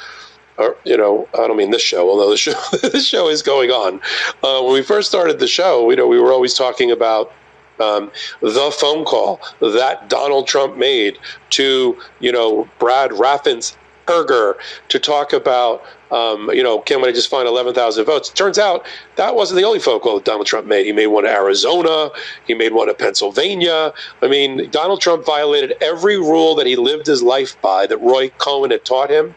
or 0.58 0.78
you 0.84 0.98
know, 0.98 1.28
I 1.34 1.48
don't 1.48 1.58
mean 1.58 1.72
this 1.72 1.82
show, 1.82 2.10
although 2.10 2.30
the 2.30 2.38
show 2.38 2.54
this 2.82 3.08
show 3.08 3.28
is 3.28 3.42
going 3.42 3.72
on. 3.72 4.02
Uh, 4.44 4.62
when 4.62 4.74
we 4.74 4.84
first 4.84 5.10
started 5.10 5.40
the 5.40 5.48
show, 5.48 5.90
you 5.90 5.96
know, 5.96 6.08
we 6.08 6.20
were 6.20 6.32
always 6.32 6.54
talking 6.54 6.92
about 6.92 7.32
um, 7.80 8.12
the 8.42 8.76
phone 8.78 9.06
call 9.06 9.40
that 9.60 10.10
Donald 10.10 10.48
Trump 10.48 10.78
made 10.78 11.18
to 11.52 11.98
you 12.20 12.32
know 12.32 12.70
Brad 12.80 13.12
Raffensperger 13.12 14.56
to 14.90 15.00
talk 15.00 15.34
about. 15.34 15.84
Um, 16.12 16.52
you 16.54 16.62
know, 16.62 16.78
can 16.78 17.02
we 17.02 17.12
just 17.12 17.28
find 17.28 17.48
11,000 17.48 18.06
votes? 18.06 18.30
Turns 18.30 18.60
out 18.60 18.86
that 19.16 19.34
wasn't 19.34 19.60
the 19.60 19.66
only 19.66 19.80
phone 19.80 20.00
call 20.00 20.18
that 20.18 20.26
Donald 20.26 20.46
Trump 20.46 20.68
made. 20.68 20.86
He 20.86 20.92
made 20.92 21.08
one 21.08 21.24
to 21.24 21.30
Arizona. 21.32 22.12
He 22.46 22.54
made 22.54 22.72
one 22.72 22.88
to 22.88 22.94
Pennsylvania. 22.94 23.92
I 24.22 24.28
mean, 24.28 24.70
Donald 24.70 25.02
Trump 25.02 25.26
violated 25.26 25.74
every 25.82 26.18
rule 26.18 26.54
that 26.54 26.68
he 26.68 26.76
lived 26.76 27.08
his 27.08 27.24
life 27.24 27.60
by 27.64 27.88
that 27.88 27.98
Roy 27.98 28.30
Cohn 28.30 28.70
had 28.70 28.86
taught 28.86 29.10
him 29.10 29.34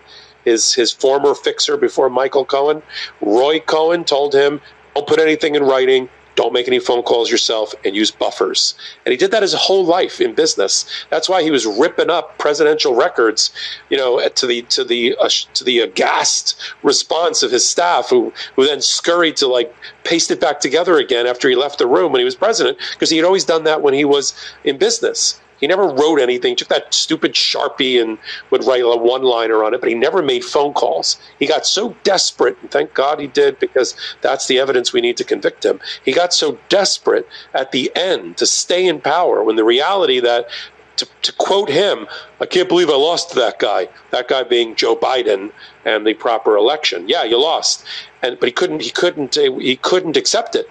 his 0.47 0.73
his 0.73 0.91
former 0.91 1.35
fixer 1.35 1.77
before 1.77 2.09
Michael 2.09 2.47
Cohen. 2.47 2.83
Roy 3.21 3.61
Cohn 3.61 4.05
told 4.05 4.33
him, 4.35 4.63
"Don't 4.95 5.07
put 5.07 5.21
anything 5.21 5.55
in 5.55 5.63
writing. 5.63 6.09
Don't 6.37 6.53
make 6.53 6.69
any 6.69 6.79
phone 6.79 7.03
calls 7.03 7.31
yourself, 7.31 7.75
and 7.85 7.97
use 7.97 8.11
buffers." 8.11 8.75
And 9.05 9.11
he 9.13 9.17
did 9.17 9.31
that 9.31 9.43
his 9.43 9.55
whole 9.55 9.87
life 9.87 10.21
in 10.21 10.35
business. 10.35 10.85
That's 11.09 11.29
why 11.31 11.43
he 11.43 11.51
was 11.51 11.65
ripping 11.65 12.11
up 12.11 12.39
presidential 12.39 12.95
records, 12.95 13.51
you 13.89 13.97
know, 13.97 14.11
to 14.29 14.47
the 14.47 14.63
to 14.77 14.85
the 14.85 15.17
uh, 15.19 15.31
to 15.55 15.65
the 15.65 15.81
aghast 15.81 16.55
response 16.83 17.43
of 17.43 17.51
his 17.51 17.65
staff, 17.69 18.11
who 18.11 18.33
who 18.55 18.67
then 18.67 18.83
scurried 18.83 19.37
to 19.37 19.47
like 19.47 19.75
paste 20.05 20.31
it 20.31 20.41
back 20.41 20.61
together 20.61 20.99
again 20.99 21.27
after 21.27 21.49
he 21.49 21.57
left 21.57 21.79
the 21.79 21.87
room 21.87 22.13
when 22.13 22.21
he 22.21 22.25
was 22.25 22.37
president, 22.37 22.79
because 22.93 23.11
he 23.11 23.17
had 23.17 23.27
always 23.27 23.45
done 23.45 23.65
that 23.65 23.81
when 23.83 23.95
he 23.95 24.05
was 24.05 24.35
in 24.63 24.77
business. 24.79 25.41
He 25.61 25.67
never 25.67 25.87
wrote 25.87 26.21
anything. 26.21 26.57
Took 26.57 26.69
that 26.69 26.93
stupid 26.93 27.33
sharpie 27.33 28.01
and 28.01 28.19
would 28.51 28.65
write 28.65 28.83
a 28.83 28.97
one-liner 28.97 29.65
on 29.65 29.75
it, 29.75 29.81
but 29.81 29.89
he 29.89 29.95
never 29.95 30.23
made 30.23 30.45
phone 30.45 30.73
calls. 30.73 31.19
He 31.39 31.47
got 31.47 31.67
so 31.67 31.97
desperate, 32.03 32.57
and 32.61 32.71
thank 32.71 32.95
God 32.95 33.21
he 33.21 33.27
did, 33.27 33.59
because 33.59 33.97
that's 34.21 34.47
the 34.47 34.59
evidence 34.59 34.93
we 34.93 35.01
need 35.01 35.17
to 35.17 35.25
convict 35.25 35.65
him. 35.65 35.81
He 36.05 36.13
got 36.13 36.33
so 36.33 36.59
desperate 36.69 37.29
at 37.55 37.73
the 37.73 37.91
end 37.95 38.37
to 38.39 38.47
stay 38.47 38.87
in 38.87 39.01
power 39.01 39.43
when 39.43 39.57
the 39.57 39.65
reality 39.65 40.21
that 40.21 40.49
to, 40.97 41.07
to 41.23 41.33
quote 41.35 41.69
him, 41.69 42.07
I 42.41 42.47
can't 42.47 42.69
believe 42.69 42.89
I 42.89 42.95
lost 42.95 43.31
to 43.31 43.37
that 43.37 43.59
guy. 43.59 43.89
That 44.11 44.29
guy 44.29 44.43
being 44.43 44.75
Joe 44.77 44.97
Biden 44.97 45.53
and 45.85 46.07
the 46.07 46.15
proper 46.15 46.57
election. 46.57 47.09
Yeah, 47.09 47.23
you 47.25 47.41
lost, 47.41 47.85
and 48.23 48.39
but 48.41 48.49
he 48.49 48.53
couldn't. 48.53 48.83
He 48.83 48.91
couldn't. 48.91 49.35
He 49.35 49.77
couldn't 49.77 50.17
accept 50.17 50.55
it. 50.57 50.69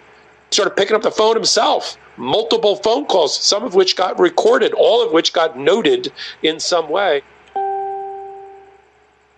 Started 0.51 0.75
picking 0.75 0.95
up 0.95 1.01
the 1.01 1.11
phone 1.11 1.35
himself. 1.35 1.97
Multiple 2.17 2.77
phone 2.77 3.05
calls, 3.05 3.37
some 3.37 3.63
of 3.63 3.75
which 3.75 3.95
got 3.95 4.17
recorded, 4.19 4.73
all 4.73 5.05
of 5.05 5.11
which 5.11 5.33
got 5.33 5.57
noted 5.57 6.13
in 6.43 6.59
some 6.59 6.89
way. 6.89 7.21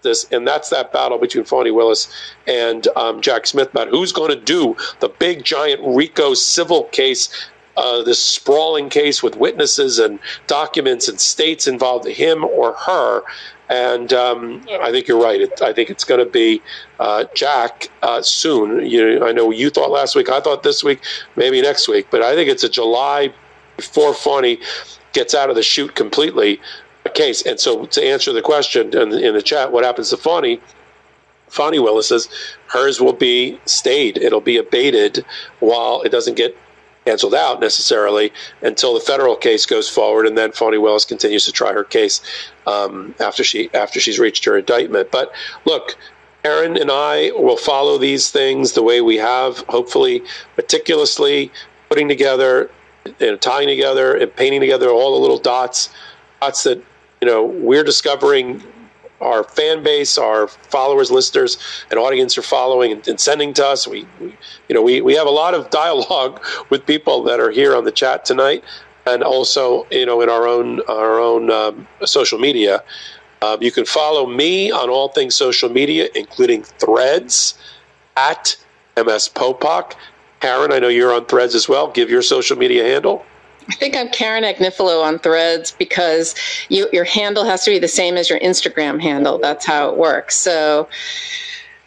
This 0.04 0.28
and 0.32 0.48
that's 0.48 0.70
that 0.70 0.94
battle 0.94 1.18
between 1.18 1.44
Fani 1.44 1.72
Willis 1.72 2.08
and 2.46 2.88
um, 2.96 3.20
Jack 3.20 3.48
Smith 3.48 3.72
about 3.72 3.88
who's 3.88 4.14
going 4.14 4.30
to 4.30 4.40
do 4.40 4.76
the 5.00 5.10
big 5.10 5.44
giant 5.44 5.82
RICO 5.84 6.36
civil 6.36 6.84
case 6.86 7.30
uh, 7.78 8.02
this 8.02 8.24
sprawling 8.24 8.90
case 8.90 9.22
with 9.22 9.38
witnesses 9.38 10.00
and 10.00 10.20
documents 10.48 11.08
and 11.08 11.20
states 11.20 11.68
involved, 11.68 12.08
him 12.08 12.44
or 12.44 12.74
her. 12.74 13.22
And 13.70 14.14
um, 14.14 14.64
I 14.82 14.92
think 14.92 15.08
you're 15.08 15.22
right. 15.22 15.42
It, 15.42 15.62
I 15.62 15.74
think 15.74 15.90
it's 15.90 16.04
going 16.04 16.24
to 16.24 16.32
be 16.32 16.62
uh, 17.00 17.26
Jack 17.36 17.90
uh, 18.02 18.22
soon. 18.22 18.86
You 18.86 19.26
I 19.26 19.32
know 19.34 19.52
you 19.52 19.70
thought 19.70 19.92
last 19.92 20.16
week. 20.16 20.30
I 20.30 20.40
thought 20.40 20.64
this 20.64 20.84
week, 20.84 21.04
maybe 21.36 21.62
next 21.62 21.88
week. 21.88 22.08
But 22.10 22.22
I 22.22 22.34
think 22.36 22.50
it's 22.50 22.64
a 22.64 22.70
July 22.70 23.34
before 23.76 24.14
Fani 24.14 24.60
gets 25.14 25.36
out 25.36 25.50
of 25.50 25.56
the 25.56 25.64
shoot 25.64 25.96
completely 25.96 26.60
case. 27.18 27.42
And 27.46 27.60
so 27.60 27.86
to 27.86 28.04
answer 28.04 28.32
the 28.32 28.42
question 28.42 28.96
in 28.96 29.10
the, 29.10 29.28
in 29.28 29.34
the 29.34 29.42
chat, 29.42 29.72
what 29.72 29.84
happens 29.84 30.10
to 30.12 30.18
Fani? 30.18 30.62
Fani 31.50 31.80
Willis 31.80 32.10
says 32.10 32.30
hers 32.68 33.00
will 33.00 33.14
be 33.14 33.60
stayed. 33.66 34.18
It'll 34.18 34.42
be 34.42 34.58
abated 34.58 35.26
while 35.60 36.02
it 36.02 36.10
doesn't 36.10 36.36
get 36.36 36.56
canceled 37.08 37.34
out 37.34 37.62
necessarily 37.62 38.34
until 38.62 38.94
the 38.94 39.00
federal 39.00 39.36
case 39.36 39.66
goes 39.66 39.90
forward, 39.90 40.28
and 40.28 40.38
then 40.38 40.52
Fani 40.52 40.78
Willis 40.78 41.06
continues 41.06 41.46
to 41.46 41.54
try 41.54 41.72
her 41.72 41.86
case 41.86 42.22
um, 42.66 43.16
after 43.22 43.44
she 43.44 43.70
after 43.74 44.00
she's 44.00 44.20
reached 44.20 44.44
her 44.46 44.58
indictment. 44.58 45.12
But 45.12 45.32
look. 45.66 45.98
Aaron 46.44 46.78
and 46.78 46.90
I 46.90 47.32
will 47.36 47.58
follow 47.58 47.98
these 47.98 48.30
things 48.30 48.72
the 48.72 48.84
way 48.84 49.02
we 49.02 49.18
have, 49.18 49.58
hopefully 49.68 50.24
meticulously 50.56 51.52
putting 51.90 52.08
together 52.08 52.70
and 53.20 53.42
tying 53.42 53.68
together 53.68 54.16
and 54.16 54.34
painting 54.34 54.62
together 54.62 54.88
all 54.90 55.16
the 55.16 55.20
little 55.20 55.40
dots, 55.40 55.90
dots 56.40 56.64
that 56.64 56.78
you 57.22 57.28
know 57.28 57.44
we're 57.44 57.84
discovering 57.84 58.64
our 59.22 59.44
fan 59.44 59.84
base, 59.84 60.18
our 60.18 60.48
followers, 60.48 61.12
listeners, 61.12 61.58
and 61.90 62.00
audience 62.00 62.38
are 62.38 62.44
following 62.44 62.92
and, 62.92 63.08
and 63.08 63.20
sending 63.20 63.54
to 63.54 63.66
us. 63.66 63.88
We, 63.88 64.08
we, 64.20 64.36
you 64.70 64.76
know, 64.76 64.82
we, 64.82 65.02
we 65.02 65.16
have 65.16 65.28
a 65.28 65.32
lot 65.32 65.54
of 65.54 65.70
dialogue 65.72 66.44
with 66.70 66.86
people 66.86 67.24
that 67.24 67.40
are 67.40 67.52
here 67.52 67.76
on 67.76 67.84
the 67.84 67.92
chat 67.92 68.26
tonight, 68.26 68.64
and 69.06 69.24
also, 69.24 69.88
you 69.90 70.06
know, 70.06 70.22
in 70.22 70.30
our 70.30 70.48
own 70.48 70.82
our 70.88 71.20
own 71.20 71.52
um, 71.52 71.88
social 72.06 72.40
media. 72.40 72.84
Um, 73.42 73.62
you 73.62 73.72
can 73.72 73.86
follow 73.86 74.26
me 74.26 74.72
on 74.72 74.90
all 74.90 75.10
things 75.10 75.36
social 75.36 75.70
media, 75.70 76.10
including 76.16 76.64
Threads 76.64 77.58
at 78.16 78.56
MS 78.98 79.30
Popok. 79.30 79.94
Karen, 80.40 80.72
I 80.72 80.80
know 80.80 80.88
you're 80.88 81.14
on 81.14 81.26
Threads 81.26 81.54
as 81.54 81.70
well. 81.70 81.92
Give 81.92 82.10
your 82.10 82.24
social 82.24 82.58
media 82.58 82.84
handle. 82.84 83.24
I 83.70 83.74
think 83.76 83.96
I'm 83.96 84.10
Karen 84.10 84.44
Agnifilo 84.44 85.04
on 85.04 85.20
Threads 85.20 85.72
because 85.72 86.36
you, 86.70 86.88
your 86.94 87.04
handle 87.04 87.44
has 87.44 87.64
to 87.66 87.72
be 87.72 87.80
the 87.80 87.88
same 87.88 88.16
as 88.16 88.30
your 88.30 88.40
Instagram 88.40 89.02
handle. 89.02 89.38
That's 89.40 89.66
how 89.66 89.90
it 89.90 89.98
works. 89.98 90.36
So 90.38 90.88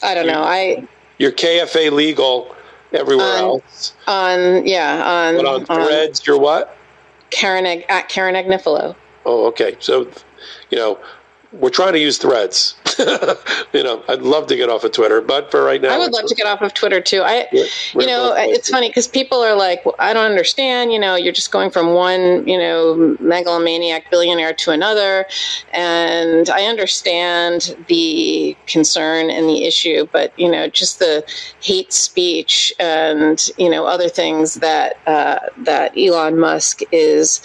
I 0.03 0.15
don't 0.15 0.27
know. 0.27 0.43
I 0.43 0.87
You're 1.19 1.33
KFA 1.33 1.91
legal 1.91 2.55
everywhere 2.93 3.27
on, 3.27 3.39
else. 3.39 3.95
on 4.07 4.67
yeah 4.67 5.03
on 5.05 5.37
But 5.37 5.47
on 5.47 5.65
Threads, 5.65 6.27
you're 6.27 6.39
what? 6.39 6.77
Karen 7.31 7.67
at 7.67 8.09
Karen 8.09 8.35
Agnifilo. 8.35 8.95
Oh, 9.25 9.47
okay. 9.47 9.77
So, 9.81 10.11
you 10.71 10.79
know, 10.79 10.99
we're 11.53 11.71
trying 11.71 11.93
to 11.93 11.99
use 11.99 12.19
Threads. 12.19 12.75
you 13.73 13.83
know, 13.83 14.03
I'd 14.09 14.23
love 14.23 14.47
to 14.49 14.57
get 14.57 14.69
off 14.69 14.85
of 14.85 14.93
Twitter, 14.93 15.21
but 15.21 15.51
for 15.51 15.65
right 15.65 15.81
now, 15.81 15.95
I 15.95 15.99
would 15.99 16.13
love 16.13 16.27
to 16.27 16.35
get 16.35 16.47
off 16.47 16.61
of 16.61 16.75
Twitter 16.75 17.01
too. 17.01 17.23
I, 17.23 17.47
you 17.53 18.07
know, 18.07 18.35
it's 18.37 18.69
funny 18.69 18.89
because 18.89 19.09
people 19.09 19.39
are 19.39 19.55
like, 19.55 19.85
well, 19.85 19.95
I 19.99 20.13
don't 20.13 20.29
understand. 20.29 20.93
You 20.93 20.99
know, 20.99 21.15
you're 21.15 21.33
just 21.33 21.51
going 21.51 21.71
from 21.71 21.95
one, 21.95 22.47
you 22.47 22.59
know, 22.59 23.17
megalomaniac 23.21 24.11
billionaire 24.11 24.53
to 24.55 24.71
another, 24.71 25.27
and 25.73 26.51
I 26.51 26.65
understand 26.65 27.77
the 27.89 28.57
concern 28.67 29.31
and 29.31 29.49
the 29.49 29.65
issue, 29.65 30.07
but 30.13 30.39
you 30.39 30.51
know, 30.51 30.69
just 30.69 30.99
the 30.99 31.25
hate 31.61 31.93
speech 31.93 32.73
and 32.79 33.51
you 33.57 33.71
know 33.71 33.87
other 33.87 34.09
things 34.09 34.55
that 34.57 34.97
uh, 35.07 35.39
that 35.59 35.97
Elon 35.97 36.39
Musk 36.39 36.81
is 36.93 37.41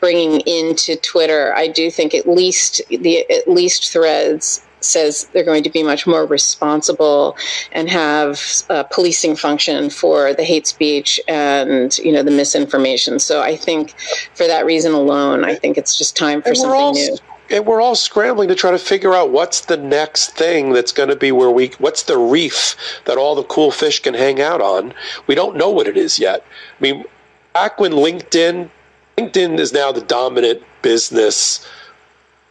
bringing 0.00 0.40
into 0.40 0.96
Twitter. 0.96 1.54
I 1.54 1.68
do 1.68 1.90
think 1.90 2.14
at 2.14 2.28
least 2.28 2.80
the 2.88 3.30
at 3.30 3.48
least 3.48 3.92
Threads 3.92 4.62
says 4.90 5.28
they're 5.32 5.44
going 5.44 5.62
to 5.62 5.70
be 5.70 5.82
much 5.82 6.06
more 6.06 6.26
responsible 6.26 7.36
and 7.72 7.88
have 7.88 8.40
a 8.68 8.84
policing 8.84 9.36
function 9.36 9.90
for 9.90 10.34
the 10.34 10.44
hate 10.44 10.66
speech 10.66 11.20
and 11.28 11.96
you 11.98 12.12
know 12.12 12.22
the 12.22 12.30
misinformation. 12.30 13.18
So 13.18 13.42
I 13.42 13.56
think 13.56 13.94
for 14.34 14.46
that 14.46 14.66
reason 14.66 14.92
alone, 14.92 15.44
I 15.44 15.54
think 15.54 15.78
it's 15.78 15.96
just 15.96 16.16
time 16.16 16.42
for 16.42 16.54
something 16.54 16.70
all 16.70 16.92
new. 16.92 17.16
and 17.50 17.66
we're 17.66 17.80
all 17.80 17.94
scrambling 17.94 18.48
to 18.48 18.54
try 18.54 18.70
to 18.70 18.78
figure 18.78 19.14
out 19.14 19.30
what's 19.30 19.62
the 19.62 19.76
next 19.76 20.36
thing 20.36 20.72
that's 20.72 20.92
going 20.92 21.08
to 21.08 21.16
be 21.16 21.32
where 21.32 21.50
we 21.50 21.68
what's 21.78 22.04
the 22.04 22.16
reef 22.16 22.76
that 23.04 23.18
all 23.18 23.34
the 23.34 23.44
cool 23.44 23.70
fish 23.70 24.00
can 24.00 24.14
hang 24.14 24.40
out 24.40 24.60
on 24.60 24.94
we 25.26 25.34
don't 25.34 25.56
know 25.56 25.70
what 25.70 25.86
it 25.86 25.96
is 25.96 26.18
yet 26.18 26.44
i 26.78 26.82
mean 26.82 27.04
back 27.52 27.78
when 27.80 27.92
linkedin 27.92 28.70
linkedin 29.16 29.58
is 29.58 29.72
now 29.72 29.90
the 29.90 30.00
dominant 30.02 30.62
business 30.82 31.66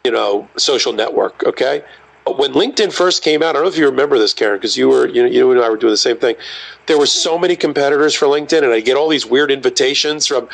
you 0.03 0.11
know 0.11 0.47
social 0.57 0.93
network 0.93 1.43
okay 1.45 1.83
when 2.27 2.53
linkedin 2.53 2.93
first 2.93 3.23
came 3.23 3.41
out 3.41 3.49
i 3.49 3.53
don't 3.53 3.63
know 3.63 3.69
if 3.69 3.77
you 3.77 3.85
remember 3.85 4.17
this 4.17 4.33
karen 4.33 4.57
because 4.57 4.77
you 4.77 4.87
were 4.87 5.07
you 5.07 5.21
know 5.21 5.29
you 5.29 5.51
and 5.51 5.61
i 5.61 5.69
were 5.69 5.77
doing 5.77 5.91
the 5.91 5.97
same 5.97 6.17
thing 6.17 6.35
there 6.85 6.97
were 6.97 7.05
so 7.05 7.37
many 7.37 7.55
competitors 7.55 8.13
for 8.13 8.27
linkedin 8.27 8.63
and 8.63 8.73
i 8.73 8.79
get 8.79 8.95
all 8.97 9.09
these 9.09 9.25
weird 9.25 9.51
invitations 9.51 10.27
from 10.27 10.47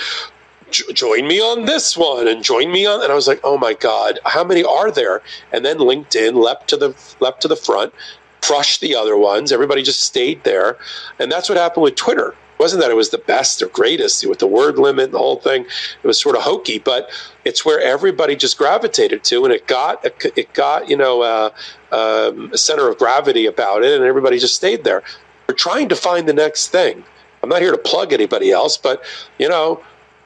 join 0.72 1.27
me 1.27 1.40
on 1.40 1.66
this 1.66 1.95
one 1.95 2.27
and 2.27 2.44
join 2.44 2.72
me 2.72 2.85
on 2.85 3.02
and 3.02 3.11
I 3.11 3.16
was 3.16 3.27
like, 3.27 3.40
"Oh 3.44 3.58
my 3.58 3.74
god, 3.74 4.19
how 4.26 4.44
many 4.44 4.64
are 4.64 4.92
there?" 4.92 5.22
And 5.52 5.64
then 5.64 5.77
LinkedIn 5.77 6.34
leapt 6.34 6.68
to 6.69 6.77
the 6.77 6.95
leapt 7.19 7.42
to 7.42 7.48
the 7.48 7.56
front, 7.56 7.94
crushed 8.42 8.82
the 8.82 8.95
other 8.95 9.18
ones. 9.18 9.52
Everybody 9.52 9.84
just 9.84 10.02
stayed 10.02 10.44
there. 10.44 10.77
And 11.19 11.32
that's 11.32 11.50
what 11.50 11.58
happened 11.58 11.84
with 11.84 11.95
Twitter. 11.95 12.35
Wasn't 12.58 12.82
that 12.82 12.92
it 12.92 12.95
was 12.95 13.09
the 13.09 13.17
best 13.17 13.61
or 13.61 13.67
greatest 13.67 14.25
with 14.27 14.40
the 14.40 14.48
word 14.48 14.77
limit 14.77 15.06
and 15.06 15.14
the 15.14 15.19
whole 15.19 15.40
thing. 15.40 15.66
It 16.03 16.08
was 16.08 16.19
sort 16.19 16.35
of 16.35 16.43
hokey, 16.43 16.80
but 16.80 17.09
it's 17.43 17.66
where 17.66 17.80
everybody 17.80 18.35
just 18.35 18.58
gravitated 18.58 19.24
to, 19.25 19.43
and 19.45 19.53
it 19.53 19.67
got 19.67 20.06
it 20.06 20.53
got 20.53 20.90
you 20.90 20.98
know 20.98 21.22
uh, 21.22 21.50
um, 21.92 22.51
a 22.53 22.58
center 22.58 22.90
of 22.90 22.98
gravity 22.98 23.45
about 23.45 23.84
it, 23.84 23.95
and 23.95 24.06
everybody 24.06 24.40
just 24.40 24.56
stayed 24.56 24.84
there. 24.84 25.03
We're 25.48 25.56
trying 25.56 25.90
to 25.90 25.95
find 25.95 26.27
the 26.27 26.34
next 26.34 26.69
thing. 26.69 27.03
I'm 27.43 27.50
not 27.50 27.61
here 27.61 27.72
to 27.72 27.77
plug 27.77 28.11
anybody 28.11 28.51
else, 28.51 28.77
but 28.77 29.03
you 29.38 29.48
know, 29.48 29.84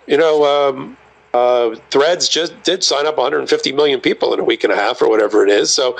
you 0.07 0.17
know, 0.17 0.45
um, 0.45 0.97
uh, 1.33 1.75
Threads 1.91 2.29
just 2.29 2.61
did 2.63 2.83
sign 2.83 3.05
up 3.05 3.17
150 3.17 3.71
million 3.73 3.99
people 3.99 4.33
in 4.33 4.39
a 4.39 4.43
week 4.43 4.63
and 4.63 4.73
a 4.73 4.75
half 4.75 5.01
or 5.01 5.09
whatever 5.09 5.43
it 5.43 5.49
is. 5.49 5.71
So, 5.71 5.97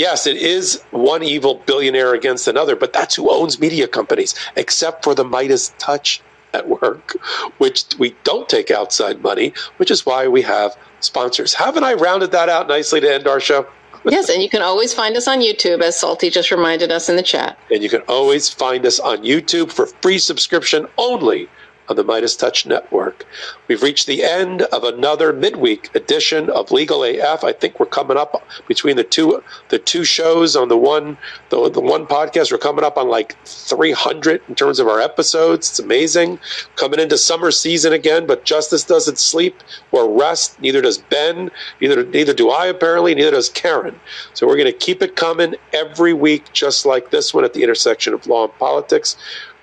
yes, 0.00 0.26
it 0.26 0.38
is 0.38 0.82
one 0.90 1.22
evil 1.22 1.62
billionaire 1.66 2.14
against 2.14 2.48
another, 2.48 2.74
but 2.74 2.92
that's 2.92 3.14
who 3.14 3.30
owns 3.30 3.60
media 3.60 3.86
companies, 3.86 4.34
except 4.56 5.04
for 5.04 5.14
the 5.14 5.24
MeidasTouch 5.24 6.22
network, 6.54 7.12
which 7.58 7.84
we 7.98 8.16
don't 8.24 8.48
take 8.48 8.70
outside 8.70 9.22
money, 9.22 9.52
which 9.76 9.90
is 9.90 10.04
why 10.04 10.26
we 10.26 10.42
have 10.42 10.76
sponsors. 11.00 11.54
Haven't 11.54 11.84
I 11.84 11.94
rounded 11.94 12.32
that 12.32 12.48
out 12.48 12.66
nicely 12.66 13.00
to 13.00 13.14
end 13.14 13.28
our 13.28 13.38
show? 13.38 13.66
yes, 14.04 14.30
and 14.30 14.42
you 14.42 14.48
can 14.48 14.62
always 14.62 14.94
find 14.94 15.14
us 15.16 15.28
on 15.28 15.40
YouTube, 15.40 15.82
as 15.82 16.00
Salty 16.00 16.30
just 16.30 16.50
reminded 16.50 16.90
us 16.90 17.10
in 17.10 17.16
the 17.16 17.22
chat. 17.22 17.58
And 17.70 17.82
you 17.82 17.90
can 17.90 18.00
always 18.08 18.48
find 18.48 18.86
us 18.86 18.98
on 18.98 19.18
YouTube 19.18 19.70
for 19.70 19.86
free 19.86 20.18
subscription 20.18 20.86
only 20.96 21.50
on 21.90 21.96
the 21.96 22.04
MeidasTouch 22.04 22.66
Network. 22.66 23.26
We've 23.66 23.82
reached 23.82 24.06
the 24.06 24.22
end 24.22 24.62
of 24.62 24.84
another 24.84 25.32
midweek 25.32 25.94
edition 25.94 26.48
of 26.48 26.70
Legal 26.70 27.02
AF. 27.02 27.42
I 27.42 27.52
think 27.52 27.80
we're 27.80 27.86
coming 27.86 28.16
up 28.16 28.42
between 28.68 28.96
the 28.96 29.04
two 29.04 29.42
the 29.68 29.78
two 29.78 30.04
shows 30.04 30.54
on 30.54 30.68
the 30.68 30.76
one 30.76 31.18
the, 31.50 31.68
the 31.68 31.80
one 31.80 32.06
podcast. 32.06 32.52
We're 32.52 32.58
coming 32.58 32.84
up 32.84 32.96
on 32.96 33.08
like 33.08 33.36
300 33.44 34.42
in 34.48 34.54
terms 34.54 34.78
of 34.78 34.86
our 34.86 35.00
episodes. 35.00 35.68
It's 35.70 35.78
amazing. 35.80 36.38
Coming 36.76 37.00
into 37.00 37.18
summer 37.18 37.50
season 37.50 37.92
again, 37.92 38.26
but 38.26 38.44
Justice 38.44 38.84
doesn't 38.84 39.18
sleep 39.18 39.56
or 39.90 40.08
rest. 40.08 40.60
Neither 40.60 40.80
does 40.80 40.98
Ben. 40.98 41.50
Neither 41.80 42.04
neither 42.04 42.32
do 42.32 42.50
I 42.50 42.66
apparently. 42.66 43.14
Neither 43.16 43.32
does 43.32 43.48
Karen. 43.48 43.98
So 44.34 44.46
we're 44.46 44.56
going 44.56 44.72
to 44.72 44.78
keep 44.78 45.02
it 45.02 45.16
coming 45.16 45.56
every 45.72 46.12
week, 46.12 46.52
just 46.52 46.86
like 46.86 47.10
this 47.10 47.34
one 47.34 47.44
at 47.44 47.52
the 47.52 47.64
intersection 47.64 48.14
of 48.14 48.28
law 48.28 48.44
and 48.44 48.58
politics. 48.58 49.16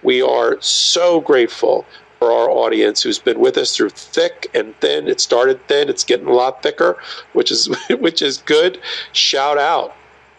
We 0.04 0.22
are 0.22 0.62
so 0.62 1.22
grateful 1.22 1.86
for 2.20 2.32
our 2.32 2.50
audience 2.50 3.02
who's 3.02 3.20
been 3.20 3.40
with 3.40 3.58
us 3.58 3.76
through 3.76 3.90
thick 3.90 4.48
and 4.54 4.76
thin. 4.80 5.08
It 5.08 5.20
started 5.20 5.66
thin, 5.68 5.90
it's 5.90 6.04
getting 6.04 6.28
a 6.28 6.34
lot 6.34 6.64
thicker, 6.64 6.98
which 7.34 7.52
is 7.52 7.70
which 8.00 8.22
is 8.22 8.38
good. 8.38 8.80
Shout 9.14 9.58
out 9.58 9.94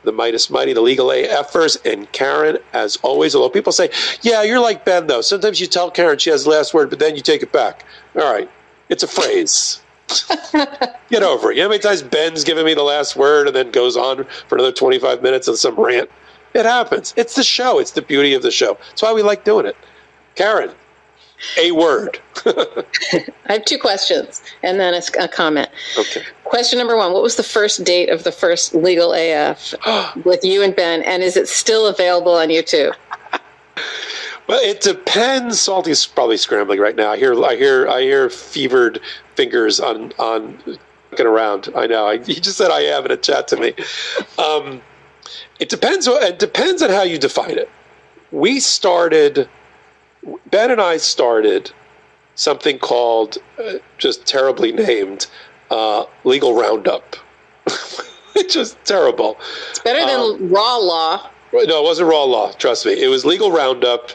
the 0.05 0.13
Meidas 0.13 0.51
Mighty, 0.51 0.73
the 0.73 0.81
Legal 0.81 1.09
AFers, 1.09 1.85
and 1.91 2.11
Karen, 2.13 2.59
as 2.73 2.97
always. 3.03 3.35
Although 3.35 3.51
people 3.51 3.73
say, 3.73 3.91
yeah, 4.23 4.43
you're 4.43 4.61
like 4.61 4.85
Ben, 4.85 5.07
though. 5.07 5.21
Sometimes 5.21 5.61
you 5.61 5.67
tell 5.67 5.91
Karen 5.91 6.19
she 6.19 6.31
has 6.31 6.45
the 6.45 6.51
last 6.51 6.73
word, 6.73 6.89
but 6.91 6.99
then 6.99 7.17
you 7.17 7.23
take 7.23 7.43
it 7.43 7.53
back. 7.53 7.85
All 8.15 8.33
right. 8.33 8.49
It's 8.89 9.03
a 9.03 9.09
phrase. 9.09 9.83
Get 11.11 11.23
over 11.23 11.51
it. 11.51 11.57
You 11.57 11.63
know 11.63 11.69
how 11.69 11.71
many 11.71 11.81
times 11.81 12.03
Ben's 12.03 12.45
giving 12.45 12.65
me 12.65 12.75
the 12.75 12.83
last 12.83 13.17
word 13.17 13.49
and 13.49 13.57
then 13.57 13.71
goes 13.71 13.97
on 13.97 14.25
for 14.49 14.55
another 14.55 14.73
25 14.73 15.23
minutes 15.23 15.49
of 15.49 15.59
some 15.59 15.75
rant? 15.77 16.11
It 16.55 16.65
happens. 16.65 17.13
It's 17.17 17.35
the 17.35 17.43
show. 17.43 17.79
It's 17.79 17.91
the 17.91 18.03
beauty 18.03 18.33
of 18.33 18.43
the 18.43 18.51
show. 18.51 18.79
That's 18.89 19.03
why 19.03 19.13
we 19.13 19.23
like 19.23 19.45
doing 19.45 19.67
it. 19.67 19.77
Karen, 20.35 20.71
a 21.57 21.73
word. 21.73 22.21
I 22.47 23.25
have 23.47 23.65
two 23.65 23.79
questions 23.79 24.43
and 24.63 24.79
then 24.81 24.95
a, 24.95 25.03
a 25.21 25.29
comment. 25.29 25.69
Okay. 25.99 26.23
Question 26.45 26.79
number 26.79 26.97
one 26.97 27.13
What 27.13 27.23
was 27.23 27.37
the 27.37 27.43
first 27.43 27.85
date 27.85 28.11
of 28.11 28.25
the 28.25 28.33
first 28.33 28.75
Legal 28.75 29.13
AF 29.13 29.75
with 30.25 30.45
you 30.45 30.63
and 30.63 30.75
Ben? 30.75 31.03
And 31.03 31.23
is 31.23 31.37
it 31.37 31.49
still 31.49 31.87
available 31.87 32.33
on 32.33 32.49
YouTube? 32.49 32.95
Well, 34.49 34.61
it 34.63 34.81
depends. 34.81 35.61
Salty's 35.61 36.07
probably 36.07 36.39
scrambling 36.39 36.81
right 36.81 36.97
now. 36.97 37.11
I 37.11 37.19
hear, 37.19 37.35
I 37.45 37.55
hear, 37.55 37.87
I 37.87 38.01
hear 38.01 38.31
fevered 38.31 38.99
fingers 39.37 39.79
on 39.79 40.13
on 40.19 40.59
looking 41.11 41.27
around. 41.27 41.69
I 41.77 41.87
know. 41.87 42.07
I, 42.07 42.19
he 42.25 42.35
just 42.41 42.57
said 42.57 42.71
I 42.71 42.81
am 42.81 43.05
in 43.05 43.11
a 43.11 43.17
chat 43.17 43.49
to 43.49 43.57
me. 43.57 43.75
Um, 44.39 44.81
it 45.61 45.69
depends. 45.69 46.07
It 46.07 46.39
depends 46.39 46.83
on 46.83 46.91
how 46.91 47.03
you 47.03 47.19
define 47.19 47.59
it. 47.59 47.69
We 48.33 48.61
started. 48.61 49.49
Ben 50.51 50.71
and 50.71 50.81
I 50.81 50.97
started 50.97 51.71
something 52.35 52.79
called, 52.79 53.39
uh, 53.59 53.75
just 53.99 54.27
terribly 54.27 54.73
named, 54.73 55.27
uh, 55.71 56.05
Legal 56.25 56.55
Roundup. 56.55 57.17
it's 58.35 58.55
just 58.55 58.83
terrible. 58.85 59.37
It's 59.71 59.81
better 59.81 60.01
than 60.01 60.21
Um, 60.21 60.49
raw 60.53 60.77
law. 60.77 61.31
no, 61.53 61.81
it 61.81 61.85
wasn't 61.85 62.09
raw 62.09 62.25
law. 62.25 62.53
Trust 62.53 62.87
me. 62.87 62.93
It 63.03 63.09
was 63.09 63.25
Legal 63.25 63.51
Roundup. 63.53 64.11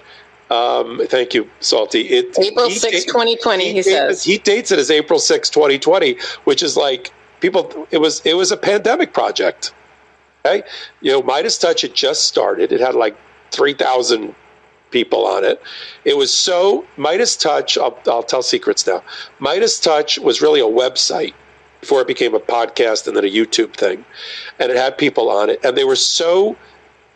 Um, 0.49 1.01
thank 1.07 1.33
you, 1.33 1.49
Salty. 1.61 2.01
It, 2.01 2.37
April 2.37 2.67
he 2.69 2.75
6, 2.75 3.05
2020, 3.05 3.65
he 3.67 3.73
dates- 3.73 3.87
says. 3.87 4.23
He 4.23 4.37
dates 4.37 4.71
it 4.71 4.79
as 4.79 4.91
April 4.91 5.19
6, 5.19 5.49
2020, 5.49 6.17
which 6.43 6.61
is 6.61 6.77
like 6.77 7.11
people. 7.39 7.87
It 7.91 7.97
was 7.99 8.21
it 8.25 8.35
was 8.35 8.51
a 8.51 8.57
pandemic 8.57 9.13
project. 9.13 9.73
Okay, 10.45 10.61
you 11.01 11.11
know, 11.11 11.21
MeidasTouch 11.23 11.81
had 11.81 11.93
just 11.95 12.25
started. 12.27 12.71
It 12.71 12.81
had 12.81 12.93
like 12.93 13.15
three 13.51 13.73
thousand 13.73 14.35
people 14.93 15.27
on 15.27 15.43
it. 15.43 15.61
It 16.05 16.15
was 16.15 16.33
so 16.33 16.85
MeidasTouch. 16.97 17.81
I'll, 17.81 17.99
I'll 18.09 18.23
tell 18.23 18.43
secrets 18.43 18.87
now. 18.87 19.03
MeidasTouch 19.41 20.19
was 20.19 20.41
really 20.41 20.61
a 20.61 20.65
website 20.65 21.33
before 21.81 21.99
it 21.99 22.07
became 22.07 22.33
a 22.33 22.39
podcast 22.39 23.07
and 23.07 23.17
then 23.17 23.25
a 23.25 23.29
YouTube 23.29 23.73
thing, 23.73 24.05
and 24.57 24.71
it 24.71 24.77
had 24.77 24.97
people 24.97 25.29
on 25.29 25.49
it, 25.49 25.59
and 25.65 25.75
they 25.75 25.83
were 25.83 25.97
so 25.97 26.55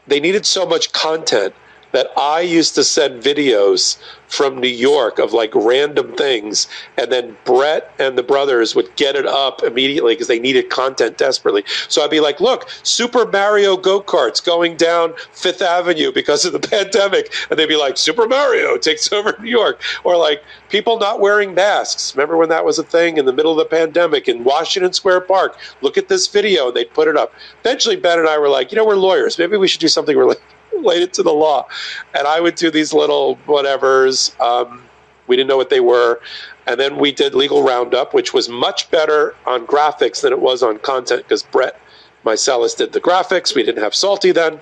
they 0.08 0.20
needed 0.20 0.46
so 0.46 0.66
much 0.66 0.92
content 0.92 1.54
that 1.92 2.08
I 2.18 2.42
used 2.42 2.76
to 2.76 2.84
send 2.84 3.24
videos 3.24 3.98
from 4.28 4.60
New 4.60 4.68
York 4.68 5.20
of 5.20 5.34
like 5.34 5.54
random 5.56 6.14
things, 6.16 6.68
and 6.98 7.12
then 7.12 7.38
Brett 7.46 7.94
and 7.98 8.18
the 8.18 8.24
brothers 8.24 8.76
would 8.76 8.94
get 8.96 9.16
it 9.16 9.26
up 9.26 9.64
immediately 9.64 10.14
because 10.14 10.28
they 10.28 10.40
needed 10.40 10.70
content 10.70 11.18
desperately. 11.18 11.64
So 11.88 12.04
I'd 12.04 12.10
be 12.10 12.20
like, 12.20 12.42
"Look, 12.42 12.70
Super 12.84 13.26
Mario 13.26 13.78
go 13.78 14.02
karts 14.02 14.44
going 14.44 14.76
down 14.76 15.14
Fifth 15.32 15.62
Avenue 15.62 16.12
because 16.12 16.46
of 16.46 16.54
the 16.54 16.60
pandemic," 16.76 17.34
and 17.50 17.58
they'd 17.58 17.68
be 17.68 17.78
like, 17.78 17.98
"Super 17.98 18.28
Mario 18.28 18.78
takes 18.78 19.12
over 19.14 19.36
New 19.40 19.50
York," 19.50 19.82
or 20.04 20.18
like 20.18 20.44
people 20.70 21.00
not 21.00 21.22
wearing 21.22 21.54
masks. 21.54 22.16
Remember 22.16 22.36
when 22.38 22.50
that 22.50 22.66
was 22.66 22.78
a 22.80 22.84
thing 22.84 23.18
in 23.18 23.26
the 23.26 23.34
middle 23.34 23.52
of 23.52 23.58
the 23.58 23.76
pandemic 23.76 24.28
in 24.28 24.44
Washington 24.44 24.94
Square 24.94 25.22
Park? 25.22 25.58
Look 25.82 25.98
at 25.98 26.10
this 26.10 26.28
video, 26.28 26.68
and 26.68 26.76
they'd 26.76 26.94
put 26.94 27.08
it 27.08 27.16
up. 27.16 27.34
Eventually, 27.62 27.96
Ben 27.96 28.20
and 28.20 28.28
I 28.28 28.38
were 28.38 28.50
like, 28.50 28.72
"You 28.72 28.76
know, 28.78 28.86
we're 28.86 28.96
lawyers. 28.96 29.38
Maybe 29.38 29.56
we 29.58 29.68
should 29.68 29.82
do 29.82 29.88
something 29.88 30.18
related." 30.18 30.44
Related 30.78 31.14
to 31.14 31.24
the 31.24 31.32
law. 31.32 31.68
And 32.14 32.28
I 32.28 32.40
would 32.40 32.56
do 32.56 32.72
these 32.72 32.94
little 32.94 33.38
whatevers. 33.48 34.40
Um, 34.40 34.84
we 35.28 35.36
didn't 35.36 35.50
know 35.50 35.58
what 35.58 35.70
they 35.70 35.80
were. 35.80 36.22
And 36.66 36.80
then 36.80 36.98
we 36.98 37.12
did 37.12 37.34
Legal 37.34 37.64
Roundup, 37.64 38.14
which 38.14 38.34
was 38.34 38.50
much 38.50 38.90
better 38.92 39.36
on 39.46 39.66
graphics 39.66 40.22
than 40.22 40.34
it 40.34 40.40
was 40.40 40.64
on 40.64 40.80
content 40.80 41.24
because 41.24 41.44
Brett 41.44 41.80
Meiselas 42.26 42.76
did 42.76 42.94
the 42.94 43.02
graphics. 43.02 43.56
We 43.56 43.64
didn't 43.64 43.84
have 43.84 43.96
Salty 43.96 44.32
then. 44.32 44.60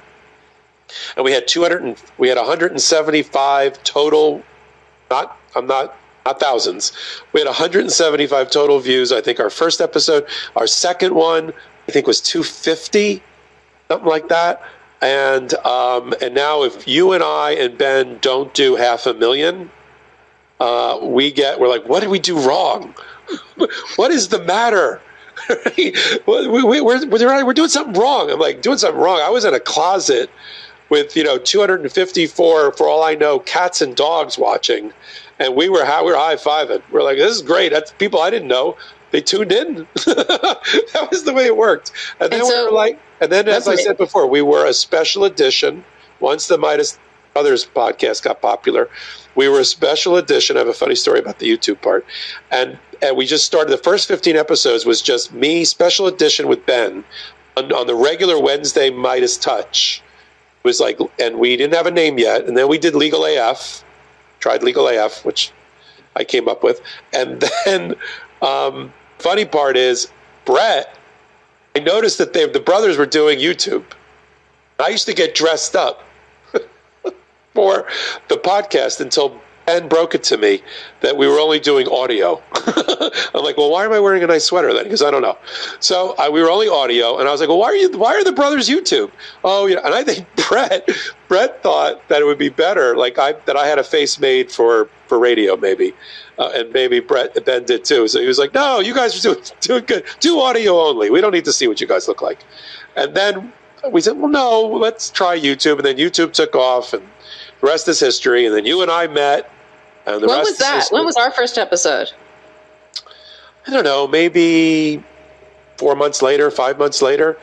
And 1.16 1.26
we 1.26 1.32
had 1.32 1.48
200 1.48 1.84
and, 1.84 2.04
we 2.18 2.30
had 2.30 2.38
175 2.38 3.84
total 3.84 4.44
not 5.10 5.38
I'm 5.56 5.68
not 5.68 5.96
not 6.26 6.40
thousands. 6.40 6.92
We 7.34 7.40
had 7.40 7.48
175 7.48 8.50
total 8.50 8.80
views. 8.80 9.12
I 9.12 9.22
think 9.22 9.40
our 9.40 9.50
first 9.50 9.80
episode, 9.80 10.28
our 10.56 10.66
second 10.66 11.14
one, 11.14 11.54
I 11.88 11.92
think 11.92 12.08
was 12.08 12.20
250, 12.20 13.22
something 13.88 14.08
like 14.08 14.28
that. 14.30 14.62
And 15.06 15.54
um, 15.66 16.16
and 16.20 16.34
now 16.34 16.64
if 16.64 16.88
you 16.88 17.14
and 17.14 17.24
I 17.24 17.52
and 17.52 17.78
Ben 17.78 18.18
don't 18.22 18.52
do 18.56 18.76
half 18.76 19.06
a 19.06 19.14
million, 19.14 19.70
uh, 20.60 20.98
we 21.00 21.32
get 21.32 21.60
we're 21.60 21.68
like, 21.68 21.88
what 21.88 22.00
did 22.00 22.10
we 22.10 22.18
do 22.18 22.40
wrong? 22.40 22.96
what 23.98 24.10
is 24.10 24.30
the 24.30 24.44
matter? 24.44 25.00
we, 25.78 25.94
we, 26.26 26.82
we're 26.82 27.54
doing 27.54 27.70
something 27.70 28.02
wrong. 28.02 28.32
I'm 28.32 28.40
like 28.40 28.64
doing 28.64 28.80
something 28.80 29.00
wrong. 29.00 29.20
I 29.20 29.30
was 29.30 29.46
in 29.46 29.54
a 29.54 29.60
closet 29.60 30.32
with 30.90 31.16
you 31.16 31.24
know 31.24 31.38
254 31.38 32.72
for 32.72 32.90
all 32.90 33.04
I 33.04 33.14
know 33.14 33.38
cats 33.38 33.82
and 33.82 33.96
dogs 33.96 34.40
watching, 34.40 34.92
and 35.38 35.56
we 35.56 35.70
were 35.70 35.86
we 36.04 36.12
were 36.12 36.18
high 36.18 36.36
fiving. 36.36 36.82
We're 36.92 37.04
like, 37.04 37.18
this 37.18 37.36
is 37.36 37.44
great. 37.44 37.72
That's 37.72 37.92
people 37.92 38.22
I 38.22 38.32
didn't 38.32 38.48
know. 38.48 38.76
They 39.16 39.22
tuned 39.22 39.54
in. 39.54 39.76
that 39.94 41.08
was 41.10 41.24
the 41.24 41.32
way 41.32 41.46
it 41.46 41.56
worked. 41.56 41.94
And 42.20 42.34
then 42.34 42.42
And 42.42 42.50
we 42.50 42.64
were 42.66 42.72
like, 42.72 43.00
and 43.22 43.32
then 43.32 43.48
as 43.48 43.66
I 43.66 43.78
said 43.78 43.96
before, 43.96 44.28
we 44.28 44.42
were 44.42 44.66
a 44.66 44.74
special 44.74 45.24
edition. 45.24 45.86
Once 46.20 46.50
the 46.50 46.58
Meidas 46.58 46.98
Brothers 47.32 47.66
podcast 47.66 48.24
got 48.24 48.42
popular, 48.42 48.90
we 49.34 49.48
were 49.48 49.62
a 49.62 49.64
special 49.64 50.18
edition. 50.18 50.58
I 50.58 50.60
have 50.60 50.68
a 50.68 50.74
funny 50.74 50.96
story 50.96 51.20
about 51.20 51.40
the 51.40 51.50
YouTube 51.50 51.82
part, 51.82 52.06
and 52.52 52.78
and 53.02 53.16
we 53.16 53.26
just 53.26 53.46
started. 53.46 53.72
The 53.72 53.78
first 53.78 54.06
fifteen 54.10 54.36
episodes 54.36 54.86
was 54.86 55.02
just 55.02 55.32
me, 55.32 55.64
special 55.64 56.08
edition 56.08 56.50
with 56.50 56.66
Ben, 56.66 57.06
on, 57.56 57.72
on 57.72 57.88
the 57.88 57.96
regular 57.96 58.38
Wednesday 58.38 58.92
MeidasTouch. 58.92 60.00
It 60.00 60.68
was 60.68 60.82
like, 60.82 61.00
and 61.22 61.40
we 61.40 61.56
didn't 61.56 61.76
have 61.76 61.88
a 61.88 61.92
name 61.92 62.20
yet, 62.20 62.44
and 62.44 62.58
then 62.58 62.68
we 62.68 62.78
did 62.78 62.96
Legal 62.96 63.24
AF, 63.24 63.82
tried 64.42 64.62
Legal 64.62 64.90
AF, 64.90 65.24
which 65.24 65.54
I 66.18 66.26
came 66.26 66.50
up 66.50 66.64
with, 66.64 66.82
and 67.14 67.42
then 67.66 67.96
um, 68.42 68.92
funny 69.20 69.46
part 69.46 69.78
is 69.78 70.12
Brett. 70.46 70.98
I 71.76 71.80
noticed 71.80 72.18
that 72.20 72.34
they, 72.34 72.48
the 72.48 72.60
brothers 72.60 72.98
were 72.98 73.06
doing 73.06 73.40
YouTube. 73.40 73.84
I 74.80 74.90
used 74.90 75.06
to 75.08 75.14
get 75.14 75.36
dressed 75.36 75.76
up 75.76 76.04
for 77.54 77.88
the 78.28 78.36
podcast 78.36 79.02
until 79.02 79.40
Ben 79.66 79.88
broke 79.88 80.16
it 80.16 80.24
to 80.24 80.38
me 80.38 80.62
that 81.02 81.18
we 81.18 81.28
were 81.28 81.40
only 81.40 81.60
doing 81.60 81.88
audio. 81.88 82.42
I'm 82.54 83.44
like, 83.44 83.58
well, 83.58 83.72
why 83.72 83.86
am 83.86 83.94
I 83.94 84.00
wearing 84.00 84.24
a 84.24 84.28
nice 84.28 84.44
sweater 84.44 84.74
then? 84.74 84.84
Because 84.84 85.02
I 85.02 85.12
don't 85.12 85.22
know. 85.22 85.38
So 85.80 86.16
we 86.32 86.42
were 86.42 86.50
only 86.50 86.70
audio, 86.70 87.18
and 87.18 87.28
I 87.28 87.32
was 87.32 87.42
like, 87.42 87.50
well, 87.50 87.60
why 87.60 87.68
are 87.68 87.76
you? 87.76 87.98
Why 87.98 88.14
are 88.14 88.24
the 88.24 88.32
brothers 88.32 88.70
YouTube? 88.70 89.12
Oh, 89.44 89.66
yeah. 89.66 89.80
And 89.84 89.94
I 89.94 90.04
think 90.04 90.28
Brett 90.48 90.90
Brett 91.28 91.64
thought 91.64 92.08
that 92.10 92.22
it 92.22 92.26
would 92.26 92.38
be 92.38 92.50
better, 92.50 92.96
like 92.96 93.18
I 93.18 93.34
that 93.46 93.56
I 93.58 93.68
had 93.68 93.80
a 93.80 93.84
face 93.84 94.20
made 94.20 94.52
for 94.52 94.90
for 95.08 95.20
radio, 95.20 95.56
maybe. 95.58 95.94
Uh, 96.38 96.52
and 96.54 96.74
maybe 96.74 97.00
Brett 97.00 97.46
Ben 97.46 97.64
did 97.64 97.86
too. 97.86 98.08
So 98.08 98.20
he 98.20 98.28
was 98.28 98.38
like, 98.38 98.54
"No, 98.54 98.80
you 98.80 98.94
guys 98.94 99.18
are 99.18 99.34
doing 99.34 99.46
doing 99.62 99.86
good. 99.86 100.04
Do 100.20 100.40
audio 100.40 100.80
only. 100.80 101.10
We 101.10 101.22
don't 101.22 101.32
need 101.32 101.46
to 101.46 101.54
see 101.54 101.68
what 101.68 101.80
you 101.80 101.88
guys 101.88 102.08
look 102.08 102.22
like." 102.22 102.40
And 102.96 103.16
then 103.16 103.54
we 103.90 104.02
said, 104.02 104.18
"Well, 104.18 104.30
no, 104.30 104.62
let's 104.62 105.10
try 105.10 105.40
YouTube." 105.40 105.78
And 105.78 105.86
then 105.86 105.98
YouTube 105.98 106.34
took 106.34 106.56
off, 106.56 106.94
and 106.94 107.04
the 107.62 107.68
rest 107.68 107.88
is 107.88 108.00
history. 108.00 108.46
And 108.46 108.56
then 108.56 108.66
you 108.66 108.82
and 108.82 108.92
I 108.92 109.08
met, 109.08 109.50
and 110.06 110.22
the 110.22 110.28
when 110.28 110.40
was 110.40 110.58
that? 110.58 110.76
history. 110.76 110.96
When 110.96 111.06
was 111.06 111.16
our 111.18 111.32
first 111.32 111.58
episode? 111.58 112.12
I 113.68 113.72
don't 113.72 113.84
know, 113.84 114.08
maybe 114.08 115.04
four 115.78 115.96
months 115.96 116.22
later, 116.22 116.52
five 116.52 116.78
months 116.78 117.02
later, 117.02 117.38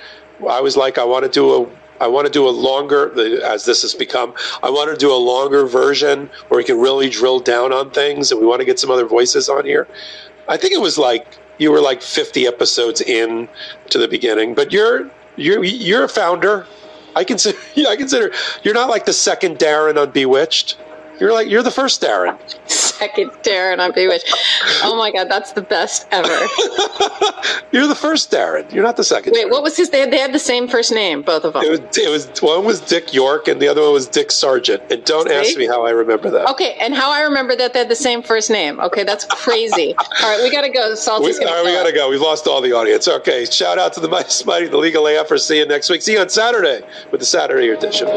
I 0.49 0.61
was 0.61 0.77
like, 0.77 0.99
I 0.99 1.05
want 1.05 1.25
to 1.25 1.31
do 1.31 1.65
a, 1.65 1.69
I 2.03 2.07
want 2.07 2.27
to 2.27 2.33
do 2.33 2.49
a 2.49 2.51
longer, 2.51 3.13
as 3.45 3.65
this 3.65 3.83
has 3.83 3.95
become, 3.95 4.35
I 4.63 4.71
want 4.71 4.91
to 4.91 4.97
do 4.97 5.13
a 5.13 5.17
longer 5.17 5.67
version 5.67 6.31
where 6.49 6.59
we 6.59 6.65
can 6.65 6.79
really 6.79 7.09
drill 7.09 7.41
down 7.41 7.73
on 7.73 7.91
things, 7.91 8.31
and 8.31 8.41
we 8.41 8.47
want 8.47 8.61
to 8.61 8.65
get 8.65 8.79
some 8.79 8.91
other 8.91 9.07
voices 9.07 9.49
on 9.49 9.65
here. 9.65 9.89
I 10.49 10.57
think 10.57 10.73
it 10.73 10.81
was 10.81 10.99
like 10.99 11.39
you 11.59 11.71
were 11.71 11.81
like 11.81 12.03
50 12.03 12.47
episodes 12.47 13.01
in 13.01 13.49
to 13.91 13.99
the 13.99 14.09
beginning, 14.09 14.55
but 14.55 14.73
you're 14.73 15.11
you're 15.37 15.63
you're 15.65 16.05
a 16.05 16.09
founder. 16.09 16.67
I 17.15 17.25
consider 17.25 17.59
I 17.89 17.97
consider 17.97 18.33
you're 18.63 18.75
not 18.75 18.89
like 18.89 19.07
the 19.07 19.13
second 19.13 19.59
Darrin 19.59 19.99
on 19.99 20.11
Bewitched. 20.11 20.79
You're 21.21 21.33
like 21.33 21.49
you're 21.49 21.63
the 21.63 21.71
first 21.71 22.01
Darrin. 22.01 22.37
Second 22.67 23.33
Darrin 23.43 23.81
on 23.81 23.93
Bewitched. 23.93 24.33
Oh 24.85 24.97
my 24.97 25.11
god, 25.11 25.29
that's 25.29 25.53
the 25.53 25.63
best 25.63 26.07
ever. 26.13 26.29
You're 27.73 27.87
the 27.87 27.97
first 27.97 28.31
Darrin. 28.31 28.67
You're 28.71 28.85
not 28.85 28.97
the 28.97 29.05
second. 29.05 29.33
Wait, 29.33 29.51
what 29.51 29.63
was 29.63 29.77
his? 29.77 29.91
They 29.91 30.01
had, 30.01 30.13
they 30.13 30.19
had 30.19 30.33
the 30.33 30.39
same 30.39 30.69
first 30.69 30.93
name, 30.93 31.23
both 31.23 31.45
of 31.45 31.55
them. 31.55 31.65
It 31.65 31.71
was, 31.71 31.99
it 31.99 32.11
was 32.11 32.43
one 32.43 32.65
was 32.65 32.81
Dick 32.81 33.13
York 33.13 33.49
and 33.49 33.61
the 33.61 33.69
other 33.69 33.81
one 33.81 33.93
was 33.93 34.07
Dick 34.07 34.31
Sargent. 34.31 34.83
And 34.91 35.05
don't 35.05 35.31
ask 35.31 35.57
me 35.57 35.67
how 35.67 35.85
I 35.85 35.91
remember 35.91 36.31
that. 36.31 36.49
Okay, 36.51 36.77
and 36.81 36.95
how 36.95 37.11
I 37.11 37.23
remember 37.23 37.57
that 37.57 37.73
they 37.73 37.81
had 37.81 37.89
the 37.89 37.97
same 37.97 38.23
first 38.23 38.51
name. 38.51 38.79
Okay, 38.81 39.05
that's 39.05 39.25
crazy. 39.25 39.95
all 40.23 40.31
right, 40.31 40.43
we 40.43 40.51
gotta 40.51 40.71
go. 40.71 40.91
We, 40.91 40.97
Salty's 40.97 41.39
all 41.39 41.47
gonna 41.47 41.65
we 41.65 41.73
gotta 41.73 41.93
go. 41.93 42.09
We've 42.11 42.21
lost 42.21 42.47
all 42.47 42.61
the 42.61 42.73
audience. 42.73 43.09
Okay, 43.09 43.45
shout 43.47 43.79
out 43.79 43.93
to 43.95 44.01
the 44.01 44.09
Mighty 44.09 44.69
the 44.69 44.79
Legal 44.79 45.05
AFers. 45.05 45.41
See 45.41 45.59
you 45.59 45.67
next 45.67 45.91
week. 45.91 46.03
See 46.03 46.13
you 46.13 46.21
on 46.21 46.29
Saturday 46.29 46.83
with 47.11 47.21
the 47.21 47.27
Saturday 47.27 47.71
edition. 47.71 48.09